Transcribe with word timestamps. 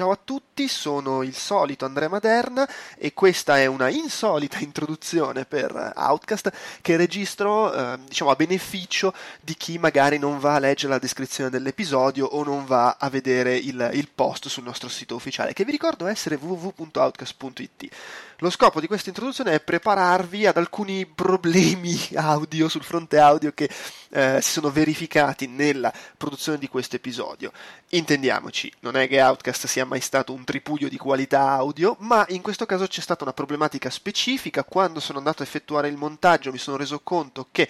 Ciao 0.00 0.12
a 0.12 0.18
tutti, 0.24 0.66
sono 0.66 1.22
il 1.22 1.34
solito 1.34 1.84
Andrea 1.84 2.08
Maderna 2.08 2.66
e 2.96 3.12
questa 3.12 3.58
è 3.58 3.66
una 3.66 3.90
insolita 3.90 4.56
introduzione 4.64 5.44
per 5.44 5.92
Outcast 5.94 6.50
che 6.80 6.96
registro 6.96 7.70
eh, 7.70 7.98
diciamo 8.08 8.30
a 8.30 8.34
beneficio 8.34 9.12
di 9.42 9.54
chi 9.56 9.76
magari 9.76 10.16
non 10.16 10.38
va 10.38 10.54
a 10.54 10.58
leggere 10.58 10.94
la 10.94 10.98
descrizione 10.98 11.50
dell'episodio 11.50 12.24
o 12.24 12.42
non 12.42 12.64
va 12.64 12.96
a 12.98 13.10
vedere 13.10 13.54
il, 13.54 13.90
il 13.92 14.08
post 14.08 14.48
sul 14.48 14.64
nostro 14.64 14.88
sito 14.88 15.14
ufficiale 15.14 15.52
che 15.52 15.66
vi 15.66 15.72
ricordo 15.72 16.06
essere 16.06 16.38
www.outcast.it. 16.40 17.88
Lo 18.38 18.48
scopo 18.48 18.80
di 18.80 18.86
questa 18.86 19.10
introduzione 19.10 19.52
è 19.52 19.60
prepararvi 19.60 20.46
ad 20.46 20.56
alcuni 20.56 21.04
problemi 21.04 21.94
audio 22.16 22.70
sul 22.70 22.84
fronte 22.84 23.18
audio 23.18 23.52
che 23.52 23.68
eh, 24.10 24.40
si 24.42 24.50
sono 24.50 24.70
verificati 24.70 25.46
nella 25.46 25.92
produzione 26.16 26.58
di 26.58 26.68
questo 26.68 26.96
episodio. 26.96 27.52
Intendiamoci, 27.90 28.72
non 28.80 28.96
è 28.96 29.08
che 29.08 29.22
Outcast 29.22 29.66
sia 29.66 29.84
mai 29.84 30.00
stato 30.00 30.32
un 30.32 30.44
tripudio 30.44 30.88
di 30.88 30.96
qualità 30.96 31.48
audio, 31.50 31.96
ma 32.00 32.24
in 32.28 32.42
questo 32.42 32.66
caso 32.66 32.86
c'è 32.86 33.00
stata 33.00 33.24
una 33.24 33.32
problematica 33.32 33.90
specifica. 33.90 34.64
Quando 34.64 35.00
sono 35.00 35.18
andato 35.18 35.42
a 35.42 35.46
effettuare 35.46 35.88
il 35.88 35.96
montaggio 35.96 36.52
mi 36.52 36.58
sono 36.58 36.76
reso 36.76 37.00
conto 37.00 37.48
che 37.50 37.68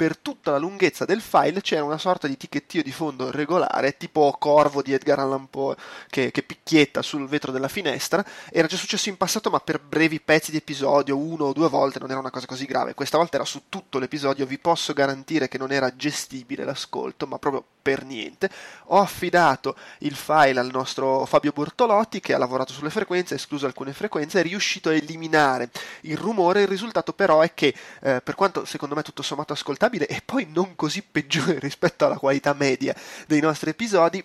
per 0.00 0.16
tutta 0.16 0.50
la 0.52 0.56
lunghezza 0.56 1.04
del 1.04 1.20
file 1.20 1.60
c'era 1.60 1.84
una 1.84 1.98
sorta 1.98 2.26
di 2.26 2.38
ticchettio 2.38 2.82
di 2.82 2.90
fondo 2.90 3.30
regolare, 3.30 3.98
tipo 3.98 4.34
corvo 4.38 4.80
di 4.80 4.94
Edgar 4.94 5.18
Allan 5.18 5.50
Poe 5.50 5.76
che, 6.08 6.30
che, 6.30 6.42
picchietta 6.42 7.02
sul 7.02 7.28
vetro 7.28 7.52
della 7.52 7.68
finestra. 7.68 8.24
Era 8.50 8.66
già 8.66 8.78
successo 8.78 9.10
in 9.10 9.18
passato, 9.18 9.50
ma 9.50 9.60
per 9.60 9.78
brevi 9.78 10.18
pezzi 10.18 10.52
di 10.52 10.56
episodio, 10.56 11.18
uno 11.18 11.44
o 11.44 11.52
due 11.52 11.68
volte, 11.68 11.98
non 11.98 12.08
era 12.08 12.18
una 12.18 12.30
cosa 12.30 12.46
così 12.46 12.64
grave. 12.64 12.94
Questa 12.94 13.18
volta 13.18 13.36
era 13.36 13.44
su 13.44 13.64
tutto 13.68 13.98
l'episodio. 13.98 14.46
Vi 14.46 14.58
posso 14.58 14.94
garantire 14.94 15.48
che 15.48 15.58
non 15.58 15.70
era 15.70 15.94
gestibile 15.94 16.64
l'ascolto, 16.64 17.26
ma 17.26 17.38
proprio 17.38 17.62
per 17.82 18.04
niente. 18.04 18.48
Ho 18.86 19.00
affidato 19.00 19.76
il 19.98 20.14
file 20.14 20.60
al 20.60 20.70
nostro 20.72 21.26
Fabio 21.26 21.52
Bortolotti 21.52 22.20
che 22.20 22.32
ha 22.32 22.38
lavorato 22.38 22.72
sulle 22.72 22.88
frequenze, 22.88 23.34
ha 23.34 23.36
escluso 23.36 23.66
alcune 23.66 23.92
frequenze, 23.92 24.40
è 24.40 24.42
riuscito 24.42 24.88
a 24.88 24.94
eliminare 24.94 25.68
il 26.02 26.16
rumore. 26.16 26.62
Il 26.62 26.68
risultato 26.68 27.12
però 27.12 27.42
è 27.42 27.52
che, 27.52 27.74
eh, 28.00 28.22
per 28.22 28.34
quanto 28.34 28.64
secondo 28.64 28.94
me 28.94 29.02
tutto 29.02 29.20
sommato 29.20 29.52
ascoltabile 29.52 29.88
e 29.98 30.22
poi 30.24 30.46
non 30.52 30.76
così 30.76 31.02
peggiore 31.02 31.58
rispetto 31.60 32.04
alla 32.04 32.18
qualità 32.18 32.52
media 32.54 32.94
dei 33.26 33.40
nostri 33.40 33.70
episodi, 33.70 34.24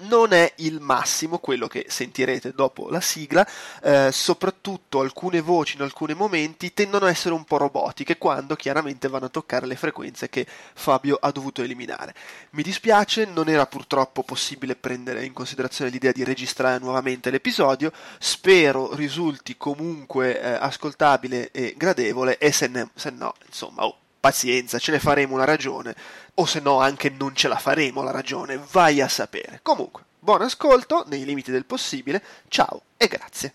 non 0.00 0.32
è 0.32 0.52
il 0.56 0.80
massimo 0.80 1.38
quello 1.38 1.66
che 1.66 1.86
sentirete 1.88 2.52
dopo 2.52 2.88
la 2.88 3.00
sigla, 3.00 3.46
eh, 3.82 4.10
soprattutto 4.12 5.00
alcune 5.00 5.40
voci 5.40 5.76
in 5.76 5.82
alcuni 5.82 6.14
momenti 6.14 6.72
tendono 6.72 7.06
a 7.06 7.10
essere 7.10 7.34
un 7.34 7.44
po' 7.44 7.56
robotiche 7.56 8.18
quando 8.18 8.54
chiaramente 8.54 9.08
vanno 9.08 9.26
a 9.26 9.30
toccare 9.30 9.66
le 9.66 9.76
frequenze 9.76 10.28
che 10.28 10.46
Fabio 10.74 11.18
ha 11.20 11.30
dovuto 11.32 11.62
eliminare. 11.62 12.14
Mi 12.50 12.62
dispiace, 12.62 13.24
non 13.24 13.48
era 13.48 13.66
purtroppo 13.66 14.22
possibile 14.22 14.76
prendere 14.76 15.24
in 15.24 15.32
considerazione 15.32 15.90
l'idea 15.90 16.12
di 16.12 16.24
registrare 16.24 16.78
nuovamente 16.78 17.30
l'episodio, 17.30 17.92
spero 18.18 18.94
risulti 18.94 19.56
comunque 19.56 20.40
eh, 20.40 20.48
ascoltabile 20.48 21.50
e 21.50 21.74
gradevole 21.76 22.38
e 22.38 22.52
se, 22.52 22.68
ne, 22.68 22.90
se 22.94 23.10
no, 23.10 23.34
insomma, 23.46 23.84
oh, 23.84 23.98
pazienza, 24.28 24.78
ce 24.78 24.90
ne 24.92 24.98
faremo 24.98 25.32
una 25.32 25.44
ragione, 25.44 25.94
o 26.34 26.44
se 26.44 26.60
no 26.60 26.80
anche 26.80 27.08
non 27.08 27.34
ce 27.34 27.48
la 27.48 27.56
faremo 27.56 28.02
la 28.02 28.10
ragione, 28.10 28.60
vai 28.72 29.00
a 29.00 29.08
sapere. 29.08 29.60
Comunque, 29.62 30.02
buon 30.18 30.42
ascolto, 30.42 31.04
nei 31.06 31.24
limiti 31.24 31.50
del 31.50 31.64
possibile, 31.64 32.22
ciao 32.48 32.82
e 32.98 33.06
grazie. 33.06 33.54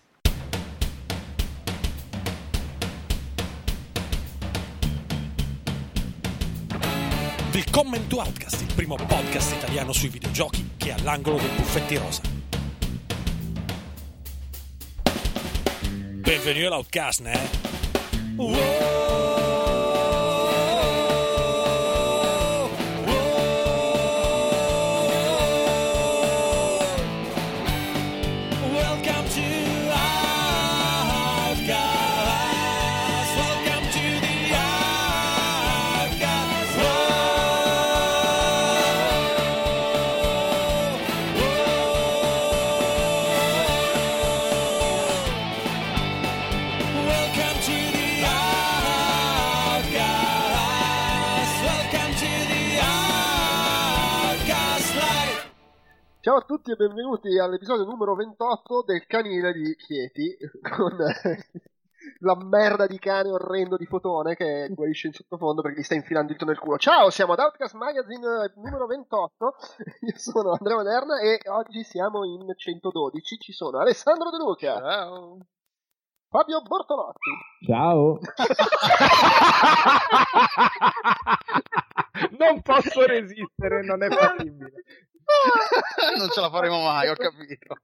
Willkommen 7.52 8.08
to 8.08 8.16
Outcast, 8.16 8.60
il 8.60 8.74
primo 8.74 8.96
podcast 8.96 9.52
italiano 9.52 9.92
sui 9.92 10.08
videogiochi 10.08 10.70
che 10.76 10.88
è 10.88 10.92
all'angolo 10.98 11.36
dei 11.36 11.50
buffetti 11.54 11.96
rosa. 11.96 12.20
Benvenuti 16.16 16.64
all'Outcast, 16.64 17.20
ne? 17.20 17.48
Wow! 18.34 19.43
Ciao 56.24 56.36
a 56.36 56.40
tutti 56.40 56.70
e 56.70 56.76
benvenuti 56.76 57.38
all'episodio 57.38 57.84
numero 57.84 58.14
28 58.14 58.84
del 58.86 59.06
canile 59.06 59.52
di 59.52 59.76
Chieti 59.76 60.34
con 60.74 60.96
la 62.20 62.36
merda 62.36 62.86
di 62.86 62.98
cane 62.98 63.28
orrendo 63.28 63.76
di 63.76 63.84
fotone 63.84 64.34
che 64.34 64.68
guarisce 64.70 65.08
in 65.08 65.12
sottofondo 65.12 65.60
perché 65.60 65.80
gli 65.80 65.82
sta 65.82 65.96
infilando 65.96 66.30
il 66.30 66.38
dito 66.38 66.46
nel 66.46 66.58
culo. 66.58 66.78
Ciao, 66.78 67.10
siamo 67.10 67.34
ad 67.34 67.40
Outcast 67.40 67.74
Magazine 67.74 68.54
numero 68.54 68.86
28. 68.86 69.54
Io 70.00 70.16
sono 70.16 70.52
Andrea 70.52 70.76
Moderna 70.76 71.20
e 71.20 71.40
oggi 71.50 71.84
siamo 71.84 72.24
in 72.24 72.50
112. 72.56 73.36
Ci 73.36 73.52
sono 73.52 73.76
Alessandro 73.76 74.30
De 74.30 74.38
Luca. 74.38 74.78
Ciao. 74.78 75.36
Fabio 76.30 76.62
Bortolotti. 76.62 77.32
Ciao. 77.66 78.18
non 82.38 82.62
posso 82.62 83.04
resistere, 83.04 83.84
non 83.84 84.02
è 84.02 84.08
possibile. 84.08 84.72
non 86.18 86.28
ce 86.30 86.40
la 86.40 86.50
faremo 86.50 86.82
mai, 86.82 87.08
ho 87.08 87.14
capito. 87.14 87.76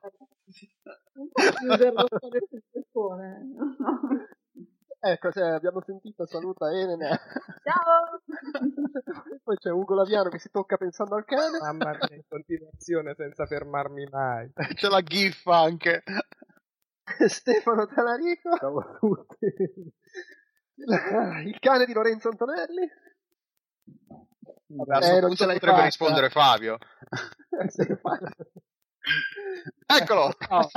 ecco, 5.01 5.33
cioè, 5.33 5.51
abbiamo 5.51 5.83
sentito, 5.83 6.27
saluta 6.27 6.71
Elena. 6.71 7.09
Ciao! 7.63 8.21
Poi 9.43 9.57
c'è 9.57 9.71
Ugo 9.71 9.95
Laviano 9.95 10.29
che 10.29 10.39
si 10.39 10.51
tocca 10.51 10.77
pensando 10.77 11.17
al 11.17 11.25
cane. 11.25 11.59
Mamma 11.59 11.91
mia, 11.91 12.17
in 12.17 12.23
continuazione 12.29 13.15
senza 13.15 13.47
fermarmi 13.47 14.07
mai. 14.11 14.53
C'è 14.75 14.89
la 14.89 15.03
gif 15.03 15.47
anche. 15.47 16.03
Stefano 17.27 17.87
Talarico. 17.87 18.57
Ciao 18.57 18.79
a 18.79 18.97
tutti. 18.99 19.47
Il 20.77 21.59
cane 21.59 21.85
di 21.85 21.93
Lorenzo 21.93 22.29
Antonelli. 22.29 22.89
Vabbè, 24.73 24.95
a 24.95 25.17
eh, 25.17 25.21
non 25.21 25.35
ce 25.35 25.47
l'hai 25.47 25.55
potrebbe 25.55 25.77
fatta. 25.77 25.87
rispondere 25.87 26.31
Fabio. 26.31 26.79
Eccolo! 29.87 30.31
Oh. 30.51 30.69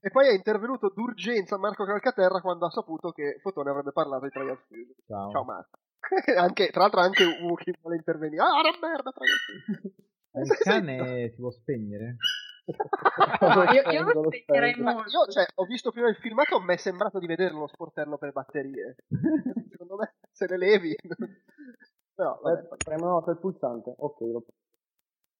e 0.00 0.10
poi 0.10 0.26
è 0.28 0.32
intervenuto 0.32 0.90
d'urgenza 0.94 1.56
Marco 1.58 1.84
Calcaterra 1.84 2.40
quando 2.40 2.66
ha 2.66 2.70
saputo 2.70 3.12
che 3.12 3.38
Fotone 3.40 3.70
avrebbe 3.70 3.92
parlato 3.92 4.24
di 4.24 4.30
Trial. 4.30 4.58
Ciao. 5.06 5.30
Ciao 5.30 5.44
Marco. 5.44 5.78
anche, 6.36 6.70
tra 6.70 6.82
l'altro 6.82 7.00
anche 7.00 7.24
Uki 7.24 7.72
vuole 7.80 7.96
intervenire. 7.96 8.42
Ah, 8.42 8.60
una 8.60 8.76
merda 8.80 9.12
Trial 9.12 9.38
Fusion. 9.38 9.92
Il 10.34 10.58
cane 10.58 11.30
si 11.30 11.40
può 11.40 11.50
spegnere? 11.50 12.16
No, 12.64 13.64
io, 13.72 13.90
io 13.90 14.12
lo 14.12 14.30
spegnerei 14.30 14.74
molto. 14.80 15.10
Io, 15.10 15.26
cioè, 15.30 15.44
ho 15.54 15.64
visto 15.64 15.90
prima 15.90 16.08
il 16.08 16.16
filmato, 16.16 16.60
mi 16.60 16.74
è 16.74 16.76
sembrato 16.76 17.18
di 17.18 17.26
vedere 17.26 17.54
uno 17.54 17.66
sportello 17.66 18.16
per 18.18 18.32
batterie. 18.32 18.96
Secondo 19.70 19.96
me, 19.96 20.14
se 20.30 20.46
le 20.46 20.56
levi. 20.56 20.96
Però, 22.14 22.38
vabbè, 22.42 22.60
eh, 22.60 22.78
premo 22.82 23.06
no, 23.06 23.24
il 23.26 23.38
pulsante. 23.38 23.94
Ok, 23.96 24.20
lo... 24.20 24.44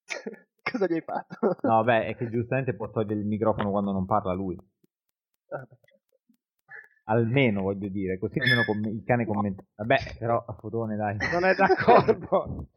Cosa 0.63 0.87
gli 0.87 0.95
hai 0.95 1.03
fatto? 1.03 1.57
No, 1.63 1.83
beh, 1.83 2.07
è 2.07 2.17
che 2.17 2.31
giustamente 2.31 2.75
può 2.75 2.89
togliere 2.91 3.21
il 3.21 3.27
microfono 3.27 3.71
quando 3.71 3.93
non 3.93 4.07
parla 4.07 4.33
lui. 4.33 4.57
Almeno 7.05 7.63
voglio 7.63 7.89
dire, 7.89 8.17
così 8.17 8.39
almeno 8.39 8.65
com- 8.65 8.87
il 8.87 9.03
cane 9.05 9.27
commenta. 9.27 9.63
Vabbè, 9.75 10.17
però 10.19 10.45
a 10.47 10.53
fotone 10.55 10.97
dai. 10.97 11.17
Non 11.33 11.45
è 11.45 11.55
d'accordo. 11.55 12.69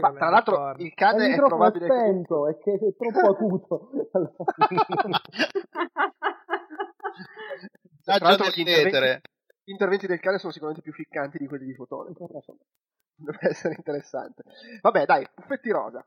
Ma, 0.00 0.12
tra 0.12 0.30
l'altro 0.30 0.56
d'accordo. 0.56 0.82
il 0.82 0.94
cane 0.94 1.28
è, 1.28 1.34
è 1.34 1.36
probabile 1.36 1.86
attento, 1.86 2.44
che... 2.44 2.72
è 2.74 2.78
che 2.78 2.86
è 2.88 2.94
troppo 2.96 3.30
acuto. 3.30 3.90
tra 8.02 8.18
l'altro 8.20 8.46
gli 8.46 8.60
interventi, 8.60 9.28
gli 9.64 9.70
interventi 9.70 10.06
del 10.06 10.20
cane 10.20 10.38
sono 10.38 10.52
sicuramente 10.52 10.82
più 10.82 10.94
ficcanti 10.94 11.36
di 11.36 11.46
quelli 11.46 11.66
di 11.66 11.74
fotone. 11.74 12.14
Deve 13.20 13.38
essere 13.40 13.74
interessante. 13.74 14.44
Vabbè, 14.80 15.04
dai, 15.04 15.26
buffetti 15.34 15.70
rosa. 15.70 16.04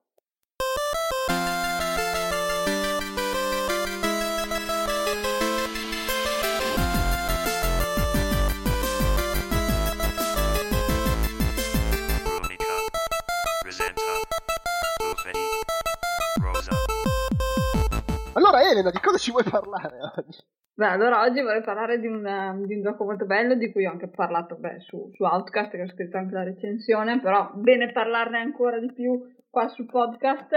Allora 18.33 18.61
Elena, 18.61 18.89
di 18.89 18.99
cosa 18.99 19.17
ci 19.17 19.31
vuoi 19.31 19.43
parlare 19.43 19.99
oggi? 20.15 20.39
Beh, 20.81 20.87
allora 20.87 21.21
oggi 21.21 21.41
vorrei 21.41 21.61
parlare 21.61 21.99
di 21.99 22.07
un, 22.07 22.25
um, 22.25 22.65
di 22.65 22.73
un 22.73 22.81
gioco 22.81 23.03
molto 23.03 23.27
bello 23.27 23.53
di 23.53 23.71
cui 23.71 23.85
ho 23.85 23.91
anche 23.91 24.07
parlato 24.07 24.55
beh, 24.55 24.79
su, 24.79 25.11
su 25.13 25.23
Outcast, 25.23 25.69
che 25.69 25.83
ho 25.83 25.87
scritto 25.87 26.17
anche 26.17 26.33
la 26.33 26.41
recensione, 26.41 27.19
però 27.19 27.51
bene 27.53 27.91
parlarne 27.91 28.39
ancora 28.39 28.79
di 28.79 28.91
più 28.91 29.31
qua 29.47 29.67
sul 29.67 29.85
podcast, 29.85 30.49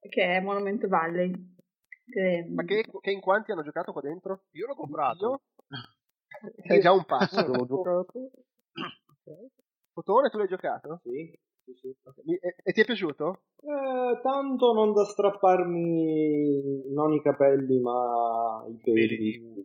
che 0.00 0.36
è 0.36 0.40
Monument 0.40 0.86
Valley. 0.86 1.30
Che... 2.06 2.46
Ma 2.54 2.62
che, 2.62 2.86
che 3.02 3.10
in 3.10 3.20
quanti 3.20 3.52
hanno 3.52 3.64
giocato 3.64 3.92
qua 3.92 4.00
dentro? 4.00 4.44
Io 4.52 4.66
l'ho 4.66 4.74
comprato. 4.74 5.42
È 6.62 6.78
già 6.78 6.92
un 6.92 7.04
passo. 7.04 7.36
L'ho 7.46 7.66
giocato. 7.66 8.30
Fotone, 9.92 10.30
tu 10.30 10.38
l'hai 10.38 10.48
giocato? 10.48 11.00
Sì, 11.02 11.38
sì, 11.66 11.74
sì. 11.74 11.96
Mi- 12.24 12.38
E, 12.40 12.54
e 12.62 12.72
ti 12.72 12.80
è 12.80 12.84
piaciuto? 12.84 13.40
Eh, 13.60 14.20
tanto 14.22 14.72
non 14.72 14.92
da 14.92 15.04
strapparmi 15.04 16.92
non 16.92 17.12
i 17.12 17.20
capelli 17.22 17.80
ma 17.80 18.64
i 18.68 18.76
Peli. 18.82 19.64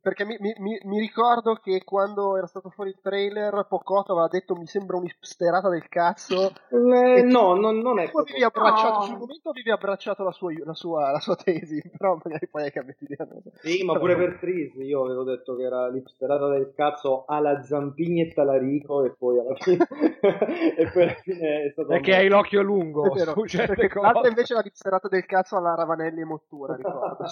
Perché 0.00 0.24
mi, 0.24 0.36
mi- 0.38 0.54
mi- 0.84 0.98
ricordo 1.00 1.54
che 1.56 1.82
quando 1.84 2.36
era 2.36 2.46
stato 2.46 2.70
fuori 2.70 2.90
il 2.90 3.00
trailer, 3.02 3.66
Pocotto 3.68 4.12
aveva 4.12 4.28
detto 4.28 4.54
mi 4.54 4.66
sembra 4.66 4.96
un'ipsterata 4.96 5.68
del 5.68 5.86
cazzo. 5.88 6.52
Eh, 6.70 7.18
E 7.18 7.22
tu- 7.24 7.28
no, 7.30 7.54
non, 7.54 7.78
non 7.78 7.98
è 7.98 8.08
Tu 8.08 8.18
avevi 8.18 8.42
abbracciato, 8.42 9.00
No. 9.00 9.04
sul 9.04 9.18
momento 9.18 9.50
avevi 9.50 9.70
abbracciato 9.70 10.22
la 10.22 10.30
sua, 10.30 10.52
la 10.64 10.72
sua, 10.72 11.10
la 11.10 11.18
sua 11.20 11.34
tesi, 11.34 11.82
però 11.98 12.16
magari 12.22 12.46
poi 12.48 12.62
hai 12.62 12.70
cambiato 12.70 13.04
idea. 13.04 13.26
Sì, 13.60 13.84
ma 13.84 13.98
pure 13.98 14.16
per 14.16 14.38
Tris 14.38 14.72
io 14.76 15.04
avevo 15.04 15.24
detto 15.24 15.56
che 15.56 15.64
era 15.64 15.88
l'ipsterata 15.88 16.48
del 16.48 16.72
cazzo 16.74 17.24
alla 17.26 17.62
Zampini 17.64 18.22
e 18.22 18.32
Talarico 18.32 19.04
e 19.04 19.14
poi 19.18 19.40
alla 19.40 19.56
fine, 19.56 19.84
e 20.78 20.90
poi 20.90 21.02
alla 21.02 21.14
fine 21.20 21.64
è 21.64 21.70
stato... 21.72 21.88
Perché 21.88 22.14
hai 22.14 22.28
l'occhio 22.28 22.62
lungo 22.62 23.04
È 23.12 23.14
vero, 23.14 23.34
certe 23.46 23.88
invece 24.28 24.52
era 24.54 24.62
l'ipsterata 24.62 25.08
del 25.08 25.26
cazzo 25.26 25.56
alla 25.56 25.74
Ravanelli 25.74 26.20
e 26.20 26.24
Mottura, 26.24 26.76
ricordo. 26.76 27.26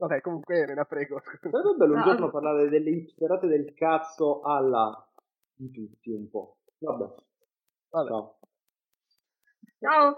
Vabbè, 0.00 0.20
comunque 0.22 0.60
Elena, 0.62 0.84
prego. 0.84 1.20
Sarebbe 1.40 1.74
bello 1.76 1.92
un 1.92 1.98
No. 1.98 2.04
giorno 2.04 2.30
parlare 2.30 2.68
delle 2.70 2.88
hipsterate 2.90 3.46
del 3.46 3.74
cazzo 3.74 4.40
alla 4.40 5.06
di 5.54 5.70
tutti 5.70 6.10
un 6.10 6.30
po'. 6.30 6.56
Vabbè. 6.78 7.04
Vabbè. 7.90 8.08
Ciao. 8.08 8.38
Ciao! 9.78 10.14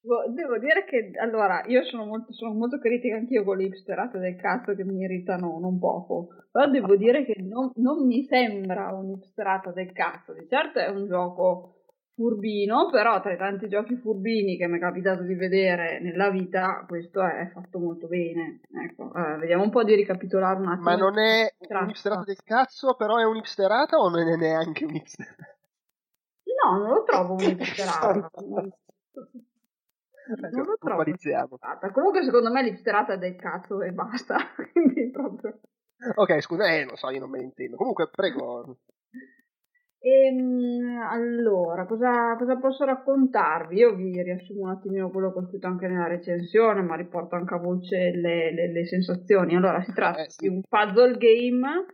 Boh, 0.00 0.28
Devo 0.30 0.58
dire 0.58 0.84
che 0.84 1.10
allora 1.18 1.64
io 1.66 1.82
sono 1.84 2.04
molto, 2.04 2.34
sono 2.34 2.52
molto 2.52 2.78
critica 2.78 3.16
anch'io 3.16 3.44
con 3.44 3.56
le 3.56 3.64
hipsterate 3.64 4.18
del 4.18 4.36
cazzo 4.36 4.74
che 4.74 4.84
mi 4.84 4.98
irritano 5.00 5.58
non 5.58 5.78
poco. 5.78 6.28
Però 6.50 6.68
devo 6.68 6.96
dire 7.00 7.24
che 7.24 7.40
non, 7.40 7.70
non 7.76 8.06
mi 8.06 8.24
sembra 8.24 8.92
un'hipsterata 8.92 9.72
del 9.72 9.92
cazzo. 9.92 10.34
Di 10.34 10.46
certo 10.48 10.80
è 10.80 10.88
un 10.88 11.06
gioco 11.06 11.75
furbino, 12.16 12.88
però 12.90 13.20
tra 13.20 13.34
i 13.34 13.36
tanti 13.36 13.68
giochi 13.68 13.94
furbini 13.96 14.56
che 14.56 14.66
mi 14.66 14.78
è 14.78 14.80
capitato 14.80 15.22
di 15.22 15.34
vedere 15.34 16.00
nella 16.00 16.30
vita, 16.30 16.84
questo 16.88 17.22
è 17.22 17.50
fatto 17.52 17.78
molto 17.78 18.08
bene. 18.08 18.60
Ecco, 18.72 19.12
eh, 19.14 19.36
vediamo 19.36 19.64
un 19.64 19.70
po' 19.70 19.84
di 19.84 19.94
ricapitolare 19.94 20.58
un 20.58 20.68
attimo. 20.68 20.82
Ma 20.82 20.96
non 20.96 21.18
è 21.18 21.54
un'ipsterata 21.58 22.24
del 22.24 22.42
cazzo, 22.42 22.94
però 22.94 23.18
è 23.18 23.24
un'ipsterata 23.24 23.98
o 23.98 24.08
non 24.08 24.26
è 24.26 24.36
neanche 24.36 24.84
un'ipsterata? 24.86 25.56
No, 26.64 26.78
non 26.78 26.88
lo 26.88 27.02
trovo 27.04 27.34
un'hipsterata. 27.34 28.30
Ecco, 30.28 30.56
non 30.56 30.66
lo 30.66 30.76
trovo. 30.76 31.04
Comunque 31.92 32.24
secondo 32.24 32.50
me 32.50 32.60
l'hipsterata 32.64 33.12
è 33.12 33.18
del 33.18 33.36
cazzo 33.36 33.80
e 33.80 33.92
basta. 33.92 34.36
Quindi 34.72 35.08
proprio... 35.12 35.60
Ok, 36.16 36.40
scusa, 36.40 36.66
eh, 36.66 36.84
non 36.84 36.96
so, 36.96 37.10
io 37.10 37.20
non 37.20 37.30
me 37.30 37.38
ne 37.38 37.44
intendo. 37.44 37.76
Comunque, 37.76 38.08
prego. 38.10 38.78
Ehm, 40.06 41.00
allora, 41.10 41.84
cosa, 41.84 42.36
cosa 42.36 42.56
posso 42.58 42.84
raccontarvi? 42.84 43.78
Io 43.78 43.92
vi 43.96 44.22
riassumo 44.22 44.62
un 44.62 44.68
attimino 44.70 45.10
quello 45.10 45.32
che 45.32 45.38
ho 45.40 45.46
scritto 45.48 45.66
anche 45.66 45.88
nella 45.88 46.06
recensione, 46.06 46.80
ma 46.82 46.94
riporto 46.94 47.34
anche 47.34 47.54
a 47.54 47.58
voce 47.58 48.12
le, 48.14 48.52
le- 48.52 48.70
le 48.72 48.86
sensazioni. 48.86 49.56
Allora, 49.56 49.82
si 49.82 49.92
tratta 49.92 50.22
Eh, 50.22 50.30
sì. 50.30 50.46
di 50.46 50.54
un 50.54 50.60
puzzle 50.68 51.16
game, 51.16 51.86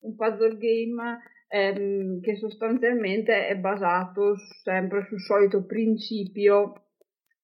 un 0.00 0.14
puzzle 0.16 0.56
game 0.56 1.18
ehm, 1.48 2.20
che 2.22 2.36
sostanzialmente 2.36 3.46
è 3.48 3.56
basato 3.56 4.34
sempre 4.62 5.04
sul 5.06 5.20
solito 5.20 5.66
principio 5.66 6.72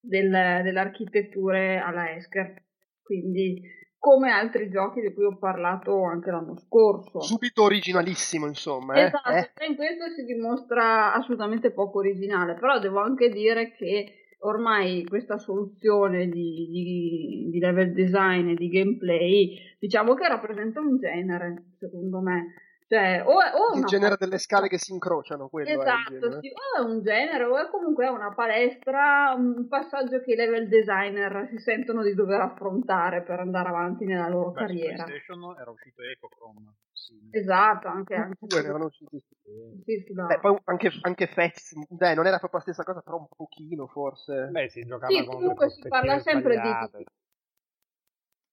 del- 0.00 0.31
delle 0.62 0.81
architetture 0.81 1.77
alla 1.79 2.15
Esker. 2.17 2.62
Quindi, 3.03 3.61
come 4.05 4.31
altri 4.31 4.69
giochi 4.69 5.01
di 5.01 5.15
cui 5.15 5.25
ho 5.25 5.39
parlato 5.39 6.05
anche 6.05 6.31
l'anno 6.31 6.59
scorso. 6.59 7.23
Subito 7.23 7.62
originalissimo, 7.62 8.45
insomma. 8.47 8.93
Eh? 8.97 9.05
Esatto, 9.05 9.31
Eh? 9.31 9.51
e 9.56 9.67
in 9.67 9.77
questo 9.77 10.11
si 10.15 10.25
dimostra 10.25 11.15
assolutamente 11.15 11.71
poco 11.71 12.01
originale, 12.01 12.53
però 12.53 12.79
devo 12.79 13.01
anche 13.01 13.31
dire 13.31 13.73
che 13.73 14.35
ormai 14.41 15.06
questa 15.06 15.39
soluzione 15.39 16.27
di, 16.29 16.69
di- 16.71 17.49
di 17.51 17.59
level 17.59 17.95
design 17.95 18.51
e 18.51 18.55
di 18.56 18.69
gameplay, 18.69 19.56
diciamo 19.79 20.12
che 20.12 20.29
rappresenta 20.29 20.81
un 20.81 20.99
genere, 20.99 21.73
secondo 21.79 22.21
me. 22.21 22.53
Cioè, 22.88 23.22
o 23.25 23.40
è, 23.40 23.52
o 23.54 23.72
è 23.72 23.76
Il 23.76 23.78
una 23.78 23.88
genere 23.88 24.16
delle 24.19 24.38
scale 24.38 24.69
che 24.69 24.78
si 24.78 24.92
incrociano, 24.92 25.48
quello 25.48 25.82
è 25.82 25.96
Esatto, 25.96 26.04
genere. 26.16 26.40
sì, 26.40 26.52
o 26.52 26.78
è 26.78 26.84
un 26.84 27.02
genere, 27.02 27.44
o 27.44 27.56
è 27.56 27.69
comunque 27.70 28.06
una 28.08 28.32
palestra, 28.34 29.32
un 29.34 29.66
passaggio 29.66 30.20
che 30.20 30.32
i 30.32 30.36
level 30.36 30.69
designer 30.69 31.48
si 31.50 31.58
sentono 31.58 32.02
di 32.02 32.14
dover 32.14 32.40
affrontare 32.40 33.22
per 33.22 33.40
andare 33.40 33.69
avanti 33.69 34.04
nella 34.04 34.28
loro 34.28 34.50
Beh, 34.52 34.60
su 34.60 34.66
carriera. 34.66 35.04
PlayStation 35.06 35.56
era 35.58 35.70
uscito 35.70 36.02
Ecochrome. 36.02 36.75
Sì. 36.92 37.19
Esatto, 37.31 37.88
anche, 37.88 38.14
anche 38.14 38.46
Due 38.46 38.58
erano 38.58 38.84
usciti. 38.84 39.20
sì, 39.84 40.04
sulla- 40.06 40.26
Beh, 40.28 40.38
poi 40.40 40.58
anche, 40.64 40.90
anche 41.02 41.26
Fez, 41.26 41.72
dai, 41.88 42.14
non 42.14 42.26
era 42.26 42.38
proprio 42.38 42.58
la 42.58 42.64
stessa 42.64 42.84
cosa, 42.84 43.00
però 43.00 43.19
un 43.19 43.26
pochino 43.34 43.86
forse. 43.86 44.48
Beh, 44.50 44.69
si 44.69 44.84
giocava 44.84 45.12
Sì, 45.12 45.25
con 45.25 45.36
comunque 45.36 45.70
si 45.70 45.82
parla 45.88 46.19
sempre 46.19 46.60
di. 46.60 47.04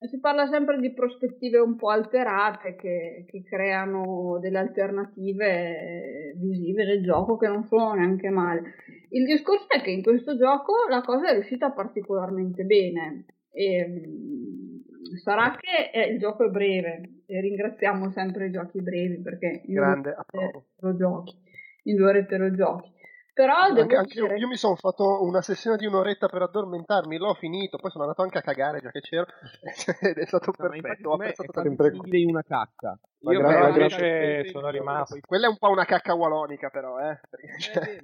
Si 0.07 0.19
parla 0.19 0.47
sempre 0.47 0.79
di 0.79 0.93
prospettive 0.93 1.59
un 1.59 1.75
po' 1.75 1.89
alterate 1.89 2.75
che, 2.75 3.25
che 3.27 3.43
creano 3.43 4.39
delle 4.41 4.57
alternative 4.57 6.33
visive 6.37 6.85
del 6.85 7.03
gioco 7.03 7.37
che 7.37 7.47
non 7.47 7.65
sono 7.65 7.93
neanche 7.93 8.29
male. 8.29 8.73
Il 9.09 9.25
discorso 9.25 9.67
è 9.69 9.81
che 9.81 9.91
in 9.91 10.01
questo 10.01 10.37
gioco 10.37 10.73
la 10.89 11.01
cosa 11.01 11.29
è 11.29 11.33
riuscita 11.33 11.71
particolarmente 11.71 12.63
bene. 12.63 13.25
E, 13.51 13.85
mm, 13.87 15.17
sarà 15.23 15.55
che 15.59 15.91
eh, 15.93 16.11
il 16.11 16.19
gioco 16.19 16.45
è 16.45 16.49
breve 16.49 17.23
e 17.27 17.39
ringraziamo 17.41 18.11
sempre 18.11 18.47
i 18.47 18.51
giochi 18.51 18.81
brevi 18.81 19.21
perché 19.21 19.61
in 19.65 19.73
Grande, 19.73 20.01
due 20.01 20.15
approvo. 20.17 20.65
orette 22.07 22.37
lo 22.37 22.51
giochi. 22.51 22.91
Però 23.33 23.53
devo 23.69 23.81
Anche, 23.81 23.95
anche 23.95 24.17
io, 24.19 24.25
dire 24.27 24.37
io 24.39 24.47
mi 24.47 24.57
sono 24.57 24.75
fatto 24.75 25.23
una 25.23 25.41
sessione 25.41 25.77
di 25.77 25.85
un'oretta 25.85 26.27
per 26.27 26.41
addormentarmi, 26.41 27.17
l'ho 27.17 27.33
finito, 27.33 27.77
poi 27.77 27.89
sono 27.89 28.03
andato 28.03 28.21
anche 28.23 28.39
a 28.39 28.41
cagare 28.41 28.81
già 28.81 28.91
che 28.91 28.99
c'ero, 28.99 29.25
ed 30.01 30.17
è 30.17 30.25
stato 30.25 30.51
No, 30.57 30.65
ma 30.65 30.69
perfetto. 30.69 31.09
Ho 31.09 31.17
tantissimo. 31.17 32.03
simile 32.03 32.17
in 32.19 32.29
una 32.29 32.43
cacca. 32.43 32.99
Ma 33.21 33.31
Io 33.31 33.39
grande- 33.39 33.71
però 33.71 33.83
invece 33.83 34.49
sono 34.49 34.69
rimasto. 34.69 35.17
Quella 35.25 35.45
è 35.47 35.49
un 35.49 35.57
po' 35.57 35.69
una 35.69 35.85
cacca 35.85 36.13
wallonica, 36.13 36.69
però, 36.69 36.99
eh. 36.99 37.19
Perché, 37.29 37.59
cioè, 37.59 37.97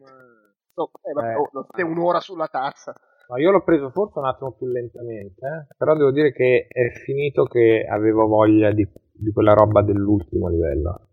so- 0.74 0.92
eh, 1.04 1.12
vabbè, 1.12 1.32
Eh. 1.32 1.36
oh, 1.36 1.50
stai 1.72 1.84
un'ora 1.84 2.20
sulla 2.22 2.48
tazza. 2.48 2.96
Ma 3.28 3.38
io 3.40 3.52
l'ho 3.52 3.64
preso 3.64 3.90
forse 3.90 4.20
un 4.20 4.26
attimo 4.26 4.54
più 4.54 4.68
lentamente, 4.68 5.46
eh. 5.46 5.76
però 5.78 5.94
devo 5.94 6.12
dire 6.12 6.32
che 6.32 6.68
è 6.70 6.90
finito 7.04 7.44
che 7.44 7.86
avevo 7.86 8.26
voglia 8.28 8.72
di, 8.72 8.88
di 9.12 9.32
quella 9.34 9.54
roba 9.54 9.82
dell'ultimo 9.82 10.48
livello. 10.48 11.08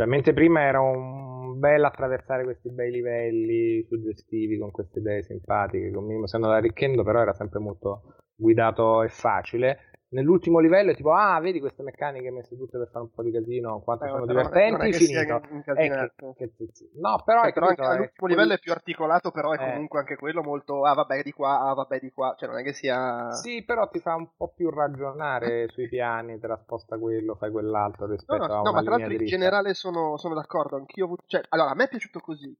Cioè, 0.00 0.08
mentre 0.08 0.32
prima 0.32 0.62
era 0.62 0.80
un 0.80 1.58
bel 1.58 1.84
attraversare 1.84 2.44
questi 2.44 2.70
bei 2.70 2.90
livelli 2.90 3.84
suggestivi 3.86 4.56
con 4.56 4.70
queste 4.70 5.00
idee 5.00 5.22
simpatiche, 5.22 5.90
con 5.90 6.06
minimo 6.06 6.26
stanno 6.26 6.48
arricchendo, 6.48 7.02
però 7.02 7.20
era 7.20 7.34
sempre 7.34 7.58
molto 7.58 8.14
guidato 8.34 9.02
e 9.02 9.10
facile. 9.10 9.89
Nell'ultimo 10.12 10.58
livello 10.58 10.90
è 10.90 10.96
tipo, 10.96 11.12
ah, 11.12 11.38
vedi 11.38 11.60
queste 11.60 11.84
meccaniche 11.84 12.32
messe 12.32 12.56
tutte 12.56 12.78
per 12.78 12.88
fare 12.90 13.04
un 13.04 13.10
po' 13.12 13.22
di 13.22 13.30
casino, 13.30 13.80
quanto 13.80 14.06
Eh, 14.06 14.08
sono 14.08 14.24
è- 14.24 14.26
divertenti, 14.26 14.88
è 14.88 14.92
finito. 14.92 15.40
Eh, 15.76 15.88
che- 15.88 16.34
che- 16.36 16.52
che- 16.56 16.68
no, 16.94 17.22
però, 17.24 17.42
Eh, 17.42 17.44
hai 17.46 17.52
però 17.52 17.66
capito, 17.66 17.82
anche 17.82 17.94
è 17.94 17.98
l'ultimo 17.98 18.26
quel- 18.26 18.30
livello 18.30 18.52
è 18.54 18.58
più 18.58 18.72
articolato, 18.72 19.30
però 19.30 19.52
è 19.52 19.54
Eh. 19.54 19.70
comunque 19.70 20.00
anche 20.00 20.16
quello 20.16 20.42
molto, 20.42 20.82
ah 20.82 20.94
vabbè 20.94 21.22
di 21.22 21.30
qua, 21.30 21.60
ah 21.60 21.74
vabbè 21.74 22.00
di 22.00 22.10
qua, 22.10 22.34
cioè 22.36 22.48
non 22.48 22.58
è 22.58 22.64
che 22.64 22.72
sia... 22.72 23.30
Sì, 23.34 23.62
però 23.64 23.88
ti 23.88 24.00
fa 24.00 24.16
un 24.16 24.30
po' 24.36 24.48
più 24.52 24.68
ragionare 24.70 25.68
sui 25.68 25.88
piani, 25.88 26.40
te 26.40 26.46
la 26.48 26.56
sposta 26.56 26.98
quello, 26.98 27.36
fai 27.36 27.52
quell'altro 27.52 28.06
No, 28.06 28.10
rispetto 28.12 28.42
no, 28.42 28.52
a 28.52 28.56
no, 28.56 28.60
una 28.62 28.70
ma 28.72 28.82
tra 28.82 28.90
l'altro 28.96 29.12
in 29.12 29.18
generale 29.26 29.74
sono, 29.74 30.16
sono 30.16 30.34
d'accordo, 30.34 30.74
anch'io 30.74 31.04
avuto... 31.04 31.22
Cioè, 31.26 31.40
allora, 31.50 31.70
a 31.70 31.74
me 31.76 31.84
è 31.84 31.88
piaciuto 31.88 32.18
così, 32.18 32.52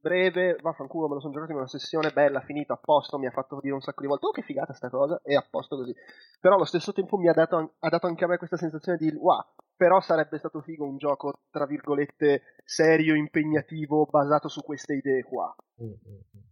breve, 0.00 0.56
vaffanculo, 0.60 1.08
me 1.08 1.14
lo 1.14 1.20
sono 1.20 1.32
giocato 1.32 1.52
in 1.52 1.58
una 1.58 1.68
sessione 1.68 2.10
bella, 2.10 2.40
finita, 2.40 2.74
a 2.74 2.80
posto, 2.82 3.18
mi 3.18 3.26
ha 3.26 3.30
fatto 3.30 3.58
dire 3.60 3.74
un 3.74 3.80
sacco 3.80 4.00
di 4.00 4.08
volte, 4.08 4.26
oh 4.26 4.30
che 4.30 4.42
figata 4.42 4.72
sta 4.72 4.88
cosa, 4.88 5.20
e 5.22 5.36
a 5.36 5.46
posto 5.48 5.76
così. 5.76 5.94
Però 6.40 6.54
allo 6.54 6.64
stesso 6.64 6.92
tempo 6.92 7.16
mi 7.16 7.28
ha 7.28 7.32
dato, 7.32 7.74
ha 7.78 7.88
dato 7.88 8.06
anche 8.06 8.24
a 8.24 8.28
me 8.28 8.38
questa 8.38 8.56
sensazione 8.56 8.98
di, 8.98 9.10
wow, 9.14 9.44
però 9.76 10.00
sarebbe 10.00 10.38
stato 10.38 10.60
figo 10.60 10.84
un 10.84 10.96
gioco, 10.96 11.40
tra 11.50 11.66
virgolette, 11.66 12.42
serio, 12.64 13.14
impegnativo, 13.14 14.06
basato 14.06 14.48
su 14.48 14.62
queste 14.62 14.94
idee 14.94 15.22
qua. 15.22 15.54
Mm, 15.82 15.86
mm, 15.86 15.92
mm. 15.92 16.48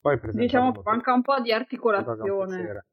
Poi 0.00 0.20
diciamo 0.32 0.82
manca 0.84 1.12
un 1.12 1.22
po' 1.22 1.40
di 1.40 1.52
articolazione. 1.52 2.84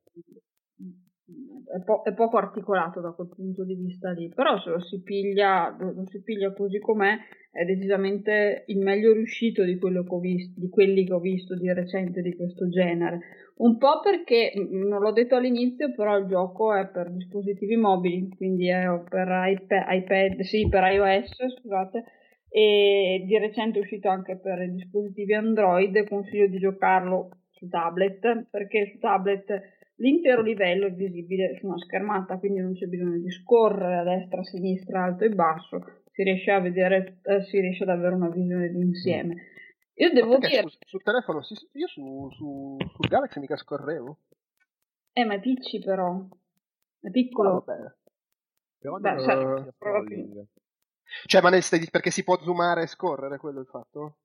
È, 1.74 1.82
po- 1.84 2.04
è, 2.04 2.14
poco 2.14 2.38
articolato 2.38 3.02
da 3.02 3.12
quel 3.12 3.30
punto 3.30 3.64
di 3.64 3.76
vista 3.76 4.12
lì, 4.12 4.30
però 4.30 4.60
se 4.60 4.70
lo 4.70 4.80
si 4.80 5.02
piglia, 5.02 5.76
lo 5.80 6.06
si 6.08 6.22
piglia 6.22 6.54
così 6.54 6.80
com'è, 6.80 7.18
è 7.52 7.66
decisamente 7.66 8.64
il 8.68 8.80
meglio 8.80 9.14
riuscito 9.14 9.64
di, 9.64 9.78
che 9.78 10.20
visto, 10.20 10.60
di 10.60 10.70
quelli 10.70 11.06
che 11.06 11.14
ho 11.14 11.20
visto 11.20 11.56
di 11.56 11.72
recente 11.72 12.22
di 12.22 12.36
questo 12.36 12.68
genere. 12.68 13.20
Un 13.58 13.78
po' 13.78 14.00
perché, 14.02 14.54
non 14.56 15.00
l'ho 15.00 15.12
detto 15.12 15.36
all'inizio, 15.36 15.94
però 15.94 16.18
il 16.18 16.26
gioco 16.26 16.74
è 16.74 16.88
per 16.88 17.12
dispositivi 17.12 17.76
mobili, 17.76 18.30
quindi 18.36 18.70
è 18.70 18.86
per 19.08 19.28
iPad, 19.30 19.86
iPad 19.88 20.40
sì, 20.42 20.68
per 20.68 20.84
iOS, 20.92 21.60
scusate, 21.60 22.04
e 22.50 23.24
di 23.26 23.38
recente 23.38 23.80
è 23.80 23.82
uscito 23.82 24.10
anche 24.10 24.38
per 24.38 24.70
dispositivi 24.72 25.34
Android, 25.34 26.08
consiglio 26.08 26.48
di 26.48 26.58
giocarlo 26.58 27.30
su 27.52 27.68
tablet, 27.68 28.48
perché 28.50 28.90
su 28.92 29.00
tablet 29.00 29.82
L'intero 30.04 30.42
livello 30.42 30.88
è 30.88 30.92
visibile 30.92 31.56
su 31.58 31.66
una 31.66 31.78
schermata, 31.78 32.38
quindi 32.38 32.60
non 32.60 32.74
c'è 32.74 32.88
bisogno 32.88 33.20
di 33.20 33.32
scorrere 33.32 34.00
a 34.00 34.04
destra, 34.04 34.42
a 34.42 34.44
sinistra, 34.44 35.04
alto 35.06 35.24
e 35.24 35.30
basso, 35.30 36.02
si 36.12 36.24
riesce 36.24 36.52
a 36.52 36.60
vedere, 36.60 37.20
eh, 37.24 37.42
si 37.44 37.58
riesce 37.62 37.84
ad 37.84 37.90
avere 37.90 38.14
una 38.14 38.28
visione 38.28 38.68
d'insieme. 38.68 39.36
Io 39.94 40.12
devo 40.12 40.38
dire... 40.40 40.60
Sul, 40.64 40.74
sul 40.86 41.04
telefono, 41.04 41.40
io 41.72 41.88
su, 41.88 42.30
su, 42.32 42.78
sul 42.78 43.08
Galaxy 43.08 43.40
mica 43.40 43.56
scorrevo. 43.56 44.18
Eh, 45.14 45.24
ma 45.24 45.36
è 45.36 45.40
picci 45.40 45.80
però. 45.80 46.28
È 47.00 47.10
piccolo. 47.10 47.64
Vabbè. 47.66 47.94
Però 48.80 48.98
Beh, 48.98 49.10
non 49.10 49.20
sai. 49.20 50.46
Cioè, 51.28 51.42
ma 51.42 51.50
nel, 51.50 51.64
perché 51.90 52.12
si 52.12 52.26
può 52.26 52.38
zoomare 52.42 52.82
e 52.82 52.88
scorrere, 52.88 53.38
quello 53.38 53.60
è 53.60 53.62
il 53.62 53.68
fatto? 53.68 54.18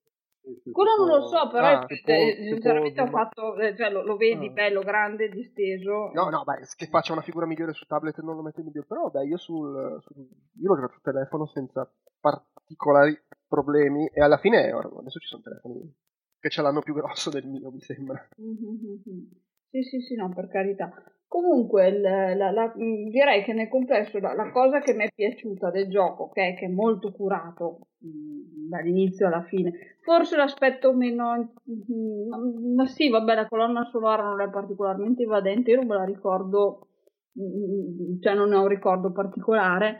Quello 0.72 0.96
non 0.96 1.06
lo 1.06 1.26
so, 1.26 1.48
però 1.48 1.66
ah, 1.66 1.86
tipo, 1.86 2.12
sinceramente 2.12 3.02
tipo... 3.02 3.02
ho 3.02 3.10
fatto, 3.10 3.56
eh, 3.56 3.76
cioè, 3.76 3.90
lo, 3.90 4.02
lo, 4.02 4.16
vedi 4.16 4.46
ah. 4.46 4.50
bello, 4.50 4.80
grande, 4.80 5.28
disteso. 5.28 6.10
No, 6.12 6.28
no, 6.28 6.44
beh, 6.44 6.66
che 6.76 6.86
faccia 6.86 7.12
una 7.12 7.22
figura 7.22 7.46
migliore 7.46 7.72
su 7.72 7.86
tablet 7.86 8.20
non 8.20 8.36
lo 8.36 8.42
metto 8.42 8.60
in 8.60 8.66
dubbio, 8.66 8.84
però 8.86 9.08
beh, 9.08 9.24
io 9.24 9.36
sul, 9.36 9.98
sul 10.00 10.16
io 10.16 10.68
l'ho 10.68 10.74
giocato 10.74 10.92
sul 10.94 11.02
telefono 11.02 11.46
senza 11.46 11.90
particolari 12.20 13.18
problemi 13.46 14.06
e 14.08 14.20
alla 14.20 14.38
fine 14.38 14.70
adesso 14.70 15.18
ci 15.18 15.28
sono 15.28 15.42
telefoni 15.42 15.94
che 16.40 16.50
ce 16.50 16.62
l'hanno 16.62 16.82
più 16.82 16.94
grosso 16.94 17.30
del 17.30 17.46
mio, 17.46 17.70
mi 17.70 17.80
sembra. 17.80 18.28
Mm-hmm. 18.40 19.24
Sì, 19.70 19.82
sì, 19.82 20.00
sì, 20.00 20.14
no, 20.14 20.32
per 20.32 20.48
carità. 20.48 20.90
Comunque, 21.28 21.88
il, 21.88 22.00
la, 22.00 22.50
la, 22.50 22.72
direi 22.74 23.44
che 23.44 23.52
nel 23.52 23.68
complesso 23.68 24.18
la, 24.18 24.32
la, 24.32 24.50
cosa 24.50 24.80
che 24.80 24.94
mi 24.94 25.04
è 25.04 25.12
piaciuta 25.14 25.70
del 25.70 25.88
gioco, 25.90 26.24
okay, 26.24 26.54
che 26.56 26.64
è 26.64 26.68
molto 26.70 27.12
curato 27.12 27.80
mh, 27.98 28.68
dall'inizio 28.70 29.26
alla 29.26 29.42
fine, 29.42 29.98
forse 30.00 30.36
l'aspetto 30.36 30.94
meno... 30.94 31.52
Mh, 31.64 32.74
ma 32.74 32.86
sì, 32.86 33.10
vabbè, 33.10 33.34
la 33.34 33.46
colonna 33.46 33.84
sonora 33.84 34.22
non 34.22 34.40
è 34.40 34.48
particolarmente 34.48 35.22
invadente, 35.22 35.70
io 35.70 35.76
non 35.76 35.86
me 35.86 35.96
la 35.96 36.04
ricordo, 36.04 36.88
mh, 37.32 38.20
cioè 38.20 38.32
non 38.34 38.48
ne 38.48 38.56
ho 38.56 38.62
un 38.62 38.68
ricordo 38.68 39.12
particolare. 39.12 39.98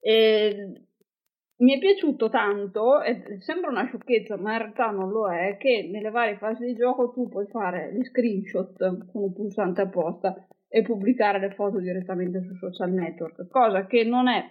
E 0.00 0.72
mi 1.56 1.74
è 1.74 1.78
piaciuto 1.78 2.30
tanto, 2.30 3.02
e 3.02 3.40
sembra 3.40 3.70
una 3.70 3.84
sciocchezza, 3.84 4.38
ma 4.38 4.52
in 4.52 4.58
realtà 4.58 4.90
non 4.90 5.10
lo 5.10 5.30
è, 5.30 5.58
che 5.58 5.88
nelle 5.92 6.10
varie 6.10 6.38
fasi 6.38 6.64
di 6.64 6.74
gioco 6.74 7.10
tu 7.10 7.28
puoi 7.28 7.46
fare 7.46 7.92
gli 7.94 8.02
screenshot 8.04 8.74
con 9.12 9.22
un 9.22 9.32
pulsante 9.34 9.82
apposta 9.82 10.46
e 10.74 10.80
pubblicare 10.80 11.38
le 11.38 11.50
foto 11.50 11.80
direttamente 11.80 12.40
su 12.44 12.54
social 12.54 12.90
network, 12.90 13.46
cosa 13.48 13.84
che 13.84 14.04
non 14.04 14.26
è 14.26 14.48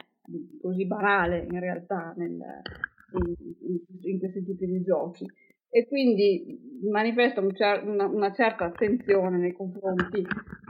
così 0.62 0.86
banale 0.86 1.48
in 1.50 1.60
realtà 1.60 2.14
nel, 2.16 2.30
in, 2.30 3.36
in, 3.62 3.80
in, 4.02 4.20
questi 4.20 4.44
tipi 4.46 4.68
di 4.68 4.84
giochi. 4.84 5.26
E 5.68 5.88
quindi 5.88 6.80
manifesta 6.92 7.42
un 7.42 7.52
cer- 7.56 7.84
una, 7.84 8.06
una 8.06 8.32
certa 8.34 8.66
attenzione 8.66 9.40
nei 9.40 9.54
confronti 9.54 10.24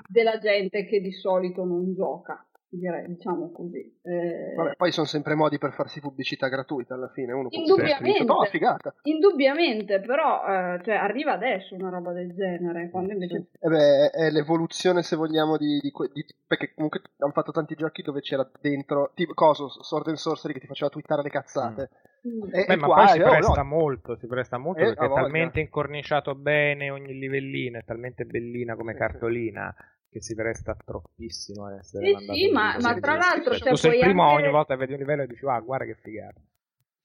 della 0.07 0.37
gente 0.37 0.85
che 0.85 1.01
di 1.01 1.11
solito 1.11 1.65
non 1.65 1.93
gioca 1.95 2.45
direi, 2.77 3.07
diciamo 3.07 3.51
così. 3.51 3.99
Eh... 4.01 4.53
Vabbè, 4.55 4.75
poi 4.75 4.91
sono 4.91 5.05
sempre 5.05 5.35
modi 5.35 5.57
per 5.57 5.73
farsi 5.73 5.99
pubblicità 5.99 6.47
gratuita 6.47 6.93
alla 6.93 7.09
fine, 7.09 7.33
uno 7.33 7.49
può 7.49 7.59
indubbiamente, 7.59 8.31
oh, 8.31 8.45
figata. 8.45 8.93
indubbiamente, 9.03 9.99
però 9.99 10.41
eh, 10.45 10.81
cioè, 10.83 10.95
arriva 10.95 11.33
adesso 11.33 11.75
una 11.75 11.89
roba 11.89 12.13
del 12.13 12.33
genere, 12.33 12.89
quando 12.89 13.11
invece... 13.13 13.47
Sì. 13.51 13.65
Eh 13.65 13.69
beh, 13.69 14.09
è 14.11 14.29
l'evoluzione, 14.31 15.03
se 15.03 15.15
vogliamo, 15.15 15.57
di, 15.57 15.79
di, 15.79 15.91
di, 16.13 16.25
perché 16.47 16.73
comunque 16.73 17.01
hanno 17.17 17.33
fatto 17.33 17.51
tanti 17.51 17.75
giochi 17.75 18.01
dove 18.01 18.21
c'era 18.21 18.49
dentro, 18.61 19.11
tipo, 19.13 19.33
coso, 19.33 19.67
Sword 19.67 20.07
and 20.07 20.17
Sorcery 20.17 20.53
che 20.53 20.61
ti 20.61 20.67
faceva 20.67 20.89
twittare 20.89 21.23
le 21.23 21.29
cazzate. 21.29 21.89
Mm. 22.27 22.43
E, 22.53 22.65
Beh, 22.67 22.73
e 22.73 22.75
ma 22.75 22.85
qua, 22.85 22.95
poi 22.95 23.07
si 23.07 23.19
eh, 23.19 23.23
presta 23.23 23.61
no. 23.63 23.67
molto, 23.67 24.15
si 24.15 24.27
presta 24.27 24.57
molto 24.59 24.81
eh, 24.81 24.85
perché 24.93 25.05
è 25.05 25.09
talmente 25.09 25.59
incorniciato 25.59 26.35
bene 26.35 26.91
ogni 26.91 27.17
livellino, 27.17 27.79
è 27.79 27.83
talmente 27.83 28.25
bellina 28.25 28.75
come 28.75 28.93
cartolina 28.93 29.75
che 30.11 30.21
si 30.21 30.35
presta 30.35 30.75
troppissimo 30.75 31.67
a 31.67 31.77
essere 31.77 32.05
sì, 32.05 32.11
mandato 32.11 32.37
sì, 32.37 32.51
ma, 32.51 32.77
ma 32.79 32.99
tra 32.99 33.15
l'altro 33.15 33.55
cioè, 33.55 33.69
tu 33.69 33.75
sei 33.77 33.93
il 33.93 33.99
primo 34.01 34.23
anche... 34.23 34.41
ogni 34.43 34.51
volta 34.51 34.73
che 34.73 34.79
vedi 34.81 34.91
un 34.91 34.99
livello 34.99 35.21
e 35.21 35.27
dici 35.27 35.45
ah 35.45 35.59
guarda 35.61 35.85
che 35.85 35.95
figata 35.95 36.41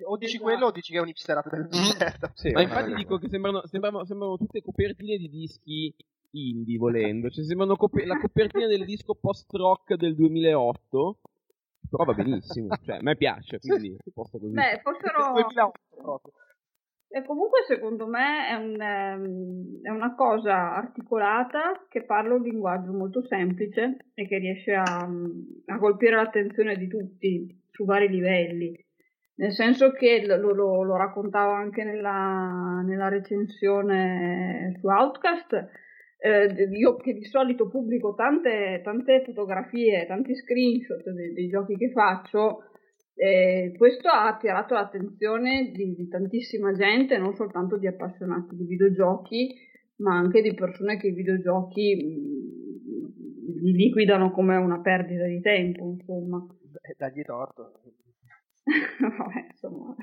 o 0.02 0.16
dici 0.16 0.34
esatto. 0.34 0.44
quello 0.44 0.66
o 0.66 0.70
dici 0.72 0.92
che 0.92 0.98
è 0.98 1.00
un 1.00 1.08
hipsterato 1.08 1.48
del 1.54 1.68
merda 1.70 2.32
sì, 2.34 2.50
ma 2.50 2.62
infatti 2.62 2.94
dico 2.94 3.16
che 3.18 3.28
sembrano, 3.28 3.64
sembrano, 3.66 4.04
sembrano, 4.04 4.36
tutte 4.36 4.60
copertine 4.60 5.16
di 5.16 5.28
dischi 5.28 5.94
indie 6.32 6.76
volendo. 6.76 7.30
Cioè 7.30 7.44
sembrano 7.44 7.76
cop- 7.76 8.04
la 8.04 8.18
copertina 8.18 8.66
del 8.66 8.84
disco 8.84 9.14
post 9.14 9.50
rock 9.54 9.94
del 9.94 10.14
2008 10.14 11.18
però 11.88 12.04
va 12.04 12.12
benissimo. 12.12 12.76
Cioè 12.84 12.96
a 12.96 13.02
me 13.02 13.16
piace 13.16 13.58
quindi 13.60 13.96
posto 14.12 14.38
così. 14.38 14.52
Beh 14.52 14.80
fossero 14.82 15.32
2008 15.32 15.80
proprio 15.96 16.32
e 17.16 17.24
comunque 17.24 17.64
secondo 17.66 18.06
me 18.06 18.46
è, 18.46 18.54
un, 18.56 18.78
ehm, 18.78 19.80
è, 19.80 19.88
una 19.88 20.14
cosa 20.14 20.74
articolata 20.74 21.86
che 21.88 22.04
parla 22.04 22.34
un 22.34 22.42
linguaggio 22.42 22.92
molto 22.92 23.24
semplice 23.24 23.96
e 24.12 24.28
che 24.28 24.36
riesce 24.36 24.74
a, 24.74 24.82
a 24.84 25.78
colpire 25.78 26.16
l'attenzione 26.16 26.76
di 26.76 26.86
tutti 26.88 27.58
su 27.70 27.86
vari 27.86 28.10
livelli. 28.10 28.78
Nel 29.36 29.52
senso 29.52 29.92
che 29.92 30.26
lo, 30.26 30.36
lo, 30.52 30.82
lo 30.82 30.96
raccontavo 30.96 31.52
anche 31.52 31.84
nella, 31.84 32.82
nella, 32.84 33.08
recensione 33.08 34.76
su 34.78 34.86
Outcast, 34.86 35.68
eh, 36.18 36.68
io 36.70 36.96
che 36.96 37.14
di 37.14 37.24
solito 37.24 37.66
pubblico 37.70 38.14
tante, 38.14 38.82
tante 38.84 39.22
fotografie, 39.24 40.04
tanti 40.06 40.34
screenshot 40.34 41.02
dei, 41.10 41.32
dei 41.32 41.48
giochi 41.48 41.76
che 41.76 41.90
faccio, 41.92 42.72
e 43.18 43.72
questo 43.78 44.08
ha 44.08 44.26
attirato 44.26 44.74
l'attenzione 44.74 45.70
di, 45.72 45.94
di, 45.94 46.06
tantissima 46.06 46.72
gente, 46.74 47.16
non 47.16 47.34
soltanto 47.34 47.78
di 47.78 47.86
appassionati 47.86 48.54
di 48.54 48.64
videogiochi, 48.64 49.54
ma 49.96 50.18
anche 50.18 50.42
di 50.42 50.52
persone 50.52 50.98
che 50.98 51.06
i 51.06 51.14
videogiochi 51.14 51.96
mh, 51.96 53.62
li 53.62 53.72
liquidano 53.72 54.30
come 54.32 54.56
una 54.56 54.82
perdita 54.82 55.24
di 55.24 55.40
tempo, 55.40 55.88
insomma. 55.88 56.46
Beh, 56.46 56.94
dagli 56.98 57.22
torto. 57.22 57.80
Vabbè, 59.00 59.46
insomma. 59.50 59.96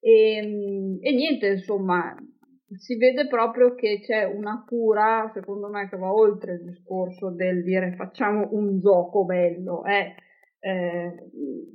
E, 0.00 0.98
e 1.02 1.12
niente, 1.12 1.48
insomma, 1.48 2.16
si 2.76 2.96
vede 2.96 3.26
proprio 3.26 3.74
che 3.74 4.00
c'è 4.00 4.24
una 4.24 4.64
cura, 4.66 5.30
secondo 5.34 5.68
me, 5.68 5.86
che 5.90 5.98
va 5.98 6.10
oltre 6.10 6.54
il 6.54 6.64
discorso 6.64 7.30
del 7.30 7.62
dire 7.62 7.92
facciamo 7.94 8.48
un 8.52 8.80
gioco 8.80 9.26
bello, 9.26 9.84
eh 9.84 10.14
eh, 10.64 11.12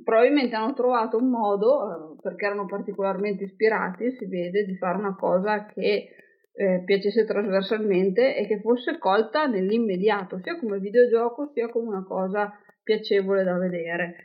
probabilmente 0.02 0.56
hanno 0.56 0.74
trovato 0.74 1.16
un 1.16 1.30
modo, 1.30 2.16
eh, 2.16 2.20
perché 2.20 2.46
erano 2.46 2.66
particolarmente 2.66 3.44
ispirati, 3.44 4.16
si 4.16 4.26
vede, 4.26 4.64
di 4.64 4.76
fare 4.76 4.98
una 4.98 5.14
cosa 5.14 5.64
che 5.66 6.08
eh, 6.52 6.82
piacesse 6.84 7.24
trasversalmente 7.24 8.36
e 8.36 8.48
che 8.48 8.58
fosse 8.60 8.98
colta 8.98 9.46
nell'immediato, 9.46 10.40
sia 10.42 10.58
come 10.58 10.80
videogioco 10.80 11.52
sia 11.54 11.68
come 11.68 11.86
una 11.86 12.02
cosa 12.02 12.52
piacevole 12.82 13.44
da 13.44 13.56
vedere. 13.58 14.16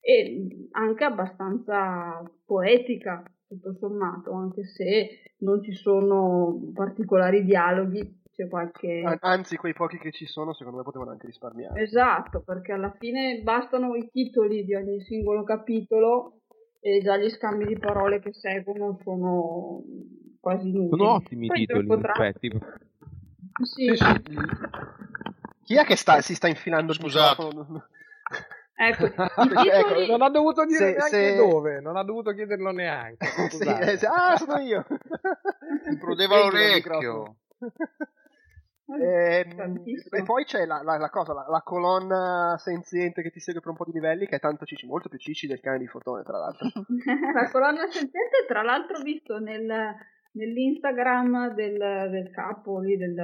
E 0.00 0.68
anche 0.70 1.02
abbastanza 1.02 2.22
poetica 2.46 3.24
tutto 3.48 3.74
sommato, 3.74 4.32
anche 4.32 4.64
se 4.66 5.32
non 5.38 5.60
ci 5.64 5.72
sono 5.72 6.70
particolari 6.72 7.44
dialoghi 7.44 8.21
c'è 8.34 8.48
qualche... 8.48 9.02
Anzi, 9.20 9.56
quei 9.56 9.72
pochi 9.72 9.98
che 9.98 10.10
ci 10.10 10.26
sono, 10.26 10.54
secondo 10.54 10.78
me, 10.78 10.84
potevano 10.84 11.10
anche 11.10 11.26
risparmiare. 11.26 11.80
Esatto, 11.80 12.40
perché 12.40 12.72
alla 12.72 12.94
fine 12.98 13.40
bastano 13.42 13.94
i 13.94 14.08
titoli 14.10 14.64
di 14.64 14.74
ogni 14.74 15.00
singolo 15.02 15.44
capitolo 15.44 16.40
e 16.80 17.00
già 17.02 17.16
gli 17.16 17.28
scambi 17.28 17.66
di 17.66 17.78
parole 17.78 18.20
che 18.20 18.32
seguono 18.32 18.98
sono 19.04 19.82
quasi 20.40 20.70
nulli. 20.70 20.88
Sono 20.88 21.12
ottimi 21.12 21.46
i 21.46 21.50
titoli, 21.50 21.86
potrà... 21.86 22.12
effetti. 22.12 22.50
Sì. 23.62 23.94
sì, 23.94 23.96
sì. 23.96 24.36
Chi 25.64 25.76
è 25.76 25.84
che 25.84 25.96
sta, 25.96 26.20
si 26.20 26.34
sta 26.34 26.48
infilando 26.48 26.92
Scusate. 26.92 27.48
Ecco, 28.74 29.04
ecco, 29.14 30.06
non 30.06 30.22
ha 30.22 30.30
dovuto 30.30 30.64
dire 30.64 30.78
se, 30.78 30.84
neanche 30.96 31.08
se... 31.08 31.36
dove, 31.36 31.80
non 31.80 31.96
ha 31.96 32.02
dovuto 32.02 32.32
chiederlo 32.32 32.72
neanche. 32.72 33.26
sì, 33.50 33.68
eh, 33.68 33.98
ah, 34.06 34.36
sono 34.36 34.58
io. 34.58 34.84
Mi 35.86 35.98
prodeva 35.98 36.38
l'orecchio. 36.38 37.36
E, 38.98 39.46
ehm, 39.56 39.82
e, 40.10 40.22
poi 40.22 40.44
c'è 40.44 40.66
la, 40.66 40.82
la, 40.82 40.96
la 40.96 41.10
cosa, 41.10 41.32
la, 41.32 41.46
la, 41.48 41.62
colonna 41.62 42.56
senziente 42.58 43.22
che 43.22 43.30
ti 43.30 43.40
segue 43.40 43.60
per 43.60 43.70
un 43.70 43.76
po' 43.76 43.84
di 43.84 43.92
livelli, 43.92 44.26
che 44.26 44.36
è 44.36 44.40
tanto 44.40 44.64
cici, 44.64 44.86
molto 44.86 45.08
più 45.08 45.18
cici 45.18 45.46
del 45.46 45.60
cane 45.60 45.78
di 45.78 45.86
fotone, 45.86 46.22
tra 46.22 46.38
l'altro. 46.38 46.68
la 47.34 47.50
colonna 47.50 47.88
senziente, 47.88 48.44
tra 48.46 48.62
l'altro, 48.62 49.00
visto 49.02 49.38
nel, 49.38 49.94
nell'Instagram 50.32 51.54
del, 51.54 52.08
del 52.10 52.30
capo 52.30 52.80
lì, 52.80 52.96
del, 52.96 53.14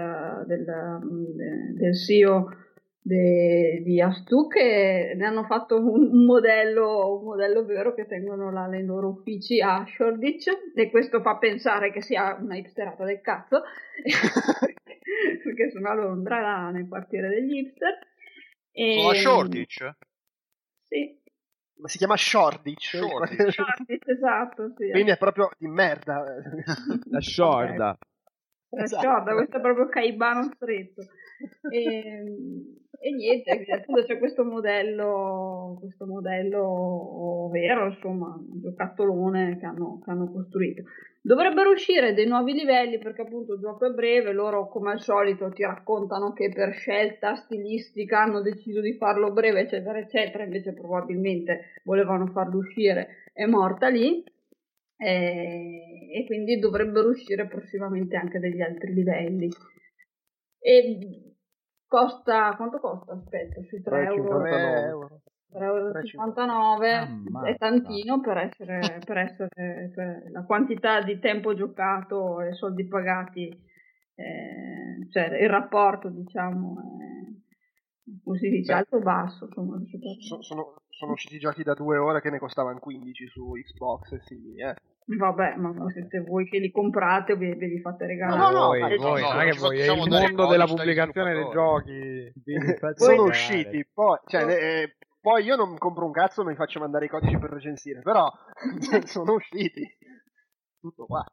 del, 0.46 1.74
del 1.74 1.94
CEO 1.94 2.48
de, 3.08 3.80
di 3.82 4.00
Astu 4.02 4.46
che 4.48 5.14
ne 5.16 5.26
hanno 5.26 5.44
fatto 5.44 5.76
un, 5.76 6.10
un, 6.12 6.24
modello, 6.26 7.18
un 7.18 7.24
modello 7.24 7.64
vero 7.64 7.94
che 7.94 8.06
tengono 8.06 8.52
là 8.52 8.66
nei 8.66 8.84
loro 8.84 9.08
uffici 9.08 9.60
a 9.60 9.84
Shoreditch 9.86 10.50
e 10.74 10.90
questo 10.90 11.22
fa 11.22 11.38
pensare 11.38 11.90
che 11.90 12.02
sia 12.02 12.36
una 12.38 12.56
hipsterata 12.56 13.04
del 13.04 13.22
cazzo 13.22 13.62
perché 15.42 15.70
sono 15.70 15.88
a 15.90 15.94
Londra 15.94 16.40
là 16.40 16.70
nel 16.70 16.88
quartiere 16.88 17.28
degli 17.28 17.58
hipster 17.58 17.98
e... 18.70 18.94
Sono 18.94 19.10
a 19.10 19.14
Shoreditch? 19.14 19.90
Sì. 20.82 21.20
Ma 21.80 21.88
si 21.88 21.98
chiama 21.98 22.16
Shoreditch? 22.16 22.96
Shoreditch. 22.96 23.50
Shoreditch, 23.52 24.08
esatto, 24.08 24.72
sì. 24.76 24.90
Quindi 24.90 25.10
è 25.10 25.18
proprio 25.18 25.50
di 25.58 25.66
merda. 25.68 26.24
La 27.10 27.20
sciorda. 27.20 27.98
La 28.70 28.82
Esatto. 28.84 29.02
sciorda, 29.02 29.32
questo 29.34 29.56
è 29.56 29.60
proprio 29.60 29.88
caibano 29.88 30.42
stretto. 30.54 31.02
E, 31.70 32.24
e 33.00 33.12
niente, 33.12 33.64
appunto 33.70 34.02
c'è 34.02 34.18
questo 34.18 34.44
modello, 34.44 35.76
questo 35.78 36.04
modello 36.04 37.48
vero, 37.52 37.86
insomma, 37.86 38.26
un 38.34 38.60
giocattolone 38.60 39.56
che 39.58 39.66
hanno, 39.66 40.00
che 40.04 40.10
hanno 40.10 40.32
costruito. 40.32 40.82
Dovrebbero 41.20 41.70
uscire 41.70 42.12
dei 42.12 42.26
nuovi 42.26 42.54
livelli 42.54 42.98
perché 42.98 43.22
appunto 43.22 43.54
il 43.54 43.60
gioco 43.60 43.86
è 43.86 43.90
breve, 43.90 44.32
loro 44.32 44.68
come 44.68 44.90
al 44.90 45.00
solito 45.00 45.50
ti 45.50 45.62
raccontano 45.62 46.32
che 46.32 46.50
per 46.52 46.72
scelta 46.72 47.36
stilistica 47.36 48.20
hanno 48.20 48.40
deciso 48.40 48.80
di 48.80 48.94
farlo 48.94 49.32
breve, 49.32 49.60
eccetera, 49.60 49.98
eccetera, 49.98 50.42
invece 50.42 50.72
probabilmente 50.72 51.80
volevano 51.84 52.26
farlo 52.26 52.58
uscire, 52.58 53.24
è 53.32 53.46
morta 53.46 53.88
lì. 53.88 54.24
E, 55.00 56.10
e 56.12 56.26
quindi 56.26 56.58
dovrebbero 56.58 57.10
uscire 57.10 57.46
prossimamente 57.46 58.16
anche 58.16 58.40
degli 58.40 58.60
altri 58.60 58.92
livelli. 58.92 59.48
E 60.60 61.27
costa 61.88 62.54
quanto 62.56 62.78
costa? 62.78 63.12
Aspetta, 63.14 63.62
sui 63.64 63.82
3 63.82 64.04
euro. 64.04 64.42
3 64.42 64.86
euro. 64.86 65.20
3,59 65.50 66.84
Ammazza. 66.92 67.48
è 67.48 67.56
tantino 67.56 68.20
per 68.20 68.36
essere, 68.36 69.00
per 69.04 69.16
essere 69.16 69.90
per 69.94 70.30
la 70.30 70.44
quantità 70.44 71.00
di 71.00 71.18
tempo 71.18 71.54
giocato 71.54 72.42
e 72.42 72.52
soldi 72.52 72.86
pagati, 72.86 73.48
eh, 74.14 75.08
cioè 75.10 75.40
il 75.40 75.48
rapporto 75.48 76.10
diciamo 76.10 76.76
è, 77.00 78.16
come 78.22 78.38
si 78.38 78.50
dice, 78.50 78.72
Beh. 78.72 78.78
alto-basso. 78.78 79.46
Insomma, 79.46 79.80
So- 80.20 80.42
sono, 80.42 80.74
sono 80.90 81.12
usciti 81.12 81.38
giochi 81.38 81.62
da 81.62 81.72
due 81.72 81.96
ore 81.96 82.20
che 82.20 82.30
ne 82.30 82.38
costavano 82.38 82.78
15 82.78 83.26
su 83.28 83.52
Xbox 83.52 84.12
e 84.12 84.20
simili, 84.26 84.60
eh. 84.62 84.74
Vabbè, 85.16 85.54
ma 85.56 85.72
siete 85.90 86.20
voi 86.20 86.44
che 86.46 86.58
li 86.58 86.70
comprate 86.70 87.32
o 87.32 87.36
ve, 87.38 87.54
ve 87.54 87.66
li 87.66 87.80
fate 87.80 88.04
regalare? 88.04 88.36
No, 88.38 88.50
no, 88.50 88.66
voi, 88.66 88.80
ma- 88.80 88.88
voi, 88.88 89.22
no, 89.22 89.38
che 89.38 89.52
ci 89.52 89.58
voi, 89.58 89.78
è 89.78 89.90
il 89.90 89.96
mondo 89.96 90.46
della 90.46 90.66
pubblicazione 90.66 91.32
dei 91.32 91.48
giochi. 91.50 92.32
sono 92.94 93.16
Voi- 93.16 93.28
usciti, 93.28 93.88
poi, 93.90 94.18
cioè, 94.26 94.44
eh, 94.44 94.96
poi 95.18 95.44
io 95.44 95.56
non 95.56 95.78
compro 95.78 96.04
un 96.04 96.12
cazzo, 96.12 96.44
mi 96.44 96.54
faccio 96.54 96.78
mandare 96.78 97.06
i 97.06 97.08
codici 97.08 97.38
per 97.38 97.50
recensire, 97.50 98.02
però 98.02 98.30
sono 99.06 99.32
usciti. 99.32 99.96
Tutto 100.80 101.06
qua. 101.06 101.24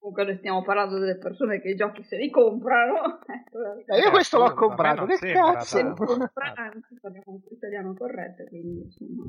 Comunque 0.00 0.24
noi 0.24 0.36
stiamo 0.38 0.62
parlando 0.64 0.98
delle 0.98 1.18
persone 1.18 1.60
che 1.60 1.68
i 1.68 1.76
giochi 1.76 2.02
se 2.04 2.16
li 2.16 2.30
comprano. 2.30 3.20
Ecco, 3.28 3.92
Eh, 3.94 3.98
io 4.00 4.10
questo 4.10 4.38
l'ho 4.38 4.54
comprato, 4.54 5.04
che 5.04 5.16
sembra 5.16 5.52
cazzo? 5.52 5.92
Compranti, 5.94 6.98
parliamo 7.00 7.40
italiano 7.50 7.94
corretto, 7.94 8.44
quindi 8.48 8.80
insomma. 8.84 9.24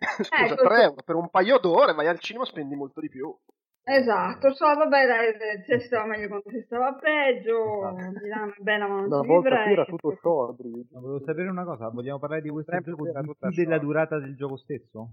Scusa, 0.24 0.44
Ecco, 0.44 0.68
3 0.68 0.82
euro 0.82 1.02
per 1.04 1.14
un 1.14 1.28
paio 1.30 1.58
d'ore, 1.58 1.92
vai 1.92 2.06
al 2.06 2.18
cinema 2.18 2.44
spendi 2.44 2.74
molto 2.74 3.00
di 3.00 3.08
più. 3.08 3.34
Esatto, 3.82 4.52
so, 4.54 4.66
vabbè, 4.66 5.06
dai, 5.06 5.62
si 5.64 5.86
stava 5.86 6.06
meglio 6.06 6.28
quando 6.28 6.50
si 6.50 6.62
stava 6.64 6.94
peggio, 6.94 7.88
Esatto. 7.88 8.20
Milano 8.22 8.52
è 8.52 8.60
bella 8.60 8.86
ma 8.86 8.94
non 9.00 9.06
Una 9.06 9.20
si 9.20 9.26
volta 9.26 9.64
era 9.64 9.84
tutto 9.84 10.16
Shordry. 10.20 10.86
Ma 10.92 11.00
volevo 11.00 11.24
sapere 11.24 11.48
una 11.48 11.64
cosa, 11.64 11.88
vogliamo 11.88 12.18
parlare 12.18 12.42
di 12.42 12.50
questo 12.50 12.70
Sempre 12.70 12.92
gioco 12.92 13.36
della 13.48 13.78
durata 13.78 14.18
del 14.18 14.36
gioco 14.36 14.56
stesso? 14.56 15.10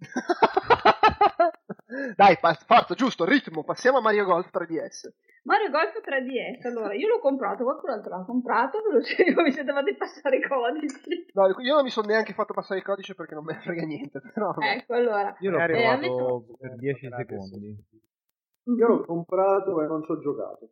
Dai, 2.16 2.38
pa- 2.38 2.54
forza, 2.54 2.94
giusto, 2.94 3.24
ritmo, 3.24 3.64
passiamo 3.64 3.98
a 3.98 4.00
Mario 4.00 4.24
Golf 4.24 4.50
3DS. 4.50 5.12
Mario 5.44 5.70
Golf 5.70 5.98
3DS, 6.00 6.66
allora, 6.66 6.92
io 6.94 7.08
l'ho 7.08 7.18
comprato, 7.18 7.64
qualcun 7.64 7.90
altro 7.90 8.16
l'ha 8.16 8.24
comprato, 8.24 8.82
ve 8.82 8.92
lo 8.92 9.00
dico, 9.00 9.40
mi 9.42 9.52
siete 9.52 9.72
fatti 9.72 9.96
passare 9.96 10.36
i 10.36 10.42
codici. 10.42 11.26
No, 11.32 11.46
io 11.60 11.74
non 11.74 11.82
mi 11.84 11.90
sono 11.90 12.06
neanche 12.08 12.34
fatto 12.34 12.52
passare 12.52 12.80
il 12.80 12.84
codice 12.84 13.14
perché 13.14 13.34
non 13.34 13.44
me 13.44 13.54
ne 13.54 13.60
frega 13.60 13.84
niente, 13.84 14.20
però... 14.34 14.52
Ecco, 14.58 14.94
allora, 14.94 15.34
Io 15.40 15.50
l'ho 15.50 15.58
Eh, 15.60 15.66
provato 15.66 16.26
avete- 16.36 16.56
per 16.58 16.76
10 16.76 17.08
Grazie. 17.08 17.26
secondi. 17.26 17.84
Io 18.64 18.86
l'ho 18.86 19.04
comprato 19.04 19.82
e 19.82 19.86
non 19.86 20.04
ci 20.04 20.10
ho 20.12 20.20
giocato. 20.20 20.70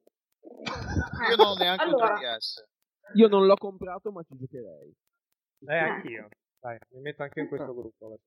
Io 1.30 1.36
non 1.36 1.46
ho 1.46 1.54
neanche 1.54 1.82
allora, 1.82 2.12
un 2.12 2.18
3DS. 2.20 2.62
Io 3.14 3.28
non 3.28 3.46
l'ho 3.46 3.56
comprato, 3.56 4.12
ma 4.12 4.22
ci 4.22 4.36
giocherei. 4.36 4.94
Eh, 5.66 5.76
anch'io. 5.78 6.28
Dai, 6.60 6.78
mi 6.90 7.00
metto 7.00 7.22
anche 7.22 7.40
in 7.40 7.48
questo 7.48 7.72
gruppo. 7.74 8.18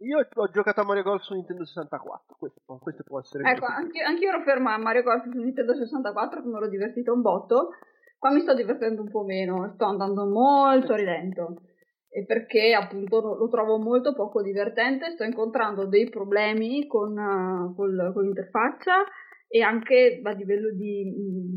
Io 0.00 0.18
ho 0.32 0.50
giocato 0.50 0.80
a 0.80 0.84
Mario 0.84 1.02
Golf 1.02 1.22
su 1.22 1.34
Nintendo 1.34 1.64
64, 1.64 2.36
questo, 2.38 2.60
può- 2.64 2.78
questo 2.78 3.02
può 3.02 3.18
essere 3.18 3.42
Ecco, 3.48 3.66
gioco. 3.66 3.72
anche, 3.72 4.00
anch'io 4.02 4.28
ero 4.28 4.42
ferma 4.42 4.74
a 4.74 4.78
Mario 4.78 5.02
Golf 5.02 5.24
su 5.24 5.38
Nintendo 5.38 5.74
64 5.74 6.42
che 6.42 6.46
mi 6.48 6.56
ero 6.56 6.68
divertito 6.68 7.12
un 7.12 7.20
botto. 7.20 7.70
Qua 8.18 8.30
mi 8.30 8.40
sto 8.40 8.54
divertendo 8.54 9.02
un 9.02 9.10
po' 9.10 9.24
meno, 9.24 9.72
sto 9.74 9.86
andando 9.86 10.24
molto 10.26 10.94
rilento. 10.94 11.62
E 12.10 12.24
perché 12.24 12.74
appunto 12.74 13.20
lo, 13.20 13.48
trovo 13.48 13.78
molto 13.78 14.14
poco 14.14 14.40
divertente, 14.40 15.10
sto 15.10 15.24
incontrando 15.24 15.84
dei 15.86 16.08
problemi 16.08 16.86
con, 16.86 17.16
eh, 17.18 17.74
col- 17.74 18.10
con 18.14 18.22
l'interfaccia 18.24 19.04
e 19.48 19.62
anche 19.62 20.20
a 20.22 20.30
livello 20.30 20.70
di, 20.72 21.12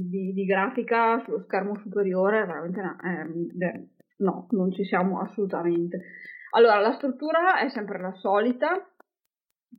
di- 0.10 0.34
di 0.34 0.46
grafica 0.46 1.22
sullo 1.24 1.44
schermo 1.44 1.78
superiore, 1.80 2.46
veramente 2.46 2.80
eh, 2.80 3.66
eh, 3.66 3.88
no, 4.18 4.48
non 4.52 4.72
ci 4.72 4.84
siamo 4.84 5.20
assolutamente. 5.20 6.02
Allora, 6.52 6.80
la 6.80 6.94
struttura 6.94 7.60
è 7.60 7.70
sempre 7.70 8.00
la 8.00 8.14
solita, 8.14 8.70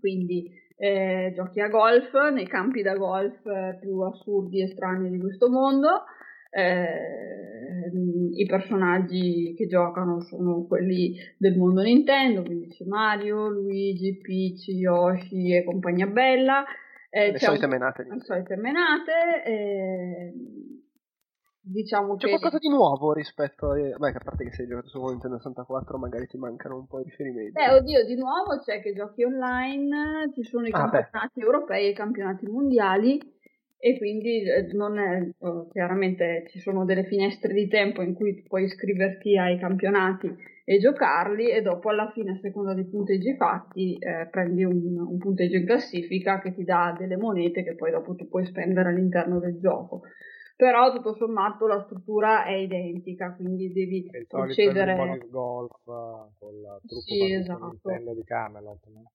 quindi 0.01 0.51
eh, 0.77 1.33
giochi 1.35 1.61
a 1.61 1.69
golf 1.69 2.13
nei 2.33 2.47
campi 2.47 2.83
da 2.83 2.95
golf 2.95 3.45
eh, 3.47 3.79
più 3.81 4.01
assurdi 4.01 4.63
e 4.63 4.69
strani 4.69 5.11
di 5.11 5.19
questo 5.21 5.49
mondo. 5.51 6.05
Eh, 6.55 7.91
I 8.35 8.47
personaggi 8.47 9.55
che 9.57 9.67
giocano 9.67 10.21
sono 10.23 10.67
quelli 10.67 11.15
del 11.39 11.57
mondo 11.57 11.83
Nintendo, 11.83 12.43
quindi 12.43 12.69
c'è 12.69 12.85
Mario, 12.85 13.49
Luigi, 13.49 14.19
Peach, 14.19 14.67
Yoshi 14.69 15.55
e 15.55 15.65
compagnia 15.65 16.07
bella. 16.07 16.65
Eh, 17.11 17.33
Le 17.33 17.39
solite 17.39 17.65
un- 17.67 17.71
menate. 17.71 18.07
le 18.09 18.21
solite 18.21 18.57
menate. 18.57 19.13
eh, 19.45 20.33
diciamo 21.63 22.17
C'è 22.17 22.25
che 22.27 22.31
qualcosa 22.31 22.59
di 22.59 22.69
nuovo 22.69 23.13
rispetto 23.13 23.71
a... 23.71 23.75
Beh, 23.75 24.11
a 24.11 24.21
parte 24.23 24.45
che 24.45 24.53
sei 24.53 24.67
giocato 24.67 24.89
su 24.89 25.03
Nintendo 25.05 25.37
64 25.37 25.99
magari 25.99 26.27
ti 26.27 26.37
mancano 26.37 26.77
un 26.77 26.87
po' 26.87 27.01
i 27.01 27.05
riferimenti. 27.05 27.59
Eh, 27.59 27.73
oddio, 27.73 28.05
di 28.05 28.17
nuovo 28.17 28.59
c'è 28.65 28.81
che 28.81 28.93
giochi 28.93 29.25
online, 29.25 30.33
ci 30.35 30.43
sono 30.43 30.67
i 30.67 30.71
Ah, 30.73 30.89
beh. 30.89 30.91
campionati 30.91 31.41
europei 31.41 31.87
e 31.87 31.91
i 31.91 31.95
campionati 31.95 32.47
mondiali 32.47 33.21
e 33.79 33.99
quindi 33.99 34.43
eh, 34.43 34.69
non 34.75 34.99
è, 34.99 35.19
eh, 35.23 35.67
chiaramente 35.73 36.45
ci 36.51 36.61
sono 36.61 36.85
delle 36.85 37.05
finestre 37.05 37.53
di 37.53 37.67
tempo 37.69 38.03
in 38.03 38.15
cui 38.15 38.35
tu 38.37 38.43
puoi 38.49 38.65
iscriverti 38.65 39.37
ai 39.39 39.59
campionati 39.59 40.33
e 40.65 40.79
giocarli 40.79 41.51
e 41.51 41.61
dopo 41.63 41.89
alla 41.91 42.09
fine 42.13 42.31
a 42.31 42.39
seconda 42.41 42.75
dei 42.75 42.87
punteggi 42.87 43.35
fatti 43.35 43.99
eh, 43.99 44.29
prendi 44.31 44.63
un, 44.63 44.97
un 44.97 45.19
punteggio 45.19 45.57
in 45.57 45.67
classifica 45.67 46.41
che 46.41 46.55
ti 46.55 46.63
dà 46.63 46.95
delle 46.97 47.17
monete 47.17 47.65
che 47.65 47.75
poi 47.75 47.91
dopo 47.91 48.15
tu 48.15 48.29
puoi 48.29 48.47
spendere 48.47 48.91
all'interno 48.91 49.41
del 49.41 49.59
gioco. 49.59 50.03
Però 50.63 50.93
tutto 50.95 51.17
sommato 51.17 51.67
la 51.67 51.83
struttura 51.83 52.45
è 52.45 52.53
identica, 52.53 53.35
quindi 53.35 53.73
devi 53.73 53.97
il 53.97 54.11
solito 54.29 54.37
procedere... 54.37 54.95
Bonus 54.95 55.29
Golf 55.29 55.73
eh, 55.89 56.31
con 56.39 56.61
la 56.63 56.79
trucco 56.87 57.01
Sì, 57.01 57.19
con 57.19 57.29
esatto. 57.33 58.15
Di 58.15 58.23
Camelot. 58.23 58.87
no? 58.87 59.11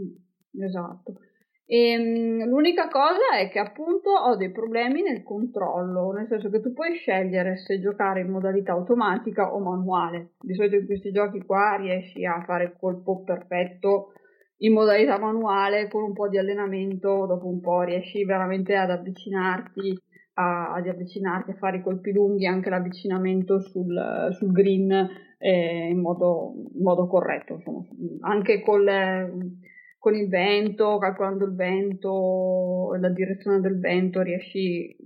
Mm, 0.00 0.64
Esatto. 0.64 1.20
Ehm, 1.66 2.48
l'unica 2.48 2.88
cosa 2.88 3.38
è 3.38 3.48
che 3.48 3.60
appunto 3.60 4.10
ho 4.10 4.34
dei 4.34 4.50
problemi 4.50 5.02
nel 5.02 5.22
controllo, 5.22 6.10
nel 6.10 6.26
senso 6.26 6.50
che 6.50 6.60
tu 6.60 6.72
puoi 6.72 6.96
scegliere 6.96 7.58
se 7.58 7.78
giocare 7.78 8.22
in 8.22 8.30
modalità 8.30 8.72
automatica 8.72 9.54
o 9.54 9.60
manuale. 9.60 10.32
Di 10.40 10.54
solito 10.54 10.74
in 10.74 10.86
questi 10.86 11.12
giochi 11.12 11.44
qua 11.44 11.76
riesci 11.76 12.24
a 12.26 12.42
fare 12.44 12.64
il 12.64 12.76
colpo 12.76 13.22
perfetto 13.22 14.14
in 14.62 14.72
modalità 14.72 15.16
manuale 15.16 15.86
con 15.86 16.02
un 16.02 16.12
po' 16.12 16.28
di 16.28 16.38
allenamento, 16.38 17.24
dopo 17.26 17.46
un 17.46 17.60
po' 17.60 17.82
riesci 17.82 18.24
veramente 18.24 18.74
ad 18.74 18.90
avvicinarti 18.90 20.10
a, 20.34 20.74
ad 20.74 20.86
avvicinarti 20.86 21.50
a 21.50 21.56
fare 21.56 21.78
i 21.78 21.82
colpi 21.82 22.12
lunghi, 22.12 22.46
anche 22.46 22.70
l'avvicinamento 22.70 23.60
sul, 23.60 24.28
sul 24.32 24.52
green 24.52 24.90
eh, 25.38 25.88
in, 25.88 26.00
modo, 26.00 26.54
in 26.74 26.82
modo 26.82 27.06
corretto, 27.06 27.54
insomma, 27.54 27.84
anche 28.20 28.62
col, 28.62 29.58
con 29.98 30.14
il 30.14 30.28
vento, 30.28 30.98
calcolando 30.98 31.44
il 31.44 31.54
vento, 31.54 32.96
la 32.98 33.10
direzione 33.10 33.60
del 33.60 33.78
vento, 33.78 34.22
riesci, 34.22 34.96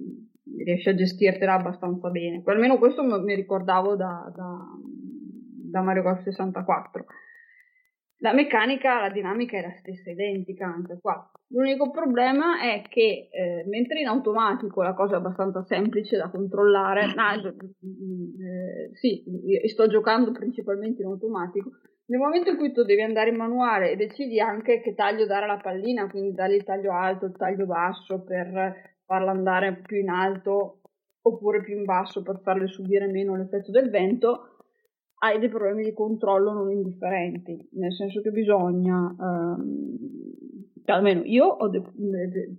riesci 0.59 0.89
a 0.89 0.95
gestirtela 0.95 1.55
abbastanza 1.55 2.11
bene. 2.11 2.43
Almeno 2.45 2.79
questo 2.79 3.03
mi 3.03 3.35
ricordavo 3.35 3.97
da, 3.97 4.33
da, 4.35 4.59
da 5.71 5.81
Mario 5.83 6.03
Golf 6.03 6.23
64. 6.23 7.05
La 8.27 8.33
meccanica, 8.33 9.01
la 9.01 9.11
dinamica 9.11 9.57
è 9.57 9.63
la 9.63 9.75
stessa, 9.79 10.11
identica 10.11 10.67
anche 10.67 10.99
qua. 11.01 11.31
L'unico 11.51 11.91
problema 11.91 12.61
è 12.61 12.83
che 12.89 13.29
eh, 13.31 13.65
mentre 13.69 14.01
in 14.01 14.09
automatico 14.09 14.83
la 14.83 14.95
cosa 14.95 15.15
è 15.15 15.19
abbastanza 15.19 15.63
semplice 15.63 16.17
da 16.17 16.29
controllare, 16.29 17.05
ah, 17.15 17.37
eh, 17.37 18.91
sì, 18.95 19.23
sto 19.67 19.87
giocando 19.87 20.33
principalmente 20.33 21.03
in 21.03 21.09
automatico, 21.09 21.71
nel 22.07 22.19
momento 22.19 22.51
in 22.51 22.57
cui 22.57 22.73
tu 22.73 22.83
devi 22.83 23.03
andare 23.03 23.31
in 23.31 23.37
manuale 23.37 23.93
e 23.93 23.97
decidi 23.97 24.41
anche 24.41 24.81
che 24.81 24.95
taglio 24.95 25.25
dare 25.25 25.45
alla 25.45 25.61
pallina, 25.61 26.09
quindi 26.09 26.35
dargli 26.35 26.55
il 26.55 26.65
taglio 26.65 26.93
alto, 26.93 27.27
il 27.27 27.37
taglio 27.37 27.67
basso 27.67 28.25
per 28.25 28.95
farla 29.07 29.31
andare 29.31 29.83
più 29.83 29.99
in 29.99 30.09
alto 30.09 30.81
oppure 31.23 31.63
più 31.63 31.77
in 31.77 31.85
basso 31.85 32.23
per 32.23 32.41
farle 32.43 32.67
subire 32.67 33.07
meno 33.07 33.37
l'effetto 33.37 33.71
del 33.71 33.91
vento, 33.91 34.56
hai 35.19 35.39
dei 35.39 35.49
problemi 35.49 35.85
di 35.85 35.93
controllo 35.93 36.53
non 36.53 36.71
indifferenti, 36.71 37.69
nel 37.73 37.93
senso 37.93 38.21
che 38.21 38.31
bisogna, 38.31 39.15
ehm, 39.19 39.97
cioè 40.85 40.97
almeno 40.97 41.23
io 41.25 41.57
de- 41.71 41.83
de- 41.95 42.29
de- 42.29 42.57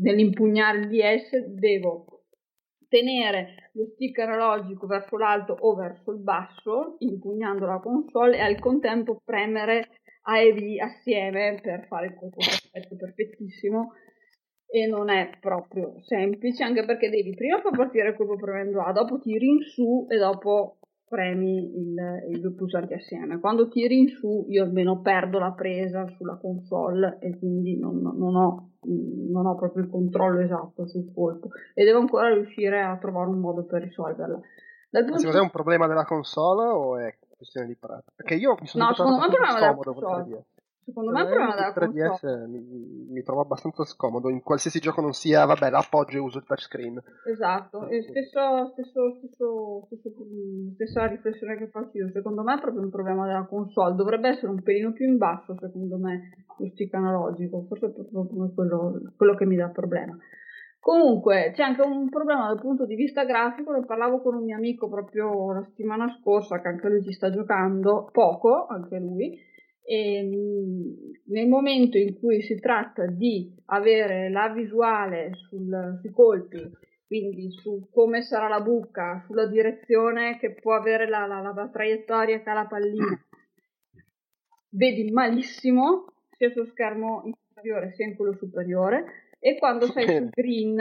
nell'impugnare 0.00 0.78
il 0.78 0.88
DS 0.88 1.46
devo 1.46 2.06
tenere 2.88 3.70
lo 3.72 3.86
stick 3.94 4.18
analogico 4.18 4.86
verso 4.86 5.16
l'alto 5.16 5.56
o 5.58 5.74
verso 5.74 6.12
il 6.12 6.20
basso, 6.20 6.96
impugnando 6.98 7.66
la 7.66 7.80
console 7.80 8.36
e 8.36 8.40
al 8.40 8.58
contempo 8.60 9.20
premere 9.24 9.88
A 10.26 10.38
e 10.40 10.52
B 10.54 10.78
assieme 10.78 11.58
per 11.60 11.86
fare 11.86 12.06
il 12.06 12.14
colpo 12.14 12.36
perfetto, 12.36 12.96
perfettissimo. 12.96 13.92
E 14.66 14.86
non 14.86 15.08
è 15.08 15.30
proprio 15.40 16.00
semplice 16.02 16.64
anche 16.64 16.84
perché 16.84 17.08
devi 17.08 17.34
prima 17.34 17.60
far 17.60 17.76
partire 17.76 18.08
il 18.08 18.16
colpo 18.16 18.36
premendo 18.36 18.80
A, 18.80 18.92
dopo 18.92 19.18
tiri 19.20 19.46
in 19.46 19.62
su 19.62 20.06
e 20.08 20.16
dopo 20.16 20.78
premi 21.14 21.78
il, 21.78 22.34
i 22.34 22.40
due 22.40 22.52
pulsanti 22.54 22.94
assieme. 22.94 23.38
Quando 23.38 23.68
tiri 23.68 24.00
in 24.00 24.08
su 24.08 24.46
io 24.48 24.64
almeno 24.64 25.00
perdo 25.00 25.38
la 25.38 25.52
presa 25.52 26.08
sulla 26.16 26.36
console 26.36 27.18
e 27.20 27.38
quindi 27.38 27.78
non, 27.78 28.00
non, 28.00 28.34
ho, 28.34 28.70
non 28.82 29.46
ho 29.46 29.54
proprio 29.54 29.84
il 29.84 29.90
controllo 29.90 30.40
esatto 30.40 30.88
sul 30.88 31.12
colpo 31.14 31.50
e 31.72 31.84
devo 31.84 32.00
ancora 32.00 32.34
riuscire 32.34 32.82
a 32.82 32.98
trovare 32.98 33.28
un 33.28 33.38
modo 33.38 33.64
per 33.64 33.82
risolverla. 33.82 34.40
Secondo 34.90 35.30
te 35.30 35.38
è 35.38 35.40
un 35.40 35.50
problema 35.50 35.86
della 35.86 36.04
console 36.04 36.66
o 36.66 36.96
è 36.98 37.16
questione 37.36 37.66
di 37.66 37.76
pratica? 37.76 38.12
Perché 38.16 38.34
io 38.34 38.56
mi 38.60 38.66
sono 38.66 38.86
no, 38.86 38.94
secondo 38.94 39.18
me 39.18 39.24
è 39.24 39.28
un 39.28 39.32
problema 39.32 39.58
della 39.60 39.74
console. 39.74 40.44
Secondo 40.84 41.12
me 41.12 41.20
è 41.20 41.22
un 41.22 41.28
problema 41.28 41.54
della 41.54 41.72
3DS 41.72 42.46
mi, 42.46 42.60
mi, 43.08 43.22
trovo 43.22 43.40
abbastanza 43.40 43.84
scomodo 43.84 44.28
in 44.28 44.42
qualsiasi 44.42 44.80
gioco 44.80 45.00
non 45.00 45.14
sia, 45.14 45.46
vabbè, 45.46 45.70
l'appoggio 45.70 46.18
e 46.18 46.20
uso 46.20 46.38
il 46.38 46.44
touchscreen. 46.44 47.02
Esatto, 47.26 47.88
e 47.88 48.02
stesso, 48.02 48.72
stesso, 48.72 49.14
stesso, 49.16 49.88
stessa 50.74 51.06
riflessione 51.06 51.56
che 51.56 51.68
faccio 51.68 51.96
io, 51.96 52.10
secondo 52.10 52.42
me 52.42 52.54
è 52.54 52.60
proprio 52.60 52.82
un 52.82 52.90
problema 52.90 53.26
della 53.26 53.46
console, 53.46 53.94
dovrebbe 53.94 54.28
essere 54.28 54.48
un 54.48 54.62
pelino 54.62 54.92
più 54.92 55.06
in 55.06 55.16
basso 55.16 55.56
secondo 55.58 55.96
me 55.96 56.44
lo 56.58 56.68
stick 56.68 56.92
analogico, 56.92 57.64
forse 57.66 57.86
è 57.86 57.90
proprio 57.90 58.52
quello, 58.54 59.00
quello 59.16 59.34
che 59.34 59.46
mi 59.46 59.56
dà 59.56 59.64
il 59.64 59.72
problema. 59.72 60.16
Comunque 60.84 61.52
c'è 61.54 61.62
anche 61.62 61.80
un 61.80 62.10
problema 62.10 62.48
dal 62.48 62.60
punto 62.60 62.84
di 62.84 62.94
vista 62.94 63.24
grafico, 63.24 63.72
ne 63.72 63.86
parlavo 63.86 64.20
con 64.20 64.34
un 64.34 64.44
mio 64.44 64.54
amico 64.54 64.86
proprio 64.86 65.50
la 65.50 65.62
settimana 65.62 66.14
scorsa 66.20 66.60
che 66.60 66.68
anche 66.68 66.88
lui 66.90 67.02
ci 67.02 67.12
sta 67.12 67.30
giocando, 67.30 68.10
poco 68.12 68.66
anche 68.66 68.98
lui, 68.98 69.34
e 69.84 70.16
ehm, 70.16 71.12
nel 71.26 71.46
momento 71.46 71.98
in 71.98 72.18
cui 72.18 72.42
si 72.42 72.58
tratta 72.58 73.06
di 73.06 73.54
avere 73.66 74.30
la 74.30 74.48
visuale 74.48 75.32
sul, 75.48 75.98
sui 76.00 76.10
colpi, 76.10 76.70
quindi 77.06 77.50
su 77.50 77.88
come 77.92 78.22
sarà 78.22 78.48
la 78.48 78.60
buca, 78.60 79.22
sulla 79.26 79.46
direzione 79.46 80.38
che 80.38 80.52
può 80.54 80.74
avere 80.74 81.08
la, 81.08 81.26
la, 81.26 81.40
la 81.40 81.68
traiettoria 81.68 82.40
che 82.40 82.50
ha 82.50 82.54
la 82.54 82.66
pallina, 82.66 83.24
vedi 84.70 85.10
malissimo 85.10 86.06
sia 86.36 86.50
sullo 86.50 86.66
schermo 86.66 87.22
inferiore 87.24 87.92
sia 87.92 88.06
in 88.06 88.16
quello 88.16 88.34
superiore 88.34 89.36
e 89.38 89.56
quando 89.58 89.86
sei 89.86 90.06
sul 90.06 90.30
green 90.30 90.80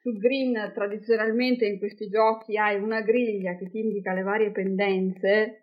sul 0.00 0.18
green 0.18 0.72
tradizionalmente 0.74 1.64
in 1.64 1.78
questi 1.78 2.08
giochi 2.08 2.58
hai 2.58 2.78
una 2.78 3.00
griglia 3.00 3.54
che 3.54 3.70
ti 3.70 3.78
indica 3.78 4.12
le 4.12 4.22
varie 4.22 4.50
pendenze 4.50 5.61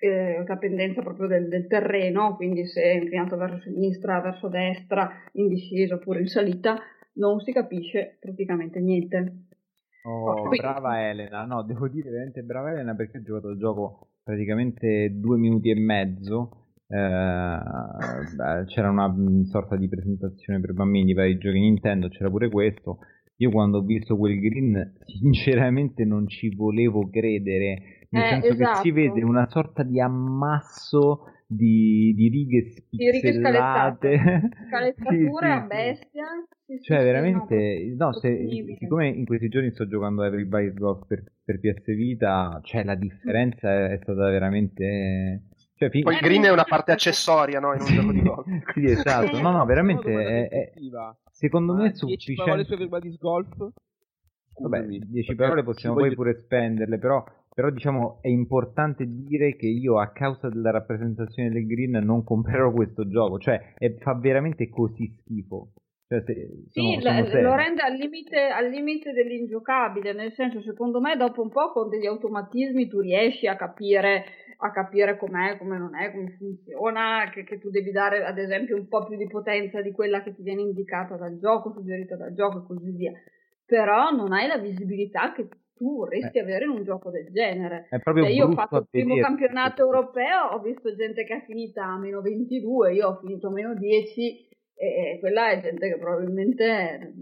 eh, 0.00 0.44
la 0.46 0.56
pendenza 0.56 1.02
proprio 1.02 1.26
del, 1.26 1.48
del, 1.48 1.66
terreno, 1.66 2.36
quindi 2.36 2.66
se 2.66 2.82
è 2.82 2.94
inclinato 2.94 3.36
verso 3.36 3.60
sinistra, 3.60 4.20
verso 4.20 4.48
destra, 4.48 5.10
in 5.32 5.48
discesa 5.48 5.96
oppure 5.96 6.20
in 6.20 6.26
salita, 6.26 6.78
non 7.14 7.40
si 7.40 7.52
capisce 7.52 8.16
praticamente 8.20 8.80
niente. 8.80 9.46
Oh, 10.04 10.42
Quindi... 10.42 10.58
brava 10.58 11.08
Elena, 11.08 11.44
no, 11.44 11.62
devo 11.64 11.88
dire 11.88 12.10
veramente 12.10 12.42
brava 12.42 12.70
Elena 12.70 12.94
perché 12.94 13.18
ho 13.18 13.22
giocato 13.22 13.48
il 13.50 13.58
gioco 13.58 14.08
praticamente 14.22 15.10
due 15.14 15.36
minuti 15.36 15.70
e 15.70 15.74
mezzo. 15.74 16.66
Eh, 16.90 17.58
c'era 18.66 18.88
una 18.88 19.14
sorta 19.44 19.76
di 19.76 19.88
presentazione 19.88 20.60
per 20.60 20.72
bambini 20.72 21.04
di 21.04 21.12
vari 21.12 21.36
giochi 21.36 21.58
Nintendo, 21.58 22.08
c'era 22.08 22.30
pure 22.30 22.48
questo. 22.48 23.00
Io 23.40 23.50
quando 23.50 23.78
ho 23.78 23.82
visto 23.82 24.16
quel 24.16 24.40
green, 24.40 24.96
sinceramente 25.04 26.04
non 26.04 26.26
ci 26.26 26.54
volevo 26.54 27.08
credere 27.08 28.06
nel 28.10 28.22
eh, 28.22 28.28
senso 28.28 28.52
esatto. 28.52 28.70
che 28.72 28.78
si 28.82 28.90
vede 28.90 29.22
una 29.22 29.48
sorta 29.48 29.82
di 29.82 30.00
ammasso 30.00 31.24
di, 31.46 32.12
di 32.14 32.28
righe 32.28 32.70
spizzellate. 32.70 34.50
Scalezzature 34.68 35.50
a 35.52 35.60
bestia. 35.60 36.24
Sì, 36.66 36.80
cioè, 36.82 37.02
veramente, 37.02 37.94
no, 37.96 38.12
se, 38.12 38.46
siccome 38.78 39.08
in 39.08 39.24
questi 39.24 39.48
giorni 39.48 39.70
sto 39.70 39.88
giocando 39.88 40.22
Everybody's 40.22 40.74
Golf 40.74 41.06
per, 41.06 41.22
per 41.42 41.60
PS 41.60 41.86
Vita, 41.94 42.60
cioè 42.62 42.84
la 42.84 42.94
differenza 42.94 43.90
è 43.90 43.98
stata 44.02 44.28
veramente... 44.28 45.44
Cioè, 45.78 45.90
fin... 45.90 46.02
Poi 46.02 46.14
il 46.14 46.20
green 46.20 46.42
è 46.42 46.50
una 46.50 46.64
parte 46.68 46.90
accessoria, 46.90 47.60
no? 47.60 47.72
In 47.72 47.80
un 47.80 47.86
gioco 47.86 48.12
di 48.12 48.22
golf. 48.22 48.72
sì, 48.72 48.84
esatto. 48.90 49.40
No, 49.40 49.52
no, 49.52 49.64
veramente 49.64 50.10
è, 50.10 50.48
è, 50.48 50.72
secondo 51.30 51.74
me 51.74 51.90
è 51.90 51.94
sufficiente. 51.94 52.42
parole 52.42 52.64
su 52.64 52.72
Everybody's 52.72 53.16
Golf? 53.18 53.70
Vabbè, 54.60 54.86
10 54.86 55.34
parole 55.36 55.62
possiamo 55.62 55.94
poi 55.94 56.12
pure 56.14 56.34
spenderle, 56.34 56.98
però 56.98 57.24
però 57.54 57.70
diciamo 57.70 58.18
è 58.20 58.28
importante 58.28 59.04
dire 59.04 59.56
che 59.56 59.66
io 59.66 59.98
a 59.98 60.08
causa 60.10 60.48
della 60.48 60.70
rappresentazione 60.70 61.50
del 61.50 61.66
green 61.66 61.90
non 62.04 62.22
comprerò 62.22 62.72
questo 62.72 63.08
gioco, 63.08 63.38
cioè 63.38 63.74
è, 63.76 63.94
fa 63.98 64.14
veramente 64.14 64.68
così 64.68 65.12
schifo. 65.20 65.72
Cioè, 66.08 66.22
sì, 66.70 66.98
sono, 67.00 67.26
sono 67.26 67.42
lo 67.42 67.54
rende 67.54 67.82
al 67.82 67.92
limite, 67.92 68.46
al 68.48 68.70
limite, 68.70 69.12
dell'ingiocabile, 69.12 70.14
nel 70.14 70.32
senso 70.32 70.62
secondo 70.62 71.02
me 71.02 71.16
dopo 71.16 71.42
un 71.42 71.50
po' 71.50 71.70
con 71.70 71.90
degli 71.90 72.06
automatismi 72.06 72.88
tu 72.88 73.00
riesci 73.00 73.46
a 73.46 73.56
capire, 73.56 74.24
a 74.56 74.70
capire 74.70 75.18
com'è, 75.18 75.58
come 75.58 75.76
non 75.76 75.94
è, 75.94 76.10
come 76.10 76.34
funziona, 76.38 77.28
che, 77.30 77.44
che, 77.44 77.58
tu 77.58 77.68
devi 77.68 77.90
dare 77.90 78.24
ad 78.24 78.38
esempio 78.38 78.76
un 78.76 78.88
po' 78.88 79.04
più 79.04 79.18
di 79.18 79.26
potenza 79.26 79.82
di 79.82 79.92
quella 79.92 80.22
che 80.22 80.34
ti 80.34 80.42
viene 80.42 80.62
indicata 80.62 81.16
dal 81.16 81.38
gioco, 81.38 81.72
suggerita 81.72 82.16
dal 82.16 82.32
gioco 82.32 82.60
e 82.60 82.66
così 82.66 82.90
via. 82.90 83.12
Però 83.66 84.10
non 84.10 84.32
hai 84.32 84.46
la 84.46 84.56
visibilità 84.56 85.32
che 85.32 85.46
tu 85.76 85.94
vorresti 85.94 86.38
eh. 86.38 86.40
avere 86.40 86.64
in 86.64 86.70
un 86.70 86.84
gioco 86.84 87.10
del 87.10 87.28
genere. 87.30 87.86
È 87.90 88.00
proprio 88.00 88.24
cioè, 88.24 88.32
io 88.32 88.46
ho 88.46 88.52
fatto 88.52 88.78
il 88.78 88.86
primo 88.90 89.16
campionato 89.16 89.82
europeo, 89.82 90.46
ho 90.52 90.58
visto 90.60 90.94
gente 90.96 91.24
che 91.24 91.36
è 91.36 91.44
finita 91.44 91.84
a 91.84 91.98
meno 91.98 92.22
22, 92.22 92.94
io 92.94 93.08
ho 93.08 93.18
finito 93.20 93.48
a 93.48 93.50
meno 93.50 93.74
10 93.74 94.47
e 94.80 95.18
quella 95.18 95.50
è 95.50 95.60
gente 95.60 95.88
che 95.88 95.98
probabilmente 95.98 97.12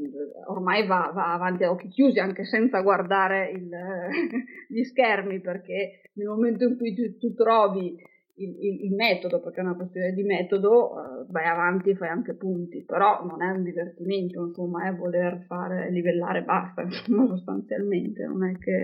ormai 0.47 0.87
va, 0.87 1.11
va 1.15 1.33
avanti 1.33 1.65
a 1.65 1.71
occhi 1.71 1.89
chiusi 1.89 2.19
anche 2.19 2.45
senza 2.45 2.83
guardare 2.83 3.51
il, 3.51 3.71
gli 4.69 4.83
schermi 4.83 5.41
perché 5.41 6.11
nel 6.15 6.29
momento 6.29 6.65
in 6.65 6.77
cui 6.77 6.95
tu, 6.95 7.17
tu 7.17 7.33
trovi 7.33 7.97
il, 8.37 8.57
il, 8.61 8.85
il, 8.85 8.95
metodo, 8.95 9.41
perché 9.41 9.61
è 9.61 9.65
una 9.65 9.75
questione 9.75 10.13
di 10.13 10.23
metodo, 10.23 10.93
uh, 10.93 11.31
vai 11.31 11.47
avanti 11.47 11.91
e 11.91 11.97
fai 11.97 12.09
anche 12.09 12.35
punti, 12.35 12.85
però 12.85 13.25
non 13.25 13.43
è 13.43 13.49
un 13.51 13.63
divertimento, 13.63 14.45
insomma, 14.45 14.87
è 14.87 14.95
voler 14.95 15.45
fare 15.47 15.91
livellare 15.91 16.43
basta, 16.43 16.83
insomma, 16.83 17.27
sostanzialmente, 17.35 18.27
non 18.27 18.45
è 18.47 18.59
che... 18.59 18.81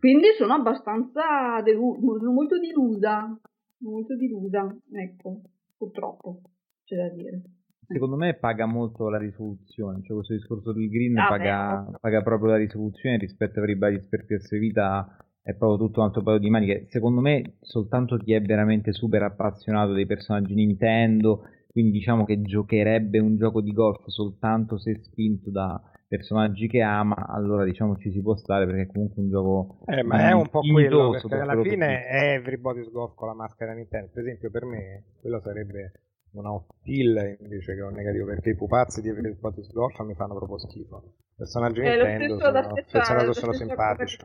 Quindi 0.00 0.26
sono 0.36 0.54
abbastanza 0.54 1.60
delu- 1.62 1.98
molto 1.98 2.58
delusa, 2.58 3.38
molto 3.78 4.16
delusa, 4.16 4.76
ecco, 4.92 5.42
purtroppo, 5.76 6.40
c'è 6.86 6.96
da 6.96 7.08
dire. 7.08 7.42
Secondo 7.88 8.16
me 8.16 8.34
paga 8.34 8.66
molto 8.66 9.08
la 9.08 9.18
risoluzione, 9.18 10.02
cioè 10.02 10.16
questo 10.16 10.34
discorso 10.34 10.72
del 10.72 10.88
green 10.88 11.18
ah, 11.18 11.28
paga, 11.28 11.98
paga, 12.00 12.22
proprio 12.22 12.50
la 12.50 12.56
risoluzione 12.56 13.16
rispetto 13.16 13.58
a 13.58 13.62
Everybody's 13.62 14.06
per 14.08 14.24
PS 14.24 14.58
Vita 14.58 15.16
è 15.40 15.54
proprio 15.54 15.86
tutto 15.86 16.00
un 16.00 16.06
altro 16.06 16.22
paio 16.22 16.38
di 16.38 16.50
maniche. 16.50 16.86
Secondo 16.88 17.20
me, 17.20 17.58
soltanto 17.60 18.16
chi 18.16 18.32
è 18.32 18.40
veramente 18.40 18.92
super 18.92 19.22
appassionato 19.22 19.92
dei 19.92 20.06
personaggi 20.06 20.54
Nintendo, 20.54 21.42
quindi 21.68 21.92
diciamo 21.92 22.24
che 22.24 22.42
giocherebbe 22.42 23.20
un 23.20 23.36
gioco 23.36 23.60
di 23.60 23.72
golf 23.72 24.04
soltanto 24.06 24.78
se 24.78 24.98
spinto 25.02 25.50
da 25.50 25.80
personaggi 26.08 26.66
che 26.66 26.82
ama, 26.82 27.26
allora 27.28 27.64
diciamo 27.64 27.96
ci 27.98 28.10
si 28.10 28.20
può 28.20 28.34
stare 28.36 28.66
perché 28.66 28.82
è 28.82 28.86
comunque 28.86 29.22
un 29.22 29.28
gioco. 29.28 29.78
Eh, 29.86 30.02
ma 30.02 30.28
è 30.28 30.32
un 30.32 30.48
po' 30.48 30.60
quello, 30.60 31.10
perché 31.10 31.36
alla 31.36 31.60
fine 31.62 32.04
è 32.04 32.34
Everybody's 32.34 32.90
Golf 32.90 33.14
con 33.14 33.28
la 33.28 33.34
maschera 33.34 33.72
Nintendo. 33.74 34.10
Per 34.12 34.22
esempio, 34.24 34.50
per 34.50 34.64
me 34.64 35.04
quello 35.20 35.40
sarebbe 35.40 35.92
un 36.38 36.46
outkill 36.46 37.36
invece 37.40 37.74
che 37.74 37.80
un 37.80 37.92
negativo 37.94 38.26
perché 38.26 38.50
i 38.50 38.54
pupazzi 38.56 39.00
di 39.00 39.08
Everett 39.08 39.38
Botis 39.38 39.72
Golf 39.72 39.98
mi 40.00 40.14
fanno 40.14 40.34
proprio 40.34 40.58
schifo. 40.58 41.02
Personaggi 41.36 41.80
È 41.80 41.96
lo 41.96 42.06
Nintendo 42.06 42.38
sono, 42.38 42.58
affezionato 42.58 43.32
sono 43.34 43.52
simpatici. 43.52 44.16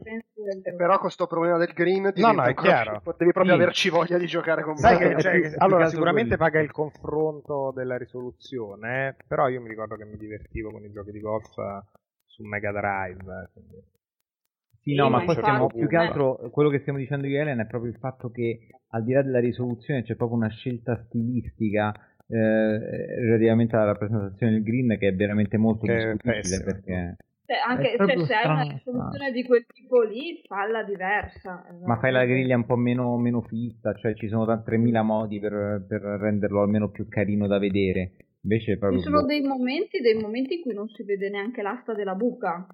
E 0.63 0.73
però 0.73 0.97
con 0.97 1.11
sto 1.11 1.27
problema 1.27 1.57
del 1.57 1.73
green 1.73 2.11
No, 2.15 2.31
no, 2.31 2.43
è 2.43 2.53
chiaro. 2.53 3.01
devi 3.17 3.31
proprio 3.33 3.55
Sì. 3.55 3.61
averci 3.61 3.89
voglia 3.89 4.17
di 4.17 4.27
giocare 4.27 4.63
con 4.63 4.77
Sai 4.77 4.97
che, 4.97 5.19
cioè, 5.21 5.31
più- 5.33 5.49
che- 5.49 5.55
allora 5.57 5.89
sicuramente 5.89 6.37
paga 6.37 6.61
il 6.61 6.71
confronto 6.71 7.73
della 7.75 7.97
risoluzione, 7.97 9.09
eh, 9.09 9.15
però 9.27 9.49
io 9.49 9.59
mi 9.61 9.67
ricordo 9.67 9.95
che 9.97 10.05
mi 10.05 10.15
divertivo 10.17 10.71
con 10.71 10.83
i 10.85 10.91
giochi 10.91 11.11
di 11.11 11.19
golf 11.19 11.57
eh, 11.57 11.81
su 12.25 12.43
Mega 12.43 12.71
Drive. 12.71 13.23
eh, 13.43 13.49
quindi- 13.53 13.83
Sì, 14.83 14.95
no, 14.95 15.09
ma 15.09 15.23
poi 15.23 15.35
stiamo 15.35 15.67
più 15.67 15.87
che 15.87 15.95
altro 15.95 16.49
quello 16.51 16.69
che 16.69 16.79
stiamo 16.79 16.97
dicendo 16.97 17.27
io 17.27 17.39
Elena 17.39 17.63
è 17.63 17.67
proprio 17.67 17.91
il 17.91 17.97
fatto 17.97 18.31
che 18.31 18.67
al 18.89 19.03
di 19.03 19.13
là 19.13 19.21
della 19.21 19.39
risoluzione 19.39 20.01
c'è 20.03 20.15
proprio 20.15 20.37
una 20.37 20.49
scelta 20.49 21.03
stilistica 21.05 21.93
eh, 22.27 22.77
relativamente 23.21 23.75
alla 23.75 23.85
rappresentazione 23.85 24.53
del 24.53 24.63
green 24.63 24.97
che 24.97 25.09
è 25.09 25.13
veramente 25.13 25.57
molto 25.57 25.85
Che 25.85 26.15
pessima. 26.21 26.63
perché 26.63 27.15
Cioè, 27.45 27.57
anche 27.67 27.95
se 28.25 28.33
hai 28.33 28.45
una 28.49 28.61
risoluzione 28.61 29.31
di 29.31 29.43
quel 29.43 29.65
tipo 29.67 30.01
lì, 30.01 30.41
falla 30.47 30.83
diversa. 30.83 31.63
ma 31.85 31.97
fai 31.99 32.11
la 32.11 32.25
griglia 32.25 32.55
un 32.55 32.65
po' 32.65 32.77
meno, 32.77 33.17
meno 33.17 33.41
fitta, 33.41 33.93
cioè 33.93 34.15
ci 34.15 34.29
sono 34.29 34.45
tanti 34.45 34.65
3000 34.65 35.01
modi 35.03 35.39
per, 35.39 35.85
per 35.87 36.01
renderlo 36.01 36.61
almeno 36.61 36.89
più 36.89 37.07
carino 37.07 37.47
da 37.47 37.59
vedere. 37.59 38.13
Invece 38.43 38.79
Ci 38.79 38.99
sono 39.01 39.21
boh. 39.21 39.27
dei 39.27 39.41
momenti, 39.41 39.99
dei 39.99 40.15
momenti 40.15 40.55
in 40.55 40.61
cui 40.61 40.73
non 40.73 40.87
si 40.87 41.03
vede 41.03 41.29
neanche 41.29 41.61
l'asta 41.61 41.93
della 41.93 42.15
buca, 42.15 42.65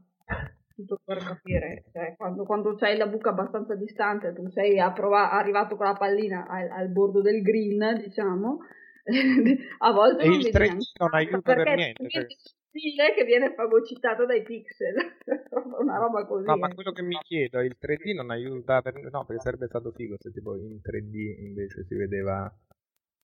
tutto 0.78 1.02
per 1.04 1.18
capire. 1.18 1.86
Cioè, 1.92 2.16
quando, 2.16 2.44
quando 2.44 2.76
c'hai 2.76 2.98
la 2.98 3.08
buca 3.08 3.30
abbastanza 3.30 3.76
distante, 3.76 4.34
tu 4.34 4.48
sei 4.50 4.78
prova- 4.94 5.32
arrivato 5.32 5.76
con 5.76 5.88
la 5.88 5.96
pallina 5.96 6.46
al, 6.48 6.70
al 6.70 6.90
bordo 6.90 7.22
del 7.22 7.42
green, 7.42 8.00
diciamo, 8.04 8.60
a 9.80 9.92
volte 9.92 10.24
E 10.24 10.28
non 10.28 10.38
il 10.38 10.44
vedi 10.44 10.58
3D 10.58 10.62
neanche 10.62 10.92
non 11.00 11.14
aiuta 11.14 11.42
per 11.42 11.56
perché 11.56 11.76
niente, 11.76 12.04
è 12.04 12.10
cioè- 12.10 12.28
stile 12.68 13.14
che 13.16 13.24
viene 13.24 13.54
fagocitato 13.56 14.26
dai 14.26 14.44
pixel, 14.44 14.96
una 15.80 15.98
roba 15.98 16.26
così. 16.26 16.46
No, 16.46 16.58
ma 16.58 16.68
eh. 16.70 16.76
quello 16.76 16.92
che 16.92 17.02
mi 17.02 17.18
chiedo, 17.24 17.60
il 17.62 17.76
3D 17.80 18.14
non 18.14 18.30
aiuta 18.30 18.82
per... 18.82 19.02
No, 19.10 19.26
perché 19.26 19.42
sarebbe 19.42 19.68
stato 19.68 19.92
figo 19.92 20.16
se 20.20 20.32
tipo 20.32 20.56
in 20.56 20.80
3D 20.84 21.46
invece 21.46 21.86
si 21.86 21.96
vedeva 21.96 22.54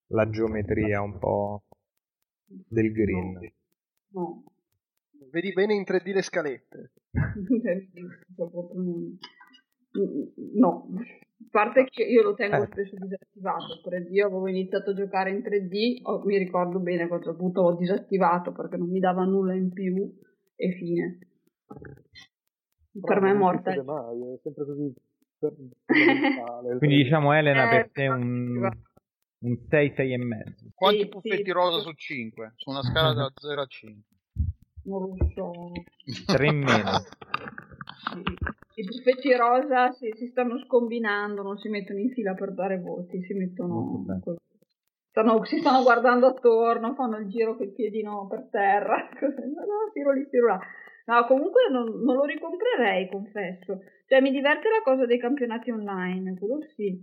la 0.07 0.29
geometria 0.29 1.01
un 1.01 1.19
po' 1.19 1.63
del 2.45 2.91
green. 2.91 3.51
No. 4.13 4.43
Vedi 5.31 5.51
bene 5.53 5.73
in 5.73 5.83
3D 5.83 6.13
le 6.13 6.21
scalette. 6.21 6.91
Non- 8.75 9.17
No, 10.55 10.87
a 10.95 11.45
parte 11.51 11.83
che 11.85 12.01
io 12.03 12.23
lo 12.23 12.33
tengo 12.33 12.63
Eh. 12.63 12.65
spesso 12.65 12.95
disattivato. 12.95 13.79
3D, 13.87 14.07
io 14.11 14.25
avevo 14.25 14.47
iniziato 14.47 14.89
a 14.89 14.93
giocare 14.95 15.29
in 15.29 15.41
3D, 15.43 15.99
ho- 16.01 16.23
mi 16.25 16.37
ricordo 16.39 16.79
bene 16.79 17.05
che 17.05 17.13
a 17.13 17.17
un 17.17 17.21
certo 17.21 17.37
punto 17.37 17.61
ho 17.61 17.75
disattivato 17.75 18.51
perché 18.53 18.77
non 18.77 18.89
mi 18.89 18.99
dava 18.99 19.23
nulla 19.23 19.53
in 19.53 19.71
più 19.71 20.11
e 20.55 20.71
fine. 20.71 21.19
Per 22.99 23.21
me 23.21 23.29
è 23.31 23.33
morta. 23.35 23.75
Non 23.75 23.85
mai, 23.85 24.33
è 24.33 24.39
sempre 24.41 24.65
così 24.65 24.93
per-. 25.37 25.55
Quindi 26.79 27.03
diciamo 27.03 27.33
Elena 27.33 27.65
Eh, 27.67 27.69
per 27.69 27.91
te 27.91 28.07
un, 28.07 28.71
un 29.39 29.57
6, 29.69 29.93
6 29.95 30.13
e 30.13 30.17
mezzo. 30.17 30.65
Quanti 30.73 31.01
Sì, 31.01 31.07
puffetti 31.09 31.43
sì. 31.45 31.51
rosa 31.51 31.79
su 31.81 31.91
5? 31.91 32.53
Su 32.55 32.71
una 32.71 32.81
scala 32.81 33.13
da 33.13 33.31
0 33.35 33.61
a 33.61 33.65
5. 33.67 34.12
Non 34.83 35.01
lo 35.07 35.15
so. 35.33 35.71
3 36.25 36.47
in 36.47 36.59
meno. 36.59 36.89
Sì. 38.11 38.21
I 38.75 38.85
buffetti 38.85 39.33
rosa 39.35 39.91
si, 39.91 40.11
si 40.15 40.27
stanno 40.27 40.57
scombinando, 40.65 41.43
non 41.43 41.57
si 41.57 41.69
mettono 41.69 41.99
in 41.99 42.11
fila 42.11 42.33
per 42.33 42.53
dare 42.53 42.79
voti, 42.79 43.21
si 43.23 43.33
mettono. 43.33 44.03
Stanno- 45.09 45.45
si 45.45 45.59
stanno 45.59 45.83
guardando 45.83 46.25
attorno, 46.25 46.95
fanno 46.95 47.17
il 47.17 47.27
giro 47.27 47.55
col 47.55 47.71
piedino 47.71 48.25
per 48.27 48.47
terra, 48.49 48.97
no, 49.19 49.91
tiro 49.93 50.11
lì, 50.11 50.27
tiro 50.27 50.47
là. 50.47 50.59
No, 51.05 51.25
comunque 51.25 51.69
non, 51.69 52.01
non 52.01 52.15
lo 52.15 52.23
ricomprerei, 52.23 53.09
confesso. 53.09 53.81
Cioè, 54.07 54.21
mi 54.21 54.31
diverte 54.31 54.69
la 54.69 54.81
cosa 54.83 55.05
dei 55.05 55.19
campionati 55.19 55.69
online, 55.69 56.35
quello 56.37 56.59
sì. 56.75 56.97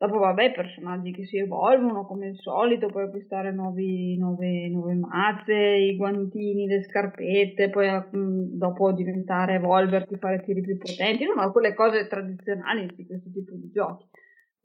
Dopo, 0.00 0.16
vabbè, 0.16 0.52
personaggi 0.52 1.12
che 1.12 1.26
si 1.26 1.36
evolvono 1.36 2.06
come 2.06 2.28
al 2.28 2.36
solito, 2.36 2.86
puoi 2.86 3.04
acquistare 3.04 3.52
nuovi, 3.52 4.16
nuove, 4.16 4.66
nuove 4.70 4.94
mazze, 4.94 5.52
i 5.54 5.94
guantini, 5.94 6.66
le 6.66 6.82
scarpette, 6.84 7.68
poi 7.68 7.86
mm, 7.90 8.56
dopo 8.56 8.92
diventare 8.92 9.56
evolverti, 9.56 10.16
fare 10.16 10.42
tiri 10.42 10.62
più 10.62 10.78
potenti, 10.78 11.26
no, 11.26 11.34
no, 11.34 11.52
quelle 11.52 11.74
cose 11.74 12.06
tradizionali 12.06 12.90
di 12.94 13.04
questo 13.04 13.28
tipo 13.30 13.52
di 13.56 13.70
giochi. 13.70 14.08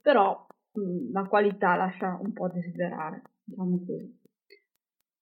Però 0.00 0.46
mm, 0.80 1.12
la 1.12 1.24
qualità 1.24 1.76
lascia 1.76 2.18
un 2.18 2.32
po' 2.32 2.46
a 2.46 2.52
desiderare, 2.52 3.20
diciamo 3.44 3.78
così. 3.84 4.18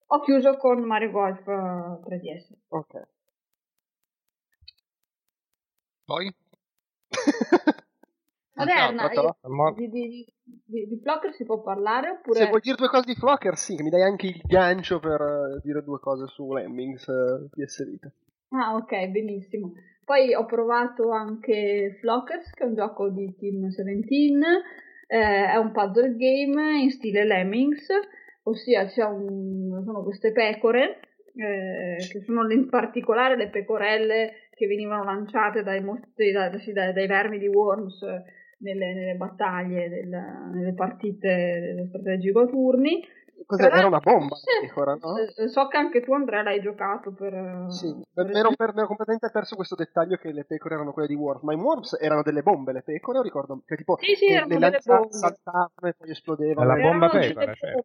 Ho 0.07 0.21
chiuso 0.21 0.57
con 0.59 0.81
Mario 0.85 1.11
Golf 1.11 1.45
eh, 1.49 1.99
3DS. 2.05 2.53
Ok. 2.69 3.03
Poi? 6.05 6.33
Moderna, 8.57 9.03
altro, 9.03 9.23
io- 9.43 9.51
Ma- 9.51 9.73
di, 9.73 9.89
di, 9.89 10.27
di, 10.43 10.87
di 10.87 11.01
Flocker 11.03 11.33
si 11.35 11.45
può 11.45 11.61
parlare 11.61 12.11
oppure... 12.11 12.39
Se 12.39 12.47
vuoi 12.49 12.61
dire 12.61 12.77
due 12.77 12.89
cose 12.89 13.05
di 13.07 13.15
Flocker, 13.15 13.57
sì, 13.57 13.75
che 13.77 13.83
mi 13.83 13.91
dai 13.91 14.03
anche 14.03 14.27
il 14.27 14.41
gancio 14.45 15.01
per 15.01 15.21
eh, 15.21 15.61
dire 15.63 15.83
due 15.83 15.99
cose 15.99 16.27
su 16.29 16.53
Lemmings 16.53 17.05
PS 17.51 17.85
Vita. 17.85 18.13
Ah, 18.51 18.75
ok, 18.77 19.09
benissimo. 19.09 19.73
Poi 20.05 20.35
ho 20.35 20.45
provato 20.45 21.11
anche 21.11 21.97
Flockers, 22.01 22.51
che 22.51 22.63
è 22.63 22.67
un 22.67 22.75
gioco 22.75 23.09
di 23.09 23.35
Team 23.37 23.67
17, 23.69 24.63
eh, 25.09 25.47
è 25.51 25.57
un 25.57 25.73
puzzle 25.73 26.15
game 26.17 26.79
in 26.81 26.91
stile 26.91 27.25
Lemmings, 27.25 27.89
ossia 28.45 28.83
un- 29.09 29.83
sono 29.85 30.03
queste 30.03 30.31
pecore, 30.33 31.01
eh, 31.35 31.97
che 32.09 32.21
sono 32.25 32.49
in 32.53 32.69
particolare 32.69 33.37
le 33.37 33.49
pecorelle 33.49 34.33
che 34.51 34.67
venivano 34.69 35.03
lanciate 35.05 35.63
dai, 35.65 35.83
mostri, 35.83 36.31
da- 36.31 36.57
sì, 36.59 36.73
dai, 36.73 36.93
dai 36.93 37.07
vermi 37.09 37.39
di 37.39 37.49
Worms 37.49 38.05
nelle, 38.65 38.95
nelle 38.95 39.15
battaglie, 39.15 39.89
del- 39.89 40.09
nelle 40.09 40.75
partite 40.75 41.61
dello 41.61 41.87
strategico 41.87 42.41
a 42.41 42.47
turni. 42.47 43.07
Cos'è? 43.47 43.67
Tra 43.69 43.77
Era 43.79 43.87
una 43.89 43.99
bomba, 43.99 44.37
sì, 44.37 44.67
pecora, 44.67 44.97
no? 45.01 45.19
eh, 45.19 45.49
So 45.49 45.69
che 45.69 45.77
anche 45.77 46.01
tu 46.03 46.15
Andrea 46.15 46.43
l'hai 46.43 46.61
giocato 46.61 47.13
per... 47.13 47.35
eh, 47.35 47.71
Sì, 47.71 47.95
per- 48.13 48.27
mi 48.27 48.39
ero, 48.39 48.53
per- 48.57 48.73
ero 48.75 48.87
completamente 48.87 49.31
perso 49.31 49.55
questo 49.57 49.75
dettaglio 49.75 50.17
che 50.17 50.33
le 50.33 50.45
pecore 50.45 50.75
erano 50.75 50.93
quelle 50.93 51.09
di 51.09 51.15
Worms, 51.15 51.43
ma 51.43 51.53
in 51.53 51.61
Worms 51.61 51.99
erano 52.01 52.23
delle 52.23 52.43
bombe 52.43 52.73
le 52.73 52.83
pecore, 52.83 53.21
ricordo 53.23 53.63
che 53.67 53.77
tipo 53.77 53.99
Sì, 54.01 54.15
sì, 54.15 54.27
le, 54.29 54.35
erano 54.35 54.49
le 54.49 54.55
delle 54.55 54.71
lanciavano, 54.71 55.37
e 55.83 55.95
poi 55.95 56.11
esplodevano. 56.11 56.69
La 56.69 56.81
bomba 56.81 57.09
pecora, 57.11 57.55
certo. 57.55 57.85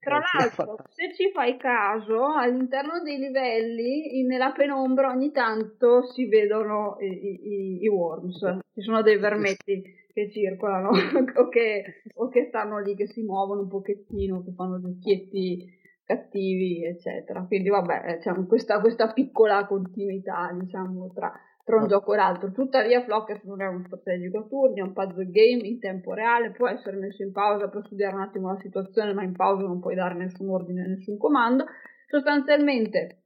Tra 0.00 0.18
l'altro, 0.18 0.76
se 0.88 1.14
ci 1.14 1.30
fai 1.32 1.56
caso, 1.56 2.24
all'interno 2.34 3.00
dei 3.02 3.18
livelli, 3.18 4.22
nella 4.24 4.50
penombra, 4.52 5.10
ogni 5.10 5.30
tanto 5.30 6.02
si 6.12 6.26
vedono 6.26 6.96
i, 7.00 7.06
i- 7.06 7.40
i- 7.48 7.82
i 7.82 7.88
worms. 7.88 8.58
Ci 8.74 8.80
sono 8.82 9.02
dei 9.02 9.16
vermetti 9.18 9.82
che 10.12 10.30
circolano 10.30 10.90
o, 11.36 11.48
che, 11.48 12.02
o 12.14 12.28
che 12.28 12.46
stanno 12.46 12.80
lì, 12.80 12.96
che 12.96 13.06
si 13.06 13.22
muovono 13.22 13.62
un 13.62 13.68
pochettino, 13.68 14.42
che 14.42 14.52
fanno 14.52 14.78
gli 14.78 14.86
occhietti 14.86 15.64
cattivi, 16.04 16.84
eccetera. 16.84 17.42
Quindi, 17.46 17.68
vabbè, 17.68 18.18
c'è 18.18 18.32
questa, 18.46 18.80
questa 18.80 19.12
piccola 19.12 19.66
continuità, 19.66 20.50
diciamo, 20.52 21.12
tra, 21.14 21.32
tra 21.66 21.78
un 21.78 21.88
gioco 21.88 22.14
e 22.14 22.16
l'altro. 22.16 22.52
Tuttavia, 22.52 23.02
Flockers 23.02 23.42
non 23.42 23.60
è 23.60 23.66
uno 23.66 23.82
strategico 23.86 24.38
a 24.38 24.46
turni, 24.48 24.78
è 24.78 24.82
un 24.82 24.92
puzzle 24.92 25.28
game 25.28 25.66
in 25.66 25.80
tempo 25.80 26.14
reale, 26.14 26.52
può 26.52 26.68
essere 26.68 26.96
messo 26.96 27.24
in 27.24 27.32
pausa 27.32 27.68
per 27.68 27.82
studiare 27.86 28.14
un 28.14 28.20
attimo 28.20 28.52
la 28.52 28.60
situazione, 28.60 29.12
ma 29.12 29.24
in 29.24 29.32
pausa 29.32 29.66
non 29.66 29.80
puoi 29.80 29.96
dare 29.96 30.14
nessun 30.14 30.48
ordine, 30.48 30.86
nessun 30.86 31.18
comando. 31.18 31.66
Sostanzialmente, 32.06 33.24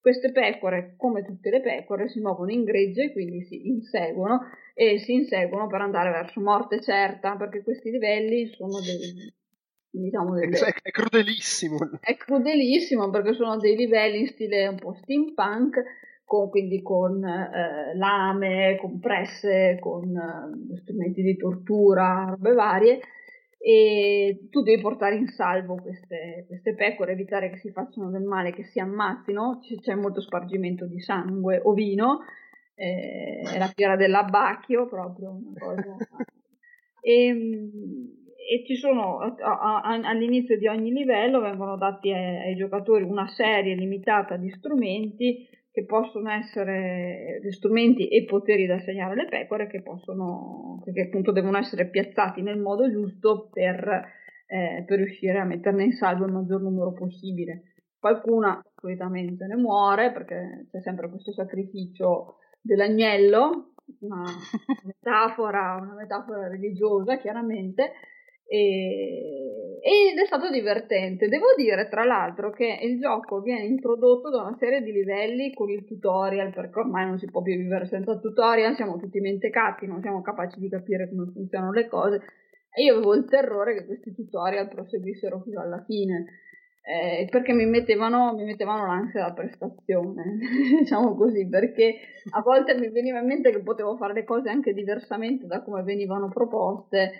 queste 0.00 0.32
pecore, 0.32 0.94
come 0.96 1.26
tutte 1.26 1.50
le 1.50 1.60
pecore, 1.60 2.08
si 2.08 2.20
muovono 2.20 2.50
in 2.52 2.64
gregge, 2.64 3.12
quindi 3.12 3.42
si 3.44 3.68
inseguono 3.68 4.40
e 4.72 4.98
si 4.98 5.12
inseguono 5.12 5.66
per 5.66 5.82
andare 5.82 6.10
verso 6.10 6.40
morte 6.40 6.80
certa, 6.80 7.36
perché 7.36 7.62
questi 7.62 7.90
livelli 7.90 8.46
sono 8.46 8.80
dei, 8.80 9.30
diciamo, 9.90 10.38
è- 10.38 10.48
è 10.48 10.90
crudelissimo. 10.90 11.76
è 12.00 12.16
crudelissimo 12.16 13.10
perché 13.10 13.34
sono 13.34 13.58
dei 13.58 13.76
livelli 13.76 14.20
in 14.20 14.28
stile 14.28 14.68
un 14.68 14.78
po' 14.78 14.94
steampunk, 15.02 15.82
con- 16.24 16.48
quindi 16.50 16.82
con 16.82 17.24
eh, 17.24 17.96
lame, 17.96 18.76
con 18.80 18.98
presse, 18.98 19.78
con 19.80 20.04
eh, 20.16 20.76
strumenti 20.78 21.22
di 21.22 21.36
tortura, 21.36 22.26
robe 22.30 22.52
varie. 22.52 23.00
E 23.58 24.48
tu 24.50 24.60
devi 24.60 24.80
portare 24.82 25.16
in 25.16 25.28
salvo 25.28 25.76
queste, 25.76 26.44
queste 26.46 26.74
pecore, 26.74 27.12
evitare 27.12 27.48
che 27.48 27.56
si 27.58 27.70
facciano 27.70 28.10
del 28.10 28.24
male, 28.24 28.52
che 28.52 28.64
si 28.64 28.78
ammazzino. 28.78 29.60
C'è 29.80 29.94
molto 29.94 30.20
spargimento 30.20 30.86
di 30.86 31.00
sangue 31.00 31.60
ovino, 31.64 32.20
eh, 32.74 33.40
è 33.40 33.58
la 33.58 33.72
fiera 33.74 33.96
dell'abbacchio, 33.96 34.86
proprio 34.86 35.30
una 35.30 35.58
cosa. 35.58 35.96
E, 37.06 37.28
e 38.48 38.64
ci 38.64 38.76
sono 38.76 39.18
all'inizio 39.18 40.56
di 40.56 40.66
ogni 40.66 40.90
livello 40.90 41.40
vengono 41.40 41.76
dati 41.76 42.10
ai, 42.10 42.48
ai 42.48 42.56
giocatori 42.56 43.02
una 43.04 43.28
serie 43.28 43.74
limitata 43.74 44.38
di 44.38 44.48
strumenti 44.48 45.46
che 45.74 45.84
possono 45.84 46.30
essere 46.30 47.40
strumenti 47.50 48.06
e 48.06 48.24
poteri 48.24 48.64
da 48.64 48.76
assegnare 48.76 49.14
alle 49.14 49.26
pecore 49.26 49.66
che 49.66 49.82
possono 49.82 50.80
che 50.84 51.00
appunto 51.00 51.32
devono 51.32 51.58
essere 51.58 51.90
piazzati 51.90 52.42
nel 52.42 52.60
modo 52.60 52.88
giusto 52.88 53.48
per 53.52 54.22
eh, 54.46 54.84
per 54.86 54.98
riuscire 54.98 55.38
a 55.38 55.44
metterne 55.44 55.82
in 55.82 55.92
salvo 55.92 56.26
il 56.26 56.32
maggior 56.32 56.60
numero 56.60 56.92
possibile. 56.92 57.74
Qualcuna 57.98 58.62
solitamente 58.76 59.46
ne 59.46 59.56
muore 59.56 60.12
perché 60.12 60.68
c'è 60.70 60.80
sempre 60.80 61.08
questo 61.08 61.32
sacrificio 61.32 62.36
dell'agnello, 62.60 63.72
una 64.00 64.22
metafora, 64.84 65.78
una 65.80 65.94
metafora 65.94 66.46
religiosa 66.46 67.16
chiaramente, 67.16 67.92
e, 68.46 69.63
ed 69.80 70.18
è 70.18 70.26
stato 70.26 70.50
divertente. 70.50 71.28
Devo 71.28 71.54
dire, 71.56 71.88
tra 71.88 72.04
l'altro, 72.04 72.50
che 72.50 72.78
il 72.82 72.98
gioco 73.00 73.40
viene 73.40 73.64
introdotto 73.64 74.30
da 74.30 74.42
una 74.42 74.56
serie 74.58 74.82
di 74.82 74.92
livelli 74.92 75.52
con 75.52 75.70
il 75.70 75.84
tutorial, 75.84 76.52
perché 76.52 76.78
ormai 76.78 77.06
non 77.06 77.18
si 77.18 77.26
può 77.30 77.42
più 77.42 77.56
vivere 77.56 77.86
senza 77.86 78.18
tutorial, 78.18 78.74
siamo 78.74 78.98
tutti 78.98 79.20
mentecatti, 79.20 79.86
non 79.86 80.00
siamo 80.00 80.22
capaci 80.22 80.58
di 80.60 80.68
capire 80.68 81.08
come 81.08 81.30
funzionano 81.32 81.72
le 81.72 81.88
cose. 81.88 82.22
E 82.70 82.84
io 82.84 82.94
avevo 82.94 83.14
il 83.14 83.24
terrore 83.26 83.74
che 83.74 83.86
questi 83.86 84.14
tutorial 84.14 84.68
proseguissero 84.68 85.40
fino 85.40 85.60
alla 85.60 85.82
fine. 85.84 86.24
Eh, 86.86 87.26
perché 87.30 87.54
mi 87.54 87.64
mettevano, 87.64 88.34
mi 88.34 88.44
mettevano 88.44 88.86
l'ansia 88.86 89.22
da 89.22 89.32
prestazione, 89.32 90.38
diciamo 90.80 91.14
così, 91.14 91.48
perché 91.48 91.96
a 92.32 92.42
volte 92.42 92.74
mi 92.74 92.90
veniva 92.90 93.20
in 93.20 93.26
mente 93.26 93.50
che 93.50 93.62
potevo 93.62 93.96
fare 93.96 94.12
le 94.12 94.24
cose 94.24 94.50
anche 94.50 94.74
diversamente 94.74 95.46
da 95.46 95.62
come 95.62 95.82
venivano 95.82 96.28
proposte 96.28 97.12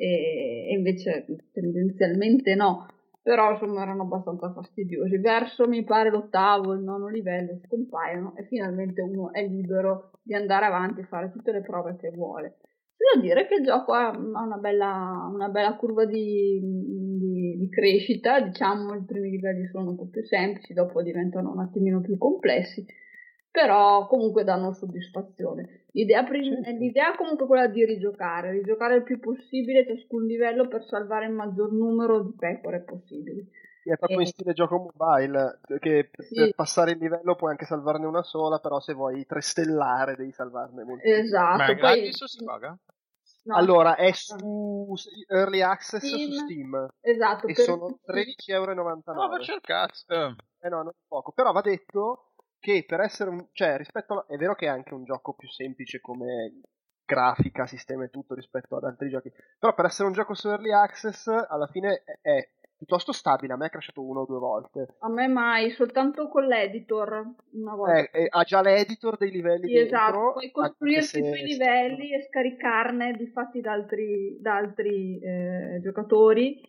e, 0.00 0.72
invece 0.72 1.26
tendenzialmente 1.52 2.54
no, 2.54 2.86
però 3.22 3.52
insomma 3.52 3.82
erano 3.82 4.02
abbastanza 4.02 4.50
fastidiosi. 4.52 5.18
Verso 5.18 5.68
mi 5.68 5.84
pare 5.84 6.10
l'ottavo, 6.10 6.72
il 6.72 6.80
nono 6.80 7.08
livello 7.08 7.58
scompaiono 7.66 8.34
e 8.36 8.44
finalmente 8.46 9.02
uno 9.02 9.32
è 9.32 9.46
libero 9.46 10.12
di 10.22 10.34
andare 10.34 10.64
avanti 10.64 11.00
e 11.00 11.04
fare 11.04 11.30
tutte 11.30 11.52
le 11.52 11.60
prove 11.60 11.96
che 11.96 12.10
vuole. 12.10 12.56
Devo 12.96 13.26
dire 13.26 13.46
che 13.46 13.54
il 13.56 13.64
gioco 13.64 13.92
ha 13.92 14.10
una 14.10 14.58
bella, 14.58 15.28
una 15.32 15.48
bella 15.48 15.74
curva 15.76 16.04
di, 16.04 16.60
di, 16.60 17.56
di, 17.58 17.68
crescita, 17.70 18.40
diciamo 18.40 18.94
i 18.94 19.04
primi 19.04 19.30
livelli 19.30 19.66
sono 19.68 19.90
un 19.90 19.96
po' 19.96 20.08
più 20.08 20.22
semplici, 20.24 20.74
dopo 20.74 21.02
diventano 21.02 21.50
un 21.50 21.60
attimino 21.60 22.00
più 22.00 22.18
complessi 22.18 22.84
però 23.50 24.06
comunque 24.06 24.44
danno 24.44 24.72
soddisfazione. 24.72 25.79
L'idea, 25.92 26.24
prim- 26.24 26.62
certo. 26.62 26.78
l'idea 26.78 27.12
è 27.12 27.16
comunque 27.16 27.46
quella 27.46 27.66
di 27.66 27.84
rigiocare, 27.84 28.52
rigiocare 28.52 28.96
il 28.96 29.02
più 29.02 29.18
possibile 29.18 29.86
ciascun 29.86 30.24
livello 30.24 30.68
per 30.68 30.84
salvare 30.84 31.26
il 31.26 31.32
maggior 31.32 31.72
numero 31.72 32.22
di 32.22 32.34
pecore 32.36 32.82
possibili. 32.82 33.46
Sì, 33.82 33.90
è 33.90 33.96
proprio 33.96 34.18
e... 34.18 34.22
in 34.22 34.26
stile 34.28 34.52
gioco 34.52 34.92
mobile, 34.94 35.60
che 35.78 36.10
sì. 36.18 36.34
per 36.34 36.54
passare 36.54 36.92
il 36.92 36.98
livello 36.98 37.34
puoi 37.34 37.50
anche 37.50 37.64
salvarne 37.64 38.06
una 38.06 38.22
sola, 38.22 38.58
però 38.58 38.78
se 38.78 38.92
vuoi 38.92 39.24
trestellare 39.24 40.16
devi 40.16 40.32
salvarne 40.32 40.84
molte. 40.84 41.18
Esatto. 41.18 41.56
Ma 41.56 41.66
è 41.66 41.74
gratis 41.74 42.20
o 42.20 42.26
si 42.26 42.44
paga? 42.44 42.78
No. 43.42 43.56
Allora, 43.56 43.96
è 43.96 44.12
su 44.12 44.92
Early 45.28 45.62
Access 45.62 46.04
Steam. 46.04 46.30
su 46.30 46.44
Steam. 46.44 46.88
Esatto. 47.00 47.46
E 47.46 47.54
sono 47.54 47.98
13,99 48.06 48.52
euro. 48.52 48.74
No, 48.74 49.28
ma 49.28 49.38
c'è 49.38 49.54
il 49.54 49.60
cazzo. 49.62 50.36
Eh 50.60 50.68
no, 50.68 50.82
non 50.82 50.88
è 50.88 50.96
poco. 51.08 51.32
Però 51.32 51.50
va 51.50 51.62
detto 51.62 52.29
che 52.60 52.84
per 52.86 53.00
essere 53.00 53.30
un... 53.30 53.48
cioè 53.52 53.76
rispetto 53.76 54.14
a... 54.14 54.26
è 54.28 54.36
vero 54.36 54.54
che 54.54 54.66
è 54.66 54.68
anche 54.68 54.94
un 54.94 55.04
gioco 55.04 55.34
più 55.34 55.48
semplice 55.48 56.00
come 56.00 56.60
grafica, 57.04 57.66
sistema 57.66 58.04
e 58.04 58.10
tutto 58.10 58.34
rispetto 58.34 58.76
ad 58.76 58.84
altri 58.84 59.08
giochi, 59.08 59.32
però 59.58 59.74
per 59.74 59.86
essere 59.86 60.06
un 60.06 60.14
gioco 60.14 60.34
su 60.34 60.48
Early 60.48 60.72
Access 60.72 61.26
alla 61.26 61.66
fine 61.66 62.04
è 62.20 62.48
piuttosto 62.76 63.12
stabile, 63.12 63.52
a 63.52 63.56
me 63.56 63.66
è 63.66 63.68
crashato 63.68 64.02
una 64.02 64.20
o 64.20 64.24
due 64.24 64.38
volte. 64.38 64.94
A 65.00 65.10
me 65.10 65.28
mai, 65.28 65.70
soltanto 65.70 66.28
con 66.28 66.46
l'editor 66.46 67.34
una 67.52 67.74
volta. 67.74 67.98
Eh, 67.98 68.10
eh, 68.12 68.26
ha 68.30 68.42
già 68.44 68.62
l'editor 68.62 69.18
dei 69.18 69.30
livelli 69.30 69.66
sì, 69.66 69.74
dentro, 69.74 69.96
esatto, 69.96 70.32
puoi 70.32 70.50
costruirti 70.50 71.18
i 71.18 71.20
tuoi 71.20 71.42
livelli 71.42 72.14
e 72.14 72.22
scaricarne 72.22 73.12
di 73.12 73.26
fatti 73.26 73.60
da 73.60 73.72
altri, 73.72 74.38
da 74.40 74.56
altri 74.56 75.18
eh, 75.20 75.80
giocatori 75.82 76.66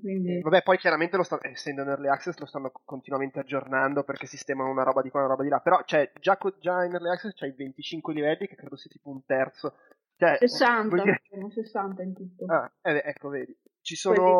quindi... 0.00 0.40
Vabbè, 0.40 0.62
poi 0.62 0.78
chiaramente 0.78 1.16
lo 1.16 1.22
sta, 1.22 1.38
essendo 1.42 1.82
in 1.82 1.88
early 1.88 2.08
access 2.08 2.38
lo 2.38 2.46
stanno 2.46 2.72
continuamente 2.84 3.40
aggiornando 3.40 4.04
perché 4.04 4.26
sistemano 4.26 4.70
una 4.70 4.84
roba 4.84 5.02
di 5.02 5.10
qua, 5.10 5.20
una 5.20 5.30
roba 5.30 5.42
di 5.42 5.48
là. 5.48 5.60
Però, 5.60 5.82
cioè, 5.84 6.10
già, 6.20 6.38
già 6.60 6.84
in 6.84 6.92
early 6.92 7.10
access 7.10 7.34
c'hai 7.34 7.52
25 7.52 8.14
livelli, 8.14 8.46
che 8.46 8.54
credo 8.54 8.76
sia 8.76 8.90
tipo 8.90 9.10
un 9.10 9.24
terzo. 9.24 9.74
Cioè, 10.16 10.36
60, 10.38 11.02
dire... 11.02 11.22
60 11.50 12.02
in 12.02 12.14
tutto. 12.14 12.44
Ah, 12.46 12.70
eh, 12.82 13.02
ecco, 13.04 13.28
vedi. 13.28 13.56
Ci 13.80 13.96
sono. 13.96 14.38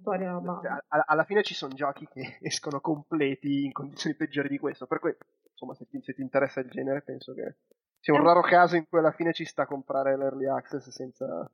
Cioè, 0.00 0.84
alla 0.88 1.24
fine 1.24 1.42
ci 1.42 1.54
sono 1.54 1.74
giochi 1.74 2.06
che 2.06 2.38
escono 2.40 2.80
completi 2.80 3.64
in 3.64 3.72
condizioni 3.72 4.14
peggiori 4.14 4.48
di 4.48 4.58
questo. 4.58 4.86
Per 4.86 5.00
cui, 5.00 5.12
insomma, 5.50 5.74
se 5.74 5.86
ti, 5.88 6.00
se 6.00 6.14
ti 6.14 6.22
interessa 6.22 6.60
il 6.60 6.70
genere, 6.70 7.02
penso 7.02 7.34
che 7.34 7.56
sia 7.98 8.14
un 8.14 8.20
eh. 8.20 8.24
raro 8.24 8.42
caso 8.42 8.76
in 8.76 8.86
cui 8.88 9.00
alla 9.00 9.10
fine 9.10 9.32
ci 9.32 9.44
sta 9.44 9.62
a 9.62 9.66
comprare 9.66 10.16
l'early 10.16 10.46
access 10.46 10.88
senza 10.90 11.50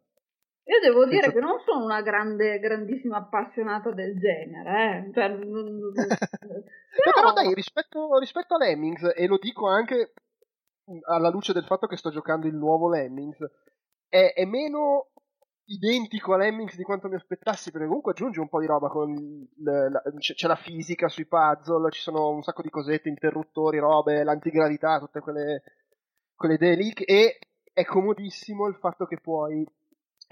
io 0.68 0.80
devo 0.80 1.06
dire 1.06 1.22
senza... 1.22 1.38
che 1.38 1.40
non 1.40 1.58
sono 1.64 1.84
una 1.84 2.02
grande, 2.02 2.58
grandissima 2.58 3.16
appassionata 3.16 3.90
del 3.90 4.18
genere, 4.18 5.08
eh. 5.08 5.12
cioè, 5.14 5.30
però... 6.92 7.12
però... 7.14 7.32
dai, 7.32 7.54
rispetto, 7.54 8.18
rispetto 8.18 8.54
a 8.54 8.58
Lemmings, 8.58 9.14
e 9.16 9.26
lo 9.26 9.38
dico 9.38 9.66
anche 9.66 10.12
alla 11.06 11.30
luce 11.30 11.54
del 11.54 11.64
fatto 11.64 11.86
che 11.86 11.96
sto 11.96 12.10
giocando 12.10 12.46
il 12.46 12.54
nuovo 12.54 12.90
Lemmings, 12.90 13.38
è, 14.08 14.34
è 14.34 14.44
meno 14.44 15.08
identico 15.64 16.34
a 16.34 16.36
Lemmings 16.36 16.76
di 16.76 16.82
quanto 16.82 17.08
mi 17.08 17.14
aspettassi, 17.14 17.70
perché 17.70 17.86
comunque 17.86 18.12
aggiunge 18.12 18.40
un 18.40 18.48
po' 18.50 18.60
di 18.60 18.66
roba 18.66 18.88
con 18.88 19.10
le, 19.10 19.90
la, 19.90 20.02
c'è 20.18 20.46
la 20.46 20.56
fisica 20.56 21.08
sui 21.08 21.26
puzzle, 21.26 21.90
ci 21.90 22.02
sono 22.02 22.28
un 22.28 22.42
sacco 22.42 22.60
di 22.60 22.68
cosette, 22.68 23.08
interruttori, 23.08 23.78
robe, 23.78 24.22
l'antigravità, 24.22 24.98
tutte 24.98 25.20
quelle, 25.20 25.62
quelle 26.34 26.54
idee 26.54 26.74
lì, 26.74 26.92
e 26.92 27.38
è 27.72 27.84
comodissimo 27.86 28.66
il 28.66 28.76
fatto 28.76 29.06
che 29.06 29.18
puoi 29.18 29.66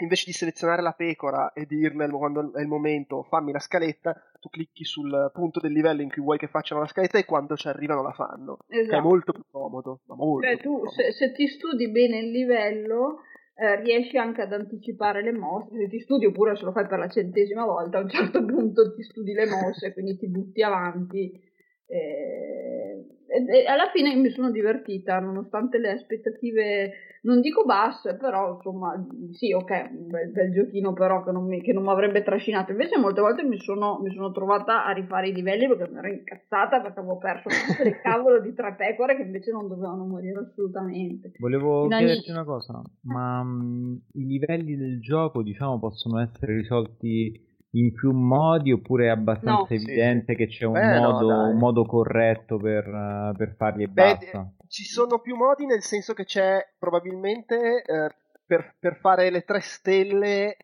invece 0.04 0.24
di 0.26 0.32
selezionare 0.32 0.82
la 0.82 0.92
pecora 0.92 1.52
e 1.52 1.64
dirne 1.66 2.08
quando 2.10 2.52
è 2.54 2.60
il 2.60 2.68
momento 2.68 3.22
fammi 3.22 3.52
la 3.52 3.58
scaletta, 3.58 4.14
tu 4.40 4.48
clicchi 4.48 4.84
sul 4.84 5.30
punto 5.32 5.60
del 5.60 5.72
livello 5.72 6.02
in 6.02 6.10
cui 6.10 6.22
vuoi 6.22 6.38
che 6.38 6.48
facciano 6.48 6.80
la 6.80 6.86
scaletta 6.86 7.18
e 7.18 7.24
quando 7.24 7.56
ci 7.56 7.68
arrivano 7.68 8.02
la 8.02 8.12
fanno. 8.12 8.58
Esatto. 8.68 8.90
Che 8.90 8.96
è 8.96 9.00
molto 9.00 9.32
più 9.32 9.44
comodo. 9.50 10.00
Molto 10.06 10.46
cioè, 10.46 10.58
tu, 10.58 10.86
se, 10.90 11.12
se, 11.12 11.32
ti 11.32 11.46
studi 11.46 11.90
bene 11.90 12.18
il 12.18 12.30
livello, 12.30 13.20
eh, 13.54 13.80
riesci 13.80 14.18
anche 14.18 14.42
ad 14.42 14.52
anticipare 14.52 15.22
le 15.22 15.32
mosse. 15.32 15.76
Se 15.76 15.88
ti 15.88 16.00
studi 16.00 16.26
oppure 16.26 16.56
se 16.56 16.64
lo 16.64 16.72
fai 16.72 16.86
per 16.86 16.98
la 16.98 17.08
centesima 17.08 17.64
volta, 17.64 17.98
a 17.98 18.02
un 18.02 18.10
certo 18.10 18.44
punto 18.44 18.94
ti 18.94 19.02
studi 19.02 19.32
le 19.32 19.46
mosse, 19.46 19.92
quindi 19.92 20.18
ti 20.18 20.28
butti 20.28 20.62
avanti. 20.62 21.42
Eh, 21.86 23.15
e, 23.28 23.66
alla 23.66 23.90
fine 23.92 24.14
mi 24.14 24.30
sono 24.30 24.50
divertita, 24.50 25.18
nonostante 25.18 25.78
le 25.78 25.92
aspettative 25.92 26.92
non 27.26 27.40
dico 27.40 27.64
basse, 27.64 28.16
però 28.16 28.54
insomma, 28.54 28.94
sì, 29.32 29.52
ok, 29.52 29.88
un 29.90 30.06
bel, 30.06 30.30
bel 30.30 30.52
giochino 30.52 30.92
però 30.92 31.24
che 31.24 31.32
non, 31.32 31.44
mi, 31.44 31.60
che 31.60 31.72
non 31.72 31.82
mi 31.82 31.90
avrebbe 31.90 32.22
trascinato. 32.22 32.70
Invece 32.70 32.98
molte 32.98 33.20
volte 33.20 33.42
mi 33.42 33.58
sono, 33.58 33.98
mi 34.00 34.12
sono, 34.12 34.30
trovata 34.30 34.86
a 34.86 34.92
rifare 34.92 35.28
i 35.28 35.34
livelli 35.34 35.66
perché 35.66 35.90
mi 35.90 35.98
ero 35.98 36.08
incazzata 36.08 36.80
perché 36.80 37.00
avevo 37.00 37.18
perso 37.18 37.48
tutte 37.48 37.82
le 37.82 38.00
cavolo 38.00 38.40
di 38.40 38.54
tre 38.54 38.74
pecore 38.76 39.16
che 39.16 39.22
invece 39.22 39.50
non 39.50 39.66
dovevano 39.66 40.06
morire 40.06 40.38
assolutamente. 40.38 41.32
Volevo 41.38 41.88
chiederti 41.88 42.30
una 42.30 42.44
cosa, 42.44 42.80
ma 43.02 43.40
um, 43.40 44.00
i 44.12 44.24
livelli 44.24 44.76
del 44.76 45.00
gioco, 45.00 45.42
diciamo, 45.42 45.80
possono 45.80 46.20
essere 46.20 46.54
risolti 46.54 47.44
in 47.70 47.92
più 47.92 48.12
modi 48.12 48.72
oppure 48.72 49.06
è 49.06 49.10
abbastanza 49.10 49.74
no, 49.74 49.80
evidente 49.80 50.32
sì. 50.32 50.38
che 50.38 50.46
c'è 50.46 50.64
un, 50.64 50.72
Beh, 50.72 50.98
modo, 50.98 51.28
no, 51.28 51.48
un, 51.48 51.58
modo, 51.58 51.84
corretto 51.84 52.56
per, 52.56 52.86
uh, 52.86 53.36
per 53.36 53.54
farli 53.56 53.82
e 53.82 53.88
Beh, 53.88 54.14
basta? 54.14 54.52
Ci 54.68 54.84
sono 54.84 55.18
più 55.20 55.36
modi 55.36 55.66
nel 55.66 55.82
senso 55.82 56.14
che 56.14 56.24
c'è 56.24 56.60
probabilmente 56.78 57.82
eh, 57.82 58.14
per, 58.46 58.76
per, 58.78 58.96
fare 58.96 59.30
le 59.30 59.42
tre 59.42 59.60
stelle 59.60 60.56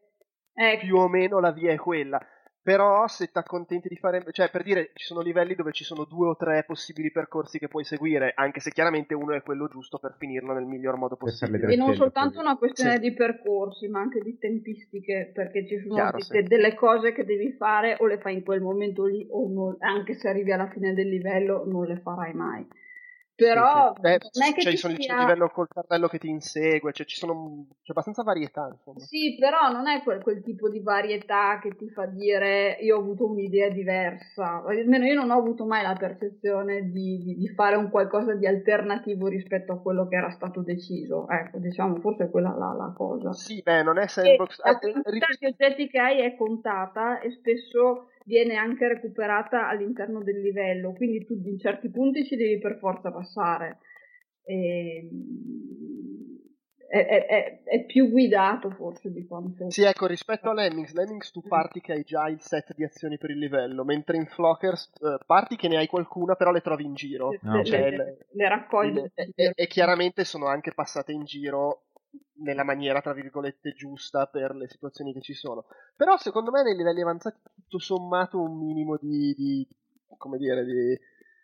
ecco. 0.52 0.84
più 0.84 0.96
o 0.96 1.08
meno 1.08 1.38
la 1.40 1.52
via 1.52 1.72
è 1.72 1.76
quella. 1.76 2.20
Però 2.64 3.08
se 3.08 3.26
ti 3.26 3.38
accontenti 3.38 3.88
di 3.88 3.96
fare, 3.96 4.22
cioè 4.30 4.48
per 4.48 4.62
dire, 4.62 4.92
ci 4.94 5.04
sono 5.04 5.20
livelli 5.20 5.56
dove 5.56 5.72
ci 5.72 5.82
sono 5.82 6.04
due 6.04 6.28
o 6.28 6.36
tre 6.36 6.62
possibili 6.64 7.10
percorsi 7.10 7.58
che 7.58 7.66
puoi 7.66 7.82
seguire, 7.82 8.32
anche 8.36 8.60
se 8.60 8.70
chiaramente 8.70 9.14
uno 9.14 9.34
è 9.34 9.42
quello 9.42 9.66
giusto 9.66 9.98
per 9.98 10.14
finirlo 10.16 10.52
nel 10.52 10.64
miglior 10.64 10.96
modo 10.96 11.16
possibile. 11.16 11.72
E 11.72 11.74
non 11.74 11.92
soltanto 11.96 12.38
una 12.38 12.56
questione 12.56 12.94
sì. 12.94 13.00
di 13.00 13.14
percorsi, 13.14 13.88
ma 13.88 13.98
anche 13.98 14.20
di 14.20 14.38
tempistiche, 14.38 15.32
perché 15.34 15.66
ci 15.66 15.80
sono 15.80 15.94
Chiaro, 15.94 16.20
sì. 16.20 16.40
delle 16.42 16.74
cose 16.74 17.12
che 17.12 17.24
devi 17.24 17.52
fare 17.52 17.96
o 17.98 18.06
le 18.06 18.18
fai 18.18 18.34
in 18.34 18.44
quel 18.44 18.60
momento 18.60 19.06
lì, 19.06 19.26
o 19.28 19.48
non, 19.48 19.76
anche 19.80 20.14
se 20.14 20.28
arrivi 20.28 20.52
alla 20.52 20.68
fine 20.68 20.94
del 20.94 21.08
livello 21.08 21.64
non 21.66 21.84
le 21.84 21.98
farai 21.98 22.32
mai. 22.32 22.64
Però. 23.34 23.92
Beh, 23.98 24.18
non 24.34 24.48
è 24.48 24.52
che 24.52 24.60
cioè, 24.60 24.72
ci 24.72 24.76
sono 24.76 24.94
sia... 24.98 25.14
il 25.14 25.20
livello 25.20 25.48
col 25.48 25.68
cartello 25.68 26.06
che 26.08 26.18
ti 26.18 26.28
insegue, 26.28 26.92
cioè 26.92 27.06
ci 27.06 27.16
sono 27.16 27.66
c'è 27.82 27.92
abbastanza 27.92 28.22
varietà. 28.22 28.68
Insomma. 28.70 29.00
Sì, 29.00 29.36
però 29.38 29.70
non 29.70 29.88
è 29.88 30.02
quel, 30.02 30.22
quel, 30.22 30.42
tipo 30.42 30.68
di 30.68 30.80
varietà 30.80 31.58
che 31.60 31.74
ti 31.74 31.88
fa 31.88 32.06
dire 32.06 32.78
io 32.80 32.96
ho 32.96 33.00
avuto 33.00 33.26
un'idea 33.26 33.70
diversa. 33.70 34.62
Almeno 34.64 35.06
io 35.06 35.14
non 35.14 35.30
ho 35.30 35.38
avuto 35.38 35.64
mai 35.64 35.82
la 35.82 35.94
percezione 35.94 36.90
di, 36.90 37.22
di, 37.22 37.36
di, 37.36 37.48
fare 37.48 37.76
un 37.76 37.90
qualcosa 37.90 38.34
di 38.34 38.46
alternativo 38.46 39.26
rispetto 39.28 39.72
a 39.72 39.80
quello 39.80 40.06
che 40.06 40.16
era 40.16 40.30
stato 40.30 40.60
deciso. 40.60 41.28
Ecco, 41.28 41.58
diciamo, 41.58 41.96
forse 42.00 42.24
è 42.24 42.30
quella 42.30 42.54
la, 42.56 42.74
la 42.76 42.92
cosa. 42.94 43.32
Sì, 43.32 43.62
beh, 43.62 43.82
non 43.82 43.98
è 43.98 44.06
sandbox. 44.06 44.62
la 44.62 44.78
eh, 44.78 44.78
quantità 44.78 45.26
di 45.38 45.46
oggetti 45.46 45.88
che 45.88 45.98
hai 45.98 46.20
è 46.20 46.36
contata 46.36 47.20
e 47.20 47.30
spesso 47.30 48.08
viene 48.24 48.56
anche 48.56 48.88
recuperata 48.88 49.68
all'interno 49.68 50.22
del 50.22 50.40
livello, 50.40 50.92
quindi 50.92 51.24
tu 51.24 51.40
in 51.44 51.58
certi 51.58 51.90
punti 51.90 52.24
ci 52.24 52.36
devi 52.36 52.58
per 52.58 52.78
forza 52.78 53.10
passare. 53.10 53.78
E, 54.44 55.08
è, 56.88 57.06
è- 57.06 57.26
è- 57.26 57.62
è 57.62 57.84
più 57.86 58.10
guidato 58.10 58.70
forse 58.70 59.10
di 59.10 59.26
quanto... 59.26 59.70
Sì, 59.70 59.82
ecco, 59.82 60.06
rispetto 60.06 60.50
a 60.50 60.52
Lemmings, 60.52 60.92
Lemmings 60.92 61.30
tu 61.30 61.40
parti 61.40 61.80
che 61.80 61.92
hai 61.92 62.02
già 62.02 62.28
il 62.28 62.40
set 62.40 62.74
di 62.74 62.84
azioni 62.84 63.16
per 63.16 63.30
il 63.30 63.38
livello, 63.38 63.82
mentre 63.82 64.18
in 64.18 64.26
Flockers 64.26 64.90
eh, 65.00 65.18
parti 65.24 65.56
che 65.56 65.68
ne 65.68 65.78
hai 65.78 65.86
qualcuna, 65.86 66.34
però 66.34 66.50
le 66.50 66.60
trovi 66.60 66.84
in 66.84 66.92
giro. 66.94 67.30
le, 67.30 67.38
No, 67.42 67.56
le- 67.56 67.64
cioè, 67.64 67.90
le- 67.90 67.96
le- 67.96 68.26
le 68.30 68.48
raccogli. 68.48 68.98
E, 69.14 69.32
e- 69.34 69.52
e 69.54 69.66
chiaramente 69.68 70.24
sono 70.24 70.46
anche 70.46 70.74
passate 70.74 71.12
in 71.12 71.24
giro 71.24 71.84
nella 72.42 72.64
maniera, 72.64 73.00
tra 73.00 73.12
virgolette, 73.12 73.72
giusta 73.74 74.26
per 74.26 74.54
le 74.54 74.68
situazioni 74.68 75.12
che 75.12 75.20
ci 75.20 75.34
sono. 75.34 75.64
Però 75.96 76.16
secondo 76.16 76.50
me 76.50 76.62
nei 76.62 76.76
livelli 76.76 77.02
avanzati 77.02 77.38
tutto 77.54 77.78
sommato 77.78 78.40
un 78.40 78.56
minimo 78.58 78.96
di, 79.00 79.34
di- 79.34 79.68
come 80.16 80.38
dire, 80.38 80.64
di 80.64 80.98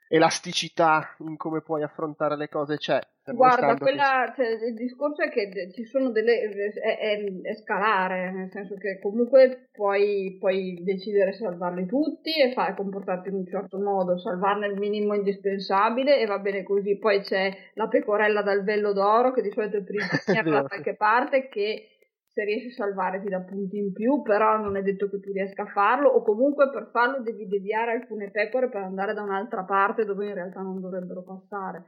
elasticità 0.08 1.14
in 1.18 1.36
come 1.36 1.60
puoi 1.62 1.82
affrontare 1.82 2.36
le 2.36 2.48
cose 2.48 2.76
c'è. 2.76 3.00
Guarda, 3.34 3.76
quella, 3.76 4.32
cioè, 4.34 4.46
il 4.66 4.74
discorso 4.74 5.22
è 5.22 5.30
che 5.30 5.70
ci 5.72 5.84
sono 5.84 6.10
delle. 6.10 6.40
È, 6.40 6.98
è- 6.98 7.40
è 7.42 7.54
scalare, 7.56 8.30
nel 8.32 8.50
senso 8.50 8.76
che 8.76 8.98
comunque 9.00 9.68
puoi, 9.72 10.36
puoi 10.38 10.78
decidere 10.82 11.32
salvarli 11.32 11.86
tutti 11.86 12.30
e 12.40 12.52
fare, 12.52 12.74
comportarti 12.74 13.28
in 13.28 13.34
un 13.34 13.46
certo 13.46 13.78
modo, 13.78 14.18
salvarne 14.18 14.66
il 14.66 14.78
minimo 14.78 15.14
indispensabile 15.14 16.18
e 16.18 16.26
va 16.26 16.38
bene 16.38 16.62
così. 16.62 16.98
Poi 16.98 17.20
c'è 17.20 17.50
la 17.74 17.88
pecorella 17.88 18.42
dal 18.42 18.64
vello 18.64 18.92
d'oro, 18.92 19.32
che 19.32 19.42
di 19.42 19.50
solito 19.50 19.76
è 19.76 19.82
prigioniera 19.82 20.50
da 20.62 20.66
qualche 20.66 20.94
parte, 20.96 21.48
che 21.48 21.88
se 22.32 22.44
riesci 22.44 22.68
a 22.68 22.84
salvare 22.84 23.20
ti 23.20 23.28
dà 23.28 23.40
punti 23.40 23.78
in 23.78 23.92
più, 23.92 24.22
però 24.22 24.58
non 24.58 24.76
è 24.76 24.82
detto 24.82 25.08
che 25.10 25.18
tu 25.18 25.32
riesca 25.32 25.62
a 25.62 25.66
farlo, 25.72 26.08
o 26.08 26.22
comunque 26.22 26.70
per 26.70 26.88
farlo 26.92 27.20
devi 27.20 27.48
deviare 27.48 27.92
alcune 27.92 28.30
pecore 28.30 28.68
per 28.68 28.82
andare 28.82 29.12
da 29.12 29.22
un'altra 29.22 29.64
parte 29.64 30.04
dove 30.04 30.26
in 30.26 30.34
realtà 30.34 30.60
non 30.60 30.80
dovrebbero 30.80 31.22
passare. 31.24 31.84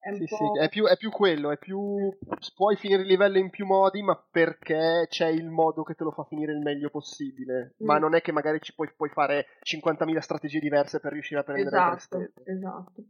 È 0.00 0.14
Sì, 0.14 0.26
sì, 0.26 0.50
è 0.58 0.68
più, 0.68 0.86
è 0.86 0.96
più 0.96 1.10
quello, 1.10 1.50
è 1.50 1.58
più... 1.58 2.08
puoi 2.54 2.76
finire 2.76 3.02
il 3.02 3.08
livello 3.08 3.38
in 3.38 3.50
più 3.50 3.66
modi, 3.66 4.02
ma 4.02 4.16
perché 4.30 5.06
c'è 5.08 5.26
il 5.28 5.48
modo 5.48 5.82
che 5.82 5.94
te 5.94 6.04
lo 6.04 6.12
fa 6.12 6.24
finire 6.24 6.52
il 6.52 6.60
meglio 6.60 6.88
possibile. 6.88 7.74
Ma 7.78 7.96
Mm. 7.96 8.00
non 8.00 8.14
è 8.14 8.20
che 8.20 8.32
magari 8.32 8.60
ci 8.60 8.74
puoi, 8.74 8.90
puoi 8.96 9.08
fare 9.10 9.46
50.000 9.62 10.20
strategie 10.20 10.60
diverse 10.60 11.00
per 11.00 11.12
riuscire 11.12 11.40
a 11.40 11.42
prendere 11.42 11.76
le 11.76 11.82
tre 11.82 11.96
Esatto, 11.96 12.32
esatto. 12.44 13.04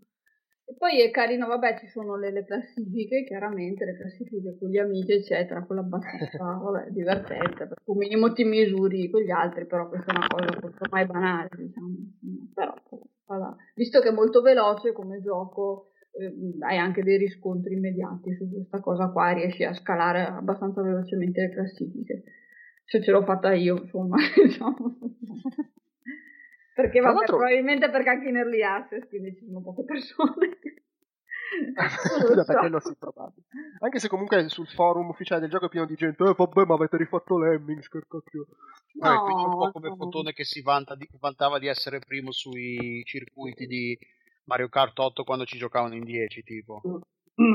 E 0.71 0.75
poi 0.77 1.01
è 1.01 1.11
carino, 1.11 1.47
vabbè, 1.47 1.79
ci 1.79 1.89
sono 1.89 2.17
le, 2.17 2.31
le 2.31 2.45
classifiche, 2.45 3.25
chiaramente, 3.25 3.87
le 3.87 3.97
classifiche 3.97 4.55
con 4.59 4.69
gli 4.69 4.77
amici, 4.77 5.13
eccetera, 5.13 5.65
con 5.65 5.79
abbastanza, 5.79 6.45
vabbè, 6.61 6.91
divertente, 6.91 7.67
perché 7.67 7.83
un 7.91 7.97
minimo 7.97 8.33
ti 8.35 8.45
misuri 8.45 9.09
con 9.11 9.23
gli 9.23 9.31
altri, 9.31 9.67
però 9.67 9.89
questa 9.89 10.13
è 10.13 10.17
una 10.17 10.27
cosa 10.27 10.59
ormai 10.81 11.07
banale, 11.07 11.49
diciamo. 11.57 11.97
Però, 12.53 12.75
vabbè. 13.27 13.57
visto 13.77 14.01
che 14.01 14.09
è 14.09 14.13
molto 14.13 14.43
veloce 14.43 14.93
come 14.93 15.23
gioco, 15.23 15.93
hai 16.61 16.79
anche 16.79 17.03
dei 17.03 17.17
riscontri 17.17 17.75
immediati 17.75 18.35
su 18.35 18.51
questa 18.51 18.81
cosa 18.81 19.09
qua, 19.09 19.33
riesci 19.33 19.65
a 19.65 19.75
scalare 19.75 20.23
abbastanza 20.27 20.83
velocemente 20.83 21.41
le 21.41 21.51
classifiche. 21.51 22.23
Se 22.85 23.03
ce 23.03 23.11
l'ho 23.11 23.23
fatta 23.23 23.53
io, 23.53 23.83
insomma, 23.83 24.17
diciamo. 24.43 24.99
Perché 26.75 27.01
vabbè, 27.01 27.15
l'altro- 27.15 27.37
probabilmente 27.37 27.91
perché 27.91 28.09
anche 28.09 28.29
in 28.29 28.37
early 28.37 28.63
access, 28.63 29.07
quindi 29.09 29.35
ci 29.37 29.45
sono 29.45 29.61
poche 29.63 29.85
persone. 29.85 30.59
So. 31.59 32.59
quello 32.59 32.79
sì, 32.79 32.95
probabile. 32.99 33.47
Anche 33.79 33.99
se 33.99 34.09
comunque 34.09 34.49
sul 34.49 34.67
forum 34.67 35.09
ufficiale 35.09 35.41
del 35.41 35.51
gioco 35.51 35.67
è 35.67 35.69
pieno 35.69 35.87
di 35.87 35.95
gente, 35.95 36.23
eh 36.23 36.35
vabbè, 36.37 36.65
ma 36.67 36.75
avete 36.75 36.99
rifatto 36.99 37.39
Lemmings, 37.39 37.89
che 37.89 38.01
cacchio. 38.07 38.47
Vabbè, 38.99 39.23
quindi 39.23 39.45
un 39.45 39.51
po' 39.51 39.65
No, 39.65 39.73
come 39.73 39.89
no. 39.89 39.97
Fotone 39.97 40.33
che 40.33 40.45
si 40.45 40.61
vanta 40.61 40.95
di- 40.95 41.09
vantava 41.19 41.59
di 41.59 41.67
essere 41.67 42.01
primo 42.01 42.33
sui 42.33 43.03
circuiti 43.05 43.67
di 43.67 43.99
Mario 44.49 44.69
Kart 44.71 44.99
8 44.99 45.25
quando 45.25 45.45
ci 45.45 45.59
giocavano 45.59 45.95
in 45.95 46.05
10, 46.05 46.43
tipo. 46.43 46.81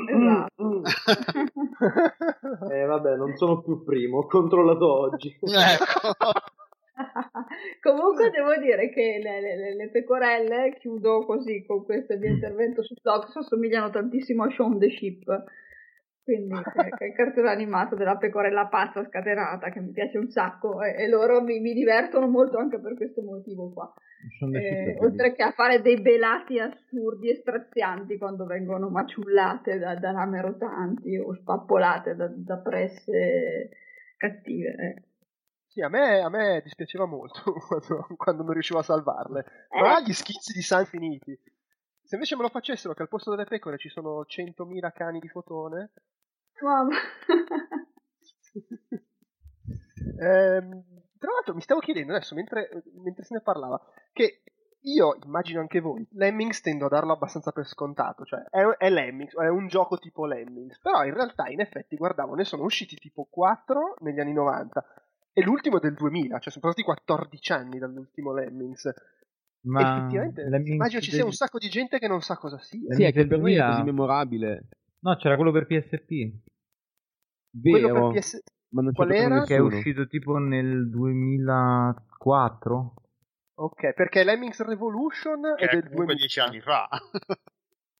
Esatto. 0.07 0.81
Eh, 2.71 2.85
vabbè, 2.85 3.15
non 3.17 3.35
sono 3.35 3.61
più 3.61 3.83
primo, 3.83 4.19
ho 4.19 4.27
controllato 4.27 4.99
oggi. 4.99 5.35
Ecco. 5.41 6.31
Comunque 7.81 8.29
devo 8.29 8.55
dire 8.61 8.89
che 8.89 9.19
le, 9.21 9.41
le- 9.41 9.55
le- 9.57 9.75
le 9.75 9.89
pecorelle, 9.89 10.77
chiudo 10.79 11.25
così 11.25 11.65
con 11.65 11.83
questo 11.83 12.15
mio 12.17 12.29
intervento 12.29 12.83
su 12.83 12.93
Fox, 13.01 13.35
assomigliano 13.35 13.89
tantissimo 13.89 14.43
a 14.43 14.49
Shaun 14.51 14.77
the 14.79 14.89
Sheep. 14.91 15.43
Quindi 16.23 16.55
che, 16.55 17.05
è 17.05 17.07
il 17.07 17.13
cartone 17.13 17.49
animato 17.49 17.95
della 17.95 18.15
pecorella 18.15 18.67
pazza 18.67 19.03
scatenata 19.03 19.69
che 19.69 19.81
mi 19.81 19.91
piace 19.91 20.17
un 20.17 20.29
sacco 20.29 20.81
e, 20.81 20.95
e 21.03 21.07
loro 21.09 21.41
mi, 21.41 21.59
mi 21.59 21.73
divertono 21.73 22.27
molto 22.27 22.57
anche 22.57 22.79
per 22.79 22.95
questo 22.95 23.21
motivo 23.21 23.73
qua. 23.73 23.93
Eh, 24.53 24.95
oltre 24.99 25.33
che 25.33 25.43
a 25.43 25.51
fare 25.51 25.81
dei 25.81 25.99
belati 25.99 26.59
assurdi 26.59 27.29
e 27.29 27.35
strazianti 27.35 28.17
quando 28.17 28.45
vengono 28.45 28.89
maciullate 28.89 29.77
da, 29.77 29.95
da 29.95 30.11
lame 30.11 30.41
rotanti 30.41 31.17
o 31.17 31.33
spappolate 31.33 32.15
da, 32.15 32.31
da 32.33 32.57
presse 32.57 33.69
cattive. 34.15 34.69
eh. 34.69 35.03
Sì, 35.67 35.81
a 35.81 35.89
me, 35.89 36.21
a 36.21 36.29
me 36.29 36.61
dispiaceva 36.63 37.05
molto 37.05 37.53
quando, 37.67 38.07
quando 38.15 38.43
non 38.43 38.53
riuscivo 38.53 38.79
a 38.79 38.83
salvarle. 38.83 39.45
Eh. 39.69 39.81
Ma 39.81 39.99
gli 39.99 40.13
schizzi 40.13 40.53
di 40.53 40.61
San 40.61 40.85
finiti. 40.85 41.37
Se 42.03 42.15
invece 42.15 42.35
me 42.35 42.43
lo 42.43 42.49
facessero 42.49 42.93
che 42.93 43.01
al 43.01 43.07
posto 43.07 43.31
delle 43.31 43.45
pecore 43.45 43.77
ci 43.77 43.89
sono 43.89 44.21
100.000 44.21 44.91
cani 44.93 45.19
di 45.19 45.27
fotone, 45.29 45.91
Mamma. 46.63 46.95
Ehm, 50.19 50.83
tra 51.17 51.31
l'altro 51.31 51.53
mi 51.53 51.61
stavo 51.61 51.79
chiedendo 51.79 52.13
adesso, 52.13 52.35
mentre, 52.35 52.69
mentre 53.01 53.23
se 53.23 53.35
ne 53.35 53.41
parlava, 53.41 53.79
che 54.11 54.41
io 54.81 55.17
immagino 55.23 55.61
anche 55.61 55.79
voi, 55.79 56.05
Lemmings 56.11 56.61
tendo 56.61 56.85
a 56.85 56.89
darlo 56.89 57.13
abbastanza 57.13 57.51
per 57.51 57.65
scontato, 57.65 58.25
cioè 58.25 58.43
è, 58.49 58.61
è 58.61 58.89
Lemmings, 58.89 59.35
è 59.35 59.47
un 59.47 59.67
gioco 59.67 59.97
tipo 59.97 60.25
Lemmings, 60.25 60.79
però 60.79 61.05
in 61.05 61.13
realtà 61.13 61.47
in 61.47 61.61
effetti 61.61 61.95
guardavo, 61.95 62.35
ne 62.35 62.43
sono 62.43 62.63
usciti 62.63 62.97
tipo 62.97 63.27
4 63.29 63.95
negli 63.99 64.19
anni 64.19 64.33
90 64.33 64.83
e 65.31 65.41
l'ultimo 65.41 65.77
è 65.77 65.79
del 65.79 65.93
2000, 65.93 66.39
cioè 66.39 66.51
sono 66.51 66.65
passati 66.65 66.83
14 66.83 67.51
anni 67.53 67.79
dall'ultimo 67.79 68.33
Lemmings. 68.33 68.93
Ma 69.65 69.79
Effettivamente 69.79 70.43
Lemmings 70.43 70.73
immagino 70.73 71.01
ci 71.01 71.11
sia 71.11 71.23
un 71.23 71.31
sacco 71.31 71.57
di 71.57 71.69
gente 71.69 71.97
che 71.97 72.09
non 72.09 72.21
sa 72.21 72.35
cosa 72.35 72.59
sia. 72.59 72.93
Sì, 72.93 73.03
è 73.03 73.13
che 73.13 73.25
per 73.25 73.39
me 73.39 73.53
è 73.53 73.55
2000 73.55 73.69
così 73.69 73.83
memorabile. 73.83 74.67
No, 74.99 75.15
c'era 75.15 75.35
quello 75.35 75.51
per 75.51 75.65
PSP 75.65 76.51
Vero. 77.55 78.09
per 78.09 78.19
PS... 78.19 78.41
Ma 78.73 78.81
non 78.81 78.91
c'è 78.91 78.95
Qual 78.95 79.11
era? 79.11 79.43
che 79.43 79.55
è 79.55 79.59
uscito 79.59 80.07
tipo 80.07 80.37
nel 80.37 80.89
2004. 80.89 82.93
Ok, 83.55 83.93
perché 83.93 84.23
Lemmings 84.23 84.59
Revolution 84.61 85.53
Che 85.55 85.65
è 85.65 85.69
è 85.69 85.73
del 85.75 85.83
comunque 85.89 86.15
2000. 86.15 86.17
dieci 86.17 86.39
anni 86.39 86.59
fa. 86.61 86.89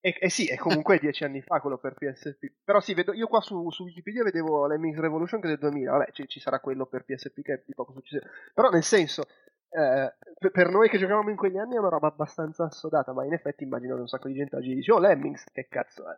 Eh, 0.06 0.18
eh 0.20 0.30
sì, 0.30 0.48
è 0.48 0.58
comunque 0.58 1.00
dieci 1.00 1.24
anni 1.24 1.42
fa 1.42 1.62
quello 1.62 1.78
per 1.78 1.94
PSP. 1.94 2.52
Però 2.66 2.82
sì, 2.82 2.94
vedo, 2.94 3.14
io 3.14 3.28
qua 3.28 3.40
su, 3.40 3.70
su 3.70 3.84
Wikipedia 3.84 4.22
vedevo 4.24 4.68
Lemmings 4.68 5.00
Revolution 5.00 5.40
che 5.40 5.48
è 5.48 5.52
del 5.52 5.60
2000. 5.60 5.92
Vabbè, 5.92 6.12
ci, 6.12 6.28
ci 6.28 6.42
sarà 6.42 6.60
quello 6.60 6.86
per 6.88 7.06
PSP 7.06 7.42
che 7.42 7.54
è 7.54 7.64
di 7.66 7.74
poco 7.74 7.94
successo. 7.94 8.28
Però 8.54 8.70
nel 8.70 8.84
senso, 8.84 9.24
eh, 9.70 10.14
per, 10.38 10.52
per 10.52 10.70
noi 10.70 10.90
che 10.90 10.98
giocavamo 10.98 11.30
in 11.30 11.38
quegli 11.38 11.58
anni 11.58 11.76
è 11.76 11.80
una 11.80 11.88
roba 11.88 12.08
abbastanza 12.08 12.66
assodata, 12.66 13.14
ma 13.14 13.24
in 13.24 13.32
effetti 13.32 13.64
immagino 13.64 13.96
che 13.96 14.02
un 14.02 14.08
sacco 14.10 14.28
di 14.28 14.34
gente 14.34 14.58
oggi 14.58 14.76
dice, 14.76 14.92
oh 14.92 15.00
Lemmings, 15.00 15.46
che 15.54 15.68
cazzo 15.70 16.04
è? 16.12 16.18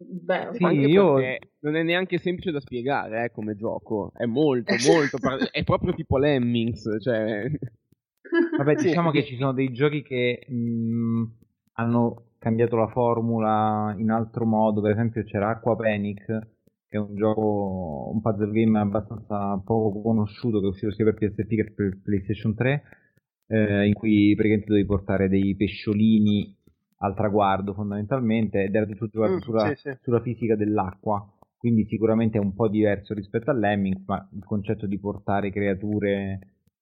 Beh, 0.00 0.50
Sì, 0.52 0.64
Anche 0.64 0.86
io 0.86 1.14
perché 1.14 1.50
non 1.60 1.74
è 1.74 1.82
neanche 1.82 2.18
semplice 2.18 2.52
da 2.52 2.60
spiegare 2.60 3.24
eh, 3.24 3.30
come 3.32 3.56
gioco. 3.56 4.12
È 4.14 4.26
molto, 4.26 4.74
molto. 4.86 5.18
par- 5.18 5.48
è 5.50 5.64
proprio 5.64 5.92
tipo 5.92 6.18
Lemmings. 6.18 6.98
Cioè... 7.00 7.50
Vabbè, 8.56 8.74
diciamo 8.76 9.10
che 9.10 9.24
ci 9.24 9.36
sono 9.36 9.52
dei 9.52 9.72
giochi 9.72 10.02
che 10.02 10.44
mh, 10.46 11.24
hanno 11.72 12.32
cambiato 12.38 12.76
la 12.76 12.88
formula 12.88 13.94
in 13.98 14.10
altro 14.10 14.44
modo. 14.44 14.80
Per 14.80 14.92
esempio, 14.92 15.24
c'era 15.24 15.48
Aqua 15.48 15.74
Panic, 15.74 16.24
che 16.24 16.96
è 16.96 16.98
un 16.98 17.16
gioco, 17.16 18.10
un 18.12 18.20
puzzle 18.20 18.52
game 18.52 18.78
abbastanza 18.78 19.60
poco 19.64 20.00
conosciuto, 20.00 20.60
che 20.60 20.66
è 20.66 20.68
uscito 20.68 20.92
sia 20.92 21.04
per 21.04 21.14
PSP 21.14 21.48
che 21.48 21.72
per 21.72 21.98
PlayStation 22.02 22.54
3, 22.54 22.82
eh, 23.48 23.86
in 23.86 23.94
cui 23.94 24.34
praticamente 24.34 24.68
dovevi 24.68 24.86
portare 24.86 25.28
dei 25.28 25.56
pesciolini 25.56 26.57
al 26.98 27.14
traguardo 27.14 27.74
fondamentalmente 27.74 28.62
ed 28.64 28.74
era 28.74 28.86
tutto 28.86 29.08
giocato 29.08 29.34
Mm, 29.36 29.40
sulla, 29.40 29.74
sì, 29.74 29.74
sì. 29.76 29.96
sulla 30.02 30.20
fisica 30.20 30.56
dell'acqua. 30.56 31.26
Quindi 31.56 31.86
sicuramente 31.86 32.38
è 32.38 32.40
un 32.40 32.54
po' 32.54 32.68
diverso 32.68 33.14
rispetto 33.14 33.50
a 33.50 33.54
Lemmings, 33.54 34.04
ma 34.06 34.28
il 34.32 34.44
concetto 34.44 34.86
di 34.86 34.98
portare 34.98 35.50
creature 35.50 36.38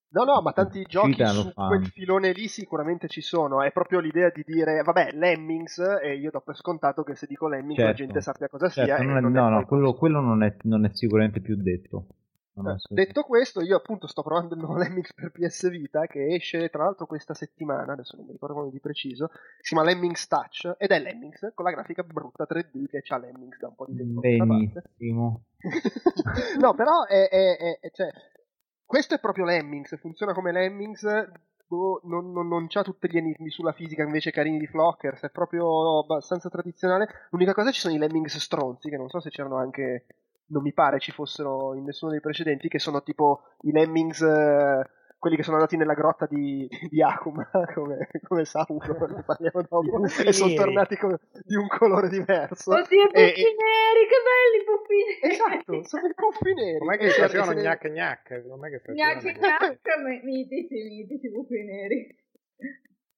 No, 0.08 0.24
no, 0.24 0.40
ma 0.42 0.52
tanti 0.52 0.82
giochi 0.84 1.24
su 1.26 1.52
fanno. 1.52 1.78
quel 1.78 1.84
filone 1.86 2.32
lì 2.32 2.48
sicuramente 2.48 3.06
ci 3.06 3.20
sono. 3.20 3.62
È 3.62 3.70
proprio 3.70 4.00
l'idea 4.00 4.30
di 4.30 4.42
dire, 4.44 4.82
vabbè, 4.82 5.12
Lemmings, 5.12 5.78
e 6.02 6.16
io 6.16 6.30
do 6.30 6.40
per 6.40 6.56
scontato 6.56 7.02
che 7.04 7.14
se 7.14 7.26
dico 7.26 7.46
Lemmings 7.48 7.82
la 7.82 7.92
Certo. 7.92 8.02
gente 8.02 8.20
sappia 8.20 8.48
cosa 8.48 8.68
Certo, 8.68 8.82
sia. 8.84 9.02
non 9.02 9.16
è- 9.18 9.20
non 9.20 9.32
no, 9.32 9.48
no, 9.48 9.64
quello, 9.66 9.94
quello 9.94 10.20
non, 10.20 10.42
è, 10.42 10.56
non 10.62 10.84
è 10.84 10.90
sicuramente 10.92 11.40
più 11.40 11.56
detto. 11.56 12.06
Eh, 12.56 12.94
Detto 12.94 13.22
questo, 13.22 13.60
io 13.60 13.76
appunto 13.76 14.06
sto 14.06 14.22
provando 14.22 14.54
il 14.54 14.60
nuovo 14.60 14.78
Lemmings 14.80 15.12
per 15.14 15.30
PS 15.30 15.68
Vita 15.68 16.06
che 16.06 16.34
esce 16.34 16.68
tra 16.70 16.84
l'altro 16.84 17.06
questa 17.06 17.34
settimana, 17.34 17.92
adesso 17.92 18.16
non 18.16 18.24
mi 18.26 18.32
ricordo 18.32 18.54
come 18.54 18.70
di 18.70 18.80
preciso, 18.80 19.30
si 19.60 19.74
chiama 19.74 19.84
Lemmings 19.84 20.26
Touch 20.26 20.74
ed 20.78 20.90
è 20.90 20.98
Lemmings 21.00 21.52
con 21.54 21.64
la 21.64 21.70
grafica 21.72 22.02
brutta 22.02 22.46
3D 22.48 22.86
che 22.86 23.02
c'ha 23.02 23.18
Lemmings 23.18 23.58
da 23.58 23.68
un 23.68 23.74
po' 23.74 23.86
di 23.86 23.94
tempo. 23.94 24.20
Benissimo. 24.20 25.44
no, 26.60 26.74
però 26.74 27.04
è, 27.04 27.28
è- 27.28 27.56
è- 27.56 27.78
è- 27.80 27.90
cioè, 27.90 28.08
questo 28.84 29.14
è 29.14 29.20
proprio 29.20 29.44
Lemmings, 29.44 29.98
funziona 29.98 30.32
come 30.32 30.52
Lemmings, 30.52 31.04
boh, 31.66 32.00
non, 32.04 32.30
non, 32.32 32.46
non 32.48 32.66
c'ha 32.68 32.82
tutti 32.82 33.10
gli 33.10 33.16
enigmi 33.16 33.50
sulla 33.50 33.72
fisica 33.72 34.02
invece 34.02 34.30
carini 34.30 34.58
di 34.58 34.66
Flockers, 34.66 35.22
è 35.22 35.30
proprio 35.30 35.98
abbastanza 35.98 36.48
tradizionale. 36.48 37.08
L'unica 37.30 37.52
cosa 37.52 37.70
ci 37.72 37.80
sono 37.80 37.94
i 37.94 37.98
Lemmings 37.98 38.36
stronzi, 38.38 38.88
che 38.88 38.96
non 38.96 39.08
so 39.08 39.20
se 39.20 39.30
c'erano 39.30 39.56
anche 39.56 40.06
non 40.48 40.62
mi 40.62 40.72
pare 40.72 40.98
ci 41.00 41.12
fossero 41.12 41.74
in 41.74 41.84
nessuno 41.84 42.10
dei 42.12 42.20
precedenti, 42.20 42.68
che 42.68 42.78
sono 42.78 43.02
tipo 43.02 43.42
i 43.62 43.72
Lemmings, 43.72 44.20
eh, 44.22 44.88
quelli 45.18 45.36
che 45.36 45.42
sono 45.42 45.56
andati 45.56 45.76
nella 45.76 45.94
grotta 45.94 46.26
di, 46.26 46.68
di 46.88 47.02
Akuma, 47.02 47.48
come, 47.74 48.08
come 48.28 48.44
Sauron, 48.44 49.12
ne 49.14 49.22
parliamo 49.24 49.62
dopo, 49.68 50.04
e 50.04 50.32
sono 50.32 50.54
tornati 50.54 50.96
con- 50.96 51.18
di 51.42 51.56
un 51.56 51.66
colore 51.66 52.08
diverso. 52.08 52.70
Oddio, 52.72 53.10
E- 53.10 53.32
puffi 53.32 53.54
neri, 53.56 54.02
che 54.06 54.18
belli 54.22 54.60
i 54.60 54.64
puffi 54.64 54.96
neri! 55.20 55.34
Esatto, 55.34 55.84
sono 55.84 56.06
i 56.06 56.14
puffi 56.14 56.52
neri. 56.54 56.78
Com'è 56.78 56.96
che 56.98 57.08
facevano 57.10 57.50
e 57.52 57.54
gnac 57.62 57.88
gnac? 57.88 58.46
Com'è 58.48 58.68
che 58.70 58.92
Gnacchi, 58.92 59.32
facevano? 59.34 60.20
mitici, 60.22 60.74
mitici 60.74 61.30
puffi 61.30 61.62
neri. 61.64 62.16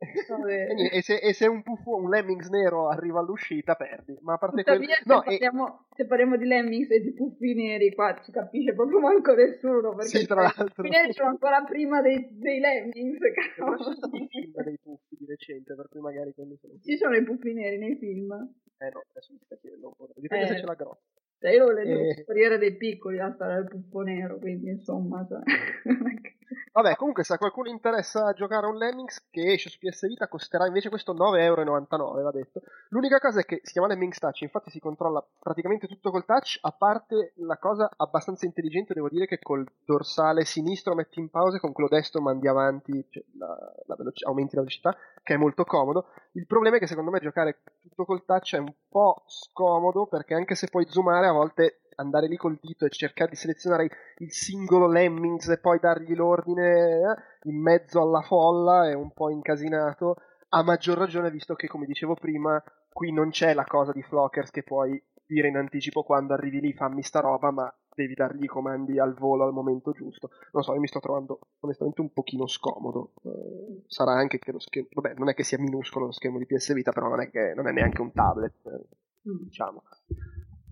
E, 0.01 1.03
se, 1.03 1.17
e 1.17 1.33
se 1.33 1.49
un 1.49 1.63
puffo, 1.63 1.97
un 1.97 2.09
Lemmings 2.09 2.49
nero 2.51 2.89
arriva 2.89 3.19
all'uscita, 3.19 3.75
perdi. 3.75 4.17
Ma 4.21 4.35
a 4.35 4.39
parte 4.39 4.63
quello. 4.63 4.79
Tuttavia, 4.79 4.97
No, 5.05 5.23
se, 5.23 5.35
e- 5.35 5.39
parliamo, 5.39 5.87
se 5.97 6.07
parliamo 6.07 6.37
di 6.37 6.45
Lemmings 6.47 6.91
e 6.91 7.01
di 7.01 7.13
puffi 7.13 7.55
neri, 7.55 7.93
qua 7.95 8.17
ci 8.23 8.31
capisce 8.31 8.75
proprio 8.75 9.01
manco 9.01 9.35
nessuno. 9.35 9.95
Perché 9.97 10.19
Sì, 10.21 10.27
tra 10.27 10.41
i 10.41 10.43
l'altro. 10.45 10.67
puffi 10.67 10.89
neri 10.89 11.13
sono 11.13 11.29
ancora 11.31 11.63
prima 11.65 12.01
dei, 12.01 12.29
dei 12.39 12.61
Lemmings. 12.61 13.19
sono 13.57 13.73
cavolo. 13.75 13.95
stati 13.97 14.17
i 14.23 14.29
film 14.29 14.63
dei 14.63 14.79
puffi 14.81 15.17
di 15.19 15.27
recente, 15.27 15.75
per 15.75 15.89
cui 15.89 16.01
magari 16.01 16.33
quelli 16.33 16.57
sono. 16.61 16.75
Ci 16.81 16.97
sono 16.97 17.17
i 17.17 17.25
puffi 17.25 17.53
neri 17.53 17.79
nei 17.79 17.97
film. 17.97 18.31
Eh 18.79 18.91
no, 18.93 19.03
adesso 19.11 19.33
mi 19.33 19.41
sta 19.43 19.57
chiedendo. 19.57 19.97
Dipende 20.15 20.45
Eh. 20.45 20.49
se 20.49 20.55
c'è 20.55 20.65
la 20.65 20.75
grotta. 20.75 21.03
Cioè, 21.41 21.53
io 21.53 21.71
leggo 21.73 21.99
Eh. 21.99 22.09
il 22.19 22.25
Corriere 22.25 22.59
dei 22.59 22.77
Piccoli, 22.77 23.17
la 23.17 23.33
storia 23.33 23.57
del 23.57 23.69
puffo 23.69 24.01
nero, 24.03 24.39
quindi 24.39 24.71
insomma... 24.71 25.27
Cioè, 25.29 25.41
Vabbè, 26.73 26.97
comunque, 26.97 27.25
se 27.25 27.35
a 27.35 27.39
qualcuno 27.39 27.69
interessa 27.69 28.33
giocare 28.33 28.67
a 28.67 28.69
un 28.69 28.77
Lemmings 28.77 29.29
che 29.31 29.53
esce 29.53 29.69
su 29.69 29.79
PS 29.79 30.07
Vita, 30.07 30.29
costerà 30.29 30.67
invece 30.67 30.89
questo 30.89 31.13
9,99€, 31.13 32.23
va 32.23 32.31
detto. 32.31 32.63
L'unica 32.91 33.19
cosa 33.19 33.41
è 33.41 33.45
che 33.45 33.61
si 33.63 33.73
chiama 33.73 33.89
Lemmings 33.89 34.19
Touch, 34.19 34.41
infatti 34.43 34.71
si 34.71 34.79
controlla 34.79 35.25
praticamente 35.39 35.87
tutto 35.87 36.11
col 36.11 36.25
touch, 36.25 36.59
a 36.61 36.73
parte 36.73 37.33
la 37.37 37.59
cosa 37.59 37.91
abbastanza 37.97 38.47
intelligente, 38.47 38.95
devo 38.95 39.09
dire, 39.09 39.27
che 39.27 39.39
col 39.39 39.67
dorsale 39.85 40.45
sinistro 40.45 40.95
metti 40.95 41.21
in 41.21 41.31
pausa 41.31 41.57
e 41.57 41.61
con 41.61 41.73
quello 41.73 41.89
destro 41.89 42.21
mandi 42.21 42.49
avanti, 42.49 43.05
cioè 43.11 43.25
la, 43.39 43.57
la 43.87 43.95
veloci- 43.97 44.25
aumenti 44.25 44.55
la 44.55 44.63
velocità, 44.63 44.97
che 45.23 45.35
è 45.35 45.37
molto 45.37 45.65
comodo. 45.65 46.07
Il 46.33 46.47
problema 46.47 46.77
è 46.77 46.79
che 46.79 46.87
secondo 46.87 47.11
me 47.11 47.21
giocare 47.21 47.61
tutto 47.83 48.05
col 48.05 48.25
touch 48.25 48.55
è 48.55 48.59
un 48.59 48.73
po' 48.89 49.25
scomodo, 49.27 50.07
perché 50.07 50.35
anche 50.35 50.55
se 50.55 50.69
puoi 50.69 50.87
zoomare, 50.89 51.27
a 51.27 51.33
volte 51.33 51.81
andare 51.99 52.27
lì 52.29 52.37
col 52.37 52.59
dito 52.61 52.85
e 52.85 52.91
cercare 52.91 53.31
di 53.31 53.37
selezionare 53.37 53.89
il 54.19 54.33
singolo 54.33 54.87
Lemmings 54.89 55.49
e 55.49 55.59
poi 55.59 55.79
dargli 55.79 56.15
l'ordine 56.15 57.01
eh, 57.01 57.49
in 57.49 57.61
mezzo 57.61 58.01
alla 58.01 58.23
folla 58.23 58.89
è 58.89 58.95
un 58.95 59.13
po' 59.13 59.31
incasinato. 59.31 60.17
A 60.51 60.63
maggior 60.63 60.97
ragione, 60.97 61.31
visto 61.31 61.55
che, 61.55 61.67
come 61.67 61.87
dicevo 61.87 62.15
prima, 62.15 62.63
qui 62.93 63.13
non 63.13 63.31
c'è 63.31 63.53
la 63.53 63.65
cosa 63.65 63.93
di 63.93 64.03
Flockers 64.03 64.51
che 64.51 64.63
puoi 64.63 65.03
dire 65.27 65.49
in 65.49 65.57
anticipo 65.57 66.03
quando 66.03 66.33
arrivi 66.33 66.61
lì 66.61 66.73
fammi 66.73 67.03
sta 67.03 67.21
roba, 67.21 67.51
ma 67.51 67.73
devi 67.95 68.15
dargli 68.15 68.45
i 68.45 68.47
comandi 68.47 68.99
al 68.99 69.15
volo 69.15 69.45
al 69.45 69.53
momento 69.53 69.91
giusto. 69.93 70.31
Non 70.53 70.63
so, 70.63 70.73
io 70.73 70.81
mi 70.81 70.87
sto 70.87 71.01
trovando 71.01 71.41
onestamente 71.61 72.01
un 72.01 72.13
pochino 72.13 72.47
scomodo. 72.47 73.13
Eh, 73.25 73.83
sarà 73.89 74.13
anche 74.13 74.39
che 74.39 74.53
lo 74.53 74.61
schermo, 74.61 74.89
vabbè, 74.93 75.15
non 75.19 75.29
è 75.29 75.35
che 75.35 75.43
sia 75.43 75.59
minuscolo 75.59 76.07
lo 76.07 76.13
schermo 76.13 76.39
di 76.39 76.47
PS 76.47 76.73
Vita, 76.73 76.93
però 76.93 77.09
non 77.09 77.21
è, 77.21 77.29
che, 77.29 77.53
non 77.55 77.67
è 77.67 77.73
neanche 77.73 78.01
un 78.01 78.13
tablet, 78.13 78.55
eh, 78.67 78.87
Mm. 79.29 79.43
diciamo. 79.43 79.83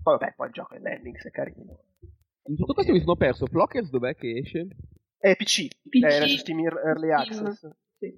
Poi 0.07 0.17
vabbè, 0.17 0.33
poi 0.37 0.47
il 0.47 0.53
gioco 0.53 0.73
è 0.75 0.79
Lemmings, 0.79 1.25
è 1.25 1.31
carino. 1.31 1.79
In 2.45 2.55
tutto 2.55 2.73
questo 2.73 2.93
mi 2.93 3.01
sono 3.01 3.17
perso. 3.17 3.45
Flockers 3.45 3.89
dov'è 3.89 4.15
che 4.15 4.37
esce? 4.37 4.67
È 5.17 5.35
PC, 5.35 5.67
PC, 5.89 6.03
è 6.05 6.27
su 6.29 6.37
Steam 6.37 6.59
Ear- 6.59 6.79
Early 6.81 7.11
Access. 7.11 7.67
sì. 7.97 8.17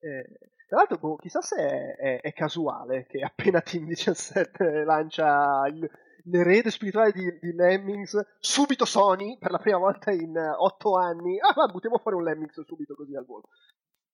Eh, 0.00 0.38
tra 0.66 0.78
l'altro, 0.78 0.96
boh, 0.96 1.16
chissà 1.16 1.42
se 1.42 1.56
è, 1.56 1.96
è- 1.96 2.20
è 2.22 2.32
casuale 2.32 3.04
che 3.06 3.20
appena 3.20 3.60
Team 3.60 3.84
17 3.84 4.84
lancia 4.84 5.66
il- 5.66 5.86
l'erede 6.24 6.70
spirituale 6.70 7.12
di, 7.12 7.38
di 7.38 7.52
Lemmings, 7.52 8.38
subito 8.38 8.86
Sony, 8.86 9.36
per 9.36 9.50
la 9.50 9.58
prima 9.58 9.76
volta 9.76 10.10
in 10.12 10.34
eh, 10.34 10.48
otto 10.56 10.96
anni, 10.96 11.38
ah, 11.40 11.52
ma 11.56 11.66
buttiamo 11.66 11.98
fuori 11.98 12.16
un 12.16 12.22
Lemmings 12.24 12.58
subito 12.64 12.94
così 12.94 13.14
al 13.14 13.26
volo. 13.26 13.48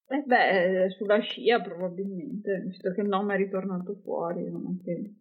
Eh 0.08 0.22
beh, 0.26 0.90
sulla 0.90 1.20
scia 1.20 1.60
probabilmente, 1.60 2.58
visto 2.66 2.90
che 2.90 3.02
il 3.02 3.08
nome 3.08 3.34
è 3.34 3.36
ritornato 3.36 3.94
fuori, 4.02 4.50
non 4.50 4.76
è 4.80 4.84
che... 4.84 5.14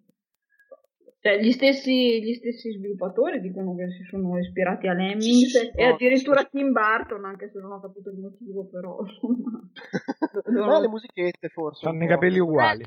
Cioè, 1.26 1.40
gli 1.40 1.52
stessi, 1.54 2.22
gli 2.22 2.36
stessi 2.36 2.72
sviluppatori 2.74 3.42
dicono 3.42 3.74
che 3.74 3.90
si 3.90 4.04
sono 4.04 4.38
ispirati 4.38 4.86
a 4.86 4.94
Lemmings 4.94 5.24
Sì, 5.24 5.46
sì, 5.48 5.72
e 5.74 5.88
no, 5.88 5.94
addirittura 5.94 6.42
sì. 6.42 6.50
Tim 6.52 6.72
Burton, 6.72 7.26
anche 7.26 7.50
se 7.52 7.58
non 7.58 7.72
ho 7.72 7.82
capito 7.82 8.12
il 8.12 8.20
motivo, 8.20 8.66
però 8.68 9.00
insomma... 9.02 9.60
No, 10.46 10.80
le 10.80 10.88
musichette 10.88 11.50
forse. 11.50 11.88
Hanno 11.88 12.04
i 12.04 12.08
capelli 12.08 12.38
uguali. 12.38 12.86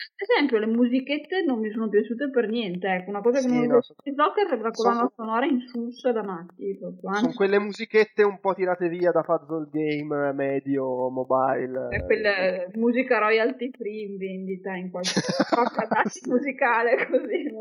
Eh, 0.00 0.22
ad 0.22 0.28
esempio, 0.28 0.58
le 0.58 0.66
musichette 0.66 1.42
non 1.42 1.58
mi 1.60 1.70
sono 1.70 1.88
piaciute 1.88 2.30
per 2.30 2.48
niente. 2.48 2.88
Ecco, 2.88 3.10
una 3.10 3.20
cosa 3.20 3.38
che 3.40 3.48
Sì, 3.48 3.54
non 3.54 3.70
ho 3.70 3.74
no, 3.74 3.82
sono- 3.82 3.98
di 4.02 4.12
Blocker 4.12 4.46
è 4.46 4.56
la 4.56 4.70
colonna 4.70 4.94
sono- 4.96 5.12
sonora 5.14 5.46
insulsa 5.46 6.12
da 6.12 6.22
matti. 6.22 6.76
Proprio. 6.78 7.00
Sono 7.12 7.26
Anzi, 7.26 7.36
quelle 7.36 7.58
musichette 7.58 8.22
un 8.22 8.38
po' 8.40 8.54
tirate 8.54 8.88
via 8.88 9.10
da 9.10 9.22
puzzle 9.22 9.68
game 9.70 10.32
medio, 10.32 11.10
mobile. 11.10 11.88
è 11.90 12.04
quella 12.04 12.32
musica 12.74 13.18
royalty 13.18 13.70
free 13.70 14.02
in 14.04 14.16
vendita 14.16 14.74
in 14.74 14.90
qualche 14.90 15.10
musicale 16.28 17.06
così. 17.06 17.54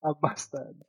Abbastanza. 0.00 0.84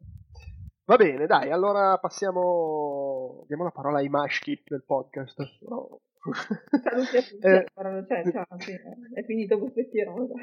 Va 0.86 0.96
bene, 0.98 1.26
dai, 1.28 1.50
allora 1.50 1.98
passiamo. 1.98 3.46
Diamo 3.48 3.64
la 3.64 3.72
parola 3.72 4.00
ai 4.00 4.10
maschi 4.10 4.62
del 4.66 4.84
podcast. 4.86 5.38
No. 5.68 6.00
Tutti. 6.24 7.38
Eh. 7.42 7.66
allora, 7.74 8.06
cioè, 8.06 8.32
ciao, 8.32 8.46
sì, 8.60 8.72
è 9.14 9.24
finito 9.26 9.58
Buffetti 9.58 10.02
Rosa. 10.04 10.34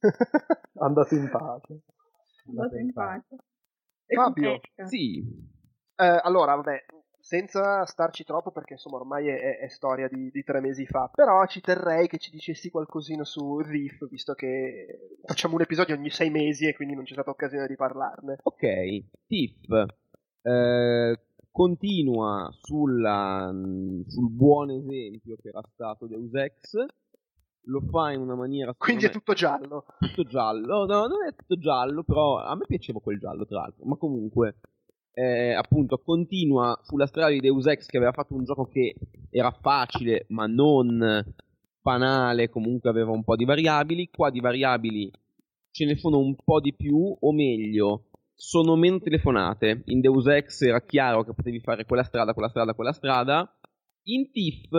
Andate 0.78 1.14
in 1.14 1.28
pace. 1.30 1.80
Andate 2.46 2.78
in 2.78 2.92
pace. 2.92 3.36
E 4.06 4.14
Fabio. 4.14 4.60
Sì. 4.86 5.22
Eh, 5.94 6.20
allora, 6.22 6.54
vabbè, 6.54 6.84
senza 7.20 7.84
starci 7.84 8.24
troppo 8.24 8.50
perché 8.50 8.72
insomma 8.72 8.96
ormai 8.96 9.28
è, 9.28 9.38
è- 9.38 9.58
è 9.58 9.68
storia 9.68 10.08
di, 10.08 10.30
di 10.30 10.42
tre 10.42 10.60
mesi 10.60 10.86
fa, 10.86 11.10
però 11.14 11.44
ci 11.46 11.60
terrei 11.60 12.08
che 12.08 12.16
ci 12.18 12.30
dicessi 12.30 12.70
qualcosina 12.70 13.24
su 13.24 13.58
Riff, 13.60 14.08
visto 14.08 14.32
che 14.32 15.18
facciamo 15.24 15.54
un 15.56 15.60
episodio 15.60 15.94
ogni 15.94 16.10
sei 16.10 16.30
mesi 16.30 16.66
e 16.66 16.74
quindi 16.74 16.94
non 16.94 17.04
c'è 17.04 17.12
stata 17.12 17.30
occasione 17.30 17.66
di 17.66 17.76
parlarne. 17.76 18.38
Ok, 18.42 19.04
Tiff 19.26 19.68
eh, 20.42 21.20
continua 21.50 22.50
sulla- 22.62 23.50
sul 24.06 24.30
buon 24.30 24.70
esempio 24.70 25.36
che 25.40 25.48
era 25.48 25.62
stato 25.72 26.06
Deus 26.06 26.32
Ex, 26.34 26.76
lo 27.64 27.80
fa 27.90 28.12
in 28.12 28.20
una 28.20 28.34
maniera 28.34 28.74
Quindi 28.74 29.04
è 29.04 29.06
secondo 29.06 29.24
tutto 29.24 29.32
giallo. 29.34 29.84
me, 30.00 30.08
tutto 30.08 30.24
giallo, 30.28 30.86
no, 30.86 31.06
non 31.06 31.26
è 31.28 31.34
tutto 31.34 31.56
giallo, 31.58 32.02
però 32.04 32.38
a 32.38 32.54
me 32.54 32.64
piaceva 32.66 33.00
quel 33.00 33.18
giallo 33.18 33.44
tra 33.46 33.60
l'altro, 33.60 33.84
ma 33.84 33.96
comunque 33.96 34.56
eh, 35.12 35.52
appunto 35.52 35.98
continua 35.98 36.78
sulla 36.82 37.06
strada 37.06 37.30
di 37.30 37.40
Deus 37.40 37.66
Ex 37.66 37.86
che 37.86 37.96
aveva 37.96 38.12
fatto 38.12 38.34
un 38.34 38.44
gioco 38.44 38.66
che 38.66 38.94
era 39.28 39.50
facile 39.50 40.24
ma 40.28 40.46
non 40.46 41.24
banale, 41.82 42.48
comunque 42.48 42.88
aveva 42.90 43.10
un 43.10 43.24
po' 43.24 43.36
di 43.36 43.44
variabili, 43.44 44.08
qua 44.10 44.30
di 44.30 44.40
variabili 44.40 45.10
ce 45.72 45.84
ne 45.84 45.96
sono 45.96 46.18
un 46.18 46.34
po' 46.36 46.60
di 46.60 46.74
più, 46.74 47.16
o 47.18 47.32
meglio, 47.32 48.06
sono 48.40 48.74
meno 48.74 48.98
telefonate. 49.00 49.82
In 49.86 50.00
Deus 50.00 50.26
Ex 50.26 50.62
era 50.62 50.80
chiaro 50.80 51.24
che 51.24 51.34
potevi 51.34 51.60
fare 51.60 51.84
quella 51.84 52.02
strada, 52.02 52.32
quella 52.32 52.48
strada, 52.48 52.72
quella 52.72 52.92
strada. 52.92 53.58
In 54.04 54.30
Tiff 54.30 54.70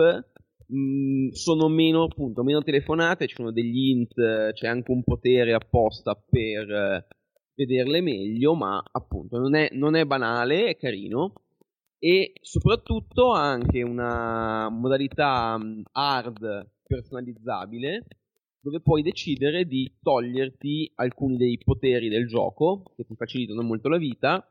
mh, 0.66 1.28
sono 1.28 1.68
meno, 1.68 2.02
appunto, 2.02 2.42
meno 2.42 2.62
telefonate, 2.62 3.28
ci 3.28 3.36
sono 3.36 3.52
degli 3.52 3.90
int, 3.90 4.14
c'è 4.52 4.66
anche 4.66 4.90
un 4.90 5.04
potere 5.04 5.54
apposta 5.54 6.14
per 6.14 6.68
eh, 6.68 7.06
vederle 7.54 8.00
meglio, 8.00 8.54
ma 8.54 8.82
appunto 8.90 9.38
non 9.38 9.54
è, 9.54 9.68
non 9.72 9.94
è 9.94 10.04
banale, 10.04 10.66
è 10.66 10.76
carino. 10.76 11.32
E 12.00 12.32
soprattutto 12.40 13.32
ha 13.32 13.48
anche 13.48 13.82
una 13.82 14.68
modalità 14.70 15.56
mh, 15.56 15.82
hard 15.92 16.68
personalizzabile 16.84 18.06
dove 18.62 18.80
puoi 18.80 19.02
decidere 19.02 19.64
di 19.66 19.92
toglierti 20.00 20.92
alcuni 20.94 21.36
dei 21.36 21.58
poteri 21.58 22.08
del 22.08 22.28
gioco 22.28 22.84
che 22.96 23.04
ti 23.04 23.14
facilitano 23.16 23.62
molto 23.62 23.88
la 23.88 23.98
vita. 23.98 24.46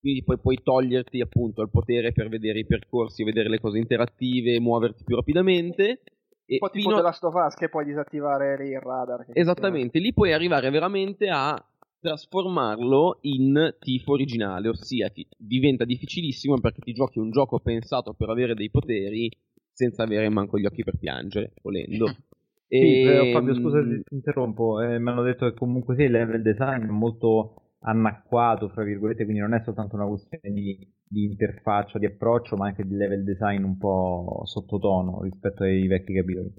Quindi 0.00 0.22
poi 0.22 0.38
puoi 0.38 0.60
toglierti 0.62 1.20
appunto 1.20 1.60
il 1.62 1.70
potere 1.70 2.12
per 2.12 2.28
vedere 2.28 2.60
i 2.60 2.66
percorsi, 2.66 3.24
vedere 3.24 3.48
le 3.48 3.58
cose 3.58 3.78
interattive, 3.78 4.60
muoverti 4.60 5.02
più 5.02 5.16
rapidamente. 5.16 6.02
E 6.46 6.54
Un 6.54 6.58
po' 6.60 6.70
tipo 6.70 6.88
fino 6.88 6.94
a- 6.94 6.96
The 6.98 7.02
Last 7.02 7.24
of 7.24 7.34
Us 7.34 7.54
che 7.54 7.68
puoi 7.68 7.84
disattivare 7.84 8.56
lì 8.62 8.70
il 8.70 8.80
radar. 8.80 9.26
Esattamente, 9.32 9.98
lì 9.98 10.12
puoi 10.14 10.32
arrivare 10.32 10.70
veramente 10.70 11.28
a 11.28 11.60
trasformarlo 12.00 13.18
in 13.22 13.74
tifo 13.80 14.12
originale, 14.12 14.68
ossia 14.68 15.10
ti 15.10 15.26
diventa 15.36 15.84
difficilissimo 15.84 16.60
perché 16.60 16.80
ti 16.80 16.92
giochi 16.92 17.18
un 17.18 17.32
gioco 17.32 17.58
pensato 17.58 18.14
per 18.14 18.28
avere 18.30 18.54
dei 18.54 18.70
poteri 18.70 19.28
senza 19.72 20.04
avere 20.04 20.28
manco 20.28 20.58
gli 20.58 20.64
occhi 20.64 20.84
per 20.84 20.96
piangere, 20.96 21.54
volendo. 21.60 22.06
Sì, 22.76 22.98
eh, 23.02 23.26
Fabio, 23.30 23.54
scusa 23.54 23.82
se 23.82 24.02
ti 24.02 24.14
interrompo, 24.14 24.80
eh, 24.80 24.98
mi 24.98 25.08
hanno 25.10 25.22
detto 25.22 25.46
che 25.48 25.54
comunque 25.56 25.96
sì, 25.96 26.02
il 26.02 26.12
level 26.12 26.42
design 26.42 26.82
è 26.84 26.86
molto 26.90 27.54
anacquato, 27.80 28.68
fra 28.68 28.84
virgolette, 28.84 29.24
quindi 29.24 29.40
non 29.40 29.54
è 29.54 29.60
soltanto 29.64 29.96
una 29.96 30.06
questione 30.06 30.52
di, 30.52 30.92
di 31.02 31.24
interfaccia, 31.24 31.98
di 31.98 32.06
approccio, 32.06 32.56
ma 32.56 32.66
anche 32.66 32.84
di 32.86 32.94
level 32.94 33.24
design 33.24 33.62
un 33.64 33.76
po' 33.78 34.42
sottotono 34.44 35.22
rispetto 35.22 35.62
ai 35.64 35.86
vecchi 35.86 36.14
capitoli. 36.14 36.52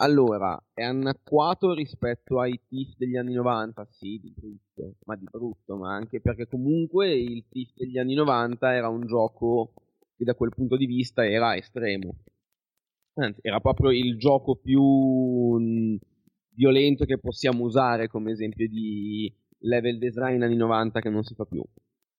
Allora, 0.00 0.60
è 0.74 0.82
anacquato 0.82 1.72
rispetto 1.74 2.40
ai 2.40 2.60
TIF 2.68 2.96
degli 2.96 3.16
anni 3.16 3.34
90? 3.34 3.84
Sì, 3.90 4.18
di 4.20 4.32
brutto, 4.36 4.94
ma 5.06 5.16
di 5.16 5.26
brutto, 5.30 5.76
ma 5.76 5.94
anche 5.94 6.20
perché 6.20 6.46
comunque 6.46 7.12
il 7.12 7.44
TIF 7.48 7.74
degli 7.74 7.98
anni 7.98 8.14
90 8.14 8.74
era 8.74 8.88
un 8.88 9.06
gioco 9.06 9.72
che 10.16 10.24
da 10.24 10.34
quel 10.34 10.50
punto 10.54 10.76
di 10.76 10.86
vista 10.86 11.26
era 11.26 11.56
estremo. 11.56 12.14
Anzi, 13.18 13.40
era 13.42 13.60
proprio 13.60 13.90
il 13.90 14.16
gioco 14.16 14.56
più 14.56 14.82
mh, 14.82 15.98
violento 16.54 17.04
che 17.04 17.18
possiamo 17.18 17.64
usare 17.64 18.08
come 18.08 18.32
esempio 18.32 18.68
di 18.68 19.32
level 19.60 19.98
design 19.98 20.42
anni 20.42 20.56
90 20.56 21.00
che 21.00 21.10
non 21.10 21.24
si 21.24 21.34
fa 21.34 21.44
più. 21.44 21.62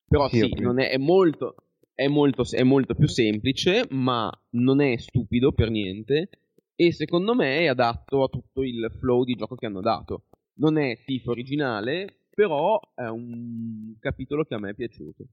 Però 0.08 0.28
Sì, 0.28 0.40
sì, 0.40 0.50
è, 0.50 0.90
è 0.90 0.98
molto, 0.98 1.56
è, 1.94 2.08
molto, 2.08 2.44
è 2.50 2.64
molto 2.64 2.96
più 2.96 3.08
semplice, 3.08 3.86
ma 3.92 4.30
non 4.52 4.82
è 4.82 4.98
stupido 4.98 5.52
per 5.52 5.70
niente. 5.70 6.30
E 6.76 6.94
secondo 6.94 7.36
me 7.36 7.60
è 7.60 7.68
adatto 7.68 8.24
a 8.24 8.30
tutto 8.30 8.64
il 8.64 8.90
flow 9.00 9.24
di 9.24 9.36
gioco 9.36 9.56
che 9.56 9.66
hanno 9.66 9.82
dato. 9.82 10.24
Non 10.56 10.78
è 10.78 10.98
tifo 11.06 11.32
originale, 11.32 12.22
però 12.34 12.80
è 12.96 13.08
un 13.08 13.96
capitolo 14.00 14.44
che 14.46 14.56
a 14.56 14.60
me 14.60 14.72
è 14.72 14.74
piaciuto. 14.74 15.26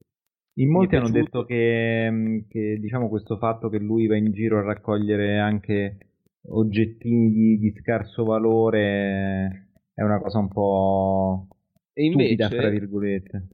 In 0.59 0.71
molti 0.71 0.95
hanno 0.95 1.09
detto 1.09 1.45
che, 1.45 2.09
mh, 2.09 2.47
che, 2.47 2.77
diciamo 2.79 3.09
questo 3.09 3.37
fatto 3.37 3.69
che 3.69 3.77
lui 3.77 4.07
va 4.07 4.15
in 4.15 4.31
giro 4.31 4.57
a 4.57 4.63
raccogliere 4.63 5.37
anche 5.39 5.97
oggettini 6.49 7.31
di, 7.31 7.57
di 7.59 7.73
scarso 7.79 8.23
valore 8.23 9.69
è 9.93 10.01
una 10.01 10.19
cosa 10.19 10.39
un 10.39 10.47
po' 10.47 11.47
E 11.93 12.09
stupida, 12.09 12.49
fra 12.49 12.69
virgolette. 12.69 13.47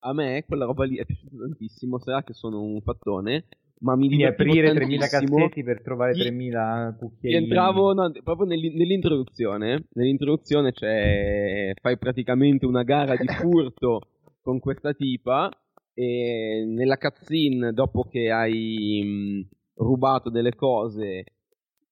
A 0.00 0.12
me 0.12 0.44
quella 0.46 0.64
roba 0.64 0.84
lì 0.84 0.96
è 0.96 1.04
piaciuta 1.04 1.36
tantissimo. 1.36 1.98
Sarà 1.98 2.22
che 2.22 2.32
sono 2.32 2.62
un 2.62 2.80
fattone, 2.80 3.46
ma 3.80 3.96
mi 3.96 4.06
Quindi 4.06 4.24
aprire 4.24 4.72
3000 4.72 5.06
tantissimo. 5.06 5.36
cassetti 5.38 5.62
per 5.64 5.82
trovare 5.82 6.12
Gli- 6.14 6.20
3000 6.20 6.96
cucchiaini. 6.98 7.38
Rientravo 7.38 7.92
no, 7.94 8.12
proprio 8.22 8.46
nell'in- 8.46 8.76
nell'introduzione. 8.76 9.84
Nell'introduzione 9.92 10.72
c'è. 10.72 11.72
Fai 11.80 11.98
praticamente 11.98 12.66
una 12.66 12.82
gara 12.84 13.16
di 13.16 13.26
furto 13.26 14.00
con 14.42 14.58
questa 14.60 14.92
tipa. 14.92 15.50
E 15.98 16.64
nella 16.64 16.96
cutscene, 16.96 17.72
dopo 17.72 18.04
che 18.04 18.30
hai 18.30 19.02
mh, 19.02 19.82
rubato 19.82 20.30
delle 20.30 20.54
cose, 20.54 21.24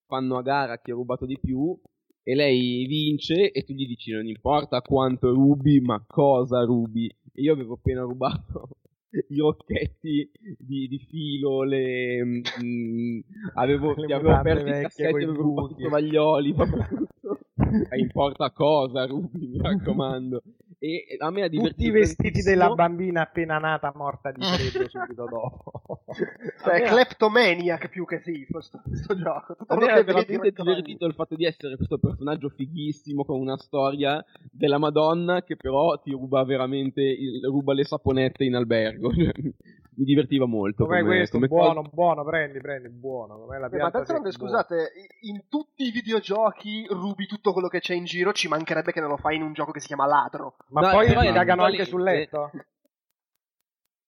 fanno 0.06 0.36
a 0.36 0.42
gara 0.42 0.78
chi 0.78 0.92
ha 0.92 0.94
rubato 0.94 1.26
di 1.26 1.36
più. 1.40 1.76
E 2.22 2.34
lei 2.36 2.86
vince 2.86 3.50
e 3.50 3.64
tu 3.64 3.72
gli 3.72 3.84
dici 3.84 4.12
non 4.12 4.28
importa 4.28 4.80
quanto 4.80 5.32
rubi, 5.32 5.80
ma 5.80 6.04
cosa 6.06 6.62
rubi. 6.62 7.06
E 7.06 7.42
io 7.42 7.52
avevo 7.52 7.74
appena 7.74 8.02
rubato 8.02 8.76
i 9.30 9.38
rocchetti 9.38 10.30
di, 10.56 10.86
di 10.86 10.98
filo, 11.08 11.64
le, 11.64 12.24
mm, 12.24 13.18
avevo, 13.54 13.92
Le 13.96 14.14
avevo 14.14 14.34
aperto 14.34 14.68
i 14.68 14.82
cassetti, 14.82 15.14
avevo 15.14 15.32
rubato 15.32 15.74
i 15.76 15.82
tovaglioli. 15.82 16.54
E 17.90 17.98
importa 17.98 18.52
cosa 18.52 19.06
rubi, 19.06 19.48
mi 19.48 19.58
raccomando. 19.58 20.42
E 20.78 21.16
a 21.18 21.30
me 21.30 21.40
ha 21.40 21.44
Tutti 21.44 21.56
divertito 21.56 21.88
i 21.88 21.90
vestiti 21.90 22.42
della 22.42 22.74
bambina 22.74 23.22
appena 23.22 23.56
nata 23.58 23.92
morta 23.94 24.30
di 24.30 24.42
freddo 24.42 24.86
subito 24.90 25.24
dopo. 25.24 26.04
Cioè, 26.62 26.82
ha- 26.82 26.88
kleptomaniac 26.90 27.88
più 27.88 28.04
che 28.04 28.20
sì, 28.20 28.46
questo, 28.50 28.82
questo 28.84 29.16
gioco. 29.16 29.56
Tutto 29.56 29.72
A 29.72 29.76
me 29.78 29.90
ha 29.90 30.02
veramente 30.02 30.52
divertito 30.54 31.06
il 31.06 31.14
fatto 31.14 31.34
di 31.34 31.46
essere 31.46 31.76
questo 31.76 31.96
personaggio 31.98 32.50
fighissimo 32.50 33.24
con 33.24 33.40
una 33.40 33.56
storia 33.56 34.22
della 34.50 34.78
Madonna 34.78 35.42
che 35.42 35.56
però 35.56 35.98
ti 35.98 36.10
ruba 36.10 36.44
veramente, 36.44 37.00
il- 37.00 37.42
ruba 37.44 37.72
le 37.72 37.84
saponette 37.84 38.44
in 38.44 38.54
albergo. 38.54 39.10
Mi 39.98 40.04
divertiva 40.04 40.44
molto. 40.46 40.84
Com'è 40.84 41.00
come- 41.00 41.16
questo? 41.16 41.36
come 41.36 41.48
buono, 41.48 41.80
cosa. 41.82 41.94
buono, 41.94 42.24
prendi, 42.24 42.60
prendi, 42.60 42.88
buono. 42.90 43.38
Com'è 43.38 43.58
la 43.58 43.68
Eh, 43.68 43.76
ma 43.78 43.88
d'altronde, 43.90 44.30
scusate, 44.30 44.90
in 45.22 45.48
tutti 45.48 45.84
i 45.84 45.90
videogiochi 45.90 46.86
rubi 46.88 47.26
tutto 47.26 47.52
quello 47.52 47.68
che 47.68 47.80
c'è 47.80 47.94
in 47.94 48.04
giro, 48.04 48.32
ci 48.32 48.46
mancherebbe 48.48 48.92
che 48.92 49.00
non 49.00 49.08
lo 49.08 49.16
fai 49.16 49.36
in 49.36 49.42
un 49.42 49.54
gioco 49.54 49.72
che 49.72 49.80
si 49.80 49.86
chiama 49.86 50.06
Ladro. 50.06 50.56
Ma 50.68 50.82
No, 50.82 50.90
poi 50.90 51.06
però 51.06 51.20
ti 51.22 51.32
cagano 51.32 51.62
anche 51.64 51.84
sul 51.86 52.02
letto? 52.02 52.50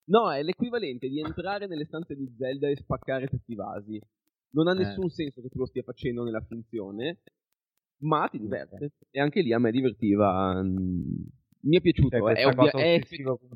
No, 0.09 0.33
è 0.33 0.43
l'equivalente 0.43 1.07
di 1.07 1.21
entrare 1.21 1.67
nelle 1.67 1.85
stanze 1.85 2.15
di 2.15 2.27
Zelda 2.39 2.67
e 2.69 2.77
spaccare 2.77 3.29
tutti 3.29 3.53
i 3.53 3.55
vasi. 3.55 4.01
Non 4.53 4.67
ha 4.67 4.73
Eh. 4.73 4.77
nessun 4.77 5.11
senso 5.11 5.43
che 5.43 5.49
tu 5.51 5.59
lo 5.59 5.67
stia 5.67 5.83
facendo 5.83 6.25
nella 6.25 6.41
finzione, 6.41 7.19
ma 8.05 8.27
ti 8.29 8.39
diverte. 8.39 8.93
E 9.11 9.21
anche 9.21 9.43
lì 9.43 9.53
a 9.53 9.59
me 9.59 9.71
divertiva. 9.71 10.63
mm, 10.63 11.03
Mi 11.61 11.77
è 11.77 11.81
piaciuto. 11.83 12.09
Cioè, 12.09 12.19
è, 12.21 12.23
questa 12.23 12.49
ovvia- 12.49 12.71
cosa 12.71 12.85
è 12.85 13.01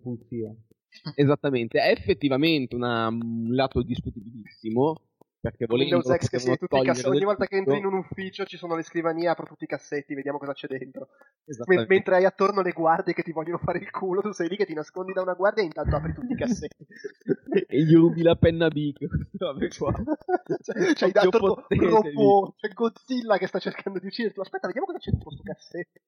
compulsiva. 0.02 0.54
Esattamente, 1.16 1.80
è 1.80 1.90
effettivamente 1.90 2.74
una- 2.74 3.08
un 3.08 3.54
lato 3.54 3.82
discutibilissimo. 3.82 5.00
Perché 5.42 5.66
volendo 5.66 5.96
Windows 5.96 6.24
X 6.24 6.28
che 6.28 6.36
potevano 6.36 6.56
tutti 6.56 6.76
i 6.76 6.84
cassetti, 6.84 7.08
ogni 7.08 7.24
volta 7.24 7.46
che 7.46 7.56
entri 7.56 7.76
in 7.76 7.84
un 7.84 7.94
ufficio 7.94 8.44
ci 8.44 8.56
sono 8.56 8.76
le 8.76 8.84
scrivanie, 8.84 9.26
apro 9.26 9.44
tutti 9.44 9.64
i 9.64 9.66
cassetti, 9.66 10.14
vediamo 10.14 10.38
cosa 10.38 10.52
c'è 10.52 10.68
dentro. 10.68 11.08
Esattamente. 11.44 11.92
mentre 11.92 12.14
hai 12.14 12.24
attorno 12.24 12.62
le 12.62 12.70
guardie 12.70 13.12
che 13.12 13.24
ti 13.24 13.32
vogliono 13.32 13.58
fare 13.58 13.80
il 13.80 13.90
culo, 13.90 14.20
tu 14.20 14.30
sei 14.30 14.48
lì 14.48 14.56
che 14.56 14.66
ti 14.66 14.72
nascondi 14.72 15.12
da 15.12 15.22
una 15.22 15.34
guardia 15.34 15.64
e 15.64 15.66
intanto 15.66 15.96
apri 15.96 16.12
tutti 16.14 16.32
i 16.32 16.36
cassetti. 16.36 16.86
e 17.66 17.82
gli 17.82 17.92
rubi 17.92 18.22
la 18.22 18.36
penna 18.36 18.68
queste 18.70 19.28
robe 19.36 19.68
qua. 19.76 19.92
cioè, 20.62 20.92
c'hai 20.94 21.10
attorno 21.12 21.54
potente, 21.54 21.86
robot, 21.88 22.54
c'è 22.58 22.68
Godzilla 22.68 23.36
che 23.36 23.48
sta 23.48 23.58
cercando 23.58 23.98
di 23.98 24.06
ucciderti. 24.06 24.38
Aspetta, 24.38 24.68
vediamo 24.68 24.86
cosa 24.86 24.98
c'è 24.98 25.10
dentro 25.10 25.26
questo 25.26 25.42
cassetto. 25.42 26.00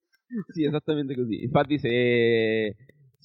Sì, 0.47 0.63
esattamente 0.63 1.13
così. 1.13 1.43
Infatti, 1.43 1.77
se, 1.77 2.75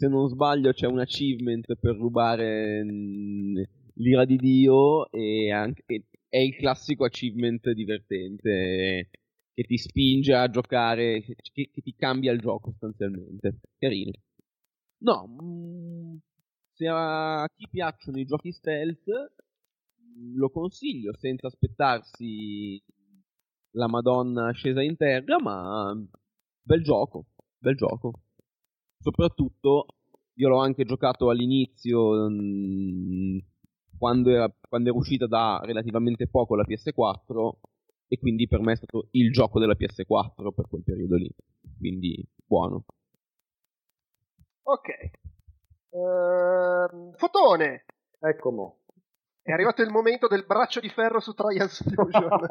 se 0.01 0.09
non 0.09 0.29
sbaglio, 0.29 0.73
c'è 0.73 0.87
un 0.87 0.99
achievement 0.99 1.75
per 1.77 1.95
rubare 1.95 2.83
mm, 2.83 3.57
l'ira 3.97 4.25
di 4.25 4.37
Dio. 4.37 5.11
E 5.11 5.53
anche, 5.53 5.85
è 6.27 6.39
il 6.39 6.57
classico 6.57 7.05
achievement 7.05 7.71
divertente 7.73 9.11
che 9.53 9.63
ti 9.65 9.77
spinge 9.77 10.33
a 10.35 10.49
giocare, 10.49 11.21
che, 11.23 11.35
che 11.71 11.83
ti 11.83 11.95
cambia 11.97 12.33
il 12.33 12.41
gioco 12.41 12.71
sostanzialmente. 12.71 13.61
Carino. 13.79 14.13
No, 15.03 15.29
mm, 15.29 16.17
se 16.73 16.87
a 16.89 17.47
chi 17.55 17.69
piacciono 17.71 18.19
i 18.19 18.25
giochi 18.25 18.53
stealth, 18.53 19.05
mm, 19.07 20.37
lo 20.37 20.49
consiglio 20.51 21.15
senza 21.19 21.47
aspettarsi 21.49 22.83
la 23.73 23.87
Madonna 23.87 24.51
scesa 24.53 24.83
in 24.83 24.97
terra, 24.97 25.39
ma 25.41 25.95
bel 26.63 26.83
gioco, 26.83 27.27
bel 27.59 27.77
gioco. 27.77 28.13
Soprattutto 29.01 29.87
io 30.35 30.49
l'ho 30.49 30.59
anche 30.59 30.85
giocato 30.85 31.31
all'inizio 31.31 32.29
mm, 32.29 33.39
quando 33.99 34.31
era, 34.31 34.53
quando 34.69 34.91
era 34.91 34.99
uscita 34.99 35.27
da 35.27 35.61
relativamente 35.63 36.29
poco 36.29 36.55
la 36.55 36.65
PS4 36.67 37.51
e 38.09 38.19
quindi 38.19 38.47
per 38.47 38.61
me 38.61 38.73
è 38.73 38.77
stato 38.77 39.09
il 39.13 39.33
gioco 39.33 39.59
della 39.59 39.75
PS4 39.75 40.53
per 40.55 40.67
quel 40.69 40.83
periodo 40.85 41.17
lì. 41.17 41.31
Quindi 41.79 42.27
buono. 42.45 42.85
Ok. 44.63 44.89
Ehm, 45.91 47.13
fotone! 47.15 47.85
Ecco 48.19 48.51
mo. 48.51 48.79
È 49.43 49.53
arrivato 49.53 49.83
il 49.83 49.91
momento 49.91 50.29
del 50.29 50.45
braccio 50.45 50.81
di 50.81 50.91
ferro 50.91 51.21
su 51.21 51.33
Trials 51.33 51.83
Fusion. 51.83 52.29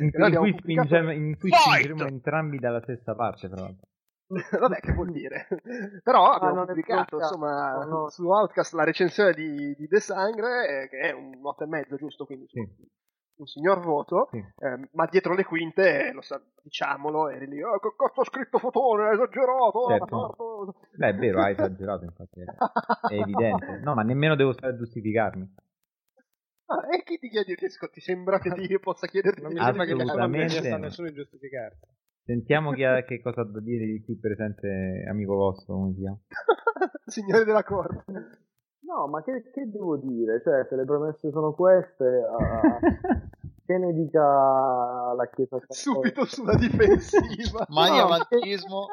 In, 0.00 0.10
cui, 0.10 0.52
pubblicato- 0.52 0.58
spingiamo, 0.58 1.12
in 1.12 1.38
cui 1.38 1.50
spingeremo 1.52 2.06
entrambi 2.06 2.58
dalla 2.58 2.82
stessa 2.82 3.14
parte, 3.14 3.48
tra 3.48 3.60
l'altro. 3.60 3.86
Vabbè, 4.58 4.80
che 4.80 4.92
vuol 4.92 5.10
dire? 5.10 5.46
Però 6.02 6.30
abbiamo 6.30 6.54
non 6.54 6.64
è 6.64 6.66
pubblicato, 6.66 7.16
insomma, 7.16 7.84
no. 7.84 8.08
su 8.08 8.26
Outcast 8.26 8.72
la 8.74 8.84
recensione 8.84 9.32
di, 9.32 9.74
di 9.76 9.86
The 9.86 10.00
Sangre, 10.00 10.84
eh, 10.84 10.88
che 10.88 10.98
è 10.98 11.12
un 11.12 11.34
8,5, 11.42 11.96
giusto? 11.96 12.24
Quindi 12.24 12.46
Sì. 12.48 12.66
un 13.36 13.46
signor 13.46 13.80
voto, 13.80 14.28
Sì. 14.30 14.42
ehm, 14.60 14.88
ma 14.92 15.06
dietro 15.06 15.34
le 15.34 15.44
quinte, 15.44 16.08
eh, 16.08 16.12
lo 16.12 16.22
sa, 16.22 16.40
diciamolo, 16.62 17.28
eri 17.28 17.46
lì, 17.48 17.62
oh, 17.62 17.78
che 17.78 17.94
cazzo 17.96 18.22
ha 18.22 18.24
scritto 18.24 18.58
Fotone, 18.58 19.08
hai 19.08 19.14
esagerato, 19.14 19.86
Certo. 19.88 20.18
bastardo." 20.18 20.74
Beh, 20.96 21.08
è 21.08 21.14
vero, 21.14 21.40
hai 21.42 21.52
esagerato, 21.52 22.04
infatti. 22.04 22.40
È, 22.40 22.44
è 23.08 23.18
evidente. 23.18 23.80
No, 23.82 23.94
ma 23.94 24.02
nemmeno 24.02 24.36
devo 24.36 24.52
stare 24.52 24.72
a 24.72 24.76
giustificarmi. 24.76 25.54
Ah, 26.66 26.80
e 26.96 27.02
chi 27.02 27.18
ti 27.18 27.28
chiede, 27.28 27.54
ti, 27.56 27.66
ti 27.92 28.00
sembra 28.00 28.38
che 28.38 28.50
ti 28.52 28.78
possa 28.80 29.06
chiederti 29.06 29.42
Non 29.42 29.52
di 29.52 29.58
mi 29.58 29.64
sembra 29.64 29.84
che 29.84 29.92
nessuno 29.94 30.24
Assolutamente 30.24 30.56
abbia 30.56 30.64
sta 30.64 30.76
no. 30.76 30.82
nessuno 30.84 31.08
di 31.08 31.14
giustificarsi. 31.14 31.86
Sentiamo 32.24 32.72
chi 32.72 32.84
ha, 32.84 33.02
che 33.04 33.20
cosa 33.20 33.42
ha 33.42 33.44
da 33.44 33.60
dire 33.60 33.84
il 33.84 34.02
qui 34.04 34.16
presente 34.16 35.04
amico 35.08 35.34
vostro, 35.34 35.74
come 35.74 35.92
si 35.92 36.00
chiama. 36.00 36.18
Signore 37.04 37.44
della 37.44 37.62
corte. 37.62 38.04
No, 38.80 39.08
ma 39.08 39.22
che, 39.22 39.50
che 39.50 39.68
devo 39.70 39.96
dire? 39.96 40.40
Cioè, 40.42 40.66
se 40.68 40.76
le 40.76 40.84
promesse 40.84 41.30
sono 41.30 41.52
queste, 41.52 42.22
ah, 42.22 42.78
che 43.66 43.78
ne 43.78 43.92
dica 43.92 44.20
la 44.20 45.28
Chiesa 45.32 45.58
Cattolica? 45.58 45.74
Subito 45.74 46.24
sulla 46.24 46.54
difensiva. 46.54 47.66
Mani 47.68 47.98
No, 47.98 48.04
avantismo. 48.04 48.86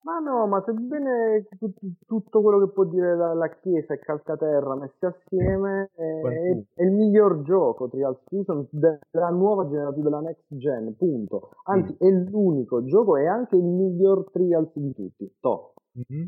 Ma 0.00 0.18
no, 0.20 0.46
ma 0.46 0.62
sebbene 0.64 1.46
tut- 1.58 1.80
tutto 2.06 2.40
quello 2.40 2.64
che 2.64 2.72
può 2.72 2.84
dire 2.84 3.16
la, 3.16 3.34
la 3.34 3.48
Chiesa 3.48 3.94
e 3.94 3.98
Calcaterra 3.98 4.74
messi 4.76 5.04
assieme 5.04 5.90
è, 5.94 6.20
Quantuno. 6.20 6.64
è 6.74 6.82
il 6.82 6.92
miglior 6.92 7.42
gioco 7.42 7.88
Trials 7.88 8.20
Fusion 8.26 8.66
della 8.70 9.28
nuova 9.30 9.68
generazione 9.68 10.08
della 10.08 10.20
next 10.20 10.44
gen, 10.48 10.94
punto. 10.96 11.50
Anzi, 11.64 11.94
è 11.98 12.08
l'unico 12.08 12.84
gioco 12.84 13.16
e 13.16 13.26
anche 13.26 13.56
il 13.56 13.64
miglior 13.64 14.30
Trials 14.30 14.70
di 14.74 14.94
tutti. 14.94 15.30
To. 15.40 15.74
Mhm. 15.92 16.26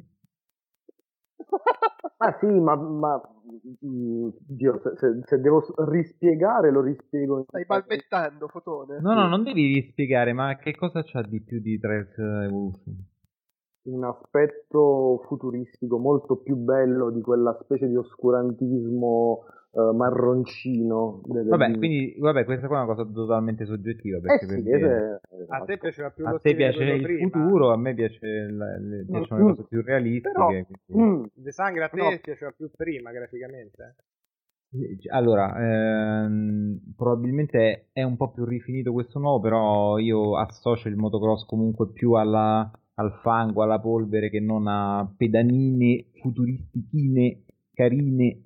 Ah 2.22 2.36
sì, 2.38 2.46
ma, 2.46 2.74
ma 2.76 3.18
mm, 3.86 4.28
Dio, 4.46 4.78
se, 4.82 4.92
se- 4.96 5.20
se 5.24 5.40
devo 5.40 5.64
rispiegare 5.88 6.70
lo 6.70 6.82
rispiego 6.82 7.38
in 7.38 7.44
Stai 7.44 7.64
balbettando, 7.64 8.46
Fotone. 8.46 9.00
No, 9.00 9.14
no, 9.14 9.26
non 9.26 9.42
devi 9.42 9.72
rispiegare, 9.72 10.34
ma 10.34 10.54
che 10.56 10.76
cosa 10.76 11.02
c'ha 11.02 11.22
di 11.22 11.40
più 11.40 11.60
di 11.62 11.78
Trials 11.78 12.18
Evolution? 12.18 13.06
Un 13.82 14.04
aspetto 14.04 15.22
futuristico 15.26 15.98
molto 15.98 16.36
più 16.36 16.56
bello 16.56 17.10
di 17.10 17.20
quella 17.22 17.56
specie 17.62 17.88
di 17.88 17.96
oscurantismo 17.96 19.44
eh, 19.72 19.92
marroncino. 19.94 21.20
del- 21.26 21.46
Vabbè, 21.46 21.70
di- 21.70 21.76
quindi, 21.78 22.16
vabbè, 22.18 22.44
questa 22.44 22.66
qua 22.66 22.80
è 22.80 22.84
una 22.84 22.94
cosa 22.94 23.08
totalmente 23.08 23.64
soggettiva. 23.66 24.18
Eh 24.18 24.20
Perché 24.20 24.46
sì, 24.46 24.54
per 24.54 24.62
dire- 24.62 25.20
A 25.48 25.60
te 25.64 25.78
piaceva 25.78 26.10
più 26.10 26.26
a 26.26 26.32
lo 26.32 26.38
te 26.40 26.54
piace 26.56 26.82
il 26.84 27.02
prima. 27.02 27.28
futuro, 27.30 27.70
a 27.72 27.76
me 27.76 27.94
piace 27.94 28.48
la- 28.50 28.76
le, 28.78 29.04
No, 29.08 29.18
piacciono 29.20 29.40
le 29.40 29.46
mm. 29.46 29.48
cose 29.54 29.66
più 29.68 29.82
realistiche. 29.82 30.30
Però- 30.32 30.46
quindi- 30.46 30.68
Mm, 30.96 31.24
The 31.34 31.52
Sangre 31.52 31.84
a 31.84 31.88
te 31.88 31.96
No. 32.02 32.18
piaceva 32.20 32.50
più 32.50 32.68
prima 32.76 33.12
graficamente? 33.12 33.94
Allora, 35.10 36.24
ehm, 36.24 36.78
probabilmente 36.96 37.88
è 37.92 38.02
un 38.04 38.16
po' 38.16 38.30
più 38.30 38.44
rifinito 38.44 38.92
questo 38.92 39.18
nuovo, 39.18 39.40
però 39.40 39.98
io 39.98 40.36
associo 40.36 40.86
il 40.88 40.96
motocross 40.96 41.44
comunque 41.44 41.88
più 41.92 42.12
alla- 42.12 42.70
al 43.00 43.18
fango, 43.22 43.62
alla 43.62 43.80
polvere 43.80 44.30
che 44.30 44.40
non 44.40 44.66
a 44.66 45.10
pedanine 45.16 46.06
futuristichine 46.20 47.44
carine. 47.74 48.44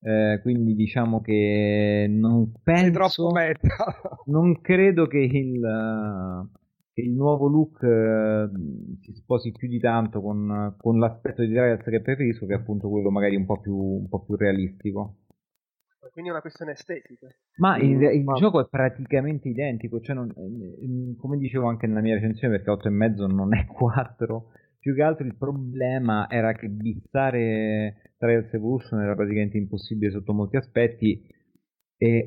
eh, 0.00 0.38
quindi 0.42 0.74
diciamo 0.74 1.20
che 1.20 2.06
non 2.08 2.52
penso, 2.62 3.30
non 4.26 4.60
credo 4.60 5.06
che 5.06 5.18
il, 5.18 6.48
che 6.92 7.00
il 7.00 7.12
nuovo 7.12 7.48
look 7.48 7.82
eh, 7.82 8.48
si 9.00 9.12
sposi 9.14 9.50
più 9.52 9.68
di 9.68 9.80
tanto 9.80 10.20
con, 10.20 10.74
con 10.78 10.98
l'aspetto 10.98 11.42
di 11.42 11.52
Trials 11.52 11.82
che 11.84 12.00
preferisco, 12.00 12.46
che 12.46 12.54
è 12.54 12.56
appunto 12.56 12.88
quello 12.88 13.10
magari 13.10 13.34
un 13.34 13.46
po' 13.46 13.60
più, 13.60 13.76
un 13.76 14.08
po' 14.08 14.20
più 14.20 14.36
realistico. 14.36 15.16
Quindi 16.16 16.30
è 16.30 16.34
una 16.34 16.40
questione 16.40 16.72
estetica. 16.72 17.28
Ma 17.58 17.76
il, 17.76 18.00
il 18.00 18.24
Ma- 18.24 18.32
gioco 18.32 18.58
è 18.58 18.66
praticamente 18.70 19.50
identico, 19.50 20.00
cioè 20.00 20.14
non- 20.16 20.32
ehm, 20.34 21.16
come 21.16 21.36
dicevo 21.36 21.68
anche 21.68 21.86
nella 21.86 22.00
mia 22.00 22.14
recensione, 22.14 22.56
perché 22.56 22.70
8,5 22.70 23.26
non 23.26 23.54
è 23.54 23.66
4, 23.68 24.46
più 24.78 24.94
che 24.94 25.02
altro 25.02 25.26
il 25.26 25.36
problema 25.36 26.26
era 26.30 26.54
che 26.54 26.70
bissare 26.70 28.14
Trials 28.16 28.50
Evolution 28.54 29.02
era 29.02 29.14
praticamente 29.14 29.58
impossibile 29.58 30.10
sotto 30.10 30.32
molti 30.32 30.56
aspetti 30.56 31.22
e 31.98 32.26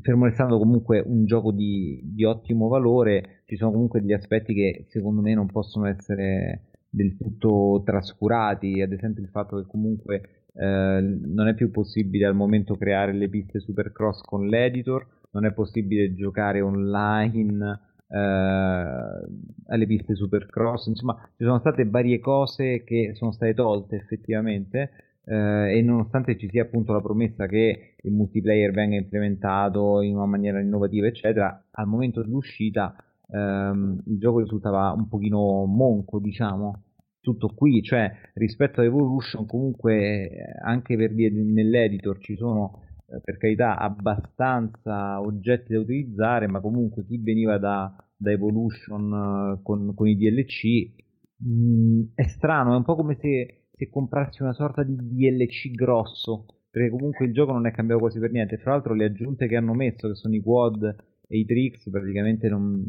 fermo 0.00 0.24
restando 0.24 0.56
comunque 0.58 1.02
un 1.04 1.26
gioco 1.26 1.52
di, 1.52 2.00
di 2.04 2.24
ottimo 2.24 2.68
valore, 2.68 3.42
ci 3.44 3.56
sono 3.56 3.70
comunque 3.70 4.00
degli 4.00 4.14
aspetti 4.14 4.54
che 4.54 4.86
secondo 4.88 5.20
me 5.20 5.34
non 5.34 5.46
possono 5.46 5.84
essere 5.86 6.68
del 6.88 7.18
tutto 7.18 7.82
trascurati, 7.84 8.80
ad 8.80 8.92
esempio 8.92 9.22
il 9.22 9.28
fatto 9.28 9.56
che 9.60 9.66
comunque 9.66 10.39
eh, 10.60 11.00
non 11.00 11.48
è 11.48 11.54
più 11.54 11.70
possibile 11.70 12.26
al 12.26 12.34
momento 12.34 12.76
creare 12.76 13.12
le 13.12 13.30
piste 13.30 13.60
supercross 13.60 14.20
con 14.20 14.46
l'editor, 14.46 15.06
non 15.30 15.46
è 15.46 15.52
possibile 15.52 16.14
giocare 16.14 16.60
online 16.60 17.80
eh, 18.08 18.18
alle 18.18 19.86
piste 19.86 20.14
supercross, 20.14 20.88
insomma 20.88 21.16
ci 21.36 21.44
sono 21.44 21.60
state 21.60 21.86
varie 21.86 22.18
cose 22.18 22.84
che 22.84 23.12
sono 23.14 23.32
state 23.32 23.54
tolte 23.54 23.96
effettivamente 23.96 24.90
eh, 25.24 25.78
e 25.78 25.80
nonostante 25.80 26.36
ci 26.36 26.48
sia 26.50 26.64
appunto 26.64 26.92
la 26.92 27.00
promessa 27.00 27.46
che 27.46 27.94
il 27.98 28.12
multiplayer 28.12 28.70
venga 28.72 28.96
implementato 28.96 30.02
in 30.02 30.14
una 30.16 30.26
maniera 30.26 30.60
innovativa 30.60 31.06
eccetera, 31.06 31.68
al 31.70 31.86
momento 31.86 32.20
dell'uscita 32.20 32.94
ehm, 33.32 34.02
il 34.08 34.18
gioco 34.18 34.40
risultava 34.40 34.92
un 34.92 35.08
pochino 35.08 35.64
monco 35.64 36.18
diciamo 36.18 36.82
tutto 37.20 37.48
qui, 37.54 37.82
cioè 37.82 38.10
rispetto 38.34 38.80
a 38.80 38.84
Evolution 38.84 39.46
comunque 39.46 40.30
anche 40.62 40.96
per 40.96 41.12
via 41.12 41.30
di- 41.30 41.42
nell'editor 41.42 42.18
ci 42.18 42.36
sono 42.36 42.82
eh, 43.06 43.20
per 43.22 43.36
carità 43.36 43.76
abbastanza 43.78 45.20
oggetti 45.20 45.72
da 45.72 45.80
utilizzare, 45.80 46.46
ma 46.46 46.60
comunque 46.60 47.04
chi 47.04 47.18
veniva 47.18 47.58
da, 47.58 47.92
da 48.16 48.30
Evolution 48.30 49.56
eh, 49.58 49.62
con, 49.62 49.94
con 49.94 50.06
i 50.08 50.16
DLC 50.16 50.92
mh, 51.36 52.02
è 52.14 52.22
strano, 52.28 52.72
è 52.74 52.76
un 52.76 52.84
po' 52.84 52.94
come 52.96 53.16
se, 53.20 53.64
se 53.72 53.90
comprassi 53.90 54.42
una 54.42 54.52
sorta 54.52 54.82
di 54.82 54.94
DLC 54.96 55.70
grosso, 55.70 56.46
perché 56.70 56.90
comunque 56.90 57.26
il 57.26 57.32
gioco 57.32 57.52
non 57.52 57.66
è 57.66 57.72
cambiato 57.72 58.00
quasi 58.00 58.18
per 58.18 58.30
niente, 58.30 58.58
fra 58.58 58.72
l'altro 58.72 58.94
le 58.94 59.04
aggiunte 59.06 59.46
che 59.48 59.56
hanno 59.56 59.74
messo, 59.74 60.08
che 60.08 60.14
sono 60.14 60.34
i 60.34 60.40
quad 60.40 60.84
e 61.26 61.38
i 61.38 61.44
tricks, 61.44 61.88
praticamente 61.90 62.48
non, 62.48 62.84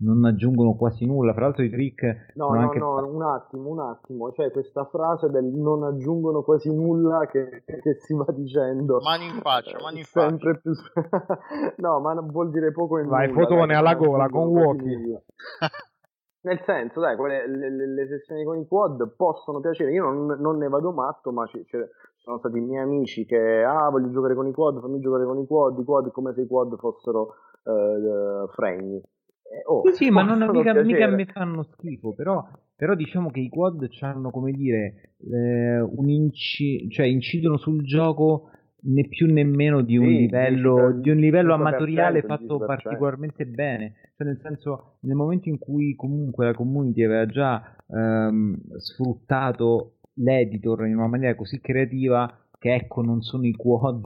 non 0.00 0.24
aggiungono 0.24 0.74
quasi 0.74 1.06
nulla, 1.06 1.32
fra 1.32 1.44
l'altro 1.44 1.62
i 1.62 1.70
trick 1.70 2.32
No, 2.34 2.52
no, 2.54 2.60
anche 2.60 2.78
no, 2.78 3.06
un 3.06 3.22
attimo, 3.22 3.68
un 3.70 3.80
attimo, 3.80 4.32
cioè 4.32 4.50
questa 4.50 4.84
frase 4.86 5.28
del 5.30 5.44
non 5.44 5.84
aggiungono 5.84 6.42
quasi 6.42 6.74
nulla 6.74 7.26
che, 7.26 7.62
che 7.64 7.94
si 8.00 8.14
va 8.14 8.26
dicendo. 8.28 9.00
Mani 9.00 9.26
in 9.26 9.40
faccia, 9.40 9.78
eh, 9.78 9.82
mani 9.82 9.98
in 9.98 10.04
faccia. 10.04 10.28
sempre 10.28 10.58
più... 10.58 10.72
no, 11.76 12.00
ma 12.00 12.12
non 12.14 12.28
vuol 12.30 12.50
dire 12.50 12.72
poco 12.72 12.98
e 12.98 13.04
Vai, 13.04 13.28
nulla. 13.28 13.40
fotone 13.40 13.66
dai, 13.66 13.76
alla 13.76 13.94
gola, 13.94 14.28
con 14.28 14.52
nulla. 14.52 15.20
Nel 16.42 16.62
senso, 16.64 17.00
dai, 17.00 17.16
quelle- 17.16 17.46
le, 17.46 17.70
le- 17.70 17.86
le 17.86 18.06
sessioni 18.06 18.44
con 18.44 18.56
i 18.58 18.66
quad 18.66 19.14
possono 19.14 19.60
piacere. 19.60 19.92
Io 19.92 20.04
non, 20.04 20.38
non 20.40 20.56
ne 20.56 20.68
vado 20.68 20.90
matto, 20.92 21.32
ma 21.32 21.46
ci, 21.46 21.62
ci 21.66 21.76
sono 22.16 22.38
stati 22.38 22.56
i 22.56 22.62
miei 22.62 22.82
amici 22.82 23.26
che, 23.26 23.62
ah, 23.62 23.90
voglio 23.90 24.10
giocare 24.10 24.34
con 24.34 24.46
i 24.46 24.52
quad, 24.52 24.80
fammi 24.80 25.00
giocare 25.00 25.26
con 25.26 25.38
i 25.38 25.46
quad, 25.46 25.78
i 25.78 25.84
quad 25.84 26.10
come 26.12 26.32
se 26.32 26.40
i 26.40 26.46
quad 26.46 26.78
fossero 26.78 27.34
eh, 27.64 28.48
fregni. 28.54 29.02
Oh, 29.66 29.82
Sì, 29.82 29.92
sì, 30.04 30.10
ma 30.10 30.22
non, 30.22 30.50
mica, 30.50 30.74
mica 30.74 31.06
mi 31.06 31.24
fanno 31.26 31.62
schifo, 31.72 32.12
però, 32.14 32.46
però 32.76 32.94
diciamo 32.94 33.30
che 33.30 33.40
i 33.40 33.48
quad 33.48 33.88
hanno, 34.00 34.30
come 34.30 34.52
dire, 34.52 35.14
eh, 35.30 35.80
un 35.80 36.08
inci- 36.08 36.88
cioè 36.90 37.06
incidono 37.06 37.56
sul 37.56 37.82
gioco 37.82 38.50
né 38.82 39.06
più 39.08 39.26
né 39.26 39.42
meno 39.44 39.82
di 39.82 39.96
un 39.96 40.06
Sì, 40.06 40.16
livello, 40.16 40.92
10%, 40.92 41.00
di 41.00 41.10
un 41.10 41.16
livello 41.18 41.52
5%, 41.52 41.54
amatoriale 41.54 42.22
fatto 42.22 42.54
10%. 42.58 42.64
particolarmente 42.64 43.46
bene. 43.46 43.94
Cioè, 44.16 44.26
nel 44.26 44.38
senso, 44.42 44.96
nel 45.00 45.16
momento 45.16 45.48
in 45.48 45.58
cui 45.58 45.94
comunque 45.96 46.44
la 46.46 46.54
community 46.54 47.02
aveva 47.02 47.26
già 47.26 47.76
ehm, 47.88 48.56
sfruttato 48.78 49.96
l'editor 50.14 50.86
in 50.86 50.96
una 50.96 51.08
maniera 51.08 51.34
così 51.34 51.60
creativa, 51.60 52.30
che 52.58 52.74
ecco, 52.74 53.02
non 53.02 53.22
sono 53.22 53.46
i 53.46 53.52
quad 53.52 54.04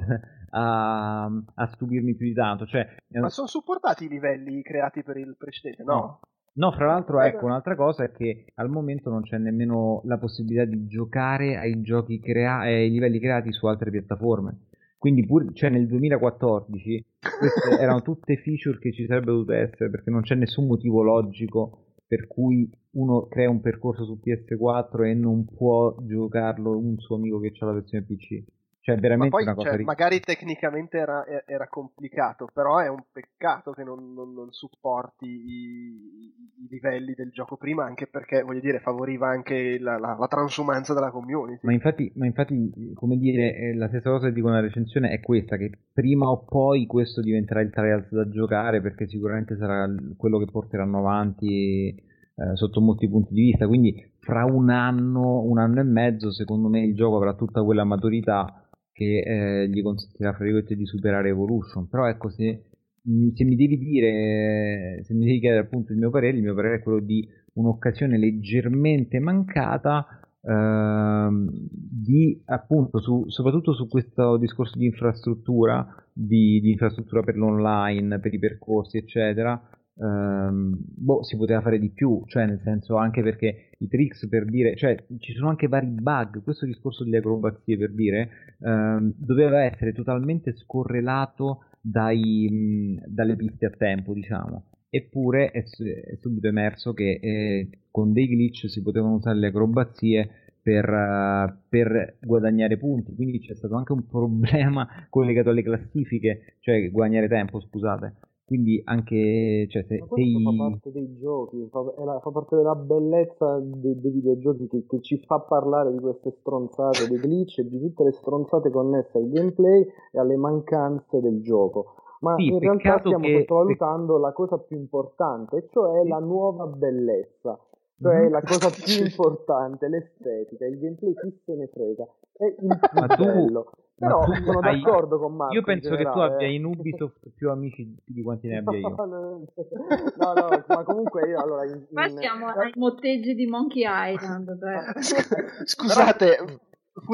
a, 0.55 1.25
a 1.25 1.67
stupirmi 1.75 2.15
più 2.15 2.27
di 2.27 2.35
tanto. 2.35 2.67
Cioè, 2.67 2.97
eh, 3.09 3.21
Ma 3.21 3.29
sono 3.29 3.47
supportati 3.47 4.05
i 4.05 4.09
livelli 4.09 4.63
creati 4.63 5.03
per 5.03 5.17
il 5.17 5.35
precedente, 5.37 5.83
no? 5.83 5.95
No. 5.95 6.21
No, 6.57 6.71
fra 6.71 6.87
l'altro, 6.87 7.21
Eh, 7.21 7.29
ecco, 7.29 7.47
un'altra 7.47 7.75
cosa 7.75 8.05
è 8.05 8.13
che 8.13 8.47
al 8.55 8.69
momento 8.69 9.11
non 9.11 9.23
c'è 9.23 9.39
nemmeno 9.39 10.03
la 10.05 10.19
possibilità 10.19 10.65
di 10.65 10.87
giocare 10.87 11.57
ai 11.57 11.81
giochi 11.81 12.21
crea- 12.21 12.61
ai 12.61 12.91
livelli 12.91 13.19
creati 13.19 13.53
su 13.53 13.67
altre 13.67 13.91
piattaforme. 13.91 14.67
Quindi, 14.97 15.27
pur, 15.27 15.53
cioè 15.53 15.69
nel 15.71 15.89
2014, 15.89 17.05
queste 17.19 17.71
erano 17.83 18.03
tutte 18.03 18.37
feature 18.37 18.79
che 18.79 18.93
ci 18.93 19.05
sarebbero 19.05 19.33
dovute 19.39 19.57
essere, 19.57 19.91
perché 19.91 20.11
non 20.11 20.23
c'è 20.23 20.37
nessun 20.37 20.69
motivo 20.69 21.03
logico 21.03 21.87
per 22.07 22.29
cui 22.29 22.71
uno 22.93 23.27
crea 23.27 23.51
un 23.51 23.61
percorso 23.61 24.05
su 24.05 24.21
PS4 24.23 25.07
e 25.07 25.15
non 25.15 25.45
può 25.47 25.97
giocarlo 26.03 26.79
un 26.79 26.97
suo 26.99 27.17
amico 27.17 27.41
che 27.41 27.53
ha 27.59 27.67
la 27.67 27.73
versione 27.73 28.05
PC. 28.05 28.45
Cioè, 28.85 28.97
è 28.97 28.99
Ma 28.99 29.03
veramente 29.03 29.31
poi, 29.31 29.43
una 29.45 29.55
cosa 29.55 29.69
cioè, 29.71 29.79
ri- 29.79 29.85
magari 29.85 30.21
tecnicamente 30.21 30.99
era, 30.99 31.25
era 31.47 31.69
complicato, 31.69 32.51
però 32.53 32.81
è 32.81 32.89
un 32.91 33.03
peccato 33.11 33.73
che 33.73 33.83
non, 33.83 34.13
non- 34.13 34.35
non 34.35 34.53
supporti 34.53 35.25
i, 35.25 36.35
i 36.65 36.67
livelli 36.69 37.15
del 37.15 37.31
gioco 37.31 37.57
prima, 37.57 37.87
anche 37.87 38.07
perché, 38.07 38.43
voglio 38.43 38.61
dire, 38.61 38.81
favoriva 38.81 39.27
anche 39.29 39.79
la, 39.79 39.97
la- 39.97 40.19
la 40.21 40.27
transumanza 40.27 40.93
della 40.93 41.11
community. 41.11 41.61
Ma 41.63 41.73
infatti, 41.73 42.13
ma 42.17 42.27
infatti, 42.27 42.93
come 42.93 43.17
dire, 43.17 43.57
eh, 43.57 43.75
la 43.75 43.89
stessa 43.89 44.11
cosa 44.11 44.27
che 44.27 44.35
dico 44.35 44.49
nella 44.49 44.61
recensione 44.61 45.09
è 45.13 45.21
questa, 45.21 45.57
che 45.57 45.71
prima 45.91 46.29
o 46.29 46.45
poi 46.45 46.85
questo 46.85 47.23
diventerà 47.23 47.63
il 47.63 47.71
Trials 47.71 48.11
da 48.11 48.29
giocare, 48.29 48.83
perché 48.83 49.09
sicuramente 49.09 49.57
sarà 49.57 49.89
quello 50.19 50.37
che 50.37 50.51
porteranno 50.51 50.99
avanti 50.99 51.89
eh, 51.89 52.55
sotto 52.57 52.83
molti 52.83 53.09
punti 53.09 53.33
di 53.33 53.41
vista, 53.45 53.67
quindi 53.67 54.11
fra 54.19 54.45
un 54.45 54.69
anno, 54.69 55.41
un 55.41 55.59
anno 55.59 55.81
e 55.81 55.85
mezzo, 55.85 56.33
secondo 56.33 56.69
me 56.69 56.81
il 56.81 56.95
gioco 56.95 57.17
avrà 57.17 57.35
tutta 57.35 57.63
quella 57.63 57.85
maturità 57.85 58.64
che 58.95 59.23
eh, 59.27 59.69
gli 59.69 59.83
consentirà, 59.83 60.33
fra 60.33 60.45
virgolette, 60.45 60.77
di 60.77 60.87
superare 60.87 61.29
Evolution. 61.31 61.89
Però 61.89 62.09
ecco, 62.09 62.31
se, 62.31 62.63
mh, 63.03 63.31
se 63.35 63.45
mi 63.45 63.57
devi 63.57 63.77
dire, 63.77 65.01
se 65.03 65.15
mi 65.15 65.27
devi 65.27 65.41
chiedere 65.41 65.63
appunto 65.63 65.93
il 65.93 65.99
mio 65.99 66.11
parere, 66.11 66.37
il 66.37 66.43
mio 66.43 66.55
parere 66.55 66.77
è 66.77 66.83
quello 66.83 67.01
di 67.01 67.29
un'occasione 67.55 68.17
leggermente 68.17 69.19
mancata 69.19 70.07
ehm, 70.41 71.51
di 71.71 72.41
appunto 72.47 73.01
su, 73.01 73.25
soprattutto 73.29 73.75
su 73.75 73.89
questo 73.89 74.37
discorso 74.37 74.79
di 74.79 74.87
infrastruttura, 74.87 75.87
di, 76.13 76.61
di 76.61 76.71
infrastruttura 76.71 77.23
per 77.23 77.37
l'online, 77.37 78.21
per 78.21 78.33
i 78.33 78.39
percorsi, 78.39 78.99
eccetera. 78.99 79.61
Ehm, 79.97 80.77
boh, 80.79 81.23
si 81.23 81.37
poteva 81.37 81.61
fare 81.61 81.79
di 81.79 81.91
più, 81.91 82.23
cioè 82.27 82.47
nel 82.47 82.61
senso 82.63 82.97
anche 82.97 83.23
perché 83.23 83.71
i 83.79 83.89
tricks 83.89 84.29
per 84.29 84.45
dire, 84.45 84.77
cioè 84.77 84.97
ci 85.19 85.33
sono 85.33 85.49
anche 85.49 85.69
vari 85.69 85.87
bug, 85.87 86.43
questo 86.43 86.67
discorso 86.67 87.05
delle 87.05 87.19
acrobazie 87.19 87.77
per 87.77 87.93
dire, 87.93 88.29
ehm, 88.61 89.15
doveva 89.17 89.63
essere 89.65 89.93
totalmente 89.93 90.55
scorrelato 90.55 91.65
dai, 91.81 92.99
dalle 93.07 93.37
piste 93.37 93.67
a 93.67 93.71
tempo, 93.71 94.13
diciamo. 94.15 94.65
eppure 94.89 95.51
è, 95.51 95.63
è 95.63 96.17
subito 96.21 96.47
emerso 96.47 96.93
che 96.95 97.19
eh, 97.21 97.69
con 97.91 98.13
dei 98.13 98.29
glitch 98.29 98.69
si 98.69 98.81
potevano 98.81 99.15
usare 99.15 99.39
le 99.39 99.49
acrobazie 99.49 100.31
per, 100.63 100.89
uh, 100.89 101.55
per, 101.69 102.17
guadagnare 102.21 102.79
punti, 102.79 103.15
quindi 103.15 103.39
c'è 103.41 103.55
stato 103.55 103.75
anche 103.75 103.93
un 103.93 104.07
problema 104.07 104.89
collegato 105.11 105.51
alle 105.51 105.63
classifiche, 105.63 106.57
cioè 106.61 106.91
guadagnare 106.91 107.29
tempo, 107.29 107.61
scusate. 107.61 108.15
Quindi 108.47 108.83
anche 108.85 109.67
cioè, 109.71 109.85
se, 109.85 109.99
questo 110.01 110.17
sei... 110.17 110.43
fa 110.45 110.69
parte 110.69 110.93
dei 110.93 111.17
giochi, 111.17 111.67
fa, 111.71 111.81
la, 112.05 112.21
fa 112.21 112.31
parte 112.31 112.57
della 112.57 112.75
bellezza 112.75 113.59
dei, 113.59 113.99
dei 113.99 114.11
videogiochi 114.11 114.69
che, 114.69 114.85
che, 114.87 115.01
ci 115.01 115.19
fa 115.25 115.41
parlare 115.41 115.91
di 115.93 115.99
queste 115.99 116.31
stronzate, 116.41 117.09
dei 117.09 117.19
glitch 117.19 117.59
e 117.61 117.69
di 117.69 117.81
tutte 117.81 118.05
le 118.05 118.13
stronzate 118.13 118.71
connesse 118.71 119.17
al 119.17 119.31
gameplay 119.31 119.87
e 120.13 120.19
alle 120.19 120.37
mancanze 120.37 121.21
del 121.21 121.41
gioco. 121.41 121.95
Ma 122.21 122.35
Sì, 122.37 122.49
in 122.49 122.59
realtà 122.59 122.99
stiamo 122.99 123.25
che- 123.25 123.39
sottovalutando 123.41 124.19
la 124.19 124.33
cosa 124.33 124.59
più 124.59 124.77
importante, 124.77 125.67
cioè 125.71 126.07
la 126.07 126.19
nuova 126.19 126.67
bellezza. 126.67 127.59
Cioè 127.99 128.25
Mhm. 128.25 128.31
la 128.31 128.43
cosa 128.43 128.69
più 128.85 129.05
importante, 129.05 129.89
l'estetica, 129.89 130.67
il 130.67 130.79
gameplay 130.79 131.15
chi 131.15 131.41
se 131.45 131.55
ne 131.55 131.67
frega, 131.69 132.07
è 132.33 132.45
il 132.45 132.79
più 132.79 133.01
tu- 133.07 133.25
bello. 133.25 133.71
Però 133.97 134.25
tu 134.25 134.33
sono 134.45 134.59
hai- 134.61 134.81
d'accordo 134.81 135.19
con 135.19 135.37
Marco. 135.37 135.55
Io 135.55 135.63
penso 135.63 135.95
che 135.97 136.03
tu 136.05 136.19
abbia 136.19 136.47
eh. 136.47 136.55
in 136.55 136.65
Ubisoft 136.65 137.31
più 137.35 137.51
amici 137.51 137.97
di 138.05 138.23
quanti 138.23 138.49
ne 138.49 138.59
abbia 138.59 138.79
io. 138.79 138.89
no, 138.89 140.33
no, 140.33 140.65
ma 140.67 140.83
comunque 140.85 141.29
io 141.29 141.41
allora 141.41 141.65
in- 141.65 141.87
Qua 141.91 142.07
in- 142.07 142.17
siamo 142.19 142.49
ai 142.49 142.73
motteggi 142.75 143.35
di 143.35 143.47
Monkey 143.47 143.85
Island. 143.87 144.59
Scusate, 145.65 146.61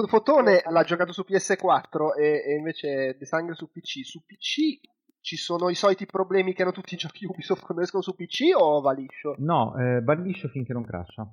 Fotone 0.08 0.62
l'ha 0.68 0.82
giocato 0.84 1.12
su 1.12 1.24
PS4 1.26 2.18
e, 2.18 2.42
e 2.46 2.54
invece 2.54 3.16
De 3.18 3.24
Sangre 3.26 3.54
su 3.54 3.70
PC. 3.70 4.04
Su 4.04 4.24
PC 4.24 4.80
ci 5.20 5.36
sono 5.36 5.68
i 5.68 5.74
soliti 5.74 6.06
problemi 6.06 6.54
che 6.54 6.62
hanno 6.62 6.72
tutti 6.72 6.94
i 6.94 6.96
giochi 6.98 7.26
Ubisoft 7.26 7.64
quando 7.64 7.82
escono 7.84 8.02
su 8.02 8.14
PC 8.14 8.52
o 8.56 8.80
va 8.80 8.92
liscio? 8.92 9.34
No, 9.38 9.76
eh, 9.78 10.02
va 10.02 10.14
liscio 10.14 10.48
finché 10.48 10.72
non 10.72 10.84
crasha. 10.84 11.28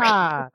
Ah. 0.00 0.50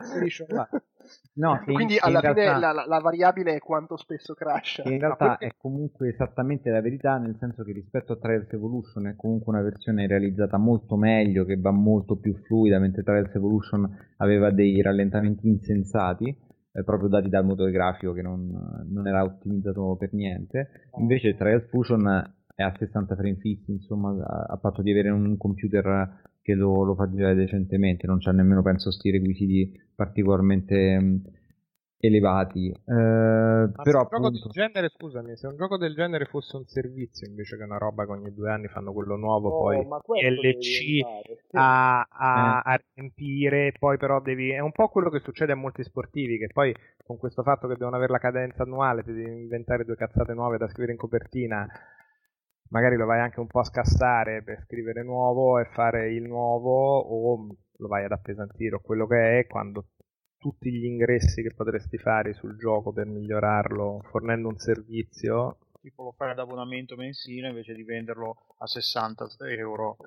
No, 1.34 1.62
in- 1.66 1.74
Quindi 1.74 1.98
alla 2.00 2.20
fine 2.20 2.34
realtà- 2.34 2.72
la, 2.74 2.86
la- 2.86 3.00
variabile 3.00 3.56
è 3.56 3.60
quanto 3.60 3.96
spesso 3.98 4.34
crasha. 4.34 4.84
in 4.86 5.00
realtà 5.00 5.38
è 5.38 5.52
comunque 5.58 6.10
esattamente 6.10 6.70
la 6.70 6.82
verità, 6.82 7.18
nel 7.18 7.36
senso 7.40 7.64
che 7.64 7.72
rispetto 7.72 8.14
a 8.14 8.18
Trials 8.18 8.52
Evolution 8.52 9.08
è 9.08 9.16
comunque 9.16 9.54
una 9.54 9.62
versione 9.64 10.08
realizzata 10.08 10.58
molto 10.58 10.96
meglio, 10.98 11.46
che 11.46 11.58
va 11.58 11.72
molto 11.72 12.18
più 12.18 12.36
fluida, 12.46 12.80
mentre 12.80 13.04
Trials 13.04 13.34
Evolution 13.34 13.90
aveva 14.18 14.52
dei 14.52 14.82
rallentamenti 14.82 15.48
insensati, 15.48 16.28
eh, 16.74 16.84
proprio 16.84 17.10
dati 17.10 17.30
dal 17.30 17.46
motore 17.46 17.72
grafico 17.72 18.14
che 18.14 18.22
non, 18.22 18.50
non 18.90 19.08
era 19.08 19.24
ottimizzato 19.24 19.96
per 19.98 20.14
niente. 20.14 20.88
Invece 20.98 21.36
Trials 21.36 21.68
Fusion 21.70 22.34
è 22.56 22.62
a 22.64 22.74
60 22.78 23.16
frame 23.16 23.36
fissi, 23.38 23.72
insomma, 23.72 24.12
a, 24.12 24.46
a 24.54 24.58
patto 24.58 24.82
di 24.82 24.92
avere 24.92 25.10
un 25.10 25.36
computer 25.38 26.30
che 26.42 26.54
lo, 26.54 26.84
lo 26.84 26.96
fa 26.96 27.10
girare 27.10 27.36
decentemente, 27.36 28.08
non 28.08 28.20
c'ha 28.20 28.32
nemmeno, 28.32 28.62
penso, 28.62 28.92
sti 28.92 29.12
requisiti 29.12 29.72
particolarmente 29.96 31.00
mh, 31.00 31.22
elevati. 32.00 32.70
Eh, 32.70 32.74
però 33.82 33.82
se 33.84 33.98
un 33.98 34.08
gioco 34.10 34.28
appunto... 34.28 34.30
del 34.32 34.52
genere, 34.52 34.90
scusami, 34.90 35.36
se 35.38 35.48
un 35.48 35.56
gioco 35.56 35.78
del 35.78 35.94
genere 35.94 36.26
fosse 36.26 36.56
un 36.56 36.66
servizio 36.66 37.28
invece 37.28 37.58
che 37.58 37.64
una 37.64 37.78
roba 37.78 38.06
che 38.06 38.12
ogni 38.12 38.34
due 38.34 38.52
anni 38.52 38.68
fanno 38.68 38.92
quello 38.94 39.16
nuovo, 39.16 39.50
Oh, 39.50 39.60
poi 39.60 40.22
LC 40.22 41.06
a, 41.54 42.02
a- 42.02 42.60
Eh. 42.60 42.72
a 42.74 42.82
riempire, 42.94 43.74
poi 43.78 43.98
però 43.98 44.20
devi. 44.22 44.50
È 44.52 44.60
un 44.60 44.72
po' 44.72 44.88
quello 44.90 45.10
che 45.10 45.20
succede 45.20 45.52
a 45.52 45.56
molti 45.56 45.84
sportivi, 45.84 46.38
che 46.38 46.48
poi 46.52 46.74
con 47.06 47.18
questo 47.18 47.44
fatto 47.44 47.68
che 47.68 47.76
devono 47.76 47.96
avere 47.98 48.12
la 48.12 48.20
cadenza 48.20 48.64
annuale, 48.64 49.04
ti 49.04 49.12
devi 49.14 49.42
inventare 49.42 49.84
due 49.84 49.96
cazzate 49.96 50.34
nuove 50.34 50.58
da 50.58 50.68
scrivere 50.70 50.94
in 50.94 50.98
copertina. 50.98 51.68
Magari 52.72 52.96
lo 52.96 53.06
vai 53.06 53.20
anche 53.20 53.40
un 53.40 53.48
po' 53.48 53.60
a 53.60 53.64
scassare 53.66 54.44
per 54.44 54.64
scrivere 54.66 55.04
nuovo 55.04 55.60
e 55.60 55.66
fare 55.66 56.12
il 56.14 56.24
nuovo, 56.24 56.98
o 57.00 57.48
lo 57.78 57.88
vai 57.88 58.04
ad 58.06 58.12
appesantire, 58.12 58.76
o 58.76 58.80
quello 58.80 59.08
che 59.08 59.40
è 59.40 59.48
quando 59.48 59.88
tutti 60.38 60.72
gli 60.72 60.86
ingressi 60.86 61.42
che 61.42 61.54
potresti 61.54 61.98
fare 61.98 62.34
sul 62.34 62.58
gioco 62.58 62.92
per 62.92 63.06
migliorarlo 63.06 64.02
fornendo 64.10 64.48
un 64.48 64.58
servizio 64.58 65.58
Tipo 65.82 66.04
lo 66.04 66.12
fai 66.12 66.30
ad 66.30 66.38
abbonamento 66.38 66.96
mensile 66.96 67.48
invece 67.48 67.74
di 67.74 67.84
venderlo 67.84 68.38
a 68.60 68.68
60 68.68 69.26
euro. 69.50 69.98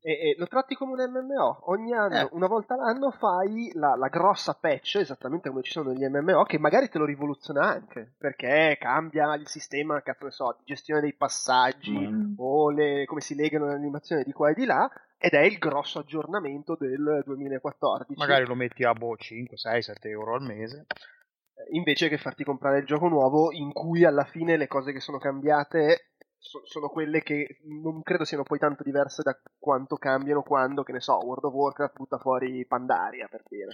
E, 0.00 0.12
e 0.30 0.34
lo 0.38 0.46
tratti 0.46 0.74
come 0.74 0.92
un 1.02 1.10
MMO. 1.10 1.70
Ogni 1.70 1.92
anno, 1.92 2.14
Eh. 2.16 2.28
una 2.32 2.46
volta 2.46 2.76
l'anno, 2.76 3.10
fai 3.10 3.70
la, 3.74 3.94
la 3.96 4.08
grossa 4.08 4.54
patch, 4.54 4.96
esattamente 4.96 5.48
come 5.50 5.62
ci 5.62 5.72
sono 5.72 5.90
negli 5.92 6.06
MMO, 6.06 6.44
che 6.44 6.58
magari 6.58 6.88
te 6.88 6.98
lo 6.98 7.04
rivoluziona 7.04 7.62
anche, 7.68 8.14
perché 8.18 8.76
cambia 8.80 9.34
il 9.34 9.46
sistema, 9.48 10.00
cazzo 10.02 10.24
ne 10.24 10.30
so, 10.30 10.54
di 10.58 10.64
gestione 10.64 11.00
dei 11.00 11.14
passaggi, 11.14 11.90
Mm. 11.92 12.34
o 12.38 12.70
le- 12.70 13.04
come 13.06 13.20
si 13.20 13.34
legano 13.34 13.66
le 13.66 13.74
animazioni 13.74 14.22
di 14.24 14.32
qua 14.32 14.50
e 14.50 14.54
di 14.54 14.64
là, 14.64 14.90
ed 15.18 15.32
è 15.34 15.40
il 15.40 15.58
grosso 15.58 16.00
aggiornamento 16.00 16.76
del 16.78 17.22
2014. 17.24 18.18
Magari 18.18 18.44
lo 18.46 18.54
metti 18.54 18.84
a 18.84 18.92
boh, 18.92 19.16
5, 19.16 19.56
6, 19.56 19.82
7 19.82 20.08
euro 20.08 20.34
al 20.34 20.42
mese. 20.42 20.86
Eh, 21.54 21.76
invece 21.76 22.08
che 22.08 22.18
farti 22.18 22.42
comprare 22.44 22.78
il 22.78 22.86
gioco 22.86 23.06
nuovo 23.08 23.52
in 23.52 23.72
cui 23.72 24.04
alla 24.04 24.24
fine 24.24 24.56
le 24.56 24.66
cose 24.66 24.92
che 24.92 25.00
sono 25.00 25.18
cambiate 25.18 26.11
so- 26.42 26.62
sono 26.64 26.88
quelle 26.88 27.22
che 27.22 27.60
non 27.64 28.02
credo 28.02 28.24
siano 28.24 28.42
poi 28.42 28.58
tanto 28.58 28.82
diverse 28.82 29.22
da 29.22 29.38
quanto 29.58 29.96
cambiano 29.96 30.42
quando, 30.42 30.82
che 30.82 30.92
ne 30.92 31.00
so, 31.00 31.18
World 31.24 31.44
of 31.44 31.54
Warcraft 31.54 31.96
butta 31.96 32.18
fuori 32.18 32.66
Pandaria 32.66 33.28
per 33.30 33.42
dire. 33.48 33.70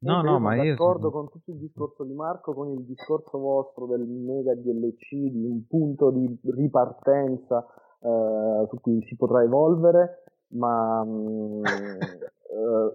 No, 0.00 0.22
no, 0.22 0.34
io 0.34 0.38
ma 0.38 0.50
sono 0.50 0.62
io 0.62 0.70
d'accordo 0.70 1.10
con 1.10 1.28
tutto 1.28 1.50
il 1.50 1.58
discorso 1.58 2.04
di 2.04 2.14
Marco, 2.14 2.54
con 2.54 2.70
il 2.70 2.84
discorso 2.84 3.36
vostro 3.36 3.86
del 3.86 4.06
mega 4.06 4.54
DLC, 4.54 5.10
di 5.10 5.44
un 5.44 5.66
punto 5.66 6.10
di 6.10 6.38
ripartenza 6.44 7.66
eh, 8.00 8.66
su 8.68 8.80
cui 8.80 9.02
si 9.08 9.16
potrà 9.16 9.42
evolvere, 9.42 10.22
ma 10.50 11.02
mm, 11.04 11.64
eh, 11.66 12.94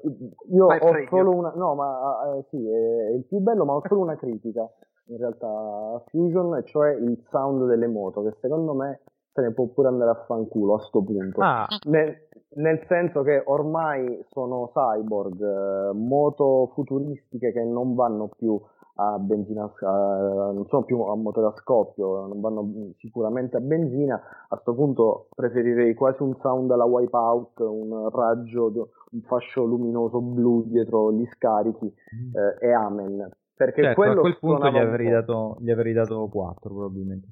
io 0.54 0.66
ho 0.66 1.06
solo 1.10 1.32
una... 1.32 1.52
No, 1.56 1.76
ma 1.76 2.38
eh, 2.38 2.46
sì, 2.50 2.66
è, 2.66 3.08
è 3.08 3.14
il 3.16 3.26
più 3.26 3.40
bello, 3.40 3.66
ma 3.66 3.74
ho 3.74 3.82
solo 3.86 4.00
una 4.00 4.16
critica 4.16 4.66
in 5.08 5.18
realtà 5.18 6.02
Fusion, 6.08 6.56
e 6.58 6.64
cioè 6.66 6.92
il 6.96 7.22
sound 7.30 7.66
delle 7.68 7.88
moto, 7.88 8.24
che 8.24 8.36
secondo 8.40 8.74
me 8.74 9.02
se 9.34 9.42
ne 9.42 9.52
può 9.52 9.66
pure 9.68 9.88
andare 9.88 10.12
a 10.12 10.24
fanculo 10.26 10.76
a 10.76 10.80
sto 10.80 11.02
punto. 11.04 11.42
Ah, 11.42 11.68
Nel, 11.86 12.16
nel 12.56 12.84
senso 12.88 13.24
che 13.24 13.42
ormai 13.46 14.24
sono 14.30 14.72
cyborg, 14.74 15.42
eh, 15.42 15.94
moto 15.94 16.72
futuristiche 16.74 17.52
che 17.52 17.64
non 17.64 17.96
vanno 17.96 18.30
più 18.38 18.60
a 18.96 19.18
benzina, 19.18 19.64
a- 19.82 20.52
non 20.54 20.68
sono 20.68 20.84
più 20.84 21.02
a 21.02 21.16
motore 21.16 21.48
a 21.48 21.54
scoppio, 21.56 22.28
non 22.28 22.40
vanno 22.42 22.70
sicuramente 23.00 23.58
a 23.58 23.60
benzina. 23.60 24.22
A 24.50 24.58
sto 24.58 24.76
punto 24.76 25.30
preferirei 25.36 25.96
quasi 25.96 26.22
un 26.22 26.36
sound 26.40 26.70
alla 26.70 26.86
wipeout, 26.86 27.58
un 27.62 28.10
raggio, 28.12 28.72
un 29.12 29.22
fascio 29.22 29.64
luminoso 29.64 30.22
blu 30.22 30.66
dietro 30.68 31.12
gli 31.12 31.26
scarichi 31.26 31.88
eh, 31.88 32.68
e 32.68 32.72
amen. 32.72 33.32
Perché 33.56 33.82
Certo, 33.84 34.02
quello 34.02 34.14
a 34.14 34.22
quel 34.22 34.40
punto 34.40 34.70
gli 34.70 34.78
avrei, 34.78 35.10
dato, 35.10 35.58
gli 35.60 35.70
avrei 35.70 35.94
dato 35.94 36.28
4 36.28 36.70
probabilmente. 36.74 37.28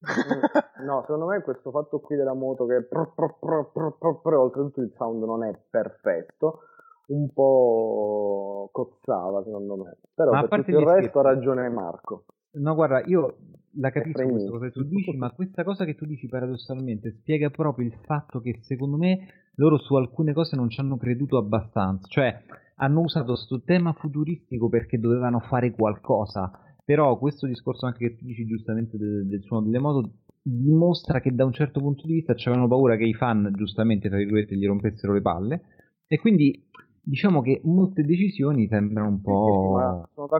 Mm, 0.00 0.84
No, 0.86 1.02
secondo 1.02 1.26
me 1.26 1.42
questo 1.42 1.70
fatto 1.70 2.00
qui 2.00 2.16
della 2.16 2.34
moto 2.34 2.66
che 2.66 2.82
pro, 2.84 3.12
pro, 3.14 3.38
pro, 3.40 4.40
oltretutto 4.40 4.80
il 4.80 4.92
sound 4.96 5.22
non 5.24 5.44
è 5.44 5.58
perfetto, 5.68 6.60
un 7.08 7.32
po' 7.32 8.70
cozzava 8.72 9.42
secondo 9.44 9.76
me. 9.76 9.98
Però 10.14 10.30
Ma 10.30 10.38
a 10.38 10.40
per 10.40 10.48
parte 10.48 10.72
tutto 10.72 10.82
il 10.82 10.88
resto 10.88 11.18
ha 11.18 11.22
ragione 11.22 11.68
Marco. 11.68 12.24
No, 12.52 12.74
guarda, 12.74 13.02
io 13.04 13.36
la 13.74 13.90
capisco 13.90 14.26
questa 14.26 14.50
cosa 14.50 14.66
che 14.66 14.72
tu 14.72 14.84
dici, 14.84 15.16
ma 15.16 15.30
questa 15.32 15.64
cosa 15.64 15.84
che 15.84 15.94
tu 15.94 16.04
dici 16.04 16.26
paradossalmente 16.26 17.10
spiega 17.20 17.50
proprio 17.50 17.86
il 17.86 17.94
fatto 18.04 18.40
che 18.40 18.58
secondo 18.62 18.96
me 18.96 19.50
loro 19.56 19.78
su 19.78 19.94
alcune 19.94 20.32
cose 20.32 20.56
non 20.56 20.68
ci 20.68 20.80
hanno 20.80 20.96
creduto 20.96 21.36
abbastanza. 21.36 22.06
Cioè, 22.08 22.42
hanno 22.80 23.00
usato 23.00 23.32
questo 23.34 23.62
tema 23.62 23.92
futuristico 23.92 24.68
perché 24.68 24.98
dovevano 24.98 25.40
fare 25.40 25.70
qualcosa. 25.72 26.50
Però 26.84 27.16
questo 27.18 27.46
discorso 27.46 27.86
anche 27.86 28.08
che 28.08 28.16
tu 28.16 28.24
dici 28.24 28.46
giustamente 28.46 28.96
del, 28.96 29.26
del 29.26 29.42
suono 29.42 29.66
delle 29.66 29.78
moto 29.78 30.10
dimostra 30.42 31.20
che 31.20 31.34
da 31.34 31.44
un 31.44 31.52
certo 31.52 31.80
punto 31.80 32.06
di 32.06 32.14
vista 32.14 32.32
avevano 32.32 32.66
paura 32.68 32.96
che 32.96 33.04
i 33.04 33.14
fan, 33.14 33.52
giustamente, 33.54 34.08
tra 34.08 34.16
virgolette, 34.18 34.56
gli 34.56 34.66
rompessero 34.66 35.12
le 35.12 35.20
palle. 35.20 35.62
E 36.06 36.18
quindi 36.18 36.66
diciamo 37.02 37.42
che 37.42 37.60
molte 37.64 38.04
decisioni 38.04 38.66
sembrano 38.68 39.08
un 39.08 39.20
po', 39.20 39.30
Sì, 39.34 39.42
sì, 39.42 39.66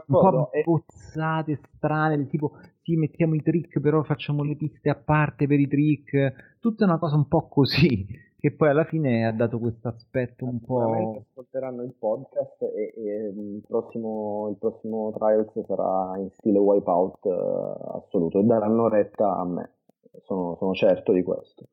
un 0.06 0.16
po' 0.18 0.50
E- 0.52 0.62
bozzate, 0.64 1.60
strane, 1.76 2.16
del 2.16 2.28
tipo 2.28 2.56
sì, 2.82 2.96
mettiamo 2.96 3.34
i 3.34 3.42
trick, 3.42 3.78
però 3.80 4.02
facciamo 4.02 4.42
le 4.42 4.56
piste 4.56 4.88
a 4.90 4.94
parte 4.96 5.46
per 5.46 5.60
i 5.60 5.68
trick. 5.68 6.56
Tutta 6.60 6.84
una 6.84 6.98
cosa 6.98 7.16
un 7.16 7.28
po' 7.28 7.48
così, 7.48 8.06
che 8.40 8.52
poi 8.52 8.70
alla 8.70 8.84
fine 8.84 9.26
ha 9.26 9.32
dato 9.32 9.58
questo 9.58 9.88
aspetto 9.88 10.46
un 10.46 10.60
po'... 10.60 11.24
ascolteranno 11.28 11.82
il 11.82 11.92
podcast 11.92 12.62
e, 12.62 12.94
e 12.96 13.28
il, 13.28 13.62
prossimo, 13.68 14.48
il 14.48 14.56
prossimo 14.56 15.12
Trials 15.12 15.52
sarà 15.66 16.16
in 16.16 16.30
stile 16.30 16.58
wipeout 16.58 17.26
eh, 17.26 17.98
assoluto 17.98 18.40
e 18.40 18.44
daranno 18.44 18.88
retta 18.88 19.36
a 19.36 19.44
me, 19.44 19.74
sono, 20.22 20.56
sono 20.56 20.72
certo 20.72 21.12
di 21.12 21.22
questo. 21.22 21.66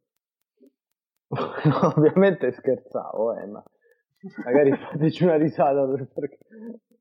Ovviamente 1.95 2.51
scherzavo, 2.51 3.37
eh, 3.37 3.45
ma 3.45 3.63
magari 4.43 4.71
fateci 4.91 5.23
una 5.23 5.37
risata 5.37 5.85
per, 5.85 6.05
per, 6.13 6.37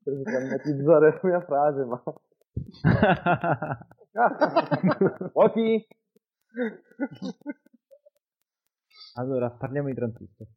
per 0.01 0.21
drammatizzare 0.21 1.09
la 1.09 1.19
mia 1.23 1.41
frase, 1.41 1.83
ma... 1.83 2.01
Ok? 5.33 5.85
Allora, 9.17 9.49
parliamo 9.49 9.87
di 9.87 9.95
transistor. 9.95 10.47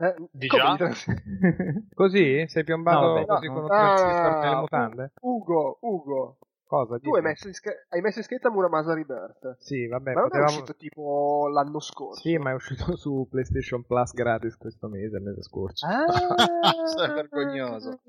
Eh, 0.00 0.14
Di 0.30 0.46
già? 0.46 0.76
Così? 1.94 2.46
Sei 2.48 2.64
piombato 2.64 3.00
No, 3.00 3.12
vabbè, 3.12 3.26
così 3.26 3.46
no. 3.46 3.52
con 3.52 3.62
un 3.64 3.68
Ah, 3.70 3.88
transistor 3.90 4.42
nelle 4.42 4.60
mutande? 4.60 5.12
Ugo, 5.20 5.78
Ugo, 5.82 6.38
Cosa? 6.66 6.98
tu 6.98 7.14
hai 7.14 7.22
messo, 7.22 7.48
in 7.48 7.54
sch- 7.54 7.86
hai 7.88 8.00
messo 8.00 8.18
in 8.18 8.24
scheda 8.24 8.50
Muramasa 8.50 8.94
Rebirth. 8.94 9.56
Sì, 9.58 9.86
vabbè, 9.86 10.14
ma 10.14 10.20
non 10.20 10.22
è 10.22 10.24
potevamo... 10.28 10.50
uscito 10.50 10.76
tipo 10.76 11.48
l'anno 11.48 11.80
scorso? 11.80 12.20
Sì, 12.20 12.36
ma 12.38 12.50
è 12.50 12.54
uscito 12.54 12.94
su 12.96 13.26
PlayStation 13.28 13.84
Plus 13.84 14.12
gratis 14.12 14.56
questo 14.56 14.88
mese, 14.88 15.16
il 15.16 15.22
mese 15.22 15.42
scorso. 15.42 15.86
Ah, 15.86 16.06
Sei 16.96 17.14
vergognoso. 17.14 18.00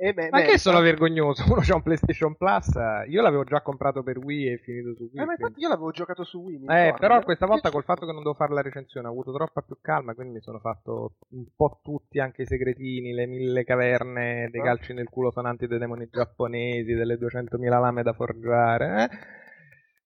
E 0.00 0.12
me, 0.14 0.28
Ma 0.30 0.38
che 0.38 0.44
merita. 0.44 0.58
sono 0.58 0.80
vergognoso? 0.80 1.42
Uno 1.52 1.60
c'ha 1.60 1.74
un 1.74 1.82
PlayStation 1.82 2.36
Plus, 2.36 2.68
eh, 2.76 3.06
io 3.08 3.20
l'avevo 3.20 3.42
già 3.42 3.60
comprato 3.62 4.04
per 4.04 4.18
Wii 4.18 4.52
e 4.52 4.58
finito 4.58 4.94
su 4.94 5.08
Wii. 5.12 5.20
Eh, 5.22 5.24
ma 5.24 5.32
infatti 5.32 5.60
io 5.60 5.68
l'avevo 5.68 5.90
giocato 5.90 6.22
su 6.22 6.38
Wii. 6.40 6.66
Eh, 6.68 6.94
però 6.96 7.20
questa 7.24 7.46
volta 7.46 7.70
col 7.72 7.82
fatto 7.82 8.06
che 8.06 8.12
non 8.12 8.22
devo 8.22 8.34
fare 8.34 8.52
la 8.54 8.62
recensione 8.62 9.08
ho 9.08 9.10
avuto 9.10 9.32
troppa 9.32 9.60
più 9.62 9.76
calma, 9.80 10.14
quindi 10.14 10.34
mi 10.34 10.40
sono 10.40 10.60
fatto 10.60 11.14
un 11.30 11.44
po' 11.56 11.80
tutti 11.82 12.20
anche 12.20 12.42
i 12.42 12.46
segretini, 12.46 13.12
le 13.12 13.26
mille 13.26 13.64
caverne, 13.64 14.48
dei 14.52 14.60
Ah. 14.60 14.64
calci 14.64 14.92
nel 14.92 15.08
culo 15.08 15.32
sonanti 15.32 15.66
dei 15.66 15.78
demoni 15.78 16.08
giapponesi, 16.10 16.94
delle 16.94 17.18
200.000 17.18 17.78
lame 17.80 18.02
da 18.04 18.12
forgiare. 18.12 19.02
eh. 19.10 19.36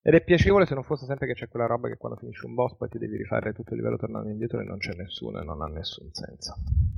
Ed 0.05 0.15
è 0.15 0.21
piacevole 0.21 0.65
se 0.65 0.73
non 0.73 0.83
fosse 0.83 1.05
sempre 1.05 1.27
che 1.27 1.33
c'è 1.33 1.47
quella 1.47 1.65
roba 1.65 1.87
che 1.87 1.95
quando 1.95 2.19
finisci 2.19 2.45
un 2.45 2.55
boss 2.55 2.75
poi 2.75 2.89
ti 2.89 2.97
devi 2.97 3.15
rifare 3.15 3.53
tutto 3.53 3.71
il 3.71 3.77
livello 3.77 3.95
tornando 3.95 4.27
indietro 4.27 4.59
e 4.59 4.65
non 4.65 4.77
c'è 4.77 4.93
nessuno 4.95 5.39
e 5.39 5.45
non 5.45 5.61
ha 5.61 5.67
nessun 5.67 6.09
senso. 6.11 6.55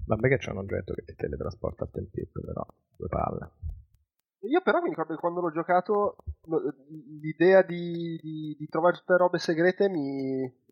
Vabbè 0.07 0.27
che 0.27 0.37
c'è 0.39 0.49
un 0.49 0.57
oggetto 0.57 0.95
che 0.95 1.03
ti 1.03 1.13
teletrasporta 1.15 1.83
al 1.83 1.91
tempietto, 1.91 2.41
però 2.41 2.65
due 2.97 3.07
palle. 3.07 3.51
Io 4.49 4.59
però 4.61 4.81
mi 4.81 4.89
ricordo 4.89 5.13
che 5.13 5.19
quando 5.19 5.39
l'ho 5.39 5.51
giocato 5.51 6.15
l'idea 7.21 7.61
di, 7.61 8.19
di, 8.19 8.55
di 8.57 8.67
trovare 8.67 8.97
tutte 8.97 9.11
le 9.11 9.19
robe 9.19 9.37
segrete 9.37 9.87
mi... 9.87 10.63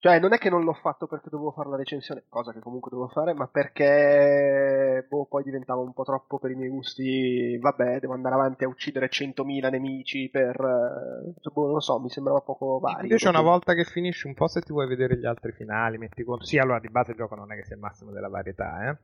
Cioè 0.00 0.20
non 0.20 0.32
è 0.32 0.38
che 0.38 0.48
non 0.48 0.62
l'ho 0.62 0.74
fatto 0.74 1.08
perché 1.08 1.28
dovevo 1.28 1.50
fare 1.50 1.70
la 1.70 1.76
recensione, 1.76 2.22
cosa 2.28 2.52
che 2.52 2.60
comunque 2.60 2.88
dovevo 2.88 3.08
fare, 3.08 3.34
ma 3.34 3.48
perché 3.48 5.04
boh, 5.08 5.26
poi 5.26 5.42
diventava 5.42 5.80
un 5.80 5.92
po' 5.92 6.04
troppo 6.04 6.38
per 6.38 6.52
i 6.52 6.54
miei 6.54 6.68
gusti, 6.68 7.58
vabbè, 7.58 7.98
devo 7.98 8.12
andare 8.12 8.36
avanti 8.36 8.62
a 8.62 8.68
uccidere 8.68 9.08
100.000 9.08 9.70
nemici 9.70 10.28
per... 10.30 10.54
eh, 10.54 11.40
cioè, 11.40 11.52
boh, 11.52 11.64
non 11.64 11.72
lo 11.72 11.80
so, 11.80 11.98
mi 11.98 12.10
sembrava 12.10 12.40
poco 12.42 12.78
vario. 12.78 13.02
Invece 13.02 13.28
una 13.28 13.40
volta 13.40 13.74
che 13.74 13.82
finisci 13.82 14.28
un 14.28 14.34
po' 14.34 14.46
se 14.46 14.60
ti 14.60 14.72
vuoi 14.72 14.86
vedere 14.86 15.18
gli 15.18 15.26
altri 15.26 15.50
finali, 15.50 15.98
metti 15.98 16.22
conto. 16.22 16.44
Sì, 16.44 16.58
allora 16.58 16.78
di 16.78 16.90
base 16.90 17.10
il 17.10 17.16
gioco 17.16 17.34
non 17.34 17.50
è 17.50 17.56
che 17.56 17.64
sia 17.64 17.74
il 17.74 17.80
massimo 17.80 18.12
della 18.12 18.28
varietà, 18.28 18.90
eh. 18.90 18.96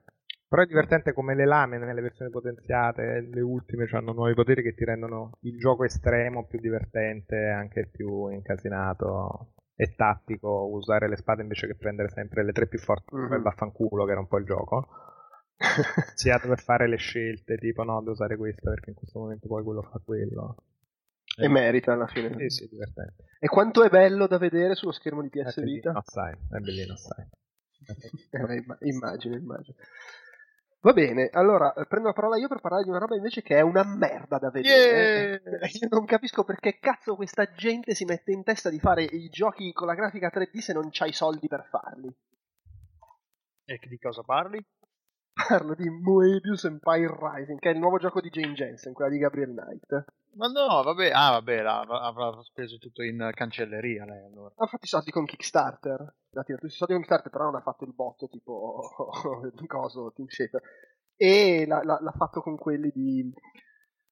Però 0.46 0.62
è 0.62 0.66
divertente 0.66 1.12
come 1.12 1.34
le 1.34 1.46
lame 1.46 1.78
nelle 1.78 2.02
versioni 2.02 2.30
potenziate, 2.30 3.28
le 3.28 3.40
ultime 3.40 3.88
hanno 3.90 4.12
nuovi 4.12 4.34
poteri 4.34 4.62
che 4.62 4.74
ti 4.74 4.84
rendono 4.84 5.32
il 5.40 5.58
gioco 5.58 5.82
estremo, 5.82 6.46
più 6.46 6.60
divertente, 6.60 7.48
anche 7.48 7.88
più 7.90 8.28
incasinato 8.28 9.48
e 9.76 9.94
tattico 9.96 10.68
usare 10.70 11.08
le 11.08 11.16
spade 11.16 11.42
invece 11.42 11.66
che 11.66 11.74
prendere 11.74 12.08
sempre 12.10 12.44
le 12.44 12.52
tre 12.52 12.66
più 12.66 12.78
forti 12.78 13.14
Mhm. 13.14 13.22
come 13.26 13.40
vaffanculo 13.40 14.04
che 14.04 14.10
era 14.12 14.20
un 14.20 14.28
po' 14.28 14.38
il 14.38 14.44
gioco. 14.44 14.88
Sia 16.16 16.38
dover 16.38 16.60
fare 16.60 16.88
le 16.88 16.96
scelte, 16.96 17.56
tipo 17.56 17.82
no, 17.84 17.98
devo 18.00 18.12
usare 18.12 18.36
questa 18.36 18.70
perché 18.70 18.90
in 18.90 18.96
questo 18.96 19.18
momento 19.18 19.46
poi 19.48 19.62
quello 19.62 19.82
fa 19.82 20.00
quello. 20.04 20.56
E 21.36 21.48
merita 21.48 21.92
alla 21.92 22.06
fine. 22.06 22.32
Sì, 22.38 22.48
sì, 22.48 22.64
è 22.64 22.68
divertente. 22.68 23.24
E 23.40 23.48
quanto 23.48 23.82
è 23.82 23.88
bello 23.88 24.26
da 24.26 24.38
vedere 24.38 24.74
sullo 24.74 24.92
schermo 24.92 25.22
di 25.22 25.28
PS 25.30 25.58
È 25.58 25.62
Vita? 25.62 25.90
bellino 25.90 25.98
assai, 25.98 26.32
è 26.32 26.58
bellino 26.58 26.92
assai. 26.92 27.26
Eh, 28.30 28.64
immagino, 28.88 29.36
immagino. 29.36 29.76
Va 30.84 30.92
bene, 30.92 31.30
allora 31.32 31.72
eh, 31.72 31.86
prendo 31.86 32.08
la 32.08 32.12
parola 32.12 32.36
io 32.36 32.46
per 32.46 32.60
parlare 32.60 32.82
di 32.82 32.90
una 32.90 32.98
roba 32.98 33.16
invece 33.16 33.40
che 33.40 33.56
è 33.56 33.62
una 33.62 33.84
merda 33.84 34.36
da 34.36 34.50
vedere. 34.50 35.40
Eh, 35.42 35.70
Io 35.80 35.88
non 35.88 36.04
capisco 36.04 36.44
perché 36.44 36.78
cazzo 36.78 37.16
questa 37.16 37.50
gente 37.54 37.94
si 37.94 38.04
mette 38.04 38.32
in 38.32 38.42
testa 38.42 38.68
di 38.68 38.78
fare 38.78 39.02
i 39.02 39.30
giochi 39.30 39.72
con 39.72 39.86
la 39.86 39.94
grafica 39.94 40.30
3D 40.30 40.58
se 40.58 40.74
non 40.74 40.90
c'hai 40.90 41.08
i 41.08 41.14
soldi 41.14 41.48
per 41.48 41.66
farli. 41.70 42.14
E 43.64 43.80
di 43.88 43.98
cosa 43.98 44.22
parli? 44.24 44.62
Parlo 45.32 45.74
di 45.74 45.88
Moebius 45.88 46.64
Empire 46.64 47.16
Rising, 47.18 47.58
che 47.60 47.70
è 47.70 47.72
il 47.72 47.78
nuovo 47.78 47.96
gioco 47.96 48.20
di 48.20 48.28
Jane 48.28 48.52
Jensen, 48.52 48.92
quella 48.92 49.10
di 49.10 49.16
Gabriel 49.16 49.54
Knight. 49.54 50.04
Ma 50.36 50.48
no, 50.48 50.82
vabbè, 50.82 51.10
ah, 51.12 51.30
vabbè, 51.32 51.58
avrà 51.60 52.42
speso 52.42 52.78
tutto 52.78 53.02
in 53.02 53.30
cancelleria 53.34 54.04
lei 54.04 54.24
allora. 54.24 54.52
Ha 54.56 54.66
fatto 54.66 54.84
i 54.84 54.88
soldi 54.88 55.10
con 55.10 55.24
Kickstarter. 55.24 56.00
Ha 56.32 56.42
tirato 56.42 56.66
i 56.66 56.70
soldi 56.70 56.92
con 56.94 57.02
Kickstarter, 57.02 57.30
però 57.30 57.44
non 57.44 57.56
ha 57.56 57.60
fatto 57.62 57.84
il 57.84 57.94
botto 57.94 58.28
tipo 58.28 58.88
coso, 59.66 60.12
Team 60.12 60.28
Shaper. 60.28 60.60
E 61.16 61.64
l'ha, 61.66 61.82
l'ha- 61.84 62.00
l'ha 62.00 62.12
fatto 62.12 62.40
con 62.40 62.56
quelli 62.56 62.90
di. 62.92 63.32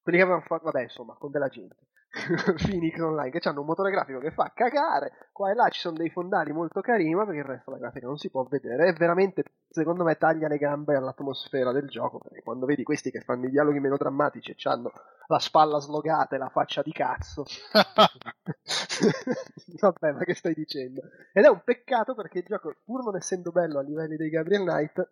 quelli 0.01 0.18
che 0.18 0.25
avevano 0.25 0.45
fatto. 0.47 0.64
Vabbè, 0.64 0.83
insomma, 0.83 1.14
con 1.14 1.31
della 1.31 1.49
gente. 1.49 1.77
Phoenix 2.63 2.99
Online, 2.99 3.31
che 3.31 3.49
hanno 3.49 3.61
un 3.61 3.67
motore 3.67 3.91
grafico 3.91 4.19
che 4.19 4.31
fa 4.31 4.53
cagare. 4.55 5.29
Qua 5.33 5.51
e 5.51 5.55
là 5.55 5.69
ci 5.71 5.81
sono 5.81 5.97
dei 5.97 6.11
fondali 6.11 6.53
molto 6.53 6.81
carini, 6.81 7.15
ma 7.15 7.25
perché 7.25 7.41
il 7.41 7.47
resto 7.47 7.71
della 7.71 7.83
grafica 7.83 8.07
non 8.07 8.19
si 8.19 8.31
può 8.31 8.45
vedere. 8.45 8.89
È 8.89 8.93
veramente, 8.93 9.45
secondo 9.69 10.05
me, 10.05 10.17
taglia 10.17 10.47
le 10.47 10.59
gambe 10.59 10.95
all'atmosfera 10.95 11.73
del 11.73 11.89
gioco. 11.89 12.19
Perché 12.19 12.43
quando 12.43 12.67
vedi 12.67 12.83
questi 12.83 13.11
che 13.11 13.21
fanno 13.21 13.47
i 13.47 13.51
dialoghi 13.51 13.81
meno 13.81 13.97
drammatici 13.97 14.51
e 14.51 14.57
hanno 14.65 14.93
la 15.27 15.39
spalla 15.39 15.81
slogata 15.81 16.37
e 16.37 16.39
la 16.39 16.51
faccia 16.51 16.83
di 16.83 16.93
cazzo. 16.93 17.45
Vabbè, 19.81 20.13
ma 20.13 20.25
che 20.25 20.35
stai 20.35 20.55
dicendo? 20.55 21.01
Ed 21.33 21.45
è 21.45 21.49
un 21.49 21.63
peccato 21.65 22.15
perché 22.15 22.41
il 22.41 22.45
gioco, 22.47 22.77
pur 22.85 23.03
non 23.03 23.17
essendo 23.17 23.51
bello 23.51 23.79
a 23.79 23.83
livelli 23.83 24.17
dei 24.17 24.29
Gabriel 24.29 24.63
Knight, 24.63 25.11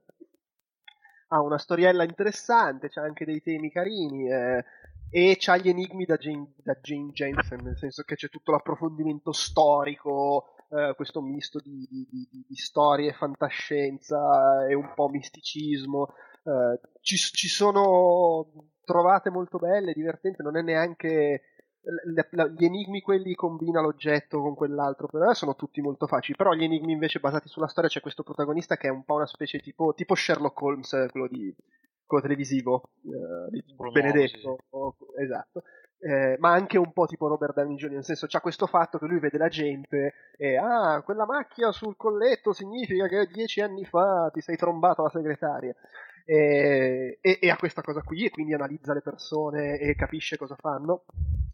ha 1.32 1.40
una 1.40 1.58
storiella 1.58 2.04
interessante, 2.04 2.88
c'ha 2.88 3.02
anche 3.02 3.24
dei 3.24 3.40
temi 3.40 3.70
carini 3.70 4.30
eh, 4.30 4.64
e 5.10 5.36
c'ha 5.38 5.56
gli 5.56 5.68
enigmi 5.68 6.04
da 6.04 6.16
Jane, 6.16 6.52
da 6.62 6.74
Jane 6.80 7.10
Jensen, 7.12 7.60
nel 7.62 7.76
senso 7.76 8.02
che 8.04 8.14
c'è 8.14 8.28
tutto 8.28 8.52
l'approfondimento 8.52 9.32
storico, 9.32 10.54
eh, 10.70 10.94
questo 10.94 11.20
misto 11.20 11.58
di, 11.58 11.86
di, 11.90 12.06
di, 12.08 12.44
di 12.48 12.56
storie, 12.56 13.12
fantascienza 13.12 14.66
e 14.68 14.74
un 14.74 14.92
po' 14.94 15.08
misticismo. 15.08 16.08
Eh, 16.44 16.80
ci, 17.00 17.16
ci 17.16 17.48
sono 17.48 18.46
trovate 18.84 19.30
molto 19.30 19.58
belle, 19.58 19.92
divertenti, 19.92 20.42
non 20.42 20.56
è 20.56 20.62
neanche 20.62 21.42
le- 21.82 22.28
le- 22.30 22.52
gli 22.56 22.64
enigmi 22.64 23.00
quelli 23.00 23.34
combina 23.34 23.80
l'oggetto 23.80 24.40
con 24.40 24.54
quell'altro 24.54 25.06
però 25.06 25.32
sono 25.32 25.56
tutti 25.56 25.80
molto 25.80 26.06
facili 26.06 26.36
però 26.36 26.52
gli 26.52 26.62
enigmi 26.64 26.92
invece 26.92 27.20
basati 27.20 27.48
sulla 27.48 27.68
storia 27.68 27.88
c'è 27.88 28.00
questo 28.02 28.22
protagonista 28.22 28.76
che 28.76 28.88
è 28.88 28.90
un 28.90 29.02
po' 29.04 29.14
una 29.14 29.26
specie 29.26 29.60
tipo, 29.60 29.94
tipo 29.94 30.14
Sherlock 30.14 30.60
Holmes 30.60 30.92
eh, 30.92 31.08
quello 31.10 31.26
di 31.28 31.54
quello 32.10 32.22
televisivo 32.24 32.90
eh, 33.04 33.62
Benedetto 33.92 34.58
o- 34.70 34.96
esatto 35.18 35.62
Eh, 36.02 36.36
ma 36.38 36.52
anche 36.52 36.78
un 36.78 36.92
po' 36.94 37.04
tipo 37.06 37.28
Robert 37.28 37.52
Downey 37.54 37.76
Jr. 37.76 37.90
nel 37.90 38.04
senso 38.04 38.26
c'ha 38.26 38.40
questo 38.40 38.66
fatto 38.66 38.96
che 38.98 39.04
lui 39.06 39.18
vede 39.20 39.36
la 39.36 39.48
gente 39.48 40.14
e 40.38 40.56
ah 40.56 41.02
quella 41.04 41.26
macchia 41.26 41.72
sul 41.72 41.94
colletto 41.96 42.54
significa 42.54 43.06
che 43.06 43.26
dieci 43.30 43.60
anni 43.60 43.84
fa 43.84 44.30
ti 44.32 44.40
sei 44.40 44.56
trombato 44.56 45.02
la 45.02 45.10
segretaria 45.10 45.74
e, 46.24 47.18
e, 47.20 47.38
e 47.42 47.50
ha 47.50 47.56
questa 47.56 47.82
cosa 47.82 48.00
qui 48.02 48.24
e 48.24 48.30
quindi 48.30 48.54
analizza 48.54 48.94
le 48.94 49.02
persone 49.02 49.78
e 49.78 49.94
capisce 49.94 50.38
cosa 50.38 50.56
fanno 50.58 51.04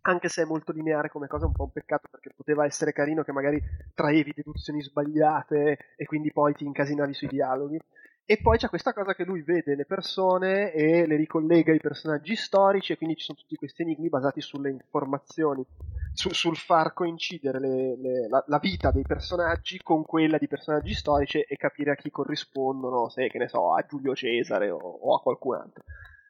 anche 0.02 0.28
se 0.28 0.42
è 0.42 0.44
molto 0.44 0.70
lineare 0.70 1.08
come 1.10 1.26
cosa 1.26 1.44
è 1.44 1.48
un 1.48 1.52
po' 1.52 1.64
un 1.64 1.72
peccato 1.72 2.06
perché 2.08 2.30
poteva 2.36 2.64
essere 2.64 2.92
carino 2.92 3.24
che 3.24 3.32
magari 3.32 3.60
traevi 3.94 4.32
deduzioni 4.32 4.80
sbagliate 4.80 5.78
e 5.96 6.04
quindi 6.06 6.30
poi 6.30 6.54
ti 6.54 6.64
incasinavi 6.64 7.12
sui 7.14 7.26
dialoghi 7.26 7.80
e 8.28 8.40
poi 8.40 8.58
c'è 8.58 8.68
questa 8.68 8.92
cosa 8.92 9.14
che 9.14 9.24
lui 9.24 9.42
vede 9.42 9.76
le 9.76 9.86
persone 9.86 10.72
e 10.72 11.06
le 11.06 11.16
ricollega 11.16 11.72
ai 11.72 11.78
personaggi 11.80 12.34
storici 12.36 12.92
e 12.92 12.96
quindi 12.96 13.16
ci 13.16 13.24
sono 13.24 13.38
tutti 13.38 13.54
questi 13.56 13.82
enigmi 13.82 14.08
basati 14.08 14.40
sulle 14.40 14.70
informazioni, 14.70 15.64
su- 16.12 16.32
sul 16.32 16.56
far 16.56 16.92
coincidere 16.92 17.60
le- 17.60 17.96
le- 17.96 18.28
la, 18.28 18.42
la 18.48 18.58
vita 18.58 18.90
dei 18.90 19.04
personaggi 19.04 19.80
con 19.82 20.04
quella 20.04 20.38
di 20.38 20.48
personaggi 20.48 20.92
storici 20.94 21.40
e 21.40 21.56
capire 21.56 21.92
a 21.92 21.94
chi 21.94 22.10
corrispondono, 22.10 23.08
se 23.08 23.28
che 23.28 23.38
ne 23.38 23.48
so, 23.48 23.74
a 23.74 23.84
Giulio 23.86 24.14
Cesare 24.14 24.70
o, 24.70 24.78
o 24.78 25.14
a 25.14 25.20
qualcun 25.22 25.54
altro. 25.56 25.84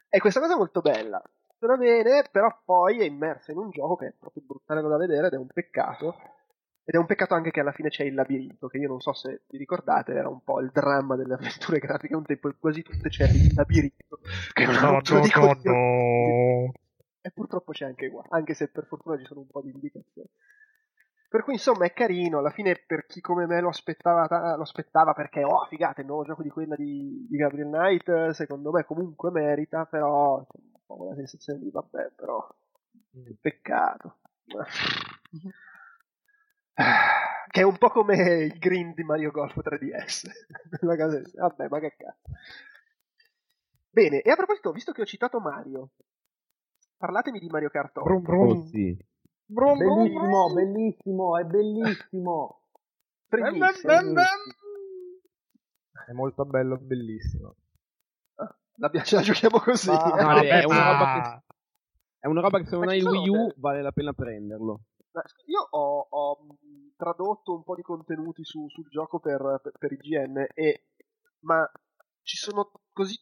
E 0.09 0.19
questa 0.21 0.41
cosa 0.41 0.55
è 0.55 0.57
molto 0.57 0.81
bella, 0.83 1.23
funziona 1.47 1.77
bene, 1.77 2.29
però 2.31 2.61
poi 2.65 3.01
è 3.01 3.05
immersa 3.05 3.53
in 3.53 3.59
un 3.59 3.71
gioco 3.71 3.97
che 3.97 4.09
è 4.09 4.13
proprio 4.19 4.43
bruttarello 4.47 4.89
da 4.89 4.97
vedere 4.99 5.29
ed 5.29 5.33
è 5.33 5.37
un 5.39 5.47
peccato. 5.47 6.15
Ed 6.89 6.95
è 6.95 6.99
un 6.99 7.07
peccato 7.07 7.35
anche 7.35 7.51
che 7.51 7.59
alla 7.59 7.73
fine 7.73 7.89
c'è 7.89 8.05
il 8.05 8.15
labirinto, 8.15 8.69
che 8.69 8.79
io 8.79 8.87
non 8.87 9.01
so 9.01 9.13
se 9.13 9.41
vi 9.49 9.59
ricordate, 9.59 10.13
era 10.13 10.29
un 10.29 10.45
po' 10.45 10.61
il 10.61 10.71
dramma 10.73 11.17
delle 11.17 11.35
avventure 11.35 11.81
grafiche, 11.81 12.15
un 12.15 12.25
tempo 12.25 12.49
quasi 12.61 12.83
tutte 12.83 13.09
c'era 13.09 13.33
il 13.33 13.53
labirinto, 13.57 14.21
che 14.53 14.67
una 14.67 14.91
rottura 14.91 15.19
di 15.19 15.31
coglioni. 15.33 16.73
E 17.23 17.31
purtroppo 17.33 17.73
c'è 17.73 17.87
anche 17.87 18.09
qua, 18.09 18.25
anche 18.29 18.55
se 18.55 18.69
per 18.69 18.87
fortuna 18.87 19.19
ci 19.19 19.25
sono 19.25 19.41
un 19.41 19.49
po' 19.49 19.63
di 19.63 19.73
indicazioni. 19.73 20.29
Per 21.29 21.43
cui 21.43 21.55
insomma 21.55 21.87
è 21.87 21.93
carino, 21.93 22.39
alla 22.39 22.51
fine 22.51 22.81
per 22.87 23.05
chi 23.07 23.21
come 23.21 23.47
me 23.47 23.61
lo 23.61 23.71
aspettava, 23.71 24.29
ta- 24.29 24.55
lo 24.55 24.63
aspettava 24.63 25.13
perché 25.13 25.43
oh 25.43 25.67
figate, 25.67 26.03
il 26.03 26.07
nuovo 26.07 26.23
gioco 26.23 26.45
di 26.45 26.51
quella 26.51 26.77
di, 26.77 27.27
di 27.29 27.37
Gabriel 27.37 27.67
Knight, 27.67 28.31
secondo 28.31 28.71
me 28.71 28.85
comunque 28.85 29.33
merita, 29.33 29.87
però 29.87 30.39
c'è 30.39 30.57
un 30.57 30.81
po' 30.87 30.97
quella 30.99 31.17
sensazione 31.17 31.59
di 31.59 31.69
vabbè 31.69 32.13
però, 32.15 32.49
che 33.11 33.37
peccato. 33.41 34.19
Che 36.77 37.61
è 37.61 37.65
un 37.65 37.79
po' 37.79 37.89
come 37.89 38.17
il 38.45 38.59
green 38.59 38.93
di 38.93 39.03
Mario 39.03 39.31
Golf 39.31 39.57
3DS. 39.57 40.29
Una 40.83 40.97
cosa 40.97 41.21
così. 41.21 41.37
Vabbè, 41.37 41.69
ma 41.69 41.79
che 41.81 41.95
cazzo. 41.97 42.29
Bene, 43.89 44.21
e 44.21 44.31
a 44.31 44.37
proposito, 44.37 44.73
visto 44.73 44.93
che 44.93 45.01
ho 45.01 45.07
citato 45.07 45.41
Mario, 45.41 45.91
parlatemi 46.99 47.39
di 47.39 47.49
Mario 47.49 47.71
Kart 47.71 47.97
8. 47.97 48.33
Oh 48.33 48.67
sì. 48.67 48.95
Brum, 49.49 49.79
brum, 49.79 49.97
Bellissimo, 50.03 50.53
brum. 50.53 50.55
bellissimo, 50.55 51.39
è 51.39 51.45
bellissimo. 51.45 52.61
Fregnissimo. 53.29 53.93
È 56.07 56.13
molto 56.13 56.45
bello, 56.45 56.77
bellissimo. 56.77 57.55
La, 58.79 58.91
ce 59.03 59.17
la 59.17 59.23
giochiamo 59.23 59.59
così. 59.61 59.89
No, 59.91 59.97
vabbè, 59.97 60.61
è, 60.61 60.65
una 60.65 60.93
roba 60.93 61.13
Ah. 61.13 61.43
che, 61.49 61.55
è 62.19 62.27
una 62.27 62.41
roba 62.43 62.59
che 62.59 62.67
se 62.67 62.77
non 62.77 62.89
hai 62.89 62.99
il 62.99 63.07
Wii 63.07 63.29
U 63.31 63.53
vale 63.57 63.81
la 63.81 63.93
pena 63.93 64.13
prenderlo. 64.13 64.81
Io 65.47 65.67
ho, 65.71 66.07
ho, 66.09 66.39
mh, 66.43 66.93
tradotto 66.97 67.55
un 67.55 67.63
po' 67.63 67.75
di 67.75 67.83
contenuti 67.83 68.45
su- 68.45 68.69
sul 68.69 68.89
gioco 68.89 69.19
per, 69.19 69.61
per, 69.79 69.93
IGN, 69.93 70.47
e, 70.55 70.89
ma 71.41 71.71
ci 72.23 72.37
sono 72.37 72.71
così... 72.93 73.19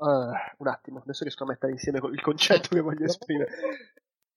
Ah, 0.00 0.54
un 0.58 0.68
attimo, 0.68 1.00
adesso 1.00 1.24
riesco 1.24 1.42
a 1.42 1.48
mettere 1.48 1.72
insieme 1.72 1.98
il 1.98 2.20
concetto 2.20 2.68
che 2.68 2.80
voglio 2.80 3.04
esprimere. 3.04 3.50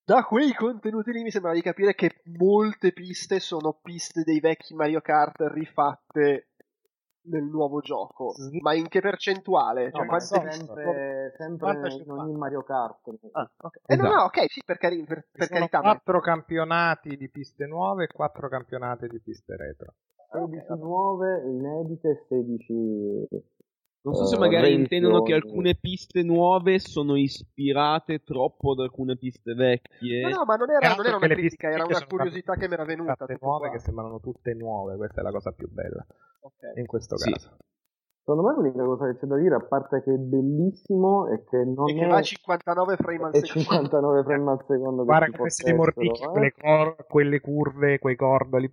Da 0.04 0.24
quei 0.24 0.54
contenuti 0.54 1.12
lì 1.12 1.22
mi 1.22 1.30
sembra 1.32 1.54
di 1.54 1.62
capire 1.62 1.94
che 1.94 2.22
molte 2.26 2.92
piste 2.92 3.40
sono 3.40 3.80
piste 3.82 4.24
dei 4.24 4.40
vecchi 4.40 4.74
Mario 4.74 5.00
Kart 5.00 5.40
rifatte 5.54 6.51
nel 7.24 7.44
nuovo 7.44 7.82
gioco. 7.82 8.34
Ma 8.62 8.74
in 8.74 8.88
che 8.88 9.00
percentuale? 9.02 9.86
No, 9.86 9.92
Cioè, 9.92 10.06
ma 10.06 10.18
quante 10.18 10.40
piste? 10.42 10.66
sempre, 10.66 11.34
sempre 11.38 11.96
in 12.04 12.12
ogni 12.12 12.34
Mario 12.36 12.64
Kart. 12.64 13.10
Ah, 13.32 13.50
ok. 13.58 13.80
Eh, 13.86 13.96
no, 13.96 14.10
no, 14.10 14.24
ok, 14.24 14.46
sì, 14.50 14.62
per, 14.66 14.78
cari- 14.78 15.04
per- 15.04 15.28
per 15.32 15.48
carità. 15.48 15.82
ma- 15.82 15.92
quattro 15.92 16.20
campionati 16.20 17.16
di 17.18 17.30
piste 17.30 17.66
nuove 17.66 18.06
e 18.06 18.08
quattro 18.08 18.50
campionati 18.50 19.08
di 19.08 19.20
piste 19.20 19.56
retro. 19.56 19.94
16 20.32 20.74
nuove, 20.78 21.42
inedite 21.46 22.10
e 22.10 22.26
16... 22.28 23.28
Non 24.04 24.16
so 24.16 24.26
se 24.26 24.38
magari 24.38 24.74
intendono 24.74 25.22
che 25.22 25.34
alcune 25.34 25.76
piste 25.76 26.24
nuove 26.24 26.80
sono 26.80 27.16
ispirate 27.16 28.24
troppo 28.24 28.74
da 28.74 28.84
alcune 28.84 29.16
piste 29.16 29.54
vecchie. 29.54 30.22
No, 30.24 30.30
no, 30.38 30.46
ma 30.46 30.56
non 30.56 30.72
era, 30.72 30.96
non 30.96 31.06
era 31.06 31.18
una 31.18 31.28
critica, 31.28 31.68
piste 31.68 31.68
era 31.68 31.86
una 31.86 32.06
curiosità 32.08 32.56
che 32.56 32.68
mi 32.68 32.74
era 32.74 32.84
venuta. 32.84 33.16
nuove 33.40 33.68
qua. 33.68 33.78
che 33.78 33.80
sembrano 33.80 34.20
tutte 34.20 34.54
nuove, 34.56 34.96
questa 34.98 35.22
è 35.22 35.24
la 35.24 35.32
cosa 35.32 35.52
più 35.52 35.70
bella 35.70 36.04
Ok. 36.42 36.78
in 36.78 36.86
questo 36.88 37.16
Sì. 37.18 37.32
caso. 37.32 37.58
Secondo 38.24 38.48
me 38.48 38.54
l'unica 38.54 38.84
cosa 38.84 39.08
che 39.08 39.18
c'è 39.18 39.26
da 39.26 39.36
dire, 39.36 39.56
a 39.56 39.60
parte 39.60 40.04
che 40.04 40.14
è 40.14 40.18
bellissimo, 40.18 41.28
è 41.28 41.44
che 41.44 41.64
non 41.66 41.90
E 41.90 41.94
che 41.96 42.06
è... 42.06 42.08
va 42.08 42.18
a 42.18 42.22
59 42.22 42.96
frame 42.98 43.24
al 43.24 43.32
è 43.32 43.40
secondo. 43.40 43.70
59 43.70 44.24
frame 44.24 44.52
al 44.52 44.64
secondo 44.68 45.02
che 45.02 45.08
Guarda 45.08 45.26
come 45.26 45.38
potessero, 45.38 45.76
mordicchi, 45.76 46.24
eh. 46.24 46.28
quelle, 46.28 46.52
cor- 46.52 47.06
quelle 47.08 47.40
curve, 47.40 48.00
quei 48.00 48.16
cordoli. 48.16 48.72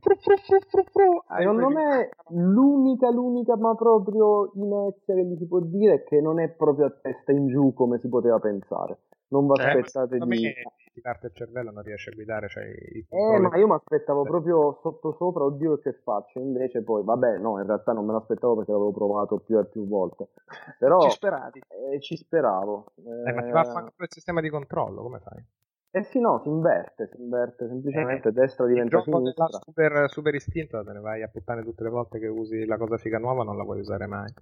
Hai 1.29 1.43
Secondo 1.43 1.69
me 1.71 2.11
l'unica, 2.29 3.11
l'unica, 3.11 3.57
ma 3.57 3.75
proprio 3.75 4.53
inezia 4.55 5.15
che 5.15 5.25
gli 5.25 5.37
si 5.39 5.47
può 5.47 5.61
dire 5.61 5.95
è 5.95 6.05
che 6.05 6.21
non 6.21 6.41
è 6.41 6.49
proprio 6.51 6.87
a 6.87 6.91
testa 7.01 7.33
in 7.33 7.49
giù 7.49 7.73
come 7.73 7.99
si 8.01 8.09
poteva 8.09 8.39
pensare. 8.39 8.99
Non 9.31 9.47
vi 9.47 9.55
Cioè, 9.55 9.67
aspettate 9.67 10.19
di... 10.19 10.53
ti 10.95 11.01
parte 11.03 11.27
il 11.27 11.35
cervello, 11.35 11.71
non 11.71 11.83
riesci 11.83 12.09
a 12.09 12.13
guidare, 12.15 12.49
cioè 12.49 12.65
i 12.65 13.05
Eh, 13.11 13.39
ma 13.39 13.57
io 13.57 13.67
mi 13.67 13.75
aspettavo 13.75 14.25
proprio 14.25 14.79
sotto 14.81 15.15
sopra, 15.19 15.45
oddio 15.45 15.79
che 15.79 15.93
faccio, 16.03 16.39
invece 16.41 16.83
poi, 16.83 17.05
vabbè, 17.05 17.39
no, 17.39 17.61
in 17.61 17.67
realtà 17.67 17.93
non 17.93 18.07
me 18.07 18.13
l'aspettavo 18.13 18.57
perché 18.57 18.73
l'avevo 18.73 18.93
provato 18.93 19.39
più 19.39 19.59
e 19.59 19.67
più 19.67 19.87
volte, 19.87 20.31
però 20.79 20.99
Ci 21.01 21.11
speravi. 21.11 21.61
eh, 21.93 22.01
ci 22.01 22.17
speravo. 22.17 22.87
Eh, 23.27 23.33
ma 23.33 23.43
ti 23.43 23.51
va 23.51 23.61
a 23.61 23.65
fare 23.65 23.87
il 23.97 24.07
sistema 24.09 24.41
di 24.41 24.49
controllo, 24.49 25.03
come 25.03 25.21
fai? 25.21 25.45
Eh 25.91 26.03
sì, 26.05 26.21
no, 26.21 26.41
si 26.43 26.49
inverte, 26.49 27.09
si 27.13 27.21
inverte 27.21 27.67
semplicemente, 27.67 28.31
destra 28.31 28.67
Il 28.67 28.73
diventa 28.73 29.01
sinistra. 29.01 29.47
della 29.47 29.59
super, 29.65 30.11
super 30.11 30.35
istinto 30.35 30.85
te 30.85 30.93
ne 30.93 31.01
vai 31.01 31.23
a 31.23 31.29
puttane 31.29 31.63
tutte 31.63 31.83
le 31.83 31.89
volte 31.91 32.19
che 32.19 32.27
usi 32.27 32.67
la 32.67 32.77
cosa 32.77 32.99
figa 32.99 33.19
nuova, 33.19 33.43
non 33.43 33.57
la 33.57 33.65
puoi 33.65 33.81
usare 33.81 34.07
mai. 34.07 34.33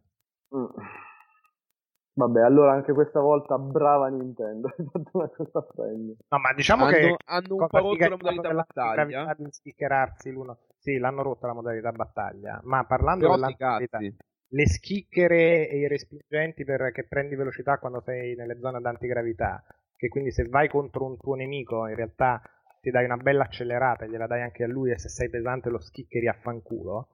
Mm. 0.54 0.66
Vabbè, 2.18 2.40
allora 2.40 2.72
anche 2.72 2.94
questa 2.94 3.20
volta 3.20 3.58
brava 3.58 4.08
Nintendo, 4.08 4.68
hai 4.74 4.86
fatto 4.90 5.10
una 5.12 5.28
cosa 5.28 5.62
prendi. 5.74 6.16
No, 6.30 6.38
ma 6.38 6.54
diciamo 6.54 6.84
hanno, 6.84 6.94
che 6.94 7.16
hanno 7.26 7.54
un 7.56 7.66
po' 7.66 7.78
rotto 7.78 8.08
la 8.08 8.16
modalità 8.16 8.54
battaglia. 8.54 8.92
gravità 8.94 9.34
di 9.36 9.46
schiccherarsi 9.50 10.30
l'uno. 10.30 10.58
Sì, 10.78 10.96
l'hanno 10.96 11.22
rotta 11.22 11.46
la 11.46 11.52
modalità 11.52 11.92
battaglia, 11.92 12.58
ma 12.64 12.84
parlando 12.86 13.28
Però 13.28 13.34
della 13.34 13.54
le 14.50 14.66
schicchere 14.66 15.68
e 15.68 15.78
i 15.78 15.88
respingenti 15.88 16.64
per 16.64 16.90
che 16.92 17.06
prendi 17.06 17.34
velocità 17.34 17.78
quando 17.78 18.00
sei 18.00 18.34
nelle 18.34 18.58
zone 18.60 18.78
ad 18.78 18.86
antigravità, 18.86 19.62
che 19.94 20.08
quindi 20.08 20.30
se 20.30 20.44
vai 20.44 20.68
contro 20.68 21.04
un 21.04 21.18
tuo 21.18 21.34
nemico 21.34 21.86
in 21.86 21.96
realtà 21.96 22.40
ti 22.80 22.90
dai 22.90 23.04
una 23.04 23.16
bella 23.16 23.42
accelerata, 23.42 24.06
gliela 24.06 24.26
dai 24.26 24.42
anche 24.42 24.64
a 24.64 24.68
lui 24.68 24.92
e 24.92 24.98
se 24.98 25.08
sei 25.08 25.28
pesante 25.28 25.68
lo 25.68 25.80
schiccheri 25.80 26.28
a 26.28 26.32
fanculo. 26.32 27.08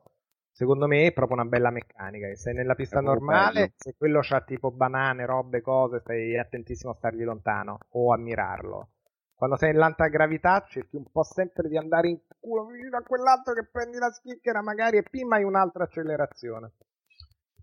Secondo 0.55 0.87
me 0.87 1.07
è 1.07 1.13
proprio 1.13 1.37
una 1.39 1.49
bella 1.49 1.71
meccanica. 1.71 2.29
che 2.29 2.37
sei 2.37 2.55
nella 2.55 2.75
pista 2.75 2.99
È 2.99 3.03
normale, 3.03 3.61
bello. 3.61 3.73
se 3.77 3.95
quello 3.97 4.21
c'ha 4.23 4.43
tipo 4.43 4.71
banane, 4.71 5.25
robe, 5.25 5.61
cose, 5.63 6.01
stai 6.01 6.39
attentissimo 6.39 6.93
a 6.93 6.95
stargli 6.95 7.25
lontano 7.25 7.79
o 7.91 8.13
a 8.13 8.19
mirarlo. 8.19 8.89
Quando 9.35 9.57
sei 9.57 9.73
nell'alta 9.73 10.07
gravità 10.09 10.65
cerchi 10.69 10.95
un 10.97 11.11
po' 11.11 11.25
sempre 11.25 11.69
di 11.69 11.77
andare 11.77 12.09
in 12.09 12.21
culo 12.39 12.67
vicino 12.67 12.97
a 12.99 13.03
quell'altro 13.03 13.55
che 13.55 13.67
prendi 13.73 13.99
la 13.99 14.11
schicchera 14.13 14.63
magari 14.63 14.99
e 14.99 15.03
prima 15.03 15.37
hai 15.37 15.43
un'altra 15.43 15.85
accelerazione. 15.85 16.73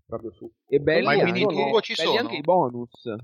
Proprio 0.06 0.30
su. 0.32 0.50
E 0.66 0.80
belli, 0.80 1.04
Ma 1.04 1.14
i 1.14 1.20
anche, 1.20 1.32
miniturbo 1.32 1.80
ci 1.80 1.94
belli 1.94 2.08
sono? 2.08 2.20
anche 2.20 2.36
i 2.36 2.40
bonus. 2.42 3.14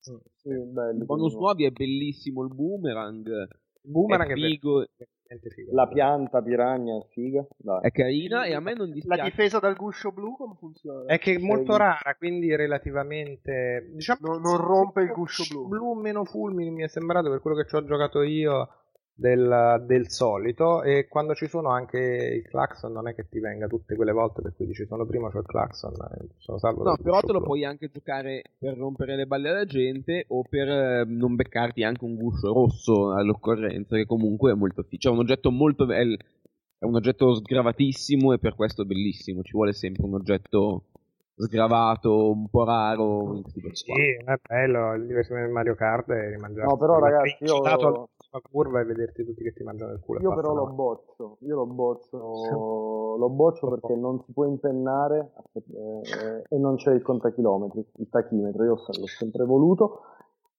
Sì, 0.00 0.50
bello. 0.50 0.98
Il 0.98 1.04
bonus 1.04 1.34
nuovi 1.34 1.64
è 1.64 1.70
bellissimo, 1.70 2.42
il 2.42 2.52
boomerang. 2.52 3.48
Boomerang 3.82 4.28
è 4.30 4.32
è 4.32 4.34
figo, 4.34 4.78
veramente 4.80 5.08
figo. 5.40 5.70
La 5.74 5.86
pianta 5.86 6.42
piranha 6.42 6.98
è 6.98 7.06
figa, 7.10 7.44
dai. 7.56 7.80
è 7.82 7.90
carina 7.90 8.44
e 8.44 8.54
a 8.54 8.60
me 8.60 8.74
non 8.74 8.88
La 8.88 8.92
dispiace. 8.94 9.22
difesa 9.22 9.58
dal 9.58 9.74
guscio 9.76 10.10
blu 10.12 10.36
come 10.36 10.54
funziona? 10.58 11.04
È 11.06 11.18
che 11.18 11.34
è 11.34 11.38
molto 11.38 11.76
rara, 11.76 12.14
quindi 12.18 12.54
relativamente 12.54 13.90
diciamo 13.94 14.18
Non- 14.32 14.40
non 14.42 14.56
rompe 14.56 15.02
il 15.02 15.12
guscio 15.12 15.44
blu. 15.48 15.68
Blu 15.68 15.92
meno 15.94 16.24
fulmini 16.24 16.70
mi 16.70 16.82
è 16.82 16.88
sembrato 16.88 17.30
per 17.30 17.40
quello 17.40 17.56
che 17.56 17.66
ci 17.68 17.74
ho 17.76 17.84
giocato 17.84 18.22
io 18.22 18.68
del, 19.22 19.84
del 19.86 20.10
solito 20.10 20.82
e 20.82 21.06
quando 21.08 21.34
ci 21.34 21.46
sono 21.46 21.70
anche 21.70 21.98
il 21.98 22.48
clacson 22.48 22.92
non 22.92 23.08
è 23.08 23.14
che 23.14 23.28
ti 23.28 23.38
venga 23.38 23.68
tutte 23.68 23.94
quelle 23.94 24.12
volte 24.12 24.42
per 24.42 24.52
cui 24.54 24.66
dici 24.66 24.84
sono 24.84 25.06
prima 25.06 25.30
c'ho 25.30 25.38
il 25.38 25.46
clacson 25.46 25.92
eh, 25.92 26.26
sono 26.38 26.58
salvo 26.58 26.82
No, 26.82 26.96
però 26.96 27.20
te 27.20 27.32
lo 27.32 27.40
puoi 27.40 27.64
anche 27.64 27.88
giocare 27.88 28.42
per 28.58 28.76
rompere 28.76 29.14
le 29.14 29.26
balle 29.26 29.50
alla 29.50 29.64
gente 29.64 30.24
o 30.28 30.42
per 30.42 30.68
eh, 30.68 31.04
non 31.06 31.36
beccarti 31.36 31.84
anche 31.84 32.04
un 32.04 32.16
guscio 32.16 32.52
rosso 32.52 33.12
all'occorrenza, 33.12 33.96
che 33.96 34.04
comunque 34.04 34.52
è 34.52 34.54
molto. 34.54 34.84
Cioè, 34.88 35.12
è 35.12 35.14
un 35.14 35.20
oggetto 35.20 35.50
molto 35.50 35.86
bello. 35.86 36.16
È 36.78 36.84
un 36.84 36.96
oggetto 36.96 37.34
sgravatissimo 37.36 38.32
e 38.32 38.38
per 38.38 38.56
questo 38.56 38.84
bellissimo. 38.84 39.42
Ci 39.42 39.52
vuole 39.52 39.72
sempre 39.72 40.04
un 40.04 40.14
oggetto 40.14 40.86
sgravato, 41.36 42.30
un 42.30 42.48
po' 42.48 42.64
raro. 42.64 43.34
in. 43.34 43.42
Sì, 43.72 43.92
è 44.24 44.34
bello 44.46 44.94
il 44.94 45.06
divertimento 45.06 45.48
di 45.48 45.52
Mario 45.52 45.74
Kart 45.74 46.10
e 46.10 46.30
rimangiarsi 46.30 46.70
No, 46.70 46.76
però, 46.76 46.98
ragazzi, 46.98 47.44
io- 47.44 47.60
princitato 47.60 47.86
all'ultima 47.86 48.40
curva 48.50 48.80
e 48.80 48.84
vederti 48.84 49.24
tutti 49.24 49.42
che 49.42 49.52
ti 49.52 49.62
mangiano 49.62 49.92
il 49.92 50.00
culo 50.00 50.20
Io 50.20 50.34
però 50.34 50.54
lo 50.54 50.66
boccio, 50.66 51.36
io 51.40 51.56
lo 51.56 51.66
boccio, 51.66 52.16
lo 53.18 53.28
boccio 53.30 53.68
perché 53.68 53.94
non 53.94 54.22
si 54.24 54.32
può 54.32 54.46
impennare 54.46 55.32
eh, 55.52 56.42
e 56.48 56.58
non 56.58 56.76
c'è 56.76 56.92
il 56.92 57.02
contachilometri, 57.02 57.86
il 57.96 58.08
tachimetro, 58.08 58.64
io 58.64 58.74
l'ho 58.74 59.06
sempre 59.06 59.44
voluto. 59.44 60.00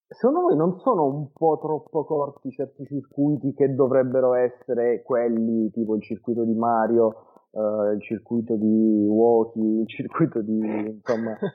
Secondo 0.08 0.42
voi 0.42 0.56
non 0.56 0.78
sono 0.80 1.06
un 1.06 1.32
po' 1.34 1.58
troppo 1.60 2.06
corti 2.06 2.52
certi 2.52 2.86
circuiti 2.86 3.54
che 3.56 3.74
dovrebbero 3.74 4.36
essere 4.36 5.02
quelli, 5.02 5.72
tipo 5.72 5.96
il 5.96 6.04
circuito 6.04 6.44
di 6.44 6.54
Mario, 6.54 7.33
eh, 7.54 7.94
il 7.94 8.02
circuito 8.02 8.56
di 8.56 9.06
Woki, 9.08 9.60
il 9.82 9.88
circuito 9.88 10.42
di... 10.42 10.60
insomma... 10.60 11.38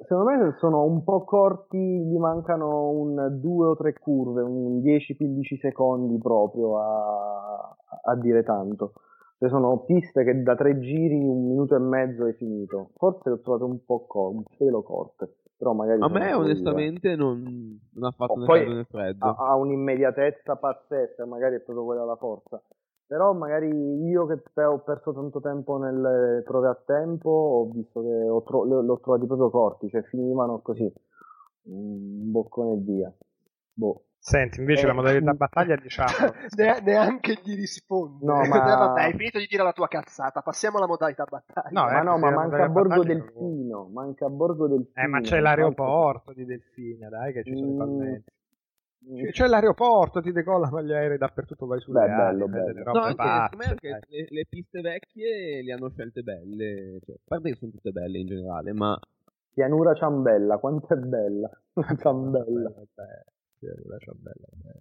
Secondo 0.00 0.30
me 0.30 0.54
sono 0.58 0.84
un 0.84 1.02
po' 1.02 1.24
corti, 1.24 1.76
gli 1.76 2.16
mancano 2.18 2.88
un 2.90 3.40
due 3.40 3.66
o 3.66 3.76
tre 3.76 3.94
curve, 3.94 4.42
un 4.42 4.78
10-15 4.80 5.58
secondi 5.58 6.16
proprio 6.18 6.78
a, 6.78 7.76
a 8.04 8.14
dire 8.16 8.44
tanto. 8.44 8.92
Cioè 9.38 9.48
sono 9.48 9.80
piste 9.84 10.22
che 10.22 10.40
da 10.42 10.54
tre 10.54 10.78
giri, 10.78 11.16
un 11.26 11.48
minuto 11.48 11.74
e 11.74 11.80
mezzo 11.80 12.26
è 12.26 12.32
finito. 12.34 12.90
Forse 12.94 13.28
le 13.28 13.34
ho 13.34 13.40
trovate 13.40 13.64
un 13.64 13.84
po' 13.84 14.06
co- 14.06 14.30
un 14.30 14.44
pelo 14.56 14.82
corte, 14.82 15.38
però 15.56 15.72
magari... 15.72 16.00
A 16.00 16.08
me 16.08 16.32
onestamente 16.32 17.16
non, 17.16 17.42
non 17.94 18.04
ha 18.04 18.12
fatto 18.12 18.34
Oh, 18.34 18.38
né 18.38 18.46
caldo 18.46 18.72
né 18.74 18.84
freddo. 18.84 19.26
ha, 19.26 19.34
ha 19.36 19.56
un'immediatezza 19.56 20.56
pazzesca, 20.56 21.26
magari 21.26 21.56
è 21.56 21.60
proprio 21.60 21.84
quella 21.84 22.04
la 22.04 22.16
forza. 22.16 22.62
Però 23.08 23.32
magari 23.32 23.68
io 23.68 24.26
che 24.26 24.62
ho 24.64 24.78
perso 24.80 25.14
tanto 25.14 25.40
tempo 25.40 25.78
nelle 25.78 26.42
prove 26.44 26.68
a 26.68 26.74
tempo, 26.74 27.30
ho 27.30 27.70
visto 27.72 28.02
che 28.02 28.28
ho 28.28 28.42
tro- 28.42 28.64
l'ho 28.64 29.00
trovati 29.00 29.24
proprio 29.26 29.48
corti, 29.48 29.88
cioè 29.88 30.02
finivano 30.02 30.60
così, 30.60 30.92
un 31.62 32.30
boccone 32.30 32.72
e 32.74 32.76
via. 32.84 33.12
Boh. 33.72 34.02
Senti, 34.20 34.58
invece 34.60 34.82
Eh, 34.82 34.86
la 34.88 34.92
modalità 34.92 35.32
mm. 35.32 35.36
battaglia 35.36 35.76
diciamo 35.76 36.10
Ne- 36.58 36.80
neanche 36.82 37.38
gli 37.42 37.54
rispondi. 37.54 38.26
No, 38.26 38.44
ma- 38.44 38.58
vabbè, 38.76 39.00
hai 39.04 39.12
finito 39.14 39.38
di 39.38 39.46
dire 39.46 39.62
la 39.62 39.72
tua 39.72 39.88
cazzata. 39.88 40.42
Passiamo 40.42 40.76
alla 40.76 40.86
modalità 40.86 41.24
battaglia. 41.24 41.80
No, 41.80 41.86
ma 41.90 42.00
eh, 42.00 42.04
no, 42.04 42.18
ma 42.18 42.30
manca 42.30 42.42
modalità 42.42 42.68
Borgo 42.68 43.02
Delfino, 43.04 43.88
manca 43.90 44.28
Borgo 44.28 44.66
Delfino. 44.66 45.04
Eh, 45.04 45.06
ma 45.08 45.20
c'è 45.20 45.40
l'aeroporto 45.40 46.32
di 46.34 46.44
Delfina, 46.44 47.08
dai, 47.08 47.32
che 47.32 47.44
ci 47.44 47.54
sono 47.56 47.70
i 47.70 47.74
Mm. 47.74 47.78
palmetti. 47.78 48.30
C'è- 49.00 49.30
C'è 49.30 49.46
l'aeroporto, 49.46 50.20
ti 50.20 50.32
decollano 50.32 50.82
gli 50.82 50.92
aerei 50.92 51.18
dappertutto, 51.18 51.66
vai 51.66 51.80
sulle 51.80 52.00
Beh, 52.00 52.10
ali, 52.10 52.36
bello, 52.38 52.48
bello. 52.48 52.82
robe 52.82 52.98
No, 52.98 53.04
anche, 53.04 53.16
pazze, 53.16 53.64
anche 53.64 54.00
le, 54.08 54.26
le 54.28 54.46
piste 54.48 54.80
vecchie 54.80 55.62
le 55.62 55.72
hanno 55.72 55.88
scelte 55.90 56.22
belle. 56.22 56.98
Cioè, 57.04 57.14
a 57.14 57.18
parte 57.24 57.50
che 57.50 57.56
sono 57.56 57.70
tutte 57.70 57.90
belle 57.92 58.18
in 58.18 58.26
generale, 58.26 58.72
ma 58.72 58.98
Pianura 59.54 59.94
Ciambella, 59.94 60.58
quanto 60.58 60.94
è 60.94 60.96
bella. 60.96 61.50
Ciambella. 62.00 62.72
Sì, 63.58 63.66
la 63.86 63.98
ciambella, 63.98 64.46
beh. 64.52 64.80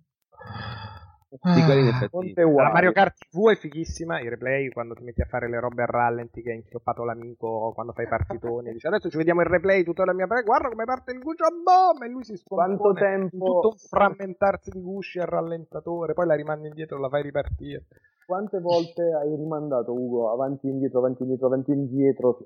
Sì, 1.30 1.64
quelli 1.64 1.82
in 1.82 1.88
effetti. 1.88 2.10
Ponte 2.10 2.42
La. 2.42 2.72
Mario 2.72 2.92
Kart 2.94 3.18
TV 3.30 3.50
è 3.52 3.56
fighissima, 3.56 4.22
il 4.22 4.30
replay 4.30 4.70
quando 4.70 4.94
ti 4.94 5.04
metti 5.04 5.22
a 5.22 5.26
fare 5.26 5.50
le 5.50 5.60
robe 5.60 5.84
a 5.84 5.86
rallenti 5.86 6.42
che 6.42 6.52
hai 6.52 6.58
inchioppato 6.58 7.04
l'amico 7.04 7.72
quando 7.74 7.92
fai 7.92 8.06
i 8.06 8.08
partitoni, 8.08 8.72
dici 8.80 8.88
adesso 8.88 9.10
ci 9.10 9.18
vediamo 9.18 9.42
il 9.42 9.48
replay 9.48 9.84
tutta 9.84 10.06
la 10.06 10.14
mia 10.14 10.26
guarda 10.26 10.70
come 10.70 10.86
parte 10.86 11.12
il 11.12 11.20
guscio 11.20 11.44
a 11.44 11.50
bomba 11.52 12.06
e 12.06 12.10
lui 12.10 12.24
si 12.24 12.38
scompone 12.38 12.78
Quanto 12.78 12.94
tempo- 12.94 13.46
tutto 13.46 13.68
un 13.70 13.78
frammentarsi 13.78 14.70
di 14.72 14.82
gusci 14.82 15.20
al 15.20 15.28
rallentatore, 15.28 16.14
poi 16.14 16.26
la 16.28 16.36
rimandi 16.36 16.68
indietro, 16.68 16.98
la 16.98 17.10
fai 17.10 17.24
ripartire. 17.24 17.86
Quante 18.26 18.60
volte 18.60 19.04
hai 19.14 19.34
rimandato 19.38 19.94
Ugo 19.94 20.32
avanti 20.32 20.68
e 20.68 20.72
indietro, 20.72 21.00
avanti 21.00 21.22
e 21.22 21.24
indietro, 21.24 21.48
avanti 21.48 21.72
e 21.72 21.76
indietro 21.76 22.38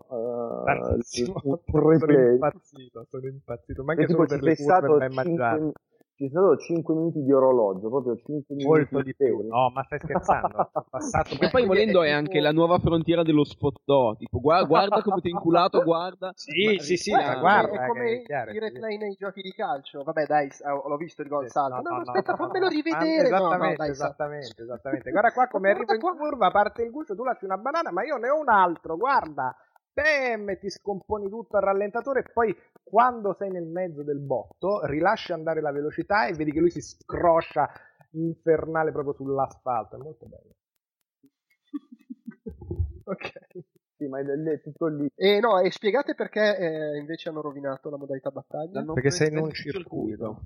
Tantissimo. 0.64 1.42
un 1.44 1.58
sono 1.98 2.12
impazzito, 2.12 3.06
sono 3.10 3.28
impazzito, 3.28 3.84
ma 3.84 3.94
E 3.94 3.96
anche 3.96 4.06
tipo 4.06 4.28
solo 4.28 4.28
per 4.28 4.44
le 4.44 4.56
curve 4.56 4.64
stato 4.64 4.96
l'hai 4.98 5.10
5 5.10 5.24
mangiato. 5.24 5.72
Ci 6.22 6.30
stato 6.30 6.56
5 6.58 6.94
minuti 6.94 7.24
di 7.24 7.32
orologio, 7.34 7.90
proprio 7.90 8.16
5 8.16 8.56
minuti 8.56 8.66
Molto 8.68 9.02
di 9.02 9.16
più. 9.16 9.48
No, 9.48 9.70
ma 9.74 9.84
stai 9.84 10.00
scherzando? 10.00 10.70
Sono 10.72 10.86
passato 10.90 11.36
Che 11.36 11.50
poi 11.50 11.66
volendo 11.66 12.02
è 12.04 12.08
tipo- 12.08 12.18
anche 12.18 12.40
la 12.40 12.52
nuova 12.52 12.78
frontiera 12.80 13.24
dello 13.24 13.44
spot 13.44 13.80
tipo 14.18 14.40
guarda, 14.40 14.68
guarda 14.68 15.02
come 15.02 15.22
ti 15.22 15.28
ho 15.28 15.32
inculato, 15.32 15.84
guarda. 15.84 16.32
Sì, 16.42 16.76
Ma 16.76 16.82
sì, 16.82 16.98
sì, 16.98 17.10
guarda, 17.12 17.70
è 17.72 17.84
eh, 17.84 17.88
come 17.88 18.12
è 18.12 18.22
chiaro, 18.24 18.52
i 18.52 18.54
sì. 18.54 18.60
replay 18.60 18.98
nei 18.98 19.16
giochi 19.18 19.42
di 19.42 19.52
calcio. 19.52 20.04
Vabbè, 20.04 20.26
dai, 20.26 20.50
ho- 20.72 20.88
l'ho 20.88 20.98
visto 20.98 21.22
il 21.22 21.28
gol 21.28 21.46
Sì, 21.46 21.52
salto. 21.52 21.76
no, 21.76 21.82
No, 21.82 21.90
no, 21.90 21.96
no, 21.96 22.02
aspetta, 22.12 22.36
fammelo 22.36 22.66
no. 22.66 22.72
rivedere. 22.72 23.28
Esattamente, 23.28 23.76
dai, 23.78 23.96
sa- 23.96 24.06
esattamente, 24.06 24.62
esattamente. 24.62 25.12
Guarda 25.12 25.32
qua 25.32 25.48
come 25.48 25.70
arrivo 25.72 25.94
in 25.94 26.00
curva, 26.00 26.52
parte 26.52 26.84
il 26.84 26.92
guscio, 26.92 27.16
tu 27.16 27.24
lasci 27.24 27.46
una 27.46 27.58
banana, 27.58 27.92
ma 27.92 28.04
io 28.04 28.18
ne 28.18 28.30
ho 28.30 28.40
un 28.40 28.50
altro, 28.50 28.96
guarda. 28.98 29.56
Bam, 29.94 30.50
e 30.50 30.58
ti 30.60 30.70
scomponi 30.70 31.30
tutto 31.30 31.58
al 31.58 31.64
rallentatore 31.64 32.22
e 32.22 32.32
poi 32.32 32.56
quando 32.82 33.34
sei 33.38 33.52
nel 33.52 33.66
mezzo 33.66 34.04
del 34.04 34.20
botto 34.20 34.86
rilasci 34.86 35.34
andare 35.34 35.62
la 35.62 35.72
velocità 35.72 36.28
e 36.28 36.34
vedi 36.34 36.52
che 36.52 36.60
lui 36.60 36.72
si 36.72 36.82
scroscia 36.82 37.70
infernale 38.12 38.92
proprio 38.92 39.14
sull'asfalto, 39.14 39.96
è 39.96 40.00
molto 40.00 40.26
bello. 40.26 40.56
Ok. 43.04 43.32
Sì, 43.98 44.08
ma 44.08 44.20
è, 44.20 44.24
è 44.24 44.62
tutto 44.62 44.88
lì. 44.88 45.12
E 45.16 45.40
no, 45.40 45.60
e 45.60 45.70
spiegate 45.70 46.16
perché 46.16 46.58
eh, 46.58 46.98
invece 46.98 47.30
hanno 47.30 47.42
rovinato 47.42 47.90
la 47.90 47.98
modalità 47.98 48.32
battaglia? 48.32 48.84
Perché 48.84 49.12
sei 49.12 49.30
in 49.30 49.38
un 49.38 49.52
sul 49.52 49.72
circuito. 49.72 50.42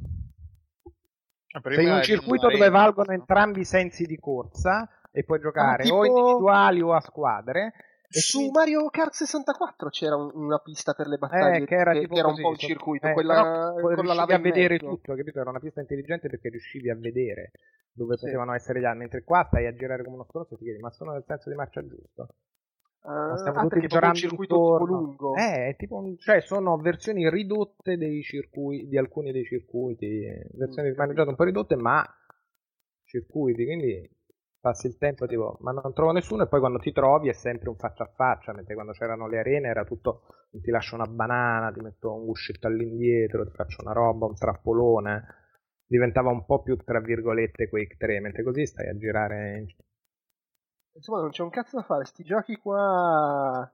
Prima 1.62 1.76
Sei 1.76 1.86
in 1.86 1.92
un 1.92 2.04
circuito 2.04 2.50
dove 2.50 2.70
valgono 2.70 3.12
entrambi 3.12 3.62
i 3.62 3.66
sensi 3.66 4.06
di 4.06 4.18
corsa 4.18 4.90
e 5.12 5.24
puoi 5.24 5.40
giocare 5.40 5.84
tipo- 5.84 5.96
o 5.96 6.06
individuali 6.06 6.82
o 6.82 6.94
a 6.94 7.00
squadre. 7.00 7.74
Su 8.20 8.38
quindi- 8.38 8.58
Mario 8.58 8.90
Kart 8.90 9.14
64 9.14 9.90
c'era 9.90 10.16
un- 10.16 10.32
una 10.34 10.60
pista 10.60 10.94
per 10.94 11.08
le 11.08 11.18
battaglie 11.18 11.64
Eh, 11.64 11.66
che 11.66 11.76
era, 11.76 11.92
tipo 11.94 12.16
un 12.16 12.22
così, 12.22 12.42
po' 12.42 12.50
un 12.50 12.56
circuito, 12.56 13.08
eh, 13.08 13.14
quella 13.14 13.74
però 13.76 13.96
con 13.96 14.06
la 14.06 14.14
lava 14.14 14.36
a 14.36 14.40
vedere 14.40 14.74
mezzo. 14.76 14.88
tutto, 14.88 15.16
capito? 15.16 15.40
Era 15.40 15.50
una 15.50 15.60
pista 15.60 15.82
intelligente 15.82 16.30
perché 16.30 16.50
riuscivi 16.50 16.90
a 16.90 16.96
vedere 16.96 17.52
dove 17.92 18.16
Sì. 18.18 18.26
potevano 18.26 18.54
essere 18.54 18.80
gli 18.80 18.86
altri, 18.86 19.00
mentre 19.00 19.24
qua 19.24 19.44
stai 19.48 19.66
a 19.68 19.74
girare 19.74 20.04
come 20.04 20.16
uno 20.16 20.26
stronzo 20.26 20.54
e 20.54 20.58
ti 20.58 20.64
chiedi 20.64 20.80
ma 20.80 20.92
sono 20.92 21.12
nel 21.14 21.24
senso 21.26 21.50
di 21.50 21.56
marcia 21.56 21.86
giusto? 21.86 22.28
Ah, 23.08 23.28
Ma 23.28 23.38
stiamo 23.38 23.60
ah, 23.60 23.62
tutti 23.62 23.80
proprio 23.80 23.82
un 23.82 23.88
girando 23.88 24.18
circuito 24.18 24.56
intorno. 24.56 24.86
tipo 24.86 24.96
lungo. 24.96 25.36
Eh, 25.36 25.76
tipo 25.78 25.96
un- 25.98 26.18
cioè 26.18 26.42
sono 26.42 26.78
versioni 26.78 27.30
ridotte 27.30 27.98
dei 27.98 28.22
circuiti, 28.24 28.88
di 28.88 28.98
alcuni 28.98 29.32
dei 29.32 29.44
circuiti, 29.46 30.24
eh, 30.26 30.48
versioni 30.54 30.90
Mm. 30.90 30.96
maneggiate 30.96 31.30
un 31.30 31.36
po' 31.36 31.44
ridotte, 31.44 31.76
ma 31.76 32.04
circuiti, 33.04 33.64
quindi 33.66 34.10
passi 34.66 34.88
il 34.88 34.98
tempo 34.98 35.28
tipo, 35.28 35.58
ma 35.62 35.72
non 35.72 35.94
trovo 35.94 36.12
nessuno 36.12 36.44
e 36.44 36.48
poi 36.48 36.60
quando 36.60 36.80
ti 36.80 36.92
trovi 36.92 37.30
è 37.30 37.34
sempre 37.34 37.70
un 37.70 37.76
faccia 37.76 38.04
a 38.04 38.12
faccia, 38.16 38.54
mentre 38.54 38.74
quando 38.74 38.94
c'erano 38.94 39.28
le 39.28 39.38
arene 39.40 39.68
era 39.68 39.84
tutto, 39.84 40.24
ti 40.52 40.72
lascio 40.72 40.96
una 40.96 41.06
banana, 41.06 41.72
ti 41.72 41.82
metto 41.82 42.14
un 42.14 42.26
guscetto 42.26 42.68
all'indietro, 42.68 43.46
ti 43.46 43.52
faccio 43.54 43.82
una 43.82 43.94
roba, 43.94 44.26
un 44.26 44.36
trappolone, 44.36 45.26
diventava 45.86 46.30
un 46.32 46.46
po' 46.46 46.62
più 46.64 46.76
tra 46.78 47.00
virgolette 47.00 47.70
Quake 47.70 47.96
3, 47.98 48.20
mentre 48.20 48.44
così 48.44 48.66
stai 48.66 48.88
a 48.90 48.98
girare 48.98 49.58
in 49.60 49.68
Insomma, 50.94 51.22
non 51.22 51.30
c'è 51.30 51.44
un 51.44 51.50
cazzo 51.52 51.78
da 51.78 51.84
fare. 51.84 52.06
Sti 52.06 52.24
giochi 52.24 52.56
qua, 52.58 53.72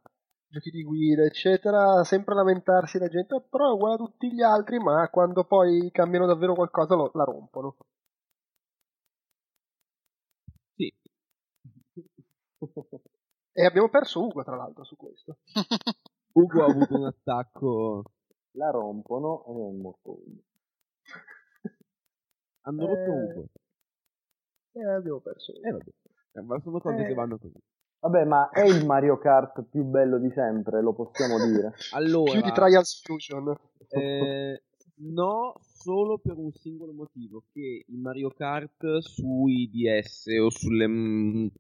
giochi 0.48 0.70
di 0.72 0.84
guida, 0.84 1.24
eccetera, 1.24 2.04
sempre 2.04 2.36
lamentarsi 2.36 2.98
la 3.00 3.08
gente, 3.08 3.36
"Oh, 3.36 3.42
però 3.50 3.70
è 3.70 3.74
uguale 3.74 3.94
a 3.96 3.98
tutti 3.98 4.32
gli 4.34 4.42
altri, 4.42 4.78
ma 4.80 5.08
quando 5.10 5.44
poi 5.46 5.90
cambiano 5.92 6.26
davvero 6.26 6.54
qualcosa 6.54 6.96
lo- 6.96 7.12
la 7.14 7.24
rompono. 7.24 7.76
E 13.54 13.66
abbiamo 13.66 13.90
perso 13.90 14.24
Ugo, 14.24 14.44
tra 14.44 14.56
l'altro, 14.56 14.84
su 14.84 14.96
questo. 14.96 15.38
Ugo 16.34 16.64
ha 16.64 16.68
avuto 16.70 16.96
un 16.96 17.06
attacco. 17.06 18.04
La 18.52 18.70
rompono 18.70 19.44
e 19.46 19.52
è 19.52 19.72
morto 19.82 20.10
Ugo. 20.12 20.42
Hanno 22.62 22.86
rotto 22.86 23.00
Eh, 23.00 23.10
Ugo. 23.32 23.46
E 24.74 24.86
abbiamo 24.86 25.20
perso 25.20 25.52
Ugo. 25.54 25.68
Eh 25.68 25.72
vabbè. 25.72 25.90
Eh, 26.34 26.42
ma 26.42 26.60
sono 26.62 26.80
cose 26.80 27.04
Eh. 27.04 27.08
che 27.08 27.14
vanno 27.14 27.38
così. 27.38 27.60
Vabbè, 28.00 28.24
ma 28.26 28.50
è 28.50 28.64
il 28.66 28.86
Mario 28.86 29.18
Kart 29.20 29.64
più 29.70 29.84
bello 29.84 30.18
di 30.18 30.32
sempre, 30.32 30.82
lo 30.82 30.94
possiamo 30.94 31.38
dire. 31.46 31.74
Allora, 31.94 32.32
Più 32.32 32.42
di 32.42 32.52
Trials 32.52 33.02
Fusion. 33.04 33.56
eh, 33.90 34.64
no, 34.96 35.54
solo 35.62 36.18
per 36.18 36.36
un 36.38 36.52
singolo 36.52 36.94
motivo, 36.94 37.44
che 37.52 37.84
in 37.88 38.02
Mario 38.02 38.32
Kart 38.32 38.98
sui 39.00 39.70
DS 39.70 40.28
o 40.42 40.50
sulle... 40.50 41.52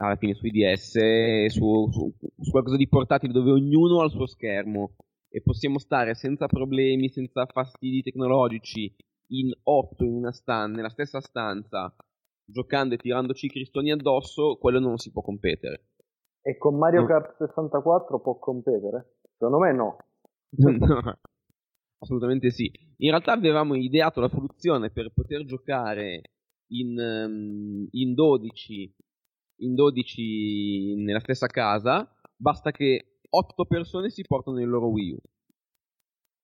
alla 0.00 0.16
fine 0.16 0.34
sui 0.34 0.50
DS, 0.50 0.96
e 0.96 1.46
su, 1.50 1.88
su, 1.90 2.12
su 2.40 2.50
qualcosa 2.50 2.76
di 2.76 2.88
portatile 2.88 3.32
dove 3.32 3.50
ognuno 3.50 4.00
ha 4.00 4.04
il 4.04 4.10
suo 4.10 4.26
schermo 4.26 4.96
e 5.28 5.42
possiamo 5.42 5.78
stare 5.78 6.14
senza 6.14 6.46
problemi, 6.46 7.08
senza 7.10 7.46
fastidi 7.46 8.02
tecnologici 8.02 8.94
in 9.32 9.52
8 9.62 10.04
in 10.04 10.14
una 10.14 10.32
stan- 10.32 10.72
nella 10.72 10.88
stessa 10.88 11.20
stanza 11.20 11.94
giocando 12.44 12.94
e 12.94 12.98
tirandoci 12.98 13.46
i 13.46 13.50
cristoni 13.50 13.92
addosso, 13.92 14.56
quello 14.56 14.80
non 14.80 14.96
si 14.96 15.12
può 15.12 15.22
competere. 15.22 15.84
E 16.42 16.56
con 16.56 16.76
Mario. 16.76 17.04
Kart 17.04 17.36
64 17.36 18.20
può 18.20 18.38
competere? 18.38 19.18
Secondo 19.36 19.58
me 19.58 19.72
no. 19.72 19.96
No, 22.00 22.06
assolutamente 22.06 22.50
sì. 22.50 22.70
In 22.98 23.10
realtà 23.10 23.32
avevamo 23.32 23.74
ideato 23.74 24.20
la 24.20 24.28
soluzione 24.28 24.90
per 24.90 25.12
poter 25.12 25.44
giocare 25.44 26.22
in, 26.72 26.98
ehm, 26.98 27.88
in 27.90 28.14
12 28.14 28.94
in 29.60 29.74
12 29.74 30.94
nella 30.96 31.20
stessa 31.20 31.46
casa, 31.46 32.08
basta 32.36 32.70
che 32.70 33.18
8 33.28 33.64
persone 33.64 34.10
si 34.10 34.22
portano 34.22 34.60
il 34.60 34.68
loro 34.68 34.88
Wii 34.88 35.12
U 35.12 35.18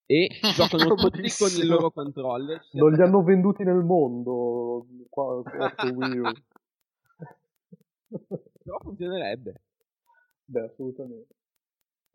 e 0.06 0.28
giocano 0.54 0.94
tutti 0.94 1.28
con 1.36 1.50
il 1.50 1.66
loro 1.66 1.90
controller. 1.90 2.60
Non 2.72 2.92
li 2.92 3.02
hanno 3.02 3.22
venduti 3.22 3.64
nel 3.64 3.82
mondo. 3.82 4.86
Qua, 5.08 5.42
questo 5.42 5.86
Wii 5.92 6.18
U. 6.18 6.32
Però 8.62 8.78
funzionerebbe. 8.80 9.62
Beh, 10.44 10.60
assolutamente. 10.60 11.34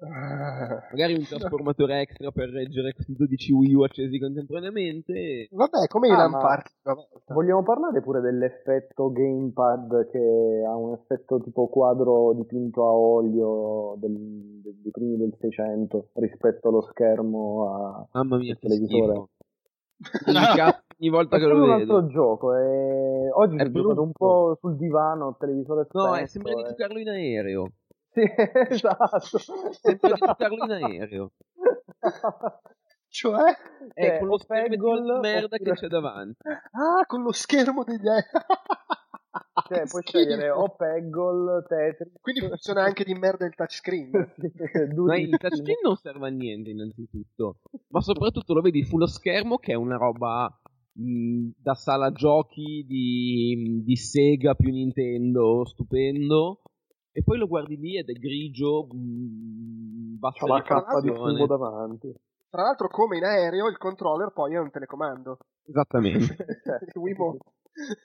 Magari 0.08 1.14
un 1.14 1.24
trasformatore 1.26 2.02
extra 2.02 2.32
per 2.32 2.50
reggere 2.50 2.94
questi 2.94 3.14
12 3.16 3.52
Wii 3.52 3.74
U 3.76 3.82
accesi 3.84 4.18
contemporaneamente. 4.20 5.48
Vabbè, 5.52 5.88
come 5.88 6.08
i 6.08 6.12
Ah, 6.12 6.26
una 6.26 6.38
volta. 6.40 6.64
Vogliamo 7.34 7.62
parlare 7.64 8.02
pure 8.02 8.20
dell'effetto 8.20 9.12
gamepad 9.12 10.10
che 10.10 10.64
ha 10.68 10.76
un 10.76 10.94
effetto 10.94 11.40
tipo 11.40 11.68
quadro 11.68 12.34
dipinto 12.34 12.88
a 12.88 12.92
olio 12.92 13.96
del- 13.98 14.62
de- 14.64 14.76
dei 14.82 14.92
primi 14.92 15.18
del 15.18 15.36
600 15.40 16.08
rispetto 16.14 16.70
allo 16.70 16.82
schermo 16.82 17.70
a 17.70 18.08
Mamma 18.14 18.38
mia, 18.38 18.56
televisore. 18.60 19.26
ogni 20.98 21.10
volta 21.10 21.38
che 21.38 21.44
è 21.44 21.48
lo 21.48 21.56
un 21.56 21.62
vedo. 21.62 21.74
altro 21.96 22.08
gioco 22.08 22.56
e 22.56 23.30
oggi 23.34 23.56
È 23.58 23.62
ho 23.66 23.72
giocato 23.72 24.02
un 24.02 24.12
po' 24.12 24.58
sul 24.60 24.76
divano, 24.78 25.30
il 25.30 25.36
televisore 25.40 25.84
spento. 25.86 26.08
No, 26.08 26.16
è 26.16 26.26
sembra 26.26 26.56
di 26.56 26.62
e- 26.62 26.66
giocarlo 26.70 26.98
in 27.00 27.10
aereo. 27.10 27.72
Sì, 28.12 28.22
esatto. 28.70 29.38
Sembra 29.38 30.14
giocarlo 30.14 30.66
in 30.66 30.72
aereo. 30.72 31.32
Cioè? 33.12 33.52
È 33.94 34.08
Cioè, 34.08 34.20
con 34.20 34.28
lo 34.28 34.34
o 34.36 34.38
schermettino 34.38 34.90
Peggle 34.90 35.14
di 35.16 35.20
merda 35.20 35.56
oppure- 35.56 35.64
che 35.64 35.74
c'è 35.74 35.88
davanti. 35.88 36.48
Ah, 36.48 37.06
con 37.06 37.24
lo 37.24 37.32
schermo 37.34 37.84
degli 37.84 38.08
Cioè, 39.68 39.82
Che 39.82 39.88
puoi 39.90 40.02
scegliere 40.06 40.50
o 40.50 40.70
Peggle, 40.76 41.66
Tetris. 41.68 42.14
Quindi 42.22 42.48
funziona 42.48 42.84
anche 42.84 43.04
di 43.04 43.14
merda 43.14 43.46
il 43.46 43.54
touchscreen. 43.54 44.10
Ma 45.06 45.18
il 45.18 45.38
touchscreen 45.38 45.80
non 45.84 45.96
serve 45.98 46.28
a 46.28 46.32
niente 46.32 46.70
innanzitutto. 46.70 47.60
Ma 47.90 48.02
soprattutto 48.02 48.54
lo 48.54 48.62
vedi 48.62 48.84
sullo 48.84 49.08
schermo 49.08 49.58
che 49.58 49.74
è 49.74 49.76
una 49.76 49.98
roba 49.98 50.50
mh, 50.94 51.50
da 51.58 51.74
sala 51.76 52.12
giochi 52.12 52.86
di, 52.88 53.82
di 53.84 53.96
Sega 53.98 54.56
più 54.56 54.72
Nintendo, 54.72 55.66
stupendo. 55.66 56.62
E 57.14 57.24
poi 57.24 57.38
lo 57.38 57.48
guardi 57.48 57.78
lì 57.78 57.98
ed 57.98 58.10
è 58.10 58.14
grigio, 58.14 58.88
mh, 58.90 60.18
bassa 60.18 60.48
la 60.48 60.62
cappa 60.62 61.02
di 61.02 61.10
fumo 61.10 61.46
davanti. 61.46 62.14
Tra 62.50 62.64
l'altro, 62.64 62.90
come 62.90 63.18
in 63.18 63.24
aereo, 63.24 63.68
il 63.68 63.78
controller 63.78 64.32
poi 64.32 64.56
è 64.56 64.60
un 64.60 64.72
telecomando. 64.72 65.38
Esattamente. 65.66 66.36
Il 66.94 67.02
Wiimote. 67.02 67.40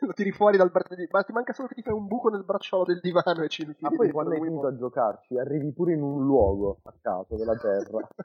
Lo 0.00 0.12
tiri 0.12 0.30
fuori 0.30 0.56
dal 0.56 0.70
braccio 0.70 0.94
di... 0.94 1.08
Ma 1.10 1.22
ti 1.22 1.32
manca 1.32 1.52
solo 1.52 1.66
che 1.66 1.74
ti 1.74 1.82
fai 1.82 1.92
un 1.92 2.06
buco 2.06 2.28
nel 2.28 2.44
bracciolo 2.44 2.84
del 2.84 3.00
divano 3.00 3.42
e 3.42 3.48
ci 3.48 3.62
infili 3.62 3.78
Ma 3.80 3.90
poi 3.90 4.10
quando 4.12 4.34
hai 4.34 4.40
finito 4.40 4.66
a 4.68 4.76
giocarci, 4.76 5.36
arrivi 5.36 5.72
pure 5.72 5.94
in 5.94 6.02
un 6.02 6.24
luogo 6.24 6.78
a 6.84 6.94
caso 7.00 7.34
della 7.36 7.56
Terra. 7.56 8.08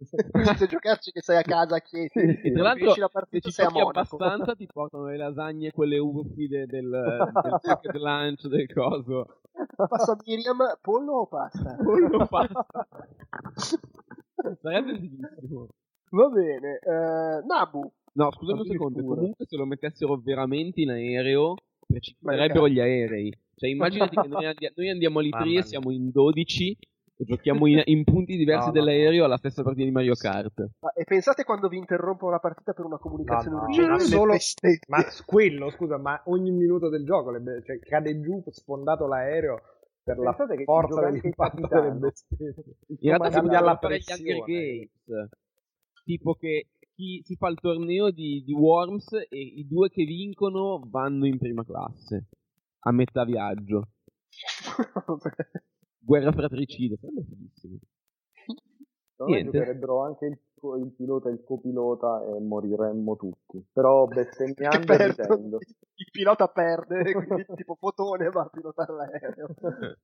A 0.00 0.66
giocarci 0.66 1.12
che 1.12 1.20
sei 1.20 1.36
a 1.36 1.42
casa 1.42 1.76
a 1.76 1.80
Chieti. 1.80 2.18
E 2.18 2.52
tra 2.52 2.62
l'altro, 2.62 2.86
la 2.86 2.94
se 2.94 3.08
partita 3.12 3.48
ci 3.48 3.54
sei 3.54 3.66
a 3.66 3.68
giochi 3.68 3.98
abbastanza, 3.98 4.54
ti 4.54 4.66
portano 4.66 5.08
le 5.08 5.18
lasagne, 5.18 5.72
quelle 5.72 5.98
ufide 5.98 6.64
del, 6.64 6.88
del 6.88 7.58
pocket 7.60 7.94
lunch, 7.96 8.46
del 8.46 8.72
coso. 8.72 9.39
Passa 9.88 10.16
Miriam, 10.26 10.58
pollo 10.80 11.12
o 11.20 11.26
pasta? 11.26 11.76
Pollo 11.82 12.26
pasta. 12.26 12.66
Sarebbe 14.60 14.98
fighissimo. 14.98 15.68
Va 16.10 16.28
bene. 16.28 16.78
eh, 16.82 17.42
Nabu. 17.46 17.90
No, 18.12 18.30
scusami 18.32 18.60
un 18.60 18.66
secondo. 18.66 18.98
Addirittura. 18.98 19.20
Comunque, 19.20 19.46
se 19.46 19.56
lo 19.56 19.64
mettessero 19.66 20.16
veramente 20.22 20.80
in 20.80 20.90
aereo, 20.90 21.54
precipiterebbero 21.86 22.68
gli 22.68 22.80
aerei. 22.80 23.32
Cioè, 23.54 23.68
immaginati 23.70 24.16
che 24.16 24.26
noi, 24.28 24.46
andi- 24.46 24.72
noi 24.74 24.90
andiamo 24.90 25.20
lì 25.20 25.28
Mamma 25.28 25.42
tre, 25.44 25.52
mia. 25.52 25.62
siamo 25.62 25.90
in 25.90 26.10
12 26.10 26.76
e 27.20 27.24
giochiamo 27.24 27.66
in, 27.66 27.82
in 27.84 28.02
punti 28.04 28.36
diversi 28.36 28.68
No, 28.68 28.72
no, 28.72 28.72
dell'aereo 28.72 29.24
alla 29.24 29.36
stessa 29.36 29.62
partita 29.62 29.84
di 29.84 29.90
Mario 29.90 30.14
Kart. 30.14 30.70
Ma- 30.80 30.92
E 30.94 31.04
pensate 31.04 31.44
quando 31.44 31.68
vi 31.68 31.76
interrompono 31.76 32.30
la 32.30 32.38
partita 32.38 32.72
per 32.72 32.86
una 32.86 32.96
comunicazione 32.96 33.56
No, 33.56 33.60
no, 33.62 33.66
urgente? 33.66 33.90
ma 33.90 33.96
le 33.96 34.04
solo-. 34.04 34.36
Ma 34.88 35.04
quello, 35.26 35.70
scusa, 35.70 35.98
ma 35.98 36.20
ogni 36.26 36.50
minuto 36.50 36.88
del 36.88 37.04
gioco 37.04 37.30
le 37.30 37.40
be- 37.40 37.62
cioè, 37.64 37.78
cade 37.78 38.18
giù 38.20 38.42
sfondato 38.48 39.06
l'aereo 39.06 39.60
per 40.02 40.16
la 40.18 40.32
Pensate 40.32 40.64
forza 40.64 41.00
dell'impatto 41.02 41.66
delle 41.68 41.90
bestemmie. 41.92 42.54
In 42.86 42.96
realtà 43.00 43.30
si 43.30 43.38
Quindi 43.38 43.56
alla 43.56 43.74
gli 43.74 43.78
pressione. 43.78 44.44
Games. 44.46 45.28
Tipo 46.04 46.34
che 46.34 46.68
chi 46.94 47.22
si 47.24 47.36
fa 47.36 47.48
il 47.48 47.60
torneo 47.60 48.10
di, 48.10 48.42
di 48.44 48.52
Worms 48.54 49.12
e 49.12 49.38
i 49.38 49.66
due 49.68 49.90
che 49.90 50.04
vincono 50.04 50.80
vanno 50.86 51.26
in 51.26 51.36
prima 51.36 51.64
classe. 51.64 52.28
A 52.80 52.92
metà 52.92 53.24
viaggio. 53.24 53.88
Guerra 56.02 56.32
fratricida, 56.32 56.96
sarebbe 56.96 57.36
me 57.38 57.78
Niente. 59.26 59.58
giocherebbero 59.58 60.02
anche 60.02 60.26
il, 60.26 60.38
il 60.82 60.92
pilota 60.96 61.28
e 61.28 61.32
il 61.32 61.44
copilota 61.44 62.24
e 62.24 62.40
moriremmo 62.40 63.16
tutti. 63.16 63.62
Però 63.72 64.06
bestemmiando 64.08 64.92
e 64.92 65.06
ridendo. 65.06 65.58
Il 65.94 66.08
pilota 66.10 66.48
perde, 66.48 67.12
quindi 67.12 67.44
tipo 67.54 67.74
fotone 67.74 68.30
va 68.30 68.42
a 68.42 68.48
pilotare 68.48 68.92
l'aereo. 68.92 69.48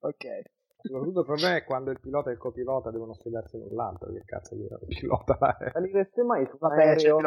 ok. 0.00 0.42
Soprattutto 0.80 1.20
il 1.20 1.26
problema 1.26 1.56
è 1.56 1.64
quando 1.64 1.90
il 1.90 1.98
pilota 2.00 2.30
e 2.30 2.34
il 2.34 2.38
copilota 2.38 2.90
devono 2.90 3.12
sedersi 3.14 3.58
l'un 3.58 3.74
l'altro. 3.74 4.12
Che 4.12 4.22
cazzo 4.24 4.54
di 4.54 4.66
pilota 4.86 5.36
l'aereo? 5.40 5.70
Salireste 5.72 6.22
mai 6.22 6.46
su 6.46 6.56
un 6.60 6.70
aereo. 6.70 7.18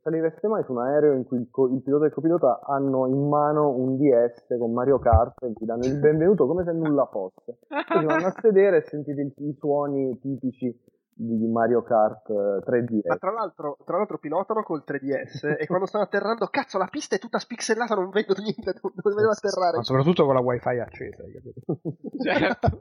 Salireste 0.00 0.46
mai 0.46 0.64
su 0.64 0.72
un 0.72 0.78
aereo 0.78 1.12
in 1.14 1.24
cui 1.24 1.38
il, 1.38 1.48
co- 1.50 1.68
il 1.68 1.82
pilota 1.82 2.04
e 2.04 2.08
il 2.08 2.14
copilota 2.14 2.60
hanno 2.62 3.06
in 3.06 3.28
mano 3.28 3.70
un 3.70 3.96
DS 3.96 4.56
con 4.58 4.72
Mario 4.72 4.98
Kart 4.98 5.42
e 5.42 5.52
ti 5.52 5.64
danno 5.64 5.84
il 5.84 5.98
benvenuto 6.00 6.46
come 6.46 6.64
se 6.64 6.72
nulla 6.72 7.06
fosse. 7.06 7.58
Poi 7.66 7.98
si 7.98 8.04
vanno 8.04 8.26
a 8.26 8.34
sedere 8.40 8.78
e 8.78 8.82
sentite 8.82 9.20
i, 9.20 9.32
i 9.48 9.56
suoni 9.58 10.18
tipici 10.20 10.88
di 11.20 11.46
Mario 11.46 11.82
Kart 11.82 12.30
eh, 12.30 12.62
3DS. 12.64 13.08
Ma 13.08 13.16
tra 13.16 13.32
l'altro, 13.32 13.76
tra 13.84 13.98
l'altro 13.98 14.18
pilotano 14.18 14.62
col 14.62 14.82
3DS 14.86 15.56
e 15.60 15.66
quando 15.66 15.86
stanno 15.86 16.04
atterrando, 16.04 16.46
cazzo, 16.46 16.78
la 16.78 16.88
pista 16.90 17.16
è 17.16 17.18
tutta 17.18 17.38
spixellata, 17.38 17.94
non 17.94 18.10
vedo 18.10 18.34
niente 18.40 18.72
dove 18.80 18.94
dovevo 18.96 19.30
atterrare. 19.30 19.76
Ma 19.76 19.82
soprattutto 19.82 20.24
con 20.24 20.34
la 20.34 20.40
wifi 20.40 20.78
accesa, 20.78 21.22
hai 21.22 21.32
capito? 21.32 21.60
Certo. 22.22 22.78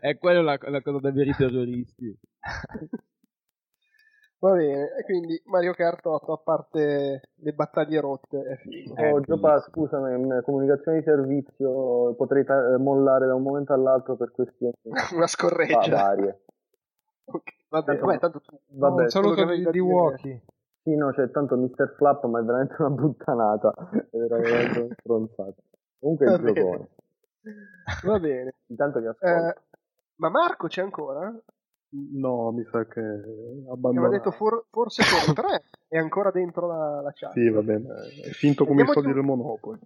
È 0.00 0.18
quella 0.18 0.42
la, 0.42 0.58
la 0.60 0.82
cosa 0.82 0.98
da 0.98 1.12
veri 1.12 1.32
terroristi. 1.32 2.18
Va 4.38 4.52
bene, 4.52 4.90
e 4.98 5.04
quindi 5.04 5.40
Mario 5.46 5.72
Kart 5.72 6.04
8, 6.04 6.32
a 6.32 6.38
parte 6.38 7.22
le 7.32 7.52
battaglie 7.52 8.00
rotte, 8.00 8.42
è 8.42 8.56
figo. 8.56 8.94
Oh, 8.94 9.20
Giopa, 9.20 9.58
scusami, 9.60 10.42
comunicazione 10.42 10.98
di 10.98 11.04
servizio 11.04 12.14
potrei 12.16 12.44
ta- 12.44 12.74
eh, 12.74 12.76
mollare 12.76 13.26
da 13.26 13.34
un 13.34 13.42
momento 13.42 13.72
all'altro 13.72 14.14
per 14.16 14.32
questioni 14.32 14.74
Una 15.14 15.26
scorreggia. 15.26 15.78
ah, 15.78 15.88
varie. 15.88 16.40
Ok, 17.28 17.50
Vabbè, 17.68 17.86
Tanto- 17.86 18.06
vabbè, 18.06 18.18
tanto 18.18 18.40
tu... 18.40 18.58
Vabbè, 18.68 19.02
un 19.02 19.08
saluto 19.08 19.44
di, 19.44 19.68
di 19.70 19.78
Walkie. 19.80 20.42
Sì, 20.82 20.94
no, 20.94 21.10
c'è 21.12 21.30
tanto 21.30 21.56
Mr. 21.56 21.94
Flap, 21.96 22.24
ma 22.26 22.38
è 22.40 22.42
veramente 22.44 22.76
una 22.78 22.94
puttanata. 22.94 23.72
È 23.90 24.16
veramente 24.16 24.78
una 24.80 24.94
stronzata. 24.98 25.62
Comunque 25.98 26.26
Va 26.26 26.32
il 26.34 26.40
bene. 26.42 26.52
giocone. 26.60 26.88
Va 28.04 28.18
bene. 28.20 28.54
Intanto 28.66 29.00
vi 29.00 29.06
ascolto. 29.06 29.48
Eh, 29.48 29.62
ma 30.16 30.28
Marco 30.30 30.68
c'è 30.68 30.82
ancora? 30.82 31.34
No, 31.88 32.50
mi 32.52 32.64
sa 32.64 32.84
che 32.86 33.00
abbandonato. 33.70 34.12
detto 34.12 34.30
for- 34.32 34.66
forse 34.70 35.02
con 35.24 35.34
tre 35.34 35.62
è 35.88 35.98
ancora 35.98 36.30
dentro 36.30 36.66
la, 36.66 37.00
la 37.00 37.12
chat. 37.14 37.32
Sì, 37.32 37.48
va 37.48 37.62
bene, 37.62 37.86
è 38.24 38.30
finto 38.30 38.64
come 38.64 38.82
i 38.82 38.84
Diamogli 38.84 38.94
soldi 38.94 39.08
un- 39.08 39.14
del 39.14 39.24
Monopoly. 39.24 39.78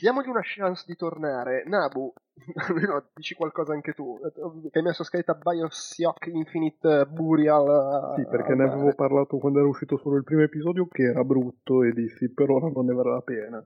Diamogli 0.00 0.28
una 0.28 0.40
chance 0.42 0.84
di 0.86 0.96
tornare. 0.96 1.62
Nabu, 1.66 2.12
almeno 2.68 3.04
dici 3.14 3.34
qualcosa 3.34 3.72
anche 3.72 3.92
tu. 3.92 4.18
Che 4.20 4.78
hai 4.78 4.84
messo 4.84 5.04
scritta 5.04 5.34
Bioshock 5.34 6.26
Infinite 6.26 7.06
Burial. 7.06 8.14
Sì, 8.16 8.26
perché 8.26 8.54
ne 8.54 8.64
avevo 8.64 8.92
parlato 8.94 9.38
quando 9.38 9.60
era 9.60 9.68
uscito 9.68 9.96
solo 9.98 10.16
il 10.16 10.24
primo 10.24 10.42
episodio 10.42 10.86
che 10.88 11.04
era 11.04 11.22
brutto 11.24 11.82
e 11.84 11.92
dissi 11.92 12.32
per 12.32 12.50
ora 12.50 12.68
non 12.68 12.84
ne 12.84 12.92
vale 12.94 13.10
la 13.10 13.20
pena. 13.22 13.62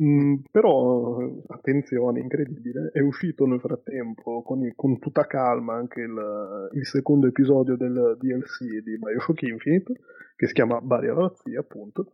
Mm, 0.00 0.34
però, 0.50 1.18
attenzione, 1.48 2.20
incredibile, 2.20 2.90
è 2.92 3.00
uscito 3.00 3.46
nel 3.46 3.58
frattempo 3.60 4.42
con, 4.42 4.62
il- 4.62 4.74
con 4.76 4.98
tutta 4.98 5.26
calma 5.26 5.74
anche 5.74 6.02
il, 6.02 6.68
il 6.74 6.86
secondo 6.86 7.26
episodio 7.26 7.76
del 7.76 8.16
DLC 8.20 8.80
di 8.82 8.98
Bioshock 8.98 9.42
Infinite, 9.42 9.92
che 10.36 10.46
si 10.46 10.52
chiama 10.52 10.80
Baria 10.80 11.14
Razzia, 11.14 11.60
appunto, 11.60 12.12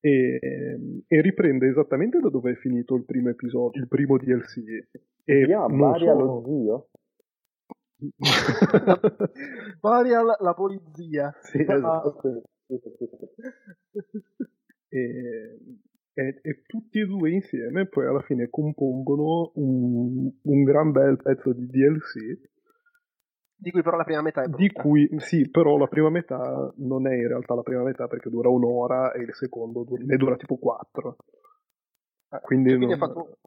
e, 0.00 1.04
e 1.06 1.20
riprende 1.20 1.68
esattamente 1.68 2.18
da 2.18 2.28
dove 2.28 2.52
è 2.52 2.54
finito 2.56 2.96
il 2.96 3.04
primo 3.04 3.28
episodio, 3.28 3.80
il 3.80 3.88
primo 3.88 4.16
DLC. 4.16 4.58
E 5.24 5.44
Si 5.44 5.76
Baria 5.76 6.12
solo- 6.12 6.24
lo 6.24 6.42
zio? 6.44 6.88
Burial 9.80 10.36
la 10.40 10.54
polizia. 10.54 11.32
Sì, 11.40 11.58
Ah, 11.58 11.74
esatto. 11.76 12.42
e, 14.88 15.58
e- 16.14 16.40
e 16.42 16.62
tutti 16.66 17.00
e 17.00 17.06
due 17.06 17.30
insieme 17.30 17.86
poi 17.86 18.06
alla 18.06 18.20
fine 18.22 18.48
compongono 18.50 19.52
un, 19.54 20.30
un 20.42 20.62
gran 20.64 20.90
bel 20.92 21.16
pezzo 21.22 21.52
di 21.52 21.66
DLC 21.66 22.50
Di 23.56 23.70
cui 23.70 23.82
però 23.82 23.96
la 23.96 24.04
prima 24.04 24.22
metà 24.22 24.42
è 24.42 24.46
brutta. 24.48 24.62
di 24.62 24.70
cui 24.72 25.08
sì 25.18 25.48
però 25.48 25.76
la 25.78 25.86
prima 25.86 26.10
metà 26.10 26.72
non 26.78 27.06
è 27.06 27.14
in 27.14 27.28
realtà 27.28 27.54
la 27.54 27.62
prima 27.62 27.82
metà 27.82 28.08
perché 28.08 28.28
dura 28.28 28.48
un'ora 28.48 29.12
e 29.12 29.22
il 29.22 29.32
secondo 29.34 29.84
du- 29.84 29.96
ne 29.96 30.16
dura 30.16 30.36
tipo 30.36 30.56
quattro 30.56 31.16
quindi 32.40 32.70
cioè, 32.70 32.78
quindi 32.78 32.86
non- 32.86 32.92
ha, 32.94 32.96
fatto 32.96 33.38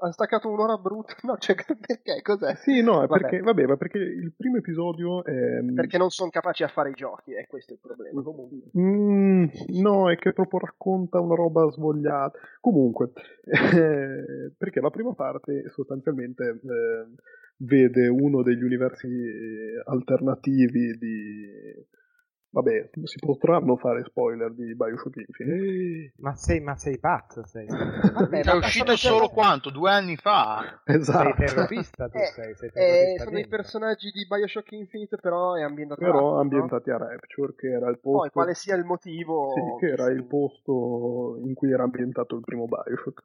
ha 0.00 0.12
staccato 0.12 0.48
un'ora 0.50 0.76
brutta. 0.76 1.14
No, 1.26 1.36
cioè, 1.38 1.56
perché? 1.86 2.22
Cos'è? 2.22 2.54
sì 2.56 2.80
no 2.82 3.02
è 3.02 3.06
Vabbè. 3.06 3.20
perché 3.20 3.40
vabbè 3.40 3.66
ma 3.66 3.76
perché 3.76 3.98
il 3.98 4.32
primo 4.36 4.58
episodio 4.58 5.24
è 5.24 5.62
Perché 5.74 5.98
non 5.98 6.10
sono 6.10 6.30
capaci 6.30 6.62
a 6.62 6.68
fare 6.68 6.90
i 6.90 6.94
giochi, 6.94 7.32
e 7.32 7.46
questo 7.48 7.72
è 7.72 7.76
il 7.76 7.80
problema. 7.82 8.22
Comunque. 8.22 8.70
Mm, 8.78 9.46
no, 9.80 10.10
è 10.10 10.16
che 10.16 10.32
proprio 10.32 10.60
racconta 10.60 11.20
una 11.20 11.34
roba 11.34 11.68
svogliata. 11.70 12.38
Comunque, 12.60 13.12
eh, 13.44 14.52
perché 14.56 14.80
la 14.80 14.90
prima 14.90 15.12
parte 15.14 15.68
sostanzialmente 15.70 16.44
eh, 16.44 17.14
vede 17.58 18.08
uno 18.08 18.42
degli 18.42 18.62
universi 18.62 19.06
eh, 19.08 19.82
alternativi 19.84 20.96
di... 20.98 21.84
Vabbè, 22.56 22.88
si 23.04 23.18
potranno 23.18 23.76
fare 23.76 24.02
spoiler 24.04 24.50
di 24.54 24.74
Bioshock 24.74 25.16
Infinite. 25.16 26.14
Ma 26.24 26.34
sei, 26.36 26.60
ma 26.60 26.74
sei 26.74 26.98
pazzo, 26.98 27.44
sei. 27.44 27.66
Vabbè, 27.68 28.40
è 28.40 28.44
ma 28.46 28.54
uscito 28.54 28.96
solo 28.96 29.28
quanto? 29.28 29.68
Due 29.68 29.90
anni 29.90 30.16
fa? 30.16 30.80
Sei 30.86 30.96
Esatto. 30.96 31.34
terrorista 31.34 32.08
tu 32.08 32.16
Eh, 32.16 32.24
sei, 32.24 32.54
sei 32.54 32.70
Eh, 32.70 32.72
terrorista 32.72 33.24
sono 33.24 33.38
i 33.38 33.46
personaggi 33.46 34.10
di 34.10 34.26
Bioshock 34.26 34.72
Infinite, 34.72 35.18
però 35.18 35.52
è 35.52 35.62
ambientato 35.62 36.00
a 36.00 36.04
Però 36.04 36.16
Rapture, 36.16 36.34
no? 36.34 36.40
ambientati 36.40 36.90
a 36.90 36.96
Rapture, 36.96 37.54
che 37.54 37.68
era 37.68 37.90
il 37.90 37.98
posto... 37.98 38.18
Poi 38.20 38.30
quale 38.30 38.54
sia 38.54 38.74
il 38.74 38.84
motivo... 38.84 39.52
Sì, 39.52 39.86
che 39.86 39.92
era 39.92 40.10
il 40.10 40.24
posto 40.24 41.36
in 41.44 41.52
cui 41.52 41.70
era 41.70 41.82
ambientato 41.82 42.36
il 42.36 42.40
primo 42.40 42.64
Bioshock. 42.64 43.22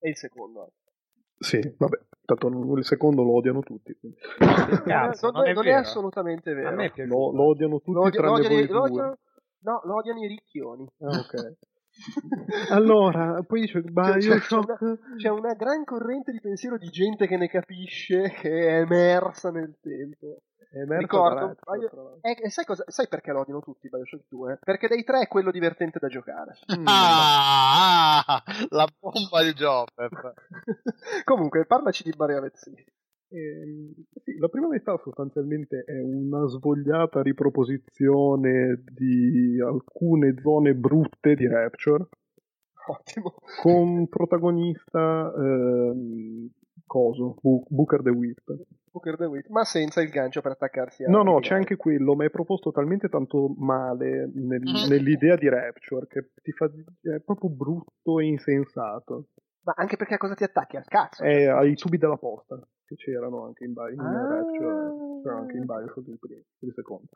E 0.00 0.08
il 0.08 0.16
secondo. 0.16 0.72
Sì, 1.38 1.60
vabbè, 1.78 1.98
tanto 2.34 2.74
il 2.76 2.84
secondo 2.84 3.22
lo 3.22 3.34
odiano 3.34 3.60
tutti. 3.60 3.96
quindi. 3.98 4.18
Cazzo, 4.84 5.30
non, 5.30 5.40
non 5.42 5.48
è 5.48 5.52
non 5.52 5.64
vero. 5.64 5.78
assolutamente 5.78 6.52
vero. 6.54 6.68
A 6.68 6.72
me 6.72 6.90
è 6.94 7.04
Lo, 7.06 7.32
lo 7.32 7.44
odiano 7.48 7.78
tutti 7.78 7.92
Lo, 7.92 8.00
odia- 8.02 8.20
lo 8.20 8.26
tranne 8.34 8.46
odiano, 8.46 8.54
voi 8.54 8.64
i- 8.64 8.66
lo 8.68 8.78
due. 8.78 8.88
odiano- 8.90 9.18
no, 9.62 9.80
lo 9.84 9.94
odiano 9.96 10.18
i 10.24 10.26
ricchioni. 10.26 10.86
Ah, 11.00 11.18
ok. 11.18 11.54
allora, 12.70 13.42
poi 13.46 13.60
dice 13.62 13.82
C'è, 13.82 13.90
c'è- 13.92 14.18
c'è 14.18 14.28
Bioshock. 14.28 14.80
una, 14.80 14.98
c'è 15.16 15.28
una 15.28 15.54
gran 15.54 15.84
corrente 15.84 16.32
di 16.32 16.40
pensiero 16.40 16.78
di 16.78 16.88
gente 16.88 17.26
che 17.26 17.36
ne 17.36 17.48
capisce, 17.48 18.30
che 18.40 18.50
è 18.68 18.80
emersa 18.80 19.50
nel 19.50 19.76
tempo. 19.80 20.42
È 20.72 20.84
Ricordo, 20.98 21.56
tra 21.56 21.74
l'altro. 21.74 22.18
eh, 22.20 22.48
sai, 22.48 22.64
cosa, 22.64 22.84
sai 22.86 23.08
perché 23.08 23.32
lo 23.32 23.40
odiano 23.40 23.60
tutti 23.60 23.88
Bioshock 23.88 24.26
2? 24.28 24.58
Perché 24.62 24.86
dei 24.86 25.02
tre 25.02 25.22
è 25.22 25.26
quello 25.26 25.50
divertente 25.50 25.98
da 25.98 26.06
giocare. 26.06 26.56
Ah, 26.84 28.18
ah, 28.24 28.42
la 28.68 28.86
bomba 28.98 29.42
di 29.42 29.52
Jopep. 29.52 30.34
Comunque, 31.24 31.66
parlaci 31.66 32.04
di 32.04 32.12
Barriavezzi. 32.16 32.72
Ehm, 33.32 33.94
sì, 34.22 34.36
la 34.38 34.48
prima 34.48 34.68
metà 34.68 34.96
sostanzialmente 35.02 35.82
è 35.84 36.00
una 36.00 36.46
svogliata 36.46 37.20
riproposizione 37.22 38.82
di 38.92 39.60
alcune 39.60 40.34
zone 40.40 40.74
brutte 40.74 41.34
di 41.34 41.46
Rapture 41.46 42.08
Ottimo. 42.86 43.34
con 43.62 44.08
protagonista 44.08 45.32
ehm, 45.36 46.50
coso, 46.90 47.36
Bu- 47.40 47.64
Booker 47.68 48.02
the 48.02 48.10
Whip. 48.10 48.42
Booker 48.90 49.16
DeWitt, 49.16 49.46
ma 49.50 49.62
senza 49.62 50.02
il 50.02 50.08
gancio 50.08 50.40
per 50.40 50.50
attaccarsi 50.50 51.04
a 51.04 51.08
No, 51.08 51.22
no, 51.22 51.38
c'è 51.38 51.54
anche 51.54 51.76
quello, 51.76 52.16
ma 52.16 52.24
è 52.24 52.30
proposto 52.30 52.72
talmente 52.72 53.08
tanto 53.08 53.54
male 53.56 54.28
nel- 54.34 54.60
Mm. 54.68 54.88
nell'idea 54.88 55.36
di 55.36 55.48
Rapture 55.48 56.08
che 56.08 56.30
ti 56.42 56.50
fa, 56.50 56.68
è 57.02 57.20
proprio 57.20 57.50
brutto 57.50 58.18
e 58.18 58.24
insensato. 58.26 59.28
Ma 59.62 59.74
anche 59.76 59.96
perché 59.96 60.14
a 60.14 60.18
cosa 60.18 60.34
ti 60.34 60.42
attacchi? 60.42 60.76
Al 60.76 60.86
cazzo? 60.86 61.22
È 61.22 61.44
ai 61.44 61.76
tubi 61.76 61.98
della 61.98 62.16
posta, 62.16 62.58
che 62.84 62.96
c'erano 62.96 63.44
anche 63.44 63.64
in, 63.64 63.72
Bio- 63.74 63.88
in 63.90 64.00
Ah. 64.00 64.26
Rapture, 64.26 65.20
c'erano 65.22 65.40
anche 65.42 65.56
in 65.56 65.66
Bioshock 65.66 66.08
il 66.08 66.18
primo, 66.18 66.42
il 66.58 66.72
secondo. 66.74 67.06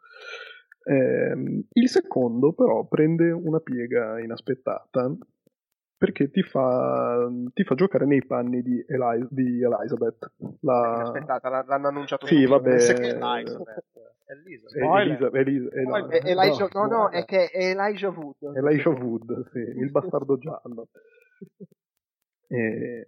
Ehm, 0.84 1.64
il 1.72 1.88
secondo 1.88 2.52
però 2.52 2.84
prende 2.86 3.30
una 3.32 3.59
piega 3.59 4.20
inaspettata 4.20 5.10
perché 5.97 6.31
ti 6.31 6.43
fa, 6.43 7.29
ti 7.53 7.65
fa 7.65 7.75
giocare 7.75 8.05
nei 8.07 8.25
panni 8.25 8.62
di, 8.62 8.85
Eli- 8.87 9.27
di 9.31 9.62
Elizabeth. 9.62 10.33
La... 10.61 11.03
Aspettate, 11.03 11.49
l- 11.49 11.65
l'hanno 11.66 11.89
annunciato 11.89 12.27
Sì, 12.27 12.45
vabbè. 12.47 12.71
Elizabeth. 12.73 13.85
Eh. 13.87 14.03
Elisa- 14.27 14.69
Elisa- 14.99 15.31
Eli- 15.33 15.69
Eh, 15.69 16.31
Elijah- 16.31 16.69
no, 16.73 16.87
no, 16.87 17.11
è 17.11 17.25
che 17.25 17.49
è 17.51 17.71
Elijah 17.71 18.09
Wood. 18.09 18.57
Elijah 18.57 18.91
Wood, 18.91 19.49
sì, 19.53 19.59
il 19.59 19.91
bastardo 19.91 20.39
giallo. 20.39 20.89
E, 22.47 23.05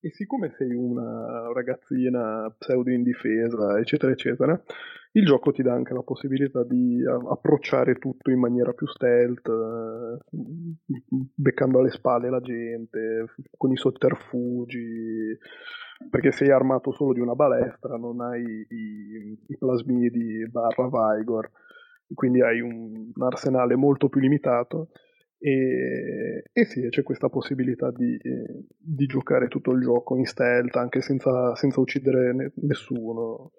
e 0.00 0.10
siccome 0.14 0.54
sei 0.56 0.72
una 0.74 1.52
ragazzina 1.52 2.52
pseudo 2.56 2.90
indifesa, 2.90 3.78
eccetera, 3.78 4.10
eccetera, 4.10 4.60
il 5.18 5.24
gioco 5.24 5.50
ti 5.52 5.62
dà 5.62 5.72
anche 5.72 5.92
la 5.94 6.02
possibilità 6.02 6.62
di 6.64 7.04
a- 7.04 7.30
approcciare 7.30 7.94
tutto 7.96 8.30
in 8.30 8.38
maniera 8.38 8.72
più 8.72 8.86
stealth, 8.86 9.48
eh, 9.48 10.18
beccando 11.34 11.78
alle 11.80 11.90
spalle 11.90 12.30
la 12.30 12.40
gente, 12.40 13.26
con 13.56 13.72
i 13.72 13.76
sotterfugi, 13.76 15.36
perché 16.10 16.30
sei 16.30 16.50
armato 16.50 16.92
solo 16.92 17.12
di 17.12 17.20
una 17.20 17.34
balestra, 17.34 17.96
non 17.96 18.20
hai 18.20 18.42
i, 18.42 19.38
i 19.46 19.56
plasmidi 19.58 20.48
barra 20.48 20.88
Vigor, 21.16 21.50
quindi 22.14 22.40
hai 22.40 22.60
un, 22.60 23.10
un 23.14 23.22
arsenale 23.22 23.74
molto 23.76 24.08
più 24.08 24.20
limitato. 24.20 24.90
E, 25.40 26.42
e 26.52 26.64
sì, 26.64 26.88
c'è 26.88 27.02
questa 27.04 27.28
possibilità 27.28 27.92
di, 27.92 28.18
di 28.76 29.06
giocare 29.06 29.46
tutto 29.46 29.70
il 29.70 29.80
gioco 29.82 30.16
in 30.16 30.24
stealth 30.24 30.74
anche 30.76 31.00
senza, 31.00 31.54
senza 31.54 31.80
uccidere 31.80 32.32
ne- 32.34 32.52
nessuno. 32.56 33.52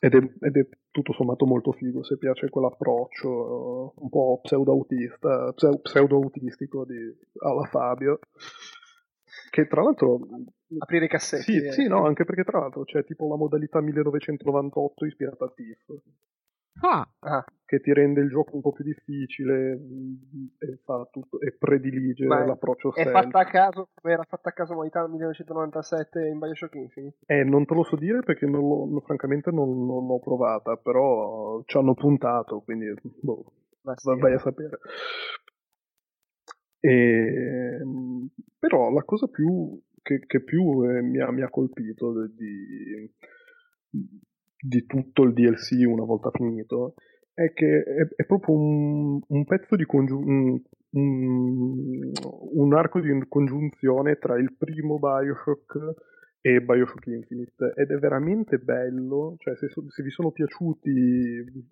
Ed 0.00 0.14
è, 0.14 0.18
ed 0.46 0.56
è 0.56 0.68
tutto 0.90 1.12
sommato 1.12 1.46
molto 1.46 1.72
figo 1.72 2.02
se 2.02 2.16
piace 2.18 2.48
quell'approccio 2.48 3.28
eh, 3.28 3.92
un 3.96 4.08
po' 4.08 4.40
pseudo-autista, 4.42 5.52
pseu- 5.52 5.80
pseudo-autistico 5.80 6.84
di, 6.84 7.16
alla 7.38 7.64
Fabio. 7.64 8.18
Che 9.50 9.66
tra 9.66 9.82
l'altro. 9.82 10.20
Aprire 10.78 11.06
i 11.06 11.08
cassetti. 11.08 11.42
Sì, 11.42 11.64
eh. 11.64 11.72
sì, 11.72 11.86
no, 11.88 12.04
anche 12.04 12.24
perché 12.24 12.44
tra 12.44 12.60
l'altro 12.60 12.84
c'è 12.84 13.04
tipo 13.04 13.26
la 13.28 13.36
modalità 13.36 13.80
1998 13.80 15.06
ispirata 15.06 15.44
a 15.46 15.52
Thief 15.54 15.84
Ah, 16.82 17.06
che 17.66 17.80
ti 17.80 17.92
rende 17.92 18.20
il 18.20 18.30
gioco 18.30 18.56
un 18.56 18.62
po' 18.62 18.72
più 18.72 18.82
difficile 18.84 19.76
mh, 19.76 20.46
e, 20.58 20.78
fa 20.84 21.06
tutto, 21.10 21.40
e 21.40 21.52
predilige 21.56 22.26
Ma 22.26 22.44
l'approccio 22.44 22.90
È 22.92 23.02
stealth. 23.02 23.30
fatta 23.30 23.38
a 23.40 23.44
caso, 23.44 23.88
come 23.94 24.12
era 24.12 24.24
fatta 24.24 24.48
a 24.48 24.52
caso 24.52 24.72
modalità 24.74 25.06
1997 25.06 26.26
in 26.26 26.38
Bioshock 26.38 26.74
Infinite? 26.74 27.16
Eh, 27.26 27.44
non 27.44 27.64
te 27.66 27.74
lo 27.74 27.84
so 27.84 27.96
dire 27.96 28.20
perché 28.20 28.46
non 28.46 28.66
l'ho- 28.66 28.86
no, 28.90 29.00
francamente 29.00 29.50
non, 29.50 29.86
non 29.86 30.06
l'ho 30.06 30.18
provata, 30.18 30.76
però 30.76 31.62
ci 31.66 31.76
hanno 31.76 31.94
puntato, 31.94 32.60
quindi 32.60 32.92
boh, 33.20 33.52
sì, 33.94 34.06
va- 34.06 34.16
vai 34.16 34.32
a 34.34 34.38
sapere. 34.38 34.78
E, 36.80 37.84
mh, 37.84 38.26
però 38.58 38.90
la 38.90 39.02
cosa 39.04 39.26
più 39.28 39.78
che, 40.02 40.20
che 40.26 40.42
più 40.42 40.82
eh, 40.88 41.02
mi, 41.02 41.20
ha, 41.20 41.30
mi 41.30 41.42
ha 41.42 41.50
colpito 41.50 42.12
de- 42.12 42.34
di, 42.34 43.14
di 44.60 44.84
tutto 44.86 45.22
il 45.22 45.32
DLC 45.32 45.82
una 45.86 46.04
volta 46.04 46.30
finito 46.32 46.94
è 47.34 47.52
che 47.52 47.82
è, 47.82 48.08
è 48.22 48.26
proprio 48.26 48.54
un, 48.54 49.20
un 49.26 49.44
pezzo 49.44 49.76
di 49.76 49.84
congiu- 49.86 50.22
un, 50.24 50.60
un- 50.90 52.12
un 52.52 52.74
arco 52.74 53.00
di 53.00 53.08
congiunzione 53.28 54.16
tra 54.16 54.38
il 54.38 54.54
primo 54.56 54.98
Bioshock 54.98 55.78
e 56.42 56.60
Bioshock 56.62 57.06
Infinite 57.06 57.72
ed 57.76 57.90
è 57.90 57.96
veramente 57.98 58.58
bello, 58.58 59.36
cioè 59.38 59.56
se, 59.56 59.68
so- 59.68 59.88
se 59.90 60.02
vi 60.02 60.10
sono 60.10 60.30
piaciuti 60.30 60.90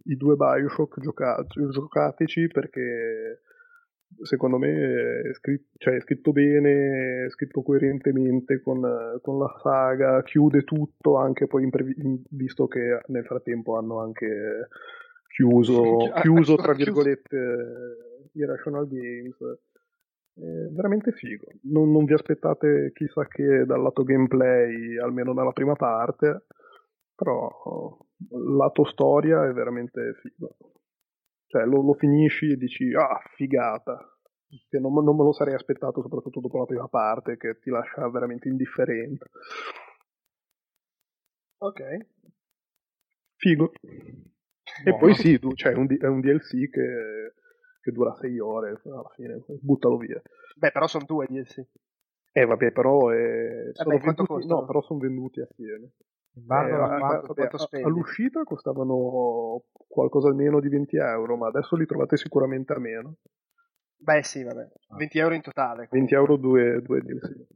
i 0.05 0.17
due 0.17 0.37
Bioshock 0.37 1.01
gioca- 1.01 1.45
giocateci 1.49 2.49
perché 2.49 3.41
secondo 4.23 4.59
me 4.59 5.21
è 5.21 5.33
scritto, 5.35 5.77
cioè, 5.79 5.95
è 5.95 6.01
scritto 6.01 6.33
bene, 6.33 7.27
è 7.27 7.31
scritto 7.31 7.63
coerentemente 7.63 8.61
con, 8.61 9.19
con 9.23 9.39
la 9.39 9.59
saga, 9.63 10.23
chiude 10.23 10.65
tutto 10.65 11.17
anche 11.17 11.47
poi 11.47 11.65
in 11.65 11.71
previ- 11.71 11.95
in- 11.99 12.23
visto 12.31 12.67
che 12.67 13.01
nel 13.07 13.25
frattempo 13.25 13.77
hanno 13.77 14.01
anche 14.01 14.69
chiuso, 15.29 16.11
chiuso 16.23 16.57
tra 16.57 16.73
virgolette 16.73 18.31
Irrational 18.33 18.89
Games. 18.89 19.37
È 20.35 20.71
veramente 20.71 21.11
figo. 21.13 21.47
Non, 21.63 21.91
non 21.91 22.05
vi 22.05 22.13
aspettate 22.13 22.93
chissà 22.95 23.27
che 23.27 23.65
dal 23.65 23.83
lato 23.83 24.05
gameplay, 24.05 24.97
almeno 24.97 25.33
nella 25.33 25.51
prima 25.51 25.75
parte, 25.75 26.45
però 27.15 27.99
lato 28.57 28.85
storia 28.85 29.47
è 29.49 29.53
veramente 29.53 30.15
figo. 30.21 30.57
Cioè 31.49 31.65
lo, 31.65 31.83
lo 31.83 31.95
finisci 31.95 32.53
e 32.53 32.57
dici, 32.57 32.93
ah, 32.95 33.21
figata. 33.35 33.99
Che 34.69 34.79
non, 34.79 34.93
non 34.93 35.17
me 35.17 35.25
lo 35.25 35.33
sarei 35.33 35.55
aspettato, 35.55 36.01
soprattutto 36.03 36.41
dopo 36.41 36.59
la 36.59 36.65
prima 36.67 36.89
parte, 36.89 37.37
che 37.37 37.59
ti 37.59 37.71
lascia 37.71 38.09
veramente 38.09 38.49
indifferente. 38.49 39.27
Ok. 41.59 41.81
Figo. 43.37 43.73
E 44.85 44.97
poi 44.97 45.15
sì, 45.15 45.39
tu- 45.39 45.55
cioè, 45.55 45.73
è 45.73 45.77
un, 45.77 45.87
è 45.99 46.07
un 46.07 46.21
DLC 46.21 46.69
che, 46.69 47.33
che 47.81 47.93
dura 47.93 48.15
6 48.15 48.39
ore, 48.39 48.81
alla 48.85 49.11
fine, 49.15 49.43
buttalo 49.61 49.97
via. 49.97 50.21
Beh, 50.57 50.71
però 50.71 50.87
sono 50.87 51.05
due 51.07 51.27
DLC. 51.27 51.65
Eh 52.33 52.45
vabbè, 52.45 52.73
però 52.73 53.11
eh, 53.13 53.71
sono 53.73 53.91
Vabbè, 53.91 54.03
quanto 54.03 54.25
venduti, 54.29 54.53
no, 54.53 54.65
però 54.67 54.83
sono 54.83 55.01
venduti 55.01 55.41
assieme. 55.41 55.93
Eh, 56.47 56.73
a- 56.73 57.59
spendi? 57.59 57.87
all'uscita 57.87 58.43
costavano 58.45 59.63
qualcosa 59.87 60.29
almeno 60.29 60.61
di 60.61 60.69
20 60.69 60.97
euro, 60.97 61.37
ma 61.37 61.49
adesso 61.49 61.77
li 61.77 61.87
trovate 61.87 62.17
sicuramente 62.17 62.73
a 62.73 62.79
meno. 62.79 63.17
Beh, 64.01 64.23
sì, 64.23 64.43
vabbè. 64.43 64.69
20 64.97 65.19
euro 65.19 65.35
in 65.35 65.43
totale. 65.43 65.89
20 65.91 66.15
euro 66.15 66.37
due, 66.37 66.81
due 66.83 67.01
DLC. 67.01 67.27
sì. 67.27 67.47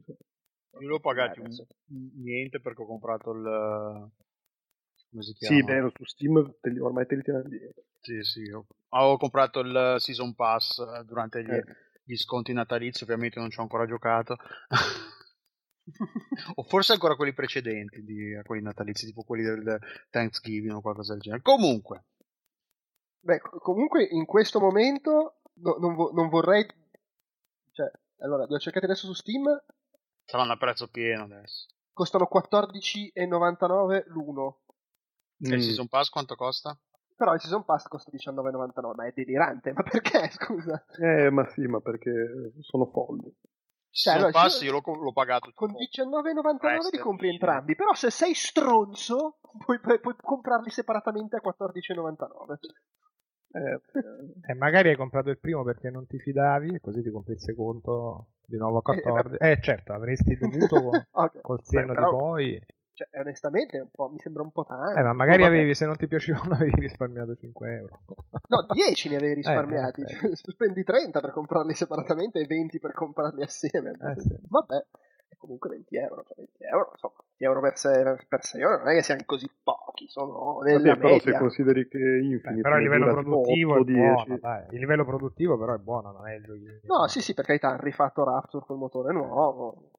Io 0.79 0.87
l'ho 0.87 0.99
pagati 0.99 1.39
Eh, 1.39 1.65
niente 2.15 2.59
perché 2.59 2.81
ho 2.81 2.85
comprato 2.85 3.31
il... 3.31 4.09
come 5.09 5.21
si 5.23 5.33
Sì, 5.33 5.55
chiama? 5.55 5.73
vero, 5.73 5.91
su 5.95 6.03
Steam 6.03 6.55
te 6.59 6.69
li- 6.69 6.79
ormai 6.79 7.05
te 7.05 7.15
li 7.15 7.21
tirano 7.21 7.47
dietro. 7.47 7.83
Sì, 8.01 8.21
sì, 8.23 8.49
ho, 8.51 8.65
avevo 8.89 9.17
comprato 9.17 9.59
il 9.59 9.95
Season 9.99 10.33
Pass 10.33 10.79
eh, 10.79 11.03
durante 11.05 11.43
gli, 11.43 11.51
Eh. 11.51 11.63
gli 12.03 12.15
sconti 12.15 12.53
natalizi, 12.53 13.03
ovviamente 13.03 13.39
non 13.39 13.49
ci 13.49 13.59
ho 13.59 13.61
ancora 13.61 13.85
giocato. 13.85 14.35
o 16.55 16.63
forse 16.63 16.93
ancora 16.93 17.15
quelli 17.15 17.33
precedenti, 17.33 18.03
di, 18.03 18.39
quelli 18.45 18.61
natalizi, 18.61 19.05
tipo 19.05 19.23
quelli 19.23 19.43
del 19.43 19.79
Thanksgiving 20.09 20.73
o 20.75 20.81
qualcosa 20.81 21.13
del 21.13 21.21
genere. 21.21 21.41
Comunque, 21.41 22.05
Beh, 23.19 23.39
co- 23.39 23.59
comunque 23.59 24.03
in 24.03 24.25
questo 24.25 24.59
momento 24.59 25.39
no- 25.55 25.77
non, 25.79 25.95
vo- 25.95 26.11
non 26.11 26.27
vorrei... 26.29 26.65
Cioè, 27.71 27.89
allora, 28.19 28.45
li 28.45 28.53
ho 28.53 28.59
cercati 28.59 28.85
adesso 28.85 29.05
su 29.07 29.13
Steam, 29.13 29.45
saranno 30.25 30.53
a 30.53 30.57
prezzo 30.57 30.87
pieno 30.89 31.23
adesso. 31.23 31.67
costano 31.93 32.27
14,99 32.31 34.03
l'uno. 34.07 34.59
E 35.39 35.49
Mm. 35.49 35.53
il 35.53 35.61
Season 35.63 35.87
Pass 35.87 36.09
quanto 36.09 36.35
costa? 36.35 36.77
Però 37.15 37.33
il 37.33 37.39
Season 37.41 37.63
Pass 37.65 37.87
costa 37.87 38.11
19,99, 38.11 38.93
ma 38.95 39.05
è 39.05 39.11
delirante. 39.13 39.73
Ma 39.73 39.83
perché, 39.83 40.29
scusa? 40.31 40.85
Eh, 40.99 41.29
ma 41.29 41.47
sì, 41.49 41.61
ma 41.65 41.79
perché 41.79 42.53
sono 42.61 42.85
folli. 42.87 43.33
Il 43.93 43.99
Season 43.99 44.23
allora, 44.23 44.31
Pass 44.41 44.61
io 44.61 44.71
l'ho, 44.71 44.81
l'ho 45.01 45.13
pagato 45.13 45.51
Con 45.53 45.67
tipo 45.67 45.79
19,99 45.79 46.89
li 46.91 46.97
compri 46.97 47.29
entrambi, 47.29 47.75
però 47.75 47.93
se 47.93 48.09
sei 48.09 48.33
stronzo 48.33 49.37
puoi, 49.63 49.79
puoi- 49.79 49.99
puoi 49.99 50.15
comprarli 50.19 50.71
separatamente 50.71 51.35
a 51.35 51.41
14,99. 51.41 52.57
Eh, 53.55 53.81
E 54.49 54.53
magari 54.55 54.89
hai 54.89 54.95
comprato 54.95 55.29
il 55.29 55.37
primo 55.37 55.63
perché 55.63 55.91
non 55.91 56.07
ti 56.07 56.17
fidavi 56.17 56.73
e 56.73 56.79
così 56.79 57.03
ti 57.03 57.11
compri 57.11 57.33
il 57.33 57.39
secondo 57.39 58.29
di 58.43 58.57
nuovo 58.57 58.79
a 58.79 58.81
14. 58.81 59.37
Eh, 59.43 59.59
certo, 59.61 59.93
avresti 59.93 60.35
dovuto 60.37 60.81
con- 60.81 61.05
Ok. 61.13 61.41
col 61.41 61.59
senno 61.63 61.87
Beh, 61.87 61.93
però, 61.93 62.09
di 62.09 62.15
poi. 62.15 62.65
Cioè, 62.93 63.07
onestamente 63.19 63.79
un 63.79 63.89
po', 63.91 64.09
mi 64.09 64.19
sembra 64.19 64.43
un 64.43 64.51
po' 64.51 64.63
tanto. 64.65 64.99
Eh, 64.99 65.03
ma 65.03 65.13
magari 65.13 65.41
Oh, 65.41 65.45
vabbè. 65.45 65.55
avevi, 65.57 65.73
se 65.75 65.85
non 65.85 65.95
ti 65.97 66.07
piacevano, 66.07 66.53
avevi 66.55 66.79
risparmiato 66.81 67.35
5 67.35 67.75
euro. 67.75 67.99
No, 68.47 68.65
10 68.71 69.09
ne 69.09 69.15
avevi 69.15 69.33
risparmiati. 69.35 70.01
Eh, 70.01 70.05
Cioè, 70.13 70.35
Spendi 70.35 70.83
30 70.83 71.19
per 71.19 71.31
comprarli 71.31 71.73
separatamente 71.73 72.39
e 72.39 72.45
20 72.45 72.79
per 72.79 72.93
comprarli 72.93 73.41
assieme. 73.41 73.91
Eh, 73.91 74.19
sì. 74.21 74.35
Vabbè, 74.47 74.75
è 75.29 75.35
comunque 75.37 75.69
20 75.69 75.97
euro. 75.97 76.23
Cioè 76.27 76.35
20 76.37 76.63
euro, 76.63 76.89
insomma, 76.91 77.13
20 77.17 77.43
euro 77.43 77.61
per 77.61 77.77
6 77.77 78.03
per 78.27 78.43
sei 78.43 78.63
ore 78.63 78.77
non 78.77 78.87
è 78.89 78.93
che 78.95 79.01
siano 79.01 79.21
così 79.25 79.49
pochi, 79.63 80.07
sono 80.07 80.59
nella 80.61 80.89
vabbè, 80.93 80.99
però 80.99 81.19
se 81.19 81.37
consideri 81.37 81.87
che 81.87 81.97
Eh, 81.97 82.23
Infinite 82.23 82.61
però 82.61 82.77
il 82.77 82.83
ne 82.83 82.89
livello 82.89 83.11
produttivo 83.11 83.75
è 83.75 83.79
8, 83.79 83.91
buono, 83.91 84.23
10. 84.25 84.39
dai. 84.39 84.63
Il 84.69 84.79
livello 84.79 85.05
produttivo 85.05 85.57
però 85.57 85.73
è 85.73 85.79
buono, 85.79 86.11
non 86.11 86.27
è 86.27 86.35
il 86.35 86.43
giochino. 86.43 86.79
No, 86.83 87.07
sì, 87.07 87.21
sì, 87.21 87.33
per 87.33 87.45
carità, 87.45 87.69
hanno 87.69 87.81
rifatto 87.81 88.23
Rapture 88.23 88.65
col 88.65 88.77
motore 88.77 89.11
nuovo. 89.13 89.89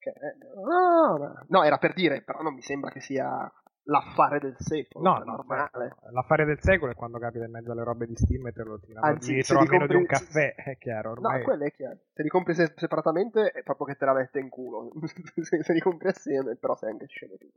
Ok. 0.00 0.12
No, 0.54 1.44
no, 1.48 1.62
era 1.62 1.76
per 1.76 1.92
dire, 1.92 2.22
però 2.22 2.40
non 2.40 2.54
mi 2.54 2.62
sembra 2.62 2.90
che 2.90 3.00
sia 3.00 3.52
l'affare 3.84 4.38
del 4.38 4.56
secolo. 4.58 5.04
No, 5.04 5.18
no, 5.18 5.24
normale. 5.36 5.96
l'affare 6.10 6.44
del 6.44 6.60
secolo 6.60 6.92
è 6.92 6.94
quando 6.94 7.18
capita 7.18 7.44
in 7.44 7.50
mezzo 7.50 7.72
alle 7.72 7.84
robe 7.84 8.06
di 8.06 8.16
Steam 8.16 8.46
e 8.46 8.52
te 8.52 8.62
lo 8.62 8.80
tirano 8.80 9.06
Anzi, 9.06 9.34
dietro 9.34 9.58
a 9.58 9.64
meno 9.64 9.86
di 9.86 9.94
un 9.94 10.06
compri- 10.06 10.26
caffè, 10.26 10.54
è 10.70 10.78
chiaro, 10.78 11.10
ormai. 11.10 11.38
No, 11.38 11.44
quello 11.44 11.64
è 11.64 11.72
chiaro. 11.72 11.98
Se 12.14 12.22
li 12.22 12.28
compri 12.28 12.54
se- 12.54 12.72
separatamente 12.76 13.50
è 13.50 13.62
proprio 13.62 13.86
che 13.86 13.96
te 13.96 14.04
la 14.06 14.14
mette 14.14 14.38
in 14.38 14.48
culo. 14.48 14.90
se, 15.42 15.62
se 15.62 15.72
li 15.72 15.80
compri 15.80 16.08
assieme, 16.08 16.56
però 16.56 16.74
sei 16.76 16.90
anche 16.90 17.06
scemo 17.06 17.36
tu. 17.36 17.52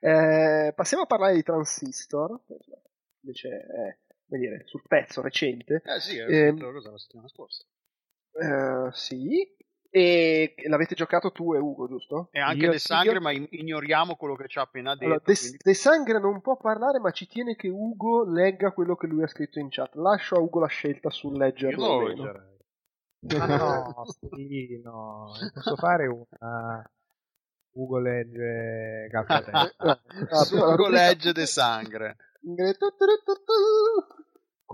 Eh, 0.00 0.72
passiamo 0.74 1.02
a 1.04 1.06
parlare 1.06 1.34
di 1.34 1.42
Transistor, 1.42 2.40
che 2.46 2.58
invece 3.20 3.48
è 3.50 3.98
come 4.26 4.40
dire, 4.40 4.62
sul 4.66 4.82
pezzo 4.86 5.20
recente. 5.20 5.82
Eh 5.84 6.00
sì, 6.00 6.18
è 6.18 6.54
cosa, 6.54 6.90
la 6.90 6.98
settimana 6.98 7.28
scorsa. 7.28 7.64
Eh, 8.32 8.88
sì. 8.92 9.62
E 9.96 10.56
l'avete 10.66 10.96
giocato 10.96 11.30
tu 11.30 11.54
e 11.54 11.58
Ugo, 11.60 11.86
giusto? 11.86 12.26
E 12.32 12.40
anche 12.40 12.64
Io- 12.64 12.70
De 12.72 12.80
Sangre, 12.80 13.12
io- 13.12 13.20
ma 13.20 13.30
ignoriamo 13.30 14.16
quello 14.16 14.34
che 14.34 14.48
ci 14.48 14.58
ha 14.58 14.62
appena 14.62 14.94
detto. 14.94 15.04
Allora, 15.04 15.22
De, 15.24 15.34
quindi- 15.38 15.56
De 15.62 15.74
Sangre 15.74 16.18
non 16.18 16.40
può 16.40 16.56
parlare, 16.56 16.98
ma 16.98 17.12
ci 17.12 17.28
tiene 17.28 17.54
che 17.54 17.68
Ugo 17.68 18.24
legga 18.28 18.72
quello 18.72 18.96
che 18.96 19.06
lui 19.06 19.22
ha 19.22 19.28
scritto 19.28 19.60
in 19.60 19.68
chat. 19.70 19.94
Lascio 19.94 20.34
a 20.34 20.40
Ugo 20.40 20.58
la 20.58 20.66
scelta 20.66 21.10
sul 21.10 21.36
leggerlo. 21.38 21.84
Io 21.86 21.98
lo 22.00 22.06
leggerei. 22.08 22.52
Ma 23.38 23.46
no, 23.46 24.04
sì, 24.32 24.80
no, 24.82 25.26
posso 25.54 25.76
fare 25.76 26.06
una 26.08 26.90
Ugo 27.76 27.98
legge 28.00 29.08
allora, 29.12 29.70
Ugo 30.74 30.88
legge 30.88 31.32
De 31.32 31.46
Sangre. 31.46 32.16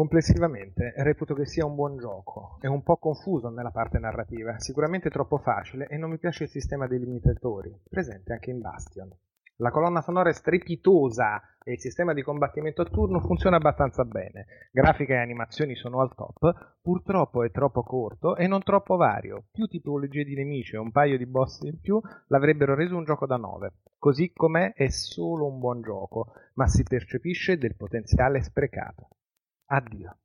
Complessivamente 0.00 0.94
reputo 0.96 1.34
che 1.34 1.44
sia 1.44 1.66
un 1.66 1.74
buon 1.74 1.98
gioco, 1.98 2.56
è 2.62 2.66
un 2.66 2.82
po' 2.82 2.96
confuso 2.96 3.50
nella 3.50 3.70
parte 3.70 3.98
narrativa, 3.98 4.58
sicuramente 4.58 5.10
troppo 5.10 5.36
facile 5.36 5.88
e 5.88 5.98
non 5.98 6.08
mi 6.08 6.16
piace 6.16 6.44
il 6.44 6.48
sistema 6.48 6.86
dei 6.86 6.98
limitatori, 6.98 7.70
presente 7.86 8.32
anche 8.32 8.48
in 8.48 8.62
Bastion. 8.62 9.14
La 9.56 9.70
colonna 9.70 10.00
sonora 10.00 10.30
è 10.30 10.32
strepitosa 10.32 11.42
e 11.62 11.72
il 11.72 11.80
sistema 11.80 12.14
di 12.14 12.22
combattimento 12.22 12.80
a 12.80 12.86
turno 12.86 13.20
funziona 13.20 13.56
abbastanza 13.56 14.06
bene. 14.06 14.46
Grafica 14.72 15.12
e 15.12 15.18
animazioni 15.18 15.76
sono 15.76 16.00
al 16.00 16.14
top, 16.14 16.78
purtroppo 16.80 17.44
è 17.44 17.50
troppo 17.50 17.82
corto 17.82 18.36
e 18.36 18.46
non 18.46 18.62
troppo 18.62 18.96
vario. 18.96 19.48
Più 19.52 19.66
tipologie 19.66 20.24
di 20.24 20.34
nemici 20.34 20.76
e 20.76 20.78
un 20.78 20.92
paio 20.92 21.18
di 21.18 21.26
boss 21.26 21.60
in 21.64 21.78
più 21.78 22.00
l'avrebbero 22.28 22.74
reso 22.74 22.96
un 22.96 23.04
gioco 23.04 23.26
da 23.26 23.36
9. 23.36 23.72
Così 23.98 24.32
com'è 24.32 24.72
è 24.72 24.88
solo 24.88 25.46
un 25.46 25.58
buon 25.58 25.82
gioco, 25.82 26.32
ma 26.54 26.66
si 26.68 26.84
percepisce 26.84 27.58
del 27.58 27.76
potenziale 27.76 28.40
sprecato. 28.40 29.08
Addio. 29.72 30.16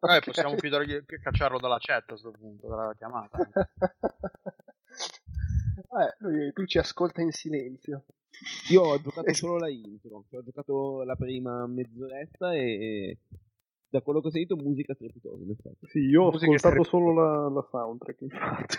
Eh, 0.00 0.20
possiamo 0.24 0.54
chiudergli- 0.54 1.04
cacciarlo 1.04 1.58
dalla 1.58 1.76
chat 1.78 2.02
a 2.02 2.06
questo 2.06 2.30
punto, 2.30 2.68
dalla 2.68 2.94
chiamata. 2.96 3.38
Eh, 5.90 6.16
lui, 6.18 6.50
lui 6.54 6.66
ci 6.66 6.78
ascolta 6.78 7.22
in 7.22 7.30
silenzio. 7.30 8.04
Io 8.70 8.82
ho 8.82 9.00
giocato 9.00 9.32
solo 9.32 9.58
la 9.58 9.70
intro, 9.70 10.24
ho 10.30 10.42
giocato 10.44 11.02
la 11.02 11.14
prima 11.14 11.66
mezz'oretta 11.66 12.52
e 12.52 13.18
da 13.90 14.00
quello 14.02 14.20
che 14.20 14.28
ho 14.28 14.30
sentito 14.30 14.56
musica 14.56 14.94
strepitosa 14.94 15.42
in 15.42 15.50
effetti. 15.50 15.86
Sì, 15.86 15.98
io 16.00 16.24
ho 16.24 16.30
Musica 16.30 16.52
ascoltato 16.54 16.82
solo 16.84 17.12
la, 17.12 17.48
la 17.48 17.66
soundtrack, 17.70 18.20
infatti. 18.20 18.78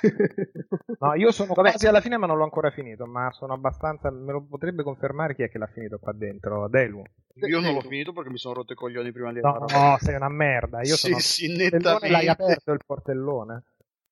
No, 0.99 1.13
io 1.15 1.31
sono 1.31 1.53
quasi 1.53 1.87
alla 1.87 2.01
fine 2.01 2.17
ma 2.17 2.25
non 2.27 2.37
l'ho 2.37 2.43
ancora 2.43 2.69
finito, 2.71 3.05
ma 3.05 3.31
sono 3.31 3.53
abbastanza... 3.53 4.11
me 4.11 4.31
lo 4.31 4.45
potrebbe 4.47 4.83
confermare 4.83 5.35
chi 5.35 5.43
è 5.43 5.49
che 5.49 5.57
l'ha 5.57 5.67
finito 5.67 5.97
qua 5.99 6.11
dentro? 6.13 6.67
Delu. 6.67 7.01
Io 7.47 7.59
non 7.59 7.73
l'ho 7.73 7.81
finito 7.81 8.11
perché 8.11 8.29
mi 8.29 8.37
sono 8.37 8.55
rotto 8.55 8.73
i 8.73 8.75
coglioni 8.75 9.11
prima 9.11 9.31
di 9.31 9.39
No, 9.39 9.55
arrivare. 9.55 9.89
no, 9.91 9.97
sei 9.99 10.15
una 10.15 10.29
merda. 10.29 10.79
Io 10.81 10.95
Sì, 10.95 11.07
sono... 11.07 11.19
sì, 11.19 11.55
nettamente. 11.55 12.09
L'hai 12.09 12.27
aperto 12.27 12.71
il 12.71 12.81
portellone? 12.85 13.63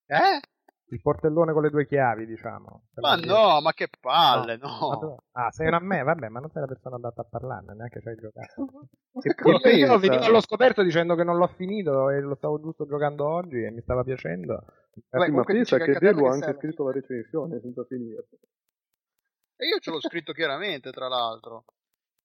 Eh? 0.06 0.40
Il 0.90 1.02
portellone 1.02 1.52
con 1.52 1.62
le 1.64 1.70
due 1.70 1.86
chiavi, 1.86 2.26
diciamo. 2.26 2.84
Ma 2.96 3.10
la 3.10 3.16
dire. 3.18 3.28
no, 3.34 3.60
ma 3.62 3.74
che 3.74 3.90
palle, 4.00 4.58
Ma 4.58 4.70
no. 4.70 4.98
tu- 5.00 5.18
Ah, 5.34 5.52
sei 5.52 5.68
una 5.68 5.80
me, 5.80 6.02
vabbè, 6.02 6.30
ma 6.30 6.40
non 6.40 6.50
sei 6.50 6.62
la 6.62 6.68
persona 6.68 6.96
adatta 6.96 7.22
a 7.22 7.26
parlarne, 7.30 7.74
neanche 7.74 8.00
ci 8.00 8.08
hai 8.08 8.16
giocato. 8.16 8.88
Poi 9.42 9.52
io 9.54 9.60
pensa? 9.60 9.98
venivo 9.98 10.24
allo 10.26 10.42
scoperto 10.42 10.84
dicendo 10.84 11.16
che 11.16 11.24
non 11.24 11.38
l'ho 11.38 11.48
finito 11.48 12.10
e 12.10 12.22
lo 12.22 12.36
stavo 12.36 12.60
giusto 12.62 12.86
giocando 12.86 13.28
oggi 13.28 13.64
e 13.64 13.72
mi 13.72 13.82
stava 13.82 14.04
piacendo. 14.04 14.64
Sì, 14.94 15.32
ma 15.32 15.44
pensa 15.44 15.78
che 15.78 15.94
Delu 16.00 16.24
ha 16.26 16.32
anche 16.32 16.46
serve. 16.46 16.60
scritto 16.60 16.84
la 16.86 16.92
recensione 16.92 17.60
senza 17.60 17.84
finire. 17.84 18.28
E 19.58 19.66
io 19.68 19.80
ce 19.80 19.92
l'ho 19.92 20.00
scritto 20.00 20.34
chiaramente, 20.34 20.92
tra 20.92 21.08
l'altro. 21.08 21.66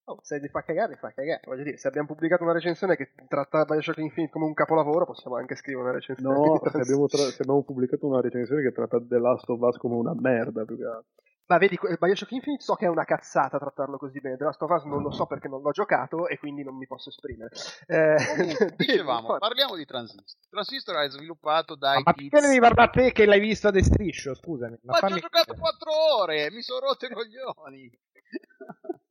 Oh, 0.06 0.18
se 0.22 0.40
ti 0.40 0.48
fa 0.48 0.62
cagare, 0.62 0.96
fa 0.96 1.12
cagare. 1.12 1.42
Voglio 1.44 1.62
dire, 1.62 1.76
se 1.76 1.86
abbiamo 1.86 2.08
pubblicato 2.08 2.42
una 2.42 2.52
recensione 2.52 2.96
che 2.96 3.12
tratta 3.28 3.64
Bioshock 3.64 3.98
Infinite 3.98 4.32
come 4.32 4.46
un 4.46 4.54
capolavoro, 4.54 5.06
possiamo 5.06 5.36
anche 5.36 5.54
scrivere 5.54 5.84
una 5.84 5.92
recensione. 5.92 6.34
No, 6.34 6.60
di 6.60 6.70
se 6.70 6.80
abbiamo, 6.80 7.06
tra- 7.06 7.30
se 7.30 7.42
abbiamo 7.42 7.62
pubblicato 7.62 8.06
una 8.06 8.20
recensione 8.20 8.62
che 8.62 8.72
tratta 8.72 9.00
The 9.00 9.18
Last 9.18 9.48
of 9.48 9.60
Us 9.60 9.76
come 9.76 9.94
una 9.94 10.14
merda, 10.14 10.64
più 10.64 10.76
che 10.76 10.84
altro. 10.84 11.06
Ma 11.46 11.58
vedi, 11.58 11.78
Bioshock 11.98 12.32
Infinite 12.32 12.62
so 12.62 12.74
che 12.74 12.86
è 12.86 12.88
una 12.88 13.04
cazzata 13.04 13.58
trattarlo 13.58 13.96
così 13.96 14.20
bene. 14.20 14.36
The 14.36 14.44
Last 14.44 14.62
of 14.62 14.70
Us 14.70 14.84
non 14.84 15.02
lo 15.02 15.10
so 15.10 15.26
perché 15.26 15.48
non 15.48 15.60
l'ho 15.60 15.70
giocato 15.70 16.26
e 16.26 16.38
quindi 16.38 16.64
non 16.64 16.76
mi 16.76 16.86
posso 16.86 17.10
esprimere. 17.10 17.50
Eh, 17.86 18.16
Comunque, 18.36 18.74
dicevamo, 18.78 19.36
parliamo 19.38 19.76
di 19.76 19.84
Transistor. 19.84 20.48
Transistor 20.48 20.96
è 20.96 21.10
sviluppato 21.10 21.74
dai 21.76 22.02
Ma 22.02 22.12
perché 22.12 22.40
devi 22.40 22.58
parlare 22.58 22.88
a 22.88 22.92
te 22.92 23.12
che 23.12 23.26
l'hai 23.26 23.40
visto 23.40 23.68
a 23.68 23.82
striscio, 23.82 24.34
scusami. 24.34 24.78
Ma 24.82 24.92
Ma 24.92 24.98
ci 24.98 25.04
ho 25.04 25.08
fammi... 25.08 25.20
giocato 25.20 25.54
4 25.54 25.90
ore, 26.18 26.50
mi 26.50 26.62
sono 26.62 26.86
rotto 26.86 27.06
i 27.06 27.10
coglioni. 27.10 27.90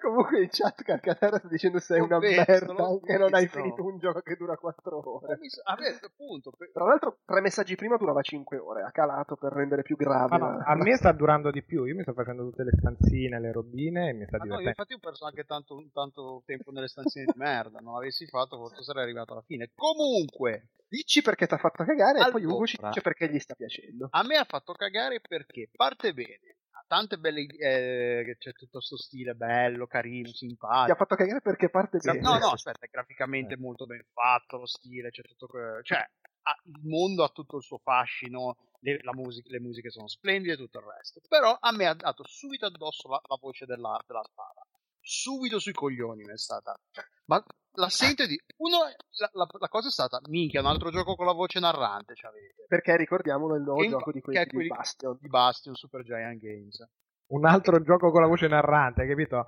Comunque 0.00 0.42
in 0.42 0.48
chat 0.50 0.82
Carcatera 0.82 1.38
sta 1.38 1.48
dicendo 1.48 1.78
sei 1.78 2.00
una 2.00 2.18
visto, 2.18 2.44
merda 2.46 2.98
che 3.04 3.16
non 3.18 3.34
hai 3.34 3.46
finito 3.46 3.84
un 3.84 3.98
gioco 3.98 4.20
che 4.20 4.36
dura 4.36 4.56
4 4.56 5.02
ore. 5.20 5.38
Sa- 5.48 5.62
vabbè, 5.64 5.98
appunto, 6.02 6.50
per- 6.56 6.70
Tra 6.72 6.84
l'altro, 6.84 7.18
tre 7.24 7.40
messaggi 7.40 7.74
prima 7.76 7.96
durava 7.96 8.22
5 8.22 8.58
ore. 8.58 8.82
Ha 8.82 8.90
calato 8.90 9.36
per 9.36 9.52
rendere 9.52 9.82
più 9.82 9.96
grave. 9.96 10.36
Ma 10.38 10.46
no, 10.50 10.56
la- 10.58 10.64
a 10.64 10.74
me 10.76 10.96
sta 10.96 11.12
durando 11.12 11.50
di 11.50 11.62
più, 11.62 11.84
io 11.84 11.94
mi 11.94 12.02
sto 12.02 12.12
facendo 12.12 12.42
tutte 12.48 12.64
le 12.64 12.72
stanzine, 12.76 13.40
le 13.40 13.52
robine 13.52 14.08
e 14.08 14.12
mi 14.12 14.24
sta 14.26 14.38
no, 14.38 14.44
io 14.44 14.50
divertendo. 14.58 14.68
infatti 14.70 14.94
ho 14.94 14.98
perso 14.98 15.24
anche 15.26 15.44
tanto, 15.44 15.84
tanto 15.92 16.42
tempo 16.46 16.70
nelle 16.70 16.88
stanzine 16.88 17.24
di 17.26 17.32
merda. 17.36 17.78
Non 17.80 17.94
l'avessi 17.94 18.26
fatto, 18.26 18.56
forse 18.56 18.82
sarei 18.82 19.02
arrivato 19.04 19.32
alla 19.32 19.42
fine. 19.42 19.70
Comunque, 19.74 20.68
Dici 20.92 21.22
perché 21.22 21.46
ti 21.46 21.54
ha 21.54 21.56
fatto 21.56 21.84
cagare 21.84 22.20
e 22.20 22.30
poi 22.30 22.44
Ugo 22.44 22.66
ci 22.66 22.76
dice 22.78 23.00
perché 23.00 23.26
gli 23.30 23.38
sta 23.38 23.54
piacendo. 23.54 24.08
a 24.10 24.22
me 24.24 24.36
ha 24.36 24.44
fatto 24.44 24.74
cagare 24.74 25.20
perché 25.26 25.70
parte 25.74 26.12
bene. 26.12 26.58
Tante 26.92 27.16
belle 27.16 27.40
eh, 27.46 28.22
che 28.22 28.36
c'è 28.36 28.52
tutto 28.52 28.76
questo 28.76 28.98
stile 28.98 29.34
bello, 29.34 29.86
carino, 29.86 30.24
Ti 30.28 30.34
ha 30.34 30.36
simpatico. 30.36 30.94
fatto 30.98 31.14
cagare 31.16 31.40
perché 31.40 31.70
parte 31.70 31.96
bene. 31.96 32.20
No, 32.20 32.36
no, 32.36 32.48
aspetta, 32.52 32.84
è 32.84 32.90
graficamente 32.90 33.56
molto 33.56 33.86
ben 33.86 34.04
fatto 34.12 34.58
lo 34.58 34.66
stile, 34.66 35.08
c'è 35.08 35.22
tutto 35.22 35.48
cioè 35.84 36.06
ha- 36.42 36.60
il 36.64 36.80
mondo 36.82 37.24
ha 37.24 37.30
tutto 37.30 37.56
il 37.56 37.62
suo 37.62 37.78
fascino, 37.78 38.58
le, 38.80 38.98
la 39.04 39.14
musica- 39.14 39.48
le 39.48 39.60
musiche 39.60 39.88
sono 39.88 40.06
splendide 40.06 40.52
e 40.52 40.56
tutto 40.58 40.80
il 40.80 40.84
resto. 40.84 41.22
Però 41.26 41.56
a 41.58 41.72
me 41.72 41.86
ha 41.86 41.94
dato 41.94 42.24
subito 42.26 42.66
addosso 42.66 43.08
la, 43.08 43.22
la 43.26 43.38
voce 43.40 43.64
della, 43.64 43.98
della 44.06 44.22
spada. 44.22 44.60
Subito 45.00 45.58
sui 45.58 45.72
coglioni 45.72 46.24
mi 46.24 46.32
è 46.34 46.36
stata. 46.36 46.78
Ma 47.24 47.42
la 47.74 47.88
sento 47.88 48.26
di. 48.26 48.38
Uno, 48.58 48.78
la, 49.18 49.30
la- 49.32 49.46
la 49.58 49.68
cosa 49.68 49.88
è 49.88 49.90
stata, 49.90 50.20
minchia, 50.28 50.60
un 50.60 50.66
altro 50.66 50.90
gioco 50.90 51.14
con 51.14 51.26
la 51.26 51.32
voce 51.32 51.58
narrante 51.60 52.14
c'avete. 52.14 52.64
Perché 52.68 52.96
ricordiamolo 52.96 53.56
il 53.56 53.62
nuovo 53.62 53.80
Che 53.80 53.88
gioco 53.88 54.12
di 54.12 54.20
quelli 54.20 54.42
di 54.44 54.50
quelli- 54.50 54.68
Bastion. 54.68 55.16
Di 55.20 55.28
Bastion, 55.28 55.74
Super 55.74 56.02
Giant 56.02 56.38
Games. 56.40 56.84
Un 57.32 57.46
altro 57.46 57.80
gioco 57.82 58.10
con 58.10 58.20
la 58.20 58.26
voce 58.26 58.46
narrante, 58.48 59.02
hai 59.02 59.08
capito? 59.08 59.46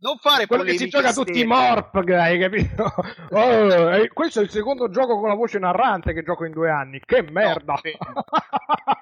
Non 0.00 0.16
fare 0.16 0.46
Quello 0.46 0.62
che 0.62 0.78
si 0.78 0.88
gioca 0.88 1.12
tutti 1.12 1.40
i 1.40 1.44
morp, 1.44 1.94
hai 1.94 2.38
capito? 2.38 2.84
Oh, 3.32 3.94
e 3.94 4.08
questo 4.08 4.40
è 4.40 4.42
il 4.42 4.50
secondo 4.50 4.88
gioco 4.88 5.18
con 5.18 5.28
la 5.28 5.34
voce 5.34 5.58
narrante 5.58 6.12
che 6.12 6.22
gioco 6.22 6.44
in 6.44 6.52
due 6.52 6.70
anni. 6.70 7.00
Che 7.00 7.22
merda! 7.22 7.76
fermo. 7.76 8.22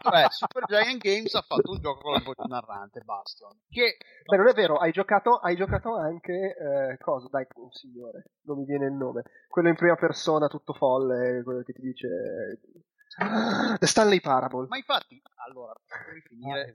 Cioè, 0.01 0.27
Super 0.31 0.65
Giant 0.67 1.01
Games 1.01 1.33
ha 1.35 1.43
fatto 1.43 1.71
un 1.71 1.81
gioco 1.81 2.01
con 2.01 2.13
la 2.13 2.23
voce 2.25 2.43
narrante, 2.47 3.01
Bastion. 3.01 3.61
Che 3.69 3.97
Beh, 4.25 4.37
non 4.37 4.49
è 4.49 4.53
vero, 4.53 4.77
hai 4.77 4.91
giocato, 4.91 5.37
hai 5.37 5.57
giocato 5.57 5.95
anche. 5.97 6.57
Eh, 6.57 6.99
cosa? 6.99 7.29
Dai, 7.31 7.47
un 7.55 7.71
signore, 7.71 8.33
non 8.43 8.59
mi 8.59 8.65
viene 8.65 8.87
il 8.87 8.95
nome. 8.95 9.23
Quello 9.49 9.69
in 9.69 9.77
prima 9.77 9.95
persona, 9.95 10.49
tutto 10.49 10.73
folle, 10.73 11.43
quello 11.45 11.63
che 11.63 11.73
ti 11.73 11.81
dice. 11.81 12.09
The 13.79 13.87
Stanley 13.87 14.21
Parable. 14.21 14.67
Ma 14.69 14.77
infatti, 14.77 15.21
allora, 15.47 15.73
per 15.87 16.23
finire, 16.27 16.73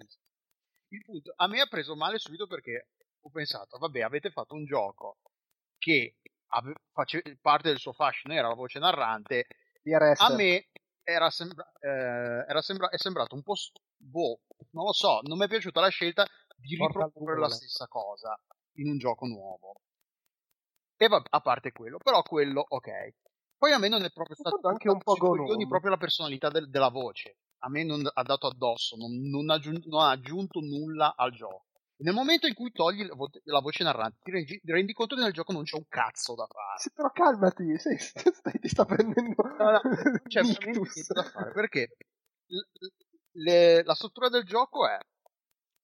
il 0.88 1.04
punto, 1.04 1.34
a 1.36 1.48
me 1.48 1.60
ha 1.60 1.68
preso 1.68 1.96
male 1.96 2.18
subito 2.18 2.48
perché 2.48 2.88
ho 3.26 3.30
pensato, 3.30 3.78
vabbè, 3.78 4.02
avete 4.02 4.30
fatto 4.32 4.54
un 4.54 4.66
gioco 4.66 5.18
che 5.78 6.18
ave- 6.48 6.76
face- 6.92 7.38
parte 7.42 7.70
del 7.70 7.80
suo 7.80 7.94
fascino 7.94 8.34
era 8.34 8.48
la 8.50 8.54
voce 8.56 8.80
narrante, 8.80 9.46
a 10.24 10.30
me 10.36 10.68
era, 11.04 11.30
sembra- 11.30 11.72
eh, 11.80 12.46
era 12.48 12.62
sembra- 12.62 12.90
è 12.90 12.98
sembrato 12.98 13.36
un 13.36 13.44
po' 13.44 13.56
s- 13.56 13.72
boh, 13.98 14.40
non 14.72 14.86
lo 14.86 14.94
so, 14.94 15.20
non 15.24 15.38
mi 15.38 15.46
è 15.46 15.48
piaciuta 15.48 15.82
la 15.82 15.90
scelta 15.90 16.26
di 16.56 16.76
riproporre 16.76 17.40
la 17.40 17.48
stessa 17.56 17.88
cosa 17.88 18.38
in 18.78 18.90
un 18.90 18.98
gioco 18.98 19.26
nuovo. 19.26 19.74
E 20.98 21.08
va, 21.08 21.22
a 21.30 21.42
parte 21.42 21.72
quello, 21.72 21.98
però 21.98 22.22
quello, 22.24 22.64
ok. 22.68 22.90
Poi 23.58 23.72
a 23.72 23.78
me 23.78 23.88
non 23.90 24.04
è 24.04 24.12
proprio 24.12 24.36
stato 24.36 24.68
anche 24.68 24.90
un 24.90 25.00
po' 25.02 25.14
Gonome. 25.16 25.68
proprio 25.68 25.92
la 25.92 25.98
personalità 25.98 26.50
del- 26.50 26.70
della 26.70 26.90
voce. 26.90 27.38
A 27.60 27.70
me 27.70 27.84
non 27.84 28.02
ha 28.14 28.24
dato 28.24 28.48
addosso, 28.48 28.96
non, 28.98 29.12
non 29.30 29.50
aggiun- 29.50 29.82
non 29.86 30.02
ha 30.02 30.10
aggiunto 30.12 30.60
nulla 30.60 31.16
al 31.16 31.32
gioco. 31.32 31.66
Nel 31.98 32.14
momento 32.14 32.48
in 32.48 32.54
cui 32.54 32.72
togli 32.72 33.06
la, 33.06 33.16
vo- 33.16 33.30
la 33.46 33.60
voce 33.60 33.84
narrante, 33.84 34.18
ti 34.24 34.32
rendi, 34.32 34.60
ti 34.60 34.72
rendi 34.72 34.94
conto 34.94 35.16
che 35.16 35.22
nel 35.22 35.32
gioco 35.32 35.54
non 35.54 35.64
c'è 35.64 35.76
un 35.76 35.88
cazzo 35.88 36.36
da 36.36 36.46
fare. 36.48 36.80
Sì, 36.80 36.92
però 36.92 37.12
calmati, 37.12 37.78
sì, 37.78 37.96
stai, 38.34 38.60
ti 38.60 38.68
sta 38.68 38.86
prendendo 38.86 39.36
No, 39.44 39.54
no, 39.58 39.72
non 39.72 40.22
c'è 40.28 40.42
veramente 40.42 40.70
niente 40.80 41.14
da 41.14 41.24
fare 41.24 41.52
perché 41.52 41.96
l- 42.48 43.42
le- 43.44 43.84
la 43.84 43.94
struttura 43.96 44.30
del 44.30 44.44
gioco 44.44 44.88
è 44.88 44.98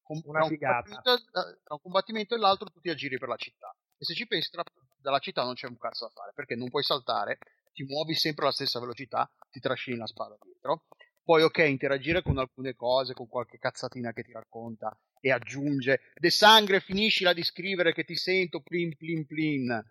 com- 0.02 0.22
Una 0.26 0.40
tra 0.40 0.44
un 0.44 0.50
figata. 0.50 0.82
combattimento- 0.84 1.14
eh, 1.40 1.60
tra 1.64 1.74
un 1.76 1.82
combattimento 1.82 2.36
e 2.36 2.38
l'altro 2.40 2.70
tu 2.70 2.80
ti 2.80 2.90
aggiri 2.90 3.18
per 3.18 3.30
la 3.30 3.38
città 3.38 3.74
e 3.98 4.04
se 4.06 4.14
ci 4.14 4.28
pensi 4.28 4.50
tra- 4.50 4.64
dalla 4.98 5.20
città 5.20 5.44
non 5.44 5.54
c'è 5.54 5.68
un 5.68 5.78
cazzo 5.78 6.06
da 6.06 6.12
fare 6.12 6.32
perché 6.34 6.56
non 6.56 6.70
puoi 6.70 6.84
saltare 6.84 7.38
ti 7.72 7.84
muovi 7.84 8.14
sempre 8.16 8.44
alla 8.44 8.54
stessa 8.54 8.80
velocità 8.80 9.30
ti 9.50 9.60
trascini 9.60 9.98
la 9.98 10.08
spada 10.08 10.36
dietro 10.42 10.86
poi 11.24 11.44
ok 11.44 11.58
interagire 11.60 12.22
con 12.22 12.38
alcune 12.38 12.76
cose 12.76 13.14
con 13.14 13.28
qualche 13.28 13.58
cazzatina 13.60 14.12
che 14.12 14.24
ti 14.24 14.32
racconta 14.32 14.98
e 15.20 15.32
aggiunge 15.32 16.00
de 16.16 16.30
sangre 16.30 16.80
finiscila 16.80 17.34
di 17.34 17.44
scrivere 17.44 17.94
che 17.94 18.04
ti 18.04 18.16
sento 18.16 18.62
plin 18.62 18.96
plin 18.96 19.26
plin 19.26 19.86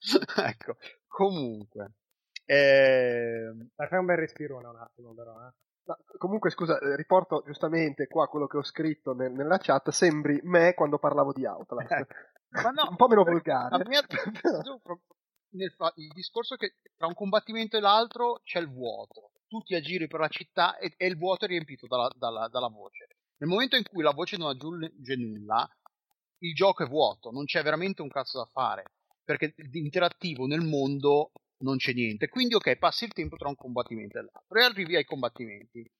ecco 0.36 0.76
comunque 1.06 1.92
Dai, 2.48 3.88
fai 3.88 3.98
un 3.98 4.06
bel 4.06 4.16
respirone 4.16 4.68
un 4.68 4.76
attimo 4.76 5.12
però, 5.12 5.32
eh. 5.46 5.52
No, 5.84 5.96
comunque, 6.16 6.50
scusa, 6.50 6.78
eh, 6.78 6.96
riporto 6.96 7.42
giustamente 7.44 8.06
qua 8.06 8.26
quello 8.26 8.46
che 8.46 8.56
ho 8.58 8.62
scritto 8.62 9.12
nel- 9.14 9.32
nella 9.32 9.58
chat. 9.58 9.90
Sembri 9.90 10.38
me 10.44 10.72
quando 10.74 10.98
parlavo 10.98 11.32
di 11.32 11.44
Outlast. 11.46 12.06
Ma 12.62 12.70
no, 12.70 12.88
un 12.88 12.96
po' 12.96 13.06
meno 13.08 13.22
per- 13.24 13.32
volgare. 13.34 13.74
a 13.74 13.78
me 13.86 13.96
ha- 13.96 14.06
io 14.64 14.78
pro- 14.82 15.00
nel 15.50 15.70
fa- 15.72 15.92
il 15.96 16.08
discorso 16.14 16.54
è 16.54 16.56
che 16.56 16.76
tra 16.96 17.06
un 17.06 17.14
combattimento 17.14 17.76
e 17.76 17.80
l'altro 17.80 18.40
c'è 18.44 18.60
il 18.60 18.70
vuoto. 18.70 19.32
Tu 19.48 19.62
ti 19.62 19.74
aggiri 19.74 20.06
per 20.06 20.20
la 20.20 20.28
città 20.28 20.76
e, 20.78 20.92
e 20.96 21.06
il 21.06 21.16
vuoto 21.16 21.46
è 21.46 21.48
riempito 21.48 21.86
dalla, 21.86 22.10
dalla- 22.14 22.48
dalla 22.48 22.68
voce. 22.68 23.06
Nel 23.38 23.48
momento 23.48 23.76
in 23.76 23.82
cui 23.82 24.02
la 24.02 24.12
voce 24.12 24.36
non 24.36 24.48
aggiunge 24.48 25.16
nulla, 25.16 25.68
il 26.40 26.54
gioco 26.54 26.84
è 26.84 26.86
vuoto, 26.86 27.30
non 27.30 27.44
c'è 27.44 27.62
veramente 27.62 28.02
un 28.02 28.08
cazzo 28.08 28.38
da 28.38 28.44
fare. 28.46 28.84
Perché 29.24 29.54
di 29.56 29.78
interattivo 29.80 30.46
nel 30.46 30.60
mondo 30.62 31.32
non 31.58 31.76
c'è 31.76 31.92
niente. 31.92 32.28
Quindi, 32.28 32.54
ok, 32.54 32.76
passi 32.76 33.04
il 33.04 33.12
tempo 33.12 33.36
tra 33.36 33.48
un 33.48 33.56
combattimento 33.56 34.18
e 34.18 34.22
l'altro 34.22 34.58
e 34.58 34.62
arrivi 34.62 34.96
ai 34.96 35.04
combattimenti. 35.04 35.90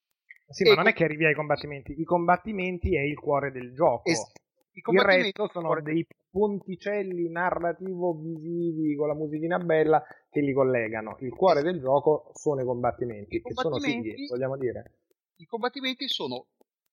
Sì, 0.51 0.65
E 0.65 0.69
ma 0.71 0.77
non 0.77 0.89
è 0.89 0.95
che 0.95 1.05
arrivi 1.05 1.27
ai 1.27 1.35
combattimenti, 1.35 2.01
i 2.01 2.05
combattimenti 2.05 2.97
è 2.97 3.01
il 3.03 3.19
cuore 3.19 3.51
del 3.51 3.75
gioco. 3.75 4.09
Es- 4.09 4.33
i 4.73 4.79
il 4.79 4.83
combattimenti 4.83 5.33
resto 5.39 5.51
sono 5.53 5.81
dei 5.83 6.07
ponticelli 6.31 7.29
narrativo-visivi 7.31 8.95
con 8.97 9.09
la 9.09 9.15
musichina 9.15 9.59
bella 9.59 10.03
che 10.31 10.41
li 10.41 10.53
collegano. 10.53 11.17
Il 11.21 11.33
cuore 11.35 11.63
del 11.63 11.81
gioco 11.81 12.31
sono 12.35 12.61
i 12.61 12.65
combattimenti, 12.65 13.37
I 13.37 13.43
che 13.43 13.55
sono 13.55 13.71
combattimenti- 13.77 14.11
fighi, 14.15 14.27
vogliamo 14.29 14.57
dire. 14.57 14.93
i 15.37 15.47
combattimenti 15.47 16.09
sono 16.09 16.47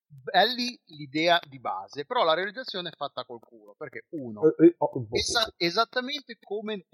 belli 0.07 0.80
l'idea 0.86 1.40
di 1.49 1.60
base, 1.60 2.06
però 2.06 2.24
la 2.24 2.34
realizzazione 2.36 2.90
è 2.90 2.95
fatta 2.95 3.26
col 3.26 3.40
culo, 3.40 3.74
perché 3.78 4.06
uno, 4.10 4.41
Eh, 4.56 4.66
eh, 4.68 4.76
oh, 4.78 4.99
boh. 4.99 5.16
esa- 5.16 5.52
esattamente 5.57 6.38
come 6.41 6.86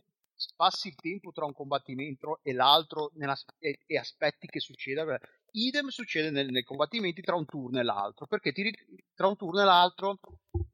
passi 0.55 0.87
il 0.87 0.95
tempo 0.95 1.31
tra 1.31 1.45
un 1.45 1.53
combattimento 1.53 2.39
e 2.41 2.53
l'altro 2.53 3.11
nella- 3.15 3.37
e, 3.59 3.79
e 3.85 3.97
aspetti 3.97 4.47
che 4.47 4.59
succeda, 4.59 5.19
idem 5.51 5.87
succede 5.89 6.31
nel- 6.31 6.49
nei 6.49 6.63
combattimenti 6.63 7.21
tra 7.21 7.35
un 7.35 7.45
turno 7.45 7.79
e 7.79 7.83
l'altro, 7.83 8.25
perché 8.25 8.51
ti, 8.51 8.73
tra 9.13 9.27
un 9.27 9.35
turno 9.35 9.61
e 9.61 9.65
l'altro 9.65 10.19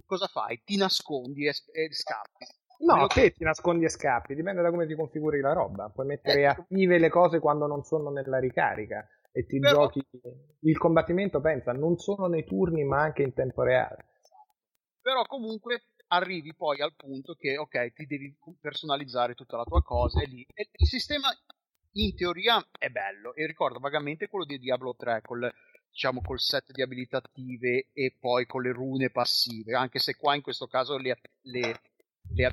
cosa 0.08 0.26
fai? 0.26 0.60
Ti 0.64 0.76
nascondi 0.78 1.46
e, 1.46 1.54
e 1.72 1.94
scappi. 1.94 2.46
No, 2.80 3.06
te 3.08 3.32
ti 3.32 3.44
nascondi 3.44 3.86
e 3.86 3.90
scappi, 3.90 4.34
dipende 4.34 4.62
da 4.62 4.70
come 4.72 4.88
ti 4.88 4.96
configuri 4.96 5.40
la 5.42 5.54
roba. 5.54 5.90
Puoi 5.90 6.08
mettere 6.08 6.46
Ecco. 6.46 6.62
attive 6.62 6.98
le 6.98 7.10
cose 7.10 7.40
quando 7.40 7.68
non 7.68 7.84
sono 7.84 8.10
nella 8.10 8.40
ricarica 8.40 9.08
e 9.32 9.46
ti 9.46 9.60
Però- 9.60 9.84
giochi 9.84 10.04
il 10.62 10.78
combattimento, 10.78 11.40
pensa, 11.42 11.72
non 11.74 11.98
solo 11.98 12.28
nei 12.28 12.46
turni 12.46 12.84
ma 12.84 13.02
anche 13.02 13.22
in 13.22 13.34
tempo 13.34 13.62
reale. 13.62 14.06
però 15.02 15.24
comunque 15.26 15.84
arrivi 16.10 16.54
poi 16.56 16.82
al 16.82 16.94
punto 16.96 17.34
che 17.36 17.58
ok 17.58 17.94
ti 17.94 18.06
devi 18.06 18.36
personalizzare 18.60 19.36
tutta 19.36 19.58
la 19.58 19.64
tua 19.64 19.82
cosa 19.82 20.22
e 20.22 20.26
lì 20.26 20.46
e 20.54 20.70
il 20.72 20.88
sistema 20.88 21.30
in 21.94 22.16
teoria 22.16 22.66
è 22.78 22.90
bello 22.90 23.34
e 23.34 23.46
ricordo 23.46 23.80
vagamente 23.80 24.28
quello 24.28 24.46
di 24.46 24.60
Diablo 24.60 24.96
3 24.96 25.22
col, 25.22 25.52
diciamo 25.90 26.22
col 26.22 26.40
set 26.40 26.72
di 26.72 26.82
abilità 26.82 27.18
attive 27.18 27.88
e 27.94 28.16
poi 28.20 28.46
con 28.46 28.62
le 28.62 28.72
rune 28.72 29.10
passive 29.10 29.76
anche 29.76 30.00
se 30.00 30.16
qua 30.16 30.36
in 30.36 30.42
questo 30.42 30.68
caso 30.68 30.98
le, 30.98 31.20
le, 31.42 31.82
le 32.34 32.44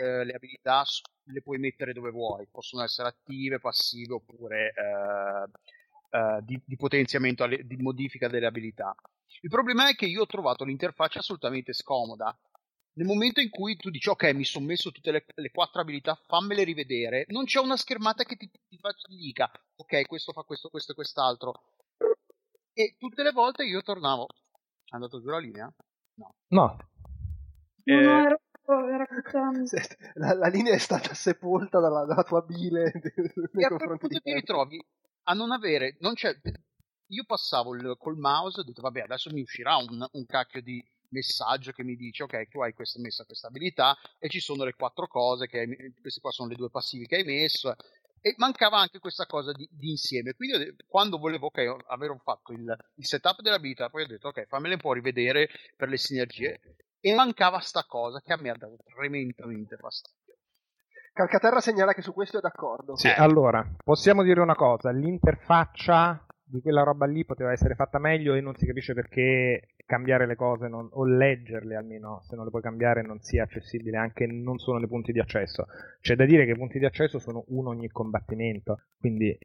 eh, 0.00 0.24
le 0.24 0.32
abilità 0.32 0.84
le 1.24 1.42
puoi 1.42 1.58
mettere 1.58 1.92
dove 1.92 2.10
vuoi 2.10 2.46
possono 2.50 2.82
essere 2.82 3.08
attive, 3.08 3.58
passive 3.58 4.14
oppure 4.14 4.72
eh, 4.76 6.16
eh, 6.16 6.40
di, 6.42 6.60
di 6.64 6.76
potenziamento 6.76 7.46
di 7.46 7.76
modifica 7.76 8.28
delle 8.28 8.46
abilità 8.46 8.94
il 9.40 9.50
problema 9.50 9.88
è 9.88 9.94
che 9.94 10.06
io 10.06 10.22
ho 10.22 10.26
trovato 10.26 10.64
l'interfaccia 10.64 11.18
assolutamente 11.18 11.72
scomoda. 11.72 12.36
Nel 12.94 13.06
momento 13.06 13.40
in 13.40 13.48
cui 13.48 13.74
tu 13.76 13.88
dici 13.88 14.08
ok, 14.08 14.34
mi 14.34 14.44
sono 14.44 14.66
messo 14.66 14.92
tutte 14.92 15.10
le, 15.10 15.24
le 15.34 15.50
quattro 15.50 15.80
abilità, 15.80 16.14
fammele 16.26 16.62
rivedere, 16.62 17.24
non 17.28 17.44
c'è 17.44 17.58
una 17.58 17.76
schermata 17.76 18.22
che 18.24 18.36
ti, 18.36 18.50
ti, 18.50 18.60
ti 18.68 19.16
dica 19.16 19.50
ok, 19.76 20.06
questo 20.06 20.32
fa 20.32 20.42
questo, 20.42 20.68
questo 20.68 20.92
e 20.92 20.94
quest'altro. 20.94 21.71
E 22.74 22.94
tutte 22.98 23.22
le 23.22 23.32
volte 23.32 23.64
io 23.64 23.82
tornavo. 23.82 24.26
È 24.84 24.94
andato 24.94 25.20
giù 25.20 25.28
la 25.28 25.38
linea? 25.38 25.72
No. 26.14 26.34
No, 26.48 26.76
No, 27.84 27.94
Eh, 27.94 28.36
no. 29.32 29.66
Sì, 29.66 29.76
La, 30.14 30.34
la 30.34 30.46
linea 30.48 30.72
è 30.74 30.78
stata 30.78 31.14
sepolta 31.14 31.80
dalla, 31.80 32.04
dalla 32.04 32.22
tua 32.22 32.42
bile 32.42 32.92
nei 33.52 33.64
e 33.64 33.66
a 33.66 33.68
quel 33.76 33.98
punto 33.98 34.18
ti 34.20 34.32
ritrovi 34.32 34.84
a 35.24 35.34
non 35.34 35.50
avere, 35.52 35.96
non 36.00 36.14
c'è, 36.14 36.34
io 37.08 37.24
passavo 37.24 37.74
il- 37.74 37.96
col 37.98 38.16
mouse 38.16 38.58
e 38.58 38.62
ho 38.62 38.64
detto 38.64 38.82
vabbè 38.82 39.00
adesso 39.00 39.30
mi 39.32 39.40
uscirà 39.42 39.76
un, 39.76 40.06
un 40.10 40.26
cacchio 40.26 40.62
di 40.62 40.82
messaggio 41.10 41.72
che 41.72 41.84
mi 41.84 41.94
dice 41.96 42.22
ok 42.22 42.48
tu 42.48 42.60
hai 42.62 42.72
questa, 42.72 42.98
messa 43.00 43.24
questa 43.24 43.48
abilità 43.48 43.96
e 44.18 44.28
ci 44.28 44.40
sono 44.40 44.64
le 44.64 44.74
quattro 44.74 45.06
cose 45.06 45.46
che 45.46 45.58
hai, 45.60 45.94
queste 46.00 46.20
qua 46.20 46.30
sono 46.30 46.48
le 46.48 46.54
due 46.56 46.70
passivi 46.70 47.06
che 47.06 47.16
hai 47.16 47.24
messo 47.24 47.74
e 48.22 48.34
mancava 48.38 48.78
anche 48.78 49.00
questa 49.00 49.26
cosa 49.26 49.52
di, 49.52 49.68
di 49.70 49.90
insieme. 49.90 50.32
Quindi 50.32 50.74
quando 50.86 51.18
volevo 51.18 51.46
ok 51.46 51.84
avevo 51.88 52.18
fatto 52.22 52.52
il, 52.52 52.74
il 52.94 53.06
setup 53.06 53.42
dell'abilità 53.42 53.90
poi 53.90 54.04
ho 54.04 54.06
detto 54.06 54.28
ok 54.28 54.46
fammele 54.46 54.74
un 54.74 54.80
po' 54.80 54.92
rivedere 54.92 55.48
per 55.76 55.88
le 55.88 55.98
sinergie. 55.98 56.60
E 57.00 57.14
mancava 57.14 57.58
sta 57.58 57.84
cosa 57.84 58.20
che 58.20 58.32
a 58.32 58.38
me 58.40 58.50
ha 58.50 58.56
dato 58.56 58.76
tremendamente 58.94 59.76
fastidio. 59.76 60.36
Calcaterra 61.12 61.60
segnala 61.60 61.92
che 61.92 62.00
su 62.00 62.14
questo 62.14 62.38
è 62.38 62.40
d'accordo. 62.40 62.96
Sì, 62.96 63.08
allora, 63.08 63.68
possiamo 63.82 64.22
dire 64.22 64.40
una 64.40 64.54
cosa, 64.54 64.90
l'interfaccia 64.92 66.24
di 66.52 66.60
quella 66.60 66.82
roba 66.82 67.06
lì 67.06 67.24
poteva 67.24 67.52
essere 67.52 67.74
fatta 67.74 67.98
meglio 67.98 68.34
e 68.34 68.40
non 68.40 68.54
si 68.56 68.66
capisce 68.66 68.94
perché 68.94 69.68
cambiare 69.86 70.26
le 70.26 70.36
cose 70.36 70.68
non- 70.68 70.88
o 70.92 71.04
leggerle 71.04 71.74
almeno, 71.76 72.20
se 72.22 72.34
non 72.36 72.44
le 72.44 72.50
puoi 72.50 72.62
cambiare, 72.62 73.02
non 73.02 73.20
sia 73.20 73.44
accessibile 73.44 73.96
anche 73.96 74.26
non 74.26 74.58
solo 74.58 74.78
nei 74.78 74.88
punti 74.88 75.12
di 75.12 75.20
accesso. 75.20 75.66
C'è 76.00 76.14
da 76.14 76.24
dire 76.26 76.44
che 76.44 76.52
i 76.52 76.56
punti 76.56 76.78
di 76.78 76.84
accesso 76.84 77.18
sono 77.18 77.44
uno 77.48 77.70
ogni 77.70 77.88
combattimento, 77.88 78.80
quindi 78.98 79.36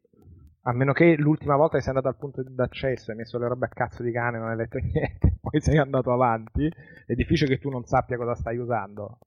a 0.64 0.74
meno 0.74 0.92
che 0.92 1.16
l'ultima 1.16 1.56
volta 1.56 1.78
che 1.78 1.82
sei 1.84 1.90
andato 1.96 2.10
al 2.10 2.18
punto 2.18 2.44
d'accesso 2.44 3.10
e 3.10 3.14
hai 3.14 3.20
messo 3.20 3.38
le 3.38 3.48
robe 3.48 3.66
a 3.68 3.70
cazzo 3.70 4.04
di 4.04 4.12
cane, 4.12 4.38
non 4.38 4.50
hai 4.50 4.58
letto 4.58 4.78
niente, 4.84 5.38
poi 5.40 5.62
sei 5.62 5.78
andato 5.78 6.12
avanti, 6.12 6.70
è 7.06 7.14
difficile 7.14 7.56
che 7.56 7.60
tu 7.62 7.70
non 7.70 7.86
sappia 7.86 8.18
cosa 8.18 8.36
stai 8.36 8.58
usando. 8.58 9.20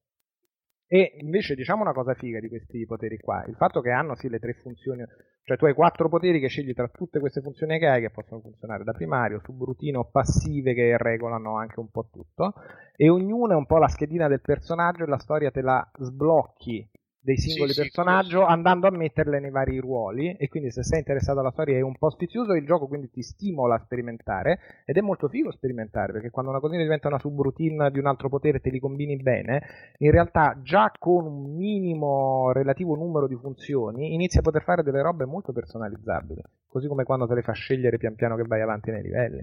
E 0.93 1.19
invece 1.21 1.55
diciamo 1.55 1.83
una 1.83 1.93
cosa 1.93 2.15
figa 2.15 2.41
di 2.41 2.49
questi 2.49 2.85
poteri 2.85 3.17
qua, 3.17 3.45
il 3.47 3.55
fatto 3.55 3.81
che 3.81 3.93
hanno 3.93 4.17
sì 4.17 4.29
le 4.29 4.41
tre 4.41 4.55
funzioni, 4.55 5.05
cioè 5.45 5.57
tu 5.57 5.67
hai 5.67 5.73
quattro 5.73 6.09
poteri 6.09 6.41
che 6.41 6.49
scegli 6.49 6.75
tra 6.75 6.89
tutte 6.89 7.21
queste 7.21 7.41
funzioni 7.41 7.79
che 7.79 7.87
hai 7.87 8.01
che 8.01 8.11
possono 8.11 8.41
funzionare 8.41 8.83
da 8.83 8.91
primario, 8.91 9.39
subrutino, 9.39 10.09
passive 10.11 10.75
che 10.75 10.97
regolano 10.99 11.57
anche 11.57 11.79
un 11.79 11.91
po' 11.93 12.09
tutto 12.11 12.55
e 12.97 13.09
ognuno 13.09 13.53
è 13.53 13.55
un 13.55 13.67
po' 13.67 13.79
la 13.79 13.87
schedina 13.87 14.27
del 14.27 14.41
personaggio 14.41 15.05
e 15.05 15.07
la 15.07 15.19
storia 15.19 15.53
te 15.53 15.61
la 15.61 15.89
sblocchi 15.97 16.85
dei 17.23 17.37
singoli 17.37 17.73
sì, 17.73 17.83
personaggi 17.83 18.31
sì. 18.31 18.37
andando 18.37 18.87
a 18.87 18.91
metterle 18.91 19.41
nei 19.41 19.51
vari 19.51 19.79
ruoli 19.79 20.35
e 20.37 20.49
quindi 20.49 20.71
se 20.71 20.83
sei 20.83 21.01
interessato 21.01 21.41
alla 21.41 21.51
storia 21.51 21.77
è 21.77 21.83
un 21.83 21.97
po' 21.97 22.09
sfizioso 22.09 22.55
il 22.55 22.65
gioco 22.65 22.89
quindi 22.89 23.11
ti 23.11 23.23
stimola 23.23 23.75
a 23.75 23.79
sperimentare 23.79 24.83
ed 24.87 24.97
è 24.97 25.01
molto 25.03 25.29
figo 25.29 25.51
sperimentare 25.53 26.13
perché 26.13 26.31
quando 26.31 26.51
una 26.51 26.61
cosina 26.61 26.83
diventa 26.83 27.09
una 27.09 27.19
subroutine 27.19 27.91
di 27.91 27.99
un 27.99 28.07
altro 28.07 28.31
potere 28.31 28.61
te 28.61 28.71
li 28.71 28.79
combini 28.79 29.17
bene 29.17 29.63
in 29.99 30.11
realtà 30.11 30.59
già 30.63 30.91
con 30.99 31.27
un 31.27 31.55
minimo 31.55 32.53
relativo 32.53 32.95
numero 32.95 33.27
di 33.27 33.37
funzioni 33.37 34.15
inizi 34.15 34.39
a 34.39 34.43
poter 34.43 34.63
fare 34.63 34.83
delle 34.83 35.03
robe 35.03 35.27
molto 35.27 35.53
personalizzabili 35.53 36.43
così 36.67 36.89
come 36.89 37.05
quando 37.05 37.27
te 37.27 37.35
le 37.35 37.43
fa 37.43 37.53
scegliere 37.53 37.99
pian 37.99 38.15
piano 38.15 38.35
che 38.35 38.45
vai 38.45 38.63
avanti 38.63 38.91
nei 38.91 39.03
livelli 39.03 39.43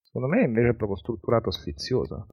secondo 0.00 0.28
me 0.28 0.44
invece 0.44 0.70
è 0.70 0.74
proprio 0.74 0.96
strutturato 0.96 1.50
sfizioso 1.50 2.26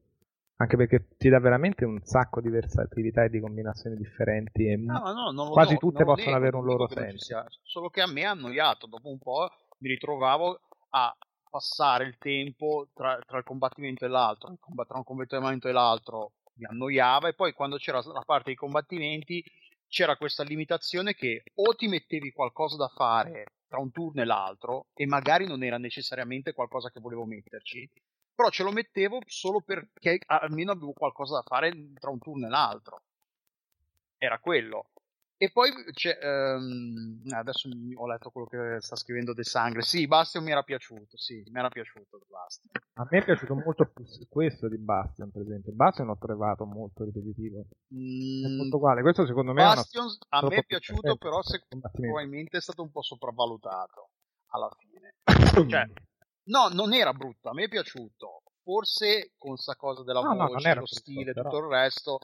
anche 0.58 0.76
perché 0.76 1.08
ti 1.18 1.30
dà 1.30 1.40
veramente 1.40 1.86
un 1.86 2.00
sacco 2.04 2.42
di 2.42 2.50
versatilità 2.50 3.24
e 3.24 3.30
di 3.30 3.40
combinazioni 3.40 3.96
differenti 3.96 4.68
e 4.68 4.78
No, 4.78 5.32
no, 5.32 5.50
quasi 5.50 5.74
do- 5.74 5.80
tutte 5.80 6.04
possono 6.04 6.32
nego, 6.32 6.38
avere 6.38 6.56
un 6.56 6.66
loro 6.66 6.88
senso. 6.88 7.26
sia, 7.26 7.46
solo 7.64 7.90
che 7.90 8.02
a 8.02 8.08
me 8.08 8.26
ha 8.26 8.32
annoiato. 8.32 8.88
Dopo 8.88 9.10
un 9.10 9.20
po' 9.20 9.50
mi 9.80 9.90
ritrovavo 9.90 10.60
a 10.90 11.16
passare 11.50 12.06
il 12.06 12.18
tempo 12.18 12.90
tra, 12.94 13.20
tra 13.26 13.38
il 13.38 13.44
combattimento 13.44 14.06
e 14.06 14.08
l'altro. 14.08 14.56
Tra 14.88 14.98
un 14.98 15.04
combattimento 15.04 15.68
e 15.68 15.72
l'altro 15.72 16.34
mi 16.56 16.66
annoiava, 16.66 17.28
e 17.28 17.34
poi 17.34 17.54
quando 17.54 17.78
c'era 17.78 18.02
la 18.04 18.24
parte 18.26 18.46
dei 18.46 18.56
combattimenti 18.56 19.44
c'era 19.88 20.18
questa 20.18 20.44
limitazione 20.44 21.14
che 21.14 21.44
o 21.56 21.76
ti 21.76 21.88
mettevi 21.88 22.32
qualcosa 22.32 22.78
da 22.78 22.88
fare 22.88 23.46
tra 23.68 23.80
un 23.80 23.92
turno 23.92 24.22
e 24.22 24.26
l'altro, 24.26 24.88
e 24.96 25.06
magari 25.06 25.46
non 25.46 25.64
era 25.64 25.78
necessariamente 25.78 26.54
qualcosa 26.54 26.90
che 26.90 27.00
volevo 27.00 27.26
metterci, 27.26 27.88
però 28.38 28.50
ce 28.52 28.62
lo 28.62 28.72
mettevo 28.72 29.20
solo 29.26 29.62
perché 29.62 30.20
almeno 30.28 30.72
avevo 30.72 30.94
qualcosa 30.94 31.38
da 31.38 31.42
fare 31.42 31.72
tra 31.96 32.12
un 32.12 32.20
turno 32.20 32.46
e 32.46 32.50
l'altro. 32.50 33.02
Era 34.20 34.38
quello. 34.38 34.92
E 35.40 35.52
poi 35.52 35.72
c'è, 35.92 36.18
um, 36.56 37.22
adesso 37.32 37.68
ho 37.96 38.08
letto 38.08 38.30
quello 38.30 38.48
che 38.48 38.78
sta 38.80 38.96
scrivendo 38.96 39.34
De 39.34 39.44
Sangre. 39.44 39.82
Sì, 39.82 40.06
Bastion 40.06 40.44
mi 40.44 40.52
era 40.52 40.62
piaciuto. 40.62 41.18
Sì, 41.18 41.44
mi 41.48 41.58
era 41.58 41.70
piaciuto 41.70 42.20
Bastion. 42.30 42.72
A 42.94 43.08
me 43.10 43.18
è 43.18 43.24
piaciuto 43.24 43.56
molto 43.56 43.92
questo 44.30 44.68
di 44.68 44.78
Bastion, 44.78 45.32
per 45.32 45.42
esempio. 45.42 45.74
Bastion 45.74 46.06
l'ho 46.06 46.18
trovato 46.20 46.66
molto 46.66 47.04
ripetitivo. 47.06 47.66
Mm, 47.94 48.56
molto 48.56 48.76
uguale. 48.78 49.02
Questo 49.02 49.26
secondo 49.26 49.54
me 49.54 49.64
Bastion 49.64 50.06
è 50.06 50.36
una... 50.38 50.48
a 50.48 50.48
me 50.48 50.56
è 50.58 50.64
piaciuto, 50.64 51.18
però 51.18 51.42
se, 51.42 51.64
probabilmente 51.68 52.58
è 52.58 52.62
stato 52.62 52.84
un 52.84 52.92
po' 52.92 53.02
sopravvalutato 53.02 54.10
alla 54.52 54.70
fine. 54.78 55.16
cioè, 55.70 55.88
no, 56.48 56.68
non 56.70 56.94
era 56.94 57.14
brutto, 57.14 57.50
a 57.50 57.54
me 57.54 57.64
è 57.64 57.70
piaciuto. 57.70 58.44
Forse 58.64 59.34
con 59.38 59.56
sta 59.56 59.76
cosa 59.76 60.04
della 60.04 60.22
no, 60.22 60.36
voce, 60.36 60.74
no, 60.74 60.80
lo 60.82 60.86
stile, 60.86 61.32
però... 61.32 61.50
tutto 61.50 61.64
il 61.64 61.72
resto 61.72 62.20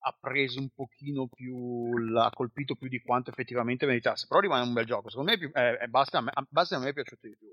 ha 0.00 0.16
preso 0.18 0.60
un 0.60 0.68
pochino 0.70 1.28
più 1.28 1.92
ha 2.16 2.30
colpito 2.30 2.74
più 2.74 2.88
di 2.88 3.00
quanto 3.00 3.30
effettivamente 3.30 3.86
meritasse. 3.86 4.26
Però 4.28 4.40
rimane 4.40 4.66
un 4.66 4.72
bel 4.72 4.86
gioco. 4.86 5.08
Secondo 5.08 5.30
me 5.30 5.38
più, 5.38 5.50
eh, 5.52 5.86
basta, 5.88 6.18
a 6.18 6.20
me, 6.22 6.32
basta 6.48 6.76
a 6.76 6.78
me 6.80 6.88
è 6.88 6.92
piaciuto 6.92 7.26
di 7.28 7.36
più. 7.36 7.48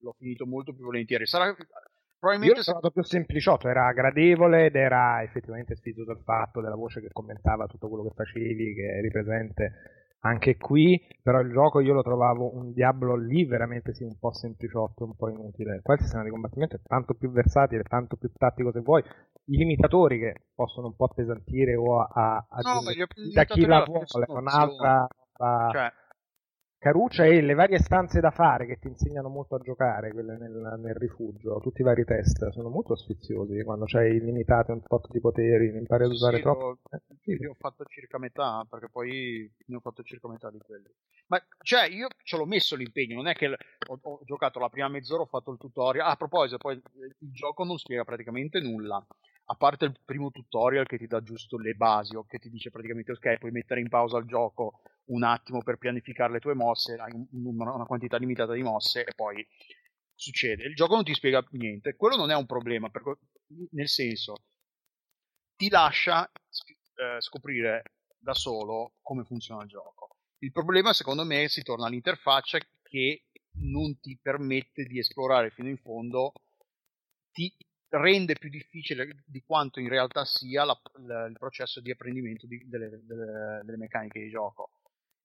L'ho 0.00 0.14
finito 0.18 0.46
molto 0.46 0.74
più 0.74 0.84
volentieri. 0.84 1.26
Sarà 1.26 1.54
probabilmente 2.18 2.46
io 2.46 2.54
l'ho 2.54 2.62
trovato 2.62 2.90
più 2.90 3.02
sempliciotto 3.02 3.68
era 3.68 3.92
gradevole 3.92 4.66
ed 4.66 4.74
era 4.74 5.22
effettivamente 5.22 5.76
sfido 5.76 6.04
dal 6.04 6.20
fatto 6.22 6.60
della 6.60 6.74
voce 6.74 7.00
che 7.00 7.12
commentava 7.12 7.66
tutto 7.66 7.88
quello 7.88 8.04
che 8.04 8.14
facevi 8.14 8.74
che 8.74 8.96
eri 8.98 9.10
presente 9.10 10.05
anche 10.26 10.56
qui, 10.56 11.00
però 11.22 11.40
il 11.40 11.50
gioco 11.50 11.80
io 11.80 11.94
lo 11.94 12.02
trovavo 12.02 12.54
un 12.54 12.72
Diablo 12.72 13.16
lì 13.16 13.44
veramente 13.44 13.94
sì, 13.94 14.04
un 14.04 14.18
po' 14.18 14.32
sempliciotto, 14.32 15.04
un 15.04 15.16
po' 15.16 15.28
inutile. 15.28 15.80
Qua 15.82 15.94
il 15.94 16.00
sistema 16.00 16.22
di 16.22 16.30
combattimento 16.30 16.76
è 16.76 16.80
tanto 16.82 17.14
più 17.14 17.30
versatile, 17.30 17.82
tanto 17.82 18.16
più 18.16 18.30
tattico 18.36 18.72
se 18.72 18.80
vuoi. 18.80 19.02
I 19.48 19.56
limitatori 19.56 20.18
che 20.18 20.34
possono 20.54 20.88
un 20.88 20.96
po' 20.96 21.04
appesantire 21.04 21.76
o 21.76 22.00
a, 22.00 22.46
a 22.48 22.60
no, 22.62 22.82
ma 22.82 22.92
gli, 22.92 23.32
da 23.32 23.44
chi 23.44 23.64
la 23.64 23.84
vuole, 23.84 24.24
un'altra 24.28 25.06
cioè, 25.70 25.92
Caruccia 26.86 27.24
e 27.24 27.40
le 27.40 27.54
varie 27.54 27.80
stanze 27.80 28.20
da 28.20 28.30
fare 28.30 28.64
che 28.64 28.78
ti 28.78 28.86
insegnano 28.86 29.28
molto 29.28 29.56
a 29.56 29.58
giocare, 29.58 30.12
quelle 30.12 30.36
nel, 30.36 30.78
nel 30.78 30.94
rifugio, 30.94 31.58
tutti 31.58 31.80
i 31.80 31.84
vari 31.84 32.04
test, 32.04 32.50
sono 32.50 32.68
molto 32.68 32.94
sfiziosi 32.94 33.60
quando 33.64 33.86
c'hai 33.86 34.14
illimitato 34.14 34.70
un 34.70 34.80
tot 34.82 35.10
di 35.10 35.18
poteri, 35.18 35.72
ne 35.72 35.78
impari 35.78 36.04
ad 36.04 36.12
usare 36.12 36.36
sì, 36.36 36.42
troppo. 36.42 36.64
Lo, 36.64 36.78
eh, 36.90 37.32
io 37.40 37.50
ho 37.50 37.56
fatto 37.58 37.84
circa 37.86 38.18
metà, 38.18 38.64
perché 38.70 38.88
poi 38.88 39.52
ne 39.66 39.74
ho 39.74 39.80
fatto 39.80 40.04
circa 40.04 40.28
metà 40.28 40.48
di 40.48 40.60
quelli. 40.64 40.86
Ma 41.26 41.44
cioè, 41.60 41.88
io 41.88 42.06
ce 42.22 42.36
l'ho 42.36 42.46
messo 42.46 42.76
l'impegno, 42.76 43.16
non 43.16 43.26
è 43.26 43.34
che 43.34 43.48
ho, 43.48 43.98
ho 44.00 44.20
giocato 44.24 44.60
la 44.60 44.68
prima 44.68 44.86
mezz'ora, 44.86 45.22
ho 45.22 45.26
fatto 45.26 45.50
il 45.50 45.58
tutorial. 45.58 46.06
Ah, 46.06 46.12
a 46.12 46.16
proposito, 46.16 46.58
poi 46.58 46.74
il 46.74 47.32
gioco 47.32 47.64
non 47.64 47.78
spiega 47.78 48.04
praticamente 48.04 48.60
nulla 48.60 49.04
a 49.48 49.54
parte 49.54 49.84
il 49.84 49.94
primo 50.04 50.30
tutorial 50.30 50.86
che 50.86 50.98
ti 50.98 51.06
dà 51.06 51.22
giusto 51.22 51.56
le 51.56 51.74
basi 51.74 52.16
o 52.16 52.24
che 52.26 52.38
ti 52.38 52.50
dice 52.50 52.70
praticamente 52.70 53.12
ok 53.12 53.38
puoi 53.38 53.52
mettere 53.52 53.78
in 53.78 53.88
pausa 53.88 54.18
il 54.18 54.26
gioco 54.26 54.80
un 55.06 55.22
attimo 55.22 55.62
per 55.62 55.76
pianificare 55.76 56.32
le 56.32 56.40
tue 56.40 56.54
mosse 56.54 56.94
hai 56.94 57.12
un, 57.12 57.26
un, 57.30 57.60
una 57.60 57.84
quantità 57.84 58.16
limitata 58.16 58.52
di 58.52 58.62
mosse 58.62 59.04
e 59.04 59.12
poi 59.14 59.46
succede. 60.14 60.64
Il 60.64 60.74
gioco 60.74 60.94
non 60.94 61.04
ti 61.04 61.14
spiega 61.14 61.44
niente. 61.52 61.94
Quello 61.96 62.16
non 62.16 62.30
è 62.30 62.34
un 62.34 62.46
problema 62.46 62.88
perché, 62.88 63.16
nel 63.72 63.88
senso 63.88 64.34
ti 65.56 65.68
lascia 65.68 66.26
eh, 66.26 67.20
scoprire 67.20 67.82
da 68.18 68.34
solo 68.34 68.94
come 69.02 69.24
funziona 69.24 69.62
il 69.62 69.68
gioco. 69.68 70.16
Il 70.38 70.52
problema 70.52 70.92
secondo 70.92 71.24
me 71.24 71.48
si 71.48 71.62
torna 71.62 71.86
all'interfaccia 71.86 72.58
che 72.82 73.24
non 73.58 73.98
ti 74.00 74.18
permette 74.20 74.84
di 74.84 74.98
esplorare 74.98 75.50
fino 75.50 75.68
in 75.68 75.78
fondo 75.78 76.32
ti 77.32 77.54
rende 77.88 78.34
più 78.34 78.50
difficile 78.50 79.22
di 79.26 79.42
quanto 79.42 79.80
in 79.80 79.88
realtà 79.88 80.24
sia 80.24 80.64
la, 80.64 80.78
la, 81.06 81.26
il 81.26 81.36
processo 81.38 81.80
di 81.80 81.90
apprendimento 81.90 82.46
di, 82.46 82.62
delle, 82.66 83.00
delle, 83.04 83.62
delle, 83.64 83.76
meccaniche 83.76 84.20
di 84.20 84.30
gioco. 84.30 84.70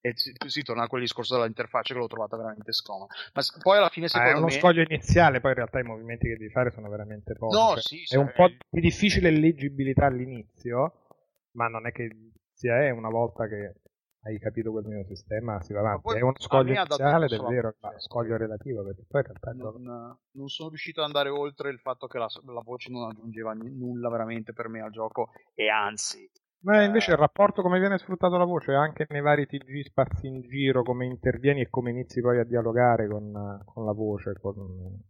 E 0.04 0.14
si, 0.16 0.34
si, 0.48 0.64
torna 0.64 0.84
a 0.84 0.88
quel 0.88 1.02
discorso 1.02 1.38
dell'interfaccia 1.38 1.94
che 1.94 2.00
l'ho 2.00 2.08
trovata 2.08 2.36
veramente 2.36 2.74
scomoda. 2.74 3.14
Ma 3.34 3.42
poi 3.62 3.78
alla 3.78 3.90
fine 3.90 4.08
secondo 4.08 4.32
ah, 4.32 4.34
è 4.34 4.38
uno 4.38 4.48
me... 4.48 4.52
scoglio 4.52 4.82
iniziale, 4.82 5.40
poi 5.40 5.52
in 5.52 5.58
realtà 5.58 5.80
i 5.80 5.84
movimenti 5.84 6.28
che 6.28 6.38
devi 6.38 6.50
fare 6.50 6.72
sono 6.72 6.90
veramente 6.90 7.36
pochi. 7.36 7.56
No, 7.56 7.74
cioè, 7.74 7.82
sì, 7.82 8.04
è 8.10 8.18
un 8.18 8.32
po' 8.36 8.48
di 8.48 8.82
difficile 8.82 9.30
leggibilità 9.30 10.08
all'inizio, 10.08 11.08
ma 11.52 11.68
non 11.68 11.86
è 11.86 11.92
che 11.92 12.32
sia 12.54 12.84
è 12.84 12.90
una 12.90 13.10
volta 13.10 13.48
che 13.48 13.82
hai 14.24 14.38
capito 14.38 14.72
quel 14.72 14.86
mio 14.86 15.04
sistema, 15.06 15.62
si 15.62 15.74
va 15.74 15.80
avanti. 15.80 16.18
È 16.18 16.22
uno 16.22 16.34
scoglio 16.38 16.74
iniziale 16.74 17.26
ed 17.26 17.34
è 17.34 17.40
vero, 17.40 17.76
ma 17.80 18.00
scoglio 18.00 18.38
relativo, 18.38 18.84
perché 18.84 19.06
poi 19.08 19.22
in 19.22 19.28
realtà 19.28 19.52
non, 19.54 20.18
non, 20.32 20.48
sono 20.48 20.70
riuscito 20.70 21.02
ad 21.02 21.08
andare 21.08 21.30
oltre 21.30 21.72
il 21.72 21.80
fatto 21.80 22.08
che 22.08 22.20
la, 22.20 22.28
la, 22.46 22.62
voce 22.62 22.92
non 22.92 23.10
aggiungeva 23.10 23.54
nulla 23.54 24.10
veramente 24.10 24.54
per 24.54 24.68
me 24.68 24.82
al 24.82 24.92
gioco, 24.92 25.30
e 25.56 25.70
anzi. 25.70 26.30
Ma 26.64 26.84
invece 26.84 27.12
il 27.12 27.18
rapporto 27.18 27.62
come 27.62 27.80
viene 27.80 27.98
sfruttato 27.98 28.38
la 28.38 28.46
voce, 28.46 28.74
anche 28.74 29.06
nei 29.10 29.22
vari 29.22 29.48
TG 29.48 29.84
spazi 29.84 30.28
in 30.28 30.42
giro, 30.42 30.84
come 30.84 31.06
intervieni 31.06 31.62
e 31.62 31.70
come 31.70 31.90
inizi 31.90 32.22
poi 32.22 32.40
a 32.40 32.44
dialogare 32.44 33.08
con, 33.08 33.62
con 33.66 33.86
la 33.86 33.94
voce, 33.94 34.34
con 34.40 34.56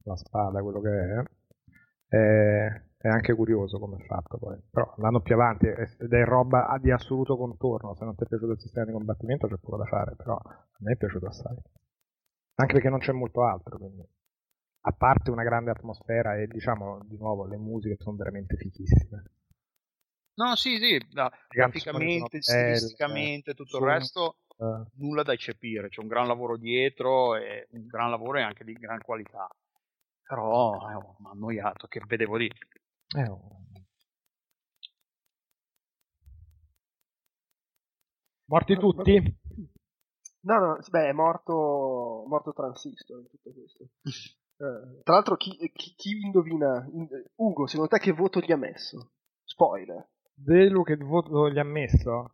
la 0.03 0.15
spada, 0.15 0.61
quello 0.61 0.79
che 0.79 0.89
è, 0.89 2.15
è 2.15 2.81
è 3.01 3.07
anche 3.07 3.33
curioso 3.33 3.79
come 3.79 3.97
è 3.97 4.05
fatto 4.05 4.37
poi. 4.37 4.61
Però 4.69 4.93
andando 4.95 5.21
più 5.21 5.33
avanti 5.33 5.65
ed 5.65 6.13
è 6.13 6.23
roba 6.23 6.77
di 6.79 6.91
assoluto 6.91 7.35
contorno. 7.35 7.95
Se 7.95 8.05
non 8.05 8.15
ti 8.15 8.23
è 8.23 8.27
piaciuto 8.27 8.51
il 8.51 8.59
sistema 8.59 8.85
di 8.85 8.91
combattimento 8.91 9.47
c'è 9.47 9.57
poco 9.57 9.77
da 9.77 9.85
fare, 9.85 10.15
però 10.15 10.35
a 10.35 10.65
me 10.79 10.91
è 10.91 10.97
piaciuto 10.97 11.25
assai. 11.25 11.57
Anche 12.55 12.73
perché 12.73 12.89
non 12.89 12.99
c'è 12.99 13.11
molto 13.11 13.43
altro, 13.43 13.77
quindi. 13.79 14.07
A 14.83 14.91
parte 14.93 15.31
una 15.31 15.43
grande 15.43 15.71
atmosfera 15.71 16.37
e 16.37 16.47
diciamo 16.47 16.99
di 17.05 17.17
nuovo 17.17 17.45
le 17.45 17.57
musiche 17.57 17.95
sono 17.97 18.17
veramente 18.17 18.55
fichissime. 18.55 19.23
No, 20.33 20.55
sì, 20.55 20.77
sì, 20.77 20.99
no, 21.11 21.29
graficamente, 21.49 22.41
stilisticamente, 22.41 23.53
tutto 23.53 23.77
il 23.77 23.83
resto, 23.83 24.37
uh, 24.57 24.85
nulla 24.95 25.23
da 25.23 25.33
eccepire. 25.33 25.89
C'è 25.89 25.99
un 25.99 26.07
gran 26.07 26.27
lavoro 26.27 26.57
dietro 26.57 27.35
e 27.35 27.67
un 27.71 27.85
gran 27.85 28.09
lavoro 28.09 28.37
e 28.37 28.41
anche 28.41 28.63
di 28.63 28.73
gran 28.73 29.01
qualità. 29.01 29.47
Però 30.23 30.89
eh, 30.89 30.93
mi 31.19 31.27
ha 31.27 31.31
annoiato, 31.31 31.87
che 31.87 32.01
vedevo 32.07 32.37
lì. 32.37 32.49
Eh, 33.17 33.27
oh. 33.27 33.59
Morti 38.45 38.77
tutti? 38.77 39.39
No, 40.43 40.57
no, 40.57 40.79
beh, 40.89 41.09
è 41.09 41.11
morto, 41.11 42.25
morto 42.27 42.53
Transistor 42.53 43.19
in 43.19 43.27
tutto 43.29 43.51
questo. 43.53 43.87
Eh, 44.61 45.01
tra 45.01 45.15
l'altro, 45.15 45.37
chi, 45.37 45.57
chi, 45.73 45.95
chi 45.95 46.19
indovina? 46.21 46.87
In, 46.91 47.07
Ugo, 47.37 47.65
secondo 47.65 47.89
te 47.89 47.97
che 47.97 48.11
voto 48.11 48.39
gli 48.41 48.51
ha 48.51 48.57
messo? 48.57 49.13
Spoiler. 49.43 50.07
Delu 50.43 50.83
che 50.83 50.95
voto 50.95 51.51
gli 51.51 51.59
ha 51.59 51.63
messo? 51.63 52.33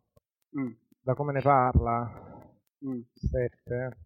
Mm. 0.57 0.71
Da 1.01 1.13
come 1.13 1.33
ne 1.33 1.41
parla? 1.41 2.09
Mm. 2.85 3.01
7. 3.13 3.97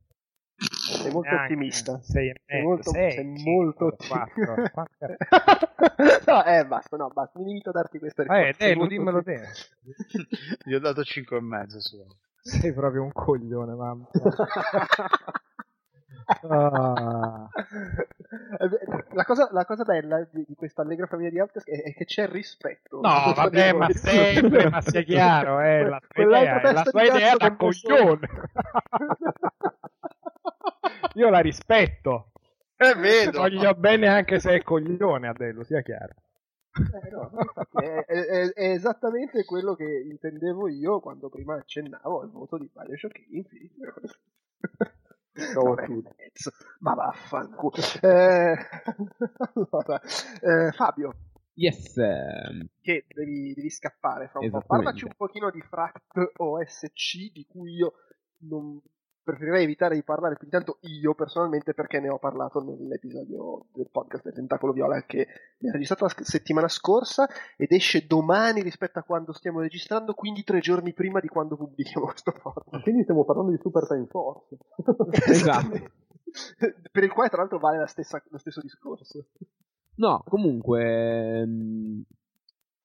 Sei 0.56 1.12
molto 1.12 1.30
Neanche. 1.30 1.54
ottimista. 1.54 2.02
Sei, 2.02 2.30
e 2.30 2.42
Sei 2.46 2.64
mezzo, 2.64 2.68
molto, 2.68 2.92
sei, 2.92 3.26
molto 3.44 3.86
ottimista. 3.86 4.56
no, 6.28 6.44
eh, 6.46 6.66
basta, 6.66 6.98
no, 6.98 7.10
basta. 7.10 7.40
Mi 7.40 7.46
limito 7.46 7.70
a 7.70 7.74
darti 7.74 8.00
questa 8.00 8.24
risposta. 8.24 8.66
Eh, 8.66 8.76
molto 8.76 8.94
dimmelo 8.94 9.24
te. 9.24 9.40
Gli 10.64 10.74
ho 10.74 10.80
dato 10.80 11.04
5 11.04 11.38
e 11.38 11.42
mezzo 11.42 11.80
su. 11.80 12.04
Sei 12.42 12.74
proprio 12.74 13.04
un 13.04 13.12
coglione, 13.12 13.76
mamma. 13.76 14.08
Ah. 16.50 17.50
Eh, 18.32 18.70
La 19.14 19.26
cosa, 19.26 19.50
la 19.52 19.66
cosa 19.66 19.84
bella 19.84 20.26
di, 20.32 20.46
di 20.48 20.56
questa 20.56 20.82
allegra 20.84 21.06
famiglia 21.06 21.30
di 21.30 21.40
Outcast 21.42 21.70
è, 21.70 21.84
è 21.84 21.94
che 21.94 22.06
c'è 22.06 22.30
rispetto. 22.30 23.02
No, 23.02 23.34
vabbè, 23.36 23.74
ma 23.74 23.90
sempre, 23.90 24.70
ma 24.70 24.80
sia 24.82 25.02
chiaro, 25.04 25.60
eh, 25.60 25.84
la 25.84 26.00
sua 26.08 26.24
idea, 26.24 26.62
la 26.72 26.84
sua 26.86 27.36
da 27.38 27.50
che 27.50 27.56
posso- 27.56 27.88
coglione. 27.88 28.30
Io 31.16 31.30
la 31.30 31.40
rispetto. 31.40 32.32
Eh, 32.78 32.96
vedo. 32.96 33.40
Voglio 33.40 33.74
bene 33.76 34.08
anche 34.08 34.40
se 34.40 34.56
è 34.56 34.64
coglione, 34.64 35.28
Adello, 35.28 35.64
sia 35.64 35.82
chiaro. 35.82 36.14
Eh, 37.04 37.10
no, 37.10 37.32
infatti, 37.38 37.84
è, 37.86 38.06
è- 38.06 38.26
è- 38.26 38.54
è 38.54 38.70
esattamente 38.72 39.44
quello 39.44 39.76
che 39.76 40.04
intendevo 40.10 40.70
io 40.70 41.00
quando 41.02 41.28
prima 41.30 41.56
accennavo 41.56 42.22
al 42.22 42.32
voto 42.32 42.58
di 42.58 42.70
Bioshock 42.74 43.26
Infinite. 43.30 43.94
Vabbè, 45.56 45.88
mezzo. 45.88 46.52
Ma 46.80 46.94
vaffanculo. 46.94 47.76
Eh, 48.02 48.56
allora, 49.54 50.02
eh, 50.42 50.72
Fabio, 50.72 51.16
Yes. 51.54 51.94
che 52.82 53.06
devi, 53.08 53.54
devi 53.54 53.70
scappare 53.70 54.28
fra 54.30 54.40
un 54.40 54.50
po'. 54.50 54.62
Parlaci 54.62 55.06
un 55.06 55.14
pochino 55.16 55.52
di 55.52 55.62
Fract 55.62 56.32
OSC, 56.38 57.32
di 57.32 57.46
cui 57.48 57.74
io 57.76 57.94
non 58.44 58.82
preferirei 59.24 59.64
evitare 59.64 59.96
di 59.96 60.04
parlare 60.04 60.36
più 60.36 60.46
di 60.46 60.52
tanto 60.52 60.78
io 60.82 61.14
personalmente 61.14 61.74
perché 61.74 62.00
ne 62.00 62.10
ho 62.10 62.18
parlato 62.18 62.62
nell'episodio 62.64 63.66
del 63.74 63.90
podcast 63.92 64.24
del 64.24 64.34
Tentacolo 64.34 64.74
Viola 64.74 65.04
che 65.04 65.28
mi 65.60 65.70
ha 65.70 65.72
registrato 65.72 66.06
la 66.06 66.14
settimana 66.24 66.68
scorsa 66.68 67.28
ed 67.56 67.72
esce 67.72 68.08
domani 68.08 68.62
rispetto 68.62 69.00
a 69.00 69.04
quando 69.04 69.34
stiamo 69.34 69.60
registrando, 69.60 70.14
quindi 70.14 70.44
tre 70.44 70.60
giorni 70.60 70.94
prima 70.94 71.20
di 71.20 71.28
quando 71.28 71.56
pubblichiamo 71.56 72.08
questo 72.08 72.32
podcast. 72.32 72.82
Quindi 72.84 73.04
stiamo 73.04 73.24
parlando 73.26 73.52
di 73.52 73.60
Super 73.62 73.88
Time 73.88 74.08
Force. 74.08 74.58
Esatto. 75.32 75.90
per 76.92 77.04
il 77.04 77.12
quale 77.12 77.30
tra 77.30 77.40
l'altro 77.40 77.60
vale 77.60 77.78
la 77.78 77.88
stessa- 77.88 78.24
lo 78.30 78.38
stesso 78.38 78.62
discorso. 78.62 79.26
No, 79.96 80.24
comunque, 80.26 81.46
mh, 81.46 82.02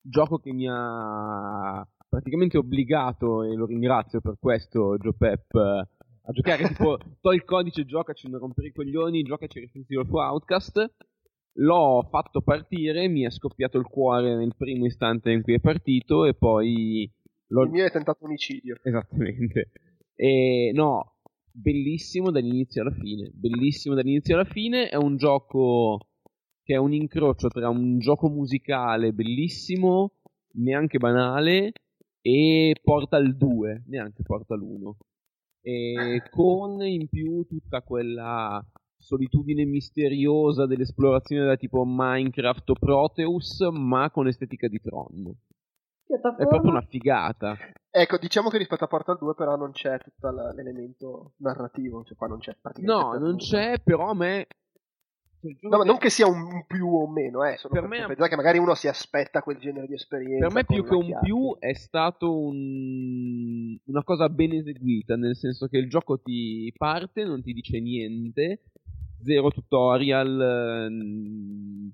gioco 0.00 0.38
che 0.38 0.52
mi 0.52 0.68
ha 0.68 1.86
praticamente 2.08 2.58
obbligato, 2.58 3.42
e 3.42 3.54
lo 3.54 3.66
ringrazio 3.66 4.20
per 4.20 4.36
questo, 4.38 4.96
Joe 4.96 5.14
Pep, 5.16 5.88
a 6.26 6.32
giocare 6.32 6.66
tipo, 6.68 6.98
togli 7.20 7.36
il 7.36 7.44
codice, 7.44 7.84
giocaci, 7.84 8.28
non 8.28 8.40
rompere 8.40 8.68
i 8.68 8.72
coglioni, 8.72 9.22
giocaci 9.22 9.60
Resident 9.60 9.90
Evil 9.90 10.06
Outcast. 10.10 10.94
L'ho 11.58 12.06
fatto 12.10 12.42
partire, 12.42 13.08
mi 13.08 13.22
è 13.22 13.30
scoppiato 13.30 13.78
il 13.78 13.86
cuore 13.86 14.36
nel 14.36 14.54
primo 14.56 14.84
istante 14.84 15.30
in 15.30 15.42
cui 15.42 15.54
è 15.54 15.60
partito 15.60 16.26
e 16.26 16.34
poi... 16.34 17.10
L'ho... 17.48 17.62
Il 17.62 17.70
mio 17.70 17.84
è 17.86 17.90
tentato 17.90 18.24
omicidio. 18.24 18.76
Esattamente. 18.82 19.70
E 20.14 20.72
no, 20.74 21.14
bellissimo 21.50 22.30
dall'inizio 22.30 22.82
alla 22.82 22.90
fine. 22.90 23.30
Bellissimo 23.32 23.94
dall'inizio 23.94 24.34
alla 24.34 24.44
fine. 24.44 24.88
È 24.88 24.96
un 24.96 25.16
gioco 25.16 25.98
che 26.62 26.74
è 26.74 26.78
un 26.78 26.92
incrocio 26.92 27.48
tra 27.48 27.68
un 27.68 27.98
gioco 28.00 28.28
musicale 28.28 29.12
bellissimo, 29.12 30.14
neanche 30.54 30.98
banale, 30.98 31.72
e 32.20 32.74
porta 32.82 33.16
al 33.16 33.36
2, 33.36 33.84
neanche 33.86 34.24
porta 34.24 34.56
l'1. 34.56 34.92
E 35.68 36.22
con 36.30 36.80
in 36.82 37.08
più 37.08 37.44
tutta 37.46 37.82
quella 37.82 38.64
solitudine 38.96 39.64
misteriosa 39.64 40.64
dell'esplorazione 40.66 41.44
da 41.44 41.56
tipo 41.56 41.82
Minecraft 41.84 42.70
o 42.70 42.74
Proteus, 42.74 43.66
ma 43.72 44.08
con 44.10 44.28
estetica 44.28 44.68
di 44.68 44.80
Tron. 44.80 45.34
Piattaforma. 46.06 46.44
È 46.44 46.46
proprio 46.48 46.70
una 46.70 46.86
figata. 46.88 47.56
Ecco, 47.90 48.16
diciamo 48.18 48.48
che 48.48 48.58
rispetto 48.58 48.84
a 48.84 48.88
Portal 48.88 49.18
2 49.18 49.34
però 49.34 49.56
non 49.56 49.72
c'è 49.72 49.98
tutto 49.98 50.30
l'elemento 50.30 51.32
narrativo, 51.38 52.04
cioè 52.04 52.16
qua 52.16 52.28
non 52.28 52.38
c'è 52.38 52.56
praticamente 52.60 53.04
No, 53.04 53.12
non 53.18 53.30
nulla. 53.30 53.36
c'è, 53.38 53.80
però 53.82 54.10
a 54.10 54.14
me... 54.14 54.46
No, 55.60 55.82
non 55.82 55.98
che 55.98 56.10
sia 56.10 56.26
un, 56.26 56.64
più 56.66 56.86
o 56.86 57.04
un 57.04 57.12
meno, 57.12 57.44
eh, 57.44 57.58
Per 57.60 57.70
per, 57.70 57.82
me- 57.86 57.98
per 57.98 58.06
pensare 58.06 58.28
che 58.28 58.36
magari 58.36 58.58
uno 58.58 58.74
si 58.74 58.88
aspetta 58.88 59.42
quel 59.42 59.58
genere 59.58 59.86
di 59.86 59.94
esperienza. 59.94 60.46
Per 60.46 60.54
me 60.54 60.64
più 60.64 60.84
che 60.84 60.94
un 60.94 61.18
più 61.22 61.56
è 61.58 61.74
stato 61.74 62.38
un- 62.38 63.76
una 63.84 64.04
cosa 64.04 64.28
ben 64.28 64.52
eseguita, 64.52 65.16
nel 65.16 65.36
senso 65.36 65.66
che 65.66 65.78
il 65.78 65.88
gioco 65.88 66.20
ti 66.20 66.72
parte, 66.76 67.24
non 67.24 67.42
ti 67.42 67.52
dice 67.52 67.80
niente, 67.80 68.62
zero 69.22 69.50
tutorial, 69.50 70.86
ehm, 70.90 71.92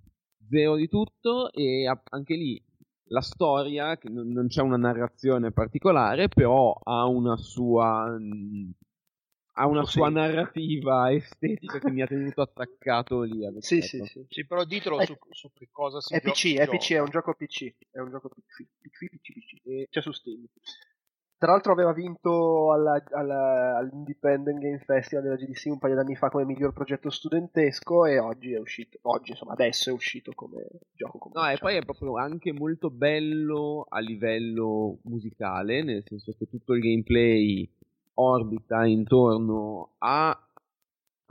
zero 0.49 0.77
di 0.77 0.89
tutto 0.89 1.53
e 1.53 1.91
anche 2.11 2.35
lì 2.35 2.63
la 3.07 3.21
storia, 3.21 3.99
che 3.99 4.09
non 4.09 4.29
non 4.29 4.47
c'è 4.47 4.63
una 4.63 4.77
narrazione 4.77 5.51
particolare, 5.53 6.29
però 6.29 6.73
ha 6.83 7.07
una 7.07 7.37
sua... 7.37 8.17
Ha 9.55 9.67
una 9.67 9.83
Suo 9.83 9.91
sua 9.91 10.07
senso. 10.07 10.21
narrativa 10.21 11.13
estetica 11.13 11.79
che 11.79 11.91
mi 11.91 12.01
ha 12.01 12.07
tenuto 12.07 12.41
attaccato 12.41 13.21
lì. 13.23 13.47
Sì, 13.59 13.83
sì, 13.83 14.01
sì. 14.05 14.25
Sì, 14.29 14.47
però 14.47 14.65
ditelo 14.65 14.99
È- 14.99 15.05
su, 15.05 15.17
su 15.31 15.51
che 15.53 15.69
cosa 15.71 16.01
si 16.01 16.15
È 16.15 16.21
PC, 16.23 16.35
si 16.37 16.55
è 16.57 16.65
gioca. 16.65 16.77
PC, 16.79 16.93
è 16.95 17.01
un 17.01 17.11
gioco 17.11 17.35
PC, 17.35 17.75
è 17.91 17.99
un 17.99 18.11
gioco 18.11 18.29
PC, 18.31 18.67
PC, 18.81 19.09
PC, 19.11 19.33
PC. 19.33 19.89
C'è 19.91 20.01
su 20.01 20.11
Steam. 20.13 20.47
Tra 21.37 21.51
l'altro 21.51 21.73
aveva 21.73 21.93
vinto 21.93 22.73
alla- 22.73 23.03
alla- 23.11 23.77
all'Independent 23.77 24.59
Game 24.61 24.79
Festival 24.79 25.25
della 25.25 25.35
GDC 25.37 25.65
un 25.67 25.79
paio 25.81 25.97
d'anni 25.97 26.15
fa 26.15 26.31
come 26.31 26.45
miglior 26.45 26.73
progetto 26.73 27.11
studentesco 27.11 28.07
e 28.07 28.21
oggi 28.21 28.53
è 28.55 28.59
uscito, 28.61 28.99
oggi 29.03 29.33
insomma 29.33 29.53
adesso 29.55 29.91
è 29.91 29.93
uscito 29.93 30.31
come 30.37 30.65
gioco 30.93 31.19
No, 31.19 31.25
e 31.25 31.33
commerciale. 31.33 31.59
poi 31.59 31.75
è 31.77 31.85
proprio 31.85 32.17
anche 32.17 32.53
molto 32.53 32.91
bello 32.91 33.85
a 33.89 33.99
livello 33.99 34.99
musicale, 35.03 35.83
nel 35.83 36.05
senso 36.07 36.33
che 36.39 36.47
tutto 36.47 36.75
il 36.75 36.81
gameplay 36.81 37.69
orbita 38.15 38.85
intorno 38.87 39.95
a 39.99 40.37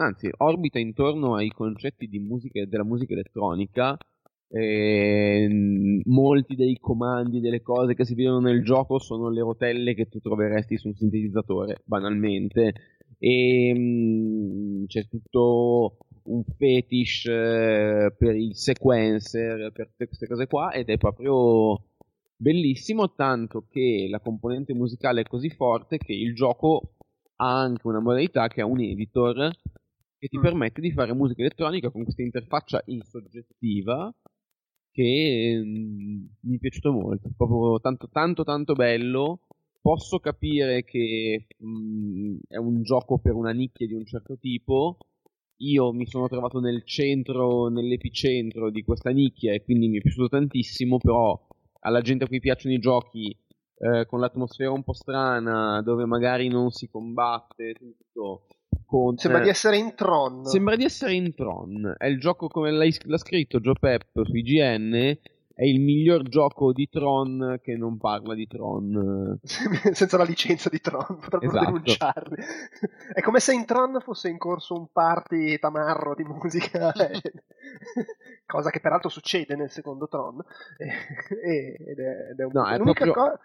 anzi, 0.02 0.30
orbita 0.38 0.80
intorno 0.80 1.36
ai 1.36 1.50
concetti 1.50 2.08
di 2.08 2.20
musica, 2.20 2.66
della 2.66 2.84
musica 2.84 3.14
elettronica. 3.14 3.98
E, 4.54 5.48
mm, 5.50 6.02
molti 6.06 6.56
dei 6.56 6.78
comandi, 6.80 7.40
delle 7.40 7.62
cose 7.62 7.94
che 7.94 8.04
si 8.06 8.16
vedono 8.16 8.40
nel 8.40 8.64
gioco 8.64 9.00
sono 9.00 9.30
le 9.30 9.42
rotelle 9.42 9.94
che 9.94 10.10
tu 10.10 10.20
troveresti 10.20 10.78
su 10.78 10.88
un 10.90 10.96
sintetizzatore, 10.96 11.82
banalmente. 11.86 12.74
E 13.18 13.74
mm, 13.76 14.86
c'è 14.88 15.08
tutto 15.08 15.98
un 16.24 16.44
fetish 16.58 17.26
eh, 17.26 18.14
per 18.18 18.36
il 18.36 18.56
sequencer, 18.56 19.72
per 19.72 19.88
tutte 19.88 20.08
queste 20.08 20.28
cose 20.28 20.48
qua, 20.48 20.72
ed 20.72 20.90
è 20.90 20.98
proprio 20.98 21.82
bellissimo, 22.42 23.14
tanto 23.14 23.66
che 23.70 24.08
la 24.10 24.20
componente 24.20 24.74
musicale 24.74 25.22
è 25.22 25.26
così 25.28 25.50
forte 25.50 25.98
che 25.98 26.14
il 26.14 26.34
gioco 26.34 26.96
ha 27.38 27.60
anche 27.62 27.88
una 27.88 28.00
modalità 28.00 28.48
che 28.48 28.62
ha 28.62 28.66
un 28.66 28.82
editor 28.82 29.52
che 30.18 30.28
ti 30.28 30.38
Mm. 30.38 30.42
permette 30.42 30.82
di 30.82 30.92
fare 30.92 31.14
musica 31.14 31.42
elettronica 31.42 31.90
con 31.90 32.04
questa 32.04 32.22
interfaccia 32.22 32.82
insoggettiva 32.86 34.14
che 34.92 35.62
mm, 35.64 36.26
mi 36.42 36.56
è 36.56 36.60
piaciuto 36.60 36.92
molto, 36.92 37.30
proprio 37.36 37.80
tanto 37.80 38.10
tanto 38.12 38.44
tanto 38.44 38.74
bello. 38.74 39.42
Posso 39.82 40.20
capire 40.20 40.84
che 40.84 41.48
mm, 41.64 42.38
è 42.48 42.58
un 42.58 42.84
gioco 42.84 43.18
per 43.20 43.34
una 43.34 43.52
nicchia 43.52 43.88
di 43.88 43.94
un 43.94 44.06
certo 44.06 44.38
tipo. 44.38 44.98
Io 45.58 45.92
mi 45.94 46.06
sono 46.08 46.28
trovato 46.28 46.60
nel 46.60 46.84
centro, 46.86 47.68
nell'epicentro 47.70 48.70
di 48.72 48.84
questa 48.84 49.12
nicchia 49.12 49.54
e 49.54 49.64
quindi 49.64 49.88
mi 49.88 49.98
è 49.98 50.02
piaciuto 50.02 50.30
tantissimo, 50.30 50.98
però 50.98 51.40
alla 51.82 52.02
gente 52.02 52.24
a 52.24 52.28
cui 52.28 52.40
piacciono 52.40 52.74
i 52.74 52.80
giochi 52.80 53.36
eh, 53.78 54.06
con 54.06 54.20
l'atmosfera 54.20 54.72
un 54.72 54.84
po' 54.84 54.94
strana, 54.94 55.82
dove 55.82 56.06
magari 56.06 56.48
non 56.48 56.72
si 56.72 56.90
combatte 56.90 57.74
tutto. 57.74 58.48
Con, 58.86 59.18
Sembra 59.18 59.42
di 59.42 59.50
essere 59.50 59.78
in 59.78 59.96
Tron. 59.96 60.46
Sembra 60.46 60.76
di 60.76 60.84
essere 60.84 61.14
in 61.14 61.34
Tron. 61.34 61.96
È 61.98 62.06
il 62.06 62.20
gioco 62.20 62.48
come 62.48 62.72
l'ha 62.72 63.18
scritto 63.18 63.60
Joe 63.60 63.76
Pep 63.80 64.24
su 64.24 64.36
IGN. 64.36 65.18
È 65.54 65.66
il 65.66 65.80
miglior 65.80 66.24
gioco 66.24 66.72
di 66.72 66.88
Tron 66.90 67.60
che 67.62 67.76
non 67.76 67.98
parla 67.98 68.34
di 68.34 68.48
Tron. 68.48 69.40
senza 69.92 70.18
la 70.18 70.24
licenza 70.24 70.70
di 70.70 70.80
Tron, 70.80 71.18
potrebbero 71.20 71.52
Esatto. 71.52 71.66
denunciarli. 71.66 72.36
È 73.14 73.22
come 73.22 73.40
se 73.40 73.54
in 73.54 73.66
Tron 73.66 74.00
fosse 74.02 74.30
in 74.30 74.38
corso 74.38 74.76
un 74.76 74.88
party 74.92 75.60
tamarro 75.60 76.16
di 76.16 76.24
musica, 76.24 76.92
e- 76.94 77.22
cosa 78.46 78.70
che 78.70 78.80
peraltro 78.80 79.10
succede 79.10 79.56
nel 79.56 79.70
secondo 79.70 80.08
Tron. 80.08 80.42
E- 80.78 80.88
e- 81.44 81.76
ed, 81.92 82.00
è, 82.00 82.30
ed 82.32 82.40
è 82.40 82.44
un 82.44 82.52
No, 82.54 82.68
è 82.68 82.78
l'unica 82.78 83.04
proprio- 83.04 83.14
cosa. 83.14 83.40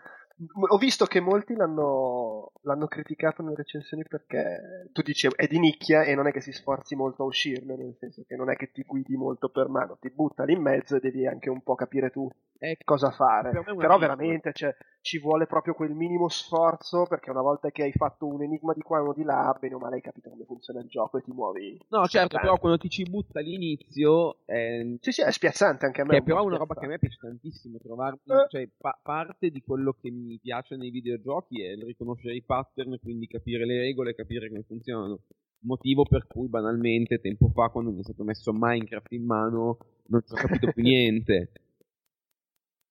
Ho 0.68 0.76
visto 0.76 1.06
che 1.06 1.20
molti 1.20 1.54
l'hanno, 1.54 2.52
l'hanno 2.62 2.86
criticato 2.88 3.42
nelle 3.42 3.56
recensioni 3.56 4.02
perché 4.06 4.90
tu 4.92 5.00
dici 5.00 5.28
è 5.34 5.46
di 5.46 5.58
nicchia 5.58 6.02
e 6.02 6.14
non 6.14 6.26
è 6.26 6.30
che 6.32 6.42
si 6.42 6.52
sforzi 6.52 6.94
molto 6.94 7.22
a 7.22 7.26
uscirne, 7.26 7.74
nel 7.74 7.96
senso 7.98 8.22
che 8.26 8.36
non 8.36 8.50
è 8.50 8.56
che 8.56 8.70
ti 8.70 8.82
guidi 8.82 9.16
molto 9.16 9.48
per 9.48 9.68
mano, 9.68 9.96
ti 9.98 10.10
butta 10.10 10.44
lì 10.44 10.52
in 10.52 10.60
mezzo 10.60 10.96
e 10.96 11.00
devi 11.00 11.26
anche 11.26 11.48
un 11.48 11.62
po' 11.62 11.74
capire 11.74 12.10
tu 12.10 12.28
È 12.58 12.76
cosa 12.84 13.10
fare. 13.10 13.50
Per 13.50 13.64
è 13.64 13.76
Però 13.76 13.96
veramente 13.96 14.52
cioè, 14.52 14.76
ci 15.00 15.18
vuole 15.18 15.46
proprio 15.46 15.72
quel 15.72 15.94
minimo 15.94 16.28
sforzo 16.28 17.04
perché 17.06 17.30
una 17.30 17.40
volta 17.42 17.70
che 17.70 17.84
hai 17.84 17.92
fatto 17.92 18.26
un 18.26 18.42
enigma 18.42 18.74
di 18.74 18.82
qua 18.82 18.98
e 18.98 19.02
uno 19.02 19.14
di 19.14 19.22
là, 19.22 19.56
bene 19.58 19.74
o 19.74 19.78
male 19.78 19.94
hai 19.96 20.00
capito 20.02 20.28
come 20.28 20.44
funziona 20.44 20.80
il 20.80 20.88
gioco 20.88 21.16
e 21.16 21.22
ti 21.22 21.30
muovi. 21.32 21.78
No, 21.88 22.06
certo, 22.06 22.08
spiazzante. 22.08 22.38
però 22.40 22.58
quando 22.58 22.78
ti 22.78 22.88
ci 22.90 23.04
butta 23.04 23.38
all'inizio. 23.38 24.38
eh, 24.46 24.98
Sì, 25.00 25.12
sì, 25.12 25.22
è 25.22 25.30
spiazzante 25.30 25.86
anche 25.86 26.00
a 26.00 26.04
me. 26.04 26.10
Che 26.10 26.16
è 26.18 26.22
però 26.22 26.42
una 26.44 26.56
roba 26.56 26.74
che 26.74 26.84
a 26.84 26.88
me 26.88 26.98
piace 26.98 27.18
tantissimo 27.20 27.78
trovarmi, 27.78 28.18
Eh. 28.26 28.46
cioè 28.48 28.68
pa- 28.76 28.98
parte 29.02 29.50
di 29.50 29.62
quello 29.62 29.92
che 29.92 30.10
mi 30.10 30.25
piace 30.40 30.76
nei 30.76 30.90
videogiochi 30.90 31.62
è 31.62 31.70
il 31.70 31.84
riconoscere 31.84 32.34
i 32.34 32.42
pattern, 32.42 32.98
quindi 33.00 33.26
capire 33.26 33.64
le 33.64 33.78
regole, 33.78 34.14
capire 34.14 34.48
come 34.48 34.62
funzionano. 34.62 35.20
Motivo 35.60 36.04
per 36.04 36.26
cui 36.26 36.48
banalmente 36.48 37.20
tempo 37.20 37.48
fa 37.48 37.68
quando 37.68 37.90
mi 37.90 38.00
è 38.00 38.02
stato 38.02 38.24
messo 38.24 38.52
Minecraft 38.52 39.12
in 39.12 39.24
mano 39.24 39.78
non 40.08 40.22
ci 40.24 40.32
ho 40.32 40.36
capito 40.36 40.72
più 40.72 40.82
niente. 40.84 41.50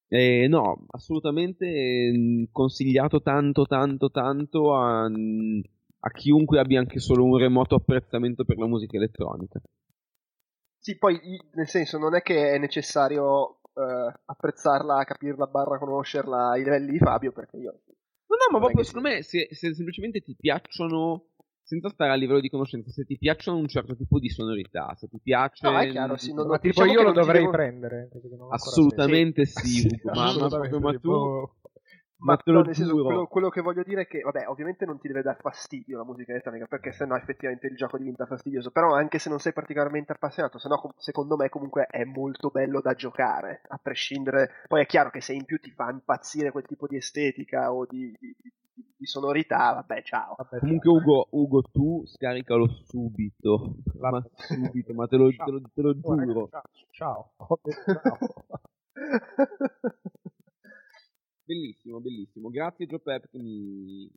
Eh, 0.07 0.47
no, 0.47 0.85
assolutamente 0.91 1.65
eh, 1.65 2.47
consigliato 2.51 3.21
tanto, 3.21 3.65
tanto, 3.65 4.11
tanto 4.11 4.75
a, 4.75 5.05
a 5.05 6.11
chiunque 6.11 6.59
abbia 6.59 6.79
anche 6.79 6.99
solo 6.99 7.23
un 7.23 7.37
remoto 7.37 7.75
apprezzamento 7.75 8.45
per 8.45 8.57
la 8.57 8.67
musica 8.67 8.97
elettronica. 8.97 9.61
Sì, 10.77 10.97
poi 10.97 11.19
nel 11.53 11.67
senso 11.67 11.97
non 11.97 12.15
è 12.15 12.21
che 12.21 12.51
è 12.51 12.57
necessario 12.59 13.61
eh, 13.75 14.13
apprezzarla, 14.25 15.03
capirla, 15.03 15.47
barra 15.47 15.77
conoscerla 15.77 16.51
ai 16.51 16.63
livelli 16.63 16.91
di 16.91 16.97
Fabio 16.97 17.31
perché 17.31 17.57
io... 17.57 17.71
No, 18.27 18.35
no, 18.37 18.57
ma 18.57 18.59
proprio 18.65 18.83
secondo 18.83 19.09
me 19.09 19.21
se, 19.21 19.47
se 19.51 19.73
semplicemente 19.73 20.21
ti 20.21 20.35
piacciono, 20.35 21.27
senza 21.61 21.89
stare 21.89 22.11
a 22.11 22.15
livello 22.15 22.39
di 22.39 22.49
conoscenza, 22.49 22.89
se 22.91 23.05
ti 23.05 23.17
piacciono 23.17 23.57
un 23.57 23.67
certo 23.67 23.95
tipo 23.95 24.19
di 24.19 24.29
sonorità, 24.29 24.93
se 24.95 25.07
ti 25.07 25.19
piace... 25.21 25.67
No, 25.69 25.77
è 25.79 25.87
chiaro, 25.89 26.17
sì, 26.17 26.33
non- 26.33 26.47
Ma 26.47 26.57
tipo 26.57 26.83
diciamo 26.83 26.91
io 26.91 27.01
lo 27.03 27.11
dovrei 27.11 27.41
devo- 27.41 27.51
prendere. 27.51 28.09
Assolutamente 28.49 29.45
sì, 29.45 29.67
Sì, 29.81 29.87
Ugo, 29.87 30.09
ma, 30.09 30.13
ma 30.15 30.27
assolutamente, 30.27 30.79
proprio 30.79 30.79
ma 30.79 30.91
tu... 30.91 30.99
tipo- 30.99 31.55
Ma, 32.17 32.39
no, 32.45 32.53
lo 32.53 32.61
nel 32.63 32.75
senso, 32.75 32.91
giuro. 32.93 33.05
quello, 33.05 33.27
quello 33.27 33.49
che 33.49 33.61
voglio 33.61 33.83
dire 33.83 34.03
è 34.03 34.07
che, 34.07 34.21
vabbè, 34.21 34.47
ovviamente 34.47 34.85
non 34.85 34.97
ti 34.99 35.07
deve 35.07 35.21
dar 35.21 35.37
fastidio 35.39 35.97
la 35.97 36.05
musica 36.05 36.31
elettronica, 36.31 36.65
perché 36.65 36.91
sennò 36.91 37.15
effettivamente 37.15 37.67
il 37.67 37.75
gioco 37.75 37.97
diventa 37.97 38.25
fastidioso. 38.25 38.71
Però 38.71 38.93
anche 38.93 39.19
se 39.19 39.29
non 39.29 39.39
sei 39.39 39.53
particolarmente 39.53 40.13
appassionato, 40.13 40.57
sennò 40.57 40.79
com- 40.79 40.93
secondo 40.97 41.35
me 41.35 41.49
comunque 41.49 41.85
è 41.87 42.03
molto 42.05 42.49
bello 42.49 42.79
da 42.81 42.93
giocare, 42.93 43.61
a 43.67 43.77
prescindere. 43.81 44.51
Poi 44.67 44.81
è 44.81 44.85
chiaro 44.85 45.09
che 45.09 45.21
se 45.21 45.33
in 45.33 45.45
più 45.45 45.59
ti 45.59 45.71
fa 45.71 45.89
impazzire 45.91 46.51
quel 46.51 46.65
tipo 46.65 46.87
di 46.87 46.95
estetica 46.95 47.73
o 47.73 47.85
di, 47.85 48.15
di- 48.19 48.35
di- 48.41 48.53
di 48.97 49.05
sonorità, 49.05 49.73
vabbè, 49.73 50.01
ciao. 50.03 50.35
Comunque 50.59 50.89
Ugo, 50.89 51.27
Ugo, 51.31 51.61
tu 51.63 52.03
scaricalo 52.05 52.67
subito, 52.85 53.75
ma 53.99 54.23
subito, 54.33 54.93
ma 54.93 55.05
te 55.07 55.17
lo, 55.17 55.29
te 55.29 55.51
lo- 55.51 55.61
te 55.73 55.81
lo 55.81 55.99
giuro. 55.99 56.49
ciao. 56.49 56.63
ciao. 56.91 57.31
Ciao. 57.59 58.19
Bellissimo, 61.45 61.99
bellissimo. 61.99 62.49
Grazie 62.49 62.87
Joe 62.87 62.99
Pep 62.99 63.27
che 63.29 63.37
mi... 63.37 64.09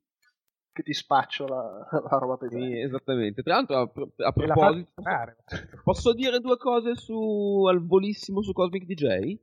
che 0.73 0.83
ti 0.83 0.95
spaccio 0.95 1.47
la, 1.47 1.87
la 2.11 2.19
roba 2.19 2.37
pesante. 2.37 2.65
mi- 2.67 2.81
Esattamente. 2.81 3.43
Tra 3.43 3.55
l'altro, 3.55 3.77
a, 3.77 3.87
pro- 3.87 4.13
a 4.17 4.33
proposito, 4.33 5.03
fare. 5.03 5.37
posso 5.85 6.13
dire 6.15 6.41
due 6.41 6.57
cose 6.57 6.95
su, 6.95 7.65
al 7.69 7.85
volissimo 7.87 8.43
su 8.43 8.53
Cosmic 8.53 8.85
DJ? 8.85 9.37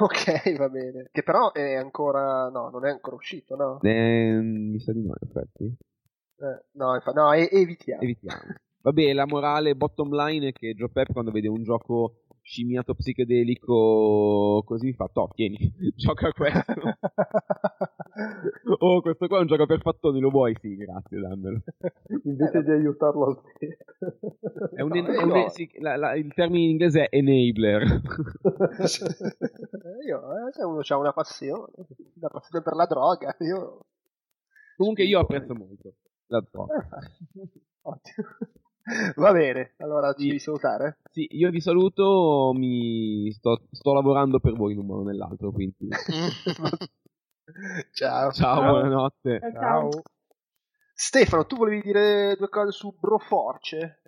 Ok, 0.00 0.56
va 0.56 0.68
bene. 0.68 1.08
Che 1.12 1.22
però 1.22 1.52
è 1.52 1.74
ancora. 1.74 2.48
No, 2.48 2.70
non 2.70 2.86
è 2.86 2.90
ancora 2.90 3.16
uscito, 3.16 3.54
no? 3.54 3.80
Eh, 3.82 4.38
mi 4.42 4.80
sa 4.80 4.92
di 4.92 5.00
no, 5.02 5.14
in 5.20 5.28
effetti. 5.28 5.64
Eh, 5.64 6.64
no, 6.72 6.94
infa- 6.94 7.12
no, 7.12 7.32
e- 7.32 7.48
evitiamo. 7.52 8.02
Evitiamo. 8.02 8.42
Vabbè, 8.80 9.12
la 9.12 9.26
morale 9.26 9.74
bottom 9.76 10.12
line 10.14 10.48
è 10.48 10.52
che 10.52 10.74
Joe 10.74 10.88
Pep 10.90 11.12
quando 11.12 11.30
vede 11.30 11.48
un 11.48 11.62
gioco 11.62 12.22
scimmiato 12.48 12.94
psichedelico 12.94 14.62
così 14.64 14.92
fa, 14.92 15.08
top, 15.12 15.34
tieni, 15.34 15.58
gioca 15.96 16.30
questo. 16.30 16.74
oh, 18.78 19.00
questo 19.00 19.26
qua 19.26 19.38
è 19.38 19.40
un 19.40 19.48
gioco 19.48 19.66
per 19.66 19.80
fattoni, 19.80 20.20
lo 20.20 20.30
vuoi? 20.30 20.54
Sì, 20.60 20.76
grazie, 20.76 21.18
dammelo. 21.18 21.60
Invece 22.22 22.62
di 22.62 22.70
aiutarlo 22.70 23.24
a 23.26 23.42
È 24.74 24.80
un, 24.80 24.88
No, 24.90 25.06
è 25.06 25.22
un- 25.24 25.28
no. 25.28 25.48
sì, 25.48 25.68
la- 25.80 25.96
la- 25.96 26.14
il 26.14 26.32
termine 26.34 26.62
in 26.64 26.70
inglese 26.70 27.08
è 27.08 27.16
enabler. 27.16 27.82
io, 30.06 30.46
eh, 30.46 30.52
se 30.52 30.62
uno 30.62 30.80
ha 30.86 30.96
una 30.98 31.12
passione, 31.12 31.72
una 32.14 32.28
passione 32.28 32.62
per 32.62 32.74
la 32.74 32.86
droga, 32.86 33.34
io. 33.40 33.86
Comunque 34.76 35.02
io 35.04 35.18
apprezzo 35.18 35.52
molto 35.54 35.94
la 36.26 36.44
droga. 36.48 36.86
Ottimo. 37.82 38.28
Va 39.16 39.32
bene, 39.32 39.74
allora 39.78 40.12
ci 40.14 40.26
devi 40.28 40.38
salutare. 40.38 40.98
Sì, 41.10 41.26
io 41.30 41.50
vi 41.50 41.60
saluto, 41.60 42.52
mi 42.54 43.30
sto, 43.32 43.66
sto 43.72 43.92
lavorando 43.92 44.38
per 44.38 44.52
voi 44.54 44.72
in 44.74 44.78
un 44.78 44.86
modo 44.86 45.00
o 45.00 45.04
nell'altro, 45.04 45.50
quindi 45.50 45.88
Ciao. 47.92 48.30
ciao, 48.30 48.60
buonanotte. 48.60 49.40
Ciao. 49.40 49.50
Ciao. 49.52 49.88
Stefano, 50.94 51.44
tu 51.46 51.56
volevi 51.56 51.82
dire 51.82 52.36
due 52.36 52.48
cose 52.48 52.70
su 52.70 52.94
Broforce? 52.98 54.02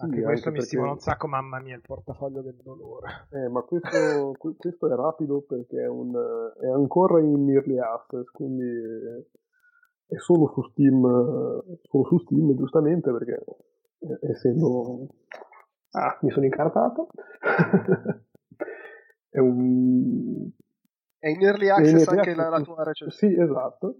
Anche 0.00 0.16
Sì, 0.16 0.22
questo 0.22 0.28
anche 0.28 0.50
mi 0.50 0.54
perché- 0.54 0.66
stimola 0.66 0.92
un 0.92 0.98
sacco, 0.98 1.26
mamma 1.26 1.60
mia, 1.60 1.74
il 1.74 1.82
portafoglio 1.82 2.40
del 2.42 2.56
dolore. 2.62 3.26
Eh, 3.32 3.48
ma 3.48 3.60
questo, 3.62 3.88
que- 4.38 4.54
questo 4.56 4.86
è 4.90 4.94
rapido 4.96 5.42
perché 5.42 5.82
è, 5.82 5.88
un, 5.88 6.14
è 6.60 6.66
ancora 6.68 7.20
in 7.20 7.50
early 7.50 7.78
access, 7.78 8.30
quindi 8.30 8.64
è 10.06 10.16
solo 10.18 10.50
su 10.54 10.62
Steam, 10.70 11.02
solo 11.82 12.04
su 12.08 12.18
Steam 12.20 12.54
giustamente 12.56 13.12
perché 13.12 13.44
essendo... 14.20 15.06
Ah, 15.92 16.18
mi 16.22 16.30
sono 16.30 16.44
incartato. 16.44 17.08
è 19.30 19.38
un... 19.38 20.48
È 21.18 21.28
in 21.28 21.42
early 21.42 21.66
in 21.66 21.72
access 21.72 22.06
early 22.06 22.18
anche 22.18 22.34
la, 22.34 22.48
la 22.48 22.56
access, 22.56 22.64
tua 22.74 22.84
recensione? 22.84 23.34
Sì, 23.34 23.40
esatto. 23.40 23.96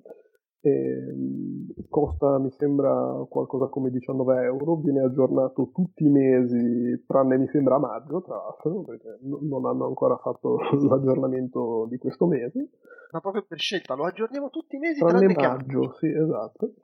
Ehm, 0.63 1.73
costa, 1.89 2.39
mi 2.39 2.51
sembra, 2.51 3.25
qualcosa 3.29 3.67
come 3.67 3.91
19 3.91 4.43
euro, 4.45 4.77
viene 4.77 5.01
aggiornato 5.01 5.71
tutti 5.73 6.05
i 6.05 6.11
mesi, 6.11 7.05
tranne 7.07 7.39
mi 7.39 7.49
sembra 7.49 7.77
a 7.77 7.79
maggio, 7.79 8.21
tra 8.21 8.37
l'altro, 8.37 8.83
perché 8.83 9.19
no- 9.23 9.39
non 9.41 9.65
hanno 9.65 9.87
ancora 9.87 10.17
fatto 10.19 10.59
l'aggiornamento 10.87 11.87
di 11.89 11.97
questo 11.97 12.27
mese. 12.27 12.69
Ma 13.11 13.21
proprio 13.21 13.43
per 13.43 13.59
scelta, 13.59 13.95
lo 13.95 14.05
aggiorniamo 14.05 14.51
tutti 14.51 14.77
i 14.77 14.79
mesi 14.79 15.01
Tranne 15.01 15.33
tranne 15.33 15.57
maggio, 15.57 15.95
sì, 15.95 16.09
esatto. 16.09 16.75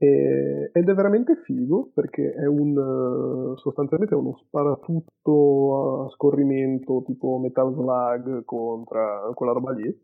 E- 0.00 0.70
ed 0.72 0.88
è 0.88 0.94
veramente 0.94 1.36
figo 1.44 1.90
perché 1.92 2.32
è 2.32 2.46
un 2.46 3.54
eh, 3.56 3.58
sostanzialmente 3.58 4.14
uno 4.14 4.36
sparatutto 4.36 6.04
a 6.06 6.10
scorrimento 6.10 7.02
tipo 7.04 7.38
Metal 7.38 7.72
Slug 7.74 8.44
contro 8.44 9.32
quella 9.34 9.52
roba 9.52 9.72
lì. 9.72 10.00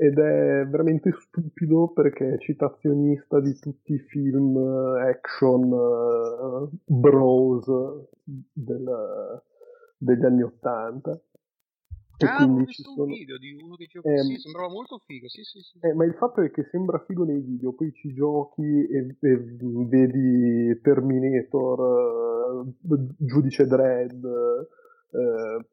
Ed 0.00 0.16
è 0.18 0.64
veramente 0.66 1.10
stupido 1.12 1.88
perché 1.88 2.34
è 2.34 2.38
citazionista 2.38 3.40
di 3.40 3.52
tutti 3.58 3.94
i 3.94 3.98
film 3.98 4.56
eh, 4.56 5.08
action 5.10 5.64
eh, 5.72 6.68
bros 6.86 7.66
del- 8.52 9.42
degli 9.98 10.24
anni 10.24 10.42
Ottanta 10.42 11.20
Ah, 12.26 12.38
ci 12.38 12.64
visto 12.64 12.90
un 12.90 12.96
sono 12.96 13.12
video 13.12 13.38
di 13.38 13.52
uno 13.52 13.76
che 13.76 13.86
gioca. 13.86 14.08
Ehm, 14.08 14.22
sì, 14.22 14.36
sembrava 14.36 14.68
molto 14.68 14.98
figo. 15.06 15.28
Sì, 15.28 15.42
sì, 15.44 15.60
sì. 15.60 15.78
eh, 15.80 15.94
ma 15.94 16.04
il 16.04 16.14
fatto 16.14 16.42
è 16.42 16.50
che 16.50 16.66
sembra 16.70 16.98
figo 17.06 17.24
nei 17.24 17.40
video, 17.40 17.72
poi 17.72 17.92
ci 17.92 18.12
giochi 18.12 18.86
e, 18.86 19.16
e 19.20 19.36
vedi 19.86 20.80
Terminator, 20.80 22.66
eh, 22.66 23.06
Giudice 23.18 23.66
Dredd, 23.66 24.24
eh, 24.24 25.64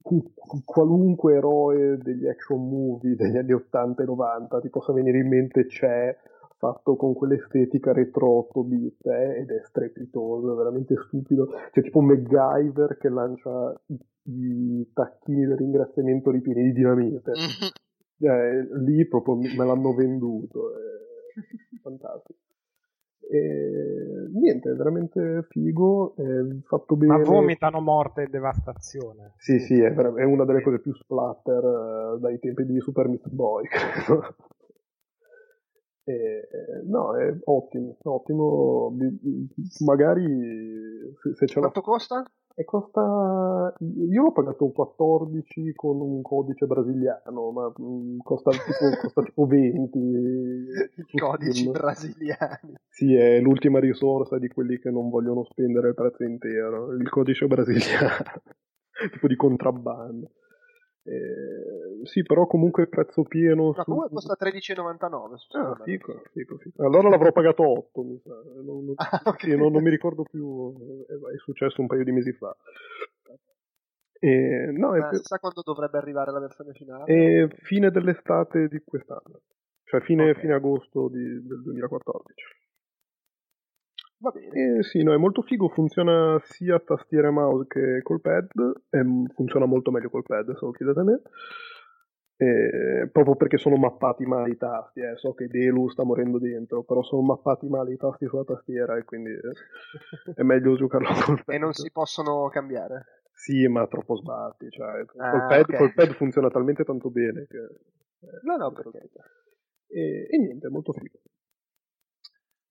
cu- 0.00 0.32
qualunque 0.64 1.34
eroe 1.34 1.98
degli 1.98 2.26
action 2.26 2.66
movie 2.66 3.16
degli 3.16 3.36
anni 3.36 3.52
80 3.52 4.02
e 4.02 4.06
90 4.06 4.60
ti 4.60 4.70
possa 4.70 4.92
venire 4.92 5.18
in 5.18 5.28
mente 5.28 5.66
c'è 5.66 6.16
fatto 6.56 6.96
con 6.96 7.12
quell'estetica 7.12 7.92
retro 7.92 8.38
8 8.38 8.62
bit 8.62 9.04
eh, 9.06 9.40
ed 9.40 9.50
è 9.50 9.60
strepitoso, 9.66 10.52
è 10.52 10.56
veramente 10.56 10.94
stupido. 11.06 11.48
C'è 11.70 11.82
tipo 11.82 12.00
MacGyver 12.00 12.96
che 12.96 13.08
lancia 13.10 13.78
i, 13.86 13.98
i 14.24 14.90
tacchini 14.92 15.44
del 15.44 15.56
ringraziamento 15.56 16.30
ripieni 16.30 16.64
di 16.64 16.72
dinamite. 16.72 17.32
Eh, 18.16 18.68
lì 18.78 19.06
proprio 19.06 19.34
me 19.34 19.66
l'hanno 19.66 19.92
venduto, 19.92 20.70
è 20.70 21.34
fantastico. 21.82 22.38
E, 23.28 24.28
niente, 24.32 24.70
è 24.70 24.74
veramente 24.74 25.44
figo, 25.48 26.14
è 26.14 26.22
fatto 26.62 26.96
bene. 26.96 27.18
Ma 27.18 27.24
vomitano 27.24 27.80
morte 27.80 28.22
e 28.22 28.28
devastazione. 28.28 29.34
Sì, 29.36 29.58
sì, 29.58 29.80
è, 29.80 29.92
vera- 29.92 30.14
è 30.14 30.24
una 30.24 30.44
delle 30.44 30.62
cose 30.62 30.78
più 30.78 30.94
splatter 30.94 31.64
eh, 32.14 32.20
dai 32.20 32.38
tempi 32.38 32.64
di 32.64 32.80
Super 32.80 33.08
Meat 33.08 33.28
Boy, 33.28 33.66
credo. 33.68 34.36
E, 36.04 36.14
eh, 36.14 36.82
no, 36.84 37.16
è 37.16 37.34
ottimo, 37.44 37.96
ottimo. 38.02 38.94
Magari 39.84 40.24
se, 41.20 41.34
se 41.34 41.46
ce 41.46 41.54
la 41.60 41.70
Quanto 41.70 41.80
costa? 41.80 42.24
E 42.54 42.64
costa. 42.64 43.74
Io 43.80 44.22
l'ho 44.22 44.32
pagato 44.32 44.70
14 44.70 45.72
con 45.74 46.00
un 46.00 46.22
codice 46.22 46.66
brasiliano, 46.66 47.50
ma 47.50 47.72
mm, 47.80 48.18
costa 48.18 48.50
tipo, 48.50 48.60
costa 49.00 49.22
tipo 49.22 49.46
20. 49.46 49.98
I 49.98 51.18
codici 51.18 51.68
brasiliani. 51.68 52.74
Sì, 52.88 53.14
è 53.14 53.40
l'ultima 53.40 53.80
risorsa 53.80 54.38
di 54.38 54.48
quelli 54.48 54.78
che 54.78 54.90
non 54.90 55.10
vogliono 55.10 55.44
spendere 55.44 55.88
il 55.88 55.94
prezzo 55.94 56.22
intero. 56.22 56.92
Il 56.92 57.08
codice 57.08 57.46
brasiliano, 57.46 58.24
tipo 59.12 59.26
di 59.26 59.36
contrabbando. 59.36 60.30
Eh, 61.06 62.06
sì, 62.06 62.22
però 62.22 62.46
comunque 62.46 62.86
prezzo 62.86 63.22
pieno. 63.24 63.68
Ma 63.68 63.74
su- 63.74 63.84
comunque 63.84 64.10
costa 64.10 64.36
13,99. 64.36 65.36
su 65.36 65.56
Ah, 65.56 65.74
Steam. 65.74 65.84
figo, 65.84 66.22
figo, 66.32 66.56
figo. 66.58 66.86
Allora 66.86 67.08
l'avrò 67.10 67.30
pagato 67.30 67.62
8, 67.68 68.02
mi 68.02 68.18
sa. 68.24 68.32
Non, 68.62 68.84
non- 68.86 68.94
Ah, 69.26 69.30
ok. 69.30 69.40
sì, 69.40 69.54
non- 69.56 69.70
non 69.72 69.82
mi 69.82 69.90
ricordo 69.90 70.22
più, 70.22 70.74
eh, 71.08 71.34
è 71.34 71.38
successo 71.38 71.80
un 71.82 71.86
paio 71.86 72.04
di 72.04 72.12
mesi 72.12 72.32
fa. 72.32 72.56
E, 74.18 74.70
no, 74.72 74.94
è, 74.96 75.00
Ma 75.00 75.12
si 75.12 75.22
sa 75.22 75.38
quando 75.38 75.60
dovrebbe 75.62 75.98
arrivare 75.98 76.32
la 76.32 76.38
versione 76.40 76.72
finale? 76.72 77.04
è 77.04 77.48
fine 77.64 77.90
dell'estate 77.90 78.68
di 78.68 78.80
quest'anno, 78.82 79.42
cioè 79.84 80.00
fine, 80.00 80.30
Ok. 80.30 80.38
fine 80.40 80.54
agosto 80.54 81.08
di- 81.08 81.46
del 81.46 81.62
2014. 81.62 82.44
Va 84.24 84.30
bene. 84.30 84.78
Eh, 84.78 84.82
sì, 84.82 85.02
no, 85.02 85.12
è 85.12 85.18
molto 85.18 85.42
figo, 85.42 85.68
funziona 85.68 86.40
sia 86.44 86.76
a 86.76 86.80
tastiera 86.80 87.28
e 87.28 87.30
mouse 87.30 87.66
che 87.68 88.00
col 88.02 88.22
pad, 88.22 88.48
funziona 89.34 89.66
molto 89.66 89.90
meglio 89.90 90.08
col 90.08 90.22
pad, 90.22 90.54
se 90.56 90.64
lo 90.64 90.70
chiedete 90.70 91.00
a 91.00 91.04
me. 91.04 91.20
Eh, 92.36 93.08
proprio 93.12 93.36
perché 93.36 93.58
sono 93.58 93.76
mappati 93.76 94.24
male 94.26 94.50
i 94.50 94.56
tasti, 94.56 95.00
eh. 95.00 95.16
so 95.16 95.34
che 95.34 95.46
Delu 95.46 95.88
sta 95.88 96.04
morendo 96.04 96.38
dentro, 96.38 96.82
però 96.82 97.02
sono 97.02 97.22
mappati 97.22 97.68
male 97.68 97.92
i 97.92 97.96
tasti 97.96 98.26
sulla 98.26 98.44
tastiera 98.44 98.96
e 98.96 99.04
quindi 99.04 99.30
eh, 99.30 100.32
è 100.34 100.42
meglio 100.42 100.74
giocarlo 100.74 101.08
col 101.24 101.44
pad. 101.44 101.54
E 101.54 101.58
non 101.58 101.72
si 101.74 101.90
possono 101.92 102.48
cambiare. 102.48 103.04
Sì, 103.34 103.66
ma 103.68 103.86
troppo 103.86 104.16
sbatti, 104.16 104.70
cioè, 104.70 105.04
Ah, 105.18 105.30
col, 105.30 105.46
pad, 105.48 105.60
ok. 105.68 105.76
col 105.76 105.92
pad 105.92 106.12
funziona 106.14 106.48
talmente 106.50 106.82
tanto 106.84 107.10
bene 107.10 107.46
che... 107.48 107.58
eh, 107.58 108.40
No, 108.42 108.56
no, 108.56 108.72
perché. 108.72 109.08
e, 109.88 110.26
e 110.30 110.38
niente, 110.38 110.66
è 110.66 110.70
molto 110.70 110.92
figo. 110.92 111.18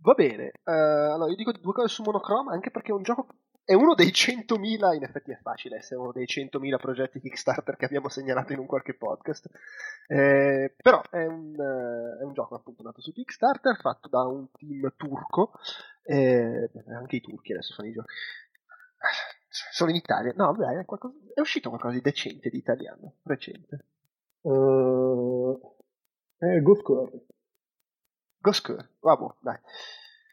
Va 0.03 0.13
bene. 0.13 0.51
Eh, 0.65 0.71
allora, 0.71 1.29
io 1.29 1.35
dico 1.37 1.51
due 1.53 1.71
cose 1.73 1.87
su 1.87 2.03
Monochrome, 2.03 2.51
anche 2.53 2.71
perché 2.71 2.91
è 2.91 2.93
un 2.93 3.03
gioco. 3.03 3.27
È 3.65 3.73
uno 3.73 3.93
dei 3.95 4.11
100.000, 4.11 4.93
in 4.93 5.03
effetti 5.03 5.31
è 5.31 5.39
facile 5.41 5.77
essere 5.77 6.01
uno 6.01 6.11
dei 6.11 6.25
100.000 6.25 6.77
progetti 6.77 7.21
Kickstarter 7.21 7.77
che 7.77 7.85
abbiamo 7.85 8.09
segnalato 8.09 8.51
in 8.51 8.59
un 8.59 8.65
qualche 8.65 8.95
podcast. 8.95 9.49
Eh, 10.07 10.73
però 10.75 11.01
è 11.09 11.25
un, 11.25 11.55
eh, 11.57 12.19
è 12.21 12.23
un 12.25 12.33
gioco 12.33 12.55
appunto 12.55 12.83
nato 12.83 12.99
su 12.99 13.13
Kickstarter, 13.13 13.77
fatto 13.79 14.09
da 14.09 14.23
un 14.25 14.51
team 14.51 14.93
turco. 14.97 15.53
eh, 16.05 16.69
anche 16.89 17.15
i 17.15 17.21
turchi 17.21 17.53
adesso 17.53 17.73
fanno 17.73 17.87
i 17.89 17.93
giochi. 17.93 18.13
Sono 19.47 19.91
in 19.91 19.95
Italia. 19.95 20.33
No, 20.35 20.53
dai, 20.57 20.77
è, 20.79 20.85
qualcosa- 20.85 21.15
è 21.33 21.39
uscito 21.39 21.69
qualcosa 21.69 21.93
di 21.93 22.01
decente 22.01 22.49
di 22.49 22.57
italiano, 22.57 23.15
recente. 23.23 23.85
Uh, 24.41 25.57
è 26.37 26.59
Ghost 26.61 26.81
Quarry. 26.81 27.25
Ghost 28.43 28.89
vabbè, 28.99 29.33
dai. 29.39 29.57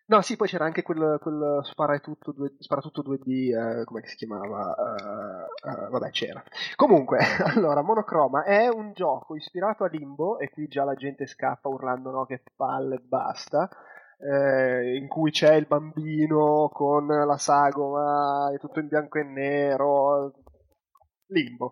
No, 0.06 0.20
sì, 0.22 0.34
poi 0.34 0.48
c'era 0.48 0.64
anche 0.64 0.82
quel, 0.82 1.18
quel 1.20 1.60
sparatutto, 1.62 2.32
2, 2.32 2.54
sparatutto 2.58 3.02
2D, 3.02 3.80
eh, 3.80 3.84
come 3.84 4.04
si 4.06 4.16
chiamava? 4.16 4.74
Uh, 4.76 5.68
uh, 5.68 5.90
vabbè, 5.90 6.10
c'era. 6.10 6.42
Comunque, 6.74 7.18
allora, 7.54 7.82
Monochroma 7.82 8.42
è 8.42 8.66
un 8.66 8.92
gioco 8.92 9.36
ispirato 9.36 9.84
a 9.84 9.88
Limbo, 9.88 10.40
e 10.40 10.50
qui 10.50 10.66
già 10.66 10.82
la 10.82 10.94
gente 10.94 11.26
scappa 11.26 11.68
urlando 11.68 12.10
no, 12.10 12.26
che 12.26 12.42
palle 12.56 12.96
e 12.96 13.02
basta, 13.04 13.68
eh, 14.18 14.96
in 14.96 15.06
cui 15.06 15.30
c'è 15.30 15.54
il 15.54 15.66
bambino 15.66 16.68
con 16.72 17.06
la 17.06 17.36
sagoma, 17.38 18.50
è 18.52 18.58
tutto 18.58 18.80
in 18.80 18.88
bianco 18.88 19.18
e 19.20 19.22
nero, 19.22 20.32
Limbo. 21.28 21.70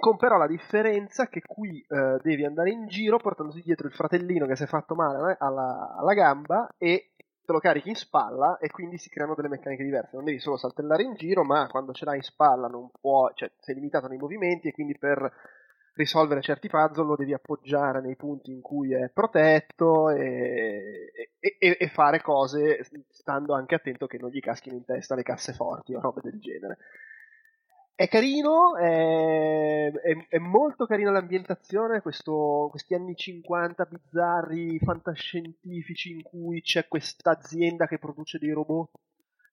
Con 0.00 0.16
però 0.16 0.36
la 0.36 0.46
differenza 0.46 1.26
che 1.26 1.42
qui 1.44 1.80
eh, 1.80 2.20
devi 2.22 2.44
andare 2.44 2.70
in 2.70 2.86
giro 2.86 3.18
portandosi 3.18 3.62
dietro 3.62 3.88
il 3.88 3.92
fratellino 3.92 4.46
che 4.46 4.54
si 4.54 4.62
è 4.62 4.66
fatto 4.66 4.94
male 4.94 5.36
alla, 5.40 5.96
alla, 5.98 6.14
gamba 6.14 6.72
e 6.78 7.14
te 7.44 7.52
lo 7.52 7.58
carichi 7.58 7.88
in 7.88 7.96
spalla 7.96 8.58
e 8.58 8.70
quindi 8.70 8.96
si 8.96 9.08
creano 9.08 9.34
delle 9.34 9.48
meccaniche 9.48 9.82
diverse. 9.82 10.14
Non 10.14 10.24
devi 10.24 10.38
solo 10.38 10.56
saltellare 10.56 11.02
in 11.02 11.14
giro, 11.14 11.42
ma 11.42 11.66
quando 11.66 11.92
ce 11.92 12.04
l'hai 12.04 12.18
in 12.18 12.22
spalla 12.22 12.68
non 12.68 12.90
può, 13.00 13.32
cioè, 13.34 13.50
sei 13.58 13.74
limitato 13.74 14.06
nei 14.06 14.18
movimenti 14.18 14.68
e 14.68 14.72
quindi 14.72 14.96
per 14.96 15.32
risolvere 15.94 16.42
certi 16.42 16.68
puzzle 16.68 17.04
lo 17.04 17.16
devi 17.16 17.34
appoggiare 17.34 18.00
nei 18.00 18.14
punti 18.14 18.52
in 18.52 18.60
cui 18.60 18.94
è 18.94 19.10
protetto 19.12 20.10
e, 20.10 21.32
e, 21.40 21.76
e 21.76 21.88
fare 21.88 22.22
cose 22.22 22.86
stando 23.08 23.52
anche 23.52 23.74
attento 23.74 24.06
che 24.06 24.18
non 24.18 24.30
gli 24.30 24.38
caschino 24.38 24.76
in 24.76 24.84
testa 24.84 25.16
le 25.16 25.24
casseforti 25.24 25.94
o 25.94 26.00
robe 26.00 26.20
del 26.22 26.38
genere. 26.38 26.78
È 27.98 28.06
carino, 28.06 28.76
è, 28.76 29.90
è, 29.90 30.26
è 30.28 30.38
molto 30.38 30.86
carina 30.86 31.10
l'ambientazione, 31.10 32.00
questo, 32.00 32.68
questi 32.70 32.94
anni 32.94 33.16
50 33.16 33.86
bizzarri, 33.86 34.78
fantascientifici 34.78 36.12
in 36.12 36.22
cui 36.22 36.60
c'è 36.60 36.86
questa 36.86 37.32
azienda 37.32 37.88
che 37.88 37.98
produce 37.98 38.38
dei 38.38 38.52
robot 38.52 38.90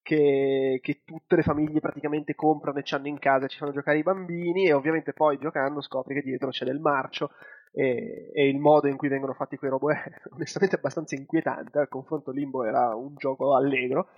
che, 0.03 0.79
che, 0.83 1.01
tutte 1.03 1.37
le 1.37 1.41
famiglie 1.41 1.79
praticamente 1.79 2.35
comprano 2.35 2.77
e 2.77 2.83
ci 2.83 2.93
hanno 2.93 3.07
in 3.07 3.17
casa 3.17 3.45
e 3.45 3.47
ci 3.47 3.57
fanno 3.57 3.71
giocare 3.71 3.97
i 3.97 4.03
bambini 4.03 4.67
e 4.67 4.73
ovviamente 4.73 5.13
poi 5.13 5.39
giocando 5.39 5.81
scopri 5.81 6.13
che 6.13 6.21
dietro 6.21 6.49
c'è 6.49 6.65
del 6.65 6.79
marcio 6.79 7.31
e, 7.71 8.29
e 8.31 8.47
il 8.47 8.59
modo 8.59 8.87
in 8.87 8.95
cui 8.95 9.07
vengono 9.07 9.33
fatti 9.33 9.57
quei 9.57 9.71
robot 9.71 9.95
è 9.95 10.11
onestamente 10.29 10.75
abbastanza 10.75 11.15
inquietante, 11.15 11.79
al 11.79 11.89
confronto 11.89 12.29
Limbo 12.29 12.63
era 12.63 12.93
un 12.93 13.15
gioco 13.15 13.55
allegro 13.55 14.09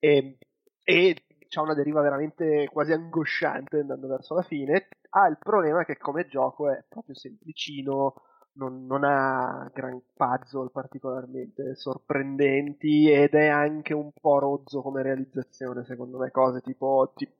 e, 0.00 0.38
e 0.82 1.14
c'ha 1.50 1.62
una 1.62 1.74
deriva 1.74 2.00
veramente 2.00 2.68
quasi 2.72 2.92
angosciante 2.92 3.80
andando 3.80 4.06
verso 4.06 4.34
la 4.34 4.42
fine. 4.42 4.88
Ha 5.10 5.26
il 5.26 5.36
problema 5.38 5.84
che 5.84 5.98
come 5.98 6.28
gioco 6.28 6.70
è 6.70 6.84
proprio 6.88 7.14
semplicino, 7.16 8.14
non, 8.52 8.86
non, 8.86 9.04
ha 9.04 9.68
gran 9.74 10.00
puzzle 10.14 10.70
particolarmente 10.70 11.74
sorprendenti 11.74 13.10
ed 13.10 13.34
è 13.34 13.48
anche 13.48 13.94
un 13.94 14.12
po' 14.12 14.38
rozzo 14.38 14.80
come 14.82 15.02
realizzazione, 15.02 15.84
secondo 15.84 16.18
me, 16.18 16.30
cose 16.30 16.60
tipo, 16.60 17.12
tipo 17.16 17.34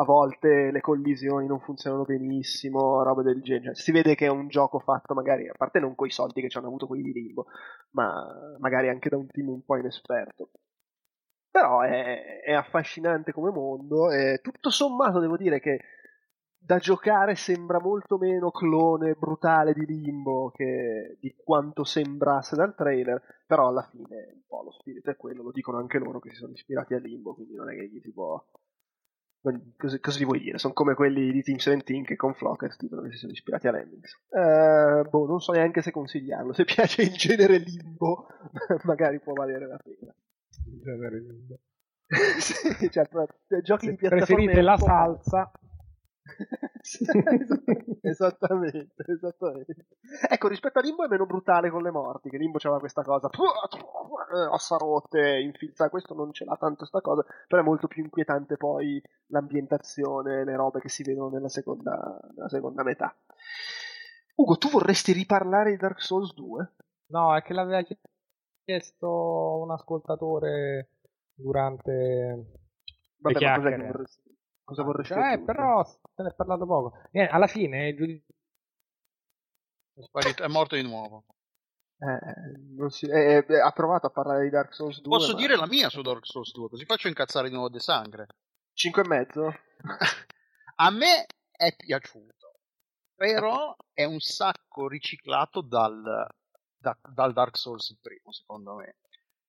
a 0.00 0.04
volte 0.04 0.70
le 0.70 0.80
collisioni 0.80 1.46
non 1.46 1.60
funzionano 1.60 2.04
benissimo, 2.04 3.02
roba 3.02 3.22
del 3.22 3.42
genere. 3.42 3.74
Si 3.74 3.92
vede 3.92 4.14
che 4.14 4.26
è 4.26 4.30
un 4.30 4.48
gioco 4.48 4.78
fatto 4.80 5.14
magari, 5.14 5.48
a 5.48 5.54
parte 5.56 5.80
non 5.80 5.94
coi 5.94 6.10
soldi 6.10 6.40
che 6.40 6.48
ci 6.48 6.58
hanno 6.58 6.68
avuto 6.68 6.86
quelli 6.86 7.02
di 7.02 7.12
Limbo, 7.12 7.46
ma 7.92 8.56
magari 8.58 8.88
anche 8.88 9.08
da 9.08 9.16
un 9.16 9.26
team 9.26 9.48
un 9.48 9.64
po' 9.64 9.76
inesperto 9.76 10.50
però 11.58 11.80
è, 11.80 12.40
è 12.40 12.52
affascinante 12.52 13.32
come 13.32 13.50
mondo 13.50 14.12
e 14.12 14.38
tutto 14.40 14.70
sommato 14.70 15.18
devo 15.18 15.36
dire 15.36 15.58
che 15.58 15.80
da 16.56 16.78
giocare 16.78 17.34
sembra 17.34 17.80
molto 17.80 18.16
meno 18.16 18.50
clone 18.50 19.14
brutale 19.14 19.72
di 19.72 19.84
Limbo 19.86 20.52
che 20.54 21.16
di 21.18 21.34
quanto 21.36 21.82
sembrasse 21.82 22.54
dal 22.54 22.74
trailer, 22.76 23.20
però 23.46 23.68
alla 23.68 23.88
fine 23.90 24.32
un 24.34 24.42
po' 24.46 24.62
lo 24.62 24.70
spirito 24.70 25.10
è 25.10 25.16
quello, 25.16 25.42
lo 25.42 25.50
dicono 25.50 25.78
anche 25.78 25.98
loro 25.98 26.20
che 26.20 26.30
si 26.30 26.36
sono 26.36 26.52
ispirati 26.52 26.94
a 26.94 26.98
Limbo, 26.98 27.34
quindi 27.34 27.54
non 27.54 27.70
è 27.70 27.74
che 27.74 27.88
gli 27.88 28.00
si 28.00 28.12
può... 28.12 28.40
Cosa, 29.76 29.98
cosa 30.00 30.24
vuoi 30.24 30.40
dire? 30.40 30.58
Sono 30.58 30.74
come 30.74 30.94
quelli 30.94 31.32
di 31.32 31.42
Team 31.42 31.56
17 31.56 32.02
che 32.02 32.16
con 32.16 32.34
Flockers 32.34 32.76
dicono 32.76 33.02
che 33.02 33.12
si 33.12 33.18
sono 33.18 33.32
ispirati 33.32 33.66
a 33.66 33.70
Lemmings. 33.70 34.20
Uh, 34.28 35.08
boh, 35.08 35.26
non 35.26 35.40
so 35.40 35.52
neanche 35.52 35.80
se 35.80 35.90
consigliarlo. 35.90 36.52
Se 36.52 36.64
piace 36.64 37.02
il 37.02 37.12
genere 37.12 37.58
Limbo, 37.58 38.26
magari 38.84 39.20
può 39.20 39.32
valere 39.32 39.66
la 39.66 39.78
pena 39.78 40.12
genere 40.82 41.22
sì, 42.38 42.54
cioè, 42.90 43.06
giochi 43.62 43.86
Se 43.86 43.90
di 43.90 43.96
piattaforma 43.96 44.24
preferite 44.24 44.62
la 44.62 44.76
salsa 44.78 45.50
esattamente, 48.02 49.04
esattamente. 49.06 49.86
Ecco, 50.28 50.48
rispetto 50.48 50.78
a 50.78 50.82
Limbo 50.82 51.04
è 51.04 51.08
meno 51.08 51.26
brutale 51.26 51.70
con 51.70 51.82
le 51.82 51.90
morti, 51.90 52.28
che 52.28 52.36
Limbo 52.36 52.58
c'aveva 52.58 52.80
questa 52.80 53.02
cosa, 53.02 53.28
ossa 54.50 54.76
rotte, 54.76 55.40
infilza, 55.40 55.88
questo 55.88 56.14
non 56.14 56.32
ce 56.32 56.44
l'ha 56.44 56.56
tanto 56.56 56.84
sta 56.84 57.00
cosa, 57.00 57.24
però 57.46 57.62
è 57.62 57.64
molto 57.64 57.88
più 57.88 58.02
inquietante 58.02 58.56
poi 58.56 59.02
l'ambientazione, 59.26 60.44
le 60.44 60.56
robe 60.56 60.80
che 60.80 60.88
si 60.88 61.02
vedono 61.02 61.30
nella 61.30 61.48
seconda, 61.48 62.18
nella 62.34 62.48
seconda 62.48 62.82
metà. 62.82 63.14
Ugo, 64.36 64.56
tu 64.56 64.68
vorresti 64.68 65.12
riparlare 65.12 65.70
di 65.70 65.76
Dark 65.76 66.00
Souls 66.00 66.32
2? 66.34 66.72
No, 67.06 67.34
è 67.34 67.42
che 67.42 67.54
l'aveva 67.54 67.82
chiesto 67.82 68.08
un 69.62 69.70
ascoltatore 69.70 70.90
durante 71.34 72.60
Vabbè, 73.20 73.38
le 73.38 73.46
ma 73.46 73.56
cos'è 73.56 73.70
che 73.76 73.86
vorresti, 73.86 74.38
cosa 74.62 74.82
vorresti 74.82 75.12
Cioè, 75.14 75.22
aggiungere? 75.22 75.44
però 75.56 75.84
se 75.84 76.22
ne 76.22 76.28
è 76.28 76.34
parlato 76.34 76.66
poco. 76.66 76.98
Eh, 77.12 77.22
alla 77.30 77.46
fine, 77.46 77.94
giudi- 77.94 78.22
È, 79.94 80.02
sparito- 80.02 80.42
è 80.44 80.48
morto 80.48 80.76
di 80.76 80.82
nuovo. 80.82 81.24
Eh, 82.00 82.18
non 82.76 82.90
si- 82.90 83.06
eh, 83.10 83.44
eh, 83.48 83.58
ha 83.60 83.72
provato 83.72 84.06
a 84.06 84.10
parlare 84.10 84.44
di 84.44 84.50
Dark 84.50 84.72
Souls 84.72 85.00
2 85.00 85.16
Posso 85.18 85.32
ma- 85.32 85.38
dire 85.38 85.56
la 85.56 85.66
mia 85.66 85.88
su 85.88 86.00
Dark 86.02 86.24
Souls 86.26 86.52
2, 86.52 86.68
così 86.68 86.84
faccio 86.84 87.08
incazzare 87.08 87.48
di 87.48 87.54
nuovo 87.54 87.70
De 87.70 87.80
Sangre. 87.80 88.26
5 88.74 89.02
e 89.02 89.08
mezzo? 89.08 89.52
A 90.80 90.90
me 90.90 91.26
è 91.50 91.74
piaciuto, 91.74 92.52
però 93.16 93.74
è 93.92 94.04
un 94.04 94.20
sacco 94.20 94.86
riciclato 94.86 95.60
dal, 95.60 96.24
da- 96.78 96.98
dal 97.14 97.32
Dark 97.32 97.56
Souls 97.56 97.88
il 97.90 97.98
primo, 98.00 98.32
secondo 98.32 98.74
me. 98.76 98.96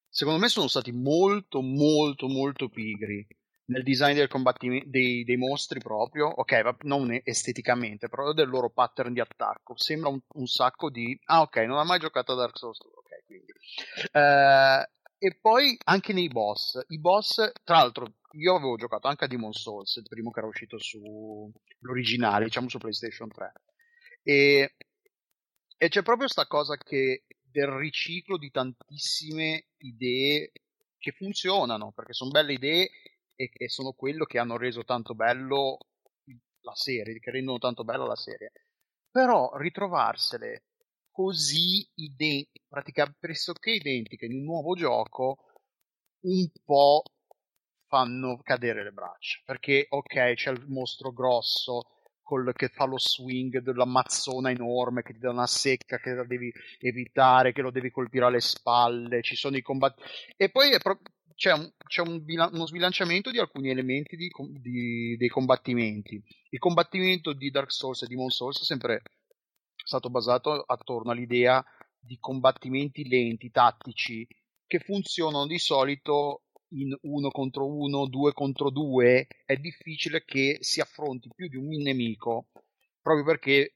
Secondo 0.09 0.39
me 0.39 0.47
sono 0.49 0.67
stati 0.67 0.91
molto, 0.91 1.61
molto, 1.61 2.27
molto 2.27 2.67
pigri 2.69 3.25
nel 3.69 3.83
design 3.83 4.15
del 4.15 4.27
combattimento 4.27 4.89
dei, 4.89 5.23
dei 5.23 5.37
mostri 5.37 5.79
proprio, 5.79 6.27
ok, 6.27 6.77
non 6.83 7.19
esteticamente, 7.23 8.09
però 8.09 8.33
del 8.33 8.49
loro 8.49 8.69
pattern 8.69 9.13
di 9.13 9.19
attacco. 9.19 9.77
Sembra 9.77 10.09
un, 10.09 10.19
un 10.35 10.47
sacco 10.47 10.89
di... 10.89 11.17
Ah, 11.25 11.41
ok, 11.41 11.57
non 11.57 11.77
ha 11.77 11.83
mai 11.83 11.99
giocato 11.99 12.31
a 12.31 12.35
Dark 12.35 12.57
Souls 12.57 12.79
2, 12.81 12.91
ok, 12.95 13.25
quindi... 13.25 13.53
Eh, 14.11 14.89
e 15.21 15.37
poi 15.39 15.77
anche 15.85 16.13
nei 16.13 16.27
boss. 16.29 16.83
I 16.87 16.99
boss, 16.99 17.51
tra 17.63 17.77
l'altro, 17.77 18.13
io 18.31 18.55
avevo 18.55 18.75
giocato 18.77 19.07
anche 19.07 19.25
a 19.25 19.27
Demon 19.27 19.53
Souls, 19.53 19.97
il 19.97 20.07
primo 20.07 20.31
che 20.31 20.39
era 20.39 20.47
uscito 20.47 20.79
su 20.79 21.51
l'originale, 21.79 22.45
diciamo 22.45 22.69
su 22.69 22.77
PlayStation 22.77 23.29
3. 23.29 23.51
E, 24.23 24.75
e 25.81 25.87
c'è 25.87 26.03
proprio 26.03 26.27
sta 26.27 26.45
cosa 26.45 26.75
che 26.75 27.23
del 27.41 27.67
riciclo 27.67 28.37
di 28.37 28.51
tantissime 28.51 29.67
idee 29.77 30.51
che 30.97 31.11
funzionano, 31.13 31.93
perché 31.93 32.11
sono 32.11 32.31
belle 32.31 32.51
idee 32.53 32.89
e 33.33 33.49
che 33.49 33.69
sono 33.69 33.93
quello 33.93 34.25
che 34.25 34.39
hanno 34.39 34.57
reso 34.57 34.83
tanto 34.83 35.15
bello 35.15 35.77
la 36.63 36.75
serie, 36.75 37.19
che 37.19 37.31
rendono 37.31 37.59
tanto 37.59 37.85
bella 37.85 38.05
la 38.05 38.17
serie. 38.17 38.51
Però 39.09 39.55
ritrovarsele 39.55 40.65
così 41.11 41.89
ide- 41.95 42.49
praticamente 42.67 43.17
pressoché 43.21 43.71
identiche 43.71 44.25
in 44.25 44.33
un 44.33 44.43
nuovo 44.43 44.75
gioco 44.75 45.37
un 46.23 46.49
po' 46.65 47.03
fanno 47.87 48.37
cadere 48.43 48.83
le 48.83 48.91
braccia 48.91 49.39
perché 49.45 49.85
ok 49.89 50.33
c'è 50.33 50.51
il 50.51 50.65
mostro 50.67 51.11
grosso 51.11 51.98
col, 52.29 52.53
che 52.53 52.67
fa 52.67 52.85
lo 52.85 52.99
swing 52.99 53.57
della 53.57 53.85
mazzona 53.85 54.51
enorme 54.51 55.01
che 55.01 55.13
ti 55.13 55.19
dà 55.19 55.31
una 55.31 55.47
secca 55.47 55.97
che 55.97 56.11
la 56.11 56.23
devi 56.23 56.53
evitare 56.79 57.53
che 57.53 57.63
lo 57.63 57.71
devi 57.71 57.89
colpire 57.89 58.25
alle 58.25 58.39
spalle 58.39 59.23
ci 59.23 59.35
sono 59.35 59.57
i 59.57 59.63
combatti 59.63 60.03
e 60.37 60.51
poi 60.51 60.77
pro- 60.77 61.01
c'è, 61.33 61.53
un, 61.53 61.71
c'è 61.87 62.01
un 62.01 62.23
bila- 62.23 62.49
uno 62.53 62.67
sbilanciamento 62.67 63.31
di 63.31 63.39
alcuni 63.39 63.69
elementi 63.69 64.15
di 64.15 64.29
di- 64.59 65.15
dei 65.17 65.29
combattimenti. 65.29 66.21
Il 66.49 66.59
combattimento 66.59 67.31
di 67.31 67.49
Dark 67.49 67.71
Souls 67.71 68.01
e 68.01 68.07
Demon 68.07 68.29
Souls 68.29 68.61
è 68.61 68.65
sempre 68.65 69.01
stato 69.73 70.09
basato 70.09 70.51
attorno 70.67 71.11
all'idea 71.11 71.63
di 71.97 72.17
combattimenti 72.19 73.07
lenti, 73.07 73.51
tattici, 73.51 74.27
che 74.67 74.79
funzionano 74.79 75.47
di 75.47 75.57
solito 75.57 76.43
in 76.69 76.95
uno 77.01 77.29
contro 77.29 77.67
uno, 77.67 78.07
due 78.07 78.33
contro 78.33 78.69
due, 78.69 79.27
è 79.45 79.55
difficile 79.57 80.23
che 80.23 80.57
si 80.61 80.81
affronti 80.81 81.29
più 81.33 81.47
di 81.47 81.55
un 81.55 81.67
nemico, 81.67 82.47
proprio 83.01 83.25
perché 83.25 83.75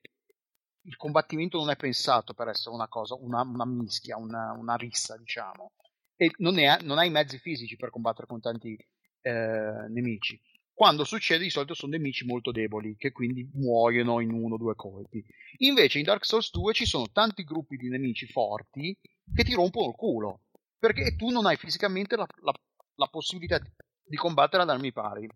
il 0.86 0.98
combattimento 0.98 1.58
non 1.58 1.70
è 1.70 1.76
pensato 1.76 2.34
per 2.34 2.50
essere 2.50 2.76
una 2.76 2.88
cosa, 2.88 3.16
una, 3.16 3.42
una 3.42 3.66
mischia, 3.66 4.18
una, 4.18 4.52
una 4.52 4.76
rissa, 4.76 5.18
diciamo, 5.18 5.72
e 6.16 6.32
non, 6.38 6.60
è, 6.60 6.78
non 6.82 6.98
hai 6.98 7.08
i 7.08 7.12
mezzi 7.12 7.38
fisici 7.40 7.76
per 7.76 7.90
combattere 7.90 8.28
con 8.28 8.42
tanti 8.42 8.78
eh, 9.22 9.88
nemici. 9.90 10.40
quando 10.74 11.06
succede 11.06 11.44
di 11.44 11.50
solito 11.50 11.74
sono 11.74 11.94
nemici 11.94 12.26
molto 12.26 12.52
deboli 12.52 12.96
che 12.98 13.12
quindi 13.12 13.50
muoiono 13.54 14.20
in 14.20 14.32
uno 14.32 14.56
o 14.56 14.58
due 14.58 14.76
colpi. 14.76 15.24
Invece 15.60 16.00
in 16.00 16.06
Dark 16.06 16.26
Souls 16.26 16.52
2 16.52 16.74
ci 16.74 16.86
sono 16.86 17.10
tanti 17.12 17.44
gruppi 17.44 17.78
di 17.78 17.90
nemici 17.90 18.28
forti 18.28 18.98
che 19.34 19.44
ti 19.44 19.54
rompono 19.54 19.90
il 19.90 19.96
culo 19.96 20.42
perché 20.84 21.16
tu 21.16 21.30
non 21.30 21.46
hai 21.46 21.56
fisicamente 21.56 22.18
la, 22.18 22.28
la, 22.42 22.52
la 22.96 23.08
possibilità 23.08 23.60
di 24.04 24.16
combattere 24.16 24.64
ad 24.64 24.70
armi 24.70 24.92
pari. 24.92 25.30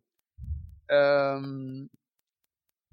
Ehm, 0.86 1.88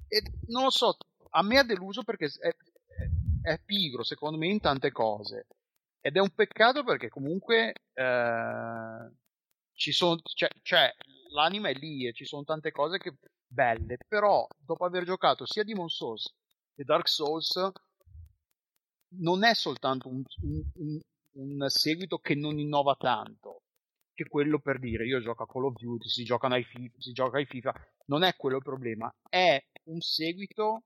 e 0.08 0.22
non 0.48 0.64
lo 0.64 0.70
so, 0.70 0.96
a 1.30 1.42
me 1.42 1.58
ha 1.58 1.64
deluso 1.64 2.02
perché 2.02 2.28
è, 2.38 2.54
è 3.42 3.60
pigro 3.60 4.02
secondo 4.02 4.38
me 4.38 4.46
in 4.48 4.60
tante 4.60 4.90
cose 4.92 5.46
ed 6.00 6.16
è 6.16 6.20
un 6.20 6.30
peccato 6.30 6.84
perché 6.84 7.08
comunque 7.08 7.72
eh, 7.92 9.12
ci 9.72 9.92
sono, 9.92 10.20
cioè, 10.22 10.50
cioè, 10.62 10.92
l'anima 11.30 11.68
è 11.68 11.74
lì 11.74 12.06
e 12.06 12.12
ci 12.12 12.24
sono 12.24 12.44
tante 12.44 12.70
cose 12.70 12.98
che, 12.98 13.16
belle, 13.46 13.96
però 14.06 14.46
dopo 14.58 14.84
aver 14.84 15.04
giocato 15.04 15.46
sia 15.46 15.64
Demon 15.64 15.88
Souls 15.88 16.32
che 16.74 16.84
Dark 16.84 17.08
Souls 17.08 17.70
non 19.20 19.44
è 19.44 19.54
soltanto 19.54 20.08
un, 20.08 20.22
un, 20.42 21.00
un, 21.32 21.68
seguito 21.68 22.18
che 22.18 22.34
non 22.34 22.58
innova 22.58 22.96
tanto, 22.96 23.62
che 24.14 24.26
quello 24.28 24.60
per 24.60 24.78
dire 24.78 25.04
io 25.06 25.20
gioco 25.20 25.42
a 25.42 25.46
Call 25.46 25.64
of 25.64 25.74
Duty, 25.74 26.08
si, 26.08 26.24
ai 26.30 26.64
FIFA, 26.64 27.00
si 27.00 27.12
gioca 27.12 27.38
ai 27.38 27.46
FIFA, 27.46 27.74
non 28.06 28.22
è 28.22 28.34
quello 28.36 28.56
il 28.56 28.62
problema, 28.62 29.12
è 29.28 29.62
un 29.84 30.00
seguito 30.00 30.84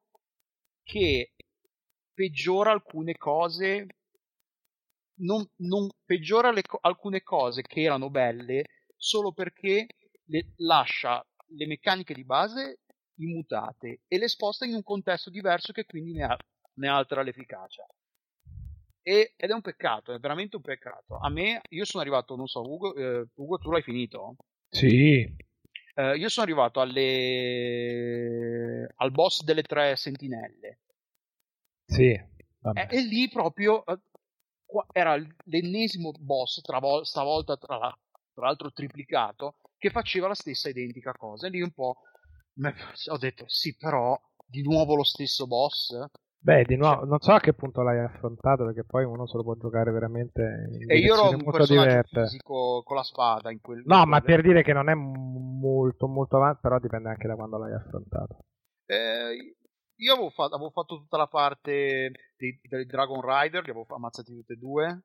che 0.83 1.35
peggiora 2.13 2.73
alcune 2.73 3.17
cose 3.17 3.87
non, 5.21 5.47
non 5.57 5.89
peggiora 6.05 6.51
le, 6.51 6.63
alcune 6.81 7.23
cose 7.23 7.63
che 7.63 7.83
erano 7.83 8.11
belle 8.11 8.65
solo 8.97 9.33
perché 9.33 9.87
le, 10.25 10.53
lascia 10.57 11.25
le 11.51 11.67
meccaniche 11.67 12.15
di 12.15 12.25
base 12.25 12.81
immutate 13.17 14.03
e 14.07 14.19
le 14.19 14.29
sposta 14.29 14.65
in 14.65 14.75
un 14.75 14.83
contesto 14.83 15.31
diverso 15.31 15.73
che 15.73 15.85
quindi 15.85 16.13
ne, 16.13 16.25
ha, 16.25 16.37
ne 16.75 16.89
altera 16.89 17.23
l'efficacia. 17.23 17.87
E, 19.09 19.33
ed 19.39 19.49
è 19.49 19.55
un 19.55 19.63
peccato, 19.63 20.13
è 20.13 20.19
veramente 20.19 20.57
un 20.57 20.63
peccato. 20.63 21.17
A 21.17 21.31
me, 21.31 21.63
io 21.71 21.87
sono 21.87 22.03
arrivato, 22.03 22.37
non 22.37 22.47
so, 22.47 22.61
Ugo, 22.61 22.95
eh, 22.95 23.27
Ugo 23.37 23.57
tu 23.57 23.71
l'hai 23.71 23.81
finito? 23.81 24.37
Sì. 24.69 25.35
Eh, 25.95 26.17
io 26.19 26.29
sono 26.29 26.45
arrivato 26.45 26.83
alle... 26.83 27.73
al 28.97 29.11
boss 29.11 29.45
delle 29.45 29.63
tre 29.63 29.97
sentinelle. 29.97 30.81
Sì. 31.87 32.11
E, 32.11 32.87
e, 32.91 33.01
lì 33.01 33.31
proprio 33.31 33.83
eh, 33.87 33.99
era 34.93 35.17
l'ennesimo 35.45 36.13
boss, 36.13 36.61
travol- 36.61 37.07
stavolta 37.07 37.57
tra, 37.57 37.79
la, 37.79 37.99
tra 38.35 38.45
l'altro 38.45 38.71
triplicato, 38.73 39.57
che 39.79 39.89
faceva 39.89 40.29
la 40.29 40.35
stessa 40.35 40.69
identica 40.69 41.13
cosa. 41.13 41.47
E 41.47 41.51
lì 41.51 41.63
un 41.63 41.73
po' 41.73 42.03
ho 43.07 43.17
detto, 43.17 43.49
sì, 43.49 43.75
però 43.75 44.21
di 44.45 44.61
nuovo 44.61 44.97
lo 44.97 45.05
stesso 45.05 45.47
boss. 45.47 45.97
Beh, 46.41 46.65
di 46.65 46.77
nuovo, 46.77 47.05
non 47.05 47.19
so 47.19 47.33
a 47.33 47.41
che 47.41 47.53
punto 47.53 47.83
l'hai 47.83 47.99
affrontato, 47.99 48.65
perché 48.65 48.85
poi 48.85 49.05
uno 49.05 49.27
se 49.27 49.37
lo 49.37 49.43
può 49.43 49.55
giocare 49.57 49.91
veramente 49.91 50.41
in 50.81 50.91
E 50.91 50.99
io 50.99 51.15
ero 51.15 51.31
un 51.31 51.45
personaggio 51.45 51.73
diverse. 51.73 52.23
fisico 52.23 52.83
con 52.85 52.97
la 52.97 53.03
spada 53.03 53.51
in 53.51 53.61
quel 53.61 53.83
No, 53.85 54.03
in 54.03 54.09
ma 54.09 54.21
quelle... 54.21 54.37
per 54.37 54.47
dire 54.47 54.63
che 54.63 54.73
non 54.73 54.89
è 54.89 54.95
molto 54.95 56.07
molto 56.07 56.37
avanti, 56.37 56.61
però 56.63 56.79
dipende 56.79 57.09
anche 57.09 57.27
da 57.27 57.35
quando 57.35 57.59
l'hai 57.59 57.75
affrontato. 57.75 58.39
Eh, 58.87 59.57
io 59.97 60.13
avevo 60.13 60.31
fatto, 60.31 60.55
avevo 60.55 60.71
fatto, 60.71 60.97
tutta 60.97 61.17
la 61.17 61.27
parte 61.27 62.13
dei, 62.37 62.59
dei 62.63 62.87
Dragon 62.87 63.21
Rider, 63.21 63.65
li 63.65 63.71
avevo 63.71 63.87
ammazzati 63.89 64.33
tutti 64.33 64.53
e 64.53 64.57
due. 64.57 65.03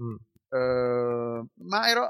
Mm. 0.00 0.16
Uh, 0.50 1.48
ma 1.66 1.88
ero, 1.88 2.08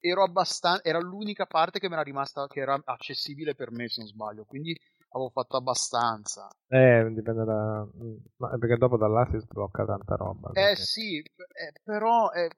ero 0.00 0.22
abbastanza. 0.24 0.82
Era 0.82 0.98
l'unica 0.98 1.46
parte 1.46 1.78
che 1.78 1.88
mi 1.88 1.94
era 1.94 2.02
rimasta. 2.02 2.46
che 2.46 2.60
era 2.60 2.80
accessibile 2.84 3.54
per 3.54 3.70
me, 3.70 3.88
se 3.88 4.00
non 4.00 4.08
sbaglio. 4.08 4.44
Quindi 4.44 4.74
avevo 5.14 5.30
fatto 5.30 5.56
abbastanza. 5.56 6.48
Eh, 6.68 7.10
dipende 7.12 7.44
da. 7.44 7.86
No, 7.86 8.58
perché 8.58 8.76
dopo 8.76 8.96
da 8.96 9.08
là 9.08 9.26
si 9.30 9.38
sblocca 9.38 9.84
tanta 9.84 10.16
roba. 10.16 10.50
Eh 10.50 10.52
perché... 10.52 10.76
sì, 10.76 11.18
eh, 11.18 11.72
però 11.82 12.30
eh, 12.30 12.50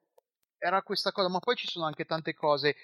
era 0.58 0.82
questa 0.82 1.12
cosa. 1.12 1.28
Ma 1.28 1.38
poi 1.38 1.54
ci 1.56 1.68
sono 1.68 1.86
anche 1.86 2.04
tante 2.04 2.34
cose. 2.34 2.74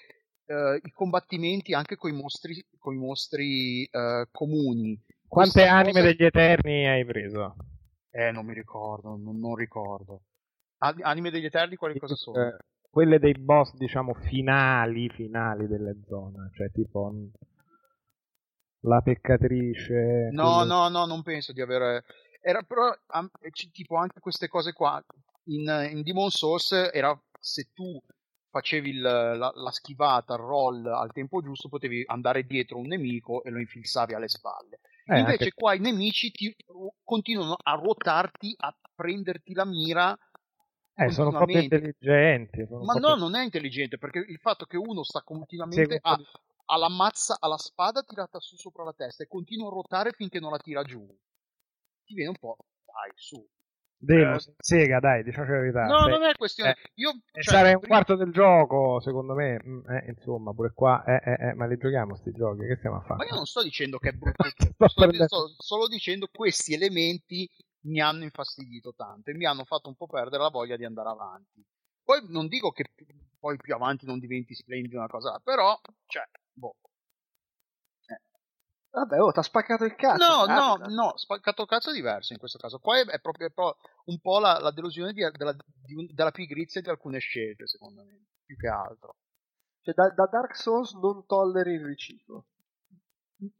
Uh, 0.45 0.75
I 0.75 0.91
combattimenti 0.91 1.73
anche 1.73 1.95
con 1.95 2.11
i 2.11 2.13
mostri, 2.13 2.67
coi 2.77 2.97
mostri 2.97 3.87
uh, 3.89 4.27
comuni 4.29 5.01
quante 5.33 5.61
Questa 5.61 5.73
anime 5.73 6.01
cosa... 6.01 6.03
degli 6.03 6.23
Eterni 6.25 6.87
hai 6.87 7.05
preso? 7.05 7.55
Eh, 8.11 8.31
non 8.31 8.45
mi 8.45 8.53
ricordo, 8.53 9.15
non, 9.15 9.39
non 9.39 9.55
ricordo. 9.55 10.21
Anime 10.77 11.31
degli 11.31 11.45
Eterni 11.45 11.75
quali 11.75 11.97
cosa 11.97 12.13
sono? 12.13 12.37
Eh, 12.37 12.57
quelle 12.87 13.17
dei 13.17 13.33
boss, 13.33 13.73
diciamo, 13.75 14.13
finali, 14.13 15.09
finali 15.09 15.65
delle 15.65 15.97
zone, 16.05 16.51
cioè 16.53 16.69
tipo 16.71 17.11
la 18.83 19.01
peccatrice. 19.01 20.29
No, 20.31 20.57
quello... 20.57 20.73
no, 20.73 20.89
no, 20.89 21.05
non 21.05 21.21
penso 21.21 21.51
di 21.51 21.61
avere... 21.61 22.03
Era 22.41 22.61
però, 22.61 22.93
tipo, 23.71 23.95
anche 23.95 24.19
queste 24.19 24.47
cose 24.47 24.73
qua, 24.73 25.01
in, 25.45 25.89
in 25.91 26.01
Demon 26.01 26.29
Souls 26.29 26.71
era 26.91 27.17
se 27.39 27.69
tu 27.73 28.01
facevi 28.49 28.89
il, 28.89 29.01
la, 29.01 29.35
la, 29.35 29.71
schivata, 29.71 30.33
il 30.33 30.41
roll 30.41 30.85
al 30.85 31.11
tempo 31.11 31.41
giusto, 31.41 31.69
potevi 31.69 32.03
andare 32.05 32.43
dietro 32.43 32.77
un 32.77 32.87
nemico 32.87 33.43
e 33.43 33.49
lo 33.49 33.59
infilzavi 33.59 34.13
alle 34.13 34.27
spalle. 34.27 34.79
Eh, 35.05 35.19
Invece 35.19 35.43
anche... 35.43 35.53
qua 35.53 35.73
i 35.73 35.79
nemici 35.79 36.31
ti 36.31 36.55
continuano 37.03 37.55
a 37.61 37.73
ruotarti, 37.73 38.53
a 38.57 38.75
prenderti 38.93 39.53
la 39.53 39.65
mira. 39.65 40.17
Eh, 40.95 41.09
sono 41.09 41.31
proprio 41.31 41.61
intelligenti. 41.61 42.65
Sono 42.67 42.83
Ma 42.83 42.93
proprio... 42.93 43.15
no, 43.15 43.21
non 43.21 43.35
è 43.35 43.43
intelligente, 43.43 43.97
perché 43.97 44.19
il 44.19 44.37
fatto 44.37 44.65
che 44.65 44.77
uno 44.77 45.03
sta 45.03 45.21
continuamente 45.23 45.97
a, 45.99 46.19
alla 46.65 46.89
mazza, 46.89 47.37
alla 47.39 47.57
spada 47.57 48.03
tirata 48.03 48.39
su 48.39 48.55
sopra 48.55 48.83
la 48.83 48.93
testa 48.93 49.23
e 49.23 49.27
continua 49.27 49.67
a 49.67 49.71
ruotare 49.71 50.11
finché 50.11 50.39
non 50.39 50.51
la 50.51 50.59
tira 50.59 50.83
giù, 50.83 51.05
ti 52.03 52.13
viene 52.13 52.29
un 52.29 52.37
po', 52.37 52.57
dai, 52.85 53.11
su, 53.15 53.45
Demo, 54.03 54.35
eh, 54.35 54.53
sega, 54.57 54.99
dai, 54.99 55.23
diciamo 55.23 55.49
la 55.49 55.59
verità. 55.59 55.85
No, 55.85 56.03
Se, 56.03 56.09
non 56.09 56.23
è 56.23 56.33
questione. 56.35 56.71
Eh, 56.71 56.91
Io, 56.95 57.11
cioè, 57.31 57.41
sarei 57.41 57.73
un 57.73 57.79
quarto 57.79 58.15
del 58.17 58.33
gioco, 58.33 58.99
secondo 58.99 59.33
me. 59.33 59.61
Mm, 59.65 59.89
eh, 59.89 60.05
insomma, 60.09 60.53
pure 60.53 60.73
qua. 60.73 61.05
Eh, 61.05 61.21
eh, 61.23 61.47
eh, 61.47 61.53
ma 61.53 61.65
li 61.67 61.77
giochiamo 61.77 62.13
sti 62.17 62.33
giochi? 62.33 62.67
Che 62.67 62.75
stiamo 62.75 62.97
a 62.97 63.01
fare? 63.01 63.15
Ma 63.15 63.25
io 63.25 63.35
non 63.35 63.45
sto 63.45 63.63
dicendo 63.63 63.99
che 63.99 64.09
è 64.09 64.11
brutto. 64.11 64.43
sto, 64.53 64.87
sto, 64.89 65.25
sto 65.25 65.55
solo 65.57 65.87
dicendo 65.87 66.27
questi 66.29 66.73
elementi 66.73 67.49
mi 67.85 68.01
hanno 68.01 68.23
infastidito 68.23 68.93
tanto 68.93 69.29
e 69.29 69.35
mi 69.35 69.45
hanno 69.45 69.63
fatto 69.63 69.87
un 69.87 69.95
po' 69.95 70.07
perdere 70.07 70.43
la 70.43 70.49
voglia 70.49 70.75
di 70.75 70.83
andare 70.83 71.07
avanti. 71.07 71.65
Poi 72.03 72.25
non 72.27 72.47
dico 72.47 72.71
che 72.71 72.83
poi 73.39 73.55
più 73.55 73.73
avanti 73.73 74.05
non 74.05 74.19
diventi 74.19 74.53
splendido 74.53 74.97
una 74.97 75.07
cosa, 75.07 75.39
però, 75.41 75.79
cioè, 76.07 76.23
boh, 76.53 76.75
Vabbè, 78.93 79.19
oh, 79.19 79.31
ti 79.31 79.39
ha 79.39 79.41
spaccato 79.41 79.85
il 79.85 79.95
cazzo. 79.95 80.23
No, 80.23 80.45
no, 80.45 80.77
no, 80.87 81.17
spaccato 81.17 81.63
il 81.63 81.67
cazzo 81.67 81.89
è 81.89 81.93
diverso 81.93 82.31
in 82.31 82.37
questo 82.37 82.59
caso. 82.59 82.77
Qua 82.77 82.99
è, 82.99 83.19
proprio, 83.19 83.51
un 84.05 84.19
po' 84.19 84.37
la, 84.37 84.59
la 84.59 84.69
delusione 84.69 85.13
di, 85.13 85.27
della, 85.35 85.55
di, 85.83 86.13
della 86.13 86.29
pigrizia 86.29 86.79
di 86.79 86.89
alcune 86.89 87.17
scelte, 87.17 87.65
secondo 87.65 88.03
me, 88.03 88.25
più 88.45 88.55
che 88.55 88.67
altro. 88.67 89.15
Cioè, 89.81 89.95
da, 89.95 90.09
da 90.11 90.27
Dark 90.27 90.55
Souls 90.55 90.93
non 90.93 91.25
tolleri 91.25 91.73
il 91.73 91.83
riciclo. 91.83 92.45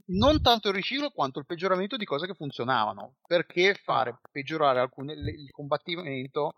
Non 0.05 0.39
tanto 0.43 0.69
il 0.69 0.75
riciclo 0.75 1.09
quanto 1.09 1.39
il 1.39 1.47
peggioramento 1.47 1.97
di 1.97 2.05
cose 2.05 2.27
che 2.27 2.35
funzionavano. 2.35 3.15
Perché 3.25 3.73
fare 3.73 4.19
peggiorare 4.31 4.81
alcune, 4.81 5.13
il 5.13 5.49
combattimento 5.49 6.53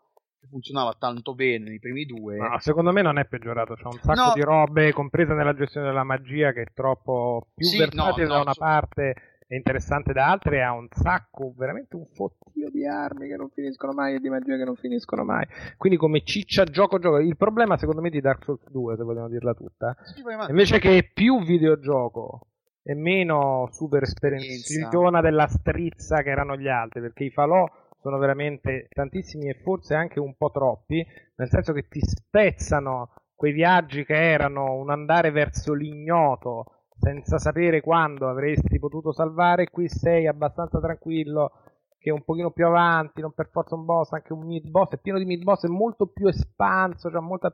che 0.45 0.47
funzionava 0.49 0.95
tanto 0.97 1.33
bene 1.33 1.69
nei 1.69 1.79
primi 1.79 2.05
due. 2.05 2.37
No, 2.37 2.57
secondo 2.59 2.91
me 2.91 3.01
non 3.01 3.17
è 3.17 3.25
peggiorato, 3.25 3.73
c'è 3.73 3.85
un 3.85 3.99
sacco 4.01 4.27
no. 4.27 4.31
di 4.33 4.41
robe, 4.41 4.93
compresa 4.93 5.33
nella 5.33 5.53
gestione 5.53 5.87
della 5.87 6.03
magia, 6.03 6.53
che 6.53 6.61
è 6.61 6.73
troppo 6.73 7.47
più 7.55 7.67
sì, 7.67 7.77
versatile 7.77 8.27
no, 8.27 8.33
da 8.33 8.41
una 8.41 8.53
so... 8.53 8.59
parte 8.59 9.15
e 9.47 9.55
interessante 9.55 10.11
da 10.11 10.29
altre, 10.31 10.63
ha 10.63 10.71
un 10.71 10.87
sacco, 10.89 11.53
veramente 11.55 11.95
un 11.95 12.05
fottio 12.05 12.69
di 12.71 12.87
armi 12.87 13.27
che 13.27 13.35
non 13.35 13.49
finiscono 13.49 13.93
mai 13.93 14.15
e 14.15 14.19
di 14.19 14.29
magia 14.29 14.57
che 14.57 14.63
non 14.63 14.75
finiscono 14.75 15.23
mai. 15.23 15.45
Quindi 15.77 15.97
come 15.99 16.23
ciccia 16.23 16.63
gioco 16.63 16.97
gioco. 16.97 17.19
Il 17.19 17.37
problema 17.37 17.77
secondo 17.77 18.01
me 18.01 18.09
di 18.09 18.21
Dark 18.21 18.43
Souls 18.43 18.67
2, 18.69 18.95
se 18.95 19.03
vogliamo 19.03 19.29
dirla 19.29 19.53
tutta, 19.53 19.95
sì, 20.03 20.23
invece 20.49 20.79
che 20.79 21.11
più 21.13 21.43
videogioco 21.43 22.47
e 22.87 22.93
meno 22.93 23.67
super 23.71 24.03
esperienza 24.03 25.21
della 25.21 25.47
strizza 25.47 26.21
che 26.21 26.29
erano 26.29 26.55
gli 26.55 26.67
altri, 26.67 27.01
perché 27.01 27.23
i 27.23 27.31
falò 27.31 27.67
sono 28.05 28.19
veramente 28.19 28.85
tantissimi 28.87 29.49
e 29.49 29.59
forse 29.63 29.95
anche 29.95 30.19
un 30.19 30.35
po' 30.37 30.51
troppi, 30.51 31.03
nel 31.37 31.49
senso 31.49 31.73
che 31.73 31.87
ti 31.87 31.99
spezzano 32.01 33.15
quei 33.33 33.51
viaggi 33.51 34.05
che 34.05 34.13
erano 34.13 34.75
un 34.75 34.91
andare 34.91 35.31
verso 35.31 35.73
l'ignoto 35.73 36.83
senza 36.99 37.39
sapere 37.39 37.81
quando 37.81 38.29
avresti 38.29 38.77
potuto 38.77 39.11
salvare, 39.11 39.71
qui 39.71 39.89
sei 39.89 40.27
abbastanza 40.27 40.79
tranquillo 40.79 41.51
che 41.97 42.11
un 42.11 42.23
pochino 42.23 42.51
più 42.51 42.67
avanti, 42.67 43.21
non 43.21 43.33
per 43.33 43.49
forza 43.49 43.73
un 43.73 43.85
boss, 43.85 44.11
anche 44.11 44.33
un 44.33 44.45
mid 44.45 44.69
boss, 44.69 44.91
è 44.91 44.99
pieno 44.99 45.17
di 45.17 45.25
mid 45.25 45.41
boss, 45.41 45.65
è 45.65 45.67
molto 45.67 46.05
più 46.05 46.27
espanso, 46.27 47.09
cioè 47.09 47.21
molta 47.21 47.51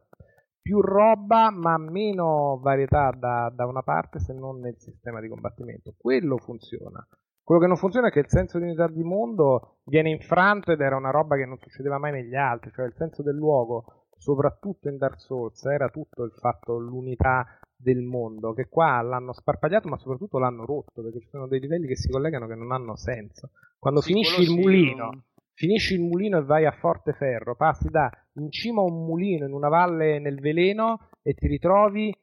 più 0.61 0.81
roba 0.81 1.49
ma 1.49 1.77
meno 1.77 2.59
varietà 2.61 3.11
da, 3.17 3.49
da 3.55 3.65
una 3.65 3.83
parte 3.83 4.19
se 4.19 4.33
non 4.33 4.59
nel 4.59 4.75
sistema 4.77 5.21
di 5.21 5.29
combattimento. 5.29 5.93
Quello 5.97 6.37
funziona. 6.37 7.07
Quello 7.51 7.65
che 7.65 7.69
non 7.69 7.81
funziona 7.81 8.07
è 8.07 8.11
che 8.11 8.19
il 8.19 8.29
senso 8.29 8.59
di 8.59 8.63
unità 8.63 8.87
di 8.87 9.03
mondo 9.03 9.79
viene 9.83 10.09
infranto 10.09 10.71
ed 10.71 10.79
era 10.79 10.95
una 10.95 11.11
roba 11.11 11.35
che 11.35 11.45
non 11.45 11.57
succedeva 11.57 11.97
mai 11.97 12.13
negli 12.13 12.33
altri, 12.33 12.71
cioè 12.71 12.85
il 12.85 12.93
senso 12.95 13.23
del 13.23 13.35
luogo, 13.35 14.05
soprattutto 14.17 14.87
in 14.87 14.95
Dark 14.95 15.19
Souls, 15.19 15.61
era 15.65 15.89
tutto 15.89 16.23
il 16.23 16.31
fatto, 16.31 16.77
l'unità 16.77 17.59
del 17.75 18.03
mondo, 18.03 18.53
che 18.53 18.69
qua 18.69 19.01
l'hanno 19.01 19.33
sparpagliato 19.33 19.89
ma 19.89 19.97
soprattutto 19.97 20.39
l'hanno 20.39 20.63
rotto, 20.65 21.01
perché 21.01 21.19
ci 21.19 21.27
sono 21.27 21.45
dei 21.45 21.59
livelli 21.59 21.87
che 21.87 21.97
si 21.97 22.07
collegano 22.09 22.47
che 22.47 22.55
non 22.55 22.71
hanno 22.71 22.95
senso. 22.95 23.49
Quando 23.77 23.99
Sì, 23.99 24.13
finisci 24.13 24.43
il 24.43 24.51
mulino, 24.51 25.03
non- 25.03 25.23
finisci 25.53 25.95
il 25.95 26.03
mulino 26.03 26.37
e 26.37 26.43
vai 26.43 26.65
a 26.65 26.71
Forteferro, 26.71 27.57
passi 27.57 27.89
da 27.89 28.09
in 28.35 28.49
cima 28.49 28.79
a 28.79 28.85
un 28.85 29.05
mulino 29.05 29.45
in 29.45 29.51
una 29.51 29.67
valle 29.67 30.19
nel 30.19 30.39
veleno 30.39 31.09
e 31.21 31.33
ti 31.33 31.47
ritrovi 31.47 32.15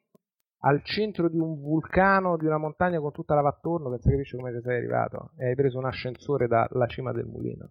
al 0.61 0.83
centro 0.83 1.29
di 1.29 1.39
un 1.39 1.61
vulcano, 1.61 2.37
di 2.37 2.47
una 2.47 2.59
montagna 2.59 2.99
con 3.01 3.13
tutta 3.13 3.35
lava 3.35 3.51
attorno, 3.51 3.91
che 3.91 4.01
si 4.01 4.11
capisce 4.11 4.37
come 4.37 4.53
ci 4.53 4.61
sei 4.63 4.79
arrivato, 4.79 5.33
e 5.37 5.49
hai 5.49 5.55
preso 5.55 5.79
un 5.79 5.85
ascensore 5.85 6.49
dalla 6.49 6.87
cima 6.87 7.13
del 7.13 7.27
mulino. 7.27 7.71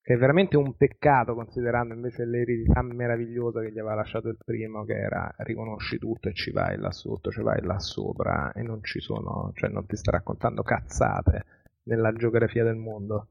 Che 0.00 0.12
è 0.12 0.16
veramente 0.18 0.58
un 0.58 0.76
peccato 0.76 1.34
considerando 1.34 1.94
invece 1.94 2.26
l'eredità 2.26 2.82
meravigliosa 2.82 3.62
che 3.62 3.72
gli 3.72 3.78
aveva 3.78 3.94
lasciato 3.94 4.28
il 4.28 4.36
primo, 4.36 4.84
che 4.84 4.92
era 4.92 5.34
riconosci 5.38 5.98
tutto 5.98 6.28
e 6.28 6.34
ci 6.34 6.50
vai 6.50 6.76
là 6.76 6.90
sotto, 6.90 7.30
ci 7.30 7.40
vai 7.40 7.62
là 7.62 7.78
sopra 7.78 8.52
e 8.52 8.60
non 8.60 8.82
ci 8.82 9.00
sono, 9.00 9.50
cioè 9.54 9.70
non 9.70 9.86
ti 9.86 9.96
sta 9.96 10.10
raccontando 10.10 10.62
cazzate 10.62 11.44
nella 11.84 12.12
geografia 12.12 12.64
del 12.64 12.76
mondo. 12.76 13.28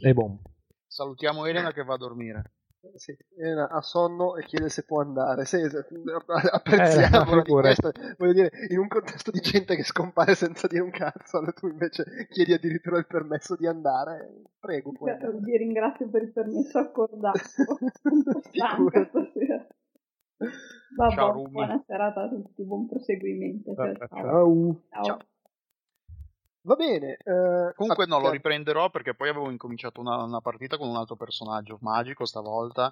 E 0.00 0.12
boom. 0.12 0.40
Salutiamo 0.86 1.46
Elena 1.46 1.72
che 1.72 1.82
va 1.82 1.94
a 1.94 1.98
dormire. 1.98 2.52
Sì, 2.94 3.16
Elena 3.36 3.68
ha 3.68 3.80
sonno 3.80 4.36
e 4.36 4.44
chiede 4.44 4.68
se 4.68 4.84
può 4.84 5.00
andare. 5.00 5.44
Sì, 5.44 5.56
Eh, 5.56 5.68
la 5.68 7.24
figurati. 7.24 7.52
richiesta. 7.52 7.92
Voglio 8.18 8.32
dire, 8.32 8.50
in 8.68 8.78
un 8.78 8.88
contesto 8.88 9.30
di 9.30 9.40
gente 9.40 9.74
che 9.76 9.82
scompare 9.84 10.34
senza 10.34 10.66
dire 10.66 10.82
un 10.82 10.90
cazzo, 10.90 11.42
tu 11.54 11.66
invece 11.68 12.26
chiedi 12.30 12.52
addirittura 12.52 12.98
il 12.98 13.06
permesso 13.06 13.56
di 13.56 13.66
andare. 13.66 14.42
Prego, 14.58 14.92
puoi 14.92 15.10
andare. 15.10 15.36
Vi 15.38 15.56
ringrazio 15.56 16.08
per 16.08 16.22
il 16.22 16.32
permesso 16.32 16.78
accordato. 16.78 17.38
Vabbè, 20.96 21.14
Ciao, 21.14 21.32
Rumi. 21.32 21.50
buona 21.50 21.82
serata 21.86 22.22
a 22.22 22.28
tutti, 22.28 22.62
buon 22.64 22.86
proseguimento. 22.86 23.74
Ciao, 23.74 23.94
ciao. 24.08 24.80
Ciao. 24.90 25.18
Va 26.66 26.74
bene. 26.76 27.16
eh, 27.22 27.72
Comunque 27.74 28.06
no, 28.06 28.18
lo 28.20 28.30
riprenderò 28.30 28.88
perché 28.90 29.14
poi 29.14 29.28
avevo 29.28 29.50
incominciato 29.50 30.00
una, 30.00 30.22
una 30.22 30.40
partita 30.40 30.78
con 30.78 30.88
un 30.88 30.96
altro 30.96 31.16
personaggio 31.16 31.78
magico 31.82 32.24
stavolta. 32.24 32.90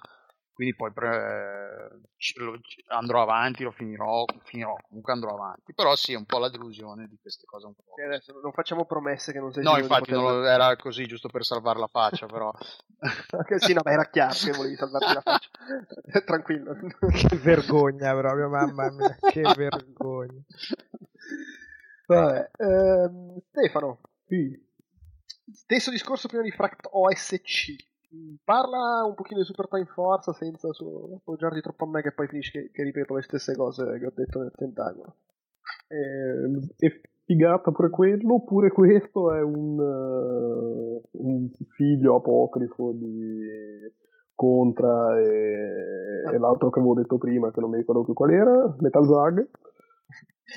Quindi 0.53 0.75
poi 0.75 0.91
pre- 0.93 1.89
lo- 2.37 2.59
ci- 2.61 2.83
andrò 2.89 3.23
avanti, 3.23 3.63
lo 3.63 3.71
finirò, 3.71 4.23
finirò, 4.43 4.75
comunque 4.87 5.11
andrò 5.11 5.33
avanti. 5.33 5.73
Però 5.73 5.95
sì, 5.95 6.13
è 6.13 6.15
un 6.15 6.25
po' 6.25 6.37
la 6.37 6.49
delusione 6.49 7.07
di 7.07 7.17
queste 7.19 7.47
cose 7.47 7.65
un 7.65 7.73
po'. 7.73 7.93
Sì, 7.95 8.03
adesso 8.03 8.39
non 8.39 8.51
facciamo 8.51 8.85
promesse 8.85 9.31
che 9.31 9.39
non 9.39 9.51
sei 9.51 9.63
No, 9.63 9.77
infatti 9.79 10.11
non 10.11 10.21
poter- 10.21 10.41
lo- 10.41 10.47
era 10.47 10.75
così 10.75 11.07
giusto 11.07 11.27
per 11.29 11.43
salvare 11.43 11.79
la 11.79 11.87
faccia, 11.91 12.27
però. 12.27 12.51
Ok, 13.31 13.59
sì, 13.59 13.73
no, 13.73 13.81
ma 13.83 13.91
era 13.91 14.05
chiaro 14.05 14.35
che 14.35 14.51
volevi 14.51 14.75
salvarti 14.75 15.13
la 15.13 15.21
faccia. 15.21 15.49
Tranquillo. 16.23 16.75
Che 16.75 17.35
vergogna 17.37 18.15
proprio, 18.15 18.47
mamma 18.49 18.91
mia, 18.91 19.17
che 19.23 19.41
vergogna. 19.55 20.39
Vabbè, 22.07 22.51
ehm, 22.57 23.39
Stefano. 23.49 23.99
Stesso 25.51 25.91
discorso 25.91 26.27
prima 26.27 26.43
di 26.43 26.51
Fract 26.51 26.87
OSC. 26.91 27.91
Parla 28.43 29.03
un 29.05 29.15
pochino 29.15 29.39
di 29.39 29.45
Super 29.45 29.67
Time 29.67 29.85
Force 29.85 30.33
senza 30.33 30.71
so- 30.71 31.15
appoggiarti 31.15 31.61
troppo 31.61 31.85
a 31.85 31.87
me 31.87 32.01
che 32.01 32.11
poi 32.11 32.27
finisci 32.27 32.51
che, 32.51 32.69
che 32.71 32.83
ripeto 32.83 33.15
le 33.15 33.23
stesse 33.23 33.55
cose 33.55 33.97
che 33.97 34.05
ho 34.05 34.11
detto 34.13 34.39
nel 34.39 34.51
tentagono. 34.55 35.15
Eh, 35.87 36.85
è 36.87 37.01
figata 37.25 37.71
pure 37.71 37.89
quello, 37.89 38.35
oppure 38.35 38.69
questo 38.69 39.33
è 39.33 39.41
un, 39.41 39.79
eh, 39.79 41.01
un 41.11 41.49
figlio 41.75 42.15
apocrifo 42.15 42.91
di 42.91 43.91
Contra 44.35 45.19
e, 45.19 46.33
e 46.33 46.37
l'altro 46.37 46.69
che 46.69 46.79
avevo 46.79 46.95
detto 46.95 47.17
prima, 47.17 47.51
che 47.51 47.59
non 47.59 47.69
mi 47.69 47.77
ricordo 47.77 48.03
più 48.03 48.13
qual 48.13 48.31
era, 48.31 48.75
Metal 48.79 49.05
Zag. 49.05 49.49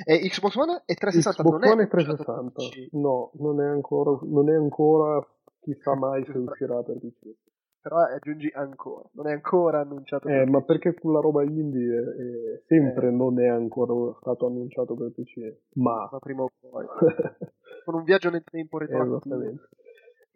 E 0.04 0.28
Xbox 0.28 0.54
One 0.56 0.82
e 0.84 0.94
360 0.94 1.42
Xbox 1.42 1.60
non 1.60 1.70
One 1.70 1.82
è 1.82 1.84
e 1.86 1.88
360. 1.88 2.62
No, 2.92 3.30
non 3.34 3.60
è 3.60 3.66
ancora, 3.66 4.18
non 4.22 4.50
è 4.50 4.54
ancora 4.54 5.24
chissà 5.60 5.94
mai 5.94 6.24
se 6.24 6.36
uscirà 6.38 6.82
per 6.82 6.98
PC. 6.98 7.34
però 7.80 7.98
aggiungi 7.98 8.50
ancora, 8.52 9.08
non 9.12 9.28
è 9.28 9.32
ancora 9.32 9.80
annunciato. 9.80 10.28
Eh, 10.28 10.32
per 10.32 10.50
ma 10.50 10.60
PC. 10.60 10.66
perché 10.66 10.94
quella 10.94 11.20
roba 11.20 11.44
indie 11.44 11.98
è, 11.98 12.02
è 12.02 12.62
sempre 12.66 13.10
non 13.10 13.40
è 13.40 13.46
ancora 13.46 13.94
stato 14.20 14.46
annunciato 14.46 14.94
per 14.94 15.12
PC, 15.12 15.54
ma 15.74 16.08
Ma 16.10 16.18
prima 16.18 16.42
o 16.42 16.50
poi. 16.58 16.84
Con 17.84 17.94
un 17.94 18.02
viaggio 18.02 18.30
nel 18.30 18.42
tempo 18.42 18.78
retroattivo. 18.78 19.16
Esattamente. 19.16 19.68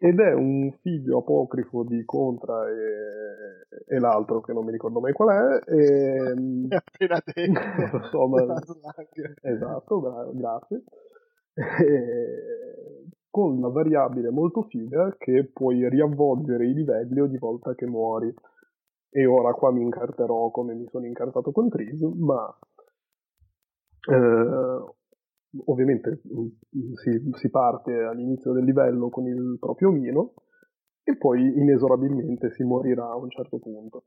Ed 0.03 0.19
è 0.19 0.33
un 0.33 0.71
figlio 0.81 1.19
apocrifo 1.19 1.83
di 1.83 2.03
Contra 2.05 2.67
e, 2.67 3.67
e 3.85 3.99
l'altro 3.99 4.41
che 4.41 4.51
non 4.51 4.65
mi 4.65 4.71
ricordo 4.71 4.99
mai 4.99 5.13
qual 5.13 5.29
è. 5.29 5.71
E, 5.71 6.33
È 6.69 6.75
appena 6.75 7.21
detto. 7.23 7.61
lo 7.97 8.03
so, 8.09 8.27
ma- 8.27 8.39
Metal 8.39 8.63
Slug. 8.65 9.33
esatto, 9.43 9.99
bravo, 9.99 10.31
grazie. 10.33 10.83
E, 11.53 13.05
con 13.29 13.59
la 13.61 13.69
variabile 13.69 14.31
molto 14.31 14.63
figa 14.63 15.15
che 15.19 15.45
puoi 15.53 15.87
riavvolgere 15.87 16.65
i 16.65 16.73
livelli 16.73 17.19
ogni 17.19 17.37
volta 17.37 17.75
che 17.75 17.85
muori. 17.85 18.33
E 19.13 19.25
ora 19.27 19.53
qua 19.53 19.71
mi 19.71 19.81
incarterò 19.83 20.49
come 20.49 20.73
mi 20.73 20.87
sono 20.89 21.05
incartato 21.05 21.51
con 21.51 21.69
Tris, 21.69 21.99
ma 21.99 22.57
eh, 24.09 24.83
ovviamente 25.65 26.21
mm, 26.27 26.93
si, 26.93 27.29
si 27.33 27.49
parte 27.49 27.93
all'inizio 27.93 28.53
del 28.53 28.63
livello 28.63 29.09
con 29.09 29.27
il 29.27 29.57
proprio 29.59 29.89
omino 29.89 30.33
e 31.03 31.17
poi 31.17 31.41
inesorabilmente 31.41 32.51
si 32.51 32.63
morirà 32.63 33.09
a 33.09 33.15
un 33.15 33.29
certo 33.29 33.57
punto. 33.59 34.03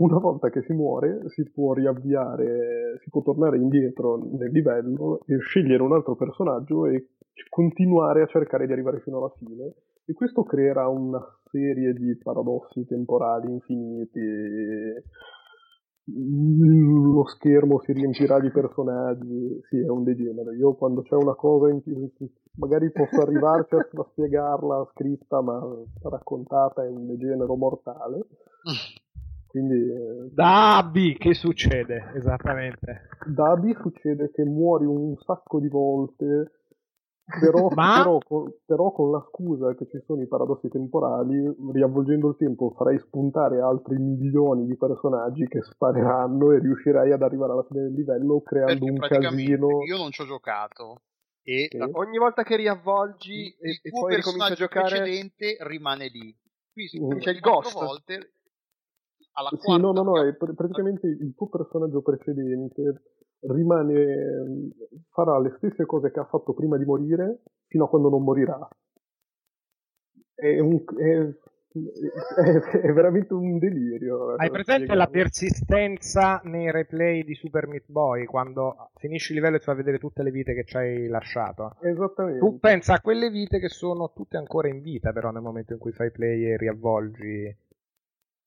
Una 0.00 0.18
volta 0.18 0.48
che 0.48 0.62
si 0.62 0.72
muore 0.72 1.28
si 1.28 1.50
può 1.50 1.74
riavviare, 1.74 2.98
si 3.02 3.10
può 3.10 3.20
tornare 3.20 3.58
indietro 3.58 4.16
nel 4.16 4.50
livello 4.50 5.20
e 5.26 5.38
scegliere 5.40 5.82
un 5.82 5.92
altro 5.92 6.16
personaggio 6.16 6.86
e 6.86 7.08
continuare 7.50 8.22
a 8.22 8.26
cercare 8.26 8.66
di 8.66 8.72
arrivare 8.72 9.00
fino 9.00 9.18
alla 9.18 9.32
fine. 9.36 9.74
E 10.06 10.14
questo 10.14 10.42
creerà 10.42 10.88
una 10.88 11.20
serie 11.50 11.92
di 11.92 12.16
paradossi 12.16 12.86
temporali 12.86 13.52
infiniti. 13.52 14.20
Lo 16.12 17.24
schermo 17.26 17.80
si 17.80 17.92
riempirà 17.92 18.40
di 18.40 18.50
personaggi, 18.50 19.60
sì, 19.68 19.78
è 19.78 19.88
un 19.88 20.04
degenere. 20.04 20.56
Io 20.56 20.74
quando 20.74 21.02
c'è 21.02 21.14
una 21.14 21.34
cosa 21.34 21.70
in 21.70 21.82
più, 21.82 22.10
magari 22.56 22.90
posso 22.90 23.20
arrivarci 23.22 23.74
a, 23.74 23.78
a 23.78 24.06
spiegarla 24.10 24.88
scritta, 24.92 25.40
ma 25.40 25.60
raccontata 26.02 26.84
è 26.84 26.88
un 26.88 27.06
degenero 27.06 27.54
mortale. 27.56 28.26
Quindi 29.46 29.74
eh, 29.74 30.30
Da 30.32 30.78
Abby, 30.78 31.16
che 31.16 31.34
succede? 31.34 32.12
Esattamente. 32.14 33.08
da 33.26 33.50
Abby 33.50 33.74
succede 33.80 34.30
che 34.30 34.44
muori 34.44 34.84
un 34.86 35.16
sacco 35.16 35.58
di 35.58 35.68
volte, 35.68 36.59
però, 37.38 37.68
Ma- 37.70 37.94
però 38.02 38.18
con, 38.18 38.52
però 38.64 38.92
con 38.92 39.10
la 39.10 39.24
scusa 39.28 39.74
che 39.74 39.86
ci 39.86 40.02
sono 40.06 40.22
i 40.22 40.26
paradossi 40.26 40.68
temporali, 40.68 41.54
riavvolgendo 41.72 42.28
il 42.30 42.36
tempo 42.36 42.70
farai 42.76 42.98
spuntare 42.98 43.60
altri 43.60 43.96
milioni 43.98 44.66
di 44.66 44.76
personaggi 44.76 45.46
che 45.46 45.62
spareranno 45.62 46.52
e 46.52 46.58
riuscirai 46.58 47.12
ad 47.12 47.22
arrivare 47.22 47.52
alla 47.52 47.64
fine 47.64 47.82
del 47.82 47.92
livello 47.94 48.40
creando 48.40 48.86
Perché 48.86 48.90
un 48.90 48.98
casino. 48.98 49.82
io 49.84 49.96
non 49.96 50.10
ci 50.10 50.22
ho 50.22 50.26
giocato. 50.26 51.02
E 51.42 51.68
Sì. 51.70 51.78
la- 51.78 51.88
Ogni 51.92 52.18
volta 52.18 52.42
che 52.42 52.56
riavvolgi 52.56 53.32
il, 53.32 53.56
e, 53.60 53.68
il 53.70 53.80
e 53.82 53.90
tuo 53.90 54.00
poi 54.00 54.16
ricominci 54.16 54.52
a 54.52 54.54
personaggio 54.54 54.66
giocare, 54.66 55.00
precedente 55.00 55.56
rimane 55.60 56.08
lì. 56.08 56.36
Qui 56.72 56.88
Mm. 57.00 57.18
C'è 57.18 57.30
il 57.30 57.40
ghost. 57.40 57.74
volte 57.74 58.32
alla 59.32 59.50
Sì, 59.58 59.76
no, 59.78 59.92
no, 59.92 60.02
no, 60.02 60.22
è 60.22 60.34
pr- 60.34 60.54
praticamente 60.54 61.06
il 61.06 61.34
tuo 61.34 61.48
personaggio 61.48 62.02
precedente 62.02 63.02
rimane, 63.42 64.70
farà 65.10 65.38
le 65.38 65.54
stesse 65.56 65.86
cose 65.86 66.10
che 66.10 66.20
ha 66.20 66.24
fatto 66.24 66.52
prima 66.54 66.76
di 66.76 66.84
morire 66.84 67.42
fino 67.66 67.84
a 67.84 67.88
quando 67.88 68.08
non 68.08 68.22
morirà. 68.22 68.68
È, 70.34 70.58
un, 70.58 70.82
è, 70.98 71.18
è- 71.70 72.80
è 72.80 72.92
veramente 72.92 73.32
un 73.34 73.58
delirio. 73.58 74.34
Hai 74.34 74.50
presente 74.50 74.94
la 74.94 75.06
persistenza 75.06 76.40
nei 76.44 76.70
replay 76.70 77.22
di 77.22 77.34
Super 77.34 77.66
Meat 77.68 77.84
Boy 77.86 78.24
quando 78.24 78.90
finisci 78.96 79.32
il 79.32 79.38
livello 79.38 79.56
e 79.56 79.58
ti 79.60 79.66
fa 79.66 79.74
vedere 79.74 79.98
tutte 79.98 80.22
le 80.22 80.30
vite 80.30 80.54
che 80.54 80.64
ci 80.64 80.76
hai 80.76 81.06
lasciato? 81.06 81.76
Esattamente. 81.80 82.40
Tu 82.40 82.58
pensa 82.58 82.94
a 82.94 83.00
quelle 83.00 83.30
vite 83.30 83.58
che 83.60 83.68
sono 83.68 84.12
tutte 84.12 84.36
ancora 84.36 84.68
in 84.68 84.80
vita, 84.80 85.12
però 85.12 85.30
nel 85.30 85.42
momento 85.42 85.72
in 85.74 85.78
cui 85.78 85.92
fai 85.92 86.10
play 86.10 86.44
e 86.44 86.56
riavvolgi, 86.56 87.56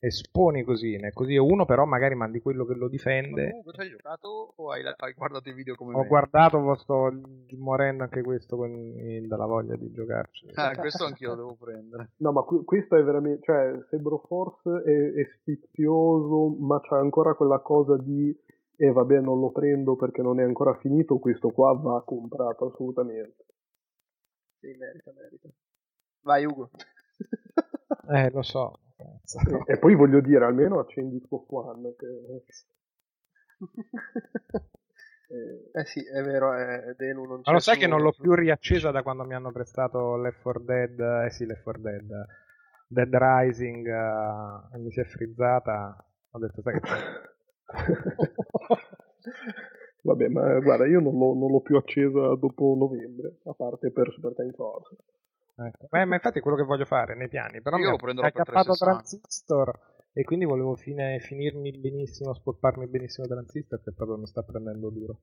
esponi 0.05 0.63
così, 0.63 0.97
né? 0.97 1.11
così 1.11 1.37
uno 1.37 1.65
però 1.65 1.85
magari 1.85 2.13
mandi 2.15 2.41
quello 2.41 2.65
che 2.65 2.73
lo 2.73 2.85
Ma 2.85 2.89
difende. 2.91 3.47
comunque 3.49 3.73
ci 3.73 3.79
hai 3.81 3.89
giocato 3.89 4.53
o 4.55 4.71
hai, 4.71 4.83
hai 4.85 5.13
guardato 5.13 5.49
i 5.49 5.53
video 5.53 5.75
come 5.75 5.95
Ho 5.95 6.01
me? 6.01 6.07
guardato, 6.07 6.59
ma 6.59 6.75
sto 6.75 7.09
morendo 7.57 8.03
anche 8.03 8.21
questo 8.21 8.57
con 8.57 8.69
il- 8.71 9.27
dalla 9.27 9.45
voglia 9.45 9.75
di 9.75 9.91
giocarci. 9.91 10.45
Ah, 10.55 10.75
questo 10.75 11.05
anch'io 11.05 11.29
lo 11.29 11.35
devo 11.35 11.55
prendere. 11.55 12.09
No, 12.17 12.31
ma 12.31 12.41
que- 12.41 12.63
questo 12.65 12.95
è 12.97 13.03
veramente, 13.03 13.43
cioè, 13.43 13.79
Sebro 13.89 14.17
Force 14.27 14.69
è, 14.83 15.13
è 15.13 15.25
sfizioso, 15.39 16.55
ma 16.59 16.79
c'ha 16.81 16.97
ancora 16.97 17.33
quella 17.35 17.59
cosa 17.59 17.95
di, 17.97 18.35
e 18.75 18.91
vabbè, 18.91 19.19
non 19.21 19.39
lo 19.39 19.51
prendo 19.51 19.95
perché 19.95 20.21
non 20.21 20.39
è 20.39 20.43
ancora 20.43 20.73
finito, 20.79 21.17
questo 21.19 21.49
qua 21.51 21.73
va 21.73 22.03
comprato 22.03 22.65
assolutamente. 22.71 23.45
sì, 24.59 24.73
merita, 24.77 25.11
merita. 25.13 25.49
Vai 26.21 26.45
Ugo. 26.45 26.69
Eh, 28.07 28.29
lo 28.31 28.43
so. 28.43 28.79
E, 28.95 29.73
e 29.73 29.79
poi 29.79 29.95
voglio 29.95 30.21
dire, 30.21 30.45
almeno 30.45 30.79
accendi 30.79 31.19
Xbox 31.19 31.49
One. 31.49 31.95
Che... 31.95 32.43
Eh, 35.33 35.79
eh 35.79 35.85
sì, 35.85 36.05
è 36.05 36.21
vero, 36.21 36.53
è 36.53 36.93
Delu 36.95 37.25
non 37.25 37.41
c'è 37.41 37.49
Ma 37.49 37.53
lo 37.53 37.59
sai 37.59 37.77
che 37.77 37.87
non 37.87 38.01
l'ho 38.01 38.11
più 38.11 38.35
riaccesa 38.35 38.91
da 38.91 39.01
quando 39.01 39.23
mi 39.23 39.33
hanno 39.33 39.51
prestato 39.51 40.15
Left 40.15 40.43
4 40.43 40.61
Dead, 40.61 40.99
eh 41.25 41.31
sì, 41.31 41.47
Left 41.47 41.63
4 41.63 41.81
Dead, 41.81 42.25
Dead 42.87 43.09
Rising, 43.11 43.87
eh, 43.87 44.75
e 44.75 44.77
mi 44.77 44.91
si 44.91 44.99
è 44.99 45.05
frizzata, 45.05 46.05
ho 46.29 46.39
detto 46.39 46.61
sai 46.61 46.73
che 46.73 46.79
c'è. 46.81 46.95
Vabbè, 50.03 50.27
ma 50.27 50.59
guarda, 50.59 50.85
io 50.85 50.99
non 50.99 51.17
l'ho, 51.17 51.33
non 51.33 51.49
l'ho 51.49 51.61
più 51.61 51.77
accesa 51.77 52.35
dopo 52.35 52.75
novembre, 52.77 53.37
a 53.45 53.53
parte 53.53 53.89
per 53.89 54.11
Super 54.11 54.35
Time 54.35 54.51
Force. 54.51 54.95
Ecco. 55.55 55.87
Ma, 55.91 56.05
ma 56.05 56.15
infatti 56.15 56.39
è 56.39 56.41
quello 56.41 56.57
che 56.57 56.63
voglio 56.63 56.85
fare 56.85 57.15
nei 57.15 57.27
piani, 57.27 57.61
però 57.61 57.77
Io 57.77 57.83
mi 57.83 57.89
lo 57.89 57.95
ha 57.95 57.97
prenderò 57.97 58.31
per 58.31 58.41
accappato 58.41 58.73
360. 58.75 58.91
Transistor 58.91 59.79
e 60.13 60.23
quindi 60.23 60.45
volevo 60.45 60.75
fine- 60.75 61.19
finirmi 61.19 61.71
benissimo, 61.77 62.33
spolparmi 62.33 62.87
benissimo 62.87 63.27
Transistor 63.27 63.81
che 63.83 63.93
proprio 63.93 64.17
mi 64.17 64.27
sta 64.27 64.41
prendendo 64.43 64.89
duro. 64.89 65.19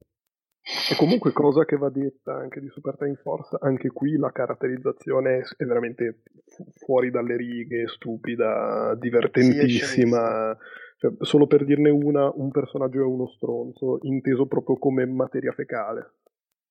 E 0.90 0.94
comunque 0.96 1.32
cosa 1.32 1.64
che 1.64 1.76
va 1.76 1.88
detta 1.88 2.34
anche 2.34 2.60
di 2.60 2.68
Super 2.68 2.96
Time 2.96 3.16
Force, 3.16 3.56
anche 3.60 3.88
qui 3.88 4.16
la 4.16 4.30
caratterizzazione 4.30 5.42
è, 5.56 5.64
veramente 5.64 6.22
fu- 6.46 6.66
fuori 6.76 7.10
dalle 7.10 7.36
righe, 7.36 7.88
stupida, 7.88 8.94
divertentissima. 8.96 10.56
Cioè, 10.98 11.12
solo 11.20 11.46
per 11.46 11.64
dirne 11.64 11.88
una, 11.90 12.30
un 12.34 12.50
personaggio 12.50 13.00
è 13.00 13.04
uno 13.04 13.26
stronzo, 13.28 13.98
inteso 14.02 14.46
proprio 14.46 14.76
come 14.76 15.06
materia 15.06 15.52
fecale. 15.52 16.12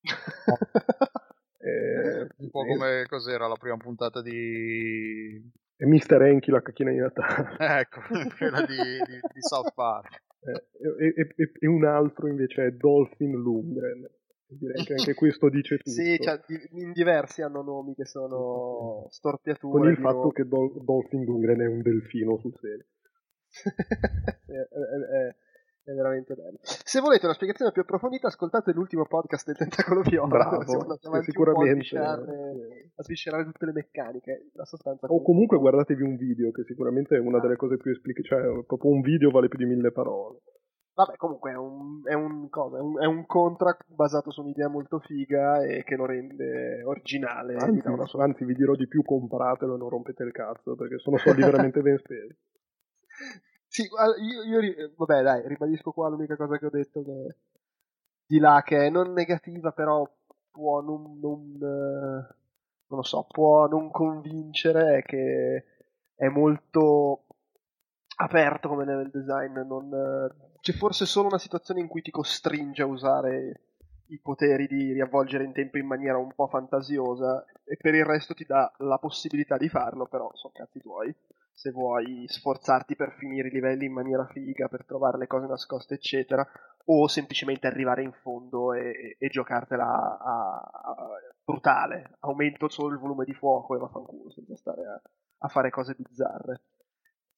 Un 2.38 2.50
po' 2.50 2.66
come 2.66 3.06
cos'era 3.08 3.48
la 3.48 3.56
prima 3.56 3.78
puntata 3.78 4.22
di... 4.22 5.42
è 5.76 5.86
Mr. 5.86 6.22
Enki 6.24 6.52
la 6.52 6.62
cacchina 6.62 6.92
di 6.92 6.98
Natale. 6.98 7.56
Ecco, 7.80 8.02
quella 8.38 8.62
di, 8.66 8.76
di- 8.76 9.20
di 9.34 9.42
South 9.42 9.74
Park. 9.74 10.22
Eh, 10.42 11.06
e, 11.06 11.14
e- 11.18 11.34
e- 11.36 11.52
e 11.60 11.68
un 11.68 11.84
altro 11.86 12.28
invece 12.28 12.66
è 12.68 12.72
Dolphin 12.72 13.32
Lundgren. 13.32 14.10
Direi 14.52 14.84
che 14.84 14.94
anche 14.94 15.14
questo 15.14 15.48
dice 15.50 15.78
tutto. 15.84 15.92
Sì, 15.92 16.18
cioè, 16.20 16.40
in 16.72 16.92
diversi 16.92 17.42
hanno 17.44 17.62
nomi 17.62 17.94
che 17.94 18.06
sono 18.06 19.06
storpiature. 19.10 19.80
con 19.80 19.90
il 19.90 19.98
fatto 19.98 20.18
nomi. 20.18 20.32
che 20.34 20.48
Dol- 20.48 20.84
Dolphin 20.84 21.24
Lundgren 21.24 21.60
è 21.62 21.68
un 21.68 21.82
delfino 21.82 22.38
sul 22.40 22.54
serio. 22.60 22.86
È, 23.52 24.52
è- 24.52 24.56
è- 25.28 25.36
è 25.92 25.94
veramente 25.94 26.36
bello. 26.36 26.58
Se 26.62 27.00
volete 27.00 27.26
una 27.26 27.34
spiegazione 27.34 27.72
più 27.72 27.82
approfondita, 27.82 28.28
ascoltate 28.28 28.72
l'ultimo 28.72 29.06
podcast 29.06 29.48
del 29.48 29.58
Tentacolo 29.58 30.02
Viola. 30.02 30.28
Bravo, 30.28 30.64
siamo 30.98 31.18
a 31.18 31.22
sicuramente, 31.22 31.74
sviscerare, 31.74 32.92
a 32.96 33.04
sviscerare 33.04 33.44
tutte 33.46 33.66
le 33.66 33.72
meccaniche. 33.74 34.50
La 34.54 34.66
sostanza 34.66 35.08
O 35.08 35.22
comunque 35.22 35.58
guardatevi 35.58 36.04
un 36.04 36.16
video, 36.16 36.52
che 36.52 36.64
sicuramente 36.64 37.16
è 37.16 37.20
una 37.20 37.40
delle 37.40 37.56
cose 37.56 37.78
più 37.78 37.92
esplicite, 37.92 38.28
cioè 38.28 38.64
proprio 38.66 38.92
un 38.92 39.02
video 39.02 39.32
vale 39.32 39.48
più 39.48 39.58
di 39.58 39.66
mille 39.66 39.92
parole. 39.92 40.40
Vabbè, 40.94 41.16
comunque 41.16 41.52
è 41.52 41.56
un, 41.56 42.02
è 42.04 42.14
un, 42.14 42.50
cosa, 42.50 42.78
è 42.78 42.82
un, 42.82 43.02
è 43.02 43.06
un 43.06 43.26
contract 43.26 43.86
basato 43.88 44.32
su 44.32 44.42
un'idea 44.42 44.68
molto 44.68 45.00
figa 45.00 45.64
e 45.64 45.84
che 45.84 45.96
lo 45.96 46.06
rende 46.06 46.84
originale. 46.84 47.56
Anzi, 47.56 47.88
una 47.88 48.06
anzi, 48.18 48.44
vi 48.44 48.54
dirò 48.54 48.76
di 48.76 48.86
più, 48.86 49.02
compratelo 49.02 49.76
e 49.76 49.78
non 49.78 49.88
rompete 49.88 50.24
il 50.24 50.34
cazzo, 50.34 50.76
perché 50.76 50.98
sono 50.98 51.18
soldi 51.18 51.40
veramente 51.50 51.82
ben 51.82 51.98
spesi. 52.00 52.36
Sì, 53.72 53.84
io, 53.84 54.44
io 54.44 54.60
eh, 54.60 54.92
vabbè, 54.96 55.22
dai, 55.22 55.48
ribadisco 55.48 55.92
qua 55.92 56.10
l'unica 56.10 56.36
cosa 56.36 56.58
che 56.58 56.66
ho 56.66 56.70
detto 56.70 57.04
che 57.04 57.36
di 58.26 58.40
là 58.40 58.62
che 58.66 58.86
è 58.88 58.90
non 58.90 59.14
negativa, 59.14 59.72
però 59.72 60.10
può 60.52 60.82
non, 60.82 61.20
non, 61.20 61.56
eh, 61.56 62.36
non 62.88 63.00
lo 63.00 63.04
so, 63.04 63.26
può 63.30 63.68
non 63.68 63.92
convincere 63.92 65.04
che 65.04 65.66
è 66.16 66.28
molto 66.30 67.26
aperto 68.18 68.70
come 68.70 68.86
level 68.86 69.10
design, 69.12 69.58
non, 69.60 69.94
eh, 69.94 70.58
c'è 70.62 70.74
forse 70.74 71.06
solo 71.06 71.28
una 71.28 71.38
situazione 71.40 71.80
in 71.82 71.88
cui 71.88 72.02
ti 72.02 72.12
costringe 72.12 72.82
a 72.82 72.86
usare 72.88 73.62
i 74.08 74.20
poteri 74.20 74.68
di 74.68 74.92
riavvolgere 74.94 75.44
in 75.44 75.54
tempo 75.54 75.78
in 75.78 75.86
maniera 75.86 76.18
un 76.18 76.34
po' 76.34 76.48
fantasiosa 76.48 77.46
e 77.64 77.78
per 77.78 77.94
il 77.96 78.04
resto 78.06 78.34
ti 78.34 78.46
dà 78.46 78.72
la 78.80 78.98
possibilità 78.98 79.58
di 79.58 79.70
farlo, 79.70 80.08
però 80.08 80.30
sono 80.34 80.54
cazzi 80.56 80.80
tuoi. 80.80 81.14
Se 81.60 81.72
vuoi 81.72 82.24
sforzarti 82.26 82.96
per 82.96 83.16
finire 83.18 83.50
i 83.50 83.52
livelli 83.52 83.84
in 83.84 83.92
maniera 83.92 84.26
figa, 84.28 84.70
per 84.70 84.86
trovare 84.86 85.18
le 85.18 85.28
cose 85.28 85.46
nascoste, 85.46 85.96
eccetera, 85.96 86.48
o 86.86 87.06
semplicemente 87.10 87.68
arrivare 87.68 88.02
in 88.02 88.14
fondo 88.14 88.72
e, 88.72 89.18
e- 89.20 89.28
giocartela 89.28 89.84
a, 89.84 90.60
a- 90.62 91.10
brutale. 91.44 92.16
Aumento 92.20 92.70
solo 92.70 92.94
il 92.94 93.00
volume 93.00 93.26
di 93.26 93.34
fuoco 93.34 93.76
e 93.76 93.80
vaffanculo, 93.80 94.32
senza 94.32 94.56
stare 94.56 94.86
a, 94.86 95.02
a 95.40 95.48
fare 95.50 95.70
cose 95.70 95.96
bizzarre. 95.98 96.62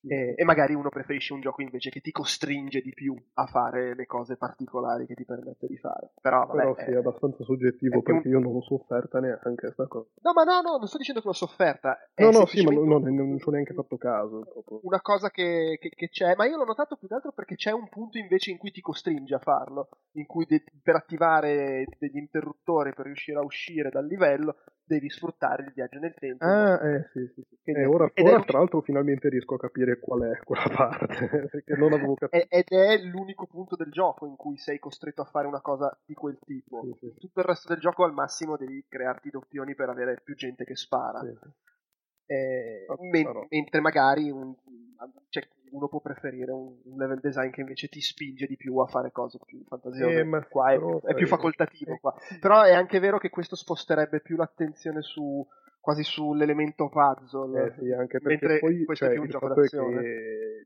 E, 0.03 0.33
e 0.35 0.43
magari 0.43 0.73
uno 0.73 0.89
preferisce 0.89 1.33
un 1.33 1.41
gioco 1.41 1.61
invece 1.61 1.89
che 1.91 2.01
ti 2.01 2.11
costringe 2.11 2.81
di 2.81 2.91
più 2.93 3.15
a 3.35 3.45
fare 3.45 3.93
le 3.95 4.05
cose 4.05 4.35
particolari 4.35 5.05
che 5.05 5.13
ti 5.13 5.25
permette 5.25 5.67
di 5.67 5.77
fare. 5.77 6.11
Però, 6.21 6.45
vabbè, 6.45 6.57
Però 6.57 6.75
sì, 6.75 6.91
è 6.91 6.95
abbastanza 6.95 7.43
soggettivo 7.43 8.01
perché 8.01 8.27
io 8.27 8.39
non 8.39 8.53
l'ho 8.53 8.61
sofferta 8.61 9.19
neanche 9.19 9.71
sta 9.71 9.85
cosa. 9.87 10.09
No, 10.21 10.33
ma 10.33 10.43
no, 10.43 10.61
no, 10.61 10.77
non 10.77 10.87
sto 10.87 10.97
dicendo 10.97 11.21
che 11.21 11.27
l'ho 11.27 11.33
sofferta. 11.33 11.97
È 12.13 12.23
No, 12.23 12.31
no, 12.31 12.45
sì, 12.45 12.63
ma 12.63 12.71
non, 12.71 12.87
non- 12.87 13.03
non 13.15 13.37
ci 13.37 13.47
ho 13.47 13.51
neanche 13.51 13.73
fatto 13.73 13.97
caso. 13.97 14.39
proprio. 14.41 14.79
una 14.83 15.01
cosa 15.01 15.29
che, 15.29 15.77
che- 15.79 15.89
che 15.89 16.09
c'è, 16.09 16.35
ma 16.35 16.45
io 16.45 16.57
l'ho 16.57 16.65
notato 16.65 16.95
più 16.95 17.07
che 17.07 17.13
altro 17.13 17.31
perché 17.31 17.55
c'è 17.55 17.71
un 17.71 17.87
punto 17.89 18.17
invece 18.17 18.51
in 18.51 18.57
cui 18.57 18.71
ti 18.71 18.81
costringe 18.81 19.35
a 19.35 19.39
farlo, 19.39 19.89
in 20.13 20.25
cui 20.25 20.45
de- 20.45 20.63
per 20.81 20.95
attivare 20.95 21.85
degli 21.99 22.17
interruttori 22.17 22.93
per 22.93 23.05
riuscire 23.05 23.37
a 23.37 23.43
uscire 23.43 23.89
dal 23.89 24.05
livello 24.05 24.55
devi 24.83 25.09
sfruttare 25.09 25.63
il 25.63 25.71
viaggio 25.73 25.99
nel 25.99 26.13
tempo. 26.13 26.43
Ah, 26.43 26.75
eh, 26.87 27.09
sì, 27.13 27.25
sì, 27.33 27.43
sì. 27.47 27.57
Quindi- 27.63 27.81
Eh, 27.81 27.85
ora, 27.85 28.09
è 28.13 28.21
ora, 28.21 28.29
l'unico- 28.31 28.45
tra 28.49 28.57
l'altro 28.59 28.81
finalmente 28.81 29.29
riesco 29.29 29.55
a 29.55 29.59
capire 29.59 29.99
qual 29.99 30.21
è 30.21 30.39
quella 30.43 30.67
parte, 30.75 31.07
perché 31.51 31.75
non 31.75 31.93
avevo 31.93 32.15
capito. 32.15 32.47
Ed 32.49 32.67
è 32.69 32.97
l'unico 33.03 33.45
punto 33.47 33.75
del 33.75 33.91
gioco 33.91 34.25
in 34.25 34.35
cui 34.35 34.57
sei 34.57 34.79
costretto 34.79 35.21
a 35.21 35.25
fare 35.25 35.47
una 35.47 35.61
cosa 35.61 35.97
di 36.05 36.13
quel 36.13 36.37
tipo. 36.45 36.81
Sì, 36.83 36.95
sì. 36.99 37.13
Tutto 37.19 37.39
il 37.39 37.45
resto 37.45 37.67
del 37.69 37.79
gioco 37.79 38.03
al 38.03 38.13
massimo 38.13 38.57
devi 38.57 38.83
crearti 38.87 39.29
doppioni 39.29 39.75
per 39.75 39.89
avere 39.89 40.19
più 40.23 40.35
gente 40.35 40.63
che 40.65 40.75
spara. 40.75 41.19
Sì. 41.21 41.37
Eh, 42.25 42.85
Ah, 42.87 42.95
men- 42.99 43.45
mentre 43.49 43.81
magari 43.81 44.29
un- 44.31 44.55
cioè, 45.29 45.47
uno 45.71 45.87
può 45.87 45.99
preferire 45.99 46.51
un, 46.51 46.75
un 46.83 46.97
level 46.97 47.19
design 47.19 47.49
che 47.49 47.61
invece 47.61 47.87
ti 47.87 48.01
spinge 48.01 48.45
di 48.45 48.55
più 48.57 48.77
a 48.77 48.85
fare 48.87 49.11
cose 49.11 49.39
più 49.45 49.63
fantasiose. 49.67 50.19
Eh, 50.19 50.47
qua 50.49 50.71
è, 50.71 50.75
è 50.75 51.13
più 51.13 51.27
sai, 51.27 51.37
facoltativo. 51.37 51.93
eh, 51.93 51.99
Qua. 51.99 52.13
Però 52.39 52.61
è 52.63 52.73
anche 52.73 52.99
vero 52.99 53.17
che 53.17 53.29
questo 53.29 53.55
sposterebbe 53.55 54.21
più 54.21 54.35
l'attenzione 54.35 55.01
su 55.01 55.45
quasi 55.79 56.03
sull'elemento 56.03 56.89
puzzle. 56.89 57.65
Eh 57.65 57.71
sì, 57.79 57.91
anche 57.91 58.19
perché 58.19 58.45
mentre 58.45 58.59
poi 58.59 58.83
questo 58.85 59.05
cioè, 59.05 59.13
è 59.13 59.17
più 59.17 59.23
un 59.23 59.29
gioco 59.29 59.47
d'azione. 59.47 60.03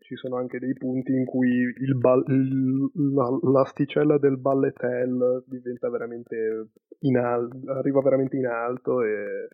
ci 0.02 0.16
sono 0.16 0.36
anche 0.36 0.60
dei 0.60 0.74
punti 0.74 1.14
in 1.14 1.26
cui 1.26 1.50
il 1.50 1.96
bal- 1.98 2.26
il- 2.28 2.92
la- 3.14 3.40
l'asticella 3.52 4.18
del 4.18 4.38
balletel 4.38 5.44
diventa 5.48 5.90
veramente 5.90 6.68
in 7.00 7.18
alto, 7.18 7.72
arriva 7.72 8.02
veramente 8.02 8.36
in 8.36 8.46
alto 8.48 9.02
e, 9.04 9.48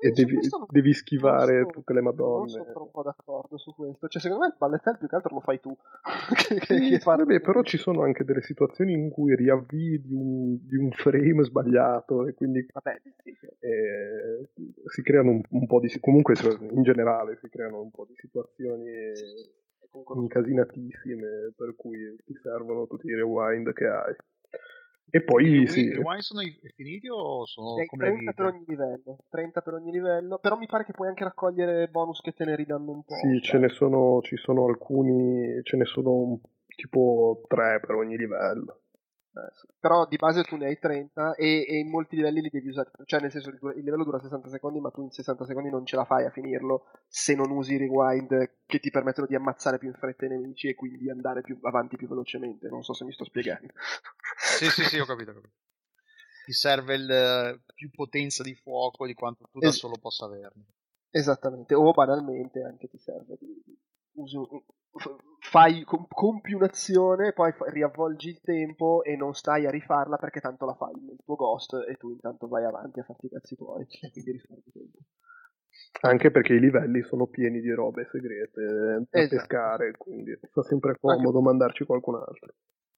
e 0.00 0.10
devi, 0.12 0.38
non- 0.50 0.66
devi 0.68 0.92
schivare 0.92 1.52
non 1.54 1.60
sono- 1.62 1.72
tutte 1.72 1.92
le 1.92 2.00
Non 2.00 2.10
madonne. 2.14 2.48
sono 2.50 2.72
un 2.84 2.90
po' 2.90 3.02
d'accordo 3.02 3.58
su 3.58 3.74
questo. 3.74 4.06
Cioè, 4.08 4.22
secondo 4.22 4.44
me 4.44 4.50
il 4.50 4.56
balletel 4.56 4.96
più 4.98 5.08
che 5.08 5.14
altro 5.16 5.34
lo 5.34 5.40
fai 5.40 5.60
tu. 5.60 5.76
che, 6.36 6.60
Sì, 6.64 6.88
che 6.90 7.00
vabbè, 7.02 7.40
però 7.40 7.62
ci 7.62 7.76
sono 7.78 8.02
anche 8.02 8.24
delle 8.24 8.42
situazioni 8.42 8.92
in 8.92 9.10
cui 9.10 9.34
riavvii 9.34 10.00
di 10.00 10.12
un, 10.14 10.58
di 10.66 10.76
un 10.76 10.90
frame 10.92 11.42
sbagliato 11.42 12.26
e 12.26 12.34
quindi 12.34 12.66
Vabbè, 12.72 13.00
sì, 13.22 13.36
sì. 13.40 13.46
eh, 13.58 14.48
si 14.86 15.02
creano 15.02 15.30
un, 15.32 15.42
un 15.50 15.66
po' 15.66 15.80
di 15.80 15.88
comunque 16.00 16.34
in 16.70 16.82
generale 16.82 17.36
si 17.42 17.48
creano 17.48 17.80
un 17.80 17.90
po' 17.90 18.04
di 18.06 18.14
situazioni 18.16 18.90
incasinatissime 20.14 21.52
per 21.56 21.74
cui 21.76 22.14
ti 22.24 22.34
servono 22.42 22.86
tutti 22.86 23.06
i 23.06 23.14
rewind 23.14 23.72
che 23.72 23.86
hai 23.86 24.14
e 25.10 25.22
poi 25.22 25.62
I 25.62 25.66
sì, 25.66 25.88
rewind 25.90 26.20
sono 26.20 26.40
i- 26.42 26.58
finiti 26.74 27.08
o 27.08 27.44
sono 27.46 27.74
Hai 27.76 27.86
come 27.86 28.04
le 28.04 28.10
30 28.12 28.32
per 28.32 28.46
ogni 28.46 28.64
livello, 28.66 29.18
30 29.28 29.60
per 29.62 29.74
ogni 29.74 29.90
livello, 29.90 30.38
però 30.38 30.56
mi 30.56 30.66
pare 30.66 30.84
che 30.84 30.92
puoi 30.92 31.08
anche 31.08 31.24
raccogliere 31.24 31.88
bonus 31.88 32.20
che 32.20 32.32
te 32.32 32.44
ne 32.44 32.56
ridanno 32.56 32.90
un 32.92 33.02
po'. 33.04 33.14
sì, 33.14 33.40
ce 33.40 33.58
ne 33.58 33.68
sono 33.68 34.20
ci 34.22 34.36
sono 34.36 34.66
alcuni 34.66 35.60
ce 35.62 35.76
ne 35.76 35.84
sono 35.84 36.10
un- 36.12 36.40
tipo 36.76 37.42
tre 37.48 37.80
per 37.80 37.96
ogni 37.96 38.16
livello. 38.16 38.80
Però 39.78 40.06
di 40.06 40.16
base 40.16 40.42
tu 40.42 40.56
ne 40.56 40.66
hai 40.66 40.78
30 40.78 41.34
e, 41.34 41.64
e 41.68 41.78
in 41.78 41.88
molti 41.88 42.16
livelli 42.16 42.40
li 42.40 42.50
devi 42.50 42.68
usare, 42.68 42.90
cioè 43.04 43.20
nel 43.20 43.30
senso 43.30 43.50
il, 43.50 43.58
livello 43.76 44.04
dura 44.04 44.18
60 44.18 44.48
secondi 44.48 44.80
ma 44.80 44.90
tu 44.90 45.02
in 45.02 45.10
60 45.10 45.44
secondi 45.44 45.70
non 45.70 45.86
ce 45.86 45.96
la 45.96 46.04
fai 46.04 46.24
a 46.24 46.30
finirlo 46.30 46.86
se 47.06 47.34
non 47.34 47.50
usi 47.50 47.74
i 47.74 47.78
rewind 47.78 48.50
che 48.66 48.78
ti 48.80 48.90
permettono 48.90 49.26
di 49.26 49.34
ammazzare 49.34 49.78
più 49.78 49.88
in 49.88 49.94
fretta 49.94 50.26
i 50.26 50.28
nemici 50.28 50.68
e 50.68 50.74
quindi 50.74 51.10
andare 51.10 51.42
più 51.42 51.58
avanti 51.62 51.96
più 51.96 52.08
velocemente, 52.08 52.68
non 52.68 52.82
so 52.82 52.92
se 52.92 53.04
mi 53.04 53.12
sto 53.12 53.24
spiegando. 53.24 53.72
Sì, 54.36 54.68
sì, 54.70 54.84
sì, 54.84 54.98
ho 54.98 55.04
capito. 55.04 55.30
ho 55.30 55.34
capito. 55.34 55.56
Ti 56.44 56.52
serve 56.52 56.94
il, 56.94 57.60
più 57.74 57.90
potenza 57.90 58.42
di 58.42 58.54
fuoco 58.54 59.06
di 59.06 59.12
quanto 59.12 59.46
tu 59.50 59.58
da 59.58 59.68
Es- 59.68 59.76
solo 59.76 59.96
possa 60.00 60.24
averne. 60.24 60.64
Esattamente, 61.10 61.74
o 61.74 61.92
banalmente 61.92 62.62
anche 62.62 62.88
ti 62.88 62.98
serve 62.98 63.36
di, 63.38 63.62
usi 64.12 64.36
fai, 65.38 65.82
com- 65.84 66.06
compi 66.08 66.52
un'azione, 66.52 67.32
poi 67.32 67.52
riavvolgi 67.66 68.30
il 68.30 68.40
tempo 68.40 69.02
e 69.02 69.16
non 69.16 69.34
stai 69.34 69.66
a 69.66 69.70
rifarla 69.70 70.16
perché 70.16 70.40
tanto 70.40 70.66
la 70.66 70.74
fai 70.74 70.94
nel 70.94 71.18
tuo 71.24 71.36
ghost 71.36 71.84
e 71.88 71.94
tu 71.94 72.10
intanto 72.10 72.48
vai 72.48 72.64
avanti 72.64 73.00
a 73.00 73.04
farti 73.04 73.26
i 73.26 73.30
cazzi 73.30 73.56
tuoi 73.56 73.86
e 73.88 74.10
quindi 74.12 74.32
risparmi 74.32 74.62
tempo. 74.72 74.98
Anche 76.00 76.30
perché 76.30 76.54
i 76.54 76.60
livelli 76.60 77.02
sono 77.02 77.26
pieni 77.26 77.60
di 77.60 77.72
robe 77.72 78.06
segrete 78.10 78.62
da 78.62 79.04
Esatto. 79.10 79.36
pescare, 79.36 79.92
quindi 79.96 80.38
fa 80.52 80.62
sempre 80.62 80.96
comodo 81.00 81.40
mandarci 81.40 81.84
qualcun 81.84 82.16
altro. 82.16 82.54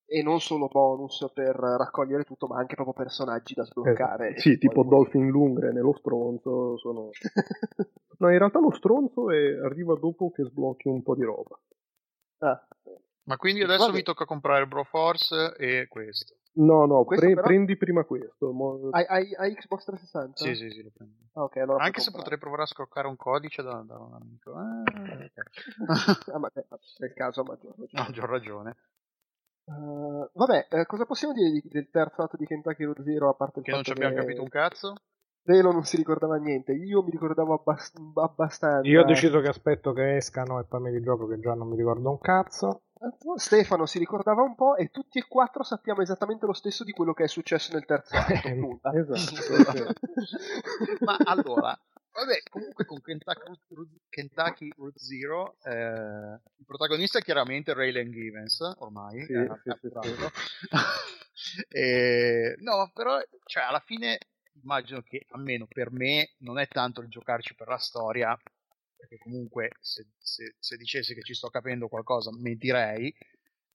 E 0.06 0.22
non 0.22 0.40
solo 0.40 0.66
bonus 0.66 1.30
per 1.32 1.54
raccogliere 1.54 2.24
tutto, 2.24 2.46
ma 2.46 2.58
anche 2.58 2.74
proprio 2.74 2.94
personaggi 2.94 3.54
da 3.54 3.64
sbloccare. 3.64 4.30
Esatto. 4.30 4.40
Sì, 4.40 4.58
tipo 4.58 4.82
Dolphin 4.82 5.28
Lundgren 5.28 5.76
e 5.76 5.80
lo 5.80 5.94
stronzo 5.96 6.76
sono... 6.78 7.10
no, 8.18 8.30
in 8.30 8.38
realtà 8.38 8.58
lo 8.58 8.72
stronzo 8.72 9.30
è- 9.30 9.58
arriva 9.64 9.94
dopo 9.94 10.30
che 10.30 10.42
sblocchi 10.44 10.88
un 10.88 11.02
po' 11.02 11.14
di 11.14 11.22
roba. 11.22 11.58
Ah, 12.40 12.66
Ma 13.24 13.36
quindi 13.36 13.62
adesso 13.62 13.84
Vabbè. 13.86 13.96
mi 13.96 14.02
tocca 14.02 14.24
comprare 14.24 14.62
il 14.62 14.68
Broforce 14.68 15.54
e 15.56 15.86
questo. 15.88 16.36
No, 16.54 16.84
no, 16.86 17.04
Questo 17.04 17.26
pre- 17.26 17.34
però- 17.34 17.46
prendi 17.46 17.76
prima 17.76 18.02
questo. 18.04 18.50
mo- 18.52 18.88
Hai, 18.90 19.04
hai- 19.06 19.34
hai 19.36 19.54
Xbox 19.54 19.84
360? 19.84 20.36
Sì, 20.42 20.54
sì, 20.56 20.70
sì, 20.70 20.82
lo 20.82 20.90
prendo. 20.92 21.14
Ah, 21.34 21.42
ok, 21.44 21.56
allora 21.58 21.84
Anche 21.84 22.00
se 22.00 22.10
comprare. 22.10 22.16
potrei 22.22 22.38
provare 22.38 22.62
a 22.62 22.66
scroccare 22.66 23.06
un 23.06 23.16
codice 23.16 23.62
da, 23.62 23.82
da 23.86 23.98
un 23.98 24.14
amico. 24.14 24.54
Ah, 24.54 24.82
ok. 24.82 25.32
ah, 26.34 26.38
ma 26.38 26.50
eh, 26.54 26.66
nel 26.98 27.12
caso, 27.14 27.44
ma 27.44 27.56
No, 27.62 28.06
ho 28.20 28.26
ragione. 28.26 28.76
Uh, 29.64 30.28
vabbè, 30.32 30.66
eh, 30.70 30.86
cosa 30.86 31.04
possiamo 31.06 31.32
dire 31.32 31.50
di- 31.50 31.62
del 31.68 31.88
terzo 31.90 32.22
atto 32.22 32.36
di 32.36 32.44
Kentucky 32.46 32.82
Road 32.82 33.02
Zero 33.04 33.28
a 33.28 33.34
parte 33.34 33.60
il 33.60 33.64
Che 33.64 33.70
non 33.70 33.84
ci 33.84 33.92
abbiamo 33.92 34.14
che 34.14 34.20
capito 34.20 34.42
un 34.42 34.48
cazzo? 34.48 34.94
Velo 35.42 35.72
non 35.72 35.84
si 35.84 35.96
ricordava 35.96 36.36
niente, 36.36 36.72
io 36.72 37.02
mi 37.02 37.10
ricordavo 37.10 37.54
abbast- 37.54 37.98
abbastanza. 38.14 38.88
Io 38.88 39.00
ho 39.00 39.04
deciso 39.04 39.40
che 39.40 39.48
aspetto 39.48 39.92
che 39.92 40.16
escano 40.16 40.60
e 40.60 40.64
poi 40.64 40.80
mi 40.80 40.90
rigioco 40.90 41.26
che 41.26 41.40
già 41.40 41.54
non 41.54 41.68
mi 41.68 41.76
ricordo 41.76 42.10
un 42.10 42.18
cazzo. 42.18 42.82
Stefano 43.36 43.86
si 43.86 43.98
ricordava 43.98 44.42
un 44.42 44.54
po' 44.54 44.76
e 44.76 44.90
tutti 44.90 45.18
e 45.18 45.26
quattro 45.26 45.62
sappiamo 45.62 46.02
esattamente 46.02 46.44
lo 46.44 46.52
stesso 46.52 46.84
di 46.84 46.92
quello 46.92 47.14
che 47.14 47.24
è 47.24 47.28
successo 47.28 47.72
nel 47.72 47.86
terzo 47.86 48.14
atto. 48.14 48.48
nulla. 48.54 48.92
Esatto. 48.92 49.94
Ma 51.00 51.16
allora, 51.24 51.78
vabbè, 52.12 52.42
comunque 52.50 52.84
con 52.84 53.00
Kentucky 53.00 54.68
Route 54.76 54.98
Zero, 54.98 55.56
eh, 55.62 56.40
il 56.58 56.66
protagonista 56.66 57.18
è 57.18 57.22
chiaramente 57.22 57.72
Raylan 57.72 58.10
Givens, 58.10 58.74
ormai. 58.78 59.24
Sì, 59.24 59.32
eh, 59.32 59.50
sì, 59.62 59.70
sì. 59.80 59.88
E, 61.68 62.54
no, 62.58 62.90
però, 62.92 63.18
cioè, 63.46 63.62
alla 63.62 63.80
fine 63.80 64.18
immagino 64.62 65.02
che, 65.02 65.26
almeno 65.30 65.66
per 65.66 65.90
me, 65.90 66.34
non 66.38 66.58
è 66.58 66.66
tanto 66.68 67.00
il 67.00 67.08
giocarci 67.08 67.54
per 67.54 67.68
la 67.68 67.78
storia, 67.78 68.38
perché 68.96 69.18
comunque 69.18 69.70
se, 69.80 70.06
se, 70.18 70.56
se 70.58 70.76
dicessi 70.76 71.14
che 71.14 71.22
ci 71.22 71.34
sto 71.34 71.48
capendo 71.48 71.88
qualcosa 71.88 72.30
mentirei, 72.32 73.14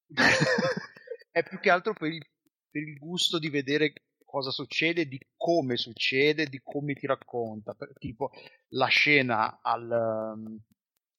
è 1.32 1.44
più 1.44 1.60
che 1.60 1.70
altro 1.70 1.94
per 1.94 2.12
il, 2.12 2.26
per 2.70 2.82
il 2.82 2.98
gusto 2.98 3.40
di 3.40 3.50
vedere 3.50 3.94
cosa 4.36 4.52
succede, 4.52 5.08
di 5.08 5.20
come 5.36 5.78
succede, 5.78 6.48
di 6.48 6.60
come 6.62 6.94
ti 6.94 7.08
racconta. 7.08 7.74
Per- 7.74 7.94
tipo 7.98 8.32
la 8.70 8.88
scena 8.88 9.60
al 9.62 10.34
um, 10.36 10.60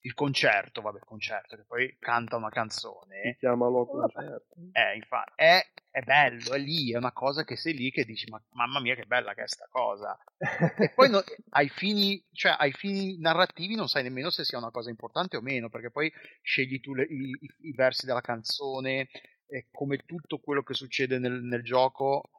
il 0.06 0.14
concerto, 0.14 0.82
vabbè, 0.82 1.00
concerto, 1.00 1.56
che 1.56 1.64
poi 1.64 1.96
canta 1.98 2.36
una 2.36 2.48
canzone. 2.48 3.22
Si 3.32 3.38
chiama 3.40 3.66
Lo 3.68 3.86
Concerto. 3.86 4.54
Eh, 4.70 4.94
infatti, 4.94 5.32
è, 5.34 5.60
è 5.90 6.00
bello, 6.02 6.52
è 6.52 6.58
lì, 6.58 6.92
è 6.92 6.96
una 6.96 7.10
cosa 7.12 7.42
che 7.42 7.56
sei 7.56 7.74
lì 7.74 7.90
che 7.90 8.04
dici, 8.04 8.30
ma 8.30 8.40
mamma 8.50 8.80
mia 8.80 8.94
che 8.94 9.04
bella 9.04 9.34
che 9.34 9.42
è 9.42 9.48
sta 9.48 9.66
cosa. 9.68 10.16
e 10.78 10.92
poi 10.94 11.10
no- 11.10 11.24
ai, 11.50 11.68
fini, 11.68 12.24
cioè, 12.32 12.54
ai 12.56 12.70
fini 12.72 13.18
narrativi 13.18 13.74
non 13.74 13.88
sai 13.88 14.04
nemmeno 14.04 14.30
se 14.30 14.44
sia 14.44 14.58
una 14.58 14.70
cosa 14.70 14.90
importante 14.90 15.36
o 15.36 15.40
meno, 15.40 15.68
perché 15.68 15.90
poi 15.90 16.10
scegli 16.40 16.78
tu 16.78 16.94
le- 16.94 17.02
i, 17.02 17.36
i- 17.40 17.68
i 17.68 17.72
versi 17.72 18.06
della 18.06 18.20
canzone 18.20 19.08
e 19.48 19.66
come 19.72 19.98
tutto 20.06 20.38
quello 20.38 20.62
che 20.62 20.74
succede 20.74 21.18
nel, 21.18 21.42
nel 21.42 21.64
gioco, 21.64 22.30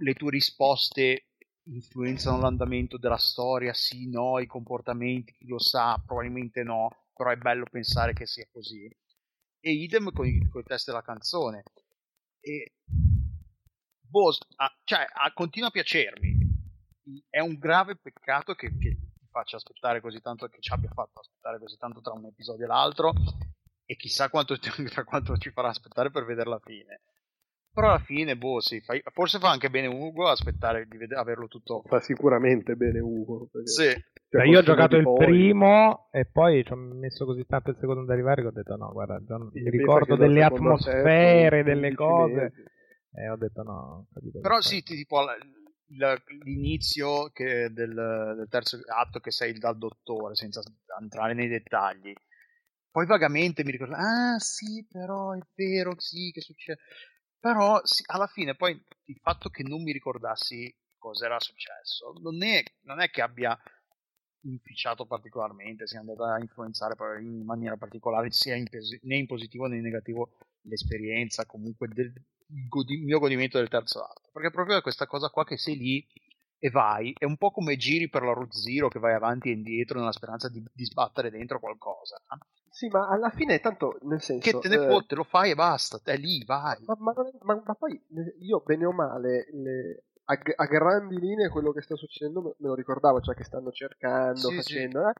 le 0.00 0.14
tue 0.14 0.30
risposte 0.30 1.27
influenzano 1.72 2.38
l'andamento 2.40 2.98
della 2.98 3.16
storia, 3.18 3.72
sì, 3.72 4.08
no, 4.08 4.38
i 4.38 4.46
comportamenti, 4.46 5.34
chi 5.34 5.46
lo 5.46 5.58
sa, 5.58 6.02
probabilmente 6.04 6.62
no, 6.62 6.88
però 7.14 7.30
è 7.30 7.36
bello 7.36 7.64
pensare 7.70 8.12
che 8.12 8.26
sia 8.26 8.46
così. 8.50 8.88
E 9.60 9.70
idem 9.72 10.12
con 10.12 10.26
il, 10.26 10.48
con 10.48 10.60
il 10.60 10.66
testo 10.66 10.90
della 10.90 11.02
canzone. 11.02 11.62
E 12.40 12.74
boh, 14.00 14.32
ah, 14.56 14.74
cioè, 14.84 15.06
ah, 15.12 15.32
continua 15.32 15.68
a 15.68 15.72
piacermi. 15.72 16.46
È 17.28 17.40
un 17.40 17.58
grave 17.58 17.96
peccato 17.96 18.54
che, 18.54 18.68
che 18.68 18.96
ti 18.96 19.26
faccia 19.30 19.56
aspettare 19.56 20.00
così 20.00 20.20
tanto, 20.20 20.46
che 20.48 20.60
ci 20.60 20.72
abbia 20.72 20.90
fatto 20.90 21.20
aspettare 21.20 21.58
così 21.58 21.76
tanto 21.76 22.00
tra 22.00 22.12
un 22.12 22.26
episodio 22.26 22.64
e 22.64 22.68
l'altro, 22.68 23.12
e 23.84 23.96
chissà 23.96 24.28
quanto, 24.28 24.56
quanto 25.04 25.36
ci 25.38 25.50
farà 25.50 25.68
aspettare 25.68 26.10
per 26.10 26.24
vedere 26.24 26.48
la 26.48 26.60
fine. 26.60 27.00
Però 27.80 27.90
alla 27.94 27.98
fine, 28.04 28.36
boh, 28.36 28.60
sì, 28.60 28.82
forse 29.12 29.38
fa 29.38 29.50
anche 29.50 29.70
bene 29.70 29.86
Ugo 29.86 30.28
aspettare 30.28 30.86
di 30.88 30.96
vede- 30.96 31.14
averlo 31.14 31.46
tutto. 31.46 31.82
Fa 31.86 32.00
sicuramente 32.00 32.74
bene 32.74 32.98
Ugo. 32.98 33.48
perché- 33.52 33.68
Sì. 33.70 34.04
cioè, 34.28 34.44
io 34.46 34.58
ho 34.58 34.62
giocato 34.62 34.96
il 34.96 35.04
poi- 35.04 35.24
primo 35.26 36.08
e 36.10 36.24
poi 36.26 36.64
ci 36.64 36.72
ho 36.72 36.76
messo 36.76 37.24
così 37.24 37.46
tanto 37.46 37.70
il 37.70 37.76
secondo 37.78 38.00
ad 38.02 38.10
arrivare 38.10 38.42
che 38.42 38.48
ho 38.48 38.52
detto 38.52 38.74
no, 38.76 38.90
guarda, 38.92 39.22
non- 39.28 39.50
mi 39.52 39.70
ricordo 39.70 40.16
delle 40.16 40.42
atmosfere, 40.42 41.58
in 41.58 41.64
delle 41.64 41.94
15 41.94 41.94
cose 41.94 42.52
e 43.14 43.28
ho 43.28 43.36
detto 43.36 43.62
no, 43.62 43.72
ho 43.72 44.06
capito 44.12 44.40
Però 44.40 44.60
sì, 44.60 44.82
ti- 44.82 44.96
tipo 44.96 45.20
l'inizio 46.42 47.30
che 47.32 47.70
del, 47.72 47.94
del 48.36 48.46
terzo 48.50 48.78
atto 48.86 49.20
che 49.20 49.30
sei 49.30 49.52
dal 49.58 49.78
dottore, 49.78 50.34
senza 50.34 50.60
entrare 51.00 51.34
nei 51.34 51.48
dettagli. 51.48 52.12
Poi 52.90 53.06
vagamente 53.06 53.64
mi 53.64 53.70
ricordo, 53.70 53.94
ah 53.94 54.38
sì, 54.38 54.84
però 54.90 55.32
è 55.32 55.38
vero, 55.54 55.94
sì, 55.98 56.30
che 56.32 56.40
succede. 56.40 56.80
Però 57.40 57.80
sì, 57.84 58.02
alla 58.06 58.26
fine 58.26 58.54
poi 58.54 58.80
il 59.04 59.18
fatto 59.20 59.48
che 59.48 59.62
non 59.62 59.82
mi 59.82 59.92
ricordassi 59.92 60.74
cosa 60.98 61.26
era 61.26 61.38
successo 61.38 62.12
non 62.20 62.42
è, 62.42 62.62
non 62.82 63.00
è 63.00 63.08
che 63.08 63.22
abbia 63.22 63.56
inficiato 64.42 65.06
particolarmente, 65.06 65.86
sia 65.86 66.00
andata 66.00 66.34
a 66.34 66.40
influenzare 66.40 66.94
in 67.20 67.44
maniera 67.44 67.76
particolare 67.76 68.30
sia 68.30 68.54
in 68.56 68.68
pos- 68.68 68.98
né 69.02 69.16
in 69.16 69.26
positivo 69.26 69.66
né 69.66 69.76
in 69.76 69.82
negativo 69.82 70.36
l'esperienza 70.62 71.46
comunque 71.46 71.88
del 71.88 72.12
il 72.50 72.66
godi- 72.68 73.04
mio 73.04 73.18
godimento 73.18 73.58
del 73.58 73.68
terzo 73.68 74.02
atto. 74.02 74.30
Perché 74.32 74.50
proprio 74.50 74.78
è 74.78 74.82
questa 74.82 75.06
cosa 75.06 75.28
qua 75.28 75.44
che 75.44 75.58
sei 75.58 75.76
lì 75.76 76.06
e 76.58 76.70
vai, 76.70 77.14
è 77.16 77.24
un 77.24 77.36
po' 77.36 77.50
come 77.50 77.76
giri 77.76 78.08
per 78.08 78.22
la 78.22 78.32
Route 78.32 78.56
Zero 78.56 78.88
che 78.88 78.98
vai 78.98 79.14
avanti 79.14 79.48
e 79.50 79.52
indietro 79.52 79.98
nella 79.98 80.12
speranza 80.12 80.48
di, 80.48 80.62
di 80.72 80.84
sbattere 80.84 81.30
dentro 81.30 81.60
qualcosa. 81.60 82.20
no? 82.30 82.38
Sì, 82.78 82.86
ma 82.88 83.08
alla 83.08 83.30
fine 83.30 83.58
tanto, 83.58 83.98
nel 84.02 84.22
senso... 84.22 84.60
Che 84.60 84.60
te 84.60 84.68
ne 84.68 84.76
eh, 84.76 84.86
fotte, 84.86 85.16
lo 85.16 85.24
fai 85.24 85.50
e 85.50 85.54
basta, 85.56 86.00
è 86.04 86.16
lì, 86.16 86.44
vai. 86.44 86.76
Ma, 86.86 86.94
ma 86.98 87.12
ma- 87.42 87.62
ma 87.64 87.74
poi 87.74 87.92
eh, 88.14 88.36
io 88.40 88.60
bene 88.64 88.86
o 88.86 88.92
male 88.92 89.48
le- 89.52 90.04
a, 90.26 90.38
a 90.56 90.64
grandi 90.66 91.18
linee 91.18 91.48
quello 91.48 91.72
che 91.72 91.80
sta 91.82 91.96
succedendo 91.96 92.40
me, 92.42 92.54
me 92.58 92.68
lo 92.68 92.74
ricordavo, 92.74 93.20
cioè 93.20 93.34
che 93.34 93.44
stanno 93.44 93.72
cercando, 93.72 94.48
Sì, 94.48 94.56
facendo, 94.56 95.08
eh. 95.08 95.12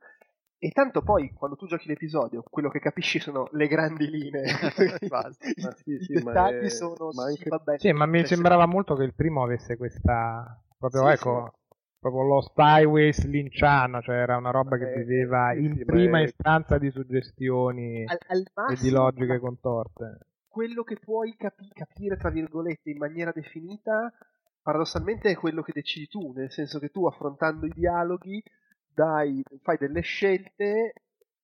e 0.59 0.71
tanto 0.71 1.03
poi 1.03 1.33
quando 1.33 1.57
tu 1.57 1.67
giochi 1.67 1.89
l'episodio 1.89 2.43
quello 2.49 2.69
che 2.69 2.79
capisci 2.81 3.19
sono 3.19 3.49
le 3.53 3.67
grandi 3.67 4.09
linee, 4.09 4.45
Basta. 5.09 5.47
Ma 5.63 5.75
sì, 5.83 5.99
i 5.99 6.05
sì, 6.05 6.13
ma 6.15 6.33
dettagli 6.33 6.67
è- 6.67 6.71
sono 6.71 7.11
ma 7.13 7.25
sì, 7.25 7.43
anche- 7.49 7.51
Sì, 7.77 7.93
ma 7.93 8.07
mi 8.07 8.21
eh, 8.21 8.27
sembrava 8.27 8.67
molto 8.67 8.95
che 8.95 9.03
il 9.05 9.15
primo 9.15 9.43
avesse 9.43 9.77
questa 9.77 10.61
proprio 10.79 11.03
Sì, 11.03 11.09
ecco 11.09 11.53
proprio 11.99 12.23
lo 12.23 12.53
Highways 12.57 13.25
linciano, 13.27 14.01
cioè 14.03 14.17
era 14.17 14.37
una 14.37 14.51
roba 14.51 14.77
che 14.79 14.87
Eh, 14.87 14.89
viveva 14.89 15.53
sì, 15.53 15.63
in 15.65 15.73
sì, 15.73 15.85
ma 15.85 15.97
prima 15.97 16.21
è- 16.21 16.23
istanza 16.23 16.79
di 16.79 16.91
suggestioni 16.91 18.11
al, 18.11 18.19
al 18.27 18.45
e 18.65 18.77
di 18.77 18.91
massimo, 18.91 18.91
logiche 18.91 19.39
ma- 19.39 19.41
contorte. 19.41 20.19
quello 20.47 20.83
che 20.83 20.97
puoi 20.99 21.37
capi- 21.37 21.69
capire, 21.73 22.17
tra 22.17 22.31
virgolette, 22.31 22.91
in 22.91 22.99
maniera 22.99 23.33
definita, 23.33 24.13
paradossalmente 24.63 25.31
è 25.31 25.37
quello 25.37 25.63
che 25.63 25.73
decidi 25.75 26.09
tu, 26.09 26.33
nel 26.33 26.51
senso 26.51 26.79
che 26.79 26.91
tu 26.91 27.07
affrontando 27.07 27.67
i 27.67 27.73
dialoghi 27.73 28.43
dai, 28.93 29.43
fai 29.63 29.77
delle 29.79 30.01
scelte 30.01 30.93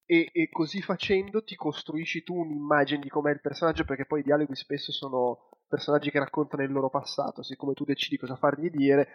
e, 0.06 0.28
e 0.32 0.48
così 0.50 0.82
facendo 0.82 1.42
ti 1.44 1.54
costruisci 1.54 2.22
tu 2.24 2.34
un'immagine 2.36 3.00
di 3.00 3.08
com'è 3.08 3.30
il 3.32 3.40
personaggio, 3.40 3.84
perché 3.84 4.06
poi 4.06 4.20
i 4.20 4.22
dialoghi 4.24 4.54
spesso 4.56 4.92
sono 4.92 5.48
personaggi 5.68 6.10
che 6.10 6.18
raccontano 6.18 6.62
il 6.62 6.72
loro 6.72 6.90
passato, 6.90 7.42
siccome 7.42 7.74
tu 7.74 7.84
decidi 7.84 8.16
cosa 8.18 8.36
fargli 8.36 8.70
dire, 8.70 9.08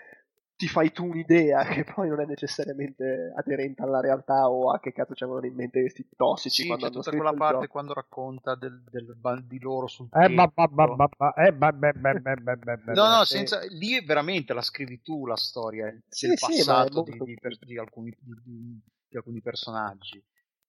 ti 0.60 0.68
fai 0.68 0.92
tu 0.92 1.06
un'idea 1.06 1.64
che 1.72 1.86
poi 1.86 2.10
non 2.10 2.20
è 2.20 2.26
necessariamente 2.26 3.32
aderente 3.34 3.82
alla 3.82 4.02
realtà 4.02 4.50
o 4.50 4.72
a 4.72 4.80
che 4.82 4.92
cazzo 4.92 5.16
ci 5.16 5.24
avevano 5.24 5.46
in 5.46 5.56
mente 5.56 5.80
questi 5.80 6.06
tossici 6.18 6.64
Sì, 6.64 6.68
quando 6.68 6.88
c'è 6.88 6.92
tutta 6.92 7.12
quella 7.12 7.32
parte 7.32 7.54
gioco. 7.54 7.72
quando 7.72 7.94
racconta 7.94 8.56
del, 8.56 8.84
del 8.92 9.16
ban- 9.16 9.48
di 9.48 9.60
loro 9.60 9.88
sul 9.88 10.10
Eh, 10.12 10.28
ba, 10.36 10.48
ba, 10.48 10.68
ba, 10.68 11.34
eh, 11.38 11.54
ba, 11.54 11.72
No, 11.72 13.08
no, 13.08 13.20
be. 13.20 13.26
senza, 13.26 13.62
lì 13.70 13.96
è 13.96 14.02
veramente 14.04 14.54
la 14.54 14.62
scrivi 14.62 15.02
tu 15.02 15.26
la 15.28 15.36
storia 15.38 15.96
Sì, 16.10 16.28
del 16.28 16.36
sì, 16.36 16.42
passato 16.42 17.02
di, 17.04 17.12
molto- 17.12 17.24
di 17.24 17.38
per- 17.40 17.58
di 17.60 17.78
alcuni, 17.78 18.14
di- 18.20 18.42
di- 18.44 18.82
di 19.08 19.18
alcuni 19.18 19.42
personaggi. 19.42 20.22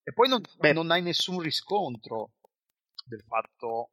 E 0.03 0.13
poi 0.13 0.29
non, 0.29 0.41
Beh. 0.59 0.73
non 0.73 0.91
hai 0.91 1.01
nessun 1.01 1.39
riscontro 1.39 2.31
del 3.05 3.23
fatto, 3.27 3.89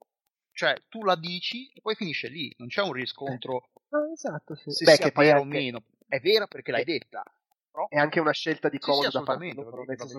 cioè 0.58 0.74
tu 0.88 1.04
la 1.04 1.14
dici 1.14 1.70
e 1.72 1.80
poi 1.80 1.94
finisce 1.94 2.26
lì, 2.26 2.52
non 2.58 2.66
c'è 2.66 2.82
un 2.82 2.92
riscontro 2.92 3.68
No, 3.90 4.10
esatto, 4.12 4.56
sì. 4.56 4.72
se 4.72 4.84
Beh, 4.84 4.96
sia 4.96 5.38
o 5.38 5.44
meno. 5.44 5.84
È 6.08 6.18
vera 6.18 6.48
perché 6.48 6.72
l'hai 6.72 6.82
detta. 6.84 7.22
Però... 7.70 7.86
è 7.88 7.96
anche 7.96 8.18
una 8.18 8.32
scelta 8.32 8.68
di 8.68 8.76
Sì, 8.76 8.82
sì, 8.82 8.90
comodo 8.90 9.10
da 9.10 9.22
parte 9.22 9.54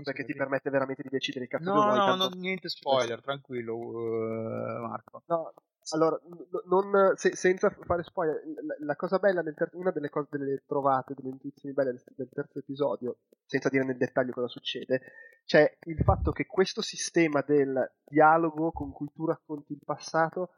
perché 0.01 0.23
ti 0.23 0.33
permette 0.33 0.69
veramente 0.69 1.03
di 1.03 1.09
decidere 1.09 1.43
il 1.43 1.49
cazzo 1.51 1.71
No, 1.73 1.81
vuoi. 1.83 1.97
no, 1.97 2.05
tanto- 2.05 2.29
no, 2.29 2.35
niente 2.35 2.69
spoiler, 2.69 3.21
tranquillo, 3.21 3.75
uh, 3.75 4.87
Marco. 4.87 5.23
No, 5.25 5.53
allora, 5.89 6.19
non, 6.67 7.13
se- 7.15 7.35
senza 7.35 7.69
fare 7.69 8.03
spoiler, 8.03 8.41
la, 8.63 8.75
la 8.79 8.95
cosa 8.95 9.17
bella, 9.19 9.41
nel 9.41 9.55
ter- 9.55 9.73
una 9.73 9.91
delle 9.91 10.09
cose, 10.09 10.27
delle 10.31 10.63
trovate, 10.65 11.13
delle 11.15 11.29
intuizioni 11.29 11.73
belle 11.73 11.91
del, 11.91 12.03
del 12.15 12.29
terzo 12.31 12.59
episodio, 12.59 13.17
senza 13.45 13.69
dire 13.69 13.85
nel 13.85 13.97
dettaglio 13.97 14.31
cosa 14.33 14.47
succede, 14.47 15.01
c'è 15.45 15.77
il 15.85 15.97
fatto 16.03 16.31
che 16.31 16.45
questo 16.45 16.81
sistema 16.81 17.41
del 17.41 17.91
dialogo 18.05 18.71
con 18.71 18.91
cui 18.91 19.09
tu 19.13 19.25
racconti 19.25 19.73
il 19.73 19.81
passato 19.83 20.53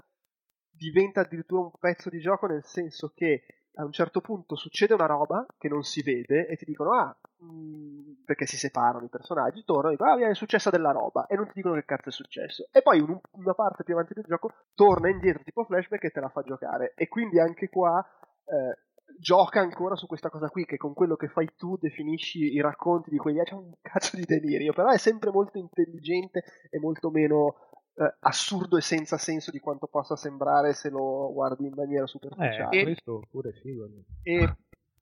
diventa 0.69 1.21
addirittura 1.21 1.61
un 1.61 1.71
pezzo 1.79 2.09
di 2.09 2.19
gioco 2.19 2.47
nel 2.47 2.63
senso 2.65 3.11
che 3.13 3.43
a 3.75 3.85
un 3.85 3.91
certo 3.91 4.21
punto 4.21 4.55
succede 4.55 4.93
una 4.93 5.05
roba 5.05 5.45
che 5.57 5.69
non 5.69 5.83
si 5.83 6.01
vede 6.01 6.47
e 6.47 6.57
ti 6.57 6.65
dicono 6.65 6.91
ah 6.91 7.15
mh, 7.37 8.23
perché 8.25 8.45
si 8.45 8.57
separano 8.57 9.05
i 9.05 9.09
personaggi 9.09 9.63
tornano 9.63 9.89
e 9.89 9.97
dicono 9.97 10.11
ah 10.11 10.29
è 10.29 10.33
successa 10.33 10.69
della 10.69 10.91
roba 10.91 11.25
e 11.27 11.35
non 11.35 11.45
ti 11.47 11.53
dicono 11.55 11.75
che 11.75 11.85
cazzo 11.85 12.09
è 12.09 12.11
successo. 12.11 12.67
E 12.71 12.81
poi 12.81 12.99
un, 12.99 13.19
una 13.31 13.53
parte 13.53 13.83
più 13.83 13.93
avanti 13.93 14.13
del 14.13 14.25
gioco 14.27 14.53
torna 14.75 15.09
indietro 15.09 15.43
tipo 15.43 15.63
flashback 15.63 16.03
e 16.03 16.09
te 16.09 16.19
la 16.19 16.29
fa 16.29 16.41
giocare. 16.41 16.93
E 16.95 17.07
quindi 17.07 17.39
anche 17.39 17.69
qua 17.69 18.05
eh, 18.45 18.77
gioca 19.17 19.59
ancora 19.59 19.95
su 19.95 20.07
questa 20.07 20.29
cosa 20.29 20.49
qui 20.49 20.65
che 20.65 20.77
con 20.77 20.93
quello 20.93 21.15
che 21.15 21.27
fai 21.27 21.49
tu 21.55 21.77
definisci 21.77 22.53
i 22.53 22.61
racconti 22.61 23.09
di 23.09 23.17
quegli 23.17 23.41
c'è 23.41 23.53
un 23.53 23.71
cazzo 23.81 24.15
di 24.15 24.25
delirio 24.25 24.73
però 24.73 24.89
è 24.89 24.97
sempre 24.97 25.31
molto 25.31 25.57
intelligente 25.57 26.43
e 26.69 26.79
molto 26.79 27.09
meno 27.09 27.69
eh, 28.01 28.15
assurdo 28.21 28.77
e 28.77 28.81
senza 28.81 29.17
senso 29.17 29.51
di 29.51 29.59
quanto 29.59 29.85
possa 29.85 30.15
sembrare 30.15 30.73
se 30.73 30.89
lo 30.89 31.31
guardi 31.31 31.67
in 31.67 31.73
maniera 31.75 32.07
superficiale. 32.07 32.79
Eh, 32.79 32.83
questo 32.83 33.21
pure 33.29 33.53
figo. 33.53 33.87
E 34.23 34.55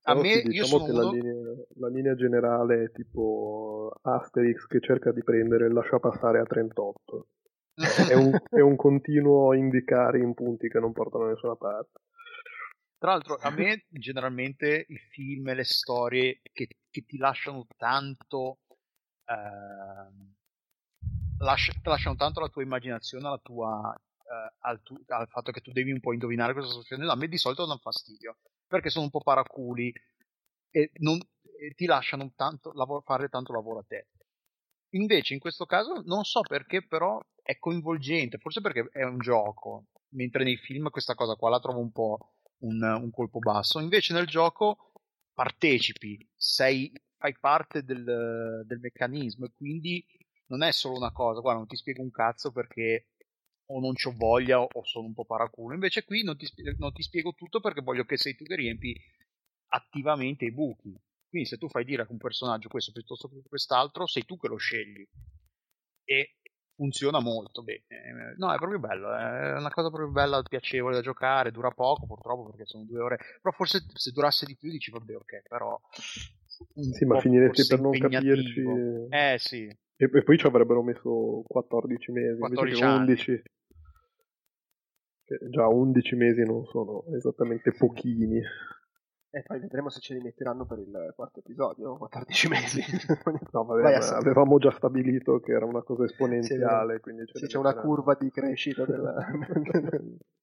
a 0.04 0.16
me, 0.16 0.34
sì, 0.34 0.48
io 0.48 0.64
diciamo 0.64 0.68
sono 0.68 0.86
che 0.86 0.92
uno... 0.92 1.02
la, 1.04 1.12
linea, 1.12 1.66
la 1.76 1.88
linea 1.88 2.16
generale 2.16 2.84
è 2.84 2.92
tipo 2.92 3.94
Asterix 4.02 4.66
che 4.66 4.82
cerca 4.82 5.14
di 5.14 5.24
prendere 5.24 5.68
il 5.68 5.74
lascia 5.74 6.00
passare 6.00 6.40
a 6.40 6.44
38. 6.44 7.28
è, 8.10 8.14
un, 8.16 8.32
è 8.50 8.60
un 8.60 8.76
continuo 8.76 9.54
indicare 9.54 10.20
in 10.20 10.34
punti 10.34 10.68
che 10.68 10.80
non 10.80 10.92
portano 10.92 11.26
da 11.26 11.30
nessuna 11.32 11.56
parte. 11.56 12.02
Tra 12.98 13.12
l'altro, 13.12 13.38
a 13.40 13.50
me 13.50 13.86
generalmente 13.88 14.86
i 14.90 14.98
film 14.98 15.48
e 15.48 15.54
le 15.54 15.64
storie 15.64 16.42
che, 16.52 16.68
che 16.90 17.06
ti 17.06 17.18
lasciano 17.18 17.66
tanto. 17.78 18.58
ehm, 19.24 20.36
lascia- 21.40 21.74
lasciano 21.84 22.16
tanto 22.16 22.40
alla 22.40 22.50
tua 22.50 22.64
immaginazione, 22.64 23.28
alla 23.28 23.40
tua, 23.40 23.94
eh, 23.96 24.54
al, 24.60 24.82
tu- 24.84 25.02
al 25.08 25.28
fatto 25.30 25.52
che 25.52 25.62
tu 25.62 25.72
devi 25.72 25.92
un 25.92 26.00
po' 26.00 26.14
indovinare 26.14 26.54
cosa 26.54 26.68
sta 26.68 26.80
succedendo. 26.80 27.12
A 27.12 27.16
me 27.16 27.28
di 27.28 27.38
solito 27.38 27.66
danno 27.66 27.80
fastidio 27.80 28.38
perché 28.68 28.90
sono 28.90 29.06
un 29.06 29.12
po' 29.12 29.22
paraculi 29.22 29.92
e, 30.72 30.92
non- 31.00 31.20
e 31.60 31.74
ti 31.76 31.86
lasciano 31.86 32.32
tanto 32.36 32.72
lav- 32.74 33.04
fare 33.04 33.30
tanto 33.30 33.54
lavoro 33.54 33.80
a 33.80 33.86
te. 33.88 34.08
Invece, 34.94 35.34
in 35.34 35.40
questo 35.40 35.66
caso, 35.66 36.02
non 36.06 36.24
so 36.24 36.42
perché, 36.42 36.86
però 36.86 37.20
è 37.42 37.58
coinvolgente, 37.60 38.38
forse 38.40 38.62
perché 38.62 38.90
è 38.92 39.04
un 39.04 39.20
gioco, 39.20 39.86
mentre 40.10 40.44
nei 40.44 40.58
film 40.58 40.90
questa 40.90 41.14
cosa 41.16 41.36
qua 41.36 41.50
la 41.50 41.60
trovo 41.60 41.80
un 41.80 41.92
po' 41.92 42.18
un, 42.60 42.82
un 42.82 43.12
colpo 43.12 43.40
basso. 43.40 43.80
Invece 43.80 44.14
nel 44.14 44.26
gioco 44.26 44.92
partecipi, 45.34 46.28
sei, 46.36 46.92
fai 47.18 47.38
parte 47.40 47.84
del, 47.84 48.64
del 48.66 48.80
meccanismo 48.80 49.46
e 49.46 49.52
quindi 49.56 50.04
non 50.50 50.64
è 50.64 50.72
solo 50.72 50.96
una 50.98 51.12
cosa, 51.12 51.40
guarda, 51.42 51.60
non 51.60 51.68
ti 51.68 51.76
spiego 51.76 52.02
un 52.02 52.12
cazzo 52.12 52.52
perché 52.52 53.08
o 53.72 53.80
non 53.80 53.94
c'ho 53.94 54.14
voglia 54.16 54.60
o, 54.62 54.70
sono 54.84 55.06
un 55.08 55.14
po' 55.14 55.26
paraculo. 55.26 55.74
Invece 55.76 56.04
qui 56.04 56.24
non 56.24 56.38
ti, 56.38 56.48
non 56.78 56.92
ti 56.94 57.04
spiego 57.04 57.34
tutto 57.34 57.60
perché 57.60 57.82
voglio 57.82 58.06
che 58.06 58.18
sei 58.18 58.36
tu 58.36 58.44
che 58.46 58.56
riempi 58.56 58.96
attivamente 59.70 60.46
i 60.46 60.52
buchi. 60.52 60.96
Quindi 61.30 61.48
se 61.48 61.58
tu 61.58 61.70
fai 61.70 61.86
dire 61.86 62.02
a 62.02 62.08
un 62.10 62.18
personaggio 62.18 62.70
questo 62.70 62.92
piuttosto 62.92 63.30
che 63.30 63.42
quest'altro, 63.48 64.08
sei 64.08 64.26
tu 64.26 64.38
che 64.38 64.48
lo 64.48 64.58
scegli. 64.58 65.08
E 66.04 66.36
funziona 66.76 67.20
molto 67.20 67.62
bene. 67.62 67.84
Eh, 67.88 68.36
No, 68.38 68.52
è 68.54 68.58
proprio 68.58 68.80
bello, 68.80 69.14
è 69.16 69.58
una 69.58 69.70
cosa 69.70 69.90
proprio 69.90 70.10
bella, 70.10 70.42
piacevole 70.42 70.96
da 70.96 71.02
giocare, 71.02 71.52
dura 71.52 71.72
poco 71.72 72.06
purtroppo 72.08 72.50
perché 72.50 72.66
sono 72.66 72.86
due 72.86 73.00
ore, 73.02 73.18
però 73.42 73.54
forse 73.56 73.86
se 73.94 74.12
durasse 74.12 74.46
di 74.46 74.56
più 74.56 74.72
dici 74.72 74.90
vabbè 74.92 75.16
ok, 75.16 75.42
però... 75.48 75.80
Sì, 76.76 77.06
ma 77.06 77.20
finiresti 77.20 77.68
per 77.68 77.82
non 77.82 77.92
capirci. 77.98 78.64
Eh 79.10 79.36
sì, 79.40 79.66
E, 79.66 80.10
e 80.12 80.24
poi 80.24 80.38
ci 80.38 80.46
avrebbero 80.46 80.84
messo 80.84 81.44
14 81.48 82.12
mesi, 82.12 82.40
invece 82.42 82.54
14 82.54 82.80
che 82.80 82.86
anni. 82.86 83.10
11. 83.10 83.42
Che 85.24 85.40
già 85.50 85.68
11 85.68 86.16
mesi 86.16 86.44
non 86.44 86.66
sono 86.66 87.04
esattamente 87.16 87.72
pochini. 87.72 88.42
E 89.32 89.44
poi 89.44 89.60
vedremo 89.60 89.90
se 89.90 90.00
ce 90.00 90.16
li 90.16 90.22
metteranno 90.22 90.66
per 90.66 90.80
il 90.80 91.14
quarto 91.16 91.40
episodio, 91.40 91.98
14 91.98 92.48
mesi. 92.48 92.82
No, 93.52 93.64
vabbè, 93.64 93.96
avevamo 94.14 94.58
già 94.58 94.72
stabilito 94.72 95.40
che 95.40 95.52
era 95.52 95.66
una 95.66 95.84
cosa 95.84 96.06
esponenziale, 96.06 97.00
quindi 97.00 97.24
Sì, 97.32 97.42
ne 97.42 97.48
c'è 97.48 97.58
una 97.58 97.76
curva 97.76 98.18
di 98.20 98.32
crescita 98.32 98.86
della... 98.86 99.14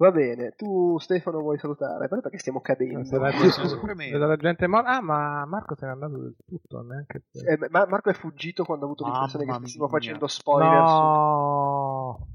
Va 0.00 0.12
bene, 0.12 0.52
tu 0.52 0.96
Stefano 0.98 1.40
vuoi 1.40 1.58
salutare? 1.58 2.06
Però 2.06 2.20
perché 2.20 2.38
stiamo 2.38 2.60
cadendo. 2.60 3.02
Vedo 3.02 4.26
la 4.26 4.36
gente 4.36 4.68
morta. 4.68 4.90
Ah, 4.90 5.00
ma 5.00 5.44
Marco 5.44 5.74
se 5.74 5.86
n'è 5.86 5.90
andato 5.90 6.18
del 6.18 6.36
tutto. 6.46 6.82
Neanche 6.82 7.24
Eh, 7.32 7.58
ma- 7.68 7.84
Marco 7.86 8.08
è 8.08 8.12
fuggito 8.12 8.64
quando 8.64 8.84
ha 8.84 8.86
avuto 8.86 9.02
Mamma 9.02 9.16
l'impressione 9.18 9.44
che 9.44 9.58
stessimo 9.58 9.88
facendo 9.88 10.28
spoiler 10.28 10.86
su... 10.86 10.94
No. 10.94 12.28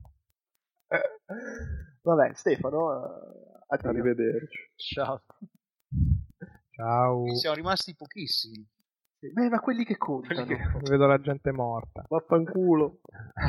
Vabbè, 2.02 2.34
Stefano, 2.34 2.91
eh, 2.91 3.64
addio. 3.68 3.90
Arrivederci. 3.90 4.72
ciao. 4.76 5.22
Ciao. 6.72 7.34
Siamo 7.35 7.56
rimasti 7.56 7.95
pochissimi. 7.95 8.68
Beh, 9.19 9.48
ma 9.48 9.61
quelli 9.61 9.85
che 9.85 9.95
contano. 9.95 10.45
Vedo 10.81 11.06
la 11.06 11.22
gente 11.22 11.53
morta. 11.53 12.03
Vaffanculo. 12.10 12.99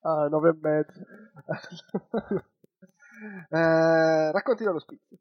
ah, 0.00 0.28
nove 0.28 0.48
e 0.48 0.56
mezzo. 0.58 1.04
eh, 3.50 4.32
racconti 4.32 4.64
dallo 4.64 4.80
spizio. 4.80 5.18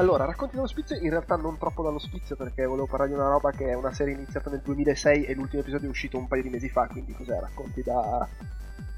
Allora, 0.00 0.24
racconti 0.24 0.54
dallo 0.54 0.66
spizio, 0.66 0.96
in 0.96 1.10
realtà 1.10 1.36
non 1.36 1.58
troppo 1.58 1.82
dallo 1.82 1.98
spizio 1.98 2.34
perché 2.34 2.64
volevo 2.64 2.86
parlare 2.86 3.10
di 3.10 3.16
una 3.16 3.28
roba 3.28 3.50
che 3.50 3.66
è 3.68 3.74
una 3.74 3.92
serie 3.92 4.14
iniziata 4.14 4.48
nel 4.48 4.62
2006 4.62 5.24
e 5.24 5.34
l'ultimo 5.34 5.60
episodio 5.60 5.88
è 5.88 5.90
uscito 5.90 6.16
un 6.16 6.26
paio 6.26 6.42
di 6.42 6.48
mesi 6.48 6.70
fa, 6.70 6.86
quindi 6.86 7.12
cos'è? 7.12 7.38
Racconti 7.38 7.82
da 7.82 8.26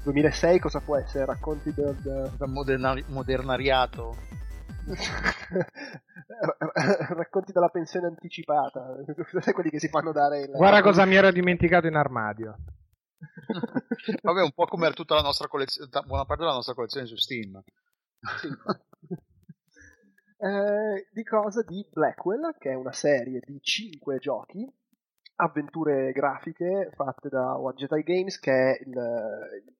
2006, 0.03 0.59
cosa 0.59 0.79
può 0.79 0.95
essere? 0.95 1.25
Racconti 1.25 1.73
del... 1.73 2.31
Da 2.37 2.47
modernari- 2.47 3.03
modernariato. 3.07 4.15
racconti 7.15 7.51
dalla 7.51 7.67
pensione 7.67 8.07
anticipata, 8.07 8.95
sai 9.41 9.53
quelli 9.53 9.71
che 9.71 9.79
si 9.79 9.89
fanno 9.89 10.13
dare 10.13 10.43
il... 10.43 10.51
Guarda 10.51 10.81
cosa 10.81 11.03
mi 11.03 11.15
ero 11.15 11.31
dimenticato 11.31 11.85
in 11.85 11.95
armadio. 11.95 12.55
Vabbè, 14.21 14.41
un 14.41 14.53
po' 14.53 14.67
come 14.67 14.89
tutta 14.93 15.15
la 15.15 15.21
nostra 15.21 15.49
collezione, 15.49 15.89
buona 16.05 16.23
parte 16.23 16.43
della 16.43 16.55
nostra 16.55 16.73
collezione 16.73 17.07
su 17.07 17.17
Steam. 17.17 17.61
Eh, 20.43 21.07
di 21.13 21.23
cosa? 21.23 21.61
Di 21.63 21.87
Blackwell, 21.89 22.57
che 22.57 22.71
è 22.71 22.73
una 22.73 22.91
serie 22.91 23.39
di 23.45 23.59
5 23.61 24.17
giochi, 24.17 24.69
avventure 25.35 26.11
grafiche 26.11 26.89
fatte 26.95 27.29
da 27.29 27.57
One 27.57 27.75
Jedi 27.75 28.03
Games, 28.03 28.37
che 28.39 28.51
è 28.51 28.77
il, 28.81 28.89
il 28.89 29.73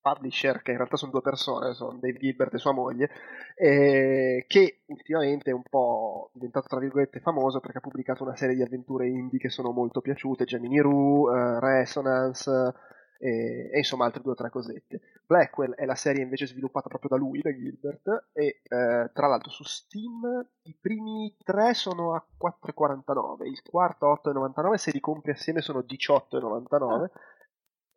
publisher, 0.00 0.62
che 0.62 0.70
in 0.70 0.76
realtà 0.76 0.96
sono 0.96 1.10
due 1.10 1.20
persone, 1.20 1.74
sono 1.74 1.98
Dave 1.98 2.16
Gilbert 2.16 2.54
e 2.54 2.58
sua 2.58 2.70
moglie, 2.70 3.10
eh, 3.56 4.44
che 4.46 4.82
ultimamente 4.86 5.50
è 5.50 5.54
un 5.54 5.64
po' 5.68 6.30
diventato 6.32 6.68
tra 6.68 6.78
virgolette 6.78 7.18
famoso 7.18 7.58
perché 7.58 7.78
ha 7.78 7.80
pubblicato 7.80 8.22
una 8.22 8.36
serie 8.36 8.54
di 8.54 8.62
avventure 8.62 9.08
indie 9.08 9.40
che 9.40 9.50
sono 9.50 9.72
molto 9.72 10.00
piaciute, 10.00 10.44
Gemini 10.44 10.78
Rue, 10.78 11.36
eh, 11.36 11.58
Resonance 11.58 12.72
e, 13.18 13.70
e 13.72 13.78
insomma 13.78 14.04
altre 14.04 14.22
due 14.22 14.32
o 14.32 14.34
tre 14.34 14.50
cosette. 14.50 15.00
Blackwell 15.26 15.74
è 15.74 15.84
la 15.84 15.94
serie 15.94 16.22
invece 16.22 16.46
sviluppata 16.46 16.88
proprio 16.88 17.10
da 17.10 17.16
lui, 17.16 17.40
da 17.40 17.52
Gilbert, 17.52 18.28
e 18.32 18.60
eh, 18.62 19.10
tra 19.12 19.26
l'altro 19.26 19.50
su 19.50 19.64
Steam 19.64 20.46
i 20.62 20.76
primi 20.80 21.34
tre 21.42 21.74
sono 21.74 22.14
a 22.14 22.24
4,49, 22.38 23.46
il 23.46 23.62
quarto 23.62 24.10
a 24.10 24.20
8,99, 24.22 24.74
se 24.74 24.90
li 24.92 25.00
compri 25.00 25.32
assieme 25.32 25.60
sono 25.60 25.80
18,99. 25.80 27.10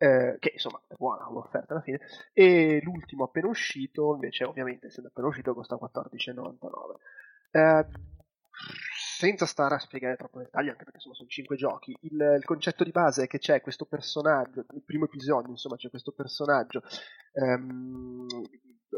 eh, 0.02 0.36
che 0.38 0.52
insomma 0.54 0.80
è 0.88 0.94
buona 0.96 1.28
l'offerta 1.28 1.74
alla 1.74 1.82
fine, 1.82 2.00
e 2.32 2.80
l'ultimo 2.82 3.24
appena 3.24 3.48
uscito, 3.48 4.14
invece, 4.14 4.44
ovviamente, 4.44 4.86
essendo 4.86 5.10
appena 5.10 5.28
uscito, 5.28 5.52
costa 5.52 5.76
14,99. 5.76 6.96
Eh, 7.50 7.86
senza 9.20 9.44
stare 9.44 9.74
a 9.74 9.78
spiegare 9.78 10.16
troppo 10.16 10.38
dettagli, 10.38 10.68
anche 10.68 10.84
perché 10.84 10.96
insomma 10.96 11.14
sono 11.14 11.28
5 11.28 11.54
giochi, 11.56 11.94
il, 12.00 12.36
il 12.38 12.44
concetto 12.44 12.84
di 12.84 12.90
base 12.90 13.24
è 13.24 13.26
che 13.26 13.38
c'è 13.38 13.60
questo 13.60 13.84
personaggio, 13.84 14.64
il 14.72 14.82
primo 14.82 15.04
episodio, 15.04 15.50
insomma, 15.50 15.76
c'è 15.76 15.90
questo 15.90 16.12
personaggio 16.12 16.82
ehm, 17.32 18.26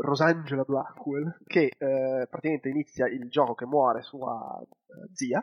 Rosangela 0.00 0.62
Blackwell, 0.62 1.38
che 1.44 1.72
eh, 1.76 2.26
praticamente 2.30 2.68
inizia 2.68 3.08
il 3.08 3.28
gioco 3.28 3.56
che 3.56 3.66
muore 3.66 4.02
sua 4.02 4.60
eh, 4.62 5.10
zia 5.12 5.42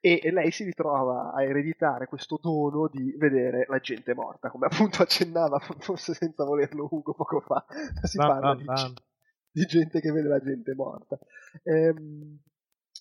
e, 0.00 0.20
e 0.22 0.30
lei 0.30 0.52
si 0.52 0.62
ritrova 0.62 1.32
a 1.32 1.42
ereditare 1.42 2.06
questo 2.06 2.38
dono 2.40 2.88
di 2.88 3.12
vedere 3.18 3.66
la 3.68 3.80
gente 3.80 4.14
morta, 4.14 4.50
come 4.50 4.66
appunto 4.66 5.02
accennava 5.02 5.58
forse 5.80 6.14
senza 6.14 6.44
volerlo 6.44 6.86
Ugo 6.88 7.12
poco 7.12 7.40
fa. 7.40 7.66
Si 8.04 8.18
Bam, 8.18 8.28
parla 8.28 8.54
bam, 8.54 8.58
di, 8.58 8.64
bam. 8.64 8.94
di 9.50 9.64
gente 9.64 10.00
che 10.00 10.12
vede 10.12 10.28
la 10.28 10.40
gente 10.40 10.74
morta. 10.76 11.18
Ehm, 11.64 12.38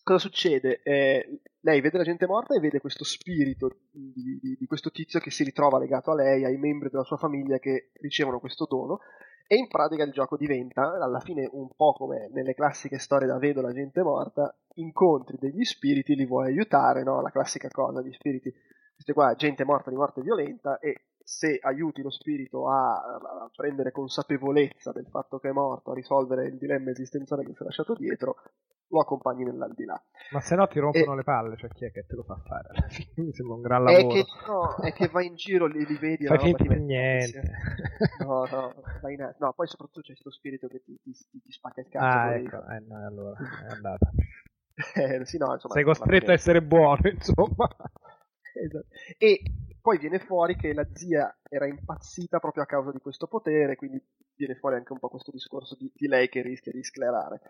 cosa 0.04 0.20
succede? 0.20 0.82
Eh, 0.84 1.42
lei 1.62 1.82
vede 1.82 1.98
la 1.98 2.04
gente 2.04 2.26
morta 2.26 2.56
e 2.56 2.60
vede 2.60 2.80
questo 2.80 3.04
spirito 3.04 3.78
di, 3.92 4.40
di- 4.42 4.58
di 4.60 4.66
questo 4.66 4.92
tizio 4.92 5.20
che 5.20 5.32
si 5.32 5.44
ritrova 5.44 5.78
legato 5.80 6.12
a 6.12 6.16
lei, 6.16 6.44
ai 6.44 6.58
membri 6.58 6.90
della 6.90 7.04
sua 7.04 7.18
famiglia 7.18 7.60
che 7.60 7.92
ricevono 8.02 8.40
questo 8.40 8.66
dono. 8.70 9.00
E 9.48 9.56
in 9.58 9.68
pratica 9.68 10.04
il 10.04 10.14
gioco 10.14 10.38
diventa, 10.38 10.94
alla 10.94 11.20
fine, 11.20 11.50
un 11.52 11.68
po' 11.76 11.92
come 11.92 12.30
nelle 12.32 12.54
classiche 12.54 13.00
storie 13.00 13.28
da 13.28 13.38
vedo 13.38 13.60
la 13.60 13.74
gente 13.74 14.02
morta, 14.02 14.56
incontri 14.76 15.36
degli 15.38 15.66
spiriti, 15.66 16.16
li 16.16 16.26
vuoi 16.26 16.48
aiutare, 16.48 17.04
no? 17.04 17.22
La 17.22 17.32
classica 17.32 17.68
cosa, 17.68 18.02
gli 18.02 18.14
spiriti, 18.14 18.50
queste 18.94 19.12
qua, 19.12 19.36
gente 19.36 19.66
morta 19.66 19.90
di 19.90 19.98
morte 19.98 20.22
violenta, 20.22 20.80
e 20.80 20.96
se 21.24 21.60
aiuti 21.62 22.02
lo 22.02 22.10
spirito 22.10 22.70
a, 22.70 22.96
a 22.96 23.52
prendere 23.56 23.92
consapevolezza 23.92 24.92
del 24.92 25.08
fatto 25.10 25.40
che 25.40 25.50
è 25.50 25.52
morto, 25.52 25.92
a 25.92 25.96
risolvere 25.96 26.48
il 26.48 26.58
dilemma 26.58 26.92
esistenziale 26.92 27.44
che 27.44 27.54
si 27.54 27.62
è 27.62 27.66
lasciato 27.66 27.94
dietro, 27.96 28.36
lo 28.88 29.00
accompagni 29.00 29.44
nell'aldilà. 29.44 30.02
Ma 30.32 30.42
se 30.42 30.56
no 30.56 30.68
ti 30.68 30.80
rompono 30.80 31.14
E- 31.14 31.16
le 31.16 31.24
palle, 31.24 31.58
cioè 31.58 31.70
chi 31.70 31.86
è 31.86 31.92
che 31.92 32.06
te 32.08 32.16
lo 32.16 32.24
fa 32.24 32.36
fare? 32.44 32.70
Alla 32.70 32.88
fine 32.90 33.12
mi 33.24 33.34
sembra 33.34 33.56
un 33.56 33.62
gran 33.62 33.84
È 33.84 33.94
lavoro. 33.94 34.08
che, 34.08 34.26
no, 34.48 34.80
è 34.80 34.94
che 34.94 35.08
vai 35.08 35.28
in 35.28 35.36
giro, 35.36 35.66
li, 35.68 35.86
li 35.86 35.98
vedi, 35.98 36.26
Fai 36.28 36.40
finta 36.40 36.64
di 36.64 36.80
niente. 36.80 37.42
No, 38.20 38.46
no, 38.46 38.74
vai 39.02 39.14
in- 39.14 39.36
no, 39.40 39.54
poi 39.54 39.68
soprattutto 39.68 40.02
c'è 40.02 40.14
questo 40.14 40.32
spirito 40.32 40.68
che 40.68 40.82
ti, 40.84 40.98
ti, 41.02 41.12
ti- 41.12 41.52
spacca 41.52 41.82
il 41.82 41.90
cazzo. 41.90 42.20
Ah, 42.20 42.36
ecco, 42.36 42.58
eh, 42.70 42.80
no, 42.80 43.06
allora 43.06 43.38
è 43.68 43.72
andata. 43.72 44.12
Eh, 44.96 45.26
sì, 45.26 45.38
no, 45.38 45.54
insomma, 45.54 45.76
Sei 45.76 45.84
costretto 45.84 46.32
a 46.32 46.34
essere 46.34 46.62
buono, 46.62 47.00
insomma. 47.10 47.68
Esatto. 48.54 48.88
E 49.18 49.42
poi 49.82 49.98
viene 49.98 50.20
fuori 50.20 50.56
che 50.56 50.74
la 50.74 50.88
zia 50.94 51.36
era 51.50 51.66
impazzita 51.66 52.40
proprio 52.40 52.64
a 52.64 52.68
causa 52.68 52.92
di 52.92 53.00
questo 53.00 53.28
potere, 53.28 53.76
quindi 53.76 54.02
viene 54.36 54.56
fuori 54.56 54.76
anche 54.76 54.94
un 54.94 55.00
po' 55.00 55.10
questo 55.10 55.32
discorso 55.32 55.76
di, 55.76 55.92
di 55.94 56.08
lei 56.08 56.30
che 56.30 56.42
rischia 56.42 56.72
di 56.72 56.84
sclerare. 56.84 57.42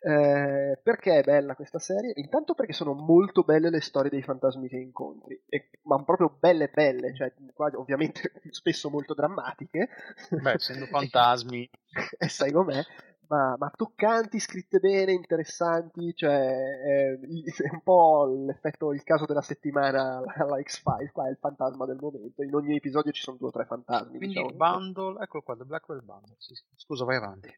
Eh, 0.00 0.78
perché 0.82 1.18
è 1.18 1.22
bella 1.22 1.54
questa 1.54 1.78
serie? 1.78 2.12
Intanto 2.16 2.54
perché 2.54 2.74
sono 2.74 2.92
molto 2.92 3.42
belle 3.42 3.70
le 3.70 3.80
storie 3.80 4.10
dei 4.10 4.22
fantasmi 4.22 4.68
che 4.68 4.76
incontri, 4.76 5.42
e- 5.48 5.70
ma 5.84 6.02
proprio 6.04 6.36
belle 6.38 6.68
belle, 6.68 7.14
cioè 7.14 7.32
quasi- 7.54 7.76
ovviamente 7.76 8.32
spesso 8.50 8.90
molto 8.90 9.14
drammatiche. 9.14 9.88
Beh, 10.36 10.52
essendo 10.52 10.86
fantasmi, 10.92 11.70
e 12.18 12.28
sai 12.28 12.52
com'è, 12.52 12.82
ma, 13.28 13.56
ma 13.58 13.70
toccanti, 13.74 14.38
scritte 14.38 14.78
bene, 14.78 15.12
interessanti, 15.12 16.14
cioè 16.14 16.38
è, 16.38 17.18
è 17.18 17.70
un 17.72 17.82
po' 17.82 18.26
l'effetto, 18.46 18.92
il 18.92 19.02
caso 19.02 19.24
della 19.26 19.42
settimana 19.42 20.22
alla 20.36 20.60
X-Files, 20.60 21.12
qua 21.12 21.26
è 21.26 21.30
il 21.30 21.38
fantasma 21.38 21.86
del 21.86 21.98
momento, 22.00 22.42
in 22.42 22.54
ogni 22.54 22.76
episodio 22.76 23.12
ci 23.12 23.22
sono 23.22 23.36
due 23.36 23.48
o 23.48 23.52
tre 23.52 23.64
fantasmi. 23.64 24.16
quindi 24.16 24.26
diciamo. 24.28 24.48
il 24.48 24.56
bundle, 24.56 25.22
eccolo 25.22 25.42
qua, 25.42 25.56
The 25.56 25.64
Blackwell 25.64 26.04
Bundle. 26.04 26.34
Sì, 26.38 26.54
sì. 26.54 26.64
Scusa, 26.74 27.04
vai 27.04 27.16
avanti. 27.16 27.56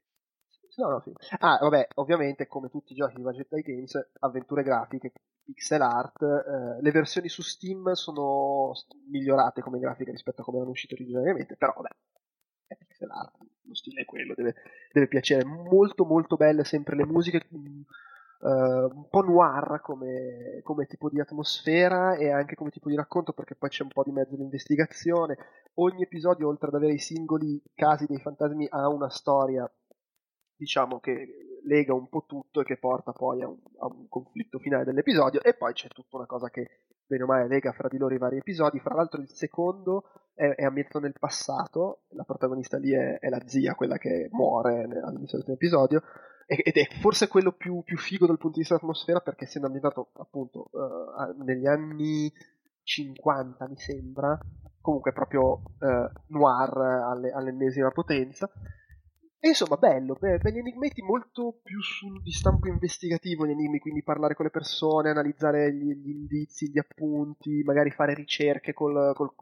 No, 0.77 0.91
no, 0.91 1.01
sì. 1.01 1.11
Ah, 1.39 1.59
vabbè, 1.59 1.89
ovviamente 1.95 2.47
come 2.47 2.69
tutti 2.69 2.93
i 2.93 2.97
giochi 2.97 3.17
di 3.17 3.23
Eye 3.23 3.62
Games, 3.62 4.11
avventure 4.20 4.62
grafiche, 4.62 5.12
pixel 5.43 5.81
art, 5.81 6.23
eh, 6.23 6.83
le 6.83 6.91
versioni 6.91 7.28
su 7.28 7.41
Steam 7.41 7.93
sono 7.93 8.73
migliorate 9.09 9.62
come 9.62 9.78
grafiche 9.78 10.11
rispetto 10.11 10.43
a 10.43 10.45
come 10.45 10.59
erano 10.59 10.73
uscite 10.73 10.95
originariamente, 10.95 11.57
però 11.57 11.73
vabbè, 11.77 11.89
è 12.67 12.77
pixel 12.77 13.11
art, 13.11 13.36
lo 13.67 13.75
stile 13.75 14.03
è 14.03 14.05
quello, 14.05 14.35
deve, 14.35 14.55
deve 14.93 15.09
piacere. 15.09 15.45
Molto 15.45 16.05
molto 16.05 16.36
belle 16.36 16.65
sempre 16.65 16.97
le 16.97 17.07
musiche, 17.07 17.47
eh, 17.49 18.49
un 18.49 19.09
po' 19.09 19.23
noir 19.23 19.81
come, 19.83 20.61
come 20.62 20.86
tipo 20.86 21.09
di 21.09 21.20
atmosfera 21.20 22.17
e 22.17 22.31
anche 22.31 22.55
come 22.55 22.70
tipo 22.70 22.89
di 22.89 22.97
racconto, 22.97 23.33
perché 23.33 23.55
poi 23.55 23.69
c'è 23.69 23.83
un 23.83 23.91
po' 23.91 24.03
di 24.03 24.12
mezzo 24.12 24.36
di 24.36 24.43
investigazione. 24.43 25.36
Ogni 25.75 26.03
episodio, 26.03 26.49
oltre 26.49 26.69
ad 26.69 26.75
avere 26.75 26.95
i 26.95 26.99
singoli 26.99 27.61
casi 27.75 28.07
dei 28.07 28.20
fantasmi, 28.20 28.67
ha 28.70 28.89
una 28.89 29.11
storia 29.11 29.70
diciamo 30.57 31.01
che 31.01 31.45
lega 31.67 31.95
un 31.95 32.09
po' 32.09 32.25
tutto 32.27 32.61
e 32.61 32.65
che 32.65 32.78
porta 32.78 33.12
poi 33.12 33.43
a 33.43 33.49
un, 33.49 33.59
a 33.78 33.86
un 33.86 34.09
conflitto 34.09 34.59
finale 34.59 34.85
dell'episodio 34.85 35.43
e 35.43 35.55
poi 35.55 35.73
c'è 35.73 35.89
tutta 35.89 36.17
una 36.17 36.27
cosa 36.27 36.49
che 36.49 36.81
bene 37.07 37.23
o 37.23 37.27
male 37.27 37.47
lega 37.47 37.73
fra 37.73 37.89
di 37.89 37.99
loro 37.99 38.15
i 38.15 38.19
vari 38.19 38.39
episodi. 38.39 38.81
Fra 38.81 38.95
l'altro 38.95 39.20
il 39.20 39.28
secondo 39.28 40.05
è, 40.35 40.55
è 40.55 40.65
ambientato 40.65 41.01
nel 41.01 41.15
passato 41.19 42.03
la 42.11 42.25
protagonista 42.25 42.78
lì 42.78 42.93
è, 42.93 43.19
è 43.19 43.28
la 43.28 43.43
zia 43.47 43.75
quella 43.75 43.99
che 43.99 44.28
muore 44.33 44.83
all'inizio 44.83 45.39
del 45.39 45.45
primo 45.45 45.55
episodio 45.57 46.03
e- 46.47 46.62
ed 46.65 46.77
è 46.77 46.86
forse 47.01 47.28
quello 47.28 47.53
più, 47.53 47.83
più 47.83 47.97
figo 47.97 48.27
dal 48.27 48.39
punto 48.39 48.55
di 48.57 48.61
vista 48.61 48.75
dell'atmosfera 48.75 49.20
perché 49.20 49.45
essendo 49.45 49.67
ambientato 49.67 50.11
appunto 50.15 50.70
a- 51.17 51.35
negli 51.45 51.67
anni 51.67 52.33
50 52.83 53.67
mi 53.69 53.77
sembra 53.77 54.39
comunque 54.81 55.12
proprio 55.12 55.62
eh, 55.81 56.11
noir 56.28 56.77
alle- 56.78 57.33
all'ennesima 57.33 57.91
potenza 57.91 58.49
e 59.47 59.50
insomma, 59.50 59.76
bello, 59.76 60.16
be- 60.18 60.39
begli 60.39 60.58
enigmetti 60.58 61.02
molto 61.02 61.60
più 61.62 61.81
sul, 61.81 62.20
di 62.20 62.33
stampo 62.33 62.66
investigativo 62.66 63.47
gli 63.47 63.50
enigmi, 63.50 63.78
quindi 63.78 64.02
parlare 64.02 64.34
con 64.34 64.44
le 64.44 64.50
persone, 64.50 65.10
analizzare 65.10 65.73
gli, 65.73 65.94
gli 65.94 66.10
indizi, 66.10 66.68
gli 66.68 66.78
appunti, 66.78 67.62
magari 67.62 67.91
fare 67.91 68.15
ricerche 68.15 68.73
col, 68.73 69.12
col- 69.15 69.33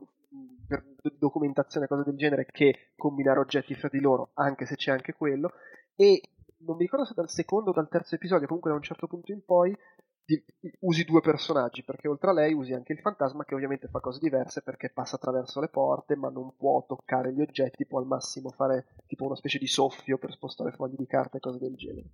per 0.66 0.84
do- 1.00 1.15
documentazione, 1.18 1.86
cose 1.86 2.02
del 2.05 2.16
genere, 2.16 2.47
che 2.50 2.92
combinare 2.97 3.39
oggetti 3.39 3.74
fra 3.74 3.89
di 3.89 4.00
loro, 4.00 4.31
anche 4.34 4.66
se 4.66 4.76
c'è 4.76 4.92
anche 4.92 5.15
quello. 5.15 5.52
E 5.97 6.20
non 6.58 6.76
mi 6.76 6.83
ricordo 6.83 7.07
se 7.07 7.15
dal 7.15 7.31
secondo 7.31 7.70
o 7.70 7.73
dal 7.73 7.89
terzo 7.89 8.15
episodio, 8.15 8.47
comunque 8.47 8.70
da 8.70 8.76
un 8.76 8.83
certo 8.83 9.07
punto 9.07 9.33
in 9.33 9.42
poi, 9.42 9.74
di- 10.25 10.44
usi 10.81 11.05
due 11.05 11.20
personaggi, 11.20 11.83
perché 11.85 12.09
oltre 12.09 12.31
a 12.31 12.33
lei 12.33 12.53
usi 12.53 12.73
anche 12.73 12.93
il 12.93 13.01
fantasma 13.01 13.44
che 13.44 13.55
ovviamente 13.55 13.89
fa 13.89 14.01
cose 14.01 14.19
diverse 14.20 14.62
perché 14.62 14.91
passa 14.91 15.17
attraverso 15.17 15.61
le 15.61 15.69
porte, 15.69 16.17
ma 16.17 16.28
non 16.31 16.55
può 16.57 16.85
toccare 16.86 17.33
gli 17.33 17.41
oggetti, 17.41 17.86
può 17.86 17.99
al 18.01 18.07
massimo 18.07 18.51
fare 18.51 18.86
tipo 19.07 19.25
una 19.25 19.36
specie 19.36 19.59
di 19.59 19.67
soffio 19.67 20.19
per 20.19 20.33
spostare 20.33 20.73
fogli 20.73 20.97
di 20.97 21.07
carta 21.07 21.36
e 21.36 21.41
cose 21.41 21.59
del 21.59 21.75
genere. 21.77 22.09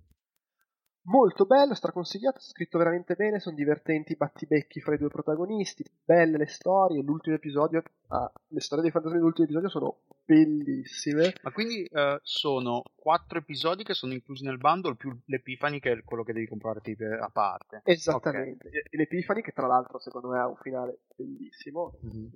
Molto 1.03 1.45
bello, 1.45 1.73
straconsigliato, 1.73 2.39
scritto 2.39 2.77
veramente 2.77 3.15
bene, 3.15 3.39
sono 3.39 3.55
divertenti 3.55 4.11
i 4.11 4.15
battibecchi 4.15 4.79
fra 4.81 4.93
i 4.93 4.99
due 4.99 5.07
protagonisti, 5.09 5.83
belle 6.05 6.37
le 6.37 6.45
storie, 6.45 7.01
l'ultimo 7.01 7.35
episodio, 7.35 7.81
ah, 8.09 8.31
le 8.49 8.59
storie 8.59 8.83
dei 8.83 8.91
fantasmi 8.91 9.17
dell'ultimo 9.17 9.45
episodio 9.45 9.69
sono 9.69 10.01
bellissime. 10.23 11.33
Ma 11.41 11.51
quindi 11.51 11.83
eh, 11.85 12.19
sono 12.21 12.83
quattro 12.93 13.39
episodi 13.39 13.83
che 13.83 13.95
sono 13.95 14.13
inclusi 14.13 14.43
nel 14.43 14.57
bundle 14.57 14.95
più 14.95 15.17
l'Epifani 15.25 15.79
che 15.79 15.91
è 15.91 16.03
quello 16.03 16.23
che 16.23 16.33
devi 16.33 16.47
comprare 16.47 16.81
tipo, 16.81 17.03
a 17.05 17.29
parte. 17.33 17.81
Esattamente, 17.83 18.69
e 18.69 18.97
l'Epifani 18.97 19.41
che 19.41 19.53
tra 19.53 19.65
l'altro 19.65 19.97
secondo 19.99 20.27
me 20.29 20.39
ha 20.39 20.47
un 20.47 20.57
finale 20.57 20.99
bellissimo, 21.15 21.97
Mhm. 22.01 22.29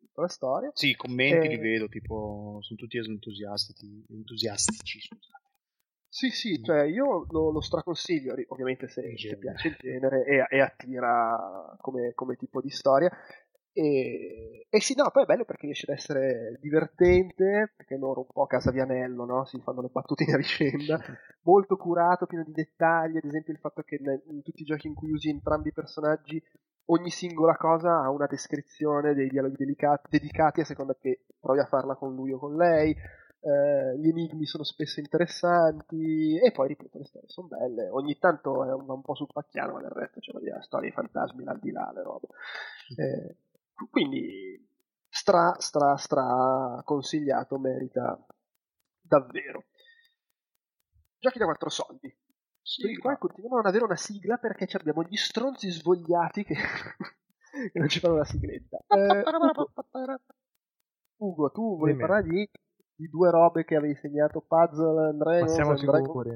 tutta 0.00 0.20
la 0.20 0.28
storia. 0.28 0.70
Sì, 0.74 0.90
i 0.90 0.94
commenti 0.94 1.46
Eh, 1.46 1.48
li 1.48 1.56
vedo, 1.56 1.88
tipo, 1.88 2.58
sono 2.60 2.78
tutti 2.78 2.98
entusiasti, 2.98 4.04
entusiastici, 4.10 5.00
scusate. 5.00 5.39
Sì, 6.12 6.30
sì, 6.30 6.60
cioè 6.60 6.82
io 6.82 7.24
lo, 7.30 7.50
lo 7.52 7.60
straconsiglio, 7.60 8.34
ovviamente 8.48 8.88
se 8.88 9.00
ti 9.26 9.36
piace 9.36 9.68
il 9.68 9.76
genere 9.78 10.24
e, 10.24 10.44
e 10.50 10.60
attira 10.60 11.76
come, 11.80 12.12
come 12.14 12.34
tipo 12.34 12.60
di 12.60 12.68
storia. 12.70 13.08
E, 13.72 14.66
e 14.68 14.80
sì, 14.80 14.94
no, 14.96 15.08
poi 15.12 15.22
è 15.22 15.26
bello 15.26 15.44
perché 15.44 15.66
riesce 15.66 15.88
ad 15.88 15.96
essere 15.96 16.58
divertente, 16.60 17.72
perché 17.76 17.96
loro 17.96 18.20
un 18.20 18.26
po' 18.32 18.42
a 18.42 18.46
casa 18.48 18.72
Vianello, 18.72 19.24
no? 19.24 19.44
Si 19.44 19.60
fanno 19.60 19.82
le 19.82 19.88
battutine 19.92 20.32
a 20.34 20.36
vicenda, 20.36 20.98
molto 21.42 21.76
curato, 21.76 22.26
pieno 22.26 22.42
di 22.44 22.52
dettagli, 22.52 23.16
ad 23.16 23.24
esempio 23.24 23.52
il 23.52 23.60
fatto 23.60 23.82
che 23.82 24.00
in 24.02 24.42
tutti 24.42 24.62
i 24.62 24.64
giochi 24.64 24.88
in 24.88 24.94
cui 24.94 25.12
usi 25.12 25.28
entrambi 25.30 25.68
i 25.68 25.72
personaggi 25.72 26.42
ogni 26.86 27.10
singola 27.10 27.56
cosa 27.56 28.00
ha 28.02 28.10
una 28.10 28.26
descrizione 28.26 29.14
dei 29.14 29.28
dialoghi 29.28 29.54
delicati, 29.58 30.08
dedicati 30.10 30.60
a 30.60 30.64
seconda 30.64 30.96
che 31.00 31.20
provi 31.38 31.60
a 31.60 31.66
farla 31.66 31.94
con 31.94 32.14
lui 32.16 32.32
o 32.32 32.38
con 32.38 32.56
lei. 32.56 32.96
Eh, 33.42 33.98
gli 33.98 34.08
enigmi 34.08 34.44
sono 34.44 34.64
spesso 34.64 35.00
interessanti 35.00 36.38
e 36.38 36.52
poi 36.52 36.68
ripeto 36.68 36.98
le 36.98 37.04
storie 37.04 37.28
sono 37.28 37.48
belle. 37.48 37.88
Ogni 37.88 38.18
tanto 38.18 38.64
è 38.64 38.72
un, 38.72 38.88
un 38.88 39.02
po' 39.02 39.14
sul 39.14 39.28
pacchiano 39.32 39.74
ma 39.74 39.80
del 39.80 39.90
resto 39.90 40.20
c'è 40.20 40.32
la 40.32 40.60
storia 40.60 40.88
i 40.88 40.92
fantasmi 40.92 41.44
l'aldilà 41.44 41.90
le 41.94 42.02
robe. 42.02 42.28
Eh, 42.96 43.36
quindi 43.90 44.68
stra 45.08 45.54
stra 45.58 45.96
stra 45.96 46.82
consigliato 46.84 47.58
merita 47.58 48.18
davvero. 49.00 49.64
Giochi 51.18 51.38
da 51.38 51.44
quattro 51.46 51.70
soldi. 51.70 52.14
Per 52.80 52.90
il 52.90 52.98
quale 52.98 53.18
continuiamo 53.18 53.56
a 53.56 53.60
non 53.60 53.68
avere 53.68 53.84
una 53.84 53.96
sigla 53.96 54.36
perché 54.36 54.66
ci 54.66 54.76
abbiamo 54.76 55.02
gli 55.02 55.16
stronzi 55.16 55.70
svogliati 55.70 56.44
che, 56.44 56.54
che 57.72 57.78
non 57.78 57.88
ci 57.88 57.98
fanno 58.00 58.16
la 58.16 58.24
sigletta. 58.24 58.78
Eh, 58.86 59.22
Ugo, 59.22 59.70
Ugo, 61.16 61.50
tu 61.50 61.78
volevi 61.78 61.98
parlare 61.98 62.22
di, 62.22 62.48
di 63.00 63.08
due 63.08 63.30
robe 63.30 63.64
che 63.64 63.76
avevi 63.76 63.94
segnato, 63.96 64.44
Puzzle 64.46 65.08
and 65.08 65.16
Ma 65.18 65.24
Dragons 65.24 65.52
siamo 65.54 65.70
and 65.70 65.80
Dragon- 65.80 66.04
sicuri? 66.06 66.30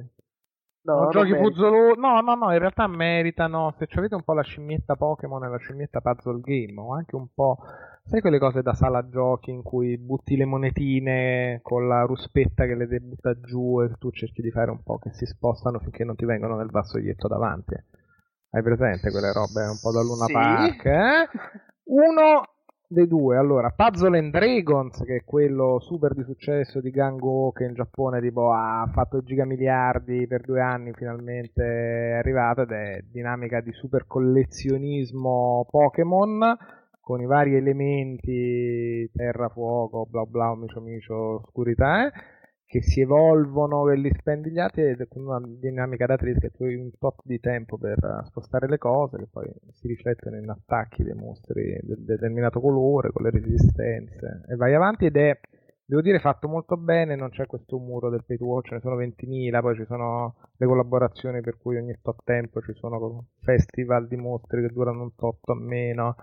No, 0.87 0.95
No, 0.97 1.01
non 1.05 1.11
giochi 1.13 1.35
puzzle... 1.35 1.95
No, 1.97 2.21
no, 2.21 2.35
no, 2.35 2.53
in 2.53 2.59
realtà 2.59 2.87
meritano. 2.87 3.75
Se 3.79 3.87
avete 3.95 4.15
un 4.15 4.23
po' 4.23 4.35
la 4.35 4.43
scimmietta 4.43 4.97
Pokémon 4.97 5.43
e 5.45 5.49
la 5.49 5.57
scimmietta 5.57 6.01
Puzzle 6.03 6.41
Game, 6.41 6.79
o 6.79 6.93
anche 6.93 7.17
un 7.17 7.27
po'. 7.33 7.57
Sai 8.05 8.21
quelle 8.21 8.39
cose 8.39 8.61
da 8.61 8.75
sala 8.75 9.09
giochi 9.09 9.51
in 9.51 9.63
cui 9.63 9.97
butti 9.97 10.37
le 10.37 10.45
monetine 10.45 11.61
con 11.63 11.89
la 11.89 12.03
ruspetta 12.03 12.67
che 12.67 12.75
le 12.75 12.87
de- 12.87 13.01
butta 13.01 13.39
giù 13.41 13.81
e 13.83 13.93
tu 13.99 14.11
cerchi 14.11 14.43
di 14.43 14.51
fare 14.51 14.71
un 14.71 14.83
po' 14.83 14.99
che 14.99 15.11
si 15.13 15.25
spostano 15.25 15.79
finché 15.79 16.05
non 16.05 16.17
ti 16.17 16.27
vengono 16.27 16.57
nel 16.57 16.71
vassoietto 16.71 17.29
davanti? 17.29 17.75
Hai 18.51 18.63
presente 18.63 19.11
quelle 19.11 19.33
robe 19.33 19.63
un 19.65 19.79
po' 19.81 19.91
da 19.91 20.03
Luna 20.03 20.27
Sì. 20.27 20.33
Park? 20.33 20.85
Eh? 20.85 21.29
Uno 21.85 22.43
dei 22.95 23.07
due, 23.07 23.37
allora, 23.37 23.71
Puzzle 23.71 24.17
and 24.19 24.33
Dragons, 24.33 25.03
che 25.05 25.17
è 25.17 25.25
quello 25.25 25.79
super 25.81 26.15
di 26.15 26.23
successo 26.23 26.81
di 26.81 26.91
Gango 26.91 27.53
che 27.53 27.65
in 27.65 27.75
Giappone 27.75 28.23
tipo 28.23 28.53
ha 28.53 28.89
fatto 28.91 29.23
gigamiliardi 29.23 30.27
per 30.27 30.41
due 30.41 30.63
anni, 30.63 30.93
finalmente 30.95 31.63
è 31.63 32.13
arrivato 32.13 32.63
ed 32.63 32.71
è 32.71 33.05
dinamica 33.11 33.61
di 33.61 33.73
super 33.73 34.07
collezionismo 34.07 35.67
Pokémon 35.69 36.57
con 37.05 37.21
i 37.21 37.27
vari 37.27 37.55
elementi 37.55 39.11
terra, 39.13 39.51
fuoco, 39.51 40.07
bla 40.09 40.25
bla, 40.25 40.57
micio 40.57 40.81
micio, 40.81 41.43
oscurità, 41.45 42.07
eh, 42.07 42.13
che 42.75 42.83
si 42.83 43.03
evolvono 43.03 43.89
e 43.89 43.97
li 43.97 44.11
spendigliati 44.13 44.81
ed 44.81 45.01
è 45.01 45.07
con 45.07 45.25
una 45.27 45.41
dinamica 45.41 46.07
da 46.07 46.17
tris 46.17 46.41
che 46.41 46.51
tu 46.51 46.65
hai 46.65 46.75
un 46.75 46.91
tot 46.99 47.21
di 47.23 47.39
tempo 47.39 47.79
per 47.79 47.99
eh, 48.03 48.27
spostare 48.27 48.67
le 48.67 48.79
cose 48.79 49.17
che 49.17 49.29
poi 49.31 49.49
si 49.71 49.87
riflettono 49.87 50.37
in 50.39 50.49
attacchi 50.49 51.05
dei 51.05 51.15
mostri 51.15 51.79
del 51.83 52.03
determinato 52.05 52.61
colore 52.61 53.13
con 53.13 53.23
le 53.23 53.31
resistenze. 53.31 54.43
E 54.49 54.57
vai 54.57 54.75
avanti 54.75 55.07
ed 55.07 55.17
è 55.17 55.39
devo 55.85 56.03
dire 56.03 56.19
fatto 56.19 56.49
molto 56.49 56.77
bene 56.77 57.15
non 57.15 57.31
c'è 57.31 57.47
questo 57.47 57.79
muro 57.79 58.11
del 58.11 58.25
pay 58.27 58.39
to 58.39 58.45
watch 58.45 58.69
ce 58.69 58.75
ne 58.75 58.81
sono 58.81 58.97
20.000 58.97 59.61
poi 59.61 59.77
ci 59.77 59.85
sono 59.85 60.35
le 60.57 60.67
collaborazioni 60.67 61.43
per 61.43 61.59
cui 61.59 61.77
ogni 61.77 61.97
tot 62.03 62.23
tempo 62.25 62.61
ci 62.61 62.73
sono 62.73 63.27
festival 63.43 64.09
di 64.09 64.17
mostri 64.17 64.63
che 64.63 64.73
durano 64.73 65.03
un 65.03 65.15
tot 65.15 65.49
o 65.49 65.55
meno. 65.55 66.17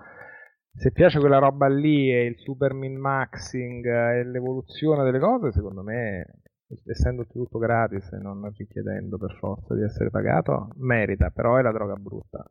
Se 0.73 0.91
piace 0.91 1.19
quella 1.19 1.37
roba 1.37 1.67
lì 1.67 2.11
e 2.11 2.25
il 2.25 2.37
super 2.39 2.73
min 2.73 2.97
maxing 2.97 3.85
eh, 3.85 4.19
e 4.19 4.23
l'evoluzione 4.23 5.03
delle 5.03 5.19
cose, 5.19 5.51
secondo 5.51 5.83
me, 5.83 6.40
essendo 6.85 7.25
tutto 7.27 7.57
gratis 7.57 8.11
e 8.11 8.17
non 8.17 8.51
richiedendo 8.55 9.17
per 9.17 9.35
forza 9.39 9.73
di 9.75 9.83
essere 9.83 10.09
pagato, 10.09 10.69
merita, 10.75 11.29
però 11.29 11.57
è 11.57 11.61
la 11.61 11.71
droga 11.71 11.95
brutta. 11.95 12.45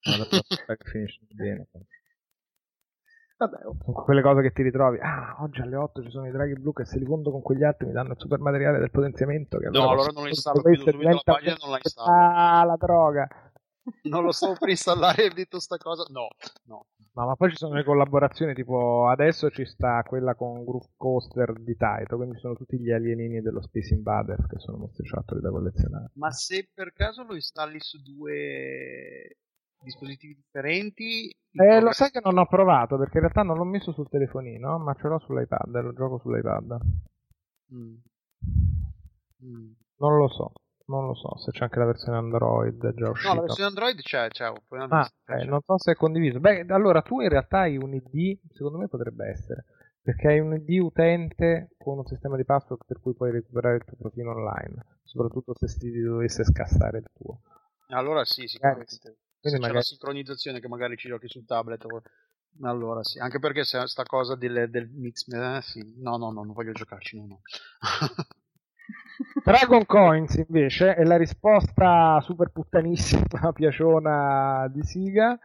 È 0.00 0.16
la 0.16 0.26
droga 0.28 0.76
che 0.76 0.90
finisce 0.90 1.20
bene. 1.30 1.68
Vabbè, 3.38 3.66
oh. 3.66 3.76
Sono 3.84 4.02
quelle 4.02 4.22
cose 4.22 4.40
che 4.40 4.52
ti 4.52 4.62
ritrovi, 4.62 4.98
ah, 5.00 5.36
oggi 5.40 5.60
alle 5.60 5.76
8 5.76 6.02
ci 6.02 6.10
sono 6.10 6.26
i 6.26 6.30
draghi 6.30 6.54
blu 6.54 6.72
che 6.72 6.86
se 6.86 6.98
li 6.98 7.04
fondo 7.04 7.30
con 7.30 7.42
quegli 7.42 7.64
altri 7.64 7.86
mi 7.86 7.92
danno 7.92 8.12
il 8.12 8.18
super 8.18 8.38
materiale 8.38 8.78
del 8.78 8.90
potenziamento. 8.90 9.58
Che 9.58 9.68
No, 9.68 9.90
allora 9.90 10.10
non 10.10 10.22
lo 10.22 10.28
installo 10.28 10.62
più, 10.62 10.74
subito 10.76 11.08
la 11.08 11.20
pagina 11.22 11.56
non 11.60 11.70
la 11.70 11.78
installo. 11.82 12.10
Ah, 12.10 12.64
la 12.64 12.76
droga. 12.76 13.28
Non 14.02 14.24
lo 14.24 14.32
stavo 14.32 14.54
per 14.58 14.70
installare 14.70 15.26
e 15.26 15.30
detto 15.30 15.60
sta 15.60 15.76
cosa. 15.76 16.04
No, 16.08 16.28
no. 16.64 16.86
No, 17.16 17.24
ma 17.24 17.34
poi 17.34 17.48
ci 17.48 17.56
sono 17.56 17.72
le 17.72 17.82
collaborazioni, 17.82 18.52
tipo 18.52 19.06
adesso 19.06 19.48
ci 19.48 19.64
sta 19.64 20.02
quella 20.02 20.34
con 20.34 20.62
Groove 20.64 20.90
Coaster 20.98 21.54
di 21.54 21.74
Taito, 21.74 22.16
quindi 22.16 22.38
sono 22.38 22.54
tutti 22.54 22.78
gli 22.78 22.90
alienini 22.90 23.40
dello 23.40 23.62
Space 23.62 23.94
Invaders 23.94 24.46
che 24.46 24.58
sono 24.58 24.76
mostriciattoli 24.76 25.40
da 25.40 25.50
collezionare. 25.50 26.10
Ma 26.16 26.30
se 26.30 26.68
per 26.74 26.92
caso 26.92 27.24
lo 27.24 27.34
installi 27.34 27.80
su 27.80 28.02
due 28.02 29.38
dispositivi 29.82 30.34
differenti, 30.34 31.34
Eh, 31.52 31.80
lo 31.80 31.92
sai 31.92 32.10
che 32.10 32.20
non 32.22 32.36
ho 32.36 32.44
provato, 32.44 32.98
perché 32.98 33.14
in 33.16 33.22
realtà 33.22 33.42
non 33.42 33.56
l'ho 33.56 33.64
messo 33.64 33.92
sul 33.92 34.10
telefonino, 34.10 34.78
ma 34.78 34.92
ce 34.92 35.08
l'ho 35.08 35.18
sull'iPad, 35.18 35.80
lo 35.80 35.94
gioco 35.94 36.18
sull'iPad. 36.18 36.78
Mm. 37.72 37.94
Mm. 39.42 39.72
Non 39.96 40.16
lo 40.18 40.28
so, 40.28 40.52
non 40.86 41.06
lo 41.06 41.14
so 41.14 41.36
se 41.38 41.50
c'è 41.50 41.64
anche 41.64 41.78
la 41.78 41.84
versione 41.86 42.18
Android 42.18 42.94
già 42.94 43.08
No, 43.08 43.10
uscita. 43.10 43.34
la 43.34 43.40
versione 43.40 43.68
Android 43.68 44.00
c'è, 44.02 44.28
c'è. 44.28 44.52
Ah, 44.88 45.08
c'è. 45.24 45.44
non 45.44 45.60
so 45.64 45.78
se 45.78 45.92
è 45.92 45.94
condiviso. 45.94 46.40
Beh, 46.40 46.64
allora 46.68 47.02
tu 47.02 47.20
in 47.20 47.28
realtà 47.28 47.60
hai 47.60 47.76
un 47.76 47.92
ID, 47.94 48.38
secondo 48.52 48.78
me 48.78 48.88
potrebbe 48.88 49.26
essere, 49.28 49.64
perché 50.02 50.28
hai 50.28 50.38
un 50.40 50.54
ID 50.54 50.78
utente 50.80 51.70
con 51.78 51.98
un 51.98 52.06
sistema 52.06 52.36
di 52.36 52.44
password 52.44 52.84
per 52.86 53.00
cui 53.00 53.14
puoi 53.14 53.30
recuperare 53.32 53.76
il 53.76 53.84
tuo 53.84 53.96
profilo 53.96 54.30
online, 54.32 54.86
soprattutto 55.02 55.54
se 55.56 55.78
ti 55.78 56.00
dovesse 56.00 56.44
scassare 56.44 56.98
il 56.98 57.06
tuo. 57.12 57.40
Allora 57.88 58.24
sì, 58.24 58.46
sicuramente. 58.46 58.96
Se 58.96 59.10
Quindi 59.40 59.58
c'è 59.58 59.72
la 59.72 59.80
magari 59.80 59.82
sincronizzazione 59.82 60.60
che 60.60 60.68
magari 60.68 60.96
ci 60.96 61.08
giochi 61.08 61.28
sul 61.28 61.44
tablet. 61.46 61.84
o- 61.84 62.02
Allora 62.62 63.02
sì, 63.02 63.18
anche 63.18 63.38
perché 63.38 63.64
se 63.64 63.86
sta 63.86 64.02
cosa 64.04 64.34
del, 64.34 64.70
del 64.70 64.88
mix, 64.88 65.26
eh, 65.28 65.60
sì. 65.62 65.80
no, 65.98 66.16
no, 66.16 66.30
no, 66.32 66.42
non 66.42 66.52
voglio 66.52 66.72
giocarci, 66.72 67.16
no, 67.18 67.26
no. 67.26 67.40
Dragon 69.44 69.84
Coins 69.86 70.34
invece 70.46 70.94
è 70.94 71.02
la 71.04 71.16
risposta 71.16 72.20
super 72.20 72.50
puttanissima 72.50 73.52
piaciona 73.54 74.68
di 74.72 74.82
Siga 74.82 75.38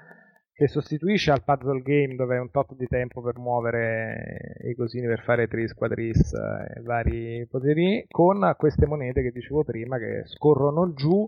che 0.54 0.68
sostituisce 0.68 1.32
al 1.32 1.44
puzzle 1.44 1.82
game 1.82 2.16
dove 2.16 2.36
hai 2.36 2.42
un 2.42 2.52
tot 2.52 2.76
di 2.76 2.86
tempo 2.86 3.22
per 3.22 3.40
muovere 3.40 4.58
i 4.66 4.76
cosini 4.76 5.08
per 5.08 5.24
fare 5.24 5.48
tris, 5.48 5.74
quadris 5.74 6.34
eh, 6.34 6.80
e 6.80 6.82
vari 6.82 7.48
poteri 7.50 8.06
con 8.10 8.54
queste 8.58 8.86
monete 8.86 9.24
che 9.24 9.32
dicevo 9.32 9.64
prima 9.64 9.98
che 9.98 10.24
scorrono 10.26 10.94
giù 10.94 11.28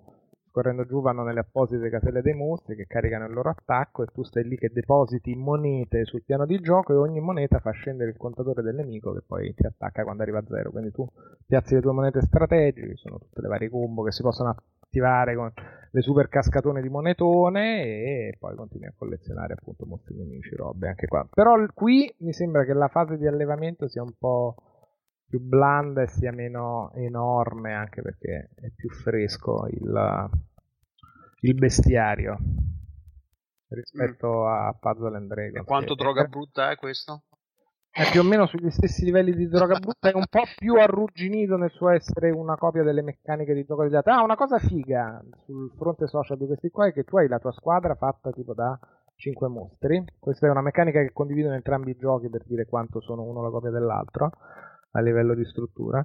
scorrendo 0.53 0.85
giù 0.85 1.01
vanno 1.01 1.23
nelle 1.23 1.39
apposite 1.39 1.89
caselle 1.89 2.21
dei 2.21 2.35
mostri 2.35 2.75
che 2.75 2.85
caricano 2.85 3.25
il 3.25 3.33
loro 3.33 3.49
attacco 3.49 4.03
e 4.03 4.05
tu 4.13 4.21
stai 4.21 4.43
lì 4.43 4.55
che 4.55 4.69
depositi 4.71 5.33
monete 5.33 6.05
sul 6.05 6.21
piano 6.23 6.45
di 6.45 6.59
gioco 6.59 6.93
e 6.93 6.95
ogni 6.95 7.19
moneta 7.19 7.57
fa 7.57 7.71
scendere 7.71 8.11
il 8.11 8.17
contatore 8.17 8.61
del 8.61 8.75
nemico 8.75 9.13
che 9.13 9.23
poi 9.25 9.51
ti 9.55 9.65
attacca 9.65 10.03
quando 10.03 10.21
arriva 10.21 10.37
a 10.37 10.45
zero. 10.47 10.69
Quindi 10.69 10.91
tu 10.91 11.09
piazzi 11.47 11.73
le 11.73 11.81
tue 11.81 11.91
monete 11.91 12.21
strategiche 12.21 12.95
sono 12.97 13.17
tutte 13.17 13.41
le 13.41 13.47
varie 13.47 13.69
combo 13.71 14.03
che 14.03 14.11
si 14.11 14.21
possono 14.21 14.55
attivare 14.79 15.35
con 15.35 15.51
le 15.89 16.01
super 16.01 16.29
cascatone 16.29 16.83
di 16.83 16.89
monetone 16.89 17.81
e 17.81 18.37
poi 18.39 18.55
continui 18.55 18.85
a 18.85 18.93
collezionare 18.95 19.53
appunto 19.53 19.87
mostri 19.87 20.15
nemici 20.15 20.55
robe 20.55 20.87
anche 20.87 21.07
qua. 21.07 21.27
Però 21.33 21.55
qui 21.73 22.13
mi 22.19 22.31
sembra 22.31 22.63
che 22.63 22.73
la 22.73 22.89
fase 22.89 23.17
di 23.17 23.25
allevamento 23.25 23.87
sia 23.87 24.03
un 24.03 24.13
po' 24.19 24.55
più 25.33 25.41
blanda 25.41 26.03
e 26.03 26.07
sia 26.09 26.31
meno 26.31 26.91
enorme 26.93 27.73
anche 27.73 28.03
perché 28.03 28.51
è 28.53 28.69
più 28.69 28.87
fresco 28.91 29.65
il, 29.67 30.29
il 31.39 31.55
bestiario 31.55 32.37
rispetto 33.69 34.45
a 34.47 34.77
Puzzle 34.79 35.17
and 35.17 35.27
Dragons 35.27 35.65
Quanto 35.65 35.95
che- 35.95 36.03
droga 36.03 36.25
brutta 36.25 36.69
è 36.69 36.75
questo? 36.75 37.23
è 37.89 38.11
più 38.11 38.19
o 38.19 38.23
meno 38.23 38.45
sugli 38.45 38.69
stessi 38.69 39.05
livelli 39.05 39.33
di 39.33 39.47
droga 39.47 39.79
brutta, 39.79 40.11
è 40.11 40.15
un 40.15 40.25
po' 40.29 40.43
più 40.55 40.75
arrugginito 40.75 41.57
nel 41.57 41.71
suo 41.71 41.89
essere 41.89 42.29
una 42.29 42.55
copia 42.55 42.83
delle 42.83 43.01
meccaniche 43.01 43.55
di 43.55 43.65
gioco 43.65 43.83
degli 43.83 43.95
altri. 43.95 44.11
Ah, 44.11 44.23
una 44.23 44.35
cosa 44.35 44.59
figa 44.59 45.23
sul 45.45 45.71
fronte 45.77 46.05
social 46.07 46.37
di 46.37 46.45
questi 46.47 46.69
qua 46.69 46.87
è 46.87 46.93
che 46.93 47.03
tu 47.03 47.17
hai 47.17 47.27
la 47.27 47.37
tua 47.37 47.51
squadra 47.51 47.93
fatta 47.93 48.31
tipo 48.31 48.55
da 48.55 48.79
5 49.15 49.47
mostri. 49.47 50.03
Questa 50.19 50.47
è 50.47 50.49
una 50.49 50.61
meccanica 50.61 51.01
che 51.01 51.11
condividono 51.13 51.53
entrambi 51.53 51.91
i 51.91 51.97
giochi 51.97 52.29
per 52.29 52.43
dire 52.45 52.65
quanto 52.65 52.99
sono 52.99 53.21
uno 53.23 53.43
la 53.43 53.51
copia 53.51 53.69
dell'altro 53.69 54.31
a 54.93 55.01
livello 55.01 55.35
di 55.35 55.45
struttura. 55.45 56.03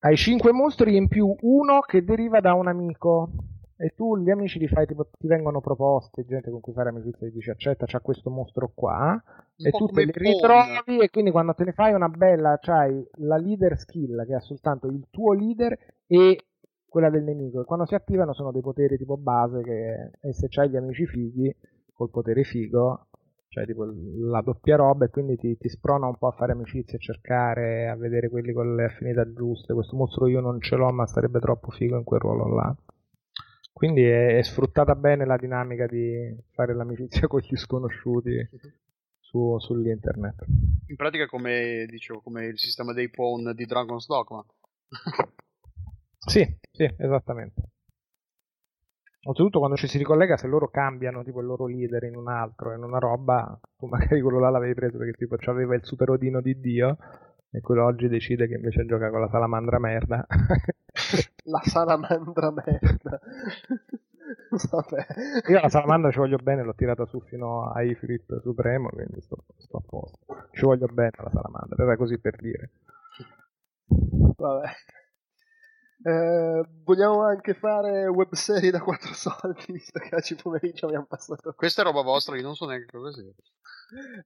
Hai 0.00 0.16
5 0.16 0.52
mostri 0.52 0.96
in 0.96 1.08
più 1.08 1.34
uno 1.40 1.80
che 1.80 2.04
deriva 2.04 2.40
da 2.40 2.54
un 2.54 2.68
amico. 2.68 3.30
E 3.76 3.92
tu 3.96 4.16
gli 4.16 4.30
amici 4.30 4.60
li 4.60 4.68
fai 4.68 4.86
tipo 4.86 5.08
ti 5.18 5.26
vengono 5.26 5.60
proposte, 5.60 6.24
gente 6.24 6.48
con 6.50 6.60
cui 6.60 6.72
fare 6.72 6.90
amicizia 6.90 7.26
e 7.26 7.32
dici 7.32 7.50
accetta, 7.50 7.86
c'ha 7.86 8.00
questo 8.00 8.30
mostro 8.30 8.70
qua. 8.72 9.20
Un 9.56 9.66
e 9.66 9.70
tu 9.70 9.86
te 9.86 10.04
li 10.04 10.12
ritrovi 10.14 11.00
e 11.00 11.10
quindi 11.10 11.32
quando 11.32 11.54
te 11.54 11.64
ne 11.64 11.72
fai 11.72 11.92
una 11.92 12.08
bella 12.08 12.58
c'hai 12.60 13.04
la 13.14 13.36
leader 13.36 13.76
skill 13.76 14.24
che 14.26 14.34
ha 14.34 14.40
soltanto 14.40 14.86
il 14.86 15.06
tuo 15.10 15.32
leader 15.32 15.76
e 16.06 16.38
quella 16.86 17.10
del 17.10 17.24
nemico. 17.24 17.62
E 17.62 17.64
quando 17.64 17.84
si 17.84 17.96
attivano 17.96 18.32
sono 18.32 18.52
dei 18.52 18.62
poteri 18.62 18.96
tipo 18.96 19.16
base 19.16 19.62
che 19.62 20.10
e 20.20 20.32
se 20.32 20.46
c'hai 20.48 20.70
gli 20.70 20.76
amici 20.76 21.06
fighi 21.06 21.54
col 21.92 22.10
potere 22.10 22.44
figo 22.44 23.08
cioè 23.54 23.64
tipo 23.66 23.84
la 23.84 24.40
doppia 24.40 24.74
roba 24.74 25.04
e 25.04 25.10
quindi 25.10 25.36
ti, 25.36 25.56
ti 25.56 25.68
sprona 25.68 26.08
un 26.08 26.16
po' 26.16 26.26
a 26.26 26.32
fare 26.32 26.50
amicizia 26.50 26.98
a 26.98 27.00
cercare 27.00 27.88
a 27.88 27.94
vedere 27.94 28.28
quelli 28.28 28.52
con 28.52 28.74
le 28.74 28.86
affinità 28.86 29.32
giuste 29.32 29.74
questo 29.74 29.94
mostro 29.94 30.26
io 30.26 30.40
non 30.40 30.60
ce 30.60 30.74
l'ho 30.74 30.90
ma 30.90 31.06
sarebbe 31.06 31.38
troppo 31.38 31.70
figo 31.70 31.96
in 31.96 32.02
quel 32.02 32.18
ruolo 32.18 32.52
là 32.52 32.76
quindi 33.72 34.02
è, 34.02 34.38
è 34.38 34.42
sfruttata 34.42 34.96
bene 34.96 35.24
la 35.24 35.36
dinamica 35.36 35.86
di 35.86 36.36
fare 36.50 36.74
l'amicizia 36.74 37.26
con 37.28 37.40
gli 37.40 37.56
sconosciuti 37.56 38.48
su, 39.20 39.56
sull'internet. 39.58 40.44
In 40.86 40.96
pratica 40.96 41.26
come 41.26 41.86
dicevo, 41.88 42.20
come 42.20 42.46
il 42.46 42.58
sistema 42.58 42.92
dei 42.92 43.08
pawn 43.10 43.52
di 43.54 43.64
Dragon's 43.66 44.06
Dogma. 44.06 44.44
Sì, 46.18 46.42
sì, 46.72 46.92
esattamente. 46.96 47.73
Oltretutto 49.26 49.58
quando 49.58 49.76
ci 49.76 49.88
si 49.88 49.96
ricollega, 49.96 50.36
se 50.36 50.46
loro 50.46 50.68
cambiano 50.68 51.22
tipo 51.24 51.40
il 51.40 51.46
loro 51.46 51.66
leader 51.66 52.04
in 52.04 52.16
un 52.16 52.28
altro, 52.28 52.74
in 52.74 52.82
una 52.82 52.98
roba, 52.98 53.58
tu 53.78 53.86
magari 53.86 54.20
quello 54.20 54.38
là 54.38 54.50
l'avevi 54.50 54.74
preso 54.74 54.98
perché 54.98 55.12
tipo 55.12 55.36
aveva 55.50 55.74
il 55.74 55.84
super 55.84 56.10
odino 56.10 56.40
di 56.42 56.60
Dio 56.60 56.98
e 57.50 57.60
quello 57.60 57.84
oggi 57.84 58.08
decide 58.08 58.46
che 58.46 58.54
invece 58.54 58.84
gioca 58.84 59.10
con 59.10 59.20
la 59.20 59.28
salamandra 59.28 59.78
merda. 59.78 60.26
La 61.46 61.60
salamandra 61.62 62.50
merda. 62.52 63.20
Vabbè. 64.70 65.06
Io 65.50 65.60
la 65.60 65.68
salamandra 65.68 66.10
ci 66.10 66.18
voglio 66.18 66.38
bene, 66.38 66.62
l'ho 66.62 66.74
tirata 66.74 67.04
su 67.04 67.20
fino 67.20 67.70
a 67.70 67.82
Ifrit 67.82 68.40
Supremo, 68.40 68.88
quindi 68.88 69.20
sto, 69.20 69.44
sto 69.58 69.76
a 69.76 69.82
posto. 69.84 70.18
Ci 70.52 70.64
voglio 70.64 70.86
bene 70.86 71.10
la 71.16 71.30
salamandra, 71.30 71.82
era 71.84 71.96
così 71.96 72.18
per 72.18 72.36
dire. 72.36 72.70
Vabbè. 74.36 74.68
Eh, 76.06 76.62
vogliamo 76.84 77.22
anche 77.22 77.54
fare 77.54 78.06
webserie 78.08 78.70
da 78.70 78.82
quattro 78.82 79.12
soldi, 79.16 79.64
visto 79.72 79.98
che 79.98 80.14
oggi 80.14 80.34
pomeriggio 80.34 80.84
abbiamo 80.86 81.06
passato. 81.06 81.54
Questa 81.56 81.80
è 81.80 81.84
roba 81.84 82.02
vostra, 82.02 82.36
io 82.36 82.42
non 82.42 82.54
so 82.54 82.66
neanche 82.66 82.86
cosa 82.90 83.10
sia. 83.12 83.32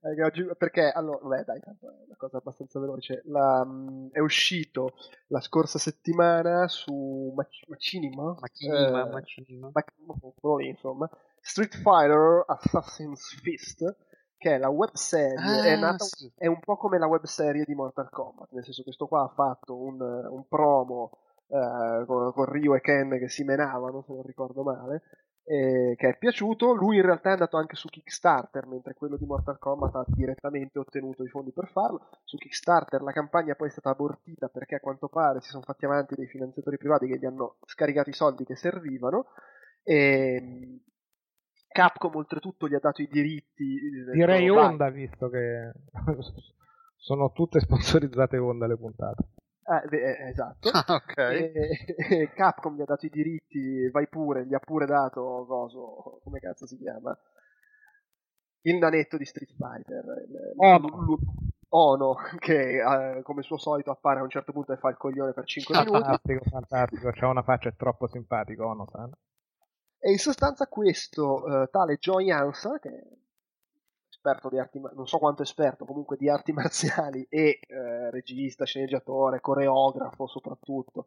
Eh, 0.02 0.22
oggi- 0.24 0.48
perché 0.56 0.90
allora, 0.90 1.24
beh, 1.24 1.44
dai, 1.44 1.60
tanto 1.60 1.86
è 1.86 2.04
una 2.06 2.16
cosa 2.16 2.38
abbastanza 2.38 2.80
veloce. 2.80 3.22
La, 3.26 3.64
mh, 3.64 4.10
è 4.10 4.18
uscito 4.18 4.94
la 5.28 5.40
scorsa 5.40 5.78
settimana 5.78 6.66
su 6.66 7.32
Mac- 7.36 7.68
Machinima, 7.68 8.34
Machinima, 8.40 9.06
eh, 9.06 9.10
Machinima. 9.10 9.70
Mac- 9.72 9.94
insomma, 10.66 11.08
Street 11.40 11.76
Fighter 11.76 12.42
Assassin's 12.46 13.34
Fist, 13.40 13.96
che 14.36 14.54
è 14.54 14.58
la 14.58 14.68
webserie, 14.68 15.62
è, 15.62 15.72
Ah, 15.74 15.78
nata, 15.78 16.04
sì. 16.04 16.28
è 16.36 16.46
un 16.46 16.58
po' 16.58 16.76
come 16.76 16.98
la 16.98 17.06
webserie 17.06 17.64
di 17.64 17.74
Mortal 17.74 18.10
Kombat, 18.10 18.48
nel 18.50 18.64
senso 18.64 18.78
che 18.78 18.86
questo 18.86 19.06
qua 19.06 19.22
ha 19.24 19.28
fatto 19.32 19.76
un, 19.76 20.00
un 20.00 20.46
promo 20.48 21.10
eh, 21.48 22.04
con, 22.06 22.32
con 22.32 22.44
Ryu 22.44 22.74
e 22.74 22.80
Ken 22.80 23.10
che 23.18 23.28
si 23.28 23.44
menavano, 23.44 24.02
se 24.06 24.12
non 24.12 24.22
ricordo 24.22 24.62
male, 24.62 25.02
eh, 25.44 25.94
che 25.96 26.08
è 26.10 26.18
piaciuto. 26.18 26.74
Lui 26.74 26.96
in 26.96 27.02
realtà 27.02 27.30
è 27.30 27.32
andato 27.32 27.56
anche 27.56 27.74
su 27.74 27.88
Kickstarter, 27.88 28.66
mentre 28.66 28.94
quello 28.94 29.16
di 29.16 29.24
Mortal 29.24 29.58
Kombat 29.58 29.94
ha 29.96 30.04
direttamente 30.06 30.78
ottenuto 30.78 31.24
i 31.24 31.28
fondi 31.28 31.52
per 31.52 31.68
farlo. 31.68 32.08
Su 32.24 32.36
Kickstarter 32.36 33.00
la 33.02 33.12
campagna 33.12 33.54
poi 33.54 33.68
è 33.68 33.70
stata 33.70 33.90
abortita 33.90 34.48
perché 34.48 34.76
a 34.76 34.80
quanto 34.80 35.08
pare 35.08 35.40
si 35.40 35.48
sono 35.48 35.62
fatti 35.62 35.86
avanti 35.86 36.14
dei 36.14 36.26
finanziatori 36.26 36.76
privati 36.76 37.06
che 37.06 37.18
gli 37.18 37.24
hanno 37.24 37.56
scaricato 37.64 38.10
i 38.10 38.14
soldi 38.14 38.44
che 38.44 38.56
servivano. 38.56 39.26
E 39.82 40.82
Capcom 41.68 42.14
oltretutto 42.16 42.68
gli 42.68 42.74
ha 42.74 42.80
dato 42.80 43.00
i 43.00 43.08
diritti. 43.08 43.76
eh, 43.76 44.12
Direi 44.12 44.50
Honda, 44.50 44.90
visto 44.90 45.30
che 45.30 45.72
sono 46.96 47.32
tutte 47.32 47.60
sponsorizzate 47.60 48.36
Honda 48.36 48.66
le 48.66 48.76
puntate. 48.76 49.24
Ah, 49.70 49.82
beh, 49.86 50.00
eh, 50.02 50.28
esatto. 50.28 50.70
Ah, 50.72 50.84
ok. 50.94 51.16
E, 51.18 51.84
e 52.10 52.32
Capcom 52.32 52.74
gli 52.74 52.80
ha 52.80 52.86
dato 52.86 53.04
i 53.06 53.10
diritti, 53.10 53.88
vai 53.90 54.08
pure, 54.08 54.46
gli 54.46 54.54
ha 54.54 54.58
pure 54.58 54.86
dato 54.86 55.44
coso, 55.46 56.20
come 56.22 56.40
cazzo 56.40 56.66
si 56.66 56.78
chiama? 56.78 57.16
Il 58.62 58.76
nanetto 58.78 59.16
di 59.16 59.24
Street 59.26 59.54
Fighter. 59.56 60.04
Ono. 60.56 60.86
l- 60.86 61.12
l- 61.12 61.46
Ono, 61.70 62.16
che 62.38 62.78
eh, 62.80 63.22
come 63.22 63.42
suo 63.42 63.58
solito 63.58 63.90
appare 63.90 64.20
a 64.20 64.22
un 64.22 64.30
certo 64.30 64.52
punto 64.52 64.72
e 64.72 64.78
fa 64.78 64.88
il 64.88 64.96
coglione 64.96 65.34
per 65.34 65.44
5 65.44 65.74
minuti. 65.76 65.98
Fantastico, 65.98 66.44
fantastico. 66.48 67.10
C'ha 67.12 67.28
una 67.28 67.42
faccia 67.42 67.70
troppo 67.72 68.06
simpatico, 68.06 68.66
Ono 68.66 68.86
san. 68.90 69.10
E 69.98 70.10
in 70.10 70.18
sostanza 70.18 70.66
questo 70.66 71.44
eh, 71.64 71.68
tale 71.70 71.96
Joy 71.96 72.30
Ansa, 72.30 72.78
che 72.78 72.88
è 72.88 73.02
esperto 74.18 74.48
di 74.48 74.58
arti, 74.58 74.80
non 74.80 75.06
so 75.06 75.18
quanto 75.18 75.42
esperto, 75.42 75.84
comunque 75.84 76.16
di 76.16 76.28
arti 76.28 76.52
marziali 76.52 77.24
e 77.30 77.60
eh, 77.66 78.10
regista, 78.10 78.64
sceneggiatore, 78.64 79.40
coreografo 79.40 80.26
soprattutto, 80.26 81.06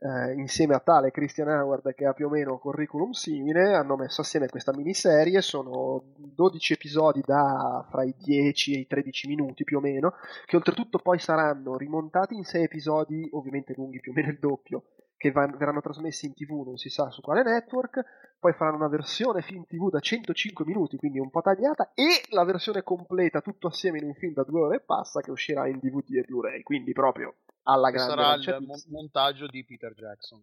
eh, 0.00 0.34
insieme 0.34 0.74
a 0.74 0.80
tale 0.80 1.10
Christian 1.10 1.48
Howard 1.48 1.94
che 1.94 2.06
ha 2.06 2.12
più 2.12 2.26
o 2.26 2.30
meno 2.30 2.52
un 2.52 2.58
curriculum 2.58 3.10
simile, 3.10 3.74
hanno 3.74 3.96
messo 3.96 4.20
assieme 4.20 4.48
questa 4.48 4.72
miniserie, 4.74 5.40
sono 5.40 6.04
12 6.16 6.72
episodi 6.74 7.22
da 7.24 7.84
fra 7.90 8.04
i 8.04 8.14
10 8.16 8.74
e 8.74 8.78
i 8.80 8.86
13 8.86 9.28
minuti 9.28 9.64
più 9.64 9.78
o 9.78 9.80
meno, 9.80 10.14
che 10.46 10.56
oltretutto 10.56 10.98
poi 10.98 11.18
saranno 11.18 11.76
rimontati 11.76 12.34
in 12.34 12.44
6 12.44 12.62
episodi, 12.62 13.28
ovviamente 13.32 13.74
lunghi 13.76 14.00
più 14.00 14.12
o 14.12 14.14
meno 14.14 14.28
il 14.28 14.38
doppio, 14.38 14.84
che 15.24 15.30
van- 15.30 15.56
verranno 15.56 15.80
trasmessi 15.80 16.26
in 16.26 16.34
tv, 16.34 16.66
non 16.66 16.76
si 16.76 16.90
sa 16.90 17.10
su 17.10 17.22
quale 17.22 17.42
network, 17.42 18.36
poi 18.38 18.52
faranno 18.52 18.76
una 18.76 18.88
versione 18.88 19.40
film 19.40 19.64
tv 19.64 19.88
da 19.88 19.98
105 19.98 20.66
minuti, 20.66 20.98
quindi 20.98 21.18
un 21.18 21.30
po' 21.30 21.40
tagliata, 21.40 21.92
e 21.94 22.20
la 22.28 22.44
versione 22.44 22.82
completa 22.82 23.40
tutto 23.40 23.68
assieme 23.68 23.96
in 24.00 24.04
un 24.04 24.14
film 24.14 24.34
da 24.34 24.44
due 24.44 24.60
ore 24.60 24.76
e 24.76 24.80
passa 24.80 25.22
che 25.22 25.30
uscirà 25.30 25.66
in 25.66 25.78
DVD 25.78 26.16
e 26.16 26.24
Blu-ray, 26.24 26.62
quindi 26.62 26.92
proprio 26.92 27.36
alla 27.62 27.88
grande. 27.90 28.10
sarà 28.10 28.34
il 28.34 28.66
mon- 28.66 28.82
montaggio 28.88 29.46
di 29.46 29.64
Peter 29.64 29.94
Jackson. 29.94 30.42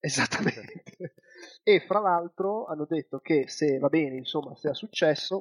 Esattamente. 0.00 0.82
E 1.62 1.78
fra 1.86 2.00
l'altro 2.00 2.66
hanno 2.66 2.86
detto 2.88 3.20
che 3.20 3.48
se 3.48 3.78
va 3.78 3.88
bene, 3.88 4.16
insomma, 4.16 4.56
se 4.56 4.68
ha 4.68 4.74
successo, 4.74 5.40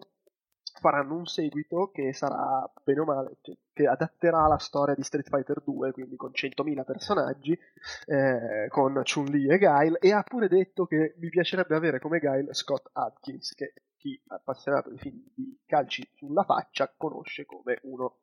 faranno 0.79 1.15
un 1.15 1.25
seguito 1.25 1.89
che 1.91 2.13
sarà 2.13 2.69
bene 2.83 2.99
o 2.99 3.05
male, 3.05 3.37
cioè, 3.41 3.55
che 3.73 3.87
adatterà 3.87 4.47
la 4.47 4.57
storia 4.57 4.95
di 4.95 5.03
Street 5.03 5.27
Fighter 5.27 5.61
2, 5.63 5.91
quindi 5.91 6.15
con 6.15 6.31
100.000 6.31 6.83
personaggi, 6.83 7.57
eh, 8.05 8.67
con 8.69 9.01
Chun-Li 9.03 9.49
e 9.49 9.57
Guile, 9.57 9.97
e 9.99 10.11
ha 10.13 10.23
pure 10.23 10.47
detto 10.47 10.85
che 10.85 11.15
mi 11.17 11.29
piacerebbe 11.29 11.75
avere 11.75 11.99
come 11.99 12.19
Guile 12.19 12.53
Scott 12.53 12.89
Adkins, 12.93 13.53
che 13.53 13.73
chi 13.97 14.13
è 14.15 14.33
appassionato 14.33 14.89
di 14.89 14.97
film 14.97 15.23
di 15.33 15.59
calci 15.65 16.07
sulla 16.15 16.43
faccia 16.43 16.91
conosce 16.95 17.45
come 17.45 17.79
uno 17.83 18.19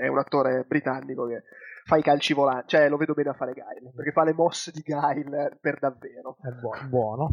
è 0.00 0.06
un 0.06 0.18
attore 0.18 0.64
britannico 0.64 1.26
che 1.26 1.42
fa 1.84 1.96
i 1.96 2.02
calci 2.02 2.34
volanti, 2.34 2.68
cioè 2.68 2.88
lo 2.88 2.96
vedo 2.96 3.14
bene 3.14 3.30
a 3.30 3.34
fare 3.34 3.52
Guile, 3.52 3.92
perché 3.94 4.12
fa 4.12 4.24
le 4.24 4.32
mosse 4.32 4.70
di 4.70 4.82
Guile 4.82 5.58
per 5.60 5.78
davvero. 5.78 6.36
È 6.40 6.50
buo- 6.50 6.88
buono. 6.88 7.30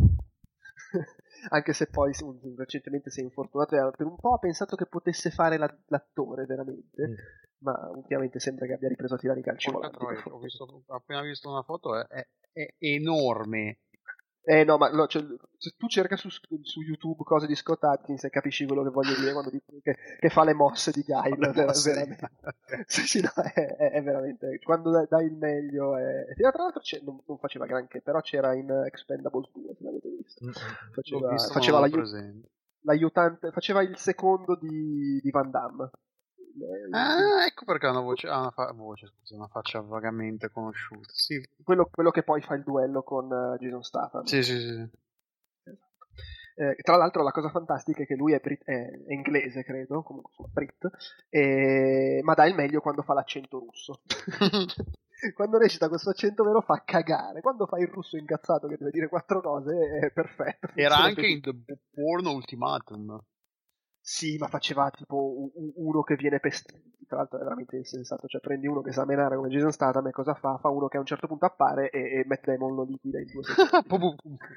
Anche 1.50 1.74
se 1.74 1.88
poi 1.88 2.12
recentemente 2.56 3.10
si 3.10 3.22
è 3.22 3.24
infortunato 3.24 3.76
e 3.76 3.92
per 3.96 4.06
un 4.06 4.16
po' 4.16 4.34
ha 4.34 4.38
pensato 4.40 4.76
che 4.76 4.86
potesse 4.86 5.30
fare 5.30 5.58
la- 5.58 5.74
l'attore 5.88 6.46
veramente, 6.46 7.08
Mm. 7.08 7.14
ma 7.60 7.90
ultimamente 7.94 8.40
sembra 8.40 8.66
che 8.66 8.74
abbia 8.74 8.90
ripreso 8.90 9.16
a 9.16 9.18
tirare 9.18 9.40
i 9.40 9.44
calci 9.44 9.72
volanti. 9.72 10.04
ho, 10.30 10.40
visto- 10.40 10.84
appena 10.88 11.22
visto 11.22 11.50
una 11.50 11.64
foto, 11.64 11.96
è, 11.96 12.06
è- 12.10 12.28
è 12.54 12.74
enorme. 12.80 13.80
Eh 14.50 14.64
no, 14.64 14.78
ma 14.78 14.92
lo- 14.92 15.06
cioè, 15.06 15.24
se 15.58 15.76
tu 15.78 15.88
cerca 15.88 16.16
su, 16.16 16.28
su 16.30 16.82
YouTube 16.82 17.24
cose 17.24 17.46
di 17.46 17.54
Scott 17.54 17.84
Atkins 17.84 18.24
e 18.24 18.30
capisci 18.32 18.66
quello 18.66 18.82
che 18.82 18.90
voglio 18.90 19.14
dire 19.16 19.32
quando 19.32 19.52
dico 19.52 19.66
che, 19.84 19.96
che 20.20 20.30
fa 20.30 20.44
le 20.44 20.54
mosse 20.54 20.90
di 20.92 21.04
di- 21.04 21.94
veramente. 21.94 22.32
Sì, 22.88 23.02
sì, 23.06 23.22
no, 23.22 23.30
è, 23.44 23.52
è- 23.54 23.92
è 23.92 24.02
veramente 24.02 24.58
quando 24.64 24.90
dai, 24.90 25.06
dai 25.08 25.26
il 25.28 25.36
meglio 25.36 25.96
è... 25.98 26.26
tra 26.50 26.64
l'altro 26.64 26.82
non, 27.04 27.22
non 27.28 27.38
faceva 27.38 27.68
granché 27.68 28.02
però 28.02 28.22
c'era 28.22 28.56
in 28.56 28.72
Expendables 28.88 29.52
2 29.54 29.76
se 29.78 29.84
l'avete 29.84 30.10
visto 30.10 30.46
Mm. 30.46 30.52
faceva, 30.94 31.20
L'ho 31.28 31.32
visto, 31.34 31.54
faceva 31.54 31.80
l'aiu- 31.80 31.96
presente. 31.96 32.50
l'aiutante 32.82 33.52
faceva 33.52 33.82
il 33.84 33.98
secondo 33.98 34.56
di, 34.56 35.20
di 35.22 35.30
Van 35.32 35.50
Damme 35.52 35.90
Ah, 36.92 37.46
ecco 37.46 37.66
perché 37.66 37.88
ha 37.88 37.92
una 37.92 38.02
voce, 38.02 38.28
ha 38.28 38.40
una, 38.40 38.52
fa- 38.52 38.72
voce, 38.72 39.08
scusa, 39.08 39.36
una 39.36 39.48
faccia 39.48 39.82
vagamente 39.82 40.50
conosciuta. 40.50 41.10
Sì, 41.12 41.42
quello, 41.64 41.90
quello 41.92 42.12
che 42.12 42.24
poi 42.24 42.42
fa 42.42 42.56
il 42.56 42.64
duello 42.64 43.04
con 43.04 43.32
eh, 43.32 43.58
Jason 43.60 43.84
Statham 43.84 44.24
sì, 44.24 44.44
sì. 44.44 44.60
sì. 44.60 44.90
Eh, 46.56 46.76
tra 46.82 46.98
l'altro 46.98 47.24
la 47.24 47.32
cosa 47.32 47.50
fantastica 47.50 48.04
è 48.04 48.06
che 48.06 48.16
lui 48.16 48.34
è, 48.34 48.40
brit- 48.40 48.66
è- 48.66 48.92
inglese, 49.08 49.64
credo, 49.64 50.04
comunque 50.04 50.32
insomma, 50.32 50.50
Brit, 50.52 50.90
e- 51.30 52.20
ma 52.22 52.34
dà 52.34 52.46
il 52.46 52.56
meglio 52.56 52.82
quando 52.82 53.02
fa 53.02 53.14
l'accento 53.14 53.60
russo. 53.60 54.02
quando 55.36 55.58
recita 55.58 55.88
questo 55.88 56.10
accento 56.10 56.44
vero 56.44 56.60
fa 56.60 56.82
cagare. 56.84 57.40
Quando 57.40 57.66
fa 57.66 57.78
il 57.78 57.88
russo 57.88 58.18
incazzato 58.18 58.68
che 58.68 58.76
deve 58.78 58.92
dire 58.92 59.08
quattro 59.08 59.40
cose 59.42 60.00
è 60.02 60.12
perfetto. 60.12 60.72
Era 60.76 60.98
anche 60.98 61.28
in. 61.28 61.42
The 61.42 61.56
Porn 61.94 62.26
Ultimatum. 62.26 63.18
Sì, 64.10 64.38
ma 64.38 64.48
faceva 64.48 64.90
tipo 64.90 65.52
uno 65.76 66.02
che 66.02 66.16
viene 66.16 66.40
pestato. 66.40 66.80
Tra 67.06 67.18
l'altro 67.18 67.38
è 67.38 67.44
veramente 67.44 67.76
insensato. 67.76 68.26
Cioè, 68.28 68.42
prendi 68.42 68.66
uno 68.66 68.82
che 68.82 68.92
sa 68.92 69.06
menare 69.06 69.36
come 69.36 69.50
Jason 69.50 69.72
Statham 69.72 70.08
e 70.08 70.12
cosa 70.12 70.34
fa? 70.34 70.58
Fa 70.58 70.70
uno 70.70 70.88
che 70.88 70.98
a 70.98 71.00
un 71.00 71.06
certo 71.06 71.28
punto 71.28 71.46
appare 71.46 71.92
e, 71.92 72.20
e 72.20 72.24
Matt 72.26 72.44
Damon 72.46 72.74
lo 72.74 72.86
liquida 72.86 73.20
in 73.20 73.28
due 73.32 73.44
secondi. 73.44 73.88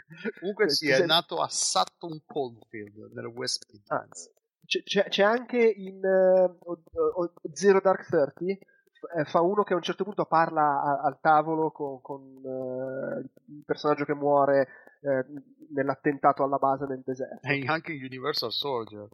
Comunque 0.41 0.71
sì, 0.71 0.89
è 0.89 0.95
Se- 0.97 1.05
nato 1.05 1.37
a 1.43 1.49
Sutton 1.51 2.23
Coldfield, 2.25 3.13
nel 3.13 3.27
West 3.27 3.67
Midlands. 3.71 4.31
C'è, 4.65 4.83
c'è- 4.85 5.09
c'è 5.11 5.23
anche 5.23 5.59
in 5.59 6.01
o- 6.03 7.33
Zero 7.53 7.81
Dark 7.83 8.09
Thirty 8.09 8.59
eh, 9.19 9.25
fa 9.27 9.43
uno 9.43 9.65
che 9.65 9.75
a 9.75 9.77
un 9.77 9.83
certo 9.83 10.05
punto 10.05 10.25
parla 10.25 10.81
a- 10.81 11.01
al 11.03 11.19
tavolo 11.21 11.73
con, 11.73 12.01
con, 12.01 12.23
eh, 12.43 13.19
il 13.53 13.63
personaggio 13.67 14.07
che 14.07 14.15
muore 14.15 14.69
eh, 15.03 15.27
nell'attentato 15.75 16.43
alla 16.43 16.57
base 16.59 16.87
nel 16.87 17.03
deserto. 17.05 17.47
E 17.47 17.65
anche 17.67 17.93
in 17.93 18.03
Universal 18.05 18.51
Soldier. 18.53 19.09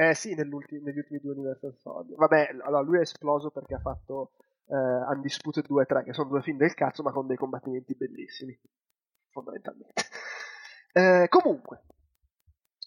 Eh 0.00 0.14
sì, 0.14 0.34
negli 0.34 0.50
ultimi 0.54 1.20
due 1.20 1.34
Universal 1.34 1.76
Soldier. 1.76 2.16
Vabbè, 2.16 2.56
allora 2.62 2.80
lui 2.80 2.96
è 2.96 3.00
esploso 3.02 3.50
perché 3.50 3.74
ha 3.74 3.80
fatto 3.80 4.30
eh, 4.66 4.74
Undisputed 4.74 5.66
2 5.66 5.82
e 5.82 5.84
3, 5.84 6.04
che 6.04 6.14
sono 6.14 6.30
due 6.30 6.40
film 6.40 6.56
del 6.56 6.72
cazzo, 6.72 7.02
ma 7.02 7.12
con 7.12 7.26
dei 7.26 7.36
combattimenti 7.36 7.94
bellissimi. 7.94 8.58
Fondamentalmente. 9.30 9.92
Eh, 10.92 11.28
comunque, 11.28 11.84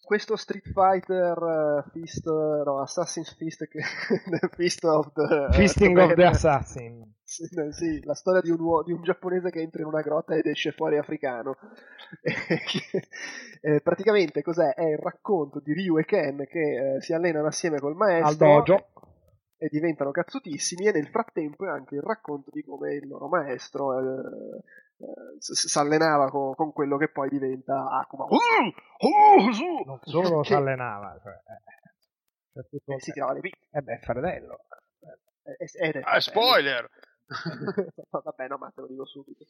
questo 0.03 0.35
Street 0.35 0.69
Fighter 0.73 1.37
eh, 1.85 1.89
Fist, 1.91 2.25
no, 2.25 2.81
Assassin's 2.81 3.33
Fist, 3.37 3.65
che, 3.69 3.79
the 4.25 4.49
Fist 4.51 4.83
of 4.83 5.13
the... 5.13 5.47
Fisting 5.53 5.97
of 5.97 6.13
the 6.13 6.25
Assassin. 6.25 7.13
Sì, 7.71 8.03
la 8.03 8.13
storia 8.15 8.41
di 8.41 8.49
un, 8.51 8.59
uo- 8.59 8.83
di 8.83 8.91
un 8.91 9.01
giapponese 9.01 9.49
che 9.49 9.61
entra 9.61 9.81
in 9.81 9.87
una 9.87 10.01
grotta 10.01 10.35
ed 10.35 10.45
esce 10.45 10.71
fuori 10.71 10.97
africano. 10.97 11.57
Eh, 13.65 13.79
praticamente 13.79 14.41
cos'è? 14.41 14.73
È 14.73 14.83
il 14.83 14.97
racconto 14.97 15.61
di 15.61 15.71
Ryu 15.71 15.97
e 15.97 16.03
Ken 16.03 16.45
che 16.49 16.95
eh, 16.95 17.01
si 17.01 17.13
allenano 17.13 17.47
assieme 17.47 17.79
col 17.79 17.95
maestro 17.95 18.27
Al 18.27 18.35
dojo. 18.35 18.87
e 19.57 19.69
diventano 19.71 20.11
cazzutissimi 20.11 20.87
e 20.87 20.91
nel 20.91 21.07
frattempo 21.07 21.65
è 21.65 21.69
anche 21.69 21.95
il 21.95 22.01
racconto 22.01 22.49
di 22.51 22.61
come 22.61 22.95
il 22.95 23.07
loro 23.07 23.29
maestro 23.29 23.97
eh, 23.97 24.57
eh, 24.97 25.35
si 25.39 25.77
allenava 25.79 26.29
con, 26.29 26.53
con 26.55 26.73
quello 26.73 26.97
che 26.97 27.07
poi 27.07 27.29
diventa 27.29 27.87
Akuma. 27.89 28.25
Non 29.85 29.99
solo 30.01 30.43
si 30.43 30.53
allenava, 30.53 31.17
cioè, 31.23 31.33
eh, 32.59 32.93
eh, 32.93 32.99
si 32.99 33.11
tirava 33.13 33.31
le 33.31 33.39
picche. 33.39 33.67
Eh 33.71 33.81
beh, 33.81 33.99
fratello. 33.99 34.65
Eh, 35.43 35.87
ed 35.87 35.95
è 35.95 36.01
Ah, 36.03 36.19
spoiler! 36.19 36.89
Vabbè, 38.11 38.47
no, 38.47 38.57
ma 38.57 38.71
te 38.71 38.81
lo 38.81 38.87
dico 38.87 39.05
subito. 39.05 39.45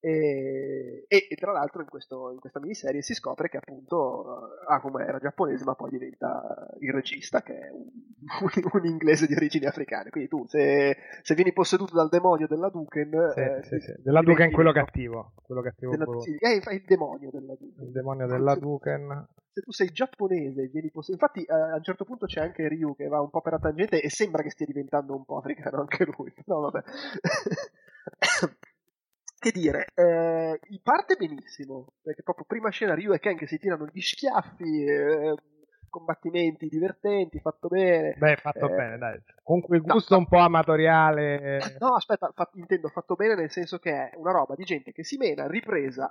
E, 0.00 1.06
e, 1.08 1.26
e 1.28 1.34
tra 1.34 1.50
l'altro 1.50 1.80
in, 1.82 1.88
questo, 1.88 2.30
in, 2.30 2.38
questa 2.38 2.60
miniserie 2.60 3.02
si 3.02 3.14
scopre 3.14 3.48
che 3.48 3.56
appunto 3.56 4.22
eh, 4.22 4.72
Akuma 4.72 5.04
era 5.04 5.18
giapponese 5.18 5.64
ma 5.64 5.74
poi 5.74 5.90
diventa 5.90 6.68
il 6.78 6.92
regista 6.92 7.42
che 7.42 7.58
è 7.58 7.70
un, 7.70 7.82
un, 8.42 8.70
un 8.80 8.86
inglese 8.86 9.26
di 9.26 9.34
origini 9.34 9.66
africane. 9.66 10.10
Quindi 10.10 10.28
tu 10.28 10.46
se, 10.46 10.96
se, 11.22 11.34
vieni 11.34 11.52
posseduto 11.52 11.94
dal 11.94 12.08
demonio 12.08 12.46
della 12.46 12.68
Duken 12.68 13.32
sì, 13.34 13.40
eh, 13.40 13.62
sì, 13.64 13.80
sì. 13.80 13.94
della 13.98 14.22
Duken 14.22 14.52
quello 14.52 14.70
cattivo 14.72 15.32
quello 15.42 15.62
cattivo 15.62 15.90
della, 15.90 16.06
sì, 16.20 16.36
è 16.38 16.72
il 16.72 16.84
demonio 16.86 17.30
della 17.30 17.56
Duken. 17.58 17.84
Il 17.84 17.90
demonio 17.90 18.26
della 18.26 18.54
Duken. 18.54 19.28
se 19.50 19.62
tu 19.62 19.72
sei 19.72 19.90
giapponese 19.90 20.62
e 20.62 20.68
vieni 20.68 20.90
posseduto 20.92 21.24
infatti 21.24 21.44
eh, 21.44 21.72
a 21.72 21.74
un 21.74 21.82
certo 21.82 22.04
punto 22.04 22.26
c'è 22.26 22.40
anche 22.40 22.68
Ryu 22.68 22.94
che 22.94 23.08
va 23.08 23.20
un 23.20 23.30
po' 23.30 23.40
per 23.40 23.54
la 23.54 23.58
tangente 23.58 24.00
e 24.00 24.10
sembra 24.10 24.42
che 24.42 24.50
stia 24.50 24.66
diventando 24.66 25.16
un 25.16 25.24
po' 25.24 25.38
africano 25.38 25.80
anche 25.80 26.04
lui 26.04 26.32
no 26.46 26.60
vabbè 26.60 26.82
che 29.38 29.50
dire, 29.50 29.86
eh, 29.94 30.58
parte 30.82 31.16
benissimo, 31.16 31.94
perché 32.02 32.22
proprio 32.22 32.44
prima 32.46 32.70
scena 32.70 32.94
Ryu 32.94 33.12
e 33.12 33.18
Ken 33.18 33.36
che 33.36 33.46
si 33.46 33.58
tirano 33.58 33.86
gli 33.92 34.00
schiaffi, 34.00 34.84
eh, 34.84 35.34
combattimenti 35.88 36.68
divertenti, 36.68 37.40
fatto 37.40 37.68
bene. 37.68 38.14
Beh, 38.18 38.36
fatto 38.36 38.70
eh, 38.70 38.74
bene, 38.74 38.98
dai. 38.98 39.22
Con 39.42 39.60
quel 39.60 39.82
gusto 39.82 40.14
no, 40.14 40.20
un 40.20 40.28
po' 40.28 40.38
amatoriale. 40.38 41.76
No, 41.78 41.94
aspetta, 41.94 42.30
fa, 42.34 42.50
intendo 42.54 42.88
fatto 42.88 43.14
bene 43.14 43.34
nel 43.34 43.50
senso 43.50 43.78
che 43.78 43.90
è 43.90 44.10
una 44.16 44.32
roba 44.32 44.54
di 44.54 44.64
gente 44.64 44.92
che 44.92 45.04
si 45.04 45.16
mena, 45.16 45.46
ripresa, 45.46 46.10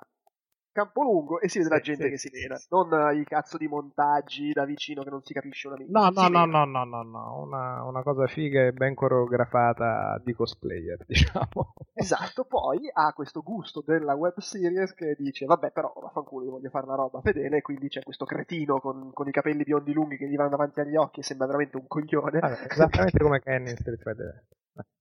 campo 0.78 1.02
lungo 1.02 1.40
e 1.40 1.50
si 1.50 1.58
vede 1.58 1.70
la 1.70 1.80
gente 1.80 2.04
sì, 2.04 2.10
che 2.10 2.18
si 2.18 2.30
mena, 2.32 2.56
sì. 2.56 2.68
non 2.70 3.16
i 3.16 3.24
cazzo 3.24 3.58
di 3.58 3.68
montaggi 3.68 4.52
da 4.52 4.64
vicino 4.64 5.02
che 5.02 5.10
non 5.10 5.24
si 5.24 5.34
capisce 5.34 5.68
una 5.68 5.78
minchia. 5.78 6.00
No, 6.00 6.10
no, 6.10 6.28
no, 6.28 6.46
no, 6.46 6.66
no, 6.66 6.84
no, 6.84 7.04
no, 7.04 7.42
una, 7.42 7.84
una 7.84 8.04
cosa 8.04 8.28
figa 8.28 8.66
e 8.68 8.74
ben 8.74 8.94
coreografata 8.94 10.22
di 10.24 10.34
cosplayer, 10.34 11.00
diciamo. 11.08 11.74
Esatto, 11.94 12.46
poi 12.46 12.90
ha 12.94 13.12
questo 13.14 13.42
gusto 13.42 13.82
della 13.84 14.14
web 14.14 14.38
series 14.38 14.94
che 14.94 15.16
dice 15.18 15.46
vabbè 15.46 15.72
però 15.72 15.92
vaffanculo 16.00 16.46
io 16.46 16.52
voglio 16.52 16.70
fare 16.70 16.86
una 16.86 16.96
roba 16.96 17.22
fedele 17.22 17.62
quindi 17.62 17.88
c'è 17.88 18.04
questo 18.04 18.26
cretino 18.26 18.80
con, 18.80 19.12
con 19.14 19.28
i 19.28 19.32
capelli 19.32 19.64
biondi 19.64 19.94
lunghi 19.94 20.18
che 20.18 20.28
gli 20.28 20.36
vanno 20.36 20.50
davanti 20.50 20.80
agli 20.82 20.96
occhi 20.96 21.22
e 21.22 21.24
sembra 21.24 21.48
veramente 21.48 21.78
un 21.78 21.88
coglione. 21.88 22.40
Vabbè, 22.40 22.68
esattamente 22.70 23.18
come 23.18 23.42
Ken 23.42 23.68
in 23.68 23.78
Street 23.78 24.02
Fighter. 24.02 24.44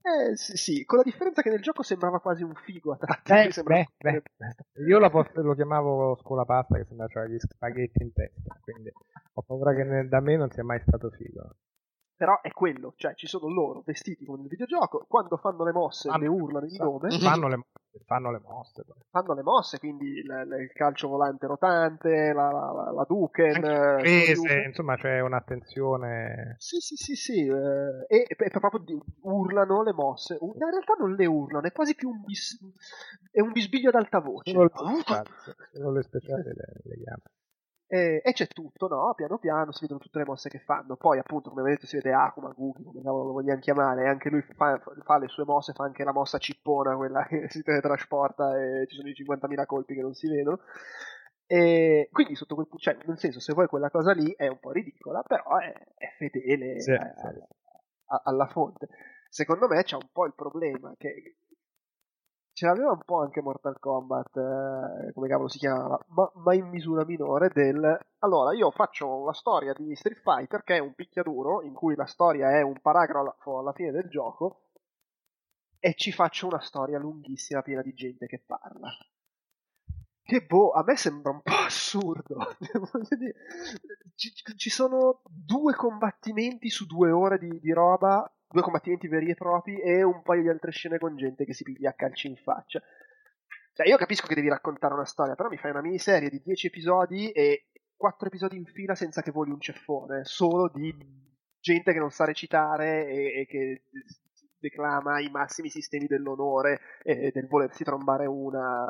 Eh 0.06 0.36
sì, 0.36 0.56
sì, 0.56 0.84
con 0.84 0.98
la 0.98 1.04
differenza 1.04 1.42
che 1.42 1.50
nel 1.50 1.60
gioco 1.60 1.82
sembrava 1.82 2.20
quasi 2.20 2.42
un 2.44 2.54
figo 2.54 2.92
a 2.92 2.96
tratti. 2.96 3.32
Beh, 3.32 3.44
mi 3.46 3.52
sembrava- 3.52 3.84
beh, 3.98 4.22
beh. 4.36 4.82
Io 4.86 4.98
lo, 4.98 5.10
posso- 5.10 5.42
lo 5.42 5.54
chiamavo 5.54 6.16
scuola 6.22 6.44
pasta 6.44 6.76
che 6.76 6.84
sembra 6.84 7.06
c'aveva 7.08 7.32
gli 7.32 7.38
spaghetti 7.38 8.02
in 8.02 8.12
testa, 8.12 8.56
quindi 8.60 8.90
ho 9.34 9.42
paura 9.42 9.74
che 9.74 9.82
ne- 9.84 10.06
da 10.08 10.20
me 10.20 10.36
non 10.36 10.50
sia 10.50 10.62
mai 10.64 10.80
stato 10.86 11.10
figo. 11.10 11.56
Però 12.16 12.40
è 12.40 12.50
quello, 12.50 12.94
cioè 12.96 13.14
ci 13.14 13.26
sono 13.26 13.46
loro 13.52 13.82
vestiti 13.84 14.24
come 14.24 14.38
nel 14.38 14.48
videogioco, 14.48 15.04
quando 15.06 15.36
fanno 15.36 15.64
le 15.64 15.72
mosse 15.72 16.08
Fanno- 16.08 16.22
ne 16.22 16.28
urlano 16.28 16.64
il 16.64 16.72
nome, 16.78 17.10
Fanno 17.18 17.48
le 17.48 17.56
mosse, 17.56 18.04
fanno 18.06 18.30
le 18.32 18.38
mosse. 18.42 18.84
poi. 18.84 18.96
fanno 19.10 19.34
le 19.34 19.42
mosse, 19.42 19.78
quindi 19.78 20.06
il, 20.06 20.24
il- 20.24 20.70
calcio 20.72 21.08
volante 21.08 21.46
rotante, 21.46 22.32
la, 22.32 22.50
la, 22.50 22.90
la 22.94 23.04
Duken, 23.06 23.56
eh, 23.62 24.00
Prese, 24.00 24.62
insomma 24.66 24.96
c'è 24.96 25.20
un'attenzione... 25.20 26.54
Sì, 26.58 26.78
sì, 26.80 26.96
sì, 26.96 27.14
sì, 27.16 27.46
eh, 27.46 28.06
e, 28.08 28.26
e 28.28 28.50
proprio 28.50 28.80
di- 28.80 28.98
urlano 29.20 29.82
le 29.82 29.92
mosse. 29.92 30.38
In 30.40 30.52
realtà 30.56 30.94
non 30.98 31.12
le 31.14 31.26
urlano, 31.26 31.66
è 31.66 31.72
quasi 31.72 31.94
più 31.94 32.08
un, 32.08 32.22
bis- 32.24 32.58
è 33.30 33.40
un 33.40 33.52
bisbiglio 33.52 33.90
ad 33.90 33.96
alta 33.96 34.20
voce. 34.20 34.52
Solo 34.52 34.62
le, 34.62 34.70
speciali, 35.00 35.28
solo 35.72 35.90
le 35.92 36.02
speciali 36.02 36.42
le, 36.44 36.72
le 36.82 36.96
chiamo. 36.96 37.22
E, 37.88 38.20
e 38.24 38.32
c'è 38.32 38.48
tutto, 38.48 38.88
no? 38.88 39.14
Piano 39.14 39.38
piano 39.38 39.70
si 39.70 39.82
vedono 39.82 40.00
tutte 40.00 40.18
le 40.18 40.24
mosse 40.24 40.48
che 40.48 40.58
fanno. 40.58 40.96
Poi, 40.96 41.18
appunto, 41.18 41.50
come 41.50 41.62
vedete, 41.62 41.86
si 41.86 41.96
vede 41.96 42.12
Akuma, 42.12 42.50
Gugi, 42.50 42.82
come 42.82 43.00
lo 43.02 43.32
vogliamo 43.32 43.60
chiamare. 43.60 44.04
e 44.04 44.08
Anche 44.08 44.28
lui 44.30 44.42
fa, 44.42 44.80
fa 45.04 45.18
le 45.18 45.28
sue 45.28 45.44
mosse, 45.44 45.72
fa 45.72 45.84
anche 45.84 46.02
la 46.04 46.12
mossa 46.12 46.38
cippona, 46.38 46.96
quella 46.96 47.24
che 47.24 47.46
si 47.50 47.62
teletrasporta 47.62 48.58
e 48.60 48.86
ci 48.88 48.96
sono 48.96 49.08
i 49.08 49.14
50.000 49.14 49.66
colpi 49.66 49.94
che 49.94 50.02
non 50.02 50.14
si 50.14 50.28
vedono. 50.28 50.60
E 51.46 52.08
quindi, 52.10 52.34
sotto 52.34 52.54
quel 52.56 52.66
punto, 52.66 52.82
cioè, 52.82 52.96
nel 53.06 53.18
senso, 53.18 53.38
se 53.38 53.52
vuoi 53.52 53.68
quella 53.68 53.88
cosa 53.90 54.12
lì 54.12 54.34
è 54.36 54.48
un 54.48 54.58
po' 54.58 54.72
ridicola, 54.72 55.22
però 55.22 55.56
è, 55.58 55.72
è 55.96 56.08
fedele 56.18 56.80
Sì, 56.80 56.90
a- 56.90 57.12
sì. 57.14 57.26
a- 58.06 58.22
alla 58.24 58.46
fonte. 58.48 58.88
Secondo 59.28 59.68
me 59.68 59.82
c'è 59.84 59.94
un 59.94 60.08
po' 60.12 60.24
il 60.26 60.34
problema 60.34 60.92
che 60.96 61.36
ce 62.56 62.64
l'aveva 62.64 62.92
un 62.92 63.02
po' 63.04 63.20
anche 63.20 63.42
Mortal 63.42 63.78
Kombat, 63.78 64.34
eh, 64.38 65.12
come 65.12 65.28
cavolo 65.28 65.46
si 65.46 65.58
chiamava, 65.58 66.02
ma, 66.08 66.32
ma 66.36 66.54
in 66.54 66.68
misura 66.68 67.04
minore 67.04 67.50
del... 67.52 67.98
Allora, 68.20 68.54
io 68.54 68.70
faccio 68.70 69.26
la 69.26 69.34
storia 69.34 69.74
di 69.74 69.94
Street 69.94 70.22
Fighter, 70.22 70.62
che 70.62 70.76
è 70.76 70.78
un 70.78 70.94
picchiaduro, 70.94 71.60
in 71.60 71.74
cui 71.74 71.94
la 71.94 72.06
storia 72.06 72.52
è 72.52 72.62
un 72.62 72.80
paragrafo 72.80 73.58
alla 73.58 73.74
fine 73.74 73.90
del 73.90 74.08
gioco, 74.08 74.70
e 75.78 75.92
ci 75.96 76.12
faccio 76.12 76.46
una 76.46 76.60
storia 76.60 76.98
lunghissima 76.98 77.60
piena 77.60 77.82
di 77.82 77.92
gente 77.92 78.24
che 78.26 78.42
parla. 78.46 78.88
Che 80.22 80.46
boh, 80.46 80.70
a 80.70 80.82
me 80.82 80.96
sembra 80.96 81.32
un 81.32 81.42
po' 81.42 81.52
assurdo. 81.66 82.56
Dire, 83.18 83.34
ci, 84.14 84.32
ci 84.56 84.70
sono 84.70 85.20
due 85.28 85.74
combattimenti 85.74 86.70
su 86.70 86.86
due 86.86 87.10
ore 87.10 87.38
di, 87.38 87.60
di 87.60 87.72
roba, 87.72 88.26
due 88.48 88.62
combattimenti 88.62 89.08
veri 89.08 89.30
e 89.30 89.34
propri 89.34 89.80
e 89.80 90.02
un 90.02 90.22
paio 90.22 90.42
di 90.42 90.48
altre 90.48 90.70
scene 90.70 90.98
con 90.98 91.16
gente 91.16 91.44
che 91.44 91.52
si 91.52 91.64
piglia 91.64 91.90
a 91.90 91.94
calci 91.94 92.28
in 92.28 92.36
faccia. 92.36 92.80
Cioè, 93.72 93.88
io 93.88 93.96
capisco 93.96 94.26
che 94.26 94.34
devi 94.34 94.48
raccontare 94.48 94.94
una 94.94 95.04
storia, 95.04 95.34
però 95.34 95.48
mi 95.48 95.58
fai 95.58 95.70
una 95.70 95.82
miniserie 95.82 96.30
di 96.30 96.40
10 96.42 96.68
episodi 96.68 97.30
e 97.30 97.66
4 97.96 98.28
episodi 98.28 98.56
in 98.56 98.64
fila 98.64 98.94
senza 98.94 99.20
che 99.22 99.30
voli 99.30 99.50
un 99.50 99.60
ceffone, 99.60 100.24
solo 100.24 100.70
di 100.72 100.94
gente 101.60 101.92
che 101.92 101.98
non 101.98 102.10
sa 102.10 102.24
recitare 102.24 103.06
e, 103.06 103.40
e 103.40 103.46
che 103.46 103.82
declama 104.58 105.20
i 105.20 105.28
massimi 105.30 105.68
sistemi 105.68 106.06
dell'onore 106.06 106.80
e 107.02 107.30
del 107.32 107.46
volersi 107.46 107.84
trombare 107.84 108.26
una 108.26 108.86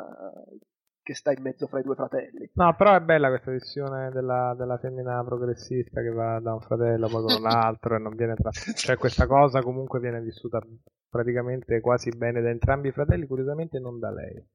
che 1.07 1.15
sta 1.15 1.31
in 1.31 1.41
mezzo 1.41 1.67
fra 1.67 1.79
i 1.79 1.83
due 1.83 1.95
fratelli. 1.95 2.49
No, 2.55 2.75
però 2.75 2.93
è 2.93 2.99
bella 2.99 3.29
questa 3.29 3.49
visione 3.49 4.11
della, 4.11 4.53
della 4.57 4.77
femmina 4.77 5.23
progressista 5.23 6.01
che 6.01 6.09
va 6.09 6.37
da 6.41 6.53
un 6.53 6.59
fratello 6.59 7.07
poi 7.07 7.23
con 7.23 7.35
un 7.39 7.45
altro 7.47 7.95
e 7.95 7.99
non 7.99 8.13
viene 8.13 8.35
tra... 8.35 8.51
Cioè 8.51 8.97
questa 8.97 9.25
cosa 9.25 9.61
comunque 9.61 10.01
viene 10.01 10.19
vissuta 10.19 10.59
praticamente 11.09 11.79
quasi 11.79 12.09
bene 12.09 12.41
da 12.41 12.49
entrambi 12.49 12.89
i 12.89 12.91
fratelli, 12.91 13.25
curiosamente 13.25 13.79
non 13.79 13.99
da 13.99 14.11
lei. 14.11 14.45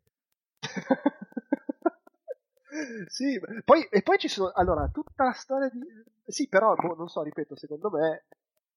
sì, 3.08 3.40
poi, 3.64 3.86
e 3.89 4.02
poi 4.02 4.18
ci 4.18 4.28
sono, 4.28 4.52
allora, 4.55 4.90
tutta 4.92 5.24
la 5.24 5.32
storia 5.32 5.70
di... 5.70 5.81
Sì, 6.26 6.48
però, 6.48 6.74
boh, 6.74 6.97
non 6.97 7.08
so, 7.08 7.22
ripeto, 7.22 7.56
secondo 7.56 7.89
me, 7.89 8.26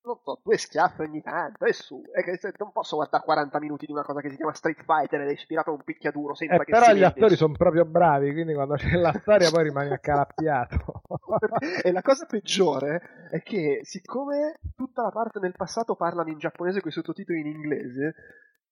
non 0.06 0.17
so, 0.24 0.40
due 0.43 0.58
schiaffi 0.58 1.01
ogni 1.01 1.22
tanto, 1.22 1.66
e 1.66 1.74
su, 1.74 2.01
è 2.14 2.24
che 2.24 2.40
non 2.59 2.72
posso 2.72 2.95
guardare 2.95 3.24
40 3.24 3.59
minuti 3.59 3.85
di 3.85 3.92
una 3.92 4.03
cosa 4.03 4.22
che 4.22 4.30
si 4.30 4.35
chiama 4.35 4.53
Street 4.53 4.84
Fighter 4.84 5.22
ed 5.22 5.30
è 5.30 5.32
ispirato 5.32 5.72
a 5.72 5.74
un 5.74 5.84
picchiaduro, 5.84 6.35
sembra 6.35 6.58
Eh, 6.61 6.66
che 6.66 6.72
però 6.72 6.85
gli 6.92 6.93
vede. 7.00 7.06
attori 7.06 7.35
sono 7.35 7.53
proprio 7.53 7.85
bravi, 7.85 8.32
quindi 8.32 8.53
quando 8.53 8.75
c'è 8.75 8.95
la 8.95 9.14
storia 9.14 9.50
poi 9.50 9.64
rimani 9.64 9.92
accalappiato. 9.92 11.01
e 11.84 11.92
la 11.92 12.01
cosa 12.01 12.25
peggiore 12.25 13.27
è 13.32 13.42
che 13.42 13.80
siccome 13.84 14.59
tutta 14.75 15.01
la 15.03 15.11
parte 15.11 15.40
nel 15.40 15.53
passato 15.56 15.95
parlano 15.95 16.30
in 16.30 16.38
giapponese 16.38 16.82
con 16.82 16.90
i 16.90 16.93
sottotitoli 16.93 17.40
in 17.40 17.48
inglese, 17.48 18.16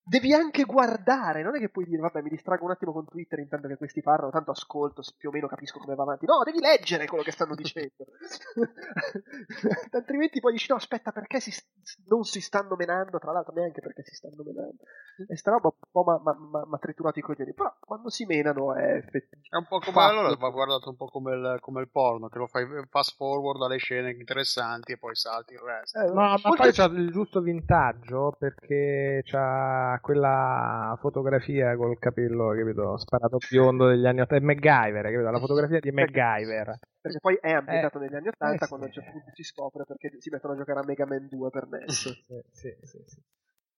devi 0.06 0.34
anche 0.34 0.64
guardare, 0.64 1.44
non 1.44 1.56
è 1.56 1.60
che 1.60 1.70
puoi 1.70 1.86
dire 1.86 2.02
vabbè 2.02 2.22
mi 2.22 2.30
distraggo 2.30 2.66
un 2.66 2.72
attimo 2.72 2.92
con 2.92 3.06
Twitter 3.06 3.40
intanto 3.40 3.68
che 3.68 3.78
questi 3.78 4.02
parlano, 4.02 4.32
tanto 4.32 4.52
ascolto, 4.52 5.02
più 5.18 5.30
o 5.30 5.32
meno 5.32 5.48
capisco 5.48 5.80
come 5.80 5.96
va 5.96 6.04
avanti. 6.04 6.26
No, 6.26 6.44
devi 6.44 6.60
leggere 6.60 7.08
quello 7.08 7.24
che 7.24 7.32
stanno 7.32 7.56
dicendo. 7.56 8.06
Altrimenti 9.92 10.42
poi 10.42 10.52
dici 10.52 10.68
no 10.70 10.76
aspetta 10.76 11.12
perché 11.12 11.40
si, 11.40 11.52
non 12.08 12.24
si 12.24 12.42
stanno 12.42 12.76
menando, 12.76 13.18
tra 13.18 13.32
l'altro 13.32 13.54
neanche 13.54 13.82
perché 13.82 14.04
si 14.04 14.16
stanno 14.16 14.44
menando. 14.44 14.84
E 15.28 15.38
sta 15.38 15.52
roba 15.52 15.68
un 15.68 15.90
po' 15.90 16.04
ma, 16.04 16.20
ma, 16.22 16.34
ma, 16.38 16.66
ma 16.66 16.78
triturato 16.78 17.20
i 17.20 17.22
coglioni, 17.22 17.54
però 17.54 17.74
quando 17.80 18.10
si 18.10 18.26
menano 18.26 18.76
è 18.76 18.96
effettivamente... 18.96 19.48
È 19.50 19.56
un 19.56 19.68
po' 19.68 19.80
come 19.80 19.92
fatto. 19.94 20.12
allora 20.12 20.36
va 20.36 20.50
guardato 20.50 20.90
un 20.90 20.96
po' 20.96 21.06
come 21.06 21.34
il, 21.34 21.58
come 21.62 21.82
il 21.82 21.90
porno, 21.90 22.28
che 22.28 22.40
lo 22.40 22.48
fai 22.48 22.66
fast 22.90 23.16
forward 23.16 23.62
alle 23.62 23.78
scene 23.78 24.12
interessanti 24.12 24.94
e 24.94 24.98
poi 24.98 25.16
salti 25.16 25.54
il 25.54 25.60
resto. 25.60 26.00
Eh, 26.00 26.12
No, 26.14 26.36
ma 26.44 26.56
poi 26.56 26.72
c'ha 26.72 26.86
il 26.86 27.12
giusto 27.12 27.42
vintaggio 27.42 28.36
perché 28.38 29.22
c'ha 29.24 29.93
quella 30.00 30.96
fotografia 31.00 31.76
col 31.76 31.98
capello, 32.00 32.50
capito, 32.56 32.98
sparato 32.98 33.38
biondo 33.50 33.88
degli 33.88 34.06
anni 34.06 34.22
80, 34.22 34.44
è 34.44 34.46
MacGyver, 34.46 35.04
capito? 35.04 35.30
La 35.32 35.40
fotografia 35.40 35.80
di 35.80 35.92
MacGyver. 35.92 36.80
perché 37.02 37.20
poi 37.20 37.38
è 37.42 37.52
ambientato 37.52 37.98
Eh, 37.98 38.02
negli 38.02 38.16
anni 38.16 38.28
80 38.30 38.66
eh, 38.66 38.68
quando 38.68 38.86
a 38.86 38.90
un 38.90 38.94
sì. 38.94 39.00
certo 39.00 39.12
punto 39.12 39.32
si 39.34 39.44
scopre 39.44 39.84
perché 39.86 40.12
si 40.20 40.30
mettono 40.30 40.54
a 40.54 40.58
giocare 40.58 40.80
a 40.80 40.84
Mega 40.86 41.06
Man 41.06 41.28
2 41.30 41.50
per 41.50 41.68
NES. 41.68 41.92
Sì, 41.92 42.24
sì, 42.52 42.76
sì, 42.82 43.04
sì. 43.06 43.22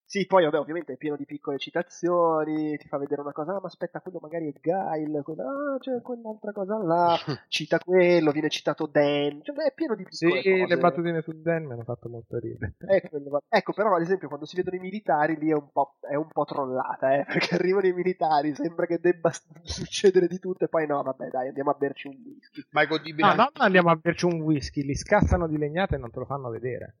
Sì, 0.06 0.24
poi 0.26 0.44
vabbè, 0.44 0.58
ovviamente 0.58 0.92
è 0.92 0.96
pieno 0.96 1.16
di 1.16 1.24
piccole 1.26 1.58
citazioni, 1.58 2.76
ti 2.78 2.86
fa 2.88 2.96
vedere 2.96 3.20
una 3.20 3.32
cosa, 3.32 3.56
ah, 3.56 3.60
ma 3.60 3.66
aspetta, 3.66 4.00
quello 4.00 4.18
magari 4.22 4.48
è 4.48 4.52
Guile, 4.60 5.22
quella, 5.22 5.44
ah, 5.44 5.78
c'è 5.78 6.00
quell'altra 6.00 6.52
cosa 6.52 6.78
là, 6.78 7.16
cita 7.48 7.78
quello, 7.80 8.30
viene 8.30 8.48
citato 8.48 8.86
Dan, 8.86 9.42
cioè 9.42 9.56
è 9.66 9.74
pieno 9.74 9.96
di 9.96 10.04
piccole 10.04 10.42
Sì, 10.42 10.58
cose. 10.58 10.66
le 10.68 10.78
battutine 10.78 11.22
su 11.22 11.32
Dan 11.42 11.64
mi 11.64 11.72
hanno 11.72 11.82
fatto 11.82 12.08
molto 12.08 12.38
ridere. 12.38 12.74
Va- 13.28 13.42
Ecco, 13.48 13.72
però 13.72 13.94
ad 13.96 14.02
esempio 14.02 14.28
quando 14.28 14.46
si 14.46 14.54
vedono 14.54 14.76
i 14.76 14.80
militari 14.80 15.36
lì 15.38 15.50
è 15.50 15.54
un 15.54 15.70
po', 15.72 15.96
è 16.08 16.14
un 16.14 16.28
po' 16.28 16.44
trollata, 16.44 17.12
eh, 17.14 17.24
perché 17.26 17.56
arrivano 17.56 17.86
i 17.88 17.92
militari, 17.92 18.54
sembra 18.54 18.86
che 18.86 19.00
debba 19.00 19.30
succedere 19.62 20.28
di 20.28 20.38
tutto 20.38 20.64
e 20.64 20.68
poi 20.68 20.86
no, 20.86 21.02
vabbè 21.02 21.28
dai, 21.30 21.48
andiamo 21.48 21.70
a 21.70 21.74
berci 21.76 22.06
un 22.06 22.16
whisky. 22.24 22.64
Ma 22.70 22.82
è 22.82 22.86
godibile 22.86 23.28
No, 23.28 23.34
no, 23.34 23.50
andiamo 23.54 23.90
a 23.90 23.96
berci 23.96 24.26
un 24.26 24.40
whisky, 24.40 24.82
li 24.82 24.94
scassano 24.94 25.48
di 25.48 25.58
legnate 25.58 25.96
e 25.96 25.98
non 25.98 26.10
te 26.10 26.18
lo 26.20 26.26
fanno 26.26 26.48
vedere. 26.48 26.96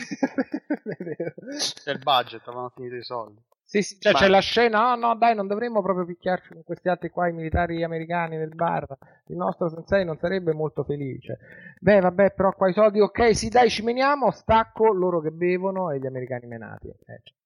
C'è 0.00 1.90
il 1.92 1.98
budget, 1.98 2.46
avevano 2.46 2.70
finito 2.74 2.94
i 2.94 3.02
soldi. 3.02 3.40
Sì, 3.72 3.80
sì, 3.80 3.98
cioè 3.98 4.12
c'è 4.12 4.28
la 4.28 4.40
scena, 4.40 4.94
no, 4.94 5.06
no, 5.06 5.14
dai, 5.16 5.34
non 5.34 5.46
dovremmo 5.46 5.80
proprio 5.80 6.04
picchiarci 6.04 6.52
con 6.52 6.62
questi 6.62 6.90
altri 6.90 7.08
qua, 7.08 7.28
i 7.28 7.32
militari 7.32 7.82
americani 7.82 8.36
nel 8.36 8.54
bar. 8.54 8.86
Il 9.28 9.36
nostro 9.36 9.70
sensei 9.70 10.04
non 10.04 10.18
sarebbe 10.18 10.52
molto 10.52 10.84
felice. 10.84 11.38
Beh, 11.80 12.00
vabbè, 12.00 12.32
però 12.32 12.52
qua 12.52 12.68
i 12.68 12.74
soldi, 12.74 13.00
ok, 13.00 13.34
sì, 13.34 13.48
dai, 13.48 13.70
ci 13.70 13.82
meniamo, 13.82 14.30
stacco 14.30 14.92
loro 14.92 15.20
che 15.20 15.30
bevono 15.30 15.90
e 15.90 15.98
gli 15.98 16.06
americani 16.06 16.46
menati. 16.46 16.88
Eh, 16.88 17.20
cioè. 17.22 17.36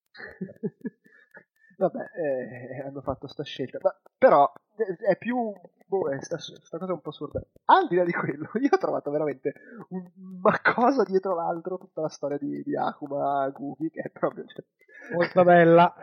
Vabbè, 1.79 2.05
eh, 2.17 2.81
hanno 2.87 3.03
fatto 3.03 3.29
sta 3.29 3.45
scelta, 3.45 3.79
ma 3.83 3.95
però 4.17 4.51
è 5.07 5.17
più 5.17 5.53
boh, 5.87 6.11
è 6.11 6.21
sta, 6.23 6.39
sta 6.39 6.79
cosa 6.79 6.91
è 6.91 6.95
un 6.95 7.01
po' 7.01 7.11
assurda. 7.11 7.41
Al 7.67 7.89
di 7.89 7.97
là 7.97 8.05
di 8.05 8.13
quello, 8.13 8.51
io 8.61 8.69
ho 8.71 8.79
trovato 8.79 9.11
veramente 9.11 9.55
un, 9.89 10.05
una 10.43 10.61
cosa 10.61 11.05
dietro 11.05 11.35
l'altro 11.35 11.79
tutta 11.79 12.03
la 12.03 12.09
storia 12.09 12.39
di, 12.39 12.63
di 12.63 12.77
Akuma 12.77 13.49
Gugi 13.51 13.91
che 13.91 14.03
è 14.03 14.11
proprio 14.11 14.45
cioè, 14.47 14.65
Molto 15.15 15.45
bella. 15.45 15.95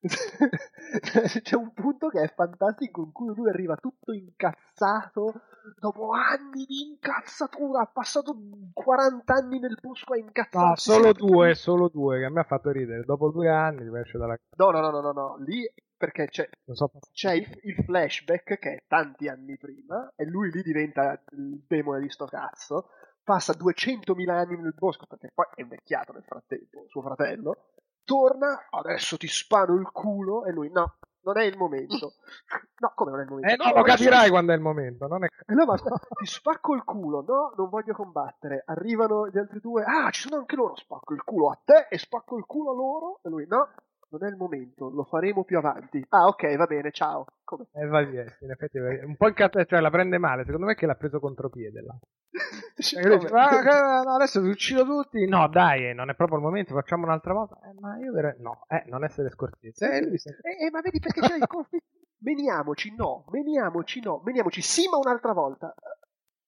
c'è 1.42 1.56
un 1.56 1.72
punto 1.72 2.08
che 2.08 2.22
è 2.22 2.32
fantastico 2.32 3.02
in 3.02 3.10
cui 3.10 3.34
lui 3.34 3.48
arriva 3.48 3.74
tutto 3.74 4.12
incazzato 4.12 5.40
dopo 5.76 6.10
anni 6.12 6.64
di 6.66 6.88
incazzatura, 6.90 7.82
ha 7.82 7.90
passato 7.92 8.36
40 8.72 9.34
anni 9.34 9.58
nel 9.58 9.76
bosco 9.80 10.14
a 10.14 10.18
incazzarsi. 10.18 10.90
solo 10.92 11.12
due, 11.12 11.54
solo 11.54 11.88
due, 11.88 12.18
che 12.18 12.24
a 12.24 12.30
me 12.30 12.40
ha 12.40 12.44
fatto 12.44 12.70
ridere. 12.70 13.02
Dopo 13.04 13.30
due 13.30 13.50
anni 13.50 13.84
esce 13.98 14.18
dalla... 14.18 14.38
No, 14.56 14.70
no, 14.70 14.80
no, 14.80 14.90
no, 14.90 15.00
no, 15.00 15.12
no, 15.12 15.36
lì 15.40 15.68
perché 15.98 16.26
c'è, 16.28 16.48
so, 16.72 16.90
c'è 17.12 17.32
il, 17.32 17.60
il 17.64 17.74
flashback 17.84 18.58
che 18.58 18.72
è 18.72 18.84
tanti 18.86 19.28
anni 19.28 19.58
prima 19.58 20.12
e 20.16 20.24
lui 20.24 20.50
lì 20.50 20.62
diventa 20.62 21.20
il 21.32 21.64
demone 21.66 22.00
di 22.00 22.08
sto 22.08 22.24
cazzo, 22.24 22.90
passa 23.22 23.52
200.000 23.52 24.30
anni 24.30 24.56
nel 24.56 24.74
bosco 24.74 25.04
perché 25.06 25.32
poi 25.34 25.46
è 25.56 25.60
invecchiato 25.62 26.12
nel 26.12 26.24
frattempo, 26.24 26.86
suo 26.88 27.02
fratello, 27.02 27.72
torna, 28.04 28.68
adesso 28.70 29.18
ti 29.18 29.26
spano 29.26 29.74
il 29.74 29.90
culo 29.90 30.44
e 30.46 30.52
lui 30.52 30.70
no, 30.70 30.98
non 31.22 31.36
è 31.36 31.44
il 31.44 31.56
momento. 31.56 32.14
No, 32.78 32.92
come 32.94 33.10
non 33.10 33.18
è 33.18 33.22
il 33.24 33.28
momento? 33.28 33.52
Eh 33.52 33.56
no, 33.56 33.74
lo 33.74 33.80
adesso 33.80 33.96
capirai 33.96 34.24
ti- 34.26 34.30
quando 34.30 34.52
è 34.52 34.54
il 34.54 34.60
momento, 34.60 35.06
non 35.08 35.24
è... 35.24 35.26
e 35.26 35.52
no, 35.52 35.64
ma 35.64 35.74
ti 35.76 36.26
spacco 36.26 36.76
il 36.76 36.84
culo, 36.84 37.24
no, 37.26 37.52
non 37.56 37.68
voglio 37.68 37.92
combattere. 37.92 38.62
Arrivano 38.66 39.28
gli 39.28 39.36
altri 39.36 39.58
due, 39.58 39.82
ah, 39.82 40.08
ci 40.10 40.28
sono 40.28 40.36
anche 40.36 40.54
loro, 40.54 40.76
spacco 40.76 41.12
il 41.12 41.24
culo 41.24 41.50
a 41.50 41.58
te 41.64 41.88
e 41.90 41.98
spacco 41.98 42.36
il 42.36 42.44
culo 42.46 42.70
a 42.70 42.74
loro. 42.74 43.20
E 43.24 43.28
lui, 43.30 43.46
no, 43.48 43.68
non 44.10 44.24
è 44.24 44.28
il 44.28 44.36
momento, 44.36 44.88
lo 44.90 45.04
faremo 45.04 45.44
più 45.44 45.58
avanti. 45.58 46.04
Ah, 46.10 46.26
ok, 46.26 46.56
va 46.56 46.66
bene, 46.66 46.90
ciao. 46.90 47.26
Come? 47.44 47.66
Eh, 47.72 47.86
va 47.86 48.02
via, 48.02 48.24
in 48.40 48.50
effetti 48.50 48.78
è 48.78 49.04
un 49.04 49.16
po' 49.16 49.28
incazzato, 49.28 49.64
cioè 49.64 49.80
la 49.80 49.90
prende 49.90 50.18
male, 50.18 50.44
secondo 50.44 50.66
me 50.66 50.72
è 50.72 50.74
che 50.76 50.86
l'ha 50.86 50.94
preso 50.94 51.20
contropiede 51.20 51.80
là. 51.82 51.96
Dice? 52.76 53.00
"Ah, 53.00 54.02
no, 54.04 54.14
adesso 54.14 54.40
vi 54.40 54.50
uccido 54.50 54.84
tutti. 54.84 55.26
No, 55.26 55.48
dai, 55.48 55.88
eh, 55.88 55.92
non 55.92 56.10
è 56.10 56.14
proprio 56.14 56.38
il 56.38 56.44
momento, 56.44 56.74
facciamo 56.74 57.04
un'altra 57.04 57.32
volta. 57.32 57.58
Eh, 57.64 57.74
ma 57.80 57.98
io 57.98 58.12
vera- 58.12 58.34
no, 58.38 58.64
eh, 58.68 58.84
non 58.86 59.04
essere 59.04 59.30
scortese. 59.30 59.90
Eh, 59.90 60.02
lui 60.06 60.16
Eh, 60.16 60.66
eh, 60.66 60.70
ma 60.70 60.80
vedi 60.80 61.00
perché 61.00 61.20
c'è 61.20 61.36
il 61.36 61.46
conflitto? 61.46 61.86
Meniamoci, 62.20 62.94
no, 62.96 63.24
meniamoci, 63.30 64.00
no, 64.02 64.20
meniamoci, 64.24 64.60
sì, 64.60 64.88
ma 64.88 64.96
un'altra 64.98 65.32
volta. 65.32 65.72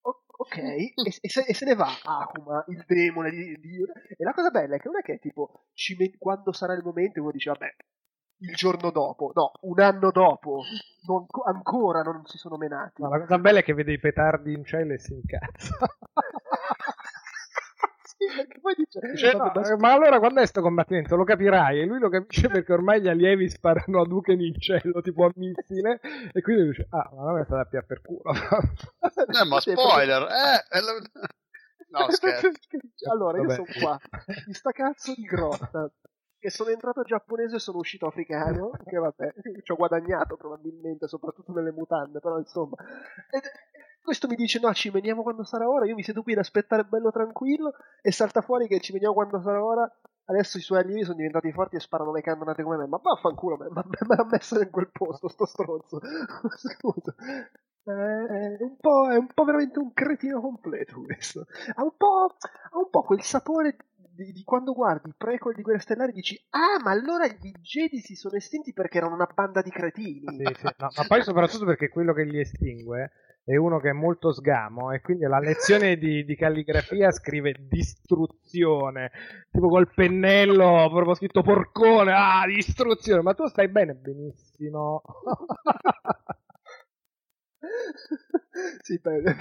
Ok, 0.03 0.57
e, 0.57 0.95
e 1.21 1.29
se, 1.29 1.45
e 1.47 1.53
se 1.55 1.65
ne 1.67 1.75
va 1.75 1.89
Akuma, 2.03 2.65
il 2.69 2.83
demone 2.87 3.31
di 3.31 3.59
Dio. 3.61 3.87
E 4.17 4.25
la 4.25 4.33
cosa 4.33 4.51
bella 4.51 4.77
è 4.77 4.79
che 4.79 4.89
non 4.89 4.99
è 4.99 5.03
che 5.03 5.19
tipo 5.19 5.67
ci 5.75 5.95
met- 5.97 6.17
quando 6.19 6.53
sarà 6.53 6.73
il 6.73 6.83
momento 6.83 7.21
uno 7.21 7.31
dice 7.31 7.51
vabbè, 7.51 7.75
il 8.43 8.55
giorno 8.55 8.91
dopo, 8.91 9.33
no, 9.35 9.53
un 9.63 9.81
anno 9.81 10.11
dopo, 10.11 10.63
non- 11.07 11.27
ancora 11.45 12.01
non 12.03 12.25
si 12.25 12.39
sono 12.39 12.57
menati. 12.57 13.03
No, 13.03 13.11
la 13.11 13.19
cosa 13.21 13.39
bella 13.39 13.59
è 13.59 13.63
che 13.63 13.75
vede 13.75 13.93
i 13.93 13.99
petardi 13.99 14.53
in 14.55 14.65
cielo 14.65 14.95
e 14.95 14.99
si 14.99 15.13
incazza. 15.13 15.77
dice, 18.77 19.17
Cioè, 19.17 19.35
no, 19.35 19.77
ma 19.79 19.93
allora 19.93 20.19
quando 20.19 20.41
è 20.41 20.47
sto 20.47 20.61
combattimento? 20.61 21.17
Lo 21.17 21.25
capirai 21.25 21.81
e 21.81 21.85
lui 21.87 21.99
lo 21.99 22.09
capisce 22.09 22.49
perché 22.63 22.73
ormai 22.73 23.01
gli 23.01 23.09
allievi 23.09 23.49
sparano 23.49 24.01
a 24.03 24.07
Duken 24.07 24.41
in 24.41 24.55
cielo 24.61 25.01
tipo 25.01 25.25
a 25.25 25.33
missile 25.37 26.01
e 26.33 26.41
quindi 26.43 26.67
dice 26.67 26.87
ah 26.91 27.11
ma 27.15 27.23
non 27.31 27.39
è 27.41 27.45
stata 27.45 27.65
più 27.65 27.83
per 27.87 28.01
culo 28.03 28.31
Eh, 28.31 29.45
ma 29.47 29.61
spoiler, 29.61 30.23
eh, 30.23 30.81
la- 30.81 31.29
No, 31.93 32.09
scherzo. 32.11 32.49
allora, 33.11 33.39
io 33.39 33.47
Vabbè. 33.49 33.55
sono 33.55 33.67
qua, 33.81 33.99
in 34.47 34.55
sta 34.55 34.71
cazzo 34.71 35.13
di 35.13 35.23
grotta, 35.23 35.91
che 36.41 36.51
sono 36.51 36.71
entrato 36.71 37.03
giapponese 37.03 37.57
e 37.57 37.61
sono 37.61 37.79
uscito 37.79 38.07
africano, 38.07 38.71
che 38.85 38.97
vabbè, 38.97 39.35
ci 39.63 39.73
ho 39.73 39.77
guadagnato 39.77 40.37
probabilmente, 40.37 41.07
soprattutto 41.07 41.53
nelle 41.53 41.71
mutande, 41.71 42.19
però 42.19 42.39
insomma... 42.39 42.77
Ed- 43.31 43.51
questo 44.03 44.27
mi 44.27 44.35
dice 44.35 44.59
no, 44.59 44.73
ci 44.73 44.91
veniamo 44.91 45.23
quando 45.23 45.45
sarà 45.45 45.69
ora, 45.69 45.87
io 45.87 45.95
mi 45.95 46.03
siedo 46.03 46.23
qui 46.23 46.33
ad 46.33 46.39
aspettare 46.39 46.85
bello 46.85 47.13
tranquillo 47.13 47.75
e 48.01 48.11
salta 48.11 48.41
fuori 48.41 48.67
che 48.67 48.81
ci 48.81 48.93
veniamo 48.93 49.15
quando 49.15 49.41
sarà 49.41 49.63
ora, 49.63 49.89
adesso 50.25 50.59
i 50.59 50.63
suoi 50.63 50.81
allievi 50.81 51.05
sono 51.05 51.17
diventati 51.17 51.53
forti 51.53 51.77
e 51.77 51.81
sparano 51.81 52.11
le 52.11 52.23
cannonate 52.23 52.63
come 52.63 52.79
me, 52.79 52.87
ma 52.87 52.99
vaffanculo, 53.01 53.57
me, 53.57 53.69
l'ha 53.71 54.27
messo 54.29 54.61
in 54.61 54.71
quel 54.71 54.91
posto, 54.91 55.29
sto 55.29 55.45
stronzo, 55.47 56.01
scusa. 56.57 57.15
È 57.83 58.63
un, 58.63 58.77
po', 58.79 59.11
è 59.11 59.17
un 59.17 59.27
po' 59.33 59.45
veramente 59.45 59.79
un 59.79 59.93
cretino 59.93 60.41
completo 60.41 61.01
questo. 61.03 61.47
Ha 61.75 61.83
un 61.83 61.97
po', 61.97 62.35
ha 62.71 62.79
un 62.79 62.91
po' 62.91 63.03
quel 63.03 63.23
sapore 63.23 63.77
di, 64.25 64.33
di 64.33 64.45
quando 64.45 64.73
guardi 64.73 65.09
i 65.09 65.15
prequel 65.17 65.55
di 65.55 65.63
Guerre 65.63 65.81
Stellari 65.81 66.13
dici 66.13 66.39
ah 66.51 66.83
ma 66.83 66.91
allora 66.91 67.27
gli 67.27 67.53
Jedi 67.61 68.01
si 68.01 68.15
sono 68.15 68.37
estinti 68.37 68.73
perché 68.73 68.99
erano 68.99 69.15
una 69.15 69.29
banda 69.33 69.63
di 69.63 69.71
cretini. 69.71 70.27
Sì, 70.27 70.55
sì, 70.55 70.65
no, 70.65 70.89
ma 70.95 71.05
poi 71.07 71.23
soprattutto 71.23 71.65
perché 71.65 71.89
quello 71.89 72.13
che 72.13 72.25
li 72.25 72.41
estingue 72.41 73.13
è 73.45 73.57
uno 73.57 73.81
che 73.81 73.89
è 73.89 73.93
molto 73.93 74.33
sgamo 74.33 74.93
e 74.93 75.01
quindi 75.01 75.25
alla 75.25 75.39
lezione 75.39 75.97
di, 75.99 76.25
di 76.25 76.37
calligrafia 76.37 77.11
scrive 77.11 77.55
distruzione, 77.59 79.11
tipo 79.51 79.69
col 79.69 79.93
pennello 79.93 80.89
proprio 80.91 81.15
scritto 81.15 81.43
porcone, 81.43 82.13
ah 82.13 82.45
distruzione, 82.47 83.23
ma 83.23 83.35
tu 83.35 83.47
stai 83.47 83.69
bene? 83.69 83.95
Benissimo. 83.95 85.03
sì, 88.83 88.99
beh, 88.99 89.37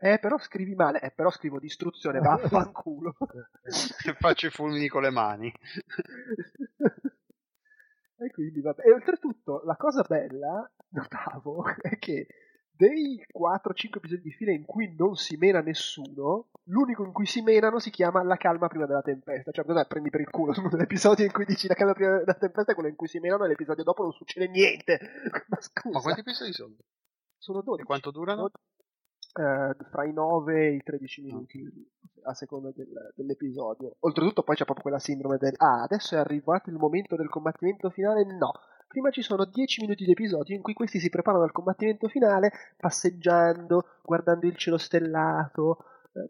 eh, 0.00 0.18
però 0.18 0.38
scrivi 0.38 0.74
male, 0.74 1.00
eh, 1.00 1.10
però 1.10 1.30
scrivo 1.30 1.58
distruzione, 1.58 2.18
vaffanculo. 2.20 3.16
Faccio 4.18 4.46
i 4.46 4.50
fulmini 4.50 4.88
con 4.88 5.02
le 5.02 5.10
mani. 5.10 5.52
e 8.16 8.30
quindi 8.30 8.60
vabbè. 8.60 8.86
E 8.86 8.92
oltretutto 8.92 9.62
la 9.64 9.76
cosa 9.76 10.04
bella, 10.06 10.70
notavo, 10.90 11.64
è 11.80 11.98
che 11.98 12.26
dei 12.80 13.22
4-5 13.30 13.96
episodi 13.96 14.22
di 14.22 14.32
fila 14.32 14.52
in 14.52 14.64
cui 14.64 14.94
non 14.96 15.14
si 15.14 15.36
mena 15.36 15.60
nessuno, 15.60 16.48
l'unico 16.64 17.04
in 17.04 17.12
cui 17.12 17.26
si 17.26 17.42
menano 17.42 17.78
si 17.78 17.90
chiama 17.90 18.22
La 18.22 18.38
calma 18.38 18.68
prima 18.68 18.86
della 18.86 19.02
tempesta. 19.02 19.50
Cioè, 19.50 19.66
cos'è? 19.66 19.86
Prendi 19.86 20.08
per 20.08 20.20
il 20.20 20.30
culo. 20.30 20.54
L'episodio 20.72 21.26
in 21.26 21.32
cui 21.32 21.44
dici 21.44 21.68
La 21.68 21.74
calma 21.74 21.92
prima 21.92 22.16
della 22.16 22.34
tempesta 22.34 22.72
è 22.72 22.74
quello 22.74 22.88
in 22.88 22.96
cui 22.96 23.06
si 23.06 23.18
menano 23.18 23.44
e 23.44 23.48
l'episodio 23.48 23.84
dopo 23.84 24.02
non 24.02 24.12
succede 24.12 24.48
niente. 24.48 24.98
Ma 25.48 25.60
scusa. 25.60 25.94
Ma 25.94 26.00
quanti 26.00 26.20
episodi 26.20 26.52
sono? 26.52 26.74
Sono 27.40 27.62
12. 27.62 27.82
E 27.82 27.86
quanto 27.86 28.10
durano? 28.10 28.50
Eh, 29.32 29.74
fra 29.90 30.04
i 30.04 30.12
9 30.12 30.66
e 30.66 30.74
i 30.74 30.82
13 30.82 31.22
minuti 31.22 31.64
a 32.24 32.34
seconda 32.34 32.70
del- 32.74 33.12
dell'episodio. 33.14 33.94
Oltretutto, 34.00 34.42
poi 34.42 34.54
c'è 34.56 34.64
proprio 34.64 34.82
quella 34.84 34.98
sindrome 34.98 35.38
del 35.38 35.54
ah, 35.56 35.82
adesso 35.82 36.14
è 36.16 36.18
arrivato 36.18 36.68
il 36.68 36.76
momento 36.76 37.16
del 37.16 37.28
combattimento 37.30 37.88
finale. 37.90 38.24
No, 38.24 38.52
prima 38.88 39.10
ci 39.10 39.22
sono 39.22 39.44
10 39.46 39.80
minuti 39.82 40.04
di 40.04 40.10
episodio 40.10 40.54
in 40.54 40.60
cui 40.62 40.74
questi 40.74 40.98
si 40.98 41.08
preparano 41.08 41.44
al 41.44 41.52
combattimento 41.52 42.08
finale 42.08 42.52
passeggiando, 42.76 43.84
guardando 44.02 44.46
il 44.46 44.56
cielo 44.56 44.76
stellato. 44.76 45.78
eh, 46.12 46.26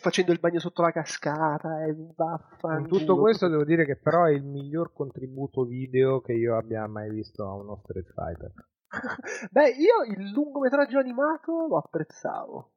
Facendo 0.00 0.32
il 0.32 0.40
bagno 0.40 0.58
sotto 0.58 0.82
la 0.82 0.90
cascata 0.90 1.84
e 1.84 1.90
In 1.90 2.12
vaffanculo. 2.16 2.88
tutto 2.98 3.18
questo 3.20 3.46
devo 3.48 3.62
dire 3.64 3.84
che 3.86 3.96
però 3.96 4.24
è 4.24 4.32
il 4.32 4.42
miglior 4.42 4.92
contributo 4.92 5.64
video 5.64 6.20
che 6.20 6.32
io 6.32 6.56
abbia 6.56 6.86
mai 6.88 7.08
visto 7.08 7.44
a 7.46 7.54
uno 7.54 7.76
Street 7.84 8.10
Fighter. 8.12 8.52
Beh, 9.50 9.68
io 9.70 10.02
il 10.06 10.30
lungometraggio 10.30 10.98
animato 10.98 11.66
lo 11.68 11.76
apprezzavo. 11.78 12.70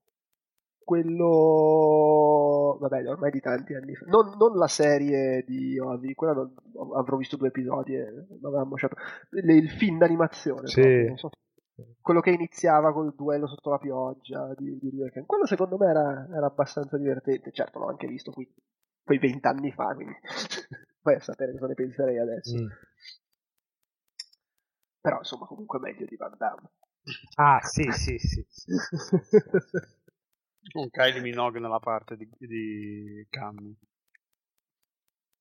Quello, 1.43 2.77
vabbè, 2.79 3.07
ormai 3.07 3.31
di 3.31 3.39
tanti 3.39 3.73
anni 3.73 3.95
fa. 3.95 4.05
Non, 4.07 4.35
non 4.37 4.55
la 4.57 4.67
serie 4.67 5.43
di 5.45 5.79
Ovi, 5.79 6.13
quella 6.13 6.33
non- 6.33 6.53
avrò 6.95 7.15
visto 7.17 7.37
due 7.37 7.47
episodi 7.47 7.95
e 7.95 8.11
mi 8.11 8.39
aveva 8.43 8.63
mosciato. 8.65 8.95
Le- 9.29 9.53
Il 9.55 9.69
film 9.69 9.97
d'animazione, 9.97 10.67
Sì. 10.67 11.11
so. 11.15 11.29
quello 12.01 12.19
che 12.19 12.31
iniziava 12.31 12.91
col 12.93 13.13
duello 13.15 13.47
sotto 13.47 13.69
la 13.71 13.77
pioggia 13.79 14.53
di, 14.57 14.77
di 14.77 14.89
Ryu 14.89 15.05
e 15.05 15.11
Ken. 15.11 15.25
Quello 15.25 15.45
secondo 15.45 15.77
me 15.77 15.87
era, 15.89 16.27
era 16.31 16.45
abbastanza 16.47 16.97
divertente. 16.97 17.51
Certo, 17.51 17.79
l'ho 17.79 17.87
anche 17.87 18.05
visto 18.07 18.31
qui 18.31 18.47
quei 19.03 19.17
vent'anni 19.19 19.71
fa, 19.71 19.93
quindi 19.95 20.13
poi 21.01 21.15
a 21.15 21.19
sapere 21.21 21.53
cosa 21.53 21.67
ne 21.67 21.73
penserei 21.75 22.19
adesso. 22.19 22.55
Mm. 22.61 22.67
Però 25.03 25.17
insomma, 25.17 25.45
comunque 25.45 25.79
meglio 25.79 26.05
di 26.05 26.15
Van 26.15 26.33
Damme. 26.37 26.69
Ah, 27.35 27.59
sì, 27.61 27.91
sì, 27.91 28.17
sì. 28.17 28.45
Un 30.75 30.89
Kylie 30.89 31.19
Minogue 31.19 31.59
nella 31.59 31.79
parte 31.79 32.15
di, 32.15 32.25
di 32.37 33.27
Cammi. 33.29 33.75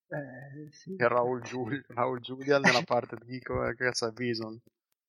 Eh, 0.08 0.68
sì. 0.73 0.97
E 0.97 1.08
Raul, 1.08 1.41
Giul- 1.42 1.84
Raul 1.89 2.20
Julian 2.20 2.60
nella 2.60 2.82
parte 2.84 3.16
di 3.24 3.39
cazzo 3.39 4.08
è 4.08 4.10
Bison. 4.10 4.60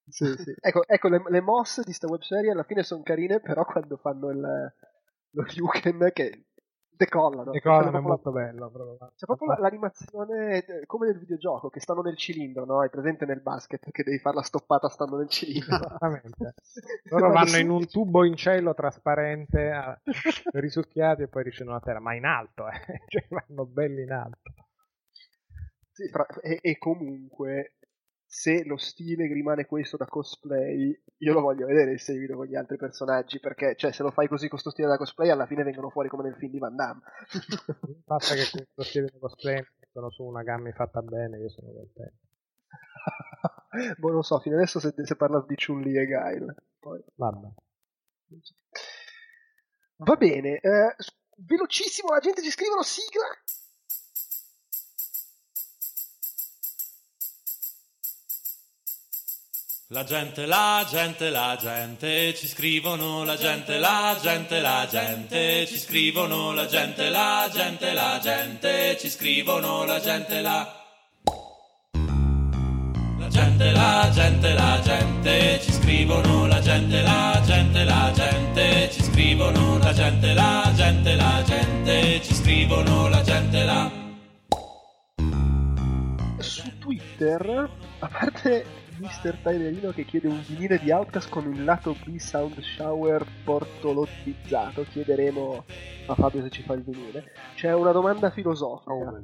Sì, 0.08 0.36
sì. 0.38 0.54
Ecco, 0.60 0.86
ecco, 0.88 1.08
le, 1.10 1.24
le 1.28 1.42
mosse 1.42 1.82
di 1.84 1.94
sta 1.94 2.08
webserie 2.08 2.52
alla 2.52 2.64
fine 2.64 2.84
sono 2.84 3.02
carine, 3.02 3.40
però 3.40 3.66
quando 3.66 3.98
fanno 3.98 4.30
il, 4.30 4.40
lo 5.32 5.44
Ryuken 5.44 6.12
che 6.14 6.46
decollano. 6.96 7.52
Decollano, 7.52 7.98
è 7.98 8.02
molto 8.02 8.32
bello. 8.32 8.70
Proprio. 8.70 9.12
C'è 9.16 9.26
proprio 9.26 9.48
la- 9.50 9.58
l'animazione 9.60 10.64
come 10.86 11.08
nel 11.08 11.20
videogioco, 11.20 11.70
che 11.70 11.80
stanno 11.80 12.02
nel 12.02 12.18
cilindro, 12.18 12.66
no? 12.66 12.80
Hai 12.82 12.90
presente 12.90 13.26
nel 13.26 13.42
basket 13.42 13.92
che 13.92 14.04
devi 14.04 14.20
fare 14.20 14.36
la 14.38 14.42
stoppata 14.44 14.90
stando 14.90 15.18
nel 15.18 15.30
cilindro. 15.30 15.76
Esattamente. 15.76 16.54
Loro 17.10 17.32
vanno 17.32 17.58
in 17.58 17.70
un 17.70 17.88
tubo 17.88 18.24
in 18.26 18.36
cielo 18.36 18.74
trasparente, 18.74 19.72
a- 19.72 20.00
risucchiati 20.54 21.24
e 21.24 21.28
poi 21.28 21.44
ricevono 21.44 21.78
a 21.78 21.80
terra, 21.80 22.00
ma 22.00 22.14
in 22.16 22.26
alto, 22.26 22.68
eh. 22.68 23.02
cioè 23.08 23.26
vanno 23.30 23.66
belli 23.66 24.04
in 24.04 24.12
alto. 24.12 24.52
Sì, 25.92 26.08
fra- 26.10 26.26
e, 26.42 26.60
e 26.62 26.78
comunque, 26.78 27.76
se 28.34 28.64
lo 28.66 28.78
stile 28.78 29.32
rimane 29.32 29.68
questo 29.68 29.96
da 29.96 30.08
cosplay, 30.08 31.00
io 31.18 31.34
lo 31.34 31.42
voglio 31.42 31.68
vedere 31.68 31.92
il 31.92 32.00
seguito 32.00 32.36
con 32.36 32.48
gli 32.48 32.56
altri 32.56 32.78
personaggi, 32.78 33.40
perché 33.40 33.76
cioè, 33.76 33.92
se 33.92 34.02
lo 34.02 34.10
fai 34.10 34.28
così 34.28 34.48
con 34.48 34.58
sto 34.58 34.72
stile 34.72 34.88
da 34.88 34.98
cosplay, 34.98 35.30
alla 35.30 35.46
fine 35.46 35.62
vengono 35.62 35.92
fuori 35.92 36.10
come 36.10 36.24
nel 36.24 36.36
film 36.36 36.52
di 36.52 36.58
Van 36.58 36.76
Damme. 36.76 37.02
Basta 38.04 38.34
che 38.34 38.50
questo 38.50 38.82
stile 38.82 39.10
di 39.14 39.20
cosplay 39.20 39.64
mettono 39.80 40.10
su 40.10 40.24
una 40.24 40.42
gamma 40.42 40.72
fatta 40.72 41.04
bene, 41.04 41.38
io 41.38 41.50
sono 41.50 41.74
contento. 41.74 42.18
boh, 44.00 44.12
non 44.12 44.24
so, 44.24 44.40
fino 44.40 44.56
adesso 44.56 44.80
se, 44.80 44.96
se 44.96 45.16
parla 45.16 45.46
di 45.48 45.56
Chun-Li 45.56 45.96
e 45.96 46.06
Gail. 46.08 46.56
Poi... 46.80 47.04
Vabbè. 47.14 47.48
Va 49.98 50.16
bene, 50.16 50.60
eh, 50.60 50.96
velocissimo, 51.38 52.10
la 52.10 52.20
gente 52.20 52.42
ci 52.42 52.50
scrivono 52.50 52.82
sigla. 52.82 53.28
La 59.94 60.04
gente, 60.04 60.48
la 60.48 60.84
gente, 60.90 61.30
la 61.30 61.56
gente, 61.56 62.34
ci 62.34 62.48
scrivono 62.48 63.24
la 63.24 63.36
gente, 63.36 63.78
la 63.78 64.18
gente, 64.20 64.60
la 64.60 64.88
gente, 64.90 65.68
ci 65.68 65.78
scrivono 65.78 66.52
la 66.52 66.66
gente, 66.66 67.12
la 67.12 67.48
gente, 67.54 67.94
la 67.94 68.20
gente, 68.20 68.98
ci 68.98 69.08
scrivono 69.08 69.86
la 69.86 70.00
gente, 70.00 70.42
la... 70.42 70.68
La 73.20 73.28
gente, 73.30 73.72
la 73.72 74.10
gente, 74.12 74.54
la 74.56 74.82
gente, 74.84 75.60
ci 75.62 75.72
scrivono 75.72 76.48
la 76.48 76.60
gente, 76.60 77.02
la 77.04 77.42
gente, 77.46 77.84
la 77.84 78.12
gente, 78.16 78.90
ci 78.92 79.04
scrivono 79.04 79.78
la 79.78 79.94
gente, 79.94 80.34
la 80.34 80.72
gente, 80.74 81.16
la 81.16 81.44
gente, 81.46 82.22
ci 82.24 82.34
scrivono 82.34 83.10
la 83.10 83.22
gente, 83.22 83.64
la... 83.64 83.92
Su 86.40 86.80
Twitter, 86.80 87.70
a 88.00 88.08
parte 88.08 88.82
Mr. 89.04 89.38
Tylerino 89.42 89.92
che 89.92 90.06
chiede 90.06 90.30
un 90.30 90.42
vinile 90.48 90.80
di 90.80 90.90
Outcast 90.90 91.30
con 91.30 91.52
il 91.52 91.66
lato 91.66 91.94
B 92.06 92.16
Sound 92.16 92.58
Shower 92.62 93.26
portolottizzato, 93.44 94.84
chiederemo 94.84 95.66
a 96.08 96.16
Fabio 96.16 96.42
se 96.42 96.50
ci 96.50 96.64
fa 96.64 96.74
il 96.74 96.84
vinile. 96.84 97.34
C'è 97.56 97.74
una 97.74 97.92
domanda 97.92 98.30
filosofica. 98.32 99.22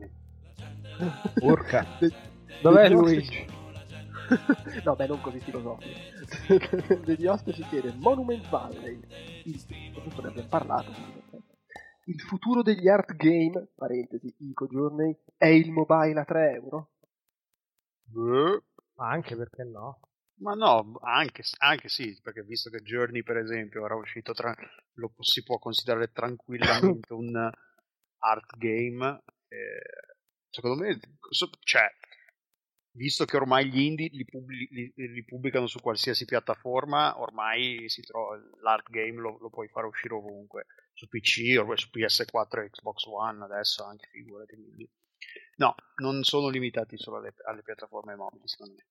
Urca. 1.39 1.85
De- 1.97 2.11
Dov'è 2.61 2.89
degli 2.89 2.97
Luigi? 2.97 3.45
no, 4.83 4.95
beh, 4.97 5.07
non 5.07 5.21
così 5.21 5.39
filosofico. 5.39 5.97
Degli 7.05 7.25
ospiti 7.25 7.63
chiede 7.69 7.93
Monument 7.95 8.49
Valley. 8.49 8.99
Il, 9.45 9.63
ne 9.69 10.27
abbiamo 10.27 10.47
parlato. 10.49 10.91
Il 12.03 12.19
futuro 12.19 12.63
degli 12.63 12.89
art 12.89 13.15
game, 13.15 13.69
parentesi, 13.75 14.35
Ico 14.39 14.67
Journey, 14.67 15.15
è 15.37 15.45
il 15.45 15.71
mobile 15.71 16.19
a 16.19 16.25
3 16.25 16.51
euro? 16.55 16.89
Ma 18.99 19.11
anche 19.11 19.35
perché 19.37 19.63
no? 19.63 19.99
Ma 20.41 20.53
no, 20.53 20.97
anche, 21.01 21.43
anche 21.59 21.87
sì, 21.87 22.17
perché 22.21 22.43
visto 22.43 22.69
che 22.69 22.81
Journey, 22.81 23.23
per 23.23 23.37
esempio, 23.37 23.85
era 23.85 23.95
uscito 23.95 24.33
tra, 24.33 24.53
lo 24.93 25.13
si 25.19 25.41
può 25.43 25.57
considerare 25.57 26.11
tranquillamente 26.11 27.13
un 27.13 27.49
art 28.19 28.57
game, 28.57 29.23
eh, 29.47 30.15
secondo 30.49 30.83
me, 30.83 30.99
cioè, 31.61 31.89
visto 32.91 33.25
che 33.25 33.37
ormai 33.37 33.69
gli 33.69 33.79
indie 33.81 34.09
li, 34.11 34.25
pubblic- 34.25 34.71
li- 34.71 34.93
li 34.95 35.23
pubblicano 35.25 35.67
su 35.67 35.79
qualsiasi 35.79 36.25
piattaforma, 36.25 37.19
ormai 37.19 37.85
trova, 38.05 38.37
l'art 38.61 38.89
game 38.89 39.19
lo, 39.19 39.37
lo 39.39 39.49
puoi 39.49 39.67
fare 39.69 39.87
uscire 39.87 40.13
ovunque, 40.13 40.65
su 40.93 41.07
PC, 41.07 41.61
su 41.75 41.89
PS4 41.89 42.63
e 42.63 42.69
Xbox 42.69 43.05
One, 43.05 43.43
adesso 43.43 43.83
anche 43.85 44.07
figurati. 44.11 44.55
quindi. 44.55 44.89
No, 45.57 45.75
non 46.01 46.23
sono 46.23 46.49
limitati 46.49 46.97
solo 46.97 47.17
alle, 47.17 47.33
alle 47.45 47.61
piattaforme 47.61 48.15
mobili, 48.15 48.47
secondo 48.47 48.75
me. 48.75 48.83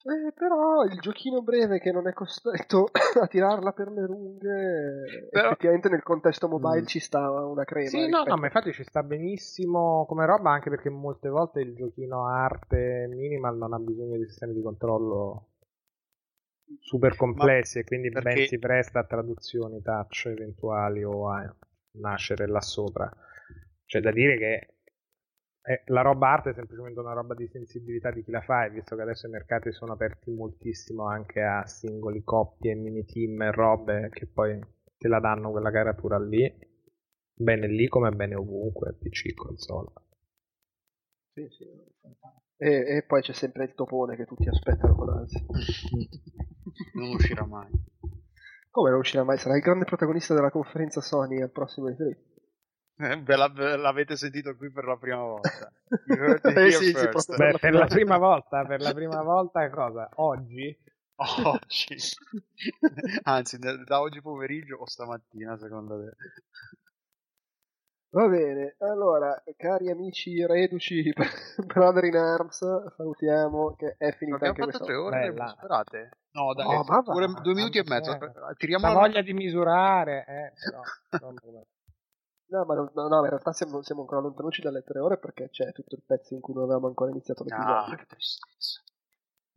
Eh, 0.00 0.32
però 0.32 0.84
il 0.84 0.98
giochino 1.00 1.42
breve 1.42 1.80
che 1.80 1.90
non 1.90 2.06
è 2.06 2.12
costretto 2.12 2.88
a 3.20 3.26
tirarla 3.26 3.72
per 3.72 3.90
le 3.90 4.02
lunghe, 4.02 5.28
Però- 5.30 5.48
effettivamente 5.48 5.88
nel 5.88 6.02
contesto 6.04 6.48
mobile 6.48 6.82
Mm. 6.82 6.86
ci 6.86 7.00
sta 7.00 7.28
una 7.44 7.64
crema. 7.64 7.88
Sì, 7.88 7.98
no, 7.98 8.04
rispetto- 8.06 8.28
no, 8.30 8.36
ma 8.36 8.46
infatti 8.46 8.72
ci 8.72 8.84
sta 8.84 9.02
benissimo 9.02 10.06
come 10.06 10.24
roba 10.24 10.52
anche 10.52 10.70
perché 10.70 10.88
molte 10.88 11.28
volte 11.28 11.60
il 11.60 11.74
giochino 11.74 12.26
arte 12.26 13.06
minimal 13.10 13.56
non 13.56 13.72
ha 13.74 13.78
bisogno 13.78 14.16
di 14.16 14.26
sistemi 14.26 14.54
di 14.54 14.62
controllo 14.62 15.48
super 16.80 17.16
complessi 17.16 17.78
e 17.80 17.84
quindi 17.84 18.08
ben 18.10 18.22
perché- 18.22 18.46
si 18.46 18.58
presta 18.58 19.00
a 19.00 19.04
traduzioni 19.04 19.82
touch 19.82 20.26
eventuali 20.26 21.02
o 21.02 21.28
a 21.28 21.54
nascere 21.92 22.46
là 22.46 22.60
sopra. 22.60 23.10
C'è 23.84 24.00
da 24.00 24.12
dire 24.12 24.36
che 24.38 24.74
eh, 25.68 25.82
la 25.86 26.00
roba 26.00 26.32
arte 26.32 26.50
è 26.50 26.54
semplicemente 26.54 26.98
una 26.98 27.12
roba 27.12 27.34
di 27.34 27.46
sensibilità 27.46 28.10
di 28.10 28.24
chi 28.24 28.30
la 28.30 28.40
fa 28.40 28.64
e 28.64 28.70
visto 28.70 28.96
che 28.96 29.02
adesso 29.02 29.26
i 29.26 29.30
mercati 29.30 29.70
sono 29.70 29.92
aperti 29.92 30.30
moltissimo 30.30 31.04
anche 31.06 31.42
a 31.42 31.66
singoli 31.66 32.24
coppie, 32.24 32.74
mini 32.74 33.04
team 33.04 33.42
e 33.42 33.50
robe 33.50 34.08
che 34.10 34.26
poi 34.26 34.58
te 34.96 35.08
la 35.08 35.20
danno 35.20 35.50
quella 35.50 35.70
caratura 35.70 36.18
lì, 36.18 36.50
bene 37.34 37.66
lì 37.68 37.86
come 37.86 38.10
bene 38.12 38.34
ovunque, 38.34 38.94
PC, 38.94 39.34
console. 39.34 39.92
Sì, 41.34 41.46
sì, 41.50 41.64
e, 42.56 42.96
e 42.96 43.04
poi 43.06 43.20
c'è 43.20 43.34
sempre 43.34 43.64
il 43.64 43.74
topone 43.74 44.16
che 44.16 44.24
tutti 44.24 44.48
aspettano 44.48 44.94
con 44.94 45.10
ansia. 45.10 45.44
Non 46.94 47.14
uscirà 47.14 47.44
mai. 47.44 47.70
Come 48.70 48.90
non 48.90 49.00
uscirà 49.00 49.24
mai? 49.24 49.36
Sarà 49.36 49.56
il 49.56 49.62
grande 49.62 49.84
protagonista 49.84 50.34
della 50.34 50.50
conferenza 50.50 51.00
Sony 51.00 51.40
al 51.40 51.50
prossimo 51.50 51.88
E3. 51.88 52.16
Ve 53.24 53.36
la- 53.36 53.48
ve 53.48 53.76
l'avete 53.76 54.16
sentito 54.16 54.56
qui 54.56 54.70
per 54.70 54.84
la 54.84 54.96
prima 54.96 55.22
volta. 55.22 55.70
Eh 56.42 56.70
sì. 56.70 56.92
Beh, 57.36 57.58
per 57.58 57.72
la 57.72 57.86
prima 57.86 58.18
volta, 58.18 58.64
per 58.64 58.80
la 58.80 58.92
prima 58.92 59.22
volta 59.22 59.70
cosa? 59.70 60.08
Oggi? 60.16 60.76
Oggi. 61.44 61.96
Anzi, 63.24 63.58
da 63.58 63.76
da 63.84 64.00
oggi 64.00 64.20
pomeriggio 64.20 64.76
o 64.76 64.86
stamattina, 64.86 65.56
secondo 65.56 65.98
te. 66.04 66.16
Va 68.10 68.26
bene, 68.26 68.74
allora, 68.78 69.42
cari 69.56 69.90
amici 69.90 70.44
reduci, 70.46 71.12
brother 71.66 72.04
in 72.04 72.16
arms, 72.16 72.58
salutiamo 72.96 73.74
che 73.76 73.96
è 73.98 74.12
finita 74.12 74.36
Abbiamo 74.48 74.56
anche 74.56 74.62
fatto 74.62 74.64
questa 74.64 74.84
tre 74.84 74.94
ore, 74.96 75.30
Bella. 75.30 75.48
sperate? 75.56 76.10
No, 76.32 76.54
dai, 76.54 76.66
Oh, 76.66 76.84
ma 76.84 77.00
va. 77.00 77.40
due, 77.42 77.54
minuti 77.54 77.78
e 77.78 77.84
mezzo. 77.86 78.12
Eh, 78.12 78.32
Tiriamo 78.56 78.86
La 78.86 78.92
la- 78.94 78.98
voglia 79.00 79.20
di 79.20 79.32
misurare, 79.34 80.24
eh, 80.26 80.52
però, 80.58 80.82
non 81.22 81.34
No, 82.50 82.64
ma 82.64 82.74
no, 82.74 82.90
no, 82.94 83.18
in 83.22 83.28
realtà 83.28 83.52
siamo, 83.52 83.82
siamo 83.82 84.00
ancora 84.02 84.20
lontanucci 84.22 84.62
dalle 84.62 84.82
tre 84.82 85.00
ore 85.00 85.18
perché 85.18 85.50
c'è 85.50 85.70
tutto 85.72 85.94
il 85.96 86.02
pezzo 86.06 86.32
in 86.34 86.40
cui 86.40 86.54
non 86.54 86.62
avevamo 86.64 86.86
ancora 86.86 87.10
iniziato 87.10 87.44
l'episodio. 87.44 87.74
Ah, 87.74 87.96
che 87.96 88.06
tristezza. 88.06 88.82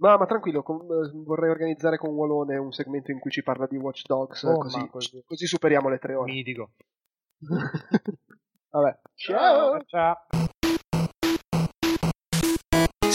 No, 0.02 0.18
ma 0.18 0.26
tranquillo, 0.26 0.62
con- 0.64 0.82
eh, 0.82 1.12
vorrei 1.14 1.52
organizzare 1.52 1.98
con 1.98 2.10
Walone 2.10 2.58
un 2.58 2.72
segmento 2.74 3.12
in 3.12 3.20
cui 3.20 3.32
ci 3.32 3.44
parla 3.44 3.68
di 3.68 3.78
Watch 3.78 4.06
Dogs, 4.08 4.44
Oh, 4.44 4.58
così, 4.58 4.80
ma 4.80 4.90
così. 4.90 5.24
così 5.26 5.46
superiamo 5.46 5.88
le 5.90 6.00
tre 6.00 6.16
ore. 6.16 6.32
Mitico. 6.32 6.72
Vabbè, 8.72 9.00
ciao! 9.16 9.84
Ciao. 9.86 10.18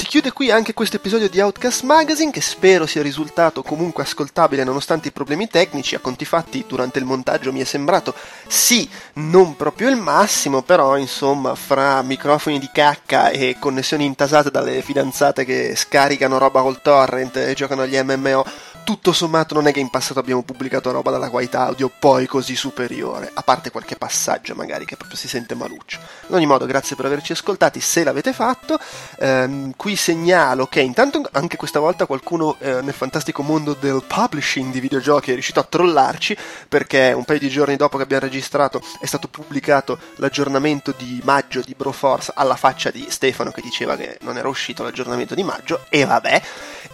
Si 0.06 0.12
chiude 0.12 0.30
qui 0.30 0.52
anche 0.52 0.72
questo 0.72 0.94
episodio 0.94 1.28
di 1.28 1.40
Outcast 1.40 1.82
Magazine 1.82 2.30
che 2.30 2.40
spero 2.40 2.86
sia 2.86 3.02
risultato 3.02 3.64
comunque 3.64 4.04
ascoltabile 4.04 4.62
nonostante 4.62 5.08
i 5.08 5.10
problemi 5.10 5.48
tecnici. 5.48 5.96
A 5.96 5.98
conti 5.98 6.24
fatti 6.24 6.64
durante 6.64 7.00
il 7.00 7.04
montaggio 7.04 7.52
mi 7.52 7.58
è 7.58 7.64
sembrato 7.64 8.14
sì, 8.46 8.88
non 9.14 9.56
proprio 9.56 9.88
il 9.88 9.96
massimo, 9.96 10.62
però 10.62 10.96
insomma 10.96 11.56
fra 11.56 12.02
microfoni 12.02 12.60
di 12.60 12.70
cacca 12.72 13.30
e 13.30 13.56
connessioni 13.58 14.04
intasate 14.04 14.52
dalle 14.52 14.80
fidanzate 14.80 15.44
che 15.44 15.74
scaricano 15.74 16.38
roba 16.38 16.62
col 16.62 16.80
torrent 16.80 17.38
e 17.38 17.54
giocano 17.54 17.82
agli 17.82 18.00
MMO, 18.00 18.44
tutto 18.86 19.12
sommato 19.12 19.52
non 19.52 19.66
è 19.66 19.72
che 19.72 19.80
in 19.80 19.90
passato 19.90 20.20
abbiamo 20.20 20.42
pubblicato 20.42 20.92
roba 20.92 21.10
dalla 21.10 21.28
qualità 21.28 21.62
audio 21.62 21.90
poi 21.98 22.26
così 22.26 22.54
superiore, 22.54 23.28
a 23.34 23.42
parte 23.42 23.72
qualche 23.72 23.96
passaggio 23.96 24.54
magari 24.54 24.84
che 24.84 24.94
proprio 24.94 25.18
si 25.18 25.26
sente 25.26 25.56
maluccio. 25.56 25.98
In 26.28 26.36
ogni 26.36 26.46
modo, 26.46 26.66
grazie 26.66 26.94
per 26.94 27.06
averci 27.06 27.32
ascoltati, 27.32 27.80
se 27.80 28.04
l'avete 28.04 28.32
fatto. 28.32 28.78
Ehm, 29.18 29.72
qui 29.74 29.96
segnalo 29.96 30.68
che 30.68 30.82
intanto 30.82 31.20
anche 31.32 31.56
questa 31.56 31.80
volta 31.80 32.06
qualcuno 32.06 32.54
eh, 32.60 32.80
nel 32.80 32.92
fantastico 32.92 33.42
mondo 33.42 33.74
del 33.74 34.04
publishing 34.06 34.70
di 34.70 34.78
videogiochi 34.78 35.30
è 35.30 35.34
riuscito 35.34 35.58
a 35.58 35.64
trollarci 35.64 36.36
perché 36.68 37.12
un 37.12 37.24
paio 37.24 37.40
di 37.40 37.48
giorni 37.48 37.74
dopo 37.74 37.96
che 37.96 38.04
abbiamo 38.04 38.22
registrato 38.22 38.80
è 39.00 39.06
stato 39.06 39.26
pubblicato 39.26 39.98
l'aggiornamento 40.16 40.94
di 40.96 41.20
maggio 41.24 41.60
di 41.60 41.74
Broforce 41.76 42.30
alla 42.36 42.54
faccia 42.54 42.92
di 42.92 43.04
Stefano 43.08 43.50
che 43.50 43.62
diceva 43.62 43.96
che 43.96 44.18
non 44.20 44.38
era 44.38 44.46
uscito 44.46 44.84
l'aggiornamento 44.84 45.34
di 45.34 45.42
maggio 45.42 45.86
e 45.88 46.04
vabbè. 46.04 46.42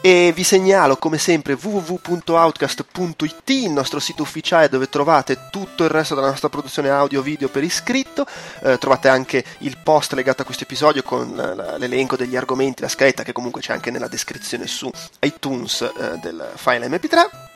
E 0.00 0.32
vi 0.34 0.42
segnalo 0.42 0.96
come 0.96 1.18
sempre 1.18 1.52
www 1.52 1.81
www.outcast.it, 1.82 3.50
il 3.50 3.70
nostro 3.70 4.00
sito 4.00 4.22
ufficiale 4.22 4.68
dove 4.68 4.88
trovate 4.88 5.48
tutto 5.50 5.84
il 5.84 5.90
resto 5.90 6.14
della 6.14 6.28
nostra 6.28 6.48
produzione 6.48 6.90
audio-video 6.90 7.48
per 7.48 7.64
iscritto. 7.64 8.26
Eh, 8.62 8.78
trovate 8.78 9.08
anche 9.08 9.44
il 9.58 9.76
post 9.82 10.12
legato 10.12 10.42
a 10.42 10.44
questo 10.44 10.64
episodio 10.64 11.02
con 11.02 11.38
eh, 11.38 11.78
l'elenco 11.78 12.16
degli 12.16 12.36
argomenti, 12.36 12.82
la 12.82 12.88
scaletta 12.88 13.22
che 13.22 13.32
comunque 13.32 13.60
c'è 13.60 13.72
anche 13.72 13.90
nella 13.90 14.08
descrizione 14.08 14.66
su 14.66 14.90
iTunes 15.20 15.82
eh, 15.82 16.18
del 16.18 16.50
file 16.54 16.88
MP3. 16.88 17.50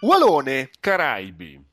Wallone. 0.00 0.70
Caraibi. 0.80 1.67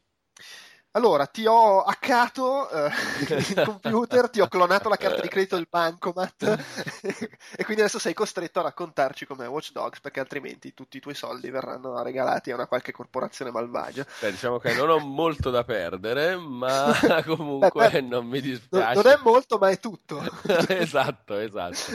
Allora, 0.96 1.26
ti 1.26 1.46
ho 1.46 1.82
hackato 1.82 2.70
eh, 2.70 2.90
il 3.36 3.62
computer, 3.66 4.30
ti 4.30 4.40
ho 4.40 4.48
clonato 4.48 4.88
la 4.88 4.96
carta 4.96 5.20
di 5.20 5.28
credito 5.28 5.56
del 5.56 5.68
bancomat 5.70 6.44
e 7.58 7.64
quindi 7.66 7.82
adesso 7.82 8.00
sei 8.00 8.14
costretto 8.14 8.60
a 8.60 8.64
raccontarci 8.64 9.26
com'è 9.26 9.46
Watch 9.46 9.74
Dogs 9.74 10.00
perché 10.00 10.22
altrimenti 10.22 10.74
tutti 10.74 10.96
i 10.96 11.00
tuoi 11.02 11.14
soldi 11.14 11.50
verranno 11.50 12.02
regalati 12.02 12.52
a 12.52 12.56
una 12.56 12.68
qualche 12.68 12.94
corporazione 12.94 13.52
malvagia. 13.52 14.06
Beh, 14.22 14.32
diciamo 14.32 14.58
che 14.58 14.74
non 14.74 14.90
ho 14.90 15.00
molto 15.00 15.50
da 15.50 15.66
perdere, 15.66 16.38
ma 16.38 16.94
comunque 17.26 17.90
beh, 17.90 18.02
non 18.02 18.26
mi 18.26 18.40
dispiace. 18.40 19.02
Non 19.02 19.12
è 19.12 19.20
molto, 19.22 19.58
ma 19.58 19.70
è 19.70 19.80
tutto. 19.80 20.24
esatto, 20.70 21.38
esatto. 21.38 21.94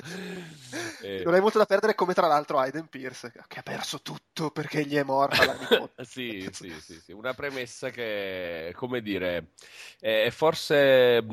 Eh. 1.01 1.23
Non 1.25 1.33
hai 1.33 1.41
molto 1.41 1.57
da 1.57 1.65
perdere 1.65 1.95
come 1.95 2.12
tra 2.12 2.27
l'altro 2.27 2.59
Aiden 2.59 2.89
Pierce 2.89 3.33
che 3.49 3.59
ha 3.59 3.62
perso 3.62 4.03
tutto 4.03 4.51
perché 4.51 4.85
gli 4.85 4.97
è 4.97 5.03
morta 5.03 5.47
la 5.47 5.55
nipote. 5.55 6.05
sì, 6.05 6.49
sì, 6.53 6.70
sì, 6.81 7.01
sì, 7.01 7.12
una 7.12 7.33
premessa 7.33 7.89
che 7.89 8.73
come 8.77 8.90
dire, 8.99 9.52
è 10.01 10.28
forse 10.31 11.25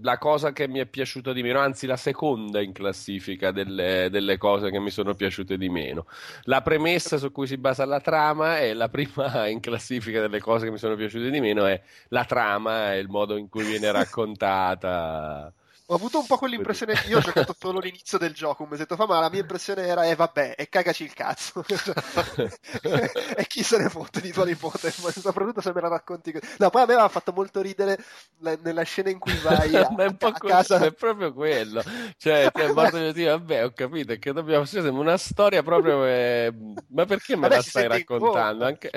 la 0.00 0.18
cosa 0.18 0.52
che 0.52 0.66
mi 0.68 0.78
è 0.78 0.86
piaciuta 0.86 1.32
di 1.32 1.42
meno, 1.42 1.58
anzi 1.58 1.86
la 1.86 1.96
seconda 1.96 2.62
in 2.62 2.72
classifica 2.72 3.50
delle, 3.50 4.08
delle, 4.10 4.38
cose 4.38 4.70
che 4.70 4.78
mi 4.78 4.90
sono 4.90 5.14
piaciute 5.14 5.58
di 5.58 5.68
meno. 5.68 6.06
La 6.44 6.62
premessa 6.62 7.18
su 7.18 7.30
cui 7.30 7.46
si 7.46 7.58
basa 7.58 7.84
la 7.84 8.00
trama 8.00 8.60
e 8.60 8.72
la 8.72 8.88
prima 8.88 9.46
in 9.48 9.60
classifica 9.60 10.20
delle 10.20 10.40
cose 10.40 10.64
che 10.64 10.70
mi 10.70 10.78
sono 10.78 10.96
piaciute 10.96 11.30
di 11.30 11.40
meno 11.40 11.66
è 11.66 11.80
la 12.08 12.24
trama 12.24 12.94
e 12.94 12.98
il 13.00 13.08
modo 13.08 13.36
in 13.36 13.48
cui 13.48 13.64
viene 13.64 13.90
raccontata. 13.92 15.52
Ho 15.88 15.96
avuto 15.96 16.18
un 16.18 16.24
po' 16.24 16.38
quell'impressione, 16.38 16.94
io 17.08 17.18
ho 17.18 17.20
giocato 17.20 17.54
solo 17.60 17.78
l'inizio 17.78 18.16
del 18.16 18.32
gioco 18.32 18.62
un 18.62 18.70
mesetto 18.70 18.96
fa, 18.96 19.06
ma 19.06 19.20
la 19.20 19.28
mia 19.28 19.40
impressione 19.40 19.82
era, 19.82 20.06
eh 20.06 20.14
vabbè, 20.14 20.54
e 20.56 20.70
cagaci 20.70 21.04
il 21.04 21.12
cazzo. 21.12 21.62
e 23.36 23.46
chi 23.46 23.62
se 23.62 23.76
ne 23.76 23.90
fotte 23.90 24.22
di 24.22 24.32
tua 24.32 24.46
nipote, 24.46 24.90
soprattutto 24.90 25.60
se 25.60 25.72
me 25.74 25.82
la 25.82 25.88
racconti 25.88 26.32
così. 26.32 26.54
No, 26.58 26.70
poi 26.70 26.82
a 26.82 26.86
me 26.86 26.92
aveva 26.94 27.08
fatto 27.10 27.32
molto 27.32 27.60
ridere 27.60 28.02
la, 28.38 28.56
nella 28.62 28.82
scena 28.84 29.10
in 29.10 29.18
cui 29.18 29.36
vai 29.40 29.76
a, 29.76 29.90
ma 29.94 30.04
è, 30.04 30.06
un 30.06 30.16
po 30.16 30.28
a 30.28 30.32
casa. 30.32 30.78
è 30.78 30.92
proprio 30.92 31.34
quello. 31.34 31.82
Cioè, 32.16 32.50
ti 32.50 32.60
è 32.62 32.72
morto 32.72 32.96
di 32.96 33.12
dire, 33.12 33.30
vabbè, 33.32 33.64
ho 33.66 33.72
capito, 33.72 34.16
che 34.18 34.32
dobbiamo, 34.32 34.64
sembra 34.64 34.90
una 34.90 35.18
storia 35.18 35.62
proprio... 35.62 36.06
Eh... 36.06 36.50
Ma 36.88 37.04
perché 37.04 37.34
me 37.34 37.42
vabbè, 37.42 37.56
la 37.56 37.62
stai 37.62 37.88
raccontando? 37.88 38.64
Anche... 38.64 38.90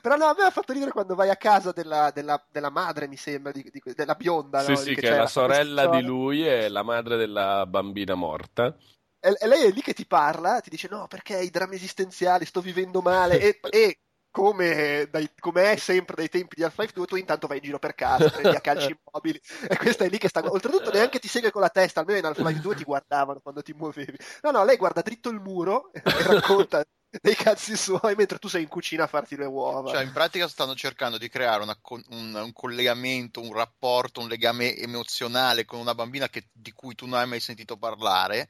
Però 0.00 0.16
no, 0.16 0.26
a 0.26 0.34
me 0.36 0.44
ha 0.44 0.50
fatto 0.50 0.72
ridere 0.72 0.90
quando 0.90 1.14
vai 1.14 1.30
a 1.30 1.36
casa 1.36 1.72
della, 1.72 2.10
della, 2.12 2.44
della 2.50 2.70
madre, 2.70 3.08
mi 3.08 3.16
sembra, 3.16 3.52
di, 3.52 3.62
di, 3.70 3.80
della 3.94 4.14
bionda. 4.14 4.60
Sì, 4.60 4.70
no? 4.72 4.76
sì, 4.76 4.94
che, 4.94 5.02
che 5.02 5.10
la 5.10 5.26
sorella 5.26 5.86
di 5.86 6.02
lui 6.02 6.46
e 6.46 6.68
la 6.68 6.82
madre 6.82 7.16
della 7.16 7.66
bambina 7.66 8.14
morta. 8.14 8.76
E, 9.20 9.34
e, 9.38 9.46
lei 9.46 9.64
è 9.64 9.70
lì 9.70 9.82
che 9.82 9.94
ti 9.94 10.06
parla, 10.06 10.60
ti 10.60 10.70
dice 10.70 10.88
no, 10.90 11.06
perché 11.06 11.38
i 11.40 11.50
drammi 11.50 11.76
esistenziali, 11.76 12.44
sto 12.44 12.60
vivendo 12.60 13.00
male 13.00 13.40
e, 13.40 13.60
e 13.70 13.98
come, 14.36 15.08
dai, 15.10 15.30
come, 15.38 15.72
è 15.72 15.76
sempre 15.76 16.14
dai 16.14 16.28
tempi 16.28 16.56
di 16.56 16.62
Half-Life 16.62 16.92
2, 16.92 17.06
tu 17.06 17.16
intanto 17.16 17.46
vai 17.46 17.56
in 17.56 17.62
giro 17.62 17.78
per 17.78 17.94
casa, 17.94 18.28
prendi 18.28 18.54
a 18.54 18.60
calci 18.60 18.94
immobili 19.00 19.40
e 19.66 19.76
questa 19.78 20.04
è 20.04 20.10
lì 20.10 20.18
che 20.18 20.28
sta... 20.28 20.42
Oltretutto 20.44 20.92
neanche 20.92 21.18
ti 21.18 21.26
segue 21.26 21.50
con 21.50 21.62
la 21.62 21.70
testa, 21.70 22.00
almeno 22.00 22.18
in 22.18 22.24
Half-Life 22.26 22.60
2 22.60 22.74
ti 22.74 22.84
guardavano 22.84 23.40
quando 23.40 23.62
ti 23.62 23.72
muovevi. 23.72 24.18
No, 24.42 24.50
no, 24.50 24.64
lei 24.64 24.76
guarda 24.76 25.00
dritto 25.00 25.30
il 25.30 25.40
muro 25.40 25.90
e 25.92 26.02
racconta 26.04 26.84
dei 27.22 27.34
cazzi 27.34 27.76
suoi 27.76 28.14
mentre 28.14 28.38
tu 28.38 28.48
sei 28.48 28.62
in 28.62 28.68
cucina 28.68 29.04
a 29.04 29.06
farti 29.06 29.36
le 29.36 29.44
uova. 29.44 29.90
Cioè, 29.90 30.02
in 30.02 30.12
pratica 30.12 30.48
stanno 30.48 30.74
cercando 30.74 31.18
di 31.18 31.28
creare 31.28 31.62
una, 31.62 31.78
un, 32.10 32.34
un, 32.34 32.52
collegamento, 32.52 33.40
un 33.40 33.52
rapporto, 33.52 34.20
un 34.20 34.28
legame 34.28 34.76
emozionale 34.76 35.64
con 35.64 35.80
una 35.80 35.94
bambina 35.94 36.28
che, 36.28 36.48
di 36.52 36.72
cui 36.72 36.94
tu 36.94 37.06
non 37.06 37.18
hai 37.18 37.26
mai 37.26 37.40
sentito 37.40 37.76
parlare. 37.76 38.48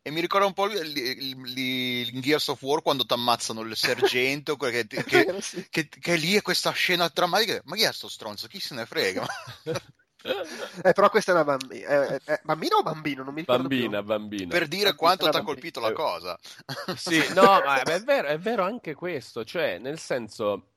E 0.00 0.10
mi 0.10 0.20
ricorda 0.20 0.46
un 0.46 0.54
po' 0.54 0.70
in 0.70 2.20
Gears 2.20 2.48
of 2.48 2.62
War 2.62 2.82
quando 2.82 3.04
ti 3.04 3.12
ammazzano 3.12 3.60
il 3.62 3.76
sergento, 3.76 4.56
che, 4.56 4.86
che, 4.86 5.04
che, 5.04 5.40
che, 5.68 5.88
che 5.88 6.16
lì 6.16 6.34
è 6.34 6.42
questa 6.42 6.70
scena 6.70 7.10
drammatica. 7.12 7.60
Ma 7.64 7.76
chi 7.76 7.82
è 7.82 7.92
sto 7.92 8.08
stronzo? 8.08 8.46
Chi 8.46 8.60
se 8.60 8.74
ne 8.74 8.86
frega? 8.86 9.26
Eh, 10.22 10.92
però 10.92 11.10
questa 11.10 11.30
è 11.30 11.34
una 11.34 11.44
bambina. 11.44 11.88
Eh, 11.88 12.20
eh, 12.24 12.40
bambina 12.42 12.76
o 12.76 12.82
bambino? 12.82 13.22
Non 13.22 13.34
mi 13.34 13.40
ricordo 13.40 13.68
bambina, 13.68 13.98
più. 13.98 14.06
bambina. 14.06 14.48
Per 14.48 14.66
dire 14.66 14.94
quanto 14.94 15.28
ti 15.28 15.36
ha 15.36 15.42
colpito 15.42 15.80
la 15.80 15.92
cosa. 15.92 16.38
sì, 16.96 17.22
no, 17.34 17.42
ma 17.64 17.82
è 17.82 18.00
vero, 18.00 18.28
è 18.28 18.38
vero 18.38 18.64
anche 18.64 18.94
questo. 18.94 19.44
Cioè, 19.44 19.78
nel 19.78 19.98
senso, 19.98 20.70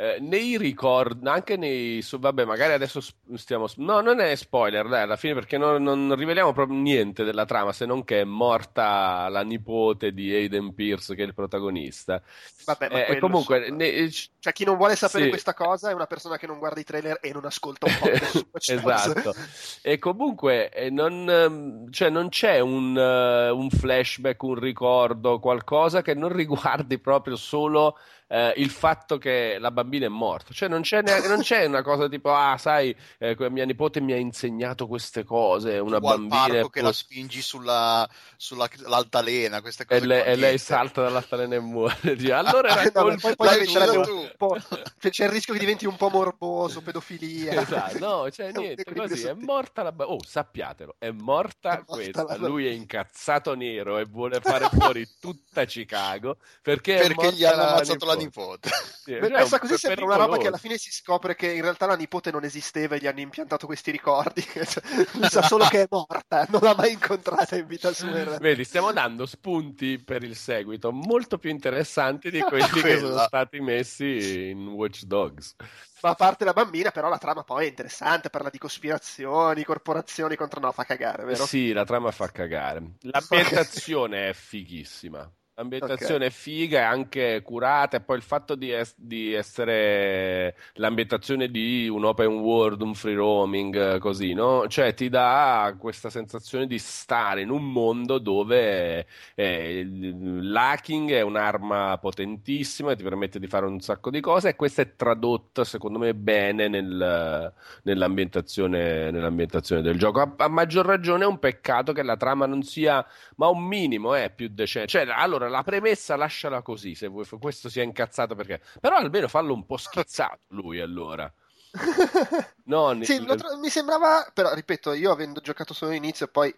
eh, 0.00 0.18
nei 0.18 0.56
ricordi, 0.56 1.28
anche 1.28 1.58
nei. 1.58 2.00
Su, 2.00 2.18
vabbè, 2.18 2.46
magari 2.46 2.72
adesso 2.72 3.00
stiamo. 3.34 3.66
No, 3.76 4.00
non 4.00 4.18
è 4.20 4.34
spoiler, 4.34 4.88
dai, 4.88 5.02
alla 5.02 5.16
fine, 5.16 5.34
perché 5.34 5.58
non, 5.58 5.82
non, 5.82 6.14
riveliamo 6.16 6.54
proprio 6.54 6.78
niente 6.78 7.22
della 7.22 7.44
trama, 7.44 7.72
se 7.72 7.84
non 7.84 8.02
che 8.04 8.22
è 8.22 8.24
morta 8.24 9.28
la 9.28 9.42
nipote 9.42 10.14
di 10.14 10.32
Aiden 10.32 10.72
Pierce, 10.72 11.14
che 11.14 11.22
è 11.22 11.26
il 11.26 11.34
protagonista. 11.34 12.22
Vabbè, 12.64 12.88
ma 12.88 13.04
eh, 13.04 13.18
comunque. 13.18 13.68
Ne, 13.70 14.10
cioè, 14.10 14.54
chi 14.54 14.64
non 14.64 14.78
vuole 14.78 14.96
sapere 14.96 15.24
sì. 15.24 15.28
questa 15.28 15.52
cosa 15.52 15.90
è 15.90 15.92
una 15.92 16.06
persona 16.06 16.38
che 16.38 16.46
non 16.46 16.58
guarda 16.58 16.80
i 16.80 16.84
trailer 16.84 17.18
e 17.20 17.32
non 17.32 17.44
ascolta 17.44 17.86
un 17.86 17.98
po'. 18.00 18.48
esatto. 18.56 19.34
e 19.82 19.98
comunque, 19.98 20.70
eh, 20.70 20.88
non, 20.88 21.28
ehm, 21.28 21.90
cioè, 21.90 22.08
non 22.08 22.30
c'è 22.30 22.58
un, 22.60 22.96
un 22.96 23.68
flashback, 23.68 24.42
un 24.44 24.54
ricordo, 24.54 25.38
qualcosa 25.40 26.00
che 26.00 26.14
non 26.14 26.32
riguardi 26.32 26.98
proprio 26.98 27.36
solo 27.36 27.98
eh, 28.32 28.52
il 28.58 28.70
fatto 28.70 29.18
che 29.18 29.56
la 29.58 29.72
bambina 29.72 30.06
è 30.06 30.08
morta. 30.08 30.54
Cioè, 30.54 30.68
non 30.68 30.82
c'è, 30.82 31.02
neanche, 31.02 31.26
non 31.26 31.40
c'è 31.40 31.64
una 31.64 31.82
cosa 31.82 32.08
tipo, 32.08 32.32
ah, 32.32 32.56
sai, 32.58 32.94
eh, 33.18 33.36
mia 33.50 33.64
nipote 33.64 34.00
mi 34.00 34.12
ha 34.12 34.16
insegnato 34.16 34.86
queste 34.86 35.24
cose. 35.24 35.78
Una 35.78 35.96
al 35.96 36.02
bambina. 36.02 36.36
parco 36.36 36.66
è 36.68 36.70
che 36.70 36.80
la 36.80 36.92
spingi 36.92 37.42
sulla, 37.42 38.08
sull'altalena, 38.36 39.60
queste 39.60 39.84
cose 39.84 40.00
e 40.00 40.06
lei, 40.06 40.22
qua. 40.22 40.30
e 40.30 40.36
lei 40.36 40.58
salta 40.58 41.02
dall'altalena 41.02 41.56
e 41.56 41.58
muore. 41.58 41.98
Dice, 42.14 42.32
allora 42.32 42.68
era 42.68 43.00
No, 43.00 43.06
ma 43.06 43.16
poi, 43.16 43.36
poi 43.36 43.66
cioè, 43.66 45.10
c'è 45.10 45.24
il 45.24 45.30
rischio 45.30 45.52
che 45.54 45.58
diventi 45.58 45.86
un 45.86 45.96
po' 45.96 46.08
morboso, 46.08 46.82
pedofilia. 46.82 47.60
Esatto, 47.60 47.98
no, 47.98 48.30
cioè 48.30 48.46
È 48.52 48.56
un 48.56 48.62
niente, 48.62 48.84
così 48.84 49.26
è 49.26 49.32
morta 49.32 49.82
la 49.82 49.92
bambina. 49.92 50.18
Oh, 50.18 50.24
sappiatelo, 50.24 50.96
è 50.98 51.10
morta 51.10 51.72
È 51.72 51.82
morta 51.86 51.92
questa. 51.92 52.22
la 52.24 52.36
Lui 52.36 52.66
è 52.66 52.70
incazzato 52.70 53.54
nero 53.54 53.98
e 53.98 54.04
vuole 54.04 54.40
fare 54.40 54.68
fuori 54.70 55.08
tutta 55.20 55.64
Chicago 55.64 56.36
perché, 56.62 57.00
è 57.00 57.06
Perché 57.08 57.32
gli 57.32 57.44
hanno 57.44 57.62
ammazzato 57.62 58.06
la 58.06 58.16
nipote. 58.24 58.70
Sì, 59.02 59.18
Beh, 59.18 59.46
cioè, 59.46 59.58
così 59.58 59.74
è 59.74 59.78
sembra 59.78 60.04
una 60.04 60.16
roba 60.16 60.38
che 60.38 60.46
alla 60.46 60.58
fine 60.58 60.76
si 60.76 60.90
scopre 60.92 61.34
che 61.34 61.50
in 61.50 61.62
realtà 61.62 61.86
la 61.86 61.96
nipote 61.96 62.30
non 62.30 62.44
esisteva 62.44 62.94
e 62.94 62.98
gli 62.98 63.06
hanno 63.06 63.20
impiantato 63.20 63.66
questi 63.66 63.90
ricordi. 63.90 64.42
Cioè, 64.70 64.82
lui 65.12 65.28
sa 65.30 65.42
solo 65.42 65.64
che 65.66 65.82
è 65.82 65.86
morta, 65.90 66.46
non 66.50 66.60
l'ha 66.62 66.74
mai 66.74 66.92
incontrata 66.92 67.56
in 67.56 67.66
vita 67.66 67.92
sua. 67.92 68.38
Vedi, 68.38 68.64
stiamo 68.64 68.92
dando 68.92 69.26
spunti 69.26 69.98
per 69.98 70.22
il 70.22 70.36
seguito 70.36 70.92
molto 70.92 71.38
più 71.38 71.50
interessanti 71.50 72.30
di 72.30 72.40
quelli 72.40 72.68
che 72.68 72.98
sono 72.98 73.18
stati 73.18 73.60
messi 73.60 74.50
in 74.50 74.68
Watch 74.68 75.04
Dogs. 75.04 75.56
Ma 76.02 76.10
a 76.10 76.14
parte 76.14 76.44
la 76.44 76.52
bambina, 76.52 76.90
però 76.90 77.08
la 77.08 77.18
trama 77.18 77.42
poi 77.42 77.66
è 77.66 77.68
interessante, 77.68 78.30
parla 78.30 78.48
di 78.48 78.58
cospirazioni, 78.58 79.64
corporazioni 79.64 80.34
contro... 80.34 80.60
No, 80.60 80.72
fa 80.72 80.84
cagare, 80.84 81.24
vero? 81.24 81.44
Sì, 81.44 81.72
la 81.72 81.84
trama 81.84 82.10
fa 82.10 82.30
cagare. 82.30 82.96
L'ambientazione 83.00 84.30
è 84.30 84.32
fighissima. 84.32 85.30
L'ambientazione 85.60 86.26
è 86.26 86.30
figa, 86.30 86.78
è 86.78 86.82
anche 86.84 87.42
curata, 87.42 87.98
e 87.98 88.00
poi 88.00 88.16
il 88.16 88.22
fatto 88.22 88.54
di, 88.54 88.72
es- 88.72 88.94
di 88.96 89.34
essere 89.34 90.56
l'ambientazione 90.74 91.50
di 91.50 91.86
un 91.86 92.06
open 92.06 92.38
world, 92.38 92.80
un 92.80 92.94
free 92.94 93.14
roaming, 93.14 93.94
eh, 93.94 93.98
così, 93.98 94.32
no? 94.32 94.66
Cioè 94.68 94.94
ti 94.94 95.10
dà 95.10 95.76
questa 95.78 96.08
sensazione 96.08 96.66
di 96.66 96.78
stare 96.78 97.42
in 97.42 97.50
un 97.50 97.70
mondo 97.70 98.16
dove 98.16 99.06
eh, 99.34 99.86
l'hacking 99.86 101.10
è 101.10 101.20
un'arma 101.20 101.98
potentissima, 101.98 102.94
ti 102.94 103.02
permette 103.02 103.38
di 103.38 103.46
fare 103.46 103.66
un 103.66 103.80
sacco 103.80 104.08
di 104.08 104.20
cose, 104.20 104.48
e 104.48 104.56
questa 104.56 104.80
è 104.80 104.96
tradotta, 104.96 105.64
secondo 105.64 105.98
me, 105.98 106.14
bene 106.14 106.68
nel- 106.68 107.52
nell'ambientazione, 107.82 109.10
nell'ambientazione 109.10 109.82
del 109.82 109.98
gioco. 109.98 110.20
A, 110.20 110.32
a 110.38 110.48
maggior 110.48 110.86
ragione 110.86 111.24
è 111.24 111.26
un 111.26 111.38
peccato 111.38 111.92
che 111.92 112.02
la 112.02 112.16
trama 112.16 112.46
non 112.46 112.62
sia, 112.62 113.04
ma 113.36 113.48
un 113.48 113.62
minimo 113.62 114.14
è 114.14 114.32
più 114.34 114.48
decente. 114.50 114.88
Cioè, 114.88 115.06
allora 115.10 115.48
la 115.50 115.62
premessa 115.62 116.16
lasciala 116.16 116.62
così, 116.62 116.94
se 116.94 117.08
vuoi, 117.08 117.26
questo 117.38 117.68
sia 117.68 117.82
incazzato 117.82 118.34
perché. 118.34 118.60
Però 118.80 118.96
almeno 118.96 119.28
fallo 119.28 119.52
un 119.54 119.66
po' 119.66 119.76
schizzato 119.76 120.40
lui 120.48 120.80
allora. 120.80 121.32
Non 122.66 123.04
Sì, 123.04 123.24
lo 123.24 123.34
tro- 123.34 123.56
mi 123.58 123.68
sembrava, 123.70 124.30
però 124.32 124.52
ripeto, 124.54 124.92
io 124.92 125.10
avendo 125.12 125.40
giocato 125.40 125.74
solo 125.74 125.90
all'inizio, 125.92 126.28
poi 126.28 126.54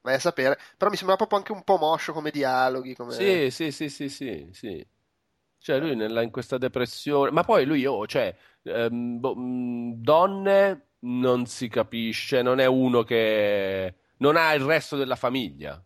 vai 0.00 0.14
a 0.14 0.18
sapere, 0.18 0.58
però 0.76 0.90
mi 0.90 0.96
sembrava 0.96 1.16
proprio 1.24 1.38
anche 1.38 1.52
un 1.52 1.64
po' 1.64 1.76
moscio 1.78 2.12
come 2.12 2.30
dialoghi, 2.30 2.94
come... 2.94 3.42
Sì, 3.42 3.50
sì, 3.50 3.70
sì, 3.70 3.88
sì, 3.90 4.08
sì, 4.08 4.48
sì. 4.52 4.86
Cioè 5.58 5.78
lui 5.78 5.94
nella- 5.96 6.22
in 6.22 6.30
questa 6.30 6.58
depressione, 6.58 7.30
ma 7.30 7.44
poi 7.44 7.64
lui, 7.66 7.84
oh, 7.86 8.06
cioè, 8.06 8.34
ehm, 8.62 9.20
boh, 9.20 9.36
mh, 9.36 9.94
donne 10.02 10.88
non 11.00 11.46
si 11.46 11.68
capisce, 11.68 12.42
non 12.42 12.58
è 12.60 12.66
uno 12.66 13.02
che 13.04 13.94
non 14.18 14.36
ha 14.36 14.54
il 14.54 14.62
resto 14.64 14.96
della 14.96 15.16
famiglia. 15.16 15.82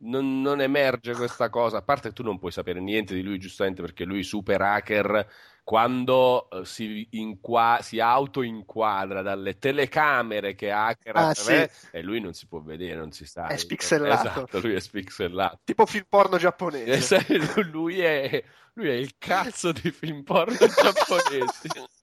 Non, 0.00 0.40
non 0.40 0.60
emerge 0.60 1.14
questa 1.14 1.50
cosa, 1.50 1.78
a 1.78 1.82
parte 1.82 2.08
che 2.08 2.14
tu 2.14 2.22
non 2.22 2.38
puoi 2.38 2.52
sapere 2.52 2.80
niente 2.80 3.14
di 3.14 3.22
lui 3.22 3.38
giustamente 3.38 3.82
perché 3.82 4.04
lui 4.04 4.22
super 4.22 4.60
hacker 4.60 5.28
quando 5.64 6.48
eh, 6.50 6.64
si, 6.64 7.06
inqua- 7.10 7.80
si 7.82 8.00
auto-inquadra 8.00 9.22
dalle 9.22 9.58
telecamere 9.58 10.54
che 10.54 10.70
hacker 10.70 11.16
Ah, 11.16 11.28
attraverso 11.28 11.88
e 11.90 12.00
lui 12.02 12.20
non 12.20 12.32
si 12.32 12.46
può 12.46 12.60
vedere, 12.60 12.94
non 12.94 13.10
si 13.12 13.26
sa. 13.26 13.48
È 13.48 13.56
spixellato. 13.56 14.28
Esatto, 14.28 14.60
lui 14.60 14.74
è 14.74 14.80
spixellato. 14.80 15.60
Tipo 15.64 15.84
film 15.84 16.06
porno 16.08 16.36
Eh, 16.36 16.38
giapponese. 16.38 17.00
sai, 17.20 17.70
lui 17.70 18.00
è, 18.00 18.42
lui 18.74 18.88
è 18.88 18.94
il 18.94 19.16
cazzo 19.18 19.72
di 19.72 19.90
film 19.90 20.22
porno 20.22 20.56
giapponesi. 20.56 21.68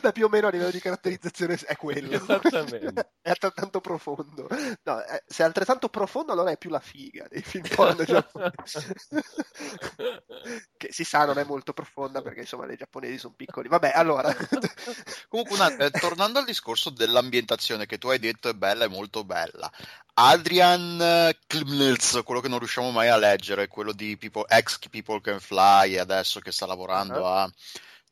Beh, 0.00 0.12
più 0.12 0.26
o 0.26 0.28
meno 0.28 0.46
a 0.46 0.50
livello 0.50 0.70
di 0.70 0.80
caratterizzazione 0.80 1.58
è 1.64 1.76
quello. 1.76 2.14
Esattamente. 2.16 3.12
è 3.22 3.30
altrettanto 3.30 3.80
profondo. 3.80 4.46
No, 4.82 5.02
eh, 5.04 5.22
se 5.26 5.42
è 5.42 5.46
altrettanto 5.46 5.88
profondo, 5.88 6.32
allora 6.32 6.50
è 6.50 6.56
più 6.58 6.70
la 6.70 6.80
figa 6.80 7.26
dei 7.28 7.42
film 7.42 7.66
porno 7.74 8.04
giapponesi. 8.04 8.92
che 10.76 10.92
si 10.92 11.04
sa 11.04 11.24
non 11.24 11.38
è 11.38 11.44
molto 11.44 11.72
profonda 11.72 12.22
perché 12.22 12.40
insomma 12.40 12.70
i 12.70 12.76
giapponesi 12.76 13.18
sono 13.18 13.34
piccoli. 13.36 13.68
Vabbè, 13.68 13.92
allora. 13.94 14.34
Comunque, 15.28 15.54
una- 15.56 15.76
eh, 15.76 15.90
tornando 15.90 16.38
al 16.38 16.44
discorso 16.44 16.90
dell'ambientazione 16.90 17.86
che 17.86 17.98
tu 17.98 18.08
hai 18.08 18.18
detto 18.18 18.48
è 18.48 18.54
bella, 18.54 18.84
è 18.84 18.88
molto 18.88 19.24
bella. 19.24 19.70
Adrian 20.14 21.32
Klimnitz, 21.46 22.20
quello 22.24 22.40
che 22.40 22.48
non 22.48 22.58
riusciamo 22.58 22.90
mai 22.90 23.08
a 23.08 23.16
leggere, 23.16 23.68
quello 23.68 23.92
di 23.92 24.16
People, 24.16 24.44
ex 24.48 24.78
People 24.90 25.20
Can 25.20 25.40
Fly, 25.40 25.96
adesso 25.96 26.40
che 26.40 26.52
sta 26.52 26.66
lavorando 26.66 27.26
Ah. 27.26 27.42
a 27.44 27.52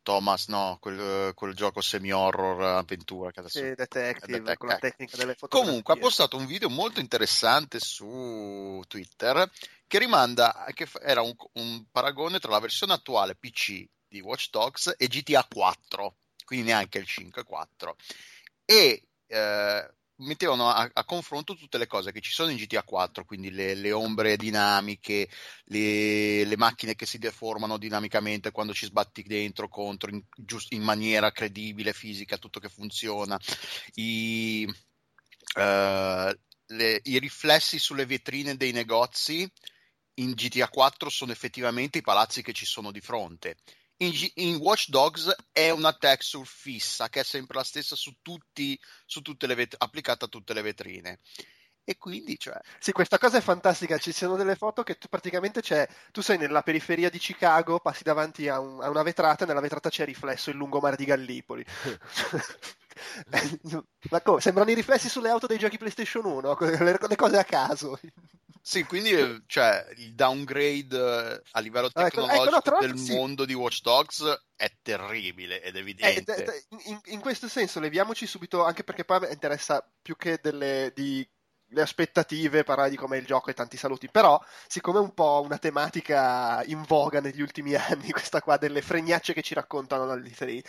Thomas, 0.03 0.49
no, 0.49 0.79
quel, 0.81 1.33
quel 1.35 1.55
gioco 1.55 1.81
semi-horror 1.81 2.63
avventura 2.63 3.31
che 3.31 3.41
adesso 3.41 3.59
Sì, 3.59 3.65
detective, 3.75 4.13
Detective, 4.13 4.57
con 4.57 4.69
la 4.69 4.75
ecco. 4.77 4.87
tecnica 4.89 5.17
delle 5.17 5.35
fotografie. 5.35 5.69
Comunque 5.69 5.95
ha 5.95 5.97
postato 5.99 6.37
un 6.37 6.47
video 6.47 6.69
molto 6.69 7.01
interessante 7.01 7.79
su 7.81 8.83
Twitter 8.87 9.51
che 9.87 9.99
rimanda, 9.99 10.67
che 10.73 10.89
era 11.03 11.21
un, 11.21 11.35
un 11.55 11.85
paragone 11.91 12.39
tra 12.39 12.51
la 12.51 12.61
versione 12.61 12.93
attuale 12.93 13.35
PC 13.35 13.85
di 14.07 14.21
Watch 14.21 14.51
Dogs 14.51 14.95
e 14.97 15.07
GTA 15.07 15.47
4, 15.49 16.17
quindi 16.45 16.67
neanche 16.67 16.99
il 16.99 17.07
5.4, 17.09 17.93
e 18.65 19.03
eh, 19.27 19.95
mettevano 20.21 20.69
a, 20.71 20.89
a 20.93 21.05
confronto 21.05 21.55
tutte 21.57 21.79
le 21.79 21.87
cose 21.87 22.13
che 22.13 22.21
ci 22.21 22.31
sono 22.33 22.51
in 22.51 22.57
GTA 22.57 22.83
4, 22.83 23.25
quindi 23.25 23.51
le, 23.51 23.75
le 23.75 23.93
ombre 23.93 24.37
dinamiche, 24.37 25.29
le, 25.65 26.45
le 26.45 26.57
macchine 26.57 26.95
che 26.95 27.07
si 27.07 27.19
deformano 27.19 27.79
dinamicamente 27.79 28.51
quando 28.51 28.73
ci 28.75 28.87
sbatti 28.87 29.23
dentro, 29.23 29.69
contro, 29.69 30.11
in, 30.11 30.23
giust- 30.37 30.73
in 30.73 30.83
maniera 30.83 31.31
credibile, 31.33 31.93
fisica, 31.93 32.39
tutto 32.39 32.61
che 32.61 32.69
funziona, 32.69 33.39
i, 33.95 34.67
eh, 35.57 36.39
le- 36.67 37.01
i 37.05 37.19
riflessi 37.19 37.79
sulle 37.79 38.07
vetrine 38.07 38.57
dei 38.57 38.73
negozi 38.73 39.51
in 40.15 40.33
GTA 40.33 40.69
4 40.69 41.09
sono 41.09 41.33
effettivamente 41.33 41.99
i 41.99 42.03
palazzi 42.03 42.43
che 42.43 42.53
ci 42.53 42.67
sono 42.67 42.91
di 42.93 43.01
fronte. 43.01 43.57
In, 44.03 44.13
in 44.37 44.57
Watch 44.57 44.89
Dogs 44.89 45.31
è 45.53 45.69
una 45.71 45.93
texture 45.93 46.45
fissa 46.47 47.09
che 47.11 47.21
è 47.21 47.23
sempre 47.25 47.59
la 47.59 47.65
stessa 47.65 47.95
su 47.97 48.17
tutti, 48.23 48.79
su 49.05 49.21
tutte 49.21 49.47
le 49.47 49.55
vet- 49.55 49.75
applicata 49.79 50.25
a 50.25 50.29
tutte 50.29 50.55
le 50.55 50.63
vetrine. 50.63 51.21
E 51.85 51.97
quindi, 51.99 52.39
cioè, 52.39 52.59
Sì, 52.79 52.93
questa 52.93 53.19
cosa 53.19 53.39
è 53.39 53.41
fantastica. 53.41 53.99
Ci 53.99 54.13
sono 54.13 54.37
delle 54.37 54.55
foto 54.55 54.83
che 54.85 54.97
tu 54.97 55.09
praticamente 55.09 55.61
c'è. 55.61 55.87
Tu 56.13 56.23
sei 56.23 56.39
nella 56.39 56.63
periferia 56.63 57.11
di 57.11 57.19
Chicago, 57.19 57.81
passi 57.81 58.03
davanti 58.05 58.49
a, 58.49 58.59
un- 58.61 58.83
a 58.83 58.89
una 58.89 59.03
vetrata 59.03 59.45
e 59.45 59.47
nella 59.47 59.61
vetrata 59.61 59.91
c'è 59.91 60.05
riflesso 60.07 60.51
il 60.51 60.57
lungomare 60.57 60.97
di 60.97 61.05
Gallipoli. 61.05 61.65
Ma 64.11 64.21
come? 64.23 64.41
Sembrano 64.41 64.71
i 64.71 64.75
riflessi 64.75 65.09
sulle 65.09 65.29
auto 65.31 65.47
dei 65.47 65.59
giochi 65.59 65.79
PlayStation 65.79 66.25
1, 66.25 66.57
le, 66.61 66.99
le 67.09 67.17
cose 67.17 67.39
a 67.39 67.45
caso. 67.45 67.99
Sì, 68.63 68.85
quindi 68.85 69.11
eh, 69.11 69.43
cioè, 69.47 69.87
il 69.97 70.15
downgrade 70.15 70.97
eh, 71.35 71.43
a 71.53 71.61
livello 71.61 71.91
ecco, 71.93 72.01
tecnologico 72.05 72.45
ecco, 72.45 72.51
no, 72.51 72.61
tra 72.61 72.79
del 72.79 72.97
sì. 72.97 73.13
mondo 73.13 73.45
di 73.45 73.55
Watch 73.55 73.81
Dogs 73.81 74.23
è 74.55 74.71
terribile 74.83 75.63
ed 75.63 75.77
Eh, 75.77 75.79
evidente. 75.81 76.35
d- 76.35 76.43
d- 76.45 76.89
in, 76.89 77.01
in 77.07 77.21
questo 77.21 77.49
senso 77.49 77.79
leviamoci 77.81 78.27
subito, 78.27 78.65
anche 78.65 78.85
perché 78.85 79.05
poi 79.05 79.21
me 79.21 79.31
interessa 79.33 79.87
più 80.01 80.17
che 80.17 80.39
delle 80.43 80.93
di, 80.95 81.29
le 81.71 81.83
aspettative, 81.83 82.65
parlare 82.65 82.91
di 82.91 82.97
com'è 82.97 83.17
il 83.17 83.25
gioco 83.25 83.51
e 83.51 83.55
tanti 83.55 83.77
saluti, 83.77 84.09
però 84.09 84.43
siccome 84.67 84.99
è 84.99 85.03
un 85.03 85.15
po' 85.15 85.41
una 85.45 85.59
tematica 85.59 86.63
in 86.67 86.83
voga 86.87 87.21
negli 87.21 87.41
ultimi 87.41 87.75
anni, 87.77 88.11
questa 88.11 88.41
qua 88.41 88.57
delle 88.57 88.83
fregnacce 88.83 89.33
che 89.33 89.43
ci 89.43 89.55
raccontano 89.55 90.07
dall'E3, 90.07 90.63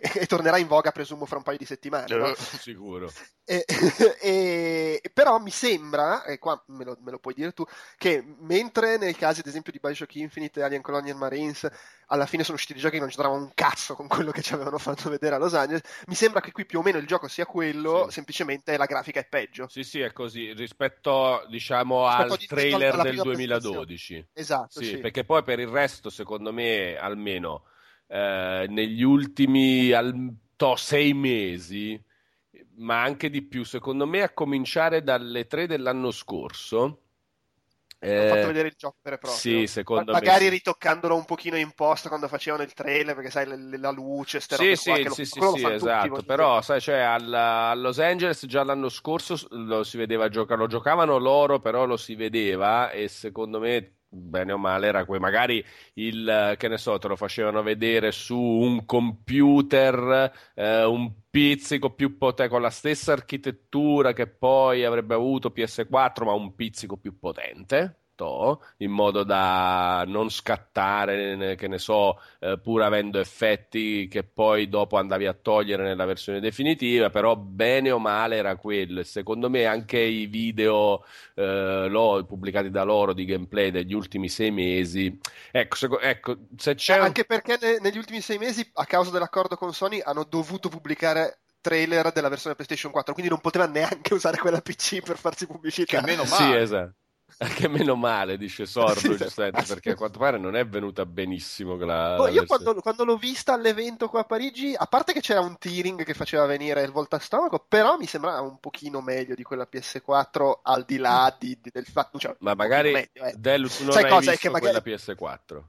e 0.20 0.26
tornerà 0.26 0.58
in 0.58 0.66
voga 0.66 0.92
presumo 0.92 1.26
fra 1.26 1.36
un 1.36 1.42
paio 1.42 1.58
di 1.58 1.64
settimane, 1.66 2.14
no? 2.14 2.34
Sicuro. 2.34 3.12
E- 3.44 3.64
e- 4.20 5.02
però 5.12 5.38
mi 5.38 5.50
sembra, 5.50 6.24
e 6.24 6.38
qua 6.38 6.62
me 6.68 6.84
lo, 6.84 6.96
me 7.00 7.10
lo 7.10 7.18
puoi 7.18 7.34
dire 7.34 7.52
tu, 7.52 7.64
che 7.96 8.22
mentre 8.40 8.96
nei 8.96 9.14
casi 9.14 9.40
ad 9.40 9.46
esempio 9.46 9.72
di 9.72 9.80
Bioshock 9.80 10.14
Infinite 10.16 10.62
Alien 10.62 10.82
Colonial 10.82 11.16
Marines 11.16 11.68
alla 12.10 12.26
fine 12.26 12.42
sono 12.42 12.56
usciti 12.56 12.78
giochi 12.78 12.94
che 12.94 13.00
non 13.00 13.08
c'entravano 13.08 13.42
un 13.42 13.52
cazzo 13.54 13.94
con 13.94 14.08
quello 14.08 14.30
che 14.30 14.42
ci 14.42 14.52
avevano 14.52 14.78
fatto 14.78 15.08
vedere 15.08 15.36
a 15.36 15.38
Los 15.38 15.54
Angeles, 15.54 15.82
mi 16.06 16.14
sembra 16.14 16.40
che 16.40 16.52
qui 16.52 16.66
più 16.66 16.80
o 16.80 16.82
meno 16.82 16.98
il 16.98 17.06
gioco 17.06 17.28
sia 17.28 17.46
quello, 17.46 18.08
semplicemente 18.10 18.76
la 18.76 18.86
grafica 18.86 19.20
è 19.20 19.26
peggio. 19.26 19.68
Sì, 19.68 19.84
sì, 19.84 20.00
è 20.00 20.12
così, 20.12 20.39
rispetto, 20.54 21.44
diciamo, 21.48 22.06
Rispetto 22.06 22.32
al 22.32 22.38
di- 22.38 22.46
trailer 22.46 22.96
del 22.96 23.02
prima 23.04 23.22
2012. 23.22 24.26
Esatto, 24.32 24.80
Sì, 24.80 24.84
sì. 24.84 24.98
perché 24.98 25.24
poi 25.24 25.42
per 25.42 25.58
il 25.60 25.68
resto, 25.68 26.10
secondo 26.10 26.52
me, 26.52 26.96
almeno 26.96 27.64
eh, 28.06 28.66
negli 28.68 29.02
ultimi 29.02 29.92
al- 29.92 30.34
to, 30.56 30.76
sei 30.76 31.14
mesi, 31.14 32.02
ma 32.76 33.02
anche 33.02 33.30
di 33.30 33.42
più, 33.42 33.64
secondo 33.64 34.06
me, 34.06 34.22
a 34.22 34.30
cominciare 34.32 35.02
dalle 35.02 35.46
tre 35.46 35.66
dell'anno 35.66 36.10
scorso, 36.10 37.02
Hanno 38.12 38.24
fatto 38.26 38.46
vedere 38.48 38.68
il 38.68 38.74
gioco 38.76 38.98
vero 39.02 39.16
e 39.16 39.18
proprio. 39.18 39.40
Sì, 39.40 39.66
secondo 39.66 40.12
Ma- 40.12 40.18
me 40.18 40.18
Magari 40.18 40.44
sì. 40.44 40.50
ritoccandolo 40.50 41.14
un 41.16 41.24
pochino 41.24 41.56
in 41.56 41.72
post 41.72 42.08
quando 42.08 42.28
facevano 42.28 42.62
il 42.62 42.72
trailer, 42.72 43.14
perché 43.14 43.30
sai, 43.30 43.46
le- 43.46 43.78
la 43.78 43.90
luce, 43.90 44.40
ste 44.40 44.56
Sì, 44.56 44.56
robe 44.56 44.76
sì, 44.76 44.82
qua, 44.82 44.98
sì, 45.08 45.24
sì, 45.24 45.40
lo 45.40 45.48
sì, 45.58 45.66
tutti, 45.76 46.08
esatto. 46.08 46.08
voglio 46.08 46.24
Però, 46.24 46.60
sai, 46.60 46.80
cioè, 46.80 46.98
al- 46.98 47.32
a 47.32 47.74
Los 47.74 48.00
Angeles 48.00 48.44
già 48.46 48.64
l'anno 48.64 48.88
scorso 48.88 49.36
lo 49.50 49.84
si 49.84 49.96
vedeva 49.96 50.28
giocare, 50.28 50.60
lo 50.60 50.66
giocavano 50.66 51.18
loro, 51.18 51.60
però 51.60 51.84
lo 51.86 51.96
si 51.96 52.14
vedeva 52.16 52.90
e 52.90 53.06
secondo 53.08 53.60
me, 53.60 53.99
bene 54.10 54.52
o 54.52 54.58
male, 54.58 54.88
era 54.88 55.04
que- 55.04 55.18
magari 55.18 55.64
il, 55.94 56.54
che 56.58 56.68
ne 56.68 56.78
so, 56.78 56.98
te 56.98 57.08
lo 57.08 57.16
facevano 57.16 57.62
vedere 57.62 58.10
su 58.12 58.36
un 58.38 58.84
computer, 58.84 60.32
eh, 60.54 60.84
un 60.84 61.12
pizzico 61.30 61.90
più 61.94 62.18
potente, 62.18 62.50
con 62.52 62.60
la 62.62 62.70
stessa 62.70 63.12
architettura 63.12 64.12
che 64.12 64.26
poi 64.26 64.84
avrebbe 64.84 65.14
avuto 65.14 65.50
PS4, 65.50 66.24
ma 66.24 66.32
un 66.32 66.54
pizzico 66.54 66.96
più 66.96 67.18
potente. 67.18 67.96
To, 68.24 68.62
In 68.78 68.90
modo 68.90 69.22
da 69.24 70.04
non 70.06 70.30
scattare, 70.30 71.56
che 71.56 71.68
ne 71.68 71.78
so, 71.78 72.18
eh, 72.40 72.58
pur 72.62 72.82
avendo 72.82 73.18
effetti 73.18 74.08
che 74.08 74.22
poi 74.24 74.68
dopo 74.68 74.96
andavi 74.98 75.26
a 75.26 75.32
togliere 75.32 75.84
nella 75.84 76.04
versione 76.04 76.40
definitiva, 76.40 77.08
però 77.10 77.34
bene 77.36 77.90
o 77.90 77.98
male 77.98 78.36
era 78.36 78.56
quello. 78.56 79.00
E 79.00 79.04
secondo 79.04 79.48
me 79.48 79.64
anche 79.64 79.98
i 79.98 80.26
video 80.26 81.02
eh, 81.34 81.86
lo- 81.88 82.24
pubblicati 82.26 82.70
da 82.70 82.82
loro 82.82 83.12
di 83.12 83.24
gameplay 83.24 83.70
degli 83.70 83.94
ultimi 83.94 84.28
sei 84.28 84.50
mesi, 84.50 85.18
ecco, 85.50 85.76
seco- 85.76 86.00
ecco, 86.00 86.36
se 86.56 86.74
c'è 86.74 86.98
un- 86.98 87.04
Anche 87.04 87.24
perché 87.24 87.58
ne- 87.60 87.78
negli 87.80 87.98
ultimi 87.98 88.20
sei 88.20 88.38
mesi, 88.38 88.68
a 88.74 88.84
causa 88.86 89.10
dell'accordo 89.10 89.56
con 89.56 89.72
Sony, 89.72 90.00
hanno 90.00 90.24
dovuto 90.24 90.68
pubblicare 90.68 91.38
trailer 91.60 92.12
della 92.12 92.28
versione 92.28 92.54
PlayStation 92.54 92.90
4, 92.92 93.12
quindi 93.12 93.30
non 93.30 93.40
poteva 93.40 93.66
neanche 93.66 94.14
usare 94.14 94.38
quella 94.38 94.60
PC 94.60 95.02
per 95.02 95.16
farsi 95.18 95.46
pubblicità. 95.46 96.02
Sì, 96.24 96.52
esatto. 96.52 96.94
Che 97.36 97.68
meno 97.68 97.96
male, 97.96 98.36
dice 98.36 98.66
Sordo, 98.66 99.16
giustamente, 99.16 99.64
perché 99.66 99.90
a 99.90 99.94
quanto 99.94 100.18
pare 100.18 100.38
non 100.38 100.56
è 100.56 100.66
venuta 100.66 101.06
benissimo 101.06 101.76
la, 101.76 102.16
Boh, 102.16 102.24
la 102.24 102.30
io 102.30 102.44
quando, 102.46 102.74
quando 102.80 103.04
l'ho 103.04 103.16
vista 103.16 103.52
all'evento 103.52 104.08
qua 104.08 104.20
a 104.20 104.24
Parigi, 104.24 104.74
a 104.76 104.86
parte 104.86 105.12
che 105.12 105.20
c'era 105.20 105.40
un 105.40 105.56
tearing 105.58 106.04
che 106.04 106.14
faceva 106.14 106.44
venire 106.46 106.82
il 106.82 106.90
volta 106.90 107.16
a 107.16 107.20
stomaco, 107.20 107.64
però 107.66 107.96
mi 107.96 108.06
sembrava 108.06 108.40
un 108.40 108.58
pochino 108.60 109.00
meglio 109.00 109.34
di 109.34 109.42
quella 109.42 109.68
PS4, 109.70 110.60
al 110.62 110.84
di 110.84 110.96
là 110.98 111.34
di- 111.38 111.58
di- 111.60 111.70
del 111.72 111.86
fatto... 111.86 112.18
Cioè, 112.18 112.36
Ma 112.40 112.54
magari, 112.54 112.92
meglio, 112.92 113.24
eh. 113.24 113.34
Del, 113.36 113.70
tu 113.70 113.84
non 113.84 113.92
Sai 113.92 114.04
hai 114.04 114.10
cosa? 114.10 114.30
È 114.30 114.32
visto 114.32 114.46
che 114.48 114.52
magari- 114.52 114.80
quella 114.82 114.96
PS4. 114.98 115.62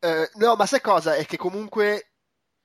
Eh, 0.00 0.30
no, 0.34 0.54
ma 0.54 0.66
sai 0.66 0.80
cosa? 0.80 1.14
È 1.16 1.26
che 1.26 1.36
comunque, 1.36 2.12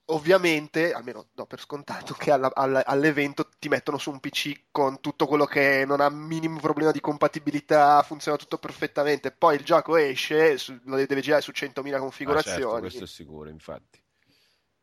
ovviamente, 0.05 0.91
almeno 0.93 1.27
do 1.33 1.45
per 1.45 1.59
scontato, 1.59 2.13
che 2.13 2.31
alla- 2.31 2.51
alla- 2.53 2.85
all'evento 2.85 3.49
ti 3.59 3.69
mettono 3.69 3.97
su 3.97 4.09
un 4.11 4.19
PC 4.19 4.65
con 4.71 4.99
tutto 4.99 5.25
quello 5.27 5.45
che 5.45 5.85
non 5.85 6.01
ha 6.01 6.09
minimo 6.09 6.59
problema 6.59 6.91
di 6.91 6.99
compatibilità, 6.99 8.01
funziona 8.03 8.37
tutto 8.37 8.57
perfettamente. 8.57 9.31
Poi 9.31 9.55
il 9.55 9.63
gioco 9.63 9.95
esce, 9.95 10.57
su- 10.57 10.77
lo 10.85 10.95
deve 10.95 11.21
girare 11.21 11.41
su 11.41 11.51
100.000 11.51 11.97
Ah, 11.97 11.99
certo, 11.99 12.09
configurazioni. 12.09 12.79
questo 12.79 13.03
è 13.03 13.07
sicuro, 13.07 13.49
infatti. 13.49 14.01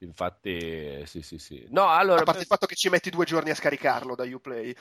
Infatti, 0.02 0.48
eh, 0.56 1.04
sì, 1.06 1.20
sì, 1.20 1.36
sì. 1.36 1.66
No, 1.68 1.88
allora, 1.88 2.20
A 2.20 2.24
parte 2.24 2.40
il 2.40 2.46
fatto 2.46 2.64
che 2.64 2.74
ci 2.74 2.88
metti 2.88 3.10
due 3.10 3.26
giorni 3.26 3.50
a 3.50 3.54
scaricarlo 3.54 4.14
da 4.14 4.24
Uplay. 4.24 4.74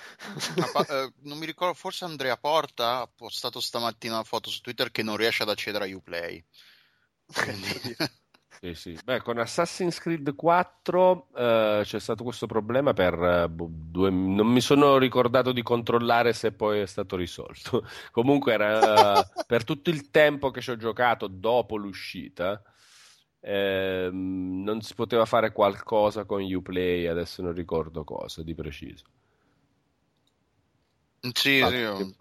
Pa- 0.71 0.85
eh, 0.87 1.13
non 1.23 1.37
mi 1.37 1.45
ricordo, 1.45 1.73
forse 1.73 2.05
Andrea 2.05 2.37
Porta 2.37 3.01
ha 3.01 3.07
postato 3.13 3.59
stamattina 3.59 4.13
una 4.13 4.23
foto 4.23 4.49
su 4.49 4.61
Twitter 4.61 4.91
che 4.91 5.03
non 5.03 5.17
riesce 5.17 5.43
ad 5.43 5.49
accedere 5.49 5.91
a 5.91 5.95
Uplay. 5.95 6.41
Quindi- 7.33 7.95
Sì, 8.61 8.73
sì. 8.73 8.99
Beh, 9.05 9.21
con 9.21 9.37
Assassin's 9.37 9.99
Creed 9.99 10.35
4 10.35 11.27
eh, 11.33 11.81
c'è 11.85 11.99
stato 11.99 12.25
questo 12.25 12.45
problema 12.45 12.91
per 12.93 13.13
eh, 13.13 13.49
boh, 13.49 13.69
due... 13.71 14.09
Non 14.09 14.47
mi 14.47 14.59
sono 14.59 14.97
ricordato 14.97 15.53
di 15.53 15.63
controllare 15.63 16.33
se 16.33 16.51
poi 16.51 16.81
è 16.81 16.85
stato 16.85 17.15
risolto. 17.15 17.87
Comunque 18.11 18.51
era 18.53 19.21
eh, 19.21 19.27
per 19.47 19.63
tutto 19.63 19.89
il 19.89 20.11
tempo 20.11 20.51
che 20.51 20.59
ci 20.59 20.71
ho 20.71 20.75
giocato 20.75 21.27
dopo 21.27 21.77
l'uscita, 21.77 22.61
ehm, 23.39 24.61
non 24.61 24.81
si 24.81 24.93
poteva 24.93 25.23
fare 25.23 25.53
qualcosa 25.53 26.25
con 26.25 26.43
Uplay, 26.43 27.05
adesso 27.07 27.41
non 27.41 27.53
ricordo 27.53 28.03
cosa 28.03 28.43
di 28.43 28.53
preciso. 28.53 29.05
Sì, 31.33 31.61
Ah, 31.61 31.69
sì, 31.69 32.15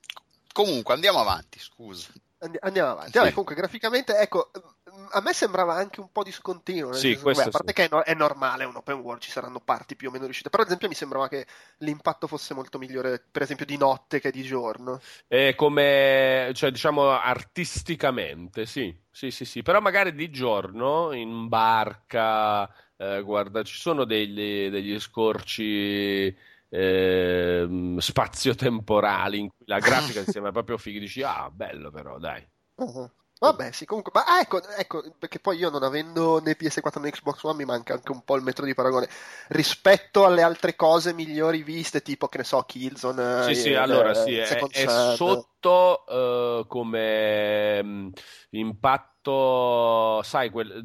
Comunque, 0.52 0.94
andiamo 0.94 1.18
avanti, 1.18 1.58
scusa. 1.58 2.12
Andi- 2.40 2.58
Andiamo 2.60 2.90
avanti. 2.90 3.12
Sì. 3.12 3.18
Vabbè, 3.18 3.30
comunque, 3.30 3.54
graficamente, 3.54 4.16
ecco, 4.16 4.50
mm, 4.54 5.06
a 5.10 5.20
me 5.20 5.32
sembrava 5.32 5.74
anche 5.74 6.00
un 6.00 6.10
po' 6.12 6.22
discontinuo. 6.22 6.92
Sì, 6.92 7.14
senso, 7.14 7.24
beh, 7.24 7.42
a 7.42 7.48
parte 7.50 7.68
sì. 7.68 7.72
che 7.74 7.84
è, 7.84 7.88
no- 7.90 8.02
è 8.02 8.14
normale, 8.14 8.64
un 8.64 8.76
open 8.76 8.98
world, 9.00 9.20
ci 9.20 9.30
saranno 9.30 9.60
parti 9.60 9.96
più 9.96 10.08
o 10.08 10.10
meno 10.12 10.24
riuscite. 10.24 10.48
Però, 10.50 10.62
ad 10.62 10.68
esempio, 10.68 10.88
mi 10.88 10.94
sembrava 10.94 11.28
che 11.28 11.46
l'impatto 11.78 12.26
fosse 12.26 12.54
molto 12.54 12.78
migliore, 12.78 13.24
per 13.30 13.42
esempio, 13.42 13.66
di 13.66 13.76
notte 13.76 14.20
che 14.20 14.30
di 14.30 14.42
giorno. 14.42 15.00
E 15.26 15.54
come, 15.56 16.52
cioè, 16.54 16.70
diciamo, 16.70 17.10
artisticamente, 17.10 18.64
sì, 18.66 18.94
sì, 19.10 19.30
sì, 19.30 19.44
sì, 19.44 19.62
però 19.62 19.80
magari 19.80 20.14
di 20.14 20.30
giorno 20.30 21.12
in 21.12 21.48
barca, 21.48 22.66
eh, 22.96 23.20
guarda, 23.22 23.62
ci 23.62 23.76
sono 23.76 24.04
degli, 24.04 24.70
degli 24.70 24.98
scorci 24.98 26.34
ehm, 26.68 27.98
spazio-temporali 27.98 29.38
in 29.38 29.48
cui 29.48 29.66
la 29.66 29.78
grafica 29.80 30.22
ti 30.22 30.30
sembra 30.30 30.52
proprio 30.52 30.78
figa, 30.78 30.98
dici, 31.00 31.22
ah, 31.22 31.50
bello 31.50 31.90
però, 31.90 32.18
dai. 32.18 32.46
Uh-huh. 32.76 33.10
Vabbè, 33.40 33.70
sì, 33.70 33.84
comunque, 33.84 34.10
ma 34.12 34.24
ah, 34.24 34.40
ecco, 34.40 34.60
ecco, 34.68 35.00
perché 35.16 35.38
poi 35.38 35.58
io 35.58 35.70
non 35.70 35.84
avendo 35.84 36.40
né 36.40 36.56
PS4 36.56 37.00
né 37.00 37.10
Xbox 37.12 37.44
One 37.44 37.56
mi 37.58 37.64
manca 37.64 37.94
anche 37.94 38.10
un 38.10 38.24
po' 38.24 38.34
il 38.34 38.42
metro 38.42 38.64
di 38.64 38.74
paragone 38.74 39.08
rispetto 39.48 40.24
alle 40.24 40.42
altre 40.42 40.74
cose 40.74 41.12
migliori 41.12 41.62
viste, 41.62 42.02
tipo, 42.02 42.26
che 42.26 42.38
ne 42.38 42.44
so, 42.44 42.60
Killzone, 42.62 43.22
Sì, 43.42 43.50
eh, 43.50 43.54
sì, 43.54 43.68
eh, 43.70 43.76
allora 43.76 44.12
sì, 44.12 44.34
è, 44.34 44.58
è 44.58 44.86
sotto 44.88 46.04
eh, 46.06 46.64
come 46.66 47.82
mh, 47.82 48.10
impatto, 48.50 50.20
sai, 50.24 50.50
quel- 50.50 50.84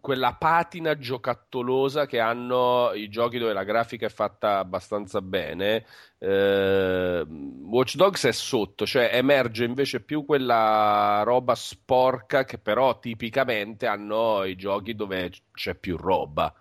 quella 0.00 0.34
patina 0.34 0.96
giocattolosa 0.96 2.06
che 2.06 2.20
hanno 2.20 2.92
i 2.94 3.08
giochi 3.08 3.38
dove 3.38 3.52
la 3.52 3.64
grafica 3.64 4.06
è 4.06 4.10
fatta 4.10 4.58
abbastanza 4.58 5.20
bene. 5.20 5.84
Eh, 6.18 7.26
Watch 7.26 7.96
Dogs 7.96 8.26
è 8.26 8.32
sotto, 8.32 8.86
cioè 8.86 9.10
emerge 9.12 9.64
invece 9.64 10.00
più 10.00 10.24
quella 10.24 11.22
roba 11.24 11.54
sporca 11.54 12.44
che 12.44 12.58
però 12.58 12.98
tipicamente 12.98 13.86
hanno 13.86 14.44
i 14.44 14.56
giochi 14.56 14.94
dove 14.94 15.30
c'è 15.52 15.74
più 15.74 15.96
roba. 15.96 16.52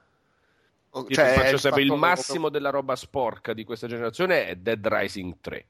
Oh, 0.91 1.01
Io 1.01 1.09
cioè, 1.09 1.33
faccio 1.33 1.53
il 1.55 1.59
sapere 1.59 1.81
il 1.83 1.93
massimo 1.93 2.49
della 2.49 2.69
roba 2.69 2.95
sporca 2.95 3.53
di 3.53 3.63
questa 3.63 3.87
generazione 3.87 4.47
è 4.47 4.55
Dead 4.55 4.85
Rising 4.85 5.35
3. 5.39 5.65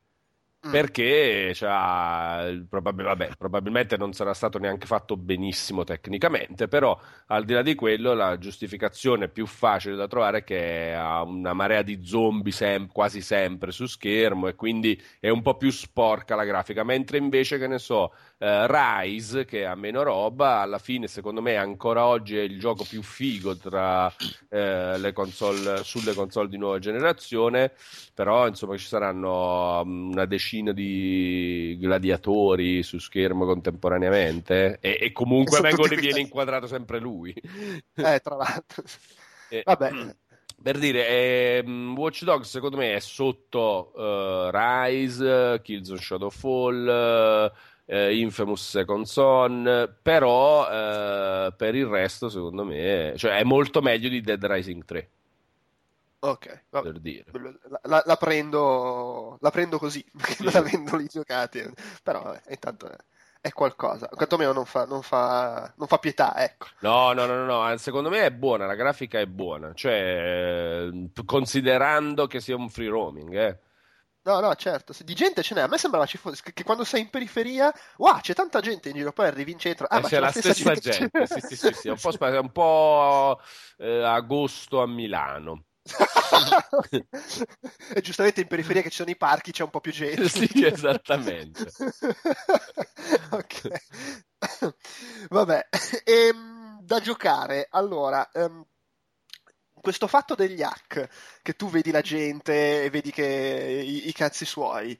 Mm. 0.67 0.71
Perché 0.71 1.53
il- 1.53 2.65
probab- 2.69 3.01
vabbè, 3.01 3.29
probabilmente 3.37 3.95
non 3.97 4.11
sarà 4.13 4.33
stato 4.33 4.59
neanche 4.59 4.85
fatto 4.85 5.15
benissimo 5.15 5.83
tecnicamente, 5.83 6.67
però 6.67 6.99
al 7.27 7.45
di 7.45 7.53
là 7.53 7.61
di 7.61 7.73
quello 7.75 8.13
la 8.13 8.37
giustificazione 8.37 9.29
più 9.29 9.45
facile 9.45 9.95
da 9.95 10.07
trovare 10.07 10.39
è 10.39 10.43
che 10.43 10.93
ha 10.93 11.23
una 11.23 11.53
marea 11.53 11.81
di 11.81 12.03
zombie 12.03 12.51
sem- 12.51 12.87
quasi 12.91 13.21
sempre 13.21 13.71
su 13.71 13.85
schermo 13.85 14.47
e 14.47 14.55
quindi 14.55 15.01
è 15.19 15.29
un 15.29 15.41
po' 15.41 15.55
più 15.55 15.69
sporca 15.71 16.35
la 16.35 16.43
grafica, 16.43 16.83
mentre 16.83 17.17
invece 17.17 17.57
che 17.57 17.67
ne 17.67 17.79
so, 17.79 18.13
eh, 18.39 18.67
Rise 18.67 19.45
che 19.45 19.65
ha 19.65 19.75
meno 19.75 20.03
roba, 20.03 20.59
alla 20.59 20.77
fine 20.77 21.07
secondo 21.07 21.41
me 21.41 21.55
ancora 21.55 22.05
oggi 22.05 22.37
è 22.37 22.41
il 22.41 22.59
gioco 22.59 22.85
più 22.87 23.01
figo 23.01 23.57
tra 23.57 24.13
eh, 24.49 24.97
le 24.97 25.13
console, 25.13 25.83
sulle 25.83 26.13
console 26.13 26.47
di 26.47 26.57
nuova 26.57 26.79
generazione, 26.79 27.73
però 28.13 28.47
insomma 28.47 28.77
ci 28.77 28.85
saranno 28.85 29.81
um, 29.81 30.11
una 30.11 30.25
decina 30.25 30.71
di 30.71 31.77
gladiatori 31.79 32.83
su 32.83 32.99
schermo 32.99 33.45
contemporaneamente 33.45 34.77
e, 34.81 34.97
e 35.01 35.11
comunque 35.11 35.59
vengono, 35.61 35.95
viene 35.95 36.19
inquadrato 36.19 36.67
sempre 36.67 36.99
lui. 36.99 37.33
Eh, 37.95 38.19
tra 38.19 38.35
l'altro. 38.35 38.83
Eh, 39.49 39.61
Vabbè. 39.63 40.13
Per 40.61 40.77
dire, 40.77 41.07
ehm, 41.07 41.95
Watch 41.97 42.23
Dogs 42.25 42.49
secondo 42.49 42.75
me 42.75 42.95
è 42.95 42.99
sotto 42.99 43.93
eh, 43.95 44.49
Rise, 44.51 45.61
Killzone 45.63 46.01
Shadowfall, 46.01 47.53
eh, 47.87 48.17
Infamous 48.19 48.69
Second 48.69 49.05
Son, 49.05 49.97
però 50.01 50.69
eh, 50.69 51.53
per 51.57 51.75
il 51.75 51.85
resto 51.87 52.29
secondo 52.29 52.63
me 52.65 53.13
cioè, 53.17 53.37
è 53.37 53.43
molto 53.43 53.81
meglio 53.81 54.09
di 54.09 54.21
Dead 54.21 54.43
Rising 54.45 54.85
3, 54.85 55.09
Ok, 56.19 56.65
vabbè. 56.69 56.91
per 56.91 56.99
dire. 56.99 57.25
La, 57.83 58.01
la- 58.05 58.15
prendo, 58.17 59.37
la 59.39 59.51
prendo 59.51 59.77
così, 59.77 60.03
perché 60.17 60.43
non 60.43 60.55
avendoli 60.55 61.05
giocati. 61.07 61.63
Però 62.03 62.21
vabbè, 62.23 62.41
intanto 62.49 62.89
è, 63.41 63.51
qualcosa. 63.53 64.07
Quantomeno 64.07 64.51
non 64.51 64.65
fa, 64.65 64.85
non 64.85 65.01
fa, 65.03 65.71
non 65.77 65.87
fa 65.87 65.97
pietà, 65.99 66.35
ecco. 66.43 66.67
No, 66.79 67.13
no, 67.13 67.25
no, 67.25 67.35
no, 67.35 67.45
no, 67.45 67.71
eh, 67.71 67.77
secondo 67.77 68.09
me 68.09 68.25
è 68.25 68.31
buona, 68.31 68.65
la 68.67 68.75
grafica 68.75 69.19
è 69.19 69.25
buona, 69.27 69.73
cioè 69.73 69.93
eh, 70.91 71.09
considerando 71.25 72.27
che 72.27 72.39
sia 72.39 72.55
un 72.55 72.69
free 72.69 72.89
roaming, 72.89 73.35
eh. 73.35 73.59
No, 74.27 74.41
no, 74.41 74.53
certo, 74.55 74.91
sì, 74.91 75.05
di 75.05 75.13
gente 75.13 75.41
ce 75.41 75.55
n'è. 75.55 75.61
A 75.61 75.67
me 75.67 75.77
sembrava 75.77 76.05
ci 76.05 76.17
fosse, 76.17 76.41
che, 76.43 76.51
che 76.51 76.65
quando 76.65 76.83
sei 76.83 76.99
in 76.99 77.09
periferia, 77.09 77.73
wow, 77.95 78.19
c'è 78.19 78.33
tanta 78.33 78.59
gente 78.59 78.89
in 78.89 78.95
giro, 78.95 79.13
poi 79.13 79.27
arrivi 79.27 79.53
in 79.53 79.59
centro. 79.59 79.87
Ah, 79.87 79.99
Eh, 79.99 80.01
ma 80.01 80.09
c'è 80.09 80.19
la 80.19 80.31
stessa 80.31 80.73
gente, 80.73 81.25
sì, 81.27 81.39
sì, 81.39 81.55
sì, 81.55 81.73
sì, 81.73 81.87
è 81.87 81.91
un 81.91 81.97
po', 81.97 82.11
è 82.11 82.37
un 82.37 82.51
po' 82.51 83.39
eh, 83.77 84.03
agosto 84.03 84.81
a 84.81 84.85
Milano. 84.87 85.63
e 87.93 88.01
giustamente 88.01 88.41
in 88.41 88.47
periferia 88.47 88.81
che 88.81 88.89
ci 88.89 88.97
sono 88.97 89.09
i 89.11 89.15
parchi 89.15 89.53
c'è 89.53 89.63
un 89.63 89.69
po' 89.69 89.79
più 89.79 89.93
gente. 89.93 90.27
Sì, 90.27 90.49
esattamente. 90.65 91.71
ok. 93.31 93.69
Vabbè, 95.29 95.69
ehm, 96.03 96.81
da 96.81 96.99
giocare. 96.99 97.67
Allora, 97.71 98.29
ehm, 98.33 98.65
questo 99.81 100.07
fatto 100.07 100.35
degli 100.35 100.61
hack, 100.61 101.07
che 101.41 101.55
tu 101.55 101.69
vedi 101.69 101.91
la 101.91 102.01
gente 102.01 102.83
e 102.83 102.89
vedi 102.89 103.11
che 103.11 103.83
i, 103.85 104.07
i 104.09 104.13
cazzi 104.13 104.45
suoi, 104.45 104.97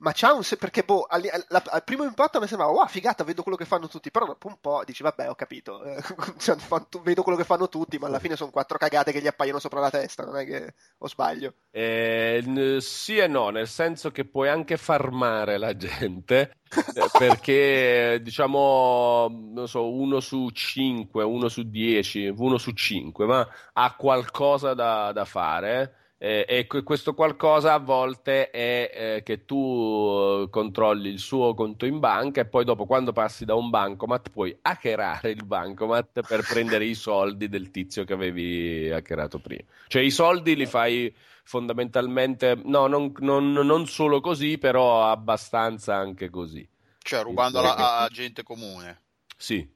ma 0.00 0.12
c'ha 0.14 0.32
un 0.32 0.42
perché 0.58 0.82
boh, 0.84 1.02
al, 1.08 1.22
al- 1.30 1.62
al 1.66 1.84
primo 1.84 2.04
impatto 2.04 2.40
mi 2.40 2.46
sembrava, 2.46 2.72
wow, 2.72 2.86
figata, 2.86 3.24
vedo 3.24 3.42
quello 3.42 3.56
che 3.56 3.64
fanno 3.64 3.88
tutti, 3.88 4.10
però 4.10 4.26
dopo 4.26 4.48
un 4.48 4.58
po' 4.60 4.82
dici, 4.84 5.02
vabbè, 5.02 5.28
ho 5.30 5.34
capito, 5.34 5.82
eh, 5.84 6.02
cioè, 6.38 6.56
fan- 6.56 6.86
vedo 7.02 7.22
quello 7.22 7.38
che 7.38 7.44
fanno 7.44 7.68
tutti, 7.68 7.98
ma 7.98 8.06
alla 8.06 8.18
fine 8.18 8.36
sono 8.36 8.50
quattro 8.50 8.78
cagate 8.78 9.12
che 9.12 9.20
gli 9.20 9.26
appaiono 9.26 9.58
sopra 9.58 9.80
la 9.80 9.90
testa, 9.90 10.24
non 10.24 10.36
è 10.38 10.44
che 10.46 10.74
o 10.98 11.08
sbaglio. 11.08 11.54
Eh, 11.72 12.42
sì 12.80 13.18
e 13.18 13.28
no, 13.28 13.50
nel 13.50 13.68
senso 13.68 14.10
che 14.10 14.24
puoi 14.24 14.48
anche 14.48 14.76
farmare 14.76 15.56
la 15.56 15.76
gente, 15.76 16.58
eh, 16.92 17.10
perché 17.16 18.18
diciamo, 18.22 19.28
non 19.30 19.68
so, 19.68 19.92
uno 19.92 20.18
su 20.18 20.50
cinque, 20.50 21.22
uno 21.22 21.48
su 21.48 21.62
dieci, 21.70 22.26
uno 22.26 22.58
su 22.58 22.72
cinque, 22.72 23.24
ma 23.26 23.46
ha 23.74 23.94
qualcosa 23.94 24.74
da, 24.74 25.12
da 25.12 25.24
fare. 25.24 25.94
Eh, 26.22 26.44
e 26.46 26.66
que- 26.66 26.82
questo 26.82 27.14
qualcosa 27.14 27.72
a 27.72 27.78
volte 27.78 28.50
è 28.50 28.90
eh, 28.92 29.22
che 29.22 29.46
tu 29.46 30.42
eh, 30.44 30.50
controlli 30.50 31.08
il 31.08 31.18
suo 31.18 31.54
conto 31.54 31.86
in 31.86 31.98
banca 31.98 32.42
e 32.42 32.44
poi 32.44 32.66
dopo 32.66 32.84
quando 32.84 33.12
passi 33.12 33.46
da 33.46 33.54
un 33.54 33.70
bancomat 33.70 34.28
puoi 34.28 34.54
hackerare 34.60 35.30
il 35.30 35.46
bancomat 35.46 36.20
per 36.26 36.42
prendere 36.46 36.84
i 36.84 36.94
soldi 36.94 37.48
del 37.48 37.70
tizio 37.70 38.04
che 38.04 38.12
avevi 38.12 38.90
hackerato 38.90 39.38
prima. 39.38 39.62
Cioè 39.88 40.02
i 40.02 40.10
soldi 40.10 40.54
li 40.56 40.66
fai 40.66 41.14
fondamentalmente, 41.42 42.60
no, 42.64 42.86
non, 42.86 43.12
non- 43.20 43.52
non 43.52 43.86
solo 43.86 44.20
così, 44.20 44.58
però 44.58 45.06
abbastanza 45.10 45.94
anche 45.96 46.28
così. 46.28 46.68
Cioè, 47.02 47.22
rubandola 47.22 47.98
a 48.00 48.08
gente 48.08 48.42
comune. 48.42 49.00
Sì. 49.38 49.66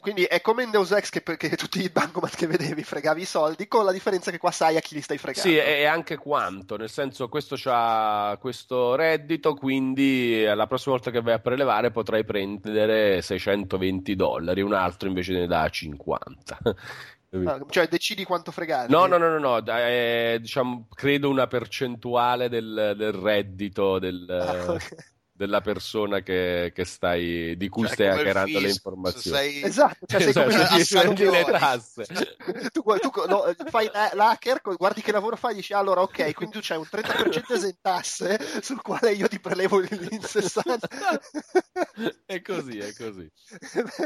Quindi 0.00 0.24
è 0.24 0.42
come 0.42 0.62
in 0.62 0.70
Deus 0.70 0.90
Ex 0.90 1.08
che, 1.08 1.22
che 1.22 1.56
tutti 1.56 1.82
i 1.82 1.88
bancomat 1.88 2.36
che 2.36 2.46
vedevi 2.46 2.84
fregavi 2.84 3.22
i 3.22 3.24
soldi, 3.24 3.66
con 3.66 3.86
la 3.86 3.92
differenza 3.92 4.30
che 4.30 4.36
qua 4.36 4.50
sai 4.50 4.76
a 4.76 4.80
chi 4.80 4.94
li 4.94 5.00
stai 5.00 5.16
fregando. 5.16 5.48
Sì, 5.48 5.56
e 5.56 5.86
anche 5.86 6.16
quanto, 6.16 6.76
nel 6.76 6.90
senso 6.90 7.30
questo 7.30 7.56
c'ha 7.58 8.36
questo 8.38 8.94
reddito, 8.94 9.54
quindi 9.54 10.44
eh, 10.44 10.54
la 10.54 10.66
prossima 10.66 10.96
volta 10.96 11.10
che 11.10 11.22
vai 11.22 11.32
a 11.32 11.38
prelevare 11.38 11.90
potrai 11.90 12.24
prendere 12.24 13.22
620 13.22 14.14
dollari, 14.16 14.60
un 14.60 14.74
altro 14.74 15.08
invece 15.08 15.32
ne 15.32 15.46
dà 15.46 15.68
50. 15.68 16.58
Ah, 17.44 17.64
cioè 17.68 17.86
decidi 17.86 18.24
quanto 18.24 18.50
fregare. 18.50 18.88
No, 18.88 19.06
no, 19.06 19.16
no, 19.16 19.28
no, 19.28 19.38
no, 19.38 19.58
è, 19.58 20.38
diciamo, 20.40 20.88
credo 20.92 21.28
una 21.28 21.46
percentuale 21.46 22.48
del, 22.48 22.94
del 22.96 23.12
reddito 23.12 24.00
del, 24.00 24.26
Ah, 24.28 24.72
ok. 24.72 24.96
Della 25.40 25.62
persona 25.62 26.20
che, 26.20 26.70
che 26.74 26.84
stai, 26.84 27.56
di 27.56 27.68
cui 27.70 27.86
Cioè, 27.86 27.94
stai 27.94 28.08
come 28.08 28.20
hackerando 28.20 28.58
le 28.58 28.66
fisco, 28.66 28.90
informazioni. 28.90 29.38
sei- 29.38 29.62
Esatto, 29.62 30.04
cioè 30.06 30.20
sei 30.20 30.32
come 30.34 30.46
Esatto, 30.52 30.76
il 30.76 30.84
sì, 30.84 30.94
prendi 30.94 31.24
le 31.30 31.44
tasse. 31.44 32.04
tu, 32.72 32.82
tu 32.82 33.10
no, 33.26 33.44
fai 33.70 33.88
la- 33.90 34.10
l'hacker, 34.12 34.60
guardi 34.76 35.00
che 35.00 35.12
lavoro 35.12 35.36
fai, 35.36 35.54
dici 35.54 35.72
allora 35.72 36.02
ok, 36.02 36.34
quindi 36.34 36.56
tu 36.56 36.60
c'hai 36.60 36.76
un 36.76 36.84
30% 36.90 37.54
esentasse 37.54 38.38
sul 38.60 38.82
quale 38.82 39.12
io 39.12 39.28
ti 39.28 39.40
prelevo 39.40 39.80
il 39.80 40.08
in 40.10 40.20
60. 40.20 40.86
È 42.26 42.40
così, 42.42 42.78
è 42.78 42.92
così. 42.94 43.28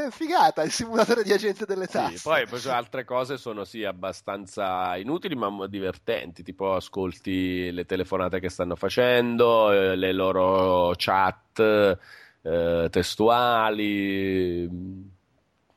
Figata, 0.09 0.63
il 0.63 0.71
simulatore 0.71 1.23
di 1.23 1.31
agente 1.31 1.65
delle 1.65 1.85
tasse. 1.87 2.17
Sì, 2.17 2.23
poi, 2.23 2.47
poi 2.47 2.61
altre 2.65 3.03
cose 3.03 3.37
sono 3.37 3.63
sì 3.63 3.83
abbastanza 3.83 4.97
inutili 4.97 5.35
ma 5.35 5.67
divertenti, 5.67 6.43
tipo 6.43 6.73
ascolti 6.75 7.71
le 7.71 7.85
telefonate 7.85 8.39
che 8.39 8.49
stanno 8.49 8.75
facendo, 8.75 9.71
eh, 9.71 9.95
le 9.95 10.11
loro 10.11 10.93
chat 10.97 11.24
eh, 12.43 12.89
testuali. 12.89 14.69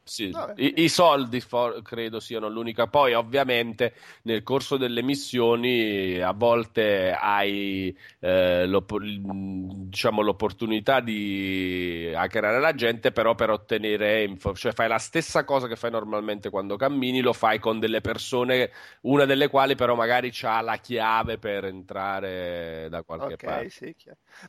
Sì. 0.09 0.35
I, 0.57 0.83
i 0.85 0.89
soldi 0.89 1.41
for- 1.41 1.83
credo 1.83 2.19
siano 2.19 2.49
l'unica. 2.49 2.87
Poi, 2.87 3.12
ovviamente, 3.15 3.95
nel 4.23 4.43
corso 4.43 4.77
delle 4.77 5.03
missioni 5.03 6.19
a 6.20 6.33
volte 6.33 7.12
hai 7.12 7.97
eh, 8.20 8.67
l'opp- 8.67 8.97
diciamo, 8.99 10.23
l'opportunità 10.23 11.01
di 11.01 12.11
hackerare 12.15 12.59
la 12.59 12.75
gente, 12.75 13.12
però 13.12 13.35
per 13.35 13.51
ottenere 13.51 14.25
info, 14.25 14.55
cioè 14.55 14.73
fai 14.73 14.89
la 14.89 14.99
stessa 14.99 15.45
cosa 15.45 15.67
che 15.69 15.77
fai 15.77 15.91
normalmente 15.91 16.51
quando 16.51 16.77
cammini, 16.77 17.20
lo 17.20 17.33
fai 17.33 17.59
con 17.59 17.78
delle 17.78 18.01
persone, 18.01 18.70
una 19.03 19.25
delle 19.27 19.49
quali 19.49 19.75
però 19.75 19.95
magari 19.95 20.33
ha 20.43 20.61
la 20.61 20.77
chiave 20.77 21.39
per 21.39 21.65
entrare 21.67 22.89
da 22.89 23.03
qualche 23.03 23.35
Ok, 23.35 23.45
parte. 23.45 23.69
sì. 23.70 23.95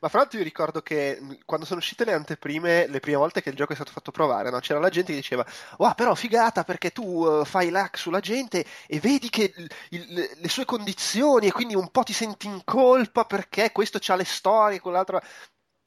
Ma 0.02 0.08
fra 0.10 0.20
l'altro 0.20 0.38
io 0.38 0.44
ricordo 0.44 0.82
che 0.82 1.20
quando 1.46 1.66
sono 1.66 1.80
uscite 1.80 2.06
le 2.06 2.14
anteprime, 2.14 2.88
le 2.88 3.00
prime 3.00 3.18
volte 3.18 3.42
che 3.42 3.50
il 3.50 3.56
gioco 3.56 3.72
è 3.72 3.76
stato 3.76 3.92
fatto 3.92 4.12
provare, 4.12 4.50
no? 4.50 4.60
c'era 4.60 4.80
la 4.80 4.90
gente 4.90 5.12
che 5.12 5.18
diceva, 5.18 5.46
wow, 5.78 5.94
però 5.95 6.16
figata 6.16 6.64
perché 6.64 6.92
tu 6.92 7.26
eh, 7.42 7.45
fai 7.45 7.69
l'hack 7.69 7.98
sulla 7.98 8.19
gente 8.19 8.66
e 8.88 9.00
vedi 9.00 9.30
che 9.30 9.53
il- 9.56 9.69
il- 9.90 10.30
le 10.38 10.50
sue 10.50 10.66
condizioni 10.66 11.48
e 11.48 11.52
quindi 11.52 11.76
un 11.76 11.90
po' 11.92 12.03
ti 12.03 12.14
senti 12.14 12.48
in 12.48 12.61
colpa 12.64 13.26
perché 13.26 13.72
questo 13.72 14.00
c'ha 14.02 14.16
le 14.16 14.26
storie, 14.26 14.80
quell'altro... 14.80 15.19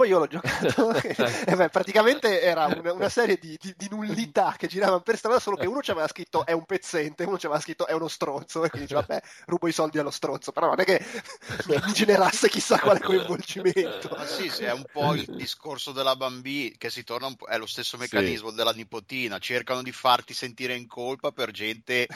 Poi 0.02 0.10
io 0.10 0.18
l'ho 0.18 0.26
giocato 0.26 0.90
e 1.46 1.54
beh, 1.54 1.68
praticamente 1.68 2.40
era 2.42 2.66
una, 2.66 2.92
una 2.92 3.08
serie 3.08 3.38
di, 3.38 3.56
di- 3.60 3.72
di 3.76 3.86
nullità 3.88 4.56
che 4.58 4.66
giravano 4.66 5.00
per 5.00 5.16
strada, 5.16 5.38
solo 5.38 5.56
che 5.56 5.66
uno 5.66 5.80
ci 5.80 5.92
aveva 5.92 6.08
scritto 6.08 6.44
è 6.44 6.50
un 6.50 6.64
pezzente, 6.64 7.22
uno 7.22 7.38
ci 7.38 7.46
aveva 7.46 7.60
scritto 7.60 7.86
è 7.86 7.92
uno 7.92 8.08
stronzo, 8.08 8.64
e 8.64 8.68
quindi 8.68 8.88
dice 8.88 8.98
vabbè, 9.00 9.22
rubo 9.46 9.68
i 9.68 9.72
soldi 9.72 9.98
allo 9.98 10.10
stronzo, 10.10 10.50
però 10.50 10.66
non 10.66 10.80
è 10.80 10.84
che 10.84 10.98
mi 11.86 11.92
generasse 11.92 12.48
chissà 12.48 12.80
quale 12.80 12.98
coinvolgimento. 12.98 14.08
Ma 14.16 14.26
sì, 14.26 14.50
sì, 14.50 14.64
è 14.64 14.72
un 14.72 14.84
po' 14.90 15.14
il 15.14 15.24
discorso 15.36 15.92
della 15.92 16.16
bambina 16.16 16.74
che 16.76 16.90
si 16.90 17.04
torna 17.04 17.28
un 17.28 17.36
po', 17.36 17.46
è 17.46 17.56
lo 17.56 17.66
stesso 17.66 17.96
meccanismo 17.96 18.50
della 18.50 18.72
nipotina, 18.72 19.38
cercano 19.38 19.84
di 19.84 19.92
farti 19.92 20.34
sentire 20.34 20.74
in 20.74 20.88
colpa 20.88 21.30
per 21.30 21.52
gente 21.52 22.08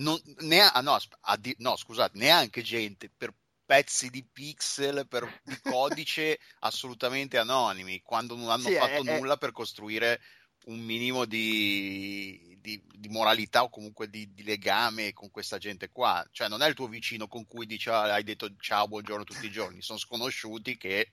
non, 0.00 0.20
nea- 0.40 0.72
ah, 0.72 0.80
no, 0.80 0.96
addi- 1.20 1.54
no, 1.58 1.76
scusate, 1.76 2.18
neanche 2.18 2.60
gente 2.62 3.08
per 3.16 3.32
pezzi 3.68 4.08
di 4.10 4.24
pixel, 4.24 5.06
per 5.08 5.28
di 5.42 5.58
codice 5.60 6.38
assolutamente 6.60 7.36
anonimi, 7.38 8.00
quando 8.02 8.34
non 8.34 8.48
hanno 8.48 8.68
Sì, 8.68 8.72
è- 8.72 8.78
fatto 8.78 9.02
è- 9.02 9.18
nulla 9.18 9.36
per 9.36 9.52
costruire 9.52 10.20
un 10.68 10.80
minimo 10.80 11.24
di, 11.24 12.56
di- 12.60 12.82
di 12.86 13.08
moralità 13.08 13.62
o 13.62 13.68
comunque 13.70 14.08
di, 14.08 14.32
di 14.32 14.42
legame 14.42 15.12
con 15.12 15.30
questa 15.30 15.58
gente 15.58 15.90
qua. 15.90 16.26
Cioè, 16.30 16.48
non 16.48 16.62
è 16.62 16.68
il 16.68 16.74
tuo 16.74 16.88
vicino 16.88 17.26
con 17.28 17.46
cui 17.46 17.66
dici, 17.66 17.88
"Ah, 17.90 18.12
hai 18.14 18.22
detto 18.24 18.54
ciao, 18.58 18.88
buongiorno 18.88 19.24
tutti 19.24 19.46
i 19.46 19.50
giorni, 19.50 19.82
sono 19.82 19.98
sconosciuti 19.98 20.76
che 20.76 21.12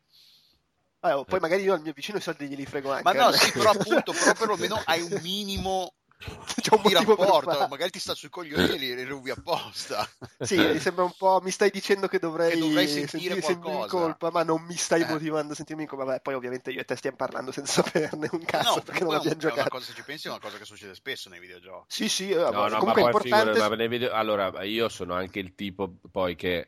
oh, 1.01 1.25
poi 1.25 1.39
magari 1.39 1.63
io 1.63 1.73
al 1.73 1.81
mio 1.81 1.93
vicino 1.93 2.17
i 2.17 2.21
soldi 2.21 2.47
glieli 2.47 2.65
frego 2.65 2.91
anche. 2.91 3.03
ma 3.03 3.13
no, 3.13 3.29
eh. 3.29 3.33
sì, 3.33 3.53
però 3.53 3.69
appunto, 3.71 4.15
però 4.15 4.33
perlomeno 4.33 4.77
hai 4.83 5.01
un 5.01 5.13
minimo 5.19 5.95
C'è 6.61 6.73
un 6.73 6.81
motivo 6.81 7.15
per 7.15 7.27
rapporto, 7.27 7.67
magari 7.67 7.91
ti 7.91 7.99
sta 7.99 8.13
sui 8.15 8.29
coglioni 8.29 8.73
e 8.73 8.77
li, 8.77 8.95
li 8.95 9.03
rubi 9.03 9.29
apposta. 9.31 10.07
Sì, 10.39 10.57
mi 10.57 10.79
sembra 10.79 11.03
un 11.03 11.13
po'. 11.17 11.39
Mi 11.41 11.51
stai 11.51 11.69
dicendo 11.69 12.07
che 12.07 12.19
dovrei, 12.19 12.51
Che 12.53 12.57
dovrei 12.59 12.87
sentire 12.87 13.07
sentirmi 13.09 13.53
in 13.53 13.59
qualcosa. 13.61 13.97
colpa, 13.97 14.31
ma 14.31 14.43
non 14.43 14.61
mi 14.63 14.75
stai 14.75 15.01
Eh. 15.01 15.05
motivando 15.05 15.53
a 15.53 15.55
sentirmi 15.55 15.83
in 15.83 15.87
colpa. 15.87 16.05
Vabbè, 16.05 16.21
poi 16.21 16.33
ovviamente 16.33 16.71
io 16.71 16.79
e 16.81 16.85
te 16.85 16.95
stiamo 16.95 17.17
parlando 17.17 17.51
senza 17.51 17.83
saperne 17.83 18.29
un 18.31 18.43
cazzo 18.45 18.75
no, 18.75 18.81
perché 18.81 19.03
non 19.03 19.13
abbiamo 19.13 19.35
una 19.41 19.49
giocato. 19.49 19.69
cosa, 19.69 19.85
se 19.85 19.93
ci 19.93 20.03
pensi, 20.03 20.27
è 20.27 20.29
una 20.29 20.39
cosa 20.39 20.57
che 20.57 20.65
succede 20.65 20.95
spesso 20.95 21.29
nei 21.29 21.39
videogiochi. 21.39 21.85
Sì, 21.93 22.09
sì, 22.09 22.29
eh, 22.31 22.35
No, 22.35 22.51
ma 22.51 22.67
no, 22.69 22.77
comunque 22.77 23.03
ma 23.03 23.09
è 23.09 23.11
poi 23.11 23.29
importante. 23.29 23.75
nei 23.75 23.87
video- 23.87 24.11
Allora, 24.13 24.63
io 24.63 24.89
sono 24.89 25.13
anche 25.13 25.39
il 25.39 25.55
tipo 25.55 25.93
poi 26.11 26.35
che, 26.35 26.67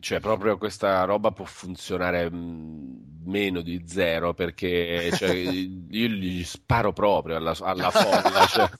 cioè, 0.00 0.20
proprio 0.20 0.58
questa 0.58 1.04
roba 1.04 1.30
può 1.30 1.44
funzionare 1.44 2.30
mh, 2.30 2.87
meno 3.28 3.60
di 3.60 3.84
zero 3.86 4.34
perché 4.34 5.10
cioè, 5.14 5.30
io 5.30 6.08
gli 6.08 6.44
sparo 6.44 6.92
proprio 6.92 7.36
alla, 7.36 7.54
alla 7.60 7.90
folla. 7.90 8.46
cioè. 8.46 8.70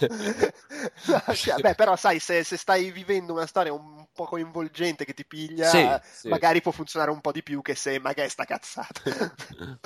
Beh, 1.60 1.74
però 1.74 1.96
sai, 1.96 2.18
se, 2.18 2.44
se 2.44 2.56
stai 2.56 2.90
vivendo 2.90 3.32
una 3.32 3.46
storia 3.46 3.72
un 3.72 4.06
po' 4.12 4.24
coinvolgente 4.24 5.04
che 5.04 5.14
ti 5.14 5.26
piglia, 5.26 5.68
Sì, 5.68 5.86
sì. 6.20 6.28
magari 6.28 6.60
può 6.60 6.72
funzionare 6.72 7.10
un 7.10 7.20
po' 7.20 7.32
di 7.32 7.42
più 7.42 7.60
che 7.62 7.74
se 7.74 7.98
magari 7.98 8.28
sta 8.28 8.44
cazzata. 8.44 9.00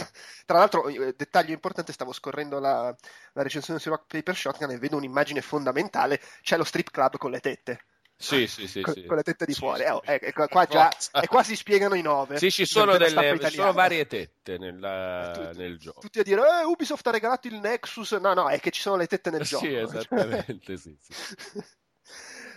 Tra 0.47 0.58
l'altro, 0.58 0.89
eh, 0.89 1.15
dettaglio 1.16 1.52
importante, 1.52 1.92
stavo 1.92 2.12
scorrendo 2.12 2.58
la, 2.58 2.94
la 3.33 3.42
recensione 3.42 3.81
su 3.81 3.89
Rock 3.89 4.05
Paper 4.07 4.36
Shotgun 4.36 4.70
e 4.70 4.78
vedo 4.78 4.97
un'immagine 4.97 5.41
fondamentale, 5.41 6.20
c'è 6.42 6.57
lo 6.57 6.65
strip 6.65 6.91
club 6.91 7.16
con 7.16 7.31
le 7.31 7.41
tette. 7.41 7.84
Sì, 8.17 8.47
sì, 8.47 8.67
sì, 8.68 8.81
con, 8.81 8.94
sì. 8.94 9.05
con 9.07 9.17
le 9.17 9.23
tette 9.23 9.44
di 9.44 9.52
Sì, 9.52 9.59
fuori. 9.59 9.81
sì. 9.81 9.86
Eh, 9.86 9.91
oh, 9.91 10.02
eh, 10.05 10.33
qua, 10.33 10.49
qua 10.49 10.65
già, 10.67 10.89
e 11.20 11.26
qua 11.26 11.43
si 11.43 11.57
spiegano 11.57 11.94
i 11.94 12.01
nove. 12.02 12.39
Sì, 12.39 12.51
ci 12.51 12.65
sono, 12.65 12.97
delle, 12.97 13.36
sono 13.51 13.73
varie 13.73 14.07
tette 14.07 14.57
nella- 14.57 15.31
Tutti- 15.34 15.59
nel 15.59 15.78
gioco. 15.78 16.01
Tutti 16.01 16.18
a 16.20 16.23
dire, 16.23 16.41
eh, 16.60 16.65
Ubisoft 16.65 17.07
ha 17.07 17.10
regalato 17.10 17.49
il 17.49 17.55
Nexus. 17.60 18.12
No, 18.12 18.33
no, 18.33 18.49
è 18.49 18.60
che 18.60 18.70
ci 18.70 18.81
sono 18.81 18.97
le 18.97 19.07
tette 19.07 19.31
nel 19.31 19.41
Sì, 19.44 19.68
gioco. 19.68 19.68
esattamente, 19.68 20.76
sì, 20.76 20.97
sì. 21.01 21.12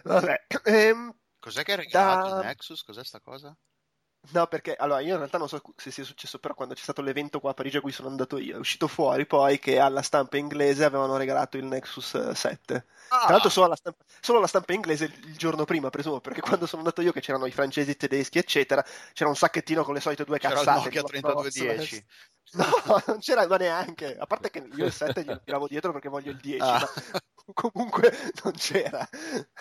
Vabbè. 0.04 0.46
ehm, 0.64 1.14
Cos'è 1.40 1.64
che 1.64 1.72
hai 1.72 1.78
regalato 1.78 2.30
Da- 2.30 2.40
il 2.42 2.46
Nexus? 2.46 2.84
Cos'è 2.84 3.04
sta 3.04 3.20
cosa? 3.20 3.56
No, 4.32 4.46
perché 4.48 4.76
allora 4.76 5.00
io 5.00 5.12
in 5.12 5.18
realtà 5.18 5.38
non 5.38 5.48
so 5.48 5.62
se 5.76 5.90
sia 5.90 6.04
successo, 6.04 6.40
però 6.40 6.54
quando 6.54 6.74
c'è 6.74 6.82
stato 6.82 7.02
l'evento 7.02 7.40
qua 7.40 7.52
a 7.52 7.54
Parigi 7.54 7.78
a 7.78 7.82
cui 7.82 7.92
sono 7.94 8.10
andato 8.10 8.38
io, 8.38 8.56
è 8.56 8.60
uscito 8.60 8.88
fuori 8.88 9.26
poi 9.26 9.58
che 9.58 9.80
alla 9.80 10.02
stampa 10.02 10.36
inglese 10.38 10.84
avevano 10.84 11.16
regalato 11.18 11.56
il 11.58 11.64
Nexus 11.66 12.32
7. 12.32 12.86
Ah. 13.10 13.20
Tra 13.22 13.32
l'altro 13.32 13.50
solo 13.50 13.68
alla, 13.68 13.76
stampa, 13.78 14.04
solo 14.20 14.40
alla 14.40 14.48
stampa 14.48 14.74
inglese 14.74 15.06
il 15.06 15.38
giorno 15.38 15.64
prima, 15.64 15.90
presumo, 15.90 16.20
perché 16.20 16.42
quando 16.42 16.66
sono 16.66 16.82
andato 16.82 17.02
io 17.02 17.14
che 17.14 17.22
c'erano 17.22 17.46
i 17.46 17.52
francesi, 17.52 17.92
i 17.92 17.96
tedeschi, 17.96 18.38
eccetera, 18.38 18.84
c'era 19.14 19.30
un 19.30 19.36
sacchettino 19.36 19.84
con 19.84 19.94
le 19.94 20.02
solite 20.02 20.26
due 20.26 20.40
C'era 20.40 20.60
il 20.60 20.66
cazzate. 20.66 20.84
Nokia 20.86 21.02
con 21.04 21.12
la 21.14 21.20
3210. 21.22 22.06
No, 22.54 22.66
non 23.08 23.20
c'era 23.20 23.48
ma 23.48 23.58
neanche. 23.58 24.18
A 24.18 24.26
parte 24.26 24.50
che 24.50 24.60
io 24.74 24.86
il 24.86 24.92
7 24.94 25.24
glielo 25.24 25.42
tiravo 25.44 25.68
dietro 25.68 25.92
perché 25.92 26.10
voglio 26.10 26.32
il 26.32 26.38
10, 26.38 26.62
Ah. 26.62 26.80
ma 26.80 26.90
comunque 27.54 28.12
non 28.44 28.54
c'era. 28.54 29.08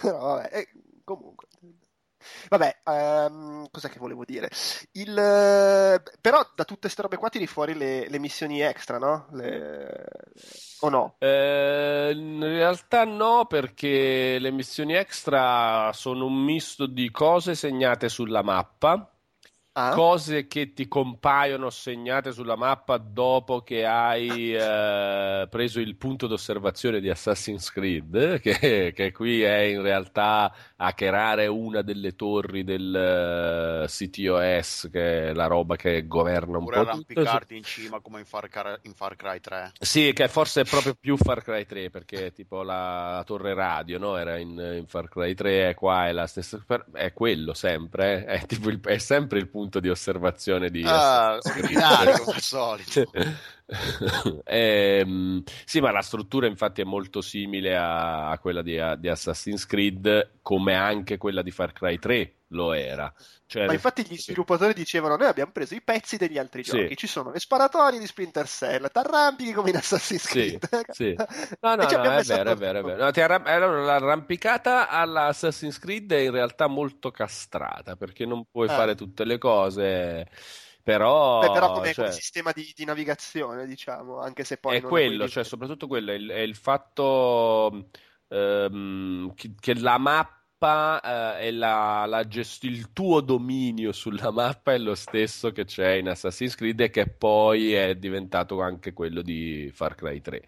No, 0.02 0.18
vabbè, 0.18 0.56
e 0.56 0.68
comunque. 1.04 1.45
Vabbè, 2.48 2.80
ehm, 2.84 3.68
cos'è 3.70 3.88
che 3.88 3.98
volevo 3.98 4.24
dire? 4.24 4.48
Il, 4.92 5.16
eh, 5.16 6.02
però 6.20 6.40
da 6.54 6.64
tutte 6.64 6.80
queste 6.82 7.02
robe 7.02 7.16
qua 7.16 7.28
tiri 7.28 7.46
fuori 7.46 7.74
le, 7.74 8.08
le 8.08 8.18
missioni 8.18 8.60
extra, 8.60 8.98
no? 8.98 9.28
Le- 9.32 10.04
O 10.80 10.88
no? 10.88 11.16
Eh, 11.18 12.12
in 12.14 12.40
realtà 12.42 13.04
no, 13.04 13.46
perché 13.46 14.38
le 14.38 14.50
missioni 14.50 14.94
extra 14.94 15.90
sono 15.92 16.26
un 16.26 16.34
misto 16.44 16.86
di 16.86 17.10
cose 17.10 17.54
segnate 17.54 18.08
sulla 18.08 18.42
mappa, 18.42 19.10
Ah? 19.78 19.90
cose 19.90 20.46
che 20.46 20.72
ti 20.72 20.88
compaiono 20.88 21.68
segnate 21.70 22.32
sulla 22.32 22.56
mappa 22.56 22.96
dopo 22.96 23.60
che 23.62 23.84
hai 23.84 24.54
eh, 24.54 25.46
preso 25.50 25.80
il 25.80 25.96
punto 25.96 26.26
d'osservazione 26.26 27.00
di 27.00 27.10
Assassin's 27.10 27.70
Creed, 27.70 28.40
che, 28.40 28.92
che 28.94 29.12
qui 29.12 29.42
è 29.42 29.58
in 29.58 29.82
realtà 29.82 30.50
hackerare 30.76 31.46
una 31.46 31.82
delle 31.82 32.14
torri 32.16 32.64
del 32.64 32.94
eh, 33.84 33.86
CTOS, 33.86 34.88
che 34.90 35.28
è 35.30 35.32
la 35.34 35.46
roba 35.46 35.76
che 35.76 36.06
governa 36.06 36.58
un 36.58 36.62
Oppure 36.62 36.76
po' 36.76 36.84
tutto. 36.86 37.20
arrampicarti 37.24 37.56
in 37.56 37.64
cima 37.64 38.00
come 38.00 38.20
in 38.20 38.24
Far, 38.24 38.48
Cry, 38.48 38.76
in 38.82 38.94
Far 38.94 39.14
Cry 39.16 39.40
3. 39.40 39.72
Sì, 39.78 40.12
che 40.14 40.28
forse 40.28 40.62
è 40.62 40.64
proprio 40.64 40.94
più 40.94 41.16
Far 41.16 41.42
Cry 41.42 41.66
3 41.66 41.90
perché 41.90 42.32
tipo 42.32 42.62
la, 42.62 43.16
la 43.16 43.24
torre 43.24 43.52
radio 43.54 43.98
no? 43.98 44.16
era 44.16 44.38
in, 44.38 44.50
in 44.50 44.86
Far 44.86 45.08
Cry 45.08 45.34
3 45.34 45.68
e 45.70 45.74
qua 45.74 46.06
è 46.08 46.12
la 46.12 46.26
stessa 46.26 46.64
è 46.92 47.12
quello 47.12 47.52
sempre 47.52 48.24
eh? 48.26 48.40
è, 48.40 48.46
tipo 48.46 48.68
il- 48.70 48.80
è 48.80 48.98
sempre 48.98 49.38
il 49.38 49.48
punto 49.48 49.64
di 49.80 49.88
osservazione 49.88 50.70
di 50.70 50.82
Ah, 50.84 51.38
originale 51.42 52.18
come 52.18 52.34
al 52.34 52.40
solito. 52.40 53.10
Ehm, 54.44 55.42
sì, 55.64 55.80
ma 55.80 55.90
la 55.90 56.00
struttura 56.00 56.46
infatti 56.46 56.82
è 56.82 56.84
molto 56.84 57.20
simile 57.20 57.76
a, 57.76 58.30
a 58.30 58.38
quella 58.38 58.62
di, 58.62 58.80
di 58.98 59.08
Assassin's 59.08 59.66
Creed, 59.66 60.34
come 60.40 60.74
anche 60.74 61.16
quella 61.16 61.42
di 61.42 61.50
Far 61.50 61.72
Cry 61.72 61.98
3 61.98 62.35
lo 62.48 62.72
era. 62.72 63.12
Cioè, 63.46 63.66
Ma 63.66 63.72
infatti 63.72 64.04
gli 64.06 64.16
sviluppatori 64.16 64.72
dicevano: 64.74 65.16
Noi 65.16 65.26
abbiamo 65.26 65.50
preso 65.50 65.74
i 65.74 65.82
pezzi 65.82 66.16
degli 66.16 66.38
altri 66.38 66.62
Sì. 66.62 66.86
giochi. 66.86 66.96
Ci 66.96 67.06
sono 67.08 67.32
le 67.32 67.40
sparatorie 67.40 67.98
di 67.98 68.06
Splinter 68.06 68.46
Cell, 68.46 68.88
t'arrampichi 68.90 69.52
come 69.52 69.70
in 69.70 69.76
Assassin's 69.76 70.26
Sì, 70.28 70.58
Creed. 70.66 70.68
sì. 70.88 71.12
No, 71.60 71.74
no, 71.76 71.84
ci 71.86 71.94
no, 71.94 71.94
abbiamo 71.94 72.18
è 72.18 72.24
vero, 72.24 72.50
è 72.52 72.56
vero, 72.56 72.80
è 72.80 72.82
vero. 72.82 73.04
No, 73.04 73.10
ti 73.12 73.20
arram- 73.20 73.46
allora, 73.46 73.80
l'arrampicata 73.84 74.88
alla 74.88 75.26
Assassin's 75.26 75.78
Creed 75.78 76.10
è 76.12 76.18
in 76.18 76.30
realtà 76.32 76.66
molto 76.66 77.10
castrata 77.10 77.96
perché 77.96 78.24
non 78.26 78.44
puoi 78.50 78.68
Eh. 78.68 78.70
fare 78.70 78.94
tutte 78.94 79.24
le 79.24 79.38
cose, 79.38 80.28
però, 80.82 81.04
Beh, 81.38 81.50
però 81.50 81.70
come, 81.70 81.92
cioè, 81.92 81.94
come 81.94 82.10
sistema 82.10 82.52
di, 82.52 82.72
di 82.74 82.84
navigazione, 82.84 83.66
diciamo, 83.66 84.20
anche 84.20 84.42
se 84.44 84.56
poi 84.58 84.76
è 84.76 84.84
quello, 84.84 85.28
cioè 85.28 85.44
soprattutto 85.44 85.86
quello, 85.86 86.10
è 86.10 86.14
il, 86.14 86.28
è 86.28 86.38
il 86.40 86.56
fatto 86.56 87.90
ehm, 88.28 89.32
che, 89.34 89.54
che 89.58 89.74
la 89.78 89.98
mappa 89.98 90.34
eh, 90.58 91.46
e 91.48 91.52
la, 91.52 92.06
la 92.06 92.26
gest- 92.26 92.64
il 92.64 92.92
tuo 92.92 93.20
dominio 93.20 93.92
sulla 93.92 94.30
mappa 94.30 94.72
è 94.72 94.78
lo 94.78 94.94
stesso 94.94 95.52
che 95.52 95.64
c'è 95.64 95.92
in 95.92 96.08
Assassin's 96.08 96.54
Creed 96.54 96.80
e 96.80 96.90
che 96.90 97.06
poi 97.06 97.74
è 97.74 97.94
diventato 97.96 98.60
anche 98.62 98.92
quello 98.92 99.22
di 99.22 99.70
Far 99.72 99.94
Cry 99.94 100.20
3. 100.20 100.42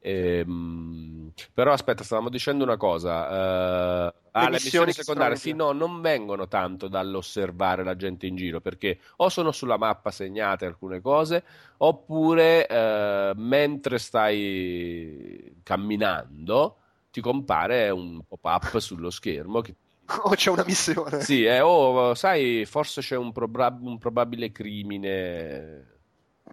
Ehm, 0.00 1.32
però 1.52 1.72
aspetta, 1.72 2.04
stavamo 2.04 2.28
dicendo 2.28 2.64
una 2.64 2.76
cosa. 2.76 4.08
eh, 4.08 4.14
ah, 4.32 4.44
le 4.44 4.50
missioni 4.50 4.92
secondarie, 4.92 5.36
sì, 5.36 5.52
no, 5.52 5.72
non 5.72 6.00
vengono 6.00 6.46
tanto 6.48 6.88
dall'osservare 6.88 7.82
la 7.82 7.96
gente 7.96 8.26
in 8.26 8.36
giro, 8.36 8.60
perché 8.60 8.98
o 9.16 9.28
sono 9.28 9.50
sulla 9.52 9.78
mappa 9.78 10.10
segnate 10.10 10.64
alcune 10.66 11.00
cose, 11.00 11.44
oppure 11.78 12.66
eh, 12.68 13.32
mentre 13.34 13.98
stai 13.98 15.56
camminando 15.62 16.78
ti 17.16 17.22
compare 17.22 17.88
un 17.88 18.22
pop-up 18.26 18.76
sullo 18.78 19.08
schermo 19.10 19.62
che 19.62 19.74
O 20.24 20.30
c'è 20.34 20.50
una 20.50 20.64
missione. 20.64 21.22
sì, 21.22 21.44
eh, 21.44 21.60
oh, 21.60 22.14
sai, 22.14 22.66
forse 22.66 23.00
c'è 23.00 23.16
un, 23.16 23.32
probab- 23.32 23.82
un 23.82 23.96
probabile 23.98 24.52
crimine. 24.52 25.94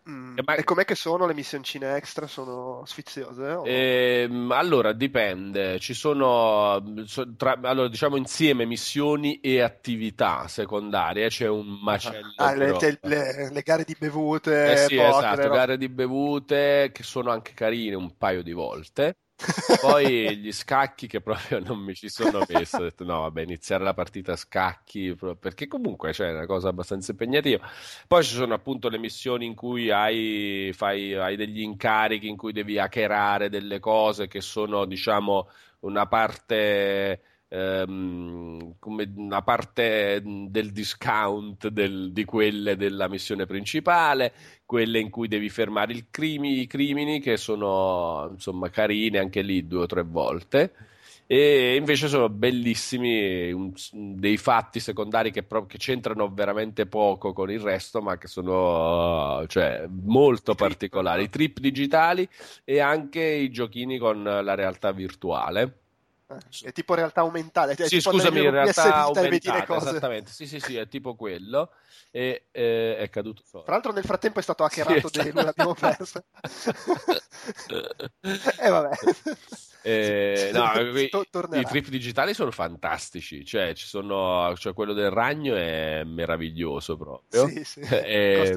Mm, 0.10 0.38
Eh, 0.38 0.44
ma- 0.46 0.56
E 0.56 0.64
com'è 0.64 0.86
che 0.86 0.96
sono 0.96 1.26
le 1.26 1.34
missioncine 1.34 1.96
extra? 1.96 2.28
Sono 2.28 2.84
sfiziose? 2.86 3.44
o- 3.52 3.66
Ehm, 3.68 4.52
allora, 4.52 4.92
dipende. 4.94 5.80
Ci 5.80 5.94
sono, 5.94 6.84
so- 7.06 7.36
tra- 7.36 7.60
allora, 7.62 7.88
diciamo 7.88 8.16
insieme 8.18 8.66
missioni 8.66 9.40
e 9.40 9.62
attività 9.62 10.48
secondarie. 10.48 11.30
C'è 11.30 11.48
un 11.48 11.68
macello. 11.82 12.34
Ah, 12.38 12.54
le, 12.54 12.98
le- 13.02 13.50
le 13.52 13.62
gare 13.62 13.84
di 13.84 13.96
bevute, 13.98 14.74
Eh 14.74 14.76
sì, 14.78 14.96
poker, 14.96 15.18
esatto, 15.20 15.48
no? 15.48 15.54
gare 15.54 15.78
di 15.78 15.90
bevute 15.90 16.92
che 16.94 17.04
sono 17.04 17.32
anche 17.32 17.54
carine 17.54 17.96
un 17.96 18.18
paio 18.18 18.44
di 18.44 18.52
volte. 18.54 19.18
Poi 19.80 20.38
gli 20.38 20.52
scacchi 20.52 21.08
che 21.08 21.20
proprio 21.22 21.60
non 21.60 21.80
mi 21.80 21.94
ci 21.94 22.10
sono 22.10 22.44
messo. 22.48 22.82
Ho 22.82 22.84
detto 22.86 23.04
no, 23.04 23.22
vabbè, 23.22 23.42
iniziare 23.42 23.84
la 23.84 23.94
partita 23.94 24.34
a 24.34 24.36
scacchi 24.38 25.16
perché 25.40 25.68
comunque 25.68 26.14
cioè, 26.14 26.30
è 26.30 26.32
una 26.34 26.46
cosa 26.46 26.70
abbastanza 26.70 27.12
impegnativa. 27.12 27.70
Poi 28.08 28.24
ci 28.24 28.34
sono 28.34 28.54
appunto 28.54 28.90
le 28.90 28.98
missioni 28.98 29.46
in 29.46 29.56
cui 29.56 29.92
hai, 29.92 30.72
fai, 30.74 31.14
hai 31.14 31.36
degli 31.36 31.62
incarichi 31.62 32.28
in 32.28 32.38
cui 32.38 32.54
devi 32.54 32.80
hackerare 32.80 33.50
delle 33.50 33.80
cose 33.80 34.28
che 34.28 34.42
sono, 34.42 34.86
diciamo, 34.86 35.50
una 35.82 36.08
parte. 36.08 37.22
ehm, 37.54 38.76
come 38.80 39.14
una 39.16 39.44
parte 39.44 40.22
del 40.24 40.72
discount 40.72 41.68
del- 41.68 42.12
di 42.12 42.26
quelle 42.26 42.76
della 42.76 43.08
missione 43.08 43.46
principale, 43.46 44.34
quelle 44.74 44.98
in 44.98 45.12
cui 45.12 45.28
devi 45.28 45.50
fermare 45.50 45.94
il 45.94 46.06
crimi- 46.10 46.62
i 46.62 46.66
crimini, 46.66 47.20
che 47.20 47.38
sono 47.38 48.30
insomma 48.32 48.72
carine 48.72 49.20
anche 49.20 49.44
lì 49.44 49.68
due 49.68 49.84
o 49.84 49.86
tre 49.86 50.02
volte. 50.02 50.74
E 51.28 51.76
invece 51.76 52.08
sono 52.08 52.28
bellissimi 52.28 53.52
un- 53.52 53.72
dei 53.92 54.38
fatti 54.38 54.80
secondari 54.80 55.30
che, 55.32 55.44
pro- 55.44 55.68
che 55.68 55.78
c'entrano 55.78 56.28
veramente 56.34 56.88
poco 56.88 57.34
con 57.34 57.52
il 57.52 57.60
resto, 57.60 58.02
ma 58.02 58.18
che 58.18 58.28
sono 58.28 59.46
cioè, 59.48 59.86
molto 59.90 60.56
particolari. 60.56 61.24
I 61.26 61.30
trip 61.30 61.60
digitali 61.60 62.28
e 62.64 62.80
anche 62.80 63.22
i 63.24 63.52
giochini 63.52 64.00
con 64.00 64.24
la 64.24 64.56
realtà 64.56 64.92
virtuale. 64.92 65.83
Eh, 66.38 66.68
È 66.68 66.72
tipo 66.72 66.94
realtà 66.94 67.22
aumentata. 67.22 67.76
cioè 67.76 67.88
Sì, 67.88 68.02
scusami, 68.02 68.50
realtà 68.50 69.04
aumentata, 69.04 69.76
esattamente. 69.78 70.32
Sì, 70.32 70.48
sì, 70.48 70.60
sì, 70.60 70.78
è 70.78 70.88
tipo 70.88 71.16
quello. 71.16 71.72
E 72.12 72.48
eh, 72.52 72.98
è 72.98 73.10
caduto 73.10 73.42
solo. 73.46 73.64
Tra 73.64 73.74
l'altro 73.74 73.92
nel 73.92 74.04
frattempo 74.04 74.40
è 74.40 74.44
stato 74.44 74.64
hackerato 74.64 75.10
Sì, 75.12 75.22
Delu, 75.22 75.42
l'abbiamo 75.42 75.74
perso. 75.74 76.24
E 78.60 78.70
vabbè. 78.70 78.98
Eh, 79.84 80.50
no, 80.54 80.72
i, 81.58 81.64
trip 81.66 81.90
digitali 81.90 82.34
sono 82.34 82.52
fantastici, 82.52 83.44
cioè, 83.46 83.74
ci 83.74 83.86
sono, 83.86 84.56
cioè 84.58 84.74
quello 84.74 84.94
del 84.94 85.10
ragno 85.10 85.56
è 85.56 86.04
meraviglioso 86.06 86.96
proprio. 86.98 87.48
Sì, 87.48 87.64
sì. 87.64 87.82
Eh, 88.04 88.56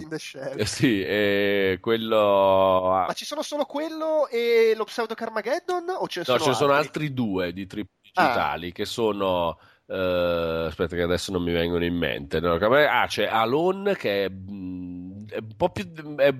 eh, 0.56 0.66
sì, 0.66 1.02
eh, 1.02 1.78
quello... 1.80 3.04
Ma 3.06 3.12
ci 3.12 3.24
sono 3.24 3.42
solo 3.42 3.64
quello 3.64 4.28
e 4.28 4.74
lo 4.76 4.84
pseudo 4.84 5.14
Carmageddon? 5.14 5.88
O 5.98 6.06
ce 6.08 6.20
ne 6.20 6.24
No, 6.28 6.38
sono 6.38 6.38
ce 6.38 6.48
ne 6.48 6.54
sono 6.54 6.72
altri? 6.72 7.12
due 7.12 7.52
di 7.52 7.66
trip 7.66 7.88
Ah. 8.16 8.22
digitali 8.22 8.72
che 8.72 8.84
sono. 8.84 9.58
eh, 9.88 10.64
aspetta, 10.68 10.96
che 10.96 11.02
adesso 11.02 11.30
non 11.32 11.42
mi 11.42 11.52
vengono 11.52 11.84
in 11.84 11.94
mente. 11.94 12.40
No, 12.40 12.54
ah, 12.54 13.06
c'è 13.06 13.26
Alone 13.26 13.94
che 13.96 14.24
è, 14.24 14.28
mm, 14.30 15.28
è 15.28 15.38
un 15.38 15.56
po' 15.56 15.68
più 15.70 15.92
è 16.16 16.32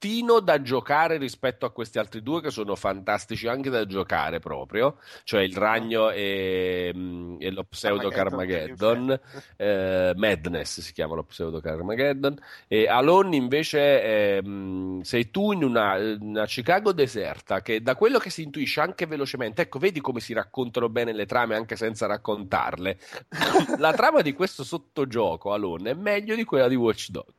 bruttino 0.00 0.40
da 0.40 0.62
giocare 0.62 1.18
rispetto 1.18 1.66
a 1.66 1.70
questi 1.70 1.98
altri 1.98 2.22
due 2.22 2.40
che 2.40 2.50
sono 2.50 2.74
fantastici 2.74 3.46
anche 3.46 3.68
da 3.68 3.84
giocare 3.84 4.38
proprio. 4.38 4.96
Cioè 5.24 5.42
il 5.42 5.54
ragno 5.54 6.10
e, 6.10 6.90
mm, 6.94 7.36
e 7.38 7.50
lo 7.50 7.64
pseudo 7.64 8.08
Carmageddon. 8.08 9.20
Eh, 9.56 10.12
Madness 10.16 10.80
si 10.80 10.92
chiama 10.94 11.14
lo 11.14 11.24
pseudo 11.24 11.60
Carmageddon. 11.60 12.38
E 12.66 12.88
Alone 12.88 13.36
invece 13.36 14.02
è, 14.02 14.40
mm, 14.42 15.00
sei 15.02 15.30
tu 15.30 15.52
in 15.52 15.64
una, 15.64 15.96
una 16.18 16.46
Chicago 16.46 16.92
deserta 16.92 17.60
che 17.60 17.82
da 17.82 17.94
quello 17.94 18.18
che 18.18 18.30
si 18.30 18.42
intuisce 18.42 18.80
anche 18.80 19.06
velocemente, 19.06 19.62
ecco, 19.62 19.78
vedi 19.78 20.00
come 20.00 20.20
si 20.20 20.32
raccontano 20.32 20.88
bene 20.88 21.12
le 21.12 21.26
trame 21.26 21.54
anche 21.54 21.76
senza 21.76 22.06
raccontarle. 22.06 22.98
La 23.76 23.92
trama 23.92 24.22
di 24.22 24.32
questo 24.32 24.64
sottogioco 24.64 25.52
Alone 25.52 25.90
è 25.90 25.94
meglio 25.94 26.34
di 26.34 26.44
quella 26.44 26.68
di 26.68 26.74
Watch 26.74 27.10
Dogs. 27.10 27.34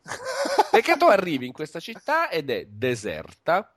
Perché 0.72 0.96
tu 0.96 1.06
arrivi 1.06 1.46
in 1.46 1.52
questa 1.52 1.82
città 1.82 2.30
ed 2.30 2.51
è 2.52 2.66
deserta 2.70 3.76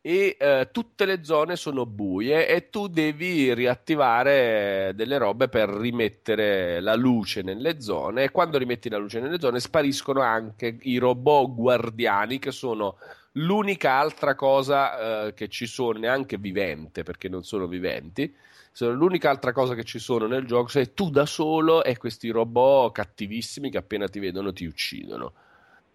e 0.00 0.36
eh, 0.38 0.68
tutte 0.70 1.04
le 1.04 1.24
zone 1.24 1.56
sono 1.56 1.84
buie 1.84 2.46
e 2.46 2.70
tu 2.70 2.86
devi 2.86 3.52
riattivare 3.52 4.92
delle 4.94 5.18
robe 5.18 5.48
per 5.48 5.68
rimettere 5.68 6.80
la 6.80 6.94
luce 6.94 7.42
nelle 7.42 7.80
zone 7.80 8.22
e 8.22 8.30
quando 8.30 8.56
rimetti 8.56 8.88
la 8.88 8.98
luce 8.98 9.18
nelle 9.18 9.40
zone 9.40 9.58
spariscono 9.58 10.20
anche 10.20 10.78
i 10.82 10.98
robot 10.98 11.54
guardiani 11.54 12.38
che 12.38 12.52
sono 12.52 12.98
l'unica 13.36 13.94
altra 13.94 14.34
cosa 14.34 15.26
eh, 15.26 15.34
che 15.34 15.48
ci 15.48 15.66
sono, 15.66 15.98
neanche 15.98 16.38
vivente 16.38 17.02
perché 17.02 17.28
non 17.28 17.42
sono 17.42 17.66
viventi, 17.66 18.32
sono 18.72 18.92
l'unica 18.92 19.30
altra 19.30 19.52
cosa 19.52 19.74
che 19.74 19.84
ci 19.84 19.98
sono 19.98 20.26
nel 20.26 20.46
gioco, 20.46 20.68
sei 20.68 20.92
tu 20.94 21.10
da 21.10 21.26
solo 21.26 21.82
e 21.82 21.96
questi 21.96 22.28
robot 22.30 22.92
cattivissimi 22.92 23.70
che 23.70 23.78
appena 23.78 24.06
ti 24.06 24.18
vedono 24.18 24.52
ti 24.52 24.66
uccidono. 24.66 25.32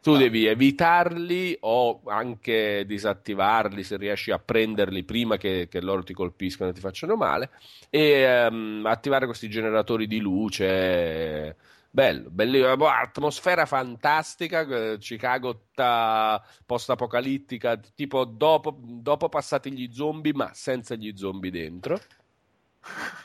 Tu 0.02 0.18
devi 0.18 0.48
evitarli 0.48 1.58
o 1.62 2.02
anche 2.06 2.86
disattivarli 2.88 3.84
se 3.84 3.98
riesci 3.98 4.32
a 4.32 4.40
prenderli 4.40 5.04
prima 5.04 5.38
che, 5.38 5.68
che 5.70 5.80
loro 5.80 6.02
ti 6.02 6.14
colpiscano 6.14 6.72
e 6.72 6.74
ti 6.74 6.80
facciano 6.80 7.16
male. 7.16 7.52
E 7.90 8.48
um, 8.48 8.84
attivare 8.88 9.28
questi 9.28 9.48
generatori 9.48 10.08
di 10.08 10.20
luce. 10.20 11.56
Bello, 11.92 12.30
bellissimo, 12.32 12.76
boh, 12.78 12.88
atmosfera 12.88 13.66
fantastica, 13.68 14.62
eh, 14.62 14.98
Chicago 14.98 15.66
ta, 15.76 16.42
post-apocalittica, 16.66 17.78
tipo 17.94 18.26
dopo, 18.26 18.80
dopo 18.82 19.30
passati 19.30 19.72
gli 19.72 19.92
zombie 19.92 20.34
ma 20.34 20.52
senza 20.54 20.96
gli 20.96 21.16
zombie 21.16 21.52
dentro 21.52 22.00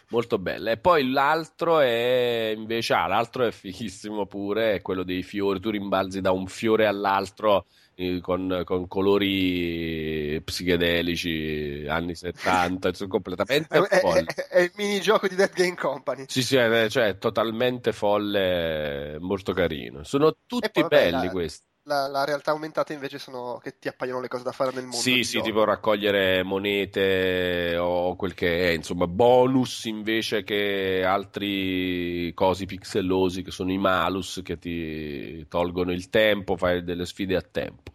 molto 0.09 0.39
bella. 0.39 0.71
E 0.71 0.77
poi 0.77 1.11
l'altro 1.11 1.81
è 1.81 2.53
invece, 2.57 2.95
ah, 2.95 3.07
l'altro 3.07 3.45
è 3.45 3.51
fighissimo 3.51 4.27
pure, 4.27 4.75
è 4.75 4.83
quello 4.83 5.03
dei 5.03 5.23
fiori. 5.23 5.61
Tu 5.61 5.71
rimbalzi 5.71 6.21
da 6.21 6.33
un 6.33 6.47
fiore 6.47 6.87
all'altro 6.87 7.67
eh, 7.95 8.21
con, 8.21 8.63
con, 8.65 8.87
colori 8.87 10.41
psichedelici 10.45 11.87
anni 11.89 12.15
70, 12.15 12.93
sono 12.93 13.09
completamente 13.09 13.77
è, 13.89 14.01
folle. 14.01 14.25
È, 14.27 14.35
è, 14.35 14.47
è, 14.49 14.61
il 14.61 14.73
minigioco 14.77 15.27
di 15.27 15.35
Dead 15.35 15.53
Game 15.53 15.75
Company. 15.75 16.25
Sì, 16.29 16.43
sì, 16.43 16.57
è, 16.57 16.89
cioè, 16.89 17.19
totalmente 17.19 17.93
folle, 17.93 19.17
molto 19.19 19.53
carino. 19.53 20.05
Sono 20.05 20.37
tutti 20.47 20.81
poi, 20.81 20.89
belli 20.89 21.27
la, 21.27 21.31
questi 21.31 21.66
la, 21.87 22.09
la, 22.09 22.25
realtà 22.25 22.51
aumentata 22.51 22.93
invece 22.93 23.19
sono 23.19 23.61
che 23.63 23.79
ti 23.79 23.89
appaiono 23.89 24.21
le 24.21 24.29
cose 24.29 24.43
da 24.43 24.53
fare 24.53 24.73
nel 24.73 24.83
mondo. 24.83 24.97
Sì, 24.97 25.23
sì, 25.23 25.35
gioco. 25.35 25.45
tipo 25.45 25.65
raccogliere 25.65 26.43
monete 26.43 27.77
o 27.77 28.17
quel 28.17 28.35
che 28.35 28.71
è, 28.71 28.73
insomma, 28.73 29.07
bonus 29.07 29.85
invece 29.85 30.43
che 30.43 31.05
altri 31.07 32.33
cosi 32.35 32.67
pixellosi 32.67 33.43
che 33.43 33.53
sono 33.53 33.73
i 33.73 33.79
malus 33.79 34.41
che 34.45 34.59
ti 34.59 35.47
tolgono 35.49 35.93
il 35.93 36.11
tempo, 36.11 36.57
fai 36.57 36.83
delle 36.83 37.07
sfide 37.07 37.37
a 37.37 37.43
tempo. 37.43 37.93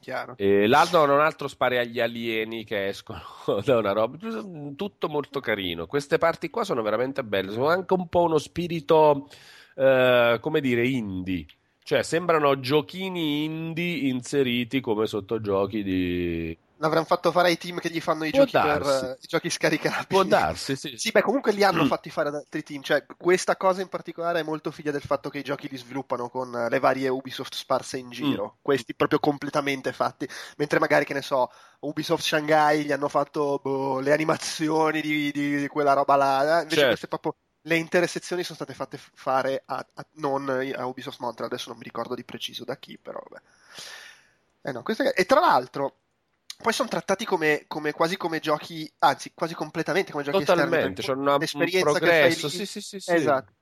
Chiaro. 0.00 0.34
E 0.36 0.66
l'altro 0.66 1.04
non 1.04 1.20
altro 1.20 1.46
spare 1.46 1.78
agli 1.78 2.00
alieni 2.00 2.64
che 2.64 2.88
escono 2.88 3.22
da 3.64 3.76
una 3.76 3.92
roba, 3.92 4.18
tutto 4.76 5.08
molto 5.08 5.40
carino. 5.40 5.86
Queste 5.86 6.16
parti 6.16 6.48
qua 6.48 6.62
sono 6.62 6.80
veramente 6.82 7.24
belle, 7.24 7.50
sono 7.50 7.68
anche 7.68 7.92
un 7.92 8.08
po' 8.08 8.22
uno 8.22 8.38
spirito, 8.38 9.28
eh, 9.74 10.38
come 10.40 10.60
dire, 10.60 10.86
indie 10.86 11.44
cioè, 11.82 12.02
sembrano 12.02 12.60
giochini 12.60 13.44
indie 13.44 14.08
inseriti 14.08 14.80
come 14.80 15.06
sottogiochi 15.06 15.82
di. 15.82 16.58
L'avranno 16.76 17.04
fatto 17.04 17.30
fare 17.30 17.48
ai 17.48 17.58
team 17.58 17.78
che 17.78 17.90
gli 17.90 18.00
fanno 18.00 18.24
i, 18.24 18.30
giochi, 18.30 18.52
per, 18.52 18.82
uh, 18.82 19.16
i 19.20 19.26
giochi, 19.26 19.50
scaricabili. 19.50 20.06
Può 20.06 20.22
darsi, 20.22 20.76
sì. 20.76 20.96
sì, 20.96 21.10
beh, 21.10 21.20
comunque 21.20 21.52
li 21.52 21.62
hanno 21.62 21.84
fatti 21.84 22.08
fare 22.08 22.28
ad 22.28 22.36
altri 22.36 22.62
team. 22.62 22.80
Cioè, 22.80 23.04
questa 23.18 23.56
cosa 23.56 23.82
in 23.82 23.88
particolare 23.88 24.40
è 24.40 24.42
molto 24.42 24.70
figlia 24.70 24.90
del 24.90 25.02
fatto 25.02 25.28
che 25.28 25.40
i 25.40 25.42
giochi 25.42 25.68
li 25.68 25.76
sviluppano 25.76 26.30
con 26.30 26.50
le 26.70 26.78
varie 26.78 27.08
Ubisoft 27.08 27.54
sparse 27.54 27.98
in 27.98 28.08
giro. 28.08 28.44
Mm. 28.44 28.58
Questi 28.62 28.94
proprio 28.94 29.18
completamente 29.18 29.92
fatti. 29.92 30.26
Mentre 30.56 30.78
magari, 30.78 31.04
che 31.04 31.12
ne 31.12 31.22
so, 31.22 31.50
Ubisoft 31.80 32.22
Shanghai 32.22 32.84
gli 32.84 32.92
hanno 32.92 33.08
fatto 33.08 33.60
boh, 33.62 34.00
le 34.00 34.12
animazioni 34.12 35.02
di, 35.02 35.30
di, 35.32 35.68
quella 35.68 35.92
roba 35.92 36.16
là. 36.16 36.60
Invece 36.62 36.68
certo. 36.68 36.86
queste 36.86 37.08
proprio 37.08 37.34
le 37.62 37.76
intere 37.76 38.06
sezioni 38.06 38.42
sono 38.42 38.56
state 38.56 38.74
fatte 38.74 38.98
fare 38.98 39.62
a, 39.66 39.84
a, 39.94 40.06
non 40.14 40.48
a 40.48 40.86
Ubisoft 40.86 41.20
Montreal, 41.20 41.50
adesso 41.50 41.68
non 41.68 41.78
mi 41.78 41.84
ricordo 41.84 42.14
di 42.14 42.24
preciso 42.24 42.64
da 42.64 42.76
chi, 42.76 42.98
però 42.98 43.20
vabbè. 43.28 43.42
Eh 44.62 44.72
no, 44.72 44.82
è... 44.82 45.12
E 45.14 45.26
tra 45.26 45.40
l'altro, 45.40 45.96
poi 46.62 46.72
sono 46.72 46.88
trattati 46.88 47.24
come, 47.24 47.64
come, 47.66 47.92
quasi 47.92 48.16
come 48.16 48.40
giochi, 48.40 48.90
anzi, 49.00 49.32
quasi 49.34 49.54
completamente 49.54 50.12
come 50.12 50.24
giochi 50.24 50.44
Totalmente, 50.44 51.02
c'è 51.02 51.12
una, 51.12 51.34
un 51.34 51.80
progresso, 51.80 52.48
sì, 52.48 52.66
sì, 52.66 52.80
sì, 52.80 53.00
sì. 53.00 53.12
Esatto. 53.12 53.52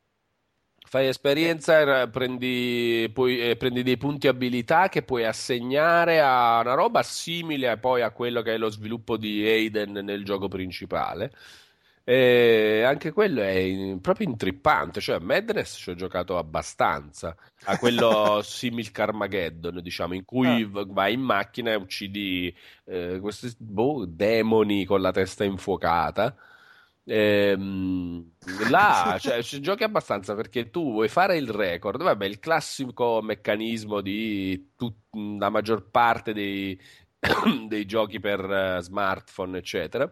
Fai 0.88 1.06
esperienza, 1.06 2.06
prendi, 2.08 3.10
poi, 3.12 3.50
eh, 3.50 3.56
prendi, 3.56 3.82
dei 3.82 3.98
punti 3.98 4.26
abilità 4.26 4.88
che 4.88 5.02
puoi 5.02 5.24
assegnare 5.24 6.20
a 6.20 6.60
una 6.60 6.72
roba 6.72 7.02
simile 7.02 7.76
poi 7.76 8.00
a 8.00 8.10
quello 8.10 8.40
che 8.40 8.54
è 8.54 8.56
lo 8.56 8.70
sviluppo 8.70 9.18
di 9.18 9.46
Aiden 9.46 9.92
nel 9.92 10.24
gioco 10.24 10.48
principale 10.48 11.30
e 12.10 12.84
anche 12.84 13.12
quello 13.12 13.42
è 13.42 13.50
in, 13.50 14.00
proprio 14.00 14.26
intrippante. 14.26 14.98
Cioè, 14.98 15.18
Madness 15.18 15.76
ci 15.76 15.90
ho 15.90 15.94
giocato 15.94 16.38
abbastanza. 16.38 17.36
A 17.64 17.76
quello 17.76 18.40
simil 18.42 18.90
Carmageddon, 18.90 19.82
diciamo, 19.82 20.14
in 20.14 20.24
cui 20.24 20.62
ah. 20.62 20.84
vai 20.86 21.12
in 21.12 21.20
macchina 21.20 21.72
e 21.72 21.74
uccidi 21.74 22.56
eh, 22.86 23.18
questi 23.20 23.54
boh, 23.58 24.06
demoni 24.06 24.86
con 24.86 25.02
la 25.02 25.12
testa 25.12 25.44
infuocata. 25.44 26.34
Ehm, 27.04 28.30
là 28.70 29.16
cioè, 29.20 29.42
ci 29.42 29.60
giochi 29.60 29.82
abbastanza 29.82 30.34
perché 30.34 30.70
tu 30.70 30.92
vuoi 30.92 31.08
fare 31.08 31.36
il 31.36 31.50
record. 31.50 32.02
Vabbè, 32.02 32.24
il 32.24 32.38
classico 32.38 33.20
meccanismo 33.20 34.00
di 34.00 34.70
tut- 34.76 35.10
la 35.38 35.50
maggior 35.50 35.90
parte 35.90 36.32
dei, 36.32 36.80
dei 37.68 37.84
giochi 37.84 38.18
per 38.18 38.78
uh, 38.78 38.80
smartphone, 38.80 39.58
eccetera 39.58 40.10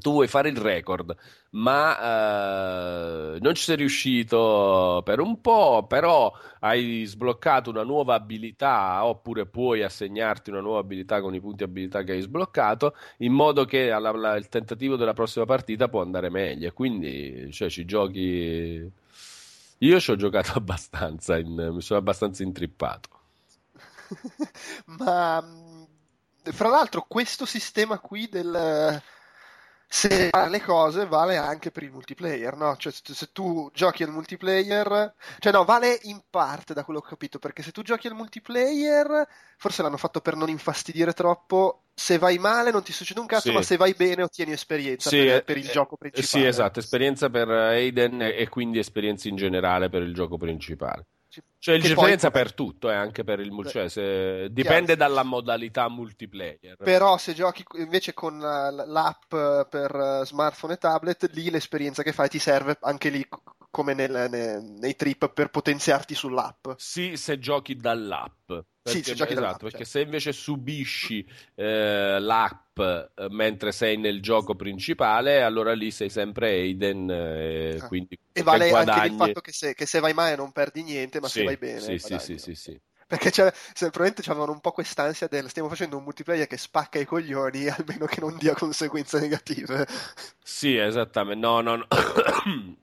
tu 0.00 0.10
vuoi 0.10 0.26
fare 0.26 0.48
il 0.48 0.56
record, 0.56 1.14
ma 1.50 3.34
eh, 3.34 3.38
non 3.40 3.54
ci 3.54 3.62
sei 3.62 3.76
riuscito 3.76 5.00
per 5.04 5.20
un 5.20 5.40
po', 5.40 5.86
però 5.88 6.32
hai 6.60 7.04
sbloccato 7.04 7.70
una 7.70 7.84
nuova 7.84 8.14
abilità 8.14 9.04
oppure 9.04 9.46
puoi 9.46 9.82
assegnarti 9.82 10.50
una 10.50 10.60
nuova 10.60 10.80
abilità 10.80 11.20
con 11.20 11.34
i 11.34 11.40
punti 11.40 11.62
abilità 11.62 12.02
che 12.02 12.12
hai 12.12 12.20
sbloccato, 12.20 12.96
in 13.18 13.32
modo 13.32 13.64
che 13.64 13.92
alla, 13.92 14.10
alla, 14.10 14.34
il 14.36 14.48
tentativo 14.48 14.96
della 14.96 15.12
prossima 15.12 15.44
partita 15.44 15.88
può 15.88 16.02
andare 16.02 16.30
meglio. 16.30 16.72
Quindi 16.72 17.50
cioè, 17.52 17.70
ci 17.70 17.84
giochi... 17.84 18.90
Io 19.80 20.00
ci 20.00 20.10
ho 20.10 20.16
giocato 20.16 20.52
abbastanza, 20.58 21.38
in, 21.38 21.70
mi 21.72 21.80
sono 21.80 22.00
abbastanza 22.00 22.42
intrippato. 22.42 23.08
ma 24.98 25.44
fra 26.42 26.68
l'altro 26.68 27.04
questo 27.08 27.44
sistema 27.44 27.98
qui 27.98 28.28
del 28.28 29.02
se 29.88 30.28
fare 30.30 30.50
le 30.50 30.60
cose 30.60 31.06
vale 31.06 31.36
anche 31.36 31.70
per 31.70 31.82
il 31.82 31.92
multiplayer, 31.92 32.56
no? 32.56 32.76
Cioè, 32.76 32.92
se 32.92 33.30
tu 33.32 33.70
giochi 33.72 34.02
al 34.02 34.10
multiplayer, 34.10 35.14
cioè 35.38 35.52
no, 35.52 35.64
vale 35.64 35.98
in 36.02 36.22
parte 36.28 36.74
da 36.74 36.84
quello 36.84 37.00
che 37.00 37.06
ho 37.06 37.10
capito, 37.10 37.38
perché 37.38 37.62
se 37.62 37.70
tu 37.70 37.82
giochi 37.82 38.08
al 38.08 38.14
multiplayer, 38.14 39.26
forse 39.56 39.82
l'hanno 39.82 39.96
fatto 39.96 40.20
per 40.20 40.34
non 40.34 40.48
infastidire 40.48 41.12
troppo. 41.12 41.82
Se 41.94 42.18
vai 42.18 42.36
male 42.36 42.70
non 42.70 42.82
ti 42.82 42.92
succede 42.92 43.20
un 43.20 43.26
cazzo, 43.26 43.48
sì. 43.48 43.54
ma 43.54 43.62
se 43.62 43.76
vai 43.78 43.94
bene 43.94 44.22
ottieni 44.22 44.52
esperienza 44.52 45.08
sì, 45.08 45.24
per, 45.24 45.44
per, 45.44 45.56
il 45.56 45.66
eh, 45.66 45.72
gioco 45.72 45.96
principale. 45.96 46.26
Sì, 46.26 46.44
esatto, 46.44 46.78
esperienza 46.78 47.30
per 47.30 47.48
Aiden 47.48 48.20
e 48.20 48.48
quindi 48.48 48.78
esperienza 48.78 49.28
in 49.28 49.36
generale 49.36 49.88
per 49.88 50.02
il 50.02 50.12
gioco 50.12 50.36
principale. 50.36 51.06
Cioè, 51.58 51.78
c'è 51.78 51.88
differenza 51.88 52.30
poi... 52.30 52.42
per 52.42 52.54
tutto, 52.54 52.90
eh, 52.90 52.94
anche 52.94 53.24
per 53.24 53.40
il 53.40 53.50
multiplayer. 53.50 53.90
Cioè, 53.90 54.48
dipende 54.50 54.94
Chiaro. 54.94 55.00
dalla 55.00 55.22
modalità 55.22 55.88
multiplayer. 55.88 56.76
Però 56.76 57.18
se 57.18 57.34
giochi 57.34 57.64
invece 57.76 58.14
con 58.14 58.38
l'app 58.38 59.28
per 59.28 60.22
smartphone 60.24 60.74
e 60.74 60.78
tablet, 60.78 61.30
lì 61.32 61.50
l'esperienza 61.50 62.02
che 62.02 62.12
fai 62.12 62.28
ti 62.28 62.38
serve 62.38 62.76
anche 62.80 63.08
lì 63.08 63.26
come 63.70 63.94
nel, 63.94 64.28
nei, 64.30 64.78
nei 64.78 64.96
trip 64.96 65.32
per 65.32 65.50
potenziarti 65.50 66.14
sull'app. 66.14 66.68
Sì, 66.76 67.16
se 67.16 67.38
giochi 67.38 67.76
dall'app. 67.76 68.52
Perché, 68.86 69.02
sì, 69.02 69.10
esatto, 69.10 69.32
esatto, 69.32 69.68
perché 69.68 69.84
se 69.84 70.00
invece 70.00 70.32
subisci 70.32 71.28
eh, 71.56 72.20
l'app 72.20 72.78
eh, 72.78 73.08
mentre 73.30 73.72
sei 73.72 73.96
nel 73.96 74.22
gioco 74.22 74.54
principale, 74.54 75.42
allora 75.42 75.72
lì 75.72 75.90
sei 75.90 76.08
sempre 76.08 76.50
Aiden. 76.50 77.10
Eh, 77.10 77.78
ah. 77.80 77.86
quindi 77.88 78.16
e 78.32 78.42
vale 78.44 78.68
guadagni... 78.68 79.00
anche 79.00 79.12
il 79.12 79.18
fatto 79.18 79.40
che 79.40 79.52
se, 79.52 79.74
che 79.74 79.86
se, 79.86 79.98
vai 79.98 80.14
male 80.14 80.36
non 80.36 80.52
perdi 80.52 80.84
niente, 80.84 81.18
ma 81.18 81.26
sì, 81.26 81.40
se 81.40 81.44
vai 81.44 81.56
bene. 81.56 81.80
Sì, 81.80 81.98
sì, 81.98 82.18
sì, 82.20 82.38
sì, 82.38 82.54
sì. 82.54 82.80
Perché 83.08 83.30
c'è, 83.30 83.52
se, 83.52 83.90
probabilmente 83.90 84.30
avevano 84.30 84.52
un 84.52 84.60
po' 84.60 84.70
quest'ansia 84.70 85.26
del 85.26 85.48
stiamo 85.48 85.68
facendo 85.68 85.96
un 85.96 86.04
multiplayer 86.04 86.46
che 86.46 86.56
spacca 86.56 87.00
i 87.00 87.04
coglioni, 87.04 87.66
almeno 87.68 88.06
che 88.06 88.20
non 88.20 88.36
dia 88.36 88.54
conseguenze 88.54 89.18
negative. 89.18 89.84
Sì, 90.44 90.76
esattamente. 90.76 91.40
No, 91.40 91.60
no, 91.60 91.74
no. 91.74 91.86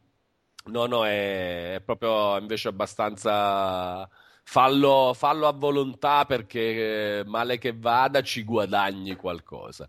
no, 0.65 0.85
no 0.85 1.05
è, 1.05 1.75
è 1.75 1.81
proprio 1.81 2.37
invece 2.37 2.67
abbastanza 2.67 4.09
fallo, 4.43 5.13
fallo, 5.15 5.47
a 5.47 5.51
volontà 5.51 6.25
perché 6.25 7.19
eh, 7.19 7.23
male 7.25 7.57
che 7.57 7.73
vada 7.73 8.21
ci 8.21 8.43
guadagni 8.43 9.15
qualcosa. 9.15 9.87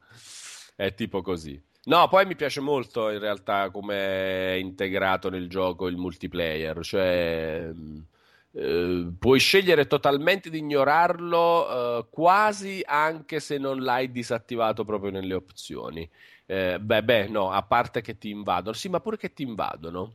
È 0.74 0.94
tipo 0.94 1.22
così. 1.22 1.60
No, 1.86 2.08
poi 2.08 2.24
mi 2.24 2.34
piace 2.34 2.60
molto 2.60 3.10
in 3.10 3.18
realtà 3.18 3.70
come 3.70 3.94
è 3.96 4.52
integrato 4.52 5.28
nel 5.28 5.48
gioco 5.48 5.86
il 5.86 5.96
multiplayer, 5.96 6.82
cioè 6.82 7.70
eh, 8.56 9.12
puoi 9.18 9.38
scegliere 9.38 9.86
totalmente 9.86 10.48
di 10.48 10.58
ignorarlo 10.58 11.98
eh, 11.98 12.06
quasi 12.10 12.80
anche 12.84 13.40
se 13.40 13.58
non 13.58 13.82
l'hai 13.82 14.10
disattivato 14.10 14.84
proprio 14.84 15.10
nelle 15.10 15.34
opzioni. 15.34 16.08
Eh, 16.46 16.78
beh, 16.80 17.04
beh, 17.04 17.28
no, 17.28 17.50
a 17.50 17.62
parte 17.62 18.00
che 18.00 18.16
ti 18.16 18.30
invadono. 18.30 18.74
Sì, 18.74 18.88
ma 18.88 19.00
pure 19.00 19.16
che 19.16 19.32
ti 19.32 19.42
invadono. 19.42 20.14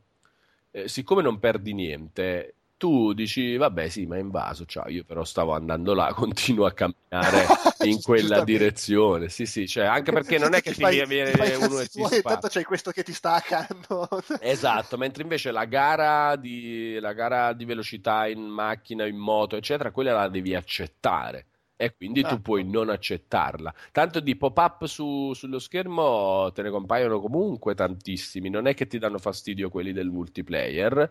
Eh, 0.72 0.88
siccome 0.88 1.22
non 1.22 1.40
perdi 1.40 1.74
niente, 1.74 2.56
tu 2.80 3.14
dici, 3.14 3.58
vabbè, 3.58 3.90
sì, 3.90 4.06
ma 4.08 4.16
è 4.16 4.20
invaso. 4.20 4.66
Ciao, 4.66 4.88
io 4.90 5.04
però 5.04 5.24
stavo 5.26 5.54
andando 5.54 5.94
là, 5.94 6.14
continuo 6.16 6.66
a 6.66 6.72
camminare 6.72 7.46
in 7.86 8.02
quella 8.02 8.44
direzione. 8.44 9.28
Sì, 9.30 9.46
sì, 9.46 9.68
cioè, 9.68 9.84
anche 9.86 10.12
perché 10.14 10.38
non 10.40 10.54
è 10.56 10.62
che 10.62 10.72
ti, 10.74 10.82
fai, 10.82 11.06
viene 11.06 11.32
ti 11.34 11.42
uno 11.64 11.80
e 11.80 11.88
ti 11.88 12.02
spara. 12.04 12.22
tanto 12.22 12.48
c'è 12.48 12.64
questo 12.64 12.92
che 12.92 13.04
ti 13.04 13.14
sta 13.14 13.34
accanto. 13.36 14.08
Esatto, 14.40 14.98
mentre 14.98 15.24
invece 15.24 15.52
la 15.52 15.66
gara, 15.66 16.36
di, 16.38 16.98
la 17.00 17.14
gara 17.14 17.52
di 17.54 17.66
velocità 17.66 18.28
in 18.28 18.40
macchina, 18.42 19.06
in 19.06 19.18
moto, 19.18 19.58
eccetera, 19.58 19.92
quella 19.92 20.14
la 20.14 20.30
devi 20.30 20.56
accettare. 20.56 21.46
E 21.82 21.96
quindi 21.96 22.22
tu 22.24 22.34
Ah. 22.34 22.40
puoi 22.42 22.66
non 22.66 22.90
accettarla. 22.90 23.74
Tanto 23.94 24.20
di 24.20 24.36
pop-up 24.36 24.84
su- 24.86 25.34
sullo 25.34 25.60
schermo 25.60 26.52
te 26.54 26.62
ne 26.62 26.70
compaiono 26.72 27.22
comunque 27.22 27.74
tantissimi. 27.74 28.50
Non 28.50 28.68
è 28.68 28.74
che 28.74 28.86
ti 28.88 28.98
danno 28.98 29.18
fastidio 29.18 29.70
quelli 29.70 29.94
del 29.94 30.10
multiplayer. 30.10 31.10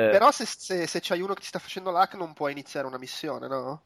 Eh, 0.00 0.08
Però 0.08 0.30
se, 0.30 0.44
se, 0.46 0.86
se 0.86 1.00
c'hai 1.00 1.20
uno 1.20 1.34
che 1.34 1.40
ti 1.40 1.46
sta 1.46 1.58
facendo 1.58 1.90
l'hack 1.90 2.14
non 2.14 2.32
puoi 2.32 2.52
iniziare 2.52 2.86
una 2.86 2.98
missione, 2.98 3.48
no? 3.48 3.84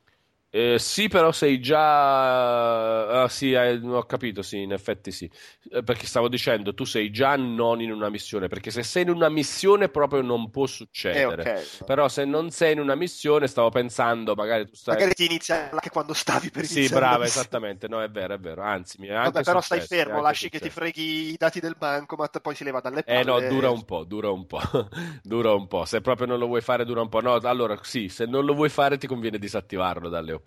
Eh, 0.54 0.78
sì, 0.78 1.08
però 1.08 1.32
sei 1.32 1.60
già. 1.60 3.22
Ah, 3.22 3.28
sì, 3.28 3.52
eh, 3.52 3.74
ho 3.82 4.04
capito, 4.04 4.42
sì, 4.42 4.60
in 4.60 4.72
effetti 4.72 5.10
sì. 5.10 5.30
Eh, 5.70 5.82
perché 5.82 6.04
stavo 6.06 6.28
dicendo, 6.28 6.74
tu 6.74 6.84
sei 6.84 7.10
già 7.10 7.36
non 7.36 7.80
in 7.80 7.90
una 7.90 8.10
missione. 8.10 8.48
Perché 8.48 8.70
se 8.70 8.82
sei 8.82 9.02
in 9.04 9.10
una 9.10 9.30
missione 9.30 9.88
proprio 9.88 10.20
non 10.20 10.50
può 10.50 10.66
succedere. 10.66 11.44
Eh, 11.44 11.56
ok. 11.80 11.84
Però 11.86 12.06
se 12.08 12.24
non 12.26 12.50
sei 12.50 12.72
in 12.74 12.80
una 12.80 12.94
missione, 12.94 13.46
stavo 13.46 13.70
pensando, 13.70 14.34
magari 14.34 14.66
tu 14.66 14.74
stai. 14.74 14.98
Magari 14.98 15.14
ti 15.14 15.24
inizia 15.24 15.70
anche 15.72 15.90
quando 15.90 16.12
stavi 16.14 16.50
per 16.50 16.64
Sì, 16.64 16.70
iniziare. 16.70 17.06
brava, 17.06 17.16
una 17.16 17.18
missione. 17.24 17.58
esattamente. 17.58 17.88
No, 17.88 18.00
è 18.02 18.10
vero, 18.10 18.34
è 18.34 18.38
vero. 18.38 18.62
Anzi, 18.62 18.98
mi 19.00 19.08
è 19.08 19.12
anche 19.14 19.42
Vabbè, 19.42 19.42
però 19.44 19.60
stai 19.60 19.80
successo, 19.80 19.80
fermo, 19.80 20.20
lasci 20.20 20.48
che 20.50 20.60
ti 20.60 20.68
successo. 20.68 20.70
freghi 20.70 21.32
i 21.32 21.36
dati 21.36 21.60
del 21.60 21.76
bancomat, 21.78 22.40
poi 22.40 22.54
si 22.54 22.64
leva 22.64 22.80
dalle 22.80 23.04
palle. 23.04 23.12
Eh 23.12 23.24
no, 23.24 23.40
dura 23.40 23.68
un 23.70 23.84
po', 23.84 24.04
dura 24.04 24.30
un 24.30 24.46
po', 24.46 24.60
dura 25.22 25.52
un 25.54 25.66
po'. 25.66 25.84
Se 25.84 26.00
proprio 26.00 26.26
non 26.26 26.38
lo 26.38 26.46
vuoi 26.46 26.60
fare, 26.60 26.84
dura 26.84 27.00
un 27.00 27.08
po'. 27.08 27.20
No, 27.20 27.34
allora 27.34 27.76
sì, 27.82 28.08
se 28.08 28.26
non 28.26 28.44
lo 28.44 28.54
vuoi 28.54 28.68
fare, 28.68 28.96
ti 28.96 29.06
conviene 29.08 29.38
disattivarlo 29.38 30.08
dalle 30.08 30.32
opzioni. 30.32 30.41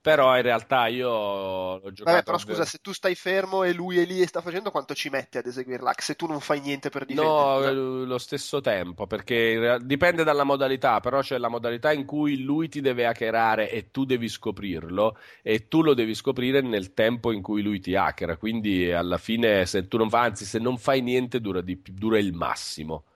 Però 0.00 0.36
in 0.36 0.42
realtà 0.42 0.86
io 0.88 1.78
l'ho 1.78 1.92
giocato. 1.92 1.98
Vabbè, 2.02 2.22
però 2.24 2.36
scusa, 2.36 2.66
se 2.66 2.76
tu 2.78 2.92
stai 2.92 3.14
fermo 3.14 3.62
e 3.62 3.72
lui 3.72 3.98
è 3.98 4.04
lì 4.04 4.20
e 4.20 4.26
sta 4.26 4.42
facendo, 4.42 4.70
quanto 4.70 4.94
ci 4.94 5.08
metti 5.08 5.38
ad 5.38 5.46
eseguire 5.46 5.82
l'hack 5.82 6.02
se 6.02 6.14
tu 6.14 6.26
non 6.26 6.40
fai 6.40 6.60
niente 6.60 6.90
per 6.90 7.06
No, 7.10 7.60
difenderti? 7.60 7.62
eh, 7.66 7.72
lo 8.04 8.18
stesso 8.18 8.60
tempo, 8.60 9.08
perché 9.08 9.58
real- 9.58 9.84
dipende 9.84 10.22
dalla 10.22 10.44
modalità, 10.44 11.00
però 11.00 11.20
c'è 11.22 11.38
la 11.38 11.48
modalità 11.48 11.90
in 11.92 12.04
cui 12.04 12.40
lui 12.44 12.68
ti 12.68 12.80
deve 12.80 13.04
hackerare 13.04 13.68
e 13.68 13.90
tu 13.90 14.04
devi 14.04 14.28
scoprirlo, 14.28 15.16
e 15.42 15.66
tu 15.66 15.82
lo 15.82 15.92
devi 15.94 16.14
scoprire 16.14 16.60
nel 16.60 16.94
tempo 16.94 17.32
in 17.32 17.42
cui 17.42 17.62
lui 17.62 17.80
ti 17.80 17.96
hackera, 17.96 18.36
quindi 18.36 18.92
alla 18.92 19.18
fine 19.18 19.66
se 19.66 19.88
tu 19.88 19.96
non 19.96 20.08
fai, 20.08 20.28
anzi 20.28 20.44
se 20.44 20.60
non 20.60 20.78
fai 20.78 21.00
niente 21.02 21.40
dura, 21.40 21.60
di 21.60 21.82
dura 21.84 22.16
il 22.20 22.32
massimo. 22.32 23.06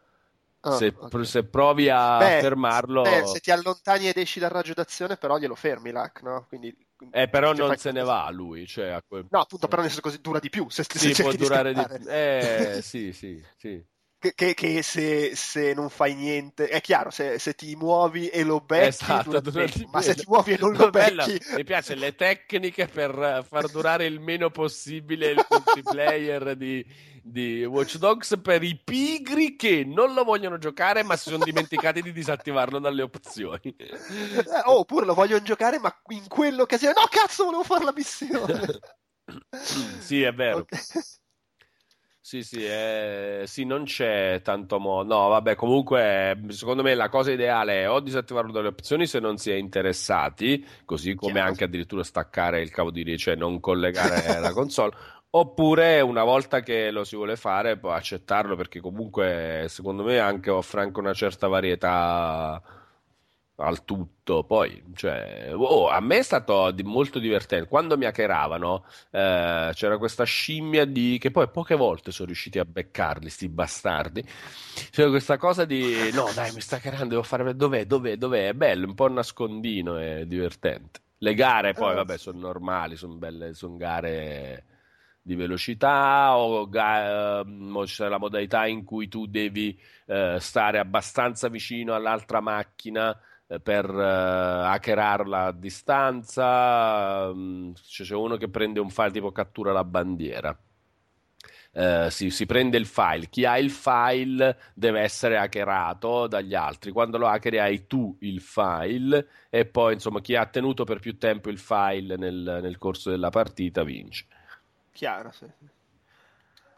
Ah, 0.65 0.78
se, 0.78 0.97
ok. 0.97 1.20
se 1.23 1.44
provi 1.44 1.89
a 1.91 2.31
Beh, 2.31 2.36
fermarlo... 2.36 3.02
eh, 3.02 3.25
se 3.25 3.41
ti 3.41 3.51
allontani 3.51 4.09
ed 4.09 4.17
esci 4.18 4.41
dal 4.41 4.51
raggio 4.51 4.75
d'azione, 4.75 5.17
però 5.17 5.39
glielo 5.39 5.55
fermi 5.55 5.91
l'hack, 5.93 6.23
no? 6.23 6.47
Quindi, 6.49 6.75
Eh, 7.10 7.28
però 7.28 7.52
non 7.55 7.76
se 7.76 7.93
ne 7.93 8.02
va 8.02 8.28
lui, 8.31 8.67
cioè 8.67 8.99
quel- 9.07 9.28
No, 9.28 9.41
appunto, 9.41 9.67
però 9.68 9.83
nel 9.83 9.91
senso 9.91 10.02
così 10.07 10.20
dura 10.20 10.39
di 10.39 10.49
più. 10.51 10.68
Se, 10.70 10.84
se 10.89 10.99
Sì, 10.99 11.15
può 11.17 11.33
cerchi 11.33 11.36
di 11.36 11.44
durare 11.44 11.75
di 11.75 11.86
scappare. 11.86 12.01
Eh, 12.07 12.78
sì, 12.83 13.12
sì, 13.12 13.43
sì. 13.57 13.84
Che, 14.18 14.33
che- 14.34 14.55
che 14.55 14.83
se, 14.83 15.36
se 15.36 15.75
non 15.75 15.91
fai 15.91 16.15
niente, 16.15 16.67
è 16.68 16.81
chiaro, 16.81 17.10
se, 17.10 17.39
se 17.39 17.55
ti 17.55 17.76
muovi 17.76 18.28
e 18.28 18.43
lo 18.43 18.60
becchi, 18.60 19.20
Esatto, 19.20 19.41
di 19.41 19.51
ma 19.91 20.01
se 20.01 20.15
ti 20.15 20.25
muovi 20.26 20.52
e 20.52 20.57
non 20.59 20.75
lo 20.75 20.89
Bella, 20.97 21.31
becchi, 21.31 21.39
mi 21.51 21.65
piace 21.65 21.94
le 21.97 22.15
tecniche 22.15 22.89
per 22.89 23.44
far 23.49 23.68
durare 23.68 24.07
il 24.07 24.20
meno 24.20 24.51
possibile 24.51 25.31
il 25.31 25.44
multiplayer 25.49 26.57
di, 26.57 26.84
di 27.27 27.65
Watch 27.65 27.97
Dogs 27.97 28.39
per 28.43 28.62
i 28.62 28.78
pigri 28.83 29.57
che 29.57 29.83
non 29.83 30.12
lo 30.12 30.25
vogliono 30.25 30.59
giocare 30.59 31.03
ma 31.03 31.17
si 31.17 31.31
sono 31.31 31.43
dimenticati 31.43 32.03
di 32.03 32.12
disattivarlo 32.12 32.78
dalle 32.78 33.01
opzioni. 33.01 33.75
Eh, 33.75 34.44
oh, 34.67 34.81
oppure 34.81 35.07
lo 35.07 35.15
voglio 35.15 35.41
giocare, 35.41 35.78
ma 35.78 35.94
in 36.09 36.28
quell'occasione, 36.28 36.93
no, 36.94 37.07
cazzo, 37.09 37.44
volevo 37.44 37.62
fare 37.62 37.85
la 37.85 37.94
missione. 37.97 38.78
sì, 40.01 40.23
è 40.23 40.33
vero. 40.35 40.59
Ok. 40.59 41.23
Sì, 42.20 42.43
sì, 42.43 42.65
eh, 42.65 43.43
sì, 43.47 43.65
non 43.65 43.85
c'è 43.85 44.41
tanto 44.43 44.78
modo. 44.78 45.15
No, 45.15 45.28
vabbè, 45.28 45.55
comunque, 45.55 46.43
secondo 46.49 46.83
me 46.83 46.94
la 46.94 47.11
cosa 47.11 47.31
ideale 47.31 47.83
è 47.83 47.91
o 47.91 48.01
disattivarlo 48.01 48.51
dalle 48.51 48.69
opzioni 48.69 49.07
se 49.07 49.20
non 49.20 49.36
si 49.36 49.51
è 49.51 49.55
interessati, 49.55 50.67
così 50.86 51.15
come 51.15 51.35
Chiaro. 51.35 51.49
anche 51.49 51.65
addirittura 51.65 52.03
staccare 52.03 52.62
il 52.62 52.70
cavo 52.70 52.91
di 52.91 53.03
rete, 53.03 53.19
cioè 53.19 53.35
non 53.35 53.61
collegare 53.61 54.41
la 54.41 54.53
console, 54.53 54.97
oppure 55.37 56.01
una 56.01 56.23
volta 56.25 56.61
che 56.61 56.91
lo 56.91 57.05
si 57.05 57.17
vuole 57.17 57.37
fare, 57.37 57.77
poi 57.79 57.95
accettarlo, 57.95 58.57
perché 58.57 58.81
comunque, 58.81 59.67
secondo 59.69 60.05
me, 60.05 60.19
anche 60.19 60.51
offre 60.51 60.83
anche 60.83 61.01
una 61.01 61.13
certa 61.15 61.49
varietà 61.49 62.63
al 63.57 63.85
tutto. 63.85 64.45
Poi, 64.45 64.83
cioè, 64.95 65.51
oh, 65.55 65.89
a 65.89 66.01
me 66.01 66.19
è 66.19 66.23
stato 66.23 66.71
di- 66.71 66.83
molto 66.83 67.19
divertente. 67.19 67.69
Quando 67.69 67.97
mi 67.97 68.05
hackeravano, 68.07 68.85
eh, 69.11 69.71
c'era 69.75 69.99
questa 69.99 70.25
scimmia 70.25 70.85
di 70.85 71.19
che 71.21 71.31
poi 71.31 71.49
poche 71.51 71.75
volte 71.77 72.11
sono 72.13 72.27
riusciti 72.27 72.59
a 72.59 72.65
beccarli, 72.65 73.29
sti 73.31 73.49
bastardi. 73.49 74.25
C'era 74.91 75.09
questa 75.11 75.37
cosa 75.37 75.65
di 75.65 76.11
no, 76.13 76.31
dai, 76.35 76.53
mi 76.53 76.61
sta 76.61 76.77
hackerando, 76.77 77.09
devo 77.09 77.23
fare 77.23 77.55
dov'è, 77.57 77.87
dov'è, 77.87 78.17
dov'è. 78.17 78.49
È 78.49 78.55
bello, 78.55 78.87
un 78.87 78.95
po' 78.95 79.09
nascondino, 79.09 79.97
è 79.97 80.27
divertente. 80.27 81.01
Le 81.19 81.35
gare 81.35 81.75
poi, 81.75 81.93
Eh, 81.93 81.95
vabbè, 81.95 82.19
sono 82.19 82.39
normali, 82.39 82.97
sono 82.97 83.15
belle, 83.15 83.55
sono 83.55 83.77
gare 83.77 84.65
di 85.25 85.35
velocità 85.36 86.36
o 86.36 86.69
ehm, 86.73 87.85
c'è 87.85 88.09
la 88.09 88.19
modalità 88.19 88.67
in 88.67 88.85
cui 88.85 89.09
tu 89.09 89.27
devi 89.27 89.78
eh, 90.07 90.36
stare 90.41 90.78
abbastanza 90.78 91.49
vicino 91.49 91.94
all'altra 91.94 92.41
macchina 92.41 93.19
eh, 93.47 93.59
per 93.61 93.86
eh, 93.89 94.03
hackerarla 94.03 95.47
a 95.47 95.53
distanza. 95.53 97.33
mm, 97.33 97.73
C'è 97.75 98.15
uno 98.15 98.36
che 98.36 98.49
prende 98.51 98.81
un 98.81 98.91
file 98.91 99.11
tipo 99.12 99.33
cattura 99.33 99.73
la 99.73 99.85
bandiera. 99.85 100.57
Eh, 101.77 102.09
si, 102.11 102.31
si 102.31 102.47
prende 102.47 102.77
il 102.77 102.86
file, 102.86 103.28
chi 103.28 103.44
ha 103.44 103.59
il 103.59 103.70
file 103.70 104.57
deve 104.75 105.01
essere 105.01 105.36
hackerato 105.39 106.27
dagli 106.28 106.55
altri. 106.55 106.93
Quando 106.93 107.19
lo 107.19 107.27
hackeri 107.27 107.59
hai 107.59 107.86
tu 107.89 108.17
il 108.20 108.41
file 108.41 109.27
e 109.51 109.67
poi 109.67 109.94
insomma 109.94 110.20
chi 110.20 110.36
ha 110.36 110.47
tenuto 110.47 110.85
per 110.85 111.01
più 111.01 111.19
tempo 111.19 111.51
il 111.51 111.59
file 111.59 112.17
nel, 112.17 112.61
nel 112.62 112.78
corso 112.78 113.11
della 113.11 113.31
partita 113.31 113.83
vince. 113.83 114.27
Chiaro, 114.95 115.31
sì. 115.33 115.47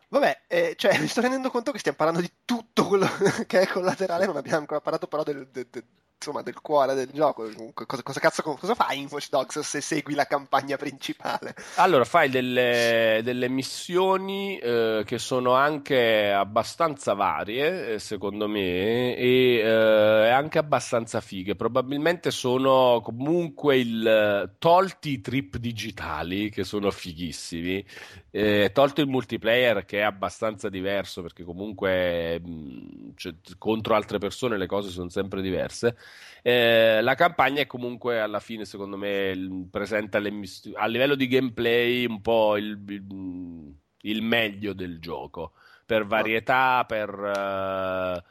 Vabbè, 0.08 0.42
eh, 0.46 0.74
cioè, 0.76 0.98
mi 1.00 1.08
sto 1.08 1.20
rendendo 1.20 1.50
conto 1.50 1.72
che 1.72 1.78
stiamo 1.78 1.96
parlando 1.96 2.20
di 2.22 2.32
tutto 2.44 2.86
quello 2.86 3.06
che 3.46 3.60
è 3.60 3.66
collaterale, 3.66 4.26
non 4.26 4.36
abbiamo 4.36 4.58
ancora 4.58 4.80
parlato 4.80 5.06
però 5.06 5.22
del, 5.22 5.48
del- 5.48 5.66
del- 5.70 5.84
insomma, 6.18 6.42
del 6.42 6.60
cuore 6.60 6.94
del 6.94 7.10
gioco. 7.12 7.48
Cosa, 7.74 8.02
cosa 8.02 8.20
cazzo 8.20 8.42
cosa 8.42 8.74
fai 8.74 9.00
in 9.00 9.08
Watch 9.10 9.28
Dogs 9.28 9.60
se 9.60 9.80
segui 9.80 10.14
la 10.14 10.24
campagna 10.24 10.76
principale? 10.76 11.54
Allora, 11.76 12.04
fai 12.04 12.28
delle, 12.28 13.20
delle 13.22 13.48
missioni 13.48 14.58
eh, 14.58 15.02
che 15.04 15.18
sono 15.18 15.52
anche 15.52 16.32
abbastanza 16.32 17.14
varie, 17.14 17.94
eh, 17.94 17.98
secondo 17.98 18.48
me, 18.48 19.16
e 19.16 19.58
eh, 19.58 20.30
anche 20.30 20.58
abbastanza 20.58 21.20
fighe. 21.20 21.54
Probabilmente 21.54 22.30
sono 22.30 23.00
comunque 23.02 23.78
il, 23.78 24.54
tolti 24.58 25.10
i 25.10 25.20
trip 25.20 25.58
digitali, 25.58 26.50
che 26.50 26.64
sono 26.64 26.90
fighissimi, 26.90 27.84
eh, 28.30 28.70
tolto 28.72 29.00
il 29.00 29.08
multiplayer, 29.08 29.84
che 29.84 29.98
è 29.98 30.02
abbastanza 30.02 30.68
diverso, 30.68 31.22
perché 31.22 31.44
comunque 31.44 32.40
mh, 32.40 33.12
cioè, 33.16 33.34
contro 33.58 33.94
altre 33.94 34.18
persone 34.18 34.56
le 34.56 34.66
cose 34.66 34.90
sono 34.90 35.08
sempre 35.08 35.42
diverse. 35.42 35.96
Eh, 36.42 37.00
la 37.02 37.14
campagna 37.14 37.60
è 37.62 37.66
comunque 37.66 38.20
alla 38.20 38.40
fine, 38.40 38.64
secondo 38.64 38.96
me, 38.96 39.66
presenta 39.70 40.18
le 40.18 40.30
mis- 40.30 40.70
a 40.74 40.86
livello 40.86 41.14
di 41.16 41.26
gameplay 41.28 42.06
un 42.06 42.20
po' 42.20 42.56
il, 42.56 42.78
il- 42.88 43.74
il 44.02 44.22
meglio 44.22 44.72
del 44.72 44.98
gioco 45.00 45.52
per 45.84 46.06
varietà, 46.06 46.84
per, 46.86 47.10
eh, 47.36 48.22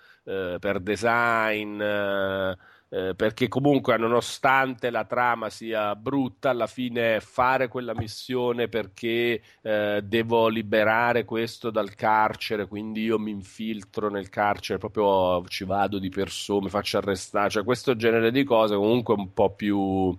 eh, 0.54 0.58
per 0.60 0.80
design. 0.80 1.80
eh, 1.82 2.56
eh, 2.95 3.14
perché 3.14 3.49
comunque 3.49 3.98
nonostante 3.98 4.90
la 4.90 5.03
trama 5.03 5.49
sia 5.49 5.93
brutta, 5.98 6.51
alla 6.51 6.65
fine 6.65 7.19
fare 7.19 7.67
quella 7.67 7.93
missione 7.93 8.69
perché 8.69 9.41
eh, 9.61 10.01
devo 10.01 10.48
liberare 10.48 11.25
questo 11.25 11.72
dal 11.72 11.93
carcere, 11.93 12.67
quindi 12.67 13.03
io 13.03 13.19
mi 13.19 13.32
infiltro 13.32 14.09
nel 14.09 14.30
carcere, 14.30 14.80
proprio 14.80 15.43
ci 15.49 15.65
vado 15.65 15.99
di 15.99 16.07
persona, 16.07 16.64
mi 16.64 16.69
faccio 16.69 16.98
arrestare, 16.98 17.49
cioè 17.49 17.65
questo 17.65 17.98
genere 17.98 18.32
di 18.32 18.45
cose 18.45 18.75
comunque 18.75 19.14
un 19.15 19.33
po' 19.33 19.49
più 19.53 20.17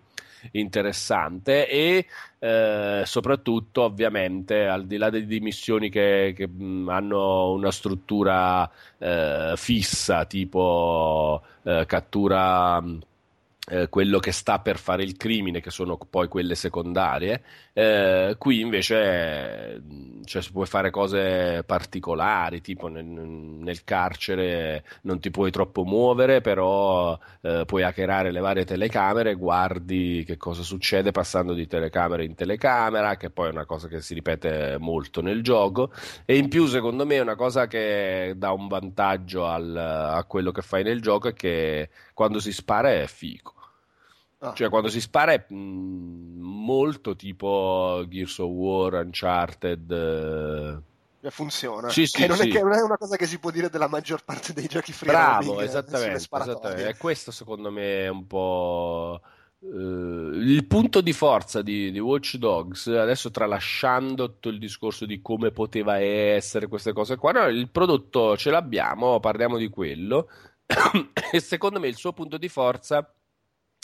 interessante 0.53 1.69
e 1.69 2.07
eh, 2.39 3.03
soprattutto 3.05 3.83
ovviamente 3.83 4.67
al 4.67 4.87
di 4.87 4.97
là 4.97 5.11
di 5.11 5.41
missioni 5.41 5.89
che, 5.91 6.33
che 6.37 6.47
mh, 6.47 6.89
hanno 6.89 7.53
una 7.53 7.71
struttura 7.71 8.71
eh, 8.99 9.55
fissa 9.57 10.25
tipo 10.27 11.43
eh, 11.63 11.85
cattura 11.87 12.81
mh, 12.81 12.99
eh, 13.69 13.89
quello 13.89 14.21
che 14.21 14.31
sta 14.31 14.61
per 14.61 14.79
fare 14.79 15.03
il 15.03 15.17
crimine, 15.17 15.61
che 15.61 15.71
sono 15.71 15.97
poi 15.97 16.29
quelle 16.29 16.55
secondarie. 16.55 17.43
Eh, 17.73 18.37
qui 18.39 18.61
invece 18.61 19.83
cioè, 20.25 20.41
si 20.43 20.53
può 20.53 20.65
fare 20.65 20.91
cose 20.91 21.65
particolari, 21.67 22.61
tipo 22.61 22.87
nel, 22.89 23.05
nel, 23.05 23.83
carcere 23.85 24.85
non 25.03 25.19
ti 25.21 25.31
puoi 25.31 25.51
troppo 25.51 25.85
muovere, 25.85 26.41
però 26.41 27.19
eh, 27.43 27.65
puoi 27.67 27.83
hackerare 27.83 28.31
le 28.31 28.41
varie 28.41 28.65
telecamere, 28.65 29.35
guardi 29.35 30.23
che 30.25 30.37
cosa 30.37 30.63
succede 30.63 31.11
passando 31.11 31.53
di 31.53 31.67
telecamera 31.67 32.23
in 32.23 32.35
telecamera, 32.35 33.17
che 33.17 33.31
poi 33.31 33.49
è 33.49 33.53
una 33.53 33.67
cosa 33.67 33.89
che 33.89 34.01
si 34.01 34.15
ripete 34.15 34.77
molto 34.79 35.21
nel 35.23 35.43
gioco. 35.43 35.91
E 36.25 36.37
in 36.37 36.49
più, 36.49 36.67
secondo 36.67 37.05
me, 37.05 37.19
una 37.19 37.37
cosa 37.37 37.67
che 37.67 38.35
dà 38.37 38.53
un 38.53 38.69
vantaggio 38.69 39.47
al, 39.47 39.77
a 39.77 40.25
quello 40.25 40.53
che 40.53 40.63
fai 40.63 40.85
nel 40.85 41.01
gioco 41.03 41.29
è 41.29 41.35
che 41.35 41.91
quando 42.15 42.39
si 42.39 42.53
spara 42.53 42.93
è 42.93 43.07
figo. 43.07 43.55
Ah. 44.49 44.55
Cioè, 44.55 44.69
quando 44.69 44.89
si 44.89 45.01
spara 45.01 45.33
è 45.33 45.45
mh, 45.49 45.55
molto 46.39 47.17
tipo 47.17 48.05
Gears 48.09 48.39
of 48.39 48.51
War, 48.51 48.93
Uncharted. 49.05 49.91
eh. 49.93 51.31
funziona. 51.31 51.89
Sì, 51.89 52.07
sì, 52.07 52.23
che, 52.23 52.27
non 52.27 52.37
sì. 52.37 52.49
È, 52.49 52.49
che 52.49 52.63
non 52.63 52.73
è 52.73 52.81
una 52.83 52.97
cosa 52.97 53.17
che 53.17 53.27
si 53.27 53.39
può 53.39 53.51
dire 53.51 53.69
della 53.71 53.89
maggior 53.89 54.25
parte 54.25 54.53
dei 54.53 54.67
giochi 54.67 54.93
free 54.93 55.11
Bravo, 55.11 55.61
eh, 55.61 55.65
esattamente, 55.65 56.29
esattamente. 56.31 56.89
E 56.89 56.97
questo 56.97 57.31
secondo 57.33 57.71
me 57.71 58.05
è 58.05 58.09
un 58.09 58.27
po'. 58.27 59.21
eh, 59.61 59.67
il 59.67 60.65
punto 60.67 61.01
di 61.01 61.13
forza 61.13 61.63
di, 61.63 61.91
di 61.91 61.99
Watch 61.99 62.37
Dogs, 62.37 62.87
adesso 62.89 63.31
tralasciando 63.31 64.27
tutto 64.33 64.49
il 64.51 64.59
discorso 64.59 65.07
di 65.07 65.21
come 65.21 65.51
poteva 65.51 65.99
essere 65.99 66.69
queste 66.69 66.93
cose 66.93 67.17
qua, 67.17 67.33
no, 67.33 67.47
il 67.49 67.69
prodotto 67.71 68.37
ce 68.37 68.51
l'abbiamo, 68.51 69.19
parliamo 69.21 69.57
di 69.59 69.69
quello. 69.69 70.29
e 71.33 71.41
secondo 71.41 71.79
me 71.81 71.89
il 71.89 71.97
suo 71.97 72.13
punto 72.13 72.39
di 72.39 72.49
forza 72.49 73.09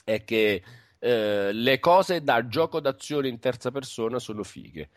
è 0.05 0.25
che 0.25 0.63
eh, 0.99 1.53
le 1.53 1.79
cose 1.81 2.23
da 2.23 2.47
gioco 2.47 2.81
d'azione 2.81 3.29
in 3.29 3.39
terza 3.39 3.71
persona 3.71 4.19
sono 4.19 4.43
fighe. 4.43 4.89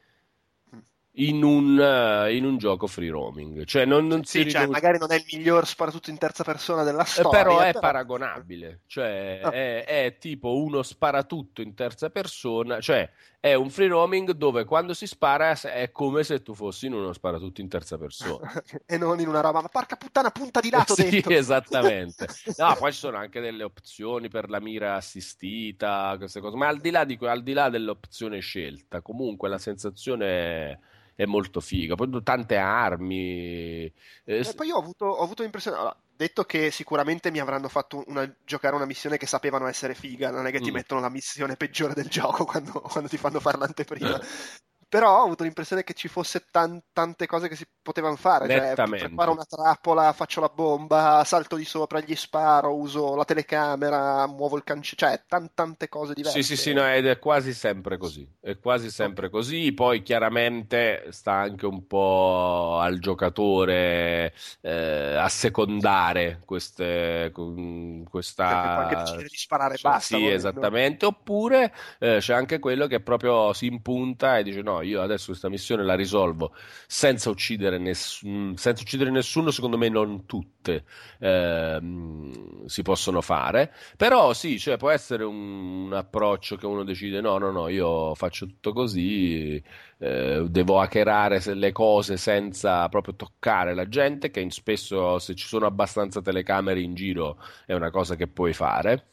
In 1.18 1.44
un, 1.44 1.80
eh, 1.80 2.36
in 2.36 2.44
un 2.44 2.58
gioco 2.58 2.88
free 2.88 3.10
roaming, 3.10 3.64
cioè 3.64 3.86
non, 3.86 4.06
non 4.06 4.26
si 4.26 4.40
Sì, 4.42 4.50
cioè, 4.50 4.64
riduce- 4.64 4.68
magari 4.68 4.98
non 4.98 5.14
è 5.14 5.16
il 5.16 5.24
miglior 5.32 5.66
sparatutto 5.66 6.10
in 6.10 6.18
terza 6.18 6.44
persona 6.44 6.84
della 6.84 7.04
eh, 7.04 7.06
storia. 7.06 7.30
però 7.30 7.60
è 7.62 7.72
paragonabile, 7.72 8.82
cioè 8.86 9.40
Ah. 9.42 9.50
è, 9.50 9.86
è 9.86 10.18
tipo 10.20 10.58
uno 10.58 10.84
sparatutto 10.84 11.62
in 11.62 11.74
terza 11.74 12.10
persona, 12.10 12.82
cioè 12.82 13.10
è 13.46 13.54
un 13.54 13.70
free 13.70 13.88
roaming 13.90 14.32
dove 14.32 14.66
quando 14.66 14.96
si 14.96 15.06
spara 15.06 15.52
è 15.52 15.92
come 15.92 16.24
se 16.24 16.42
tu 16.42 16.56
fossi 16.56 16.88
in 16.88 16.94
uno 16.94 17.14
sparatutto 17.14 17.62
in 17.62 17.70
terza 17.70 17.96
persona. 17.96 18.52
e 18.88 18.98
non 18.98 19.20
in 19.20 19.28
una 19.28 19.42
roba, 19.42 19.62
ma 19.62 19.68
porca 19.68 19.98
puttana, 19.98 20.32
punta 20.32 20.60
di 20.62 20.72
lato 20.72 20.96
Sì, 20.96 21.12
dentro. 21.12 21.32
esattamente. 21.32 22.26
No, 22.58 22.76
poi 22.80 22.92
ci 22.92 22.98
sono 22.98 23.18
anche 23.18 23.42
delle 23.42 23.62
opzioni 23.62 24.30
per 24.30 24.50
la 24.50 24.60
mira 24.60 24.96
assistita, 24.96 26.16
queste 26.18 26.40
cose, 26.40 26.58
ma 26.58 26.68
al 26.70 26.80
di 26.80 26.90
là, 26.90 27.04
di, 27.04 27.20
al 27.22 27.44
di 27.44 27.54
là 27.54 27.70
dell'opzione 27.70 28.40
scelta, 28.40 29.02
comunque 29.04 29.48
la 29.48 29.60
sensazione 29.60 30.80
è, 31.14 31.26
molto 31.26 31.60
figa. 31.60 31.94
Poi 31.94 32.24
tante 32.24 32.58
armi. 32.58 33.86
eh, 34.24 34.40
E 34.40 34.54
poi 34.56 34.68
io 34.68 34.76
ho 34.76 34.80
avuto, 34.80 35.06
ho 35.06 35.22
avuto 35.24 35.44
l'impressione, 35.44 35.78
allora, 35.78 35.96
detto 36.16 36.44
che 36.46 36.72
sicuramente 36.72 37.32
mi 37.32 37.40
avranno 37.40 37.70
fatto 37.70 38.04
una- 38.08 38.32
giocare 38.44 38.76
una 38.76 38.86
missione 38.86 39.18
che 39.18 39.28
sapevano 39.28 39.68
essere 39.68 39.96
figa, 39.96 40.32
non 40.32 40.48
è 40.48 40.52
che 40.52 40.60
ti 40.62 40.72
Mm. 40.72 40.74
mettono 40.74 41.02
la 41.02 41.10
missione 41.10 41.56
peggiore 41.58 41.94
del 41.94 42.08
gioco 42.08 42.46
quando, 42.46 42.82
quando 42.82 43.10
ti 43.10 43.18
fanno 43.18 43.40
fare 43.40 43.58
l'anteprima. 43.58 44.20
Però 44.96 45.20
ho 45.20 45.24
avuto 45.26 45.44
l'impressione 45.44 45.84
che 45.84 45.94
ci 45.94 46.08
fosse 46.08 46.46
tan- 46.50 46.82
tante 46.94 47.26
cose 47.28 47.50
che 47.50 47.56
si 47.56 47.66
potevano 47.82 48.16
fare. 48.16 48.48
Cioè, 48.48 48.74
preparo 48.76 49.34
una 49.34 49.44
trappola, 49.44 50.14
faccio 50.14 50.40
la 50.40 50.48
bomba, 50.48 51.22
salto 51.26 51.58
di 51.58 51.66
sopra, 51.66 52.00
gli 52.00 52.16
sparo, 52.16 52.74
uso 52.74 53.14
la 53.16 53.26
telecamera, 53.26 54.26
muovo 54.28 54.56
il 54.56 54.64
cancello. 54.64 55.12
Cioè, 55.12 55.24
tan- 55.28 55.52
tante 55.54 55.90
cose 55.90 56.14
diverse. 56.14 56.42
Sì, 56.42 56.56
sì, 56.56 56.62
sì, 56.62 56.74
no, 56.74 56.88
ed 56.88 57.08
è 57.08 57.20
quasi 57.20 57.54
sempre 57.54 57.98
così. 57.98 58.26
È 58.40 58.58
quasi 58.58 58.90
sempre 58.90 59.30
così. 59.30 59.74
Poi 59.74 60.02
chiaramente 60.02 61.08
sta 61.10 61.34
anche 61.34 61.66
un 61.66 61.86
po' 61.88 62.78
al 62.80 63.00
giocatore 63.00 64.34
eh, 64.62 65.16
a 65.18 65.28
secondare 65.28 66.42
queste, 66.46 67.32
questa. 67.34 68.48
Perché 68.48 68.70
può 68.70 68.82
anche 68.82 68.96
decidere 68.96 69.28
di 69.28 69.38
sparare 69.38 69.76
Cioè, 69.76 69.92
basta. 69.92 70.18
Sì, 70.18 70.28
esattamente. 70.28 71.06
Oppure 71.06 71.74
eh, 72.00 72.18
c'è 72.20 72.34
anche 72.34 72.60
quello 72.60 72.88
che 72.88 73.02
proprio 73.02 73.54
si 73.54 73.66
impunta 73.66 74.38
e 74.38 74.44
dice: 74.44 74.62
No, 74.62 74.82
io 74.86 75.02
adesso 75.02 75.28
questa 75.28 75.50
missione 75.50 75.84
la 75.84 75.96
risolvo 75.96 76.54
senza 76.88 77.30
uccidere, 77.30 77.78
nessun- 77.78 78.56
senza 78.58 78.82
uccidere 78.84 79.10
nessuno. 79.12 79.52
Secondo 79.52 79.78
me, 79.78 79.90
non 79.90 80.26
tutte 80.26 80.86
ehm, 81.20 82.66
si 82.66 82.82
possono 82.82 83.22
fare. 83.22 83.74
Però 83.98 84.34
sì, 84.34 84.60
cioè, 84.60 84.78
può 84.78 84.90
essere 84.90 85.24
un, 85.24 85.86
un 85.86 85.94
approccio 85.94 86.56
che 86.58 86.66
uno 86.66 86.84
decide: 86.84 87.22
No, 87.22 87.38
no, 87.38 87.52
no, 87.52 87.68
io 87.68 88.16
faccio 88.16 88.46
tutto 88.46 88.74
così. 88.74 89.62
eh, 89.98 90.46
devo 90.50 90.80
hackerare 90.80 91.42
le 91.56 91.72
cose 91.72 92.18
senza 92.18 92.88
proprio 92.90 93.16
toccare 93.16 93.74
la 93.74 93.88
gente. 93.88 94.32
Che 94.32 94.46
spesso, 94.50 95.20
se 95.20 95.36
ci 95.36 95.48
sono 95.48 95.66
abbastanza 95.66 96.22
telecamere 96.22 96.82
in 96.82 96.94
giro, 96.96 97.38
è 97.66 97.74
una 97.74 97.92
cosa 97.92 98.16
che 98.16 98.28
puoi 98.28 98.54
fare. 98.54 99.06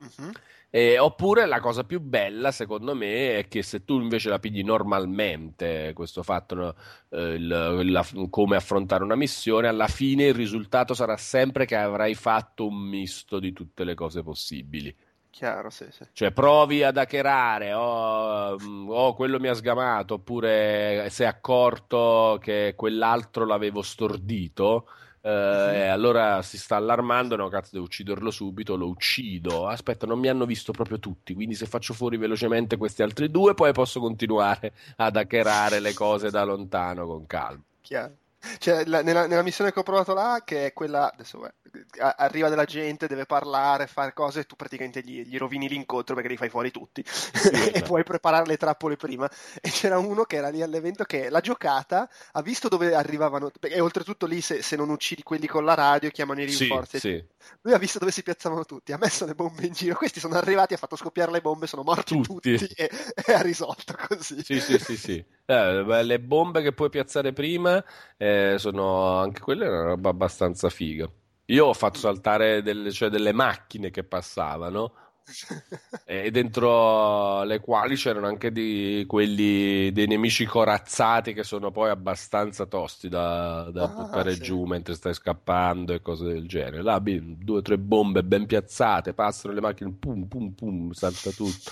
Mhm. 0.00 0.32
Eh, 0.72 0.98
oppure 0.98 1.46
la 1.46 1.58
cosa 1.58 1.82
più 1.82 2.00
bella, 2.00 2.52
secondo 2.52 2.94
me, 2.94 3.38
è 3.38 3.48
che 3.48 3.60
se 3.62 3.84
tu 3.84 4.00
invece 4.00 4.28
la 4.28 4.38
pigli 4.38 4.62
normalmente, 4.62 5.92
questo 5.94 6.22
fatto, 6.22 6.76
eh, 7.08 7.34
il- 7.34 7.90
la- 7.90 8.06
come 8.28 8.54
affrontare 8.56 9.02
una 9.02 9.16
missione, 9.16 9.66
alla 9.66 9.88
fine 9.88 10.26
il 10.26 10.34
risultato 10.34 10.94
sarà 10.94 11.16
sempre 11.16 11.64
che 11.66 11.74
avrai 11.74 12.14
fatto 12.14 12.66
un 12.68 12.76
misto 12.76 13.40
di 13.40 13.52
tutte 13.52 13.82
le 13.82 13.94
cose 13.94 14.22
possibili. 14.22 14.94
Chiaro, 15.30 15.70
sì, 15.70 15.86
sì. 15.90 16.04
Cioè, 16.12 16.32
provi 16.32 16.82
ad 16.82 16.96
hackerare, 16.98 17.72
oh, 17.72 18.56
oh, 18.88 19.14
quello 19.14 19.38
mi 19.40 19.48
ha 19.48 19.54
sgamato, 19.54 20.14
oppure 20.14 21.06
si 21.10 21.22
è 21.22 21.26
accorto 21.26 22.38
che 22.42 22.74
quell'altro 22.76 23.44
l'avevo 23.46 23.82
stordito. 23.82 24.88
Eh, 25.22 25.28
e 25.74 25.86
allora 25.88 26.42
si 26.42 26.58
sta 26.58 26.76
allarmando, 26.76 27.36
no, 27.36 27.48
cazzo, 27.48 27.70
devo 27.72 27.84
ucciderlo 27.84 28.30
subito, 28.30 28.76
lo 28.76 28.88
uccido. 28.88 29.66
Aspetta, 29.66 30.06
non 30.06 30.18
mi 30.18 30.28
hanno 30.28 30.46
visto 30.46 30.72
proprio 30.72 30.98
tutti, 30.98 31.34
quindi 31.34 31.54
se 31.54 31.66
faccio 31.66 31.94
fuori 31.94 32.16
velocemente 32.16 32.76
questi 32.76 33.02
altri 33.02 33.30
due, 33.30 33.54
poi 33.54 33.72
posso 33.72 34.00
continuare 34.00 34.72
ad 34.96 35.16
hackerare 35.16 35.80
le 35.80 35.92
cose 35.94 36.30
da 36.30 36.44
lontano 36.44 37.06
con 37.06 37.26
calma. 37.26 37.62
Chiaro. 37.80 38.19
Cioè, 38.58 38.84
la- 38.86 39.02
nella, 39.02 39.26
nella 39.26 39.42
missione 39.42 39.72
che 39.72 39.78
ho 39.80 39.82
provato 39.82 40.14
là, 40.14 40.42
che 40.44 40.66
è 40.66 40.72
quella, 40.72 41.12
adesso 41.12 41.44
eh, 41.46 41.52
a- 42.00 42.14
arriva 42.18 42.48
della 42.48 42.64
gente, 42.64 43.06
deve 43.06 43.26
parlare, 43.26 43.86
fare 43.86 44.12
cose, 44.12 44.40
e 44.40 44.44
tu 44.44 44.56
praticamente 44.56 45.02
gli, 45.02 45.22
gli 45.24 45.36
rovini 45.38 45.68
l'incontro 45.68 46.14
perché 46.14 46.30
li 46.30 46.36
fai 46.36 46.48
fuori 46.48 46.70
tutti 46.70 47.00
e 47.72 47.82
esatto. 47.82 47.82
puoi 47.82 48.02
preparare 48.04 48.46
le 48.46 48.56
trappole 48.56 48.96
prima. 48.96 49.28
E 49.60 49.70
c'era 49.70 49.98
uno 49.98 50.24
che 50.24 50.36
era 50.36 50.48
lì 50.48 50.62
all'evento 50.62 51.04
che 51.04 51.28
l'ha 51.30 51.40
giocata, 51.40 52.08
ha 52.32 52.42
visto 52.42 52.68
dove 52.68 52.94
arrivavano, 52.94 53.50
e 53.60 53.80
oltretutto 53.80 54.26
lì 54.26 54.40
se, 54.40 54.62
se 54.62 54.76
non 54.76 54.88
uccidi 54.90 55.22
quelli 55.22 55.46
con 55.46 55.64
la 55.64 55.74
radio 55.74 56.10
chiamano 56.10 56.40
i 56.40 56.46
Sì, 56.46 56.66
rinforzi. 56.66 56.98
sì. 56.98 57.24
Lui 57.62 57.74
ha 57.74 57.78
visto 57.78 57.98
dove 57.98 58.10
si 58.12 58.22
piazzavano 58.22 58.64
tutti, 58.64 58.92
ha 58.92 58.98
messo 58.98 59.24
le 59.26 59.34
bombe 59.34 59.66
in 59.66 59.72
giro, 59.72 59.94
questi 59.96 60.20
sono 60.20 60.34
arrivati, 60.36 60.74
ha 60.74 60.76
fatto 60.76 60.96
scoppiare 60.96 61.30
le 61.30 61.40
bombe, 61.40 61.66
sono 61.66 61.82
morti 61.82 62.16
Tutti. 62.16 62.56
tutti, 62.56 62.66
e, 62.74 62.90
e 63.26 63.32
ha 63.32 63.40
risolto 63.42 63.94
così. 64.08 64.42
Sì, 64.42 64.58
sì, 64.60 64.78
sì, 64.78 64.96
sì. 64.96 65.12
Eh, 65.44 65.84
beh, 65.84 66.02
le 66.02 66.18
bombe 66.20 66.62
che 66.62 66.72
puoi 66.72 66.88
piazzare 66.90 67.32
prima 67.32 67.82
eh, 68.16 68.29
sono 68.58 69.18
anche 69.18 69.40
quelle 69.40 69.66
una 69.68 69.82
roba 69.84 70.10
abbastanza 70.10 70.68
figa. 70.68 71.10
Io 71.46 71.66
ho 71.66 71.72
fatto 71.74 71.98
saltare 71.98 72.62
delle, 72.62 72.92
cioè 72.92 73.08
delle 73.08 73.32
macchine 73.32 73.90
che 73.90 74.04
passavano 74.04 74.92
e 76.04 76.30
dentro 76.30 77.42
le 77.44 77.60
quali 77.60 77.94
c'erano 77.96 78.26
anche 78.26 78.50
di 78.52 79.04
quelli 79.06 79.92
dei 79.92 80.06
nemici 80.06 80.44
corazzati 80.44 81.32
che 81.32 81.42
sono 81.44 81.70
poi 81.70 81.90
abbastanza 81.90 82.66
tosti 82.66 83.08
da, 83.08 83.68
da 83.72 83.84
Ah, 83.84 83.88
buttare 83.88 84.34
sì. 84.34 84.40
giù 84.40 84.64
mentre 84.64 84.94
stai 84.94 85.14
scappando 85.14 85.92
e 85.92 86.02
cose 86.02 86.24
del 86.26 86.46
genere. 86.48 86.82
Là, 86.82 86.98
due 87.00 87.58
o 87.58 87.62
tre 87.62 87.78
bombe 87.78 88.22
ben 88.24 88.46
piazzate, 88.46 89.12
passano 89.14 89.54
le 89.54 89.60
macchine, 89.60 89.92
pum, 89.98 90.26
pum, 90.26 90.52
pum, 90.52 90.90
salta 90.92 91.30
tutto. 91.30 91.70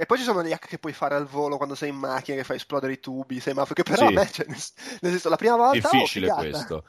E 0.00 0.06
poi 0.06 0.16
ci 0.16 0.24
sono 0.24 0.42
gli 0.42 0.50
hack 0.50 0.66
che 0.66 0.78
puoi 0.78 0.94
fare 0.94 1.14
al 1.14 1.26
volo 1.26 1.58
quando 1.58 1.74
sei 1.74 1.90
in 1.90 1.96
macchina, 1.96 2.38
che 2.38 2.44
fai 2.44 2.56
esplodere 2.56 2.94
i 2.94 3.00
tubi, 3.00 3.36
i 3.36 3.40
semafori, 3.40 3.82
che 3.82 3.90
però 3.90 4.06
Sì. 4.06 4.14
a 4.14 4.16
me, 4.16 4.30
cioè, 4.30 4.46
nel, 4.46 4.58
senso, 4.58 5.28
la 5.28 5.36
prima 5.36 5.56
volta... 5.56 5.88
oh, 5.90 5.90
Difficile 5.92 6.26
figata. 6.28 6.40
questo. 6.40 6.84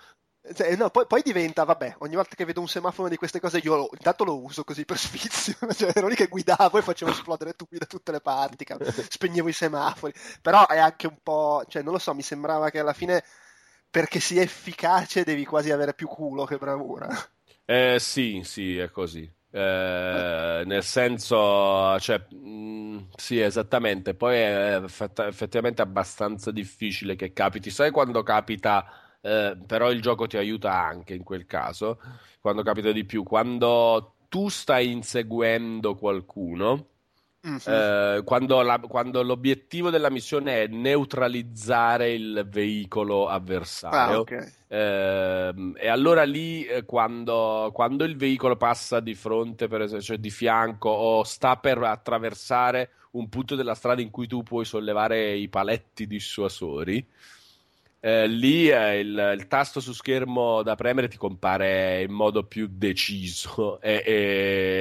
Cioè, 0.55 0.75
no, 0.77 0.89
poi, 0.91 1.05
poi 1.07 1.21
diventa, 1.21 1.65
vabbè, 1.65 1.95
ogni 1.99 2.15
volta 2.15 2.35
che 2.35 2.45
vedo 2.45 2.61
un 2.61 2.69
semaforo 2.69 3.09
di 3.09 3.17
queste 3.17 3.41
cose 3.41 3.57
io 3.57 3.75
lo- 3.75 3.89
intanto 3.91 4.23
lo 4.23 4.41
uso 4.41 4.63
così 4.63 4.85
per 4.85 4.95
sfizio, 4.97 5.55
cioè 5.73 5.91
ero 5.93 6.07
lì 6.07 6.15
che 6.15 6.27
guidavo 6.27 6.77
e 6.77 6.81
facevo 6.81 7.11
esplodere 7.11 7.51
tubi 7.53 7.77
da 7.77 7.85
tutte 7.85 8.13
le 8.13 8.21
parti, 8.21 8.63
cap- 8.63 8.81
spegnevo 9.09 9.49
i 9.49 9.53
semafori, 9.53 10.13
però 10.41 10.65
è 10.67 10.77
anche 10.77 11.07
un 11.07 11.17
po', 11.21 11.65
cioè 11.67 11.81
non 11.83 11.91
lo 11.91 11.99
so, 11.99 12.13
mi 12.13 12.21
sembrava 12.23 12.69
che 12.69 12.79
alla 12.79 12.93
fine 12.93 13.21
perché 13.89 14.21
sia 14.21 14.41
efficace 14.41 15.25
devi 15.25 15.43
quasi 15.45 15.69
avere 15.69 15.93
più 15.93 16.07
culo 16.07 16.45
che 16.45 16.55
bravura. 16.57 17.09
Eh, 17.65 17.97
sì, 17.99 18.41
sì, 18.43 18.77
è 18.77 18.89
così. 18.91 19.29
Eh, 19.53 20.63
nel 20.65 20.83
senso, 20.83 21.99
cioè, 21.99 22.25
mh, 22.33 23.07
sì, 23.15 23.39
esattamente. 23.39 24.13
Poi 24.15 24.35
è 24.37 24.81
effett- 24.83 25.19
effettivamente 25.19 25.81
abbastanza 25.81 26.51
difficile 26.51 27.15
che 27.15 27.33
capiti. 27.33 27.69
Sai 27.69 27.91
quando 27.91 28.23
capita, 28.23 28.85
eh, 29.21 29.57
però 29.65 29.91
il 29.91 30.01
gioco 30.01 30.25
ti 30.27 30.37
aiuta 30.37 30.73
anche 30.73 31.13
in 31.13 31.23
quel 31.23 31.45
caso. 31.45 31.99
Quando 32.39 32.63
capita 32.63 32.91
di 32.91 33.03
più, 33.05 33.23
quando 33.23 34.15
tu 34.29 34.47
stai 34.49 34.91
inseguendo 34.91 35.95
qualcuno. 35.95 36.87
Mhm. 37.43 37.59
eh, 37.65 38.21
quando, 38.23 38.61
la- 38.61 38.79
quando 38.79 39.23
l'obiettivo 39.23 39.89
della 39.89 40.09
missione 40.11 40.63
è 40.63 40.67
neutralizzare 40.67 42.11
il 42.13 42.45
veicolo 42.49 43.27
Ah, 43.27 43.33
avversario, 43.35 44.19
ok. 44.21 44.51
Ehm, 44.67 45.75
e 45.77 45.87
allora 45.87 46.23
lì, 46.23 46.63
eh, 46.65 46.85
quando, 46.85 47.71
quando 47.73 48.03
il 48.05 48.15
veicolo 48.15 48.55
passa 48.57 48.99
di 48.99 49.15
fronte, 49.15 49.67
per 49.67 49.81
esempio, 49.81 50.05
cioè 50.05 50.17
di 50.17 50.29
fianco 50.29 50.89
o 50.89 51.23
sta 51.23 51.57
per 51.57 51.79
attraversare 51.79 52.91
un 53.11 53.27
punto 53.27 53.55
della 53.55 53.73
strada 53.75 54.01
in 54.01 54.09
cui 54.11 54.27
tu 54.27 54.43
puoi 54.43 54.63
sollevare 54.63 55.33
i 55.35 55.49
paletti 55.49 56.07
dissuasori, 56.07 57.05
eh, 58.03 58.27
lì 58.27 58.69
eh, 58.69 58.99
il, 58.99 59.35
il 59.37 59.47
tasto 59.47 59.79
su 59.79 59.93
schermo 59.93 60.63
da 60.63 60.75
premere 60.75 61.07
ti 61.07 61.17
compare 61.17 62.01
in 62.01 62.11
modo 62.11 62.43
più 62.45 62.67
deciso 62.69 63.79
e, 63.81 64.03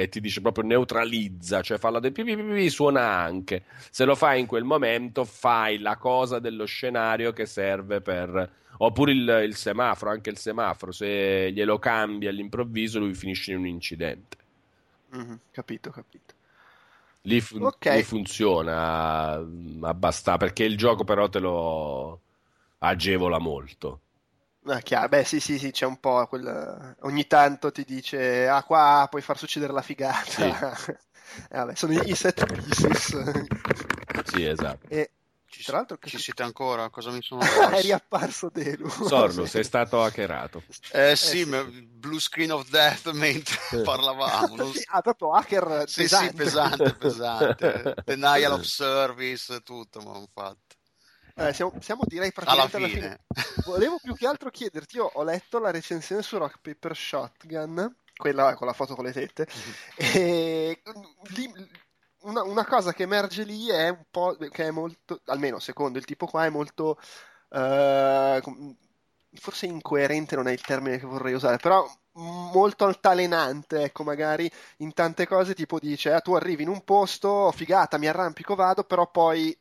e 0.03 0.07
ti 0.09 0.19
dice 0.19 0.41
proprio 0.41 0.65
neutralizza, 0.65 1.61
cioè 1.61 1.77
falla 1.77 1.99
del 1.99 2.11
pi, 2.11 2.23
pi, 2.23 2.35
pi, 2.35 2.43
pi, 2.43 2.69
suona 2.69 3.01
anche. 3.07 3.63
Se 3.91 4.05
lo 4.05 4.15
fai 4.15 4.39
in 4.41 4.47
quel 4.47 4.63
momento, 4.63 5.23
fai 5.25 5.77
la 5.79 5.97
cosa 5.97 6.39
dello 6.39 6.65
scenario 6.65 7.31
che 7.33 7.45
serve 7.45 8.01
per. 8.01 8.59
Oppure 8.79 9.11
il, 9.11 9.41
il 9.45 9.55
semaforo, 9.55 10.09
anche 10.11 10.31
il 10.31 10.37
semaforo, 10.37 10.91
se 10.91 11.51
glielo 11.51 11.77
cambi 11.77 12.27
all'improvviso, 12.27 12.97
lui 12.99 13.13
finisce 13.13 13.51
in 13.51 13.59
un 13.59 13.67
incidente. 13.67 14.37
Mhm, 15.11 15.39
Capito, 15.51 15.91
capito. 15.91 16.33
Lì, 17.25 17.39
fu- 17.39 17.67
Ok. 17.67 17.85
lì 17.85 18.01
funziona 18.01 19.37
mm, 19.39 19.83
abbastanza 19.83 20.37
perché 20.37 20.63
il 20.63 20.75
gioco 20.77 21.03
però 21.03 21.29
te 21.29 21.39
lo 21.39 22.21
agevola 22.83 23.39
molto. 23.39 24.01
Ah, 24.65 24.79
chiaro. 24.81 25.07
Beh, 25.07 25.23
sì, 25.23 25.39
sì, 25.39 25.57
sì, 25.57 25.71
c'è 25.71 25.85
un 25.85 25.99
po' 25.99 26.25
quel... 26.27 26.95
Ogni 27.01 27.25
tanto 27.25 27.71
ti 27.71 27.83
dice, 27.83 28.47
ah, 28.47 28.63
qua 28.63 29.07
puoi 29.09 29.21
far 29.21 29.37
succedere 29.37 29.73
la 29.73 29.81
figata. 29.81 30.71
Eh, 31.49 31.49
vabbè, 31.57 31.75
sono 31.75 31.93
i 31.93 32.15
set 32.15 32.45
pieces. 32.45 33.47
Sì, 34.25 34.45
esatto. 34.45 34.87
E 34.87 35.11
Ci, 35.49 35.63
tra 35.63 35.77
l'altro 35.77 35.97
ci 36.01 36.17
siete 36.17 36.43
ancora? 36.43 36.89
Cosa 36.89 37.11
mi 37.11 37.21
sono 37.21 37.41
è 37.71 37.81
riapparso 37.81 38.49
Delu. 38.49 38.87
Sorno, 38.89 39.43
Sì. 39.43 39.49
sei 39.49 39.63
stato 39.63 40.01
hackerato. 40.03 40.63
Eh 40.93 41.15
sì, 41.15 41.43
sì, 41.43 41.45
ma- 41.45 41.63
blue 41.63 42.19
screen 42.19 42.51
of 42.51 42.69
death 42.69 43.11
mentre 43.11 43.57
parlavamo. 43.83 44.55
non 44.55 44.73
Sì, 44.73 44.83
ah, 44.89 45.01
proprio 45.01 45.31
hacker 45.31 45.83
Sì, 45.87 46.01
pesante. 46.03 46.29
sì, 46.29 46.35
pesante, 46.35 46.93
pesante. 46.93 47.95
Denial 48.05 48.51
of 48.53 48.61
service, 48.61 49.61
tutto, 49.61 50.01
ma 50.01 50.11
hanno 50.11 50.29
fatto. 51.33 51.47
Eh, 51.47 51.53
siamo, 51.53 51.73
siamo, 51.79 52.03
direi 52.05 52.31
Alla 52.35 52.45
praticamente 52.45 52.77
alla 52.77 52.87
fine. 52.87 53.19
fine. 53.33 53.63
Volevo 53.65 53.97
più 54.01 54.13
che 54.15 54.27
altro 54.27 54.49
chiederti, 54.49 54.97
io 54.97 55.09
ho 55.11 55.23
letto 55.23 55.59
la 55.59 55.71
recensione 55.71 56.21
su 56.21 56.37
Rock 56.37 56.59
Paper 56.61 56.95
Shotgun, 56.95 57.95
quella 58.15 58.53
con 58.55 58.67
la 58.67 58.73
foto 58.73 58.95
con 58.95 59.05
le 59.05 59.11
tette, 59.11 59.47
e 59.95 60.81
lì, 61.35 61.53
una, 62.21 62.43
una 62.43 62.65
cosa 62.65 62.93
che 62.93 63.03
emerge 63.03 63.43
lì 63.43 63.67
è 63.69 63.89
un 63.89 64.05
po', 64.09 64.35
che 64.35 64.67
è 64.67 64.71
molto, 64.71 65.21
almeno 65.25 65.59
secondo 65.59 65.97
il 65.97 66.05
tipo 66.05 66.27
qua, 66.27 66.45
è 66.45 66.49
molto, 66.49 66.99
com- 67.49 68.75
forse 69.33 69.65
incoerente 69.65 70.35
non 70.35 70.47
è 70.47 70.51
il 70.51 70.61
termine 70.61 70.99
che 70.99 71.05
vorrei 71.05 71.33
usare, 71.33 71.57
però 71.57 71.89
molto 72.13 72.85
altalenante, 72.85 73.83
ecco, 73.83 74.03
magari 74.03 74.51
in 74.77 74.93
tante 74.93 75.25
cose 75.25 75.53
tipo 75.53 75.79
dice, 75.79 76.11
ah, 76.11 76.19
tu 76.19 76.33
arrivi 76.33 76.63
in 76.63 76.69
un 76.69 76.83
posto, 76.83 77.51
figata, 77.51 77.97
mi 77.97 78.07
arrampico, 78.07 78.55
vado, 78.55 78.83
però 78.83 79.09
poi 79.09 79.57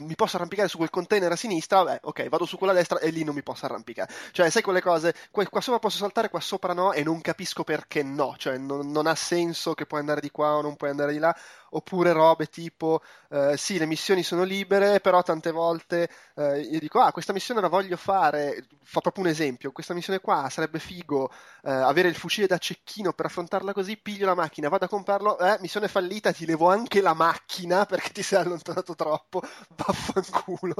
mi 0.00 0.14
posso 0.14 0.36
arrampicare 0.36 0.68
su 0.68 0.76
quel 0.76 0.90
container 0.90 1.32
a 1.32 1.36
sinistra, 1.36 1.82
vabbè, 1.82 2.00
ok, 2.02 2.28
vado 2.28 2.46
su 2.46 2.56
quella 2.56 2.72
a 2.72 2.76
destra 2.76 2.98
e 2.98 3.10
lì 3.10 3.24
non 3.24 3.34
mi 3.34 3.42
posso 3.42 3.66
arrampicare. 3.66 4.12
Cioè, 4.32 4.50
sai 4.50 4.62
quelle 4.62 4.80
cose, 4.80 5.14
qua, 5.30 5.46
qua 5.46 5.60
sopra 5.60 5.78
posso 5.78 5.98
saltare, 5.98 6.28
qua 6.28 6.40
sopra 6.40 6.72
no, 6.72 6.92
e 6.92 7.02
non 7.02 7.20
capisco 7.20 7.64
perché 7.64 8.02
no, 8.02 8.34
cioè 8.38 8.58
non, 8.58 8.90
non 8.90 9.06
ha 9.06 9.14
senso 9.14 9.74
che 9.74 9.86
puoi 9.86 10.00
andare 10.00 10.20
di 10.20 10.30
qua 10.30 10.56
o 10.56 10.62
non 10.62 10.76
puoi 10.76 10.90
andare 10.90 11.12
di 11.12 11.18
là, 11.18 11.34
oppure 11.70 12.12
robe 12.12 12.46
tipo, 12.46 13.02
eh, 13.30 13.56
sì, 13.56 13.78
le 13.78 13.86
missioni 13.86 14.22
sono 14.22 14.42
libere, 14.44 15.00
però 15.00 15.22
tante 15.22 15.50
volte 15.50 16.08
eh, 16.36 16.60
io 16.60 16.78
dico, 16.78 17.00
ah, 17.00 17.12
questa 17.12 17.32
missione 17.32 17.60
la 17.60 17.68
voglio 17.68 17.96
fare, 17.96 18.66
fa 18.82 19.00
proprio 19.00 19.24
un 19.24 19.30
esempio, 19.30 19.72
questa 19.72 19.94
missione 19.94 20.20
qua 20.20 20.48
sarebbe 20.50 20.78
figo 20.78 21.30
eh, 21.62 21.70
avere 21.70 22.08
il 22.08 22.14
fucile 22.16 22.46
da 22.46 22.58
cecchino 22.58 23.12
per 23.12 23.26
affrontarla 23.26 23.72
così, 23.72 23.96
piglio 23.96 24.26
la 24.26 24.34
macchina, 24.34 24.68
vado 24.68 24.84
a 24.84 24.88
comprarlo, 24.88 25.38
eh, 25.38 25.56
missione 25.60 25.88
fallita, 25.88 26.32
ti 26.32 26.46
levo 26.46 26.68
anche 26.70 27.00
la 27.00 27.14
macchina 27.14 27.84
perché 27.86 28.10
ti 28.10 28.22
sei 28.22 28.40
allontanato 28.40 28.94
troppo, 28.94 29.42
vaffanculo. 29.76 30.74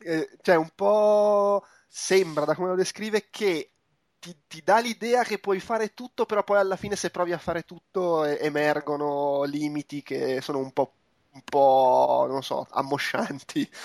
Eh, 0.00 0.30
cioè, 0.42 0.56
un 0.56 0.70
po' 0.74 1.64
sembra, 1.88 2.44
da 2.44 2.54
come 2.54 2.68
lo 2.68 2.74
descrive, 2.74 3.28
che 3.30 3.73
ti, 4.24 4.36
ti 4.46 4.62
dà 4.62 4.78
l'idea 4.80 5.22
che 5.24 5.38
puoi 5.38 5.60
fare 5.60 5.92
tutto, 5.94 6.24
però 6.26 6.42
poi 6.44 6.58
alla 6.58 6.76
fine 6.76 6.96
se 6.96 7.10
provi 7.10 7.32
a 7.32 7.38
fare 7.38 7.62
tutto 7.64 8.24
emergono 8.24 9.42
limiti 9.44 10.02
che 10.02 10.40
sono 10.40 10.58
un 10.58 10.72
po', 10.72 10.92
un 11.32 11.42
po', 11.44 12.26
non 12.28 12.42
so, 12.42 12.66
ammoscianti. 12.70 13.68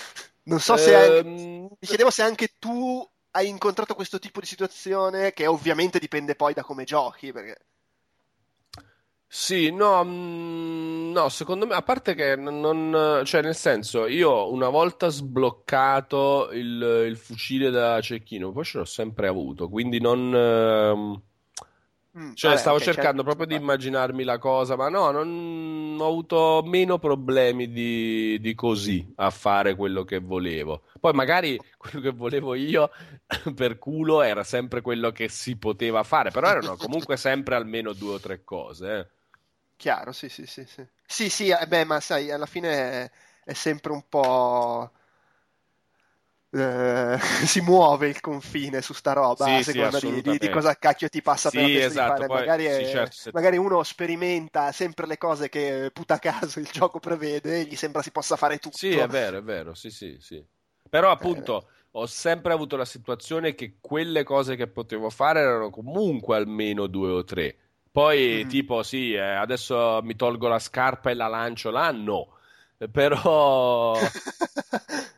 Non 0.43 0.59
so 0.59 0.77
se... 0.77 0.95
anche- 0.95 1.26
Ehm, 1.26 1.68
mi 1.80 1.88
chiedevo 1.88 2.09
se 2.09 2.24
anche 2.24 2.56
tu 2.58 3.08
hai 3.32 3.48
incontrato 3.50 3.93
questo 3.95 4.18
tipo 4.19 4.40
di 4.40 4.48
situazione, 4.48 5.32
che 5.34 5.45
ovviamente 5.48 6.00
dipende 6.00 6.35
poi 6.35 6.53
da 6.53 6.64
come 6.64 6.84
giochi, 6.85 7.32
perché... 7.32 7.58
Sì, 9.32 9.69
no, 9.72 10.03
mm, 10.03 11.11
no, 11.11 11.30
secondo 11.30 11.67
me, 11.67 11.75
a 11.75 11.83
parte 11.83 12.16
che 12.16 12.35
non, 12.35 12.59
non- 12.59 13.24
cioè 13.25 13.41
nel 13.43 13.53
senso, 13.56 14.08
io 14.08 14.51
una 14.51 14.69
volta 14.69 15.09
sbloccato 15.09 16.49
il, 16.51 17.06
il 17.08 17.16
fucile 17.17 17.69
da 17.69 18.01
cecchino, 18.01 18.51
poi 18.51 18.64
ce 18.66 18.80
l'ho 18.80 18.85
sempre 18.85 19.27
avuto, 19.27 19.69
quindi 19.69 19.99
non, 19.99 20.33
ehm, 20.35 21.22
Mm, 22.17 22.33
cioè 22.33 22.56
vabbè, 22.56 22.58
stavo 22.58 22.80
ok, 22.80 22.80
cercando 22.80 23.22
certo, 23.22 23.24
proprio 23.24 23.45
di 23.45 23.56
immaginarmi 23.56 24.24
la 24.24 24.38
cosa, 24.38 24.77
ma 24.77 24.88
no, 24.88 25.11
non 25.11 25.98
ho 25.99 26.08
avuto 26.08 26.61
meno 26.66 26.98
problemi 26.98 27.69
di, 27.69 28.40
di 28.40 28.56
così 28.56 29.11
a 29.17 29.30
fare 29.30 29.75
quello 29.75 30.06
che 30.06 30.19
volevo. 30.19 30.83
Poi 31.01 31.11
magari 31.14 31.59
quello 31.77 31.99
che 31.99 32.11
volevo 32.11 32.53
io 32.56 32.90
per 33.53 33.77
culo 33.77 34.22
era 34.22 34.43
sempre 34.45 34.80
quello 34.82 35.11
che 35.11 35.27
si 35.27 35.58
poteva 35.58 36.03
fare, 36.03 36.32
però 36.32 36.48
erano 36.49 36.77
comunque 36.77 37.17
sempre 37.17 37.56
almeno 37.56 37.91
due 37.91 38.14
o 38.16 38.19
tre 38.22 38.43
cose, 38.45 38.98
eh. 38.99 39.08
Chiaro, 39.80 40.11
sì, 40.11 40.30
sì, 40.30 40.45
sì, 40.45 40.64
sì. 40.67 40.88
Sì, 41.06 41.30
sì, 41.30 41.49
eh, 41.49 41.67
beh, 41.67 41.83
ma 41.85 41.99
sai, 41.99 42.32
alla 42.32 42.45
fine 42.45 43.03
è, 43.06 43.11
è 43.45 43.53
sempre 43.53 43.91
un 43.91 44.08
po'... 44.08 44.91
eh, 46.51 47.17
si 47.45 47.61
muove 47.61 48.08
il 48.09 48.19
confine 48.22 48.82
su 48.82 48.93
sta 48.93 49.14
roba 49.14 49.56
Sì, 49.56 49.58
a 49.58 49.61
sì, 49.64 49.82
seconda 49.82 49.99
di, 49.99 50.22
di- 50.22 50.38
di 50.38 50.49
assolutamente. 50.49 50.49
cosa 50.49 50.75
cacchio 50.75 51.09
ti 51.09 51.22
passa 51.22 51.51
per 51.51 51.64
la 51.64 51.69
Sì, 51.69 51.69
testa 51.69 51.93
esatto, 51.93 51.93
di 51.93 52.01
fare. 52.01 52.27
poi- 52.27 52.30
Magari, 52.30 52.66
è- 52.66 52.66
sì, 52.66 52.85
certo, 52.85 53.16
se- 53.17 53.32
magari 53.32 53.58
uno 53.58 53.83
sperimenta 53.83 54.72
sempre 54.72 55.06
le 55.08 55.17
cose 55.17 55.49
che 55.49 55.90
puta 55.93 56.17
caso 56.19 56.59
il 56.59 56.67
gioco 56.72 56.99
prevede 56.99 57.59
e 57.61 57.64
gli 57.66 57.75
sembra 57.75 58.01
si 58.01 58.11
possa 58.11 58.35
fare 58.35 58.58
tutto. 58.59 58.77
Sì, 58.77 58.98
è 58.98 59.08
vero, 59.08 59.38
è 59.40 59.43
vero, 59.43 59.74
sì, 59.74 59.90
sì, 59.91 60.17
sì. 60.19 60.43
Però 60.90 61.11
appunto 61.11 61.69
ho 61.91 62.06
sempre 62.06 62.53
avuto 62.53 62.75
la 62.77 62.85
situazione 62.85 63.56
che 63.56 63.77
quelle 63.82 64.24
cose 64.24 64.56
che 64.56 64.67
potevo 64.67 65.09
fare 65.09 65.40
erano 65.40 65.69
comunque 65.69 66.35
almeno 66.38 66.88
due 66.88 67.09
o 67.11 67.24
tre. 67.24 67.58
Poi, 67.92 68.43
Mhm. 68.43 68.50
tipo, 68.50 68.84
sì, 68.84 69.14
eh, 69.14 69.19
adesso 69.19 70.00
mi 70.03 70.16
tolgo 70.16 70.48
la 70.48 70.59
scarpa 70.59 71.09
e 71.09 71.14
la 71.16 71.27
lancio 71.27 71.69
là, 71.72 71.92
no. 71.92 72.34
Eh, 72.77 72.88
Però... 72.90 73.93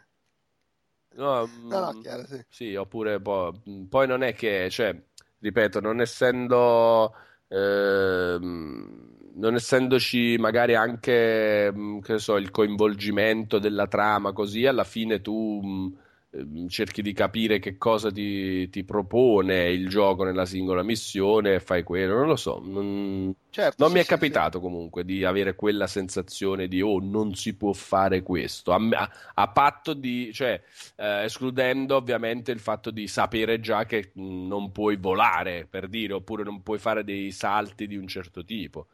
No, 1.13 1.45
No, 1.69 1.79
no, 1.79 1.93
mm, 1.93 2.01
chiaro, 2.01 2.25
sì. 2.25 2.41
sì, 2.47 2.75
oppure 2.75 3.19
poi, 3.19 3.51
poi 3.89 4.07
non 4.07 4.23
è 4.23 4.33
che, 4.33 4.69
cioè, 4.69 4.95
ripeto, 5.39 5.81
non 5.81 5.99
essendo, 5.99 7.13
ehm, 7.49 9.09
non 9.35 9.55
essendoci 9.55 10.37
magari 10.39 10.73
anche, 10.75 11.69
mm, 11.73 11.99
che 11.99 12.17
so, 12.17 12.37
il 12.37 12.49
coinvolgimento 12.49 13.59
della 13.59 13.87
trama, 13.87 14.31
così 14.31 14.65
alla 14.65 14.85
fine 14.85 15.19
tu 15.21 15.61
mm, 15.63 15.85
ehm, 15.87 15.97
cerchi 16.67 17.01
di 17.01 17.11
capire 17.13 17.59
che 17.59 17.77
cosa 17.77 18.09
ti, 18.11 18.69
ti 18.69 18.83
propone 18.83 19.69
il 19.69 19.89
gioco 19.89 20.23
nella 20.23 20.45
singola 20.45 20.81
missione 20.83 21.55
e 21.55 21.59
fai 21.59 21.83
quello, 21.83 22.15
non 22.15 22.27
lo 22.27 22.35
so, 22.37 22.61
non, 22.63 23.33
Certo, 23.51 23.77
non 23.77 23.91
sì, 23.91 23.91
mi 23.91 23.99
è 23.99 24.05
sì, 24.05 24.05
capitato 24.05 24.61
comunque 24.61 25.03
di 25.03 25.25
avere 25.25 25.55
quella 25.55 25.87
sensazione 25.87 26.67
di 26.69 26.81
oh, 26.81 26.99
non 27.01 27.35
si 27.35 27.55
può 27.55 27.73
fare 27.73 28.21
questo, 28.23 28.71
a, 28.71 28.77
a- 28.91 29.09
a 29.33 29.47
patto 29.49 29.93
di, 29.93 30.31
cioè, 30.33 30.61
eh, 30.95 31.23
escludendo 31.25 31.97
ovviamente 31.97 32.51
il 32.51 32.59
fatto 32.59 32.91
di 32.91 33.07
sapere 33.07 33.59
già 33.59 33.85
che 33.85 34.11
non 34.15 34.71
puoi 34.71 34.95
volare, 34.95 35.67
per 35.69 35.87
dire, 35.89 36.13
oppure 36.13 36.43
non 36.43 36.63
puoi 36.63 36.79
fare 36.79 37.03
dei 37.03 37.31
salti 37.31 37.87
di 37.87 37.97
un 37.97 38.07
certo 38.07 38.43
tipo. 38.45 38.87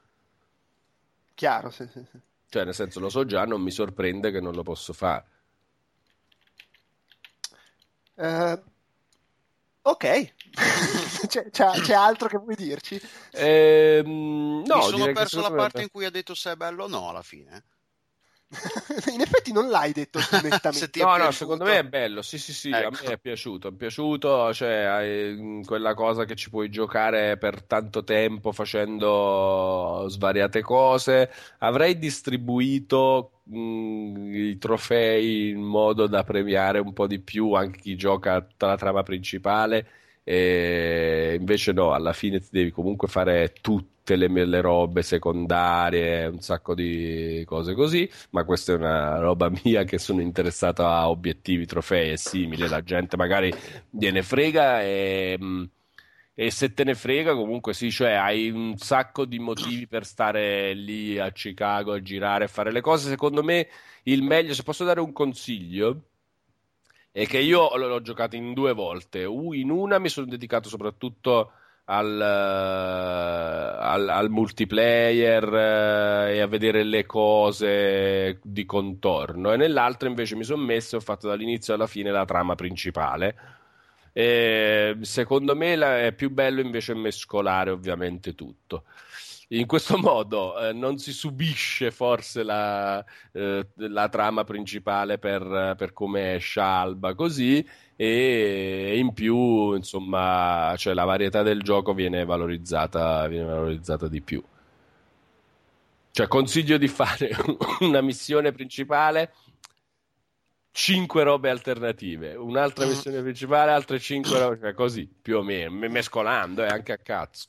Chiaro, 1.35 1.69
sì, 1.69 1.87
sì, 1.87 2.03
sì. 2.11 2.19
Cioè, 2.49 2.65
nel 2.65 2.73
senso, 2.73 2.99
lo 2.99 3.07
so 3.09 3.25
già, 3.25 3.45
non 3.45 3.61
mi 3.61 3.71
sorprende 3.71 4.31
che 4.31 4.41
non 4.41 4.53
lo 4.53 4.63
posso 4.63 4.91
fare. 4.91 5.25
Eh, 8.17 8.61
Ok, 9.87 10.03
c'è, 11.27 11.49
c'è, 11.49 11.71
c'è 11.79 11.93
altro 11.93 12.27
che 12.27 12.37
vuoi 12.37 12.55
dirci? 12.55 12.99
Ehm, 13.31 14.63
no, 14.65 14.75
Mi 14.75 14.83
sono 14.83 15.13
perso 15.13 15.39
la 15.39 15.49
parte 15.49 15.81
in 15.83 15.89
cui 15.89 16.03
ha 16.03 16.09
detto 16.09 16.35
se 16.35 16.51
è 16.51 16.55
bello 16.57 16.83
o 16.83 16.87
no 16.87 17.07
alla 17.07 17.21
fine. 17.21 17.63
In 19.13 19.19
effetti 19.19 19.51
non 19.51 19.67
l'hai 19.67 19.91
detto 19.91 20.19
tu 20.19 20.37
nettamente. 20.41 20.89
ti 20.89 20.99
è 21.01 21.03
No, 21.03 21.17
no, 21.17 21.31
secondo 21.31 21.65
me 21.65 21.79
è 21.79 21.83
bello. 21.83 22.21
Sì, 22.21 22.37
sì, 22.37 22.53
sì, 22.53 22.71
a 22.71 22.79
Ecco. 22.79 22.91
me 23.03 23.13
è 23.13 23.17
piaciuto. 23.17 23.67
È 23.67 23.71
piaciuto, 23.73 24.53
cioè, 24.53 24.73
hai, 24.83 25.33
mh, 25.35 25.65
quella 25.65 25.93
cosa 25.93 26.23
che 26.23 26.35
ci 26.35 26.49
puoi 26.49 26.69
giocare 26.69 27.37
per 27.37 27.61
tanto 27.63 28.03
tempo 28.05 28.53
facendo 28.53 30.05
svariate 30.07 30.61
cose. 30.61 31.29
Avrei 31.59 31.97
distribuito 31.97 33.41
mh, 33.43 34.33
i 34.33 34.57
trofei 34.57 35.49
in 35.49 35.61
modo 35.61 36.07
da 36.07 36.23
premiare 36.23 36.79
un 36.79 36.93
po' 36.93 37.07
di 37.07 37.19
più 37.19 37.51
anche 37.51 37.79
chi 37.79 37.95
gioca 37.97 38.39
tutta 38.41 38.67
la 38.67 38.77
trama 38.77 39.03
principale. 39.03 39.87
E 40.29 41.37
invece 41.39 41.71
no, 41.71 41.93
alla 41.93 42.11
fine 42.11 42.41
devi 42.51 42.69
comunque 42.69 43.07
fare 43.07 43.53
tutte 43.61 44.17
le, 44.17 44.27
le 44.27 44.59
robe 44.59 45.01
secondarie, 45.01 46.25
un 46.25 46.41
sacco 46.41 46.75
di 46.75 47.43
cose 47.45 47.73
così 47.73 48.09
ma 48.31 48.43
questa 48.43 48.73
è 48.73 48.75
una 48.75 49.19
roba 49.19 49.49
mia 49.63 49.85
che 49.85 49.97
sono 49.97 50.19
interessato 50.21 50.85
a 50.85 51.09
obiettivi, 51.09 51.65
trofei 51.65 52.11
e 52.11 52.17
simili. 52.17 52.67
La 52.67 52.83
gente 52.83 53.15
magari 53.15 53.53
gliene 53.89 54.21
frega 54.21 54.81
e, 54.83 55.39
e 56.33 56.51
se 56.51 56.73
te 56.73 56.83
ne 56.83 56.93
frega, 56.93 57.33
comunque 57.33 57.73
sì, 57.73 57.89
cioè 57.89 58.11
hai 58.11 58.49
un 58.49 58.75
sacco 58.77 59.25
di 59.25 59.39
motivi 59.39 59.87
per 59.87 60.05
stare 60.05 60.73
lì 60.73 61.17
a 61.17 61.31
Chicago 61.31 61.93
a 61.93 62.01
girare 62.01 62.45
e 62.45 62.47
fare 62.49 62.71
le 62.71 62.81
cose. 62.81 63.09
Secondo 63.09 63.43
me 63.43 63.67
il 64.03 64.23
meglio, 64.23 64.53
se 64.53 64.63
posso 64.63 64.83
dare 64.83 64.99
un 64.99 65.13
consiglio, 65.13 66.01
è 67.11 67.25
che 67.25 67.39
io 67.39 67.75
l'ho 67.75 68.01
giocato 68.01 68.35
in 68.35 68.53
due 68.53 68.73
volte. 68.73 69.23
In 69.23 69.69
una 69.71 69.99
mi 69.99 70.09
sono 70.09 70.27
dedicato 70.27 70.69
soprattutto 70.69 71.51
al, 71.85 72.19
eh, 72.21 73.77
al- 73.79 74.09
al 74.09 74.29
multiplayer 74.29 75.43
eh, 75.53 76.35
e 76.35 76.39
a 76.41 76.47
vedere 76.47 76.83
le 76.83 77.05
cose 77.05 78.39
di 78.43 78.65
contorno, 78.65 79.53
e 79.53 79.57
nell'altra 79.57 80.09
invece 80.09 80.35
mi 80.35 80.43
sono 80.43 80.61
messo 80.63 80.95
e 80.95 80.97
ho 80.99 81.01
fatto 81.01 81.27
dall'inizio 81.27 81.73
alla 81.73 81.87
fine 81.87 82.11
la 82.11 82.25
trama 82.25 82.55
principale. 82.55 83.35
E 84.13 84.97
secondo 85.01 85.55
me 85.55 85.75
è 86.07 86.11
più 86.13 86.31
bello 86.31 86.59
invece 86.61 86.93
mescolare 86.95 87.69
ovviamente 87.69 88.33
tutto. 88.35 88.83
In 89.51 89.65
questo 89.65 89.97
modo 89.97 90.59
eh, 90.59 90.73
non 90.73 90.97
si 90.97 91.13
subisce 91.13 91.89
forse 91.91 92.43
la, 92.43 93.03
eh, 93.31 93.65
la 93.75 94.09
trama 94.09 94.43
principale 94.43 95.19
per, 95.19 95.75
per 95.77 95.93
come 95.93 96.35
esce 96.35 96.59
Alba 96.59 97.15
così 97.15 97.65
e 97.95 98.97
in 98.97 99.13
più 99.13 99.73
insomma 99.73 100.73
cioè, 100.77 100.93
la 100.93 101.05
varietà 101.05 101.43
del 101.43 101.61
gioco 101.61 101.93
viene 101.93 102.25
valorizzata, 102.25 103.25
viene 103.27 103.45
valorizzata 103.45 104.09
di 104.09 104.21
più. 104.21 104.43
Cioè 106.11 106.27
consiglio 106.27 106.77
di 106.77 106.89
fare 106.89 107.29
una 107.81 108.01
missione 108.01 108.51
principale 108.51 109.33
5 110.71 111.23
robe 111.23 111.49
alternative, 111.49 112.35
un'altra 112.35 112.85
missione 112.85 113.21
principale, 113.21 113.71
altre 113.71 113.97
5 113.97 114.39
robe, 114.39 114.59
cioè 114.59 114.73
così 114.73 115.07
più 115.07 115.37
o 115.37 115.41
meno, 115.41 115.71
me- 115.71 115.87
mescolando 115.87 116.63
eh, 116.63 116.67
anche 116.67 116.91
a 116.91 116.97
cazzo. 116.97 117.47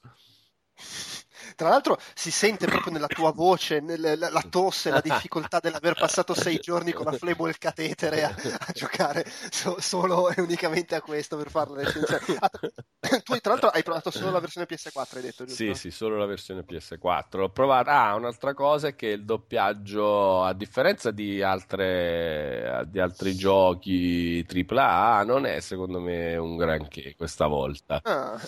Tra 1.57 1.69
l'altro 1.69 1.99
si 2.15 2.31
sente 2.31 2.67
proprio 2.67 2.93
nella 2.93 3.07
tua 3.07 3.33
voce 3.33 3.81
nel- 3.81 4.15
la, 4.17 4.31
la 4.31 4.45
tosse, 4.49 4.91
la 4.91 5.01
difficoltà 5.01 5.59
dell'aver 5.61 5.95
passato 5.95 6.35
sei 6.35 6.59
giorni 6.59 6.93
con 6.93 7.07
la 7.07 7.13
flebo 7.13 7.47
e 7.47 7.51
il 7.51 7.59
catetere 7.59 8.25
a, 8.25 8.29
a 8.31 8.73
giocare 8.73 9.25
so- 9.51 9.81
solo 9.81 10.31
e 10.31 10.41
unicamente 10.41 10.95
a 10.95 11.01
questo 11.01 11.37
per 11.37 11.51
fare 11.51 11.71
la 11.71 11.83
recensione. 11.83 12.39
Ah, 12.41 12.49
tra- 12.49 13.21
tu 13.23 13.37
tra 13.39 13.53
l'altro 13.53 13.69
hai 13.71 13.83
provato 13.83 14.11
solo 14.11 14.31
la 14.31 14.41
versione 14.41 14.67
PS4, 14.67 15.17
hai 15.17 15.23
detto, 15.23 15.45
giusto? 15.45 15.65
Sì, 15.65 15.75
sì, 15.75 15.91
solo 15.91 16.17
la 16.17 16.27
versione 16.27 16.63
PS4. 16.63 17.41
Ho 17.43 17.51
provato. 17.51 17.91
Ah, 17.91 18.15
un'altra 18.15 18.55
cosa 18.55 18.89
è 18.89 18.95
che 18.95 19.07
il 19.09 19.25
doppiaggio, 19.25 20.43
a 20.43 20.53
differenza 20.55 21.11
di 21.11 21.43
altre, 21.43 22.85
di 22.89 23.01
altri 23.01 23.35
giochi 23.35 24.45
AAA, 24.47 25.25
non 25.25 25.47
è 25.47 25.61
secondo 25.61 26.01
me 26.01 26.37
un 26.37 26.57
granché 26.57 27.15
questa 27.17 27.47
volta. 27.47 28.01
Ah, 28.03 28.39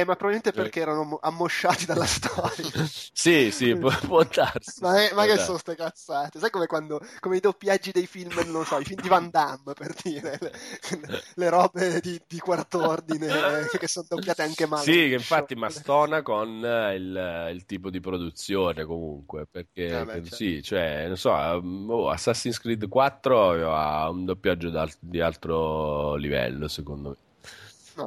eh, 0.00 0.04
ma 0.04 0.14
probabilmente 0.16 0.52
perché 0.52 0.80
erano 0.80 1.04
mo- 1.04 1.18
ammosciati 1.20 1.84
dalla 1.86 2.06
storia. 2.06 2.70
Sì, 3.12 3.50
sì, 3.50 3.76
può, 3.76 3.90
può 4.06 4.24
darsi. 4.24 4.80
Ma, 4.80 4.96
è- 5.02 5.12
ma 5.14 5.22
che 5.24 5.36
darsi. 5.36 5.44
sono 5.44 5.58
ste 5.58 5.74
cazzate? 5.76 6.38
Sai 6.38 6.50
come 6.50 6.66
quando 6.66 7.00
come 7.20 7.36
i 7.36 7.40
doppiaggi 7.40 7.92
dei 7.92 8.06
film, 8.06 8.38
non 8.46 8.64
so, 8.64 8.78
i 8.78 8.84
film 8.84 9.00
di 9.00 9.08
Van 9.08 9.30
Damme 9.30 9.72
per 9.74 9.94
dire 10.02 10.38
le, 10.40 10.52
le 11.34 11.48
robe 11.48 12.00
di, 12.00 12.20
di 12.26 12.38
quarto 12.38 12.82
ordine 12.86 13.62
eh, 13.62 13.68
che 13.78 13.86
sono 13.88 14.06
doppiate 14.08 14.42
anche 14.42 14.66
male. 14.66 14.84
Sì, 14.84 14.92
che 15.08 15.14
infatti 15.14 15.54
mastona 15.54 16.22
con 16.22 16.64
eh, 16.64 16.94
il, 16.96 17.50
il 17.54 17.64
tipo 17.64 17.90
di 17.90 18.00
produzione 18.00 18.84
comunque, 18.84 19.46
perché 19.46 20.00
Eh 20.00 20.04
beh, 20.04 20.12
certo. 20.22 20.36
sì, 20.36 20.62
cioè, 20.62 21.06
non 21.06 21.16
so, 21.16 21.30
oh, 21.30 22.08
Assassin's 22.10 22.58
Creed 22.58 22.88
4 22.88 23.72
ha 23.74 24.08
un 24.10 24.24
doppiaggio 24.24 24.70
di 25.00 25.20
altro 25.20 26.14
livello, 26.16 26.68
secondo 26.68 27.08
me. 27.10 27.16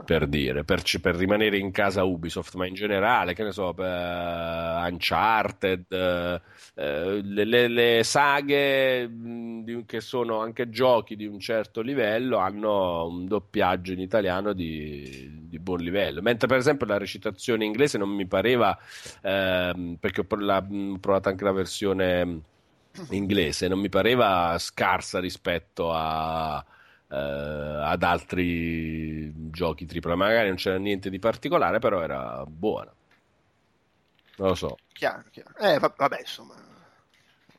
Per 0.04 0.28
dire, 0.28 0.64
per, 0.64 0.82
per 1.02 1.16
rimanere 1.16 1.58
in 1.58 1.72
casa 1.72 2.04
Ubisoft, 2.04 2.56
ma 2.56 2.66
in 2.66 2.74
generale, 2.74 3.34
che 3.34 3.44
ne 3.44 3.52
so, 3.52 3.74
per 3.74 3.86
Uncharted, 4.90 5.86
eh, 5.90 6.42
eh, 6.76 7.22
le, 7.24 7.44
le- 7.46 7.68
le 7.68 8.04
saghe 8.04 9.08
mh, 9.08 9.86
che 9.86 10.00
sono 10.02 10.40
anche 10.40 10.70
giochi 10.70 11.16
di 11.16 11.26
un 11.26 11.40
certo 11.40 11.82
livello 11.82 12.38
hanno 12.38 13.08
un 13.08 13.28
doppiaggio 13.28 13.92
in 13.94 14.00
italiano 14.00 14.54
di, 14.54 15.46
di 15.48 15.60
buon 15.60 15.80
livello. 15.80 16.22
Mentre, 16.22 16.48
per 16.48 16.58
esempio, 16.58 16.86
la 16.86 16.98
recitazione 16.98 17.66
inglese 17.66 17.98
non 17.98 18.10
mi 18.10 18.26
pareva, 18.26 18.78
ehm, 19.22 19.98
perché 20.00 20.22
ho 20.22 20.26
provato 20.26 21.30
anche 21.30 21.44
la 21.44 21.52
versione 21.52 22.42
inglese, 23.10 23.68
non 23.68 23.80
mi 23.80 23.90
pareva 23.90 24.58
scarsa 24.60 25.20
rispetto 25.20 25.92
a 25.94 26.64
eh, 26.64 26.76
ad 27.10 28.04
altri 28.04 29.32
giochi 29.52 29.86
tripla. 29.86 30.16
Magari 30.16 30.48
non 30.48 30.58
c'era 30.58 30.78
niente 30.78 31.10
di 31.10 31.20
particolare, 31.20 31.80
però 31.80 32.02
era 32.02 32.44
buona. 32.46 32.94
Non 34.38 34.50
lo 34.50 34.56
so. 34.56 34.78
Chiaro, 34.94 35.24
chiaro. 35.32 35.52
Eh, 35.60 35.80
va- 35.80 35.94
vabbè, 35.96 36.20
insomma, 36.20 36.56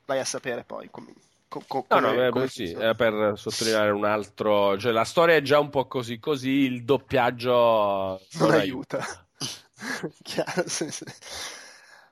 vai 0.04 0.18
a 0.20 0.24
sapere 0.24 0.64
poi 0.64 0.88
come, 0.90 1.12
co- 1.48 1.62
co- 1.66 1.84
No, 1.88 2.00
come- 2.00 2.14
no, 2.14 2.26
eh, 2.26 2.30
come 2.30 2.48
sì, 2.48 2.70
era 2.70 2.94
per 2.94 3.32
sottolineare 3.36 3.90
un 3.90 4.04
altro. 4.04 4.78
Cioè, 4.78 4.92
la 4.92 5.04
storia 5.04 5.36
è 5.36 5.42
già 5.42 5.58
un 5.58 5.70
po' 5.70 5.86
così 5.86 6.18
così, 6.18 6.50
il 6.50 6.84
doppiaggio 6.84 8.20
non 8.38 8.50
aiuta. 8.50 9.04
Chiaro, 10.22 10.68
sì, 10.68 10.90
sì. 10.90 11.04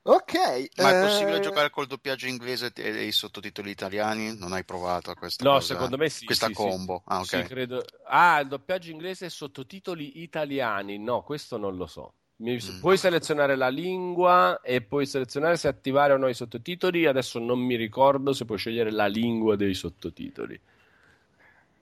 Ok, 0.08 0.34
Ma 0.76 0.90
è 0.90 0.96
eh, 0.98 1.00
possibile 1.00 1.40
giocare 1.40 1.68
col 1.70 1.86
doppiaggio 1.86 2.28
inglese 2.28 2.70
e 2.76 3.06
i 3.06 3.10
sottotitoli 3.12 3.70
italiani? 3.70 4.36
Non 4.38 4.52
hai 4.52 4.64
provato 4.64 5.10
a 5.10 5.14
questa 5.14 5.42
No, 5.44 5.54
cosa? 5.54 5.74
secondo 5.74 5.96
me 5.96 6.08
sì. 6.08 6.24
Questa 6.26 6.46
sì, 6.46 6.54
sì. 6.54 6.60
combo. 6.62 7.02
Ah, 7.06 7.18
ok. 7.18 7.26
Sì, 7.26 7.42
credo- 7.42 7.84
Ah, 8.06 8.38
il 8.38 8.46
doppiaggio 8.46 8.90
inglese 8.92 9.24
e 9.26 9.30
sottotitoli 9.30 10.22
italiani. 10.22 10.98
No, 10.98 11.22
questo 11.22 11.56
non 11.56 11.76
lo 11.76 11.86
so. 11.86 12.12
Mi- 12.36 12.54
Mm. 12.54 12.78
Puoi 12.80 12.96
selezionare 12.98 13.56
la 13.56 13.68
lingua 13.68 14.60
e 14.60 14.80
puoi 14.80 15.06
selezionare 15.06 15.56
se 15.56 15.66
attivare 15.66 16.12
o 16.12 16.18
no 16.18 16.28
i 16.28 16.34
sottotitoli. 16.34 17.06
Adesso 17.06 17.40
non 17.40 17.58
mi 17.58 17.74
ricordo 17.74 18.32
se 18.32 18.44
puoi 18.44 18.58
scegliere 18.58 18.92
la 18.92 19.06
lingua 19.06 19.56
dei 19.56 19.74
sottotitoli. 19.74 20.60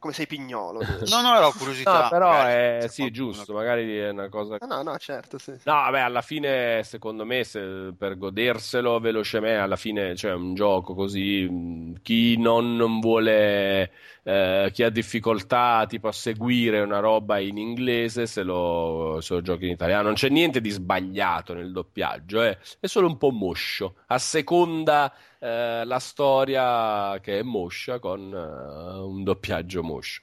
Come 0.05 0.13
sei 0.13 0.27
pignolo. 0.27 0.81
No, 1.09 1.21
no, 1.23 1.35
era 1.37 1.51
curiosità. 1.51 2.03
No, 2.03 2.09
però 2.11 2.29
magari, 2.29 2.53
è 2.85 2.89
sì, 2.89 3.03
qualcuno- 3.11 3.11
giusto, 3.33 3.53
magari 3.55 3.97
è 3.99 4.11
una 4.11 4.29
cosa 4.29 4.57
Ah, 4.61 4.67
no, 4.67 4.83
no, 4.83 4.97
certo, 4.99 5.39
sì. 5.39 5.53
No, 5.65 5.73
vabbè, 5.73 6.01
alla 6.01 6.21
fine, 6.21 6.83
secondo 6.83 7.25
me, 7.25 7.43
se- 7.45 7.95
per 7.97 8.19
goderselo 8.19 8.99
velocemente, 9.01 9.59
alla 9.61 9.77
fine 9.77 10.13
c'è 10.15 10.33
un 10.33 10.55
gioco 10.55 10.95
così. 10.95 11.49
mh, 11.49 12.01
Chi 12.03 12.37
non, 12.37 12.77
non 12.77 13.01
vuole, 13.01 13.91
eh, 14.25 14.71
chi 14.73 14.83
ha 14.83 14.91
difficoltà 14.91 15.85
tipo 15.89 16.09
a 16.09 16.13
seguire 16.13 16.81
una 16.81 16.99
roba 17.01 17.39
in 17.39 17.57
inglese, 17.57 18.27
se 18.27 18.43
lo, 18.43 19.19
se 19.23 19.35
lo 19.35 19.41
giochi 19.41 19.65
in 19.67 19.71
italiano. 19.73 20.03
Non 20.05 20.15
c'è 20.15 20.29
niente 20.29 20.61
di 20.61 20.71
sbagliato 20.71 21.55
nel 21.55 21.73
doppiaggio, 21.73 22.43
eh, 22.43 22.59
è 22.81 22.87
solo 22.87 23.07
un 23.07 23.17
po' 23.17 23.31
moscio. 23.31 23.95
A 24.09 24.19
seconda 24.19 25.13
eh, 25.45 25.85
la 25.85 25.99
storia 25.99 27.19
che 27.21 27.41
è 27.41 27.43
moscia 27.43 27.99
con 27.99 28.33
eh, 28.33 28.99
un 28.99 29.23
doppiaggio 29.23 29.83
moscio. 29.83 30.23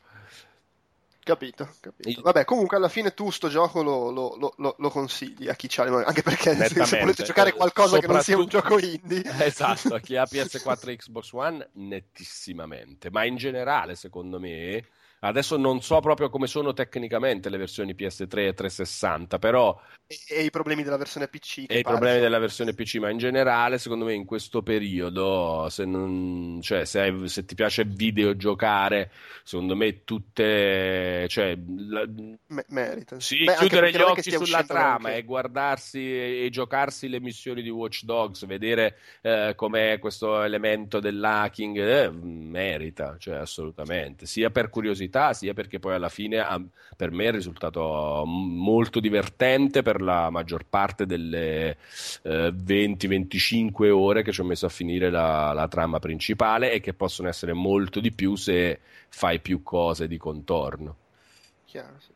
Capito, 1.24 1.69
capito. 1.80 2.09
Il- 2.09 2.19
Vabbè, 2.22 2.45
comunque 2.45 2.77
alla 2.77 2.90
fine 2.90 3.14
tu 3.14 3.30
sto 3.30 3.48
gioco 3.48 3.83
lo, 3.83 4.09
lo- 4.09 4.35
lo- 4.40 4.75
lo- 4.80 4.90
consigli 4.90 5.48
a 5.50 5.53
chi 5.53 5.67
c'ha 5.69 5.83
le 5.83 6.03
anche 6.03 6.24
perché 6.24 6.56
se- 6.56 7.00
volete 7.00 7.24
giocare 7.24 7.53
qualcosa 7.53 8.00
che 8.00 8.08
non 8.08 8.22
sia 8.24 8.38
un 8.38 8.48
gioco 8.48 8.80
indie. 8.80 9.22
Esatto, 9.45 9.93
a 9.93 10.00
chi 10.00 10.16
ha 10.16 10.24
PS4 10.30 10.90
e 10.90 10.95
Xbox 10.98 11.32
One 11.33 11.69
nettissimamente, 11.74 13.11
ma 13.11 13.24
in 13.24 13.35
generale 13.35 13.95
secondo 13.95 14.40
me 14.40 14.83
Adesso 15.24 15.58
non 15.58 15.82
so 15.82 16.00
proprio 16.00 16.30
come 16.30 16.48
sono 16.48 16.74
tecnicamente 16.74 17.50
le 17.50 17.58
versioni 17.58 17.93
PS3 17.95 18.48
e 18.48 18.53
360, 18.53 19.40
però 19.40 19.80
E, 20.08 20.16
e 20.27 20.43
i 20.43 20.50
problemi 20.51 20.83
della 20.83 20.98
versione 20.98 21.27
PC. 21.27 21.66
e 21.66 21.80
i 21.80 21.83
problemi 21.85 22.19
della 22.19 22.38
versione 22.38 22.74
PC, 22.74 22.95
ma 22.98 23.09
in 23.09 23.17
generale, 23.17 23.77
secondo 23.77 24.03
me, 24.03 24.14
in 24.14 24.25
questo 24.25 24.61
periodo, 24.61 25.67
se, 25.69 25.85
non, 25.85 26.59
cioè, 26.61 26.83
se, 26.83 27.00
hai- 27.00 27.30
se 27.30 27.45
ti 27.45 27.56
piace 27.56 27.85
videogiocare, 27.85 29.09
secondo 29.43 29.74
me 29.75 30.03
tutte, 30.03 31.27
cioè, 31.30 31.58
la- 31.77 32.06
me- 32.48 32.66
merita. 32.69 33.19
sì, 33.19 33.38
Beh, 33.43 33.56
anche 33.56 33.80
chiudere 33.80 33.93
gli 33.93 34.01
occhi 34.01 34.32
sulla 34.32 34.64
trama 34.64 35.09
granché. 35.09 35.17
e 35.17 35.24
guardarsi 35.24 36.00
e, 36.00 36.45
e 36.45 36.50
giocarsi 36.50 37.08
le 37.08 37.19
missioni 37.19 37.61
di 37.61 37.69
Watch 37.69 38.03
Dogs, 38.03 38.45
vedere 38.48 38.98
eh, 39.22 39.53
com'è 39.56 40.00
questo 40.00 40.41
elemento 40.41 41.00
dell'hacking, 41.00 41.77
eh, 41.77 42.09
merita, 42.11 43.16
cioè 43.19 43.35
assolutamente, 43.35 44.25
sia 44.25 44.50
per 44.50 44.69
curiosità, 44.69 45.10
sia 45.33 45.53
perché 45.53 45.80
poi 45.80 45.93
alla 45.95 46.09
fine 46.09 46.40
ha- 46.40 46.61
per 46.95 47.11
me 47.11 47.25
è 47.25 47.31
risultato 47.31 48.23
molto 48.25 48.99
divertente 48.99 49.81
per 49.81 50.01
la 50.01 50.30
maggior 50.30 50.65
parte 50.67 51.06
delle 51.06 51.77
eh, 52.23 52.51
20-25 52.51 53.90
ore 53.90 54.23
che 54.23 54.31
ci 54.31 54.41
ho 54.41 54.43
messo 54.43 54.65
a 54.65 54.69
finire 54.69 55.09
la, 55.09 55.51
la 55.53 55.67
trama 55.67 55.99
principale 55.99 56.72
e 56.72 56.80
che 56.80 56.93
possono 56.93 57.27
essere 57.30 57.53
molto 57.53 57.99
di 57.99 58.11
più 58.11 58.35
se 58.35 58.80
fai 59.09 59.40
più 59.40 59.64
cose 59.64 60.07
di 60.07 60.17
contorno. 60.17 60.95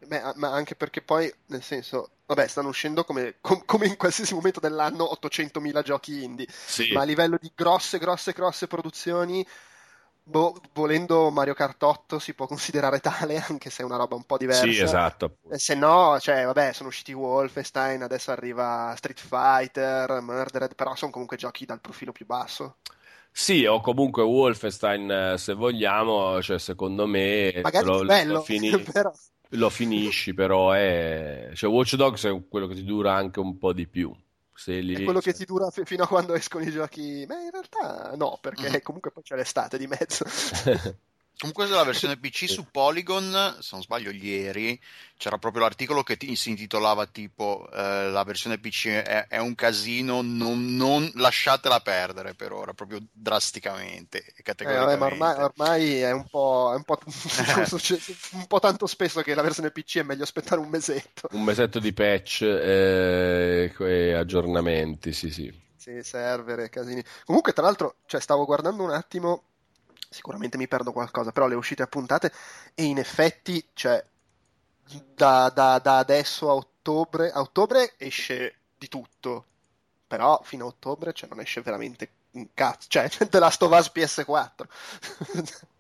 Beh, 0.08 0.34
ma 0.36 0.52
anche 0.52 0.76
perché 0.76 1.02
poi, 1.02 1.32
nel 1.48 1.64
senso, 1.64 2.10
vabbè, 2.26 2.48
stanno 2.48 2.68
uscendo 2.68 3.04
come, 3.04 3.36
com- 3.42 3.64
come 3.66 3.88
in 3.88 3.98
qualsiasi 3.98 4.34
momento 4.34 4.60
dell'anno 4.60 5.04
800.000 5.06 5.82
giochi 5.82 6.24
indie, 6.24 6.48
Sì. 6.50 6.92
ma 6.94 7.02
a 7.02 7.04
livello 7.06 7.38
di 7.42 7.52
grosse, 7.56 7.98
grosse, 7.98 8.34
grosse 8.34 8.68
produzioni, 8.68 9.46
boh, 10.26 10.60
volendo 10.74 11.30
Mario 11.30 11.54
Kart 11.54 11.82
8 11.82 12.20
si 12.20 12.34
può 12.34 12.48
considerare 12.48 13.00
tale, 13.00 13.38
anche 13.48 13.70
se 13.70 13.84
è 13.84 13.86
una 13.86 13.98
roba 13.98 14.16
un 14.16 14.24
po' 14.24 14.38
diversa. 14.38 14.64
Sì, 14.66 14.80
esatto. 14.80 15.38
E 15.50 15.60
se 15.60 15.76
no, 15.76 16.20
cioè, 16.20 16.46
vabbè, 16.46 16.74
sono 16.74 16.90
usciti 16.90 17.14
Wolfenstein, 17.14 18.02
adesso 18.02 18.32
arriva 18.32 18.94
Street 18.98 19.20
Fighter, 19.20 20.22
Murdered, 20.22 20.76
però 20.76 20.96
sono 20.96 21.12
comunque 21.12 21.38
giochi 21.38 21.66
dal 21.66 21.80
profilo 21.80 22.12
più 22.12 22.26
basso. 22.26 22.78
Sì, 23.32 23.66
o 23.66 23.82
comunque 23.82 24.24
Wolfenstein, 24.24 25.12
eh, 25.12 25.38
se 25.38 25.54
vogliamo, 25.54 26.42
cioè, 26.42 26.58
secondo 26.58 27.06
me 27.06 27.60
Magari 27.62 27.86
lo, 27.86 28.06
bello, 28.06 28.34
lo 28.34 28.42
fini- 28.42 28.72
però... 28.92 29.12
lo 29.50 29.70
finisci, 29.70 30.34
però 30.34 30.72
è... 30.72 31.52
Cioè, 31.54 31.70
Watch 31.70 31.96
Dogs 31.96 32.26
è 32.26 32.48
quello 32.48 32.68
che 32.68 32.76
ti 32.76 32.84
dura 32.84 33.14
anche 33.14 33.40
un 33.40 33.58
po' 33.58 33.74
di 33.74 33.88
più. 33.88 34.16
È 35.02 35.04
quello 35.04 35.20
che 35.20 35.34
ti 35.34 35.46
dura 35.46 35.70
fi- 35.70 35.86
fino 35.86 36.04
a 36.04 36.08
quando 36.08 36.34
escono 36.34 36.64
i 36.64 36.72
giochi. 36.72 37.26
Beh, 37.26 37.44
in 37.44 37.52
realtà 37.52 38.16
no, 38.16 38.38
perché 38.42 38.82
comunque 38.82 39.12
poi 39.12 39.24
c'è 39.24 39.36
l'estate 39.36 39.78
di 39.78 39.88
mezzo. 39.88 40.26
Comunque 41.38 41.68
la 41.68 41.84
versione 41.84 42.18
PC 42.18 42.48
su 42.50 42.66
Polygon, 42.72 43.58
se 43.60 43.70
non 43.72 43.82
sbaglio 43.82 44.10
ieri, 44.10 44.80
c'era 45.18 45.38
proprio 45.38 45.64
l'articolo 45.64 46.02
che 46.02 46.16
ti- 46.18 46.36
si 46.36 46.50
intitolava 46.50 47.06
tipo 47.08 47.70
eh, 47.74 48.10
la 48.10 48.24
versione 48.24 48.58
PC 48.58 48.88
è, 48.88 49.28
è 49.28 49.38
un 49.38 49.54
casino, 49.54 50.22
non, 50.22 50.76
non 50.76 51.10
lasciatela 51.16 51.82
perdere 51.82 52.36
per 52.36 52.54
ora, 52.54 52.74
proprio 52.74 53.00
drasticamente 53.12 54.26
e 54.36 54.44
Eh, 54.46 54.64
vabbè, 54.64 54.98
ma 54.98 55.06
ormai, 55.06 55.36
ormai 55.38 56.00
è 56.00 56.12
un 56.12 56.26
po', 56.30 56.72
è 56.74 56.76
un 56.76 56.84
po', 56.84 57.00
succede 57.66 58.02
un 58.32 58.48
po' 58.48 58.60
tanto 58.60 58.88
spesso 58.88 59.22
che 59.22 59.36
la 59.36 59.42
versione 59.42 59.72
PC 59.72 59.98
è 59.98 60.04
meglio 60.04 60.24
aspettare 60.24 60.60
un 60.62 60.70
mesetto. 60.70 61.28
Un 61.32 61.44
mesetto 61.44 61.80
di 61.80 61.92
patch 61.94 62.42
eh, 62.44 63.74
e 63.78 64.14
aggiornamenti, 64.14 65.12
sì, 65.12 65.30
sì. 65.30 65.64
Sì, 65.78 66.02
server 66.02 66.62
e 66.62 66.70
casini. 66.70 67.04
Comunque, 67.26 67.54
tra 67.54 67.64
l'altro, 67.64 67.98
cioè, 68.08 68.20
stavo 68.20 68.46
guardando 68.46 68.82
un 68.84 68.90
attimo, 68.92 69.44
sicuramente 70.16 70.58
mi 70.58 70.68
perdo 70.68 70.92
qualcosa, 70.92 71.32
però 71.32 71.48
le 71.48 71.56
uscite 71.56 71.84
appuntate 71.84 72.32
e 72.74 72.84
in 72.86 72.98
effetti, 72.98 73.64
cioè, 73.74 74.04
da, 75.14 75.50
da- 75.54 75.80
da 75.80 75.98
adesso 75.98 76.50
a 76.50 76.54
ottobre, 76.54 77.32
a 77.32 77.42
ottobre 77.42 77.94
esce 77.98 78.56
di 78.78 78.88
tutto, 78.88 79.46
però 80.08 80.40
fino 80.44 80.66
a 80.66 80.68
ottobre 80.68 81.14
cioè, 81.14 81.30
non 81.30 81.40
esce 81.42 81.62
veramente 81.62 82.10
un 82.32 82.48
cazzo, 82.54 82.88
cioè, 82.90 83.10
The 83.30 83.40
Last 83.40 83.62
of 83.64 83.72
Us 83.78 83.92
PS4. 83.94 85.64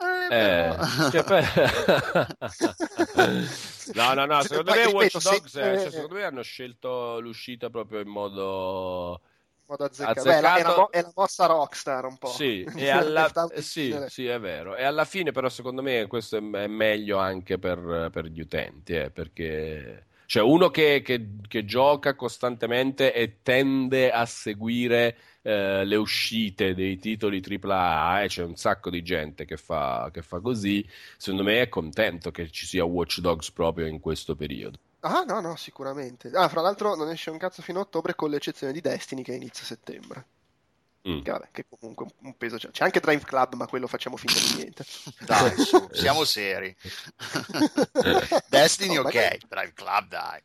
Eh, 0.00 0.76
cioè, 1.10 1.24
per- 1.24 2.36
no, 3.94 4.14
no, 4.14 4.26
no, 4.26 4.42
secondo 4.42 4.70
Poi, 4.70 4.86
me 4.86 4.92
Watch 4.92 5.20
Dogs, 5.22 5.50
se- 5.50 5.72
eh, 5.72 5.78
cioè, 5.80 5.90
secondo 5.90 6.14
me 6.14 6.22
hanno 6.22 6.42
scelto 6.42 7.18
l'uscita 7.18 7.68
proprio 7.68 7.98
in 7.98 8.06
modo 8.08 9.20
modo 9.68 9.84
azzeccato. 9.84 10.22
Beh, 10.22 10.40
la- 10.40 10.56
è, 10.56 10.62
la, 10.62 10.88
è 10.90 11.00
la 11.02 11.12
mossa 11.14 11.46
Rockstar 11.46 12.04
un 12.06 12.16
po'. 12.18 12.28
Sì, 12.28 12.64
alla... 12.90 13.30
Eh, 13.52 13.62
sì, 13.62 13.94
sì, 14.08 14.26
è 14.26 14.38
vero. 14.40 14.74
E 14.76 14.84
alla 14.84 15.04
fine, 15.04 15.30
però, 15.32 15.48
secondo 15.48 15.82
me 15.82 16.06
questo 16.06 16.36
è 16.36 16.66
meglio 16.66 17.18
anche 17.18 17.58
per, 17.58 18.08
per 18.12 18.26
gli 18.26 18.40
utenti, 18.40 18.94
eh, 18.94 19.10
perché 19.10 20.06
cioè 20.26 20.42
uno 20.42 20.68
che, 20.70 21.00
che- 21.02 21.36
che 21.48 21.64
gioca 21.64 22.14
costantemente 22.14 23.14
e 23.14 23.38
tende 23.42 24.10
a 24.10 24.26
seguire 24.26 25.16
eh, 25.42 25.84
le 25.86 25.96
uscite 25.96 26.74
dei 26.74 26.98
titoli 26.98 27.40
AAA, 27.42 28.22
e 28.24 28.28
c'è 28.28 28.42
un 28.42 28.56
sacco 28.56 28.90
di 28.90 29.02
gente 29.02 29.46
che 29.46 29.56
fa, 29.56 30.10
che 30.12 30.20
fa 30.22 30.40
così, 30.40 30.86
secondo 31.16 31.44
me 31.44 31.62
è 31.62 31.68
contento 31.70 32.30
che 32.30 32.50
ci 32.50 32.66
sia 32.66 32.84
Watch 32.84 33.20
Dogs 33.20 33.50
proprio 33.52 33.86
in 33.86 34.00
questo 34.00 34.34
periodo. 34.36 34.78
Ah, 35.00 35.22
no, 35.26 35.40
no, 35.40 35.56
sicuramente. 35.56 36.30
Ah, 36.34 36.48
fra 36.48 36.60
l'altro 36.60 36.94
non 36.96 37.08
esce 37.10 37.30
un 37.30 37.38
cazzo 37.38 37.62
fino 37.62 37.78
a 37.78 37.82
ottobre 37.82 38.14
con 38.14 38.30
l'eccezione 38.30 38.72
di 38.72 38.80
Destiny 38.80 39.22
che 39.22 39.32
inizia 39.34 39.62
a 39.62 39.66
settembre. 39.66 40.26
Mm. 41.08 41.22
Che, 41.22 41.30
vabbè, 41.30 41.48
che 41.52 41.64
comunque 41.68 42.04
un, 42.06 42.26
un 42.28 42.36
peso 42.36 42.56
c'è. 42.56 42.70
C'è 42.70 42.84
anche 42.84 42.98
Drive 43.00 43.24
Club, 43.24 43.54
ma 43.54 43.66
quello 43.66 43.86
facciamo 43.86 44.16
finta 44.16 44.38
di 44.40 44.54
niente. 44.56 44.84
Dai, 45.24 45.56
su, 45.56 45.88
siamo 45.92 46.24
seri. 46.24 46.74
Destiny 48.48 48.96
Oh, 48.96 49.00
ok, 49.02 49.04
magari- 49.14 49.38
Drive 49.48 49.72
Club 49.74 50.08
dai. 50.08 50.42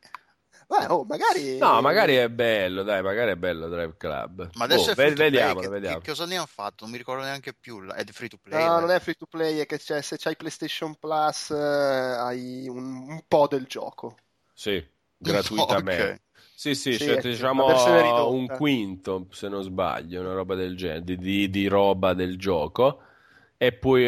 Beh, 0.65 0.85
oh, 0.88 1.03
magari... 1.03 1.57
No, 1.57 1.82
magari 1.82 2.15
è 2.15 2.30
bello, 2.30 2.83
dai, 2.83 3.01
magari 3.03 3.32
è 3.32 3.35
bello 3.35 3.67
Drive 3.67 3.95
Club. 3.98 4.49
Ma 4.53 4.64
adesso 4.64 4.90
Oh, 4.90 4.91
è 4.91 4.95
free 4.95 5.06
ve- 5.09 5.09
to 5.09 5.15
play, 5.17 5.30
vediamolo, 5.32 5.59
che, 5.59 5.67
vediamo. 5.67 5.99
che 5.99 6.09
cosa 6.09 6.25
ne 6.25 6.35
hanno 6.38 6.45
fatto? 6.45 6.83
Non 6.83 6.91
mi 6.91 6.98
ricordo 6.98 7.23
neanche 7.23 7.53
più. 7.53 7.85
È 7.88 8.03
free 8.06 8.30
to 8.30 8.38
play. 8.41 8.64
No, 8.64 8.75
beh. 8.75 8.82
non 8.82 8.91
è 8.91 8.99
free 8.99 9.15
to 9.15 9.25
play, 9.25 9.59
è 9.59 9.65
che 9.65 9.77
c'è- 9.77 10.01
se 10.01 10.17
c'hai 10.17 10.35
PlayStation 10.38 10.95
Plus 10.95 11.49
eh, 11.51 11.56
hai 11.57 12.67
un, 12.69 13.07
un 13.09 13.23
po' 13.27 13.48
del 13.48 13.65
gioco. 13.65 14.15
Sì, 14.53 14.83
gratuitamente. 15.17 16.17
Ok. 16.17 16.22
Sì, 16.56 16.75
sì, 16.75 16.98
Sì, 16.98 16.99
cioè, 16.99 17.17
diciamo 17.17 18.30
un 18.30 18.49
quinto, 18.51 19.27
se 19.32 19.49
non 19.49 19.64
sbaglio, 19.64 20.22
una 20.22 20.33
roba 20.33 20.56
del 20.56 20.75
genere, 20.77 21.03
di, 21.03 21.17
di- 21.17 21.49
di 21.49 21.67
roba 21.67 22.14
del 22.14 22.38
gioco 22.38 23.01
e 23.57 23.73
poi, 23.73 24.06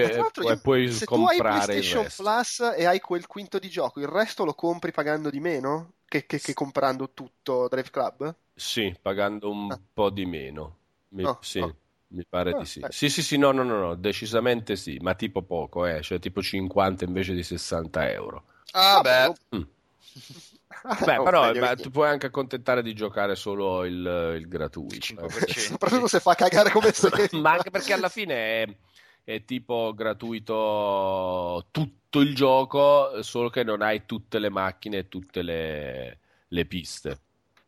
e 0.47 0.57
puoi 0.57 0.87
se 0.87 1.07
tu 1.07 1.25
hai 1.25 1.41
comprare 1.41 1.43
PlayStation. 1.43 2.05
Plus 2.15 2.59
e 2.77 2.85
hai 2.85 2.99
quel 2.99 3.27
quinto 3.27 3.59
di 3.59 3.69
gioco, 3.69 3.99
il 3.99 4.07
resto 4.07 4.45
lo 4.45 4.53
compri 4.53 4.91
pagando 4.91 5.29
di 5.29 5.39
meno 5.39 5.95
che, 6.05 6.25
che- 6.25 6.39
che 6.39 6.53
comprando 6.53 7.11
tutto 7.13 7.67
Drive 7.67 7.89
Club? 7.89 8.35
Sì, 8.57 8.95
pagando 9.01 9.49
un 9.51 9.77
po' 9.93 10.09
di 10.09 10.25
meno. 10.25 10.77
Mi, 11.09 11.29
Oh, 11.29 11.37
sì, 11.39 11.59
oh. 11.59 11.75
mi 12.07 12.25
pare 12.27 12.53
Ah, 12.53 12.57
di 12.57 12.65
sì. 12.65 12.81
beh. 12.81 12.89
Sì, 12.89 13.09
sì, 13.09 13.21
sì, 13.21 13.37
no, 13.37 13.51
no, 13.51 13.63
no, 13.63 13.79
no, 13.79 13.95
decisamente 13.95 14.75
sì, 14.75 14.97
ma 15.01 15.13
tipo 15.15 15.41
poco, 15.43 15.85
eh, 15.85 16.01
cioè 16.01 16.19
tipo 16.19 16.41
50 16.41 17.03
invece 17.05 17.33
di 17.33 17.43
60 17.43 18.09
euro. 18.11 18.45
Ah, 18.73 19.01
beh. 19.03 19.33
Mm. 19.55 19.63
Beh, 21.05 21.17
Oh, 21.17 21.23
però 21.23 21.53
ma 21.53 21.75
ti 21.75 21.89
puoi 21.89 22.07
anche 22.07 22.27
accontentare 22.27 22.81
di 22.81 22.93
giocare 22.93 23.35
solo 23.35 23.85
il, 23.85 24.37
il 24.39 24.47
gratuito. 24.47 24.95
5%. 24.95 25.59
Soprattutto 25.59 26.07
se 26.07 26.19
fa 26.19 26.35
cagare 26.35 26.69
come 26.71 26.91
sempre. 26.93 27.29
Ma 27.39 27.51
anche 27.51 27.71
perché 27.71 27.93
alla 27.93 28.09
fine 28.09 28.63
è, 28.63 28.75
è 29.23 29.45
tipo 29.45 29.93
gratuito 29.95 31.67
tutto 31.71 32.19
il 32.19 32.33
gioco, 32.35 33.21
solo 33.23 33.49
che 33.49 33.63
non 33.63 33.81
hai 33.81 34.05
tutte 34.05 34.39
le 34.39 34.49
macchine 34.49 34.99
e 34.99 35.07
tutte 35.09 35.41
le, 35.41 36.19
le 36.47 36.65
piste. 36.65 37.19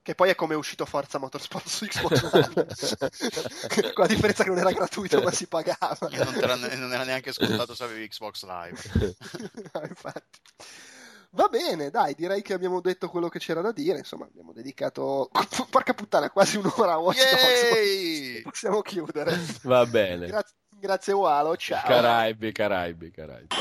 Che 0.02 0.16
poi 0.16 0.30
è 0.30 0.36
come 0.36 0.54
è 0.54 0.58
uscito 0.58 0.86
Forza 0.86 1.18
Motorsport 1.18 1.68
su 1.68 1.86
Xbox 1.86 2.24
One. 2.32 3.92
Con 3.94 4.04
la 4.04 4.08
differenza 4.08 4.44
che 4.44 4.50
non 4.50 4.60
era 4.60 4.72
gratuito, 4.72 5.22
ma 5.22 5.32
si 5.32 5.48
pagava. 5.48 5.98
Io 6.12 6.24
non, 6.24 6.34
te 6.34 6.46
la- 6.46 6.56
non 6.56 6.94
era 6.94 7.04
neanche 7.04 7.34
scontato 7.34 7.76
se 7.76 7.84
avevi 7.84 8.08
Xbox 8.08 8.46
Live. 8.46 9.18
Ah, 9.74 9.86
Infatti. 9.86 10.40
Va 11.38 11.50
bene, 11.50 11.92
dai, 11.92 12.16
direi 12.16 12.42
che 12.42 12.54
abbiamo 12.54 12.82
detto 12.82 13.10
quello 13.10 13.30
che 13.30 13.38
c'era 13.38 13.62
da 13.62 13.72
dire. 13.72 14.00
Insomma, 14.00 14.26
abbiamo 14.26 14.54
dedicato, 14.54 15.30
porca 15.70 15.94
puttana, 15.94 16.32
quasi 16.32 16.58
un'ora 16.58 16.94
a 16.94 16.98
Watch 16.98 17.20
Dogs. 17.30 18.42
Possiamo 18.42 18.82
chiudere. 18.82 19.38
Va 19.62 19.86
bene. 19.86 20.26
Grazie, 20.26 20.56
grazie 20.80 21.14
Walo, 21.14 21.56
ciao. 21.56 21.86
Caraibi, 21.86 22.52
Caraibi, 22.52 23.12
Caraibi. 23.12 23.56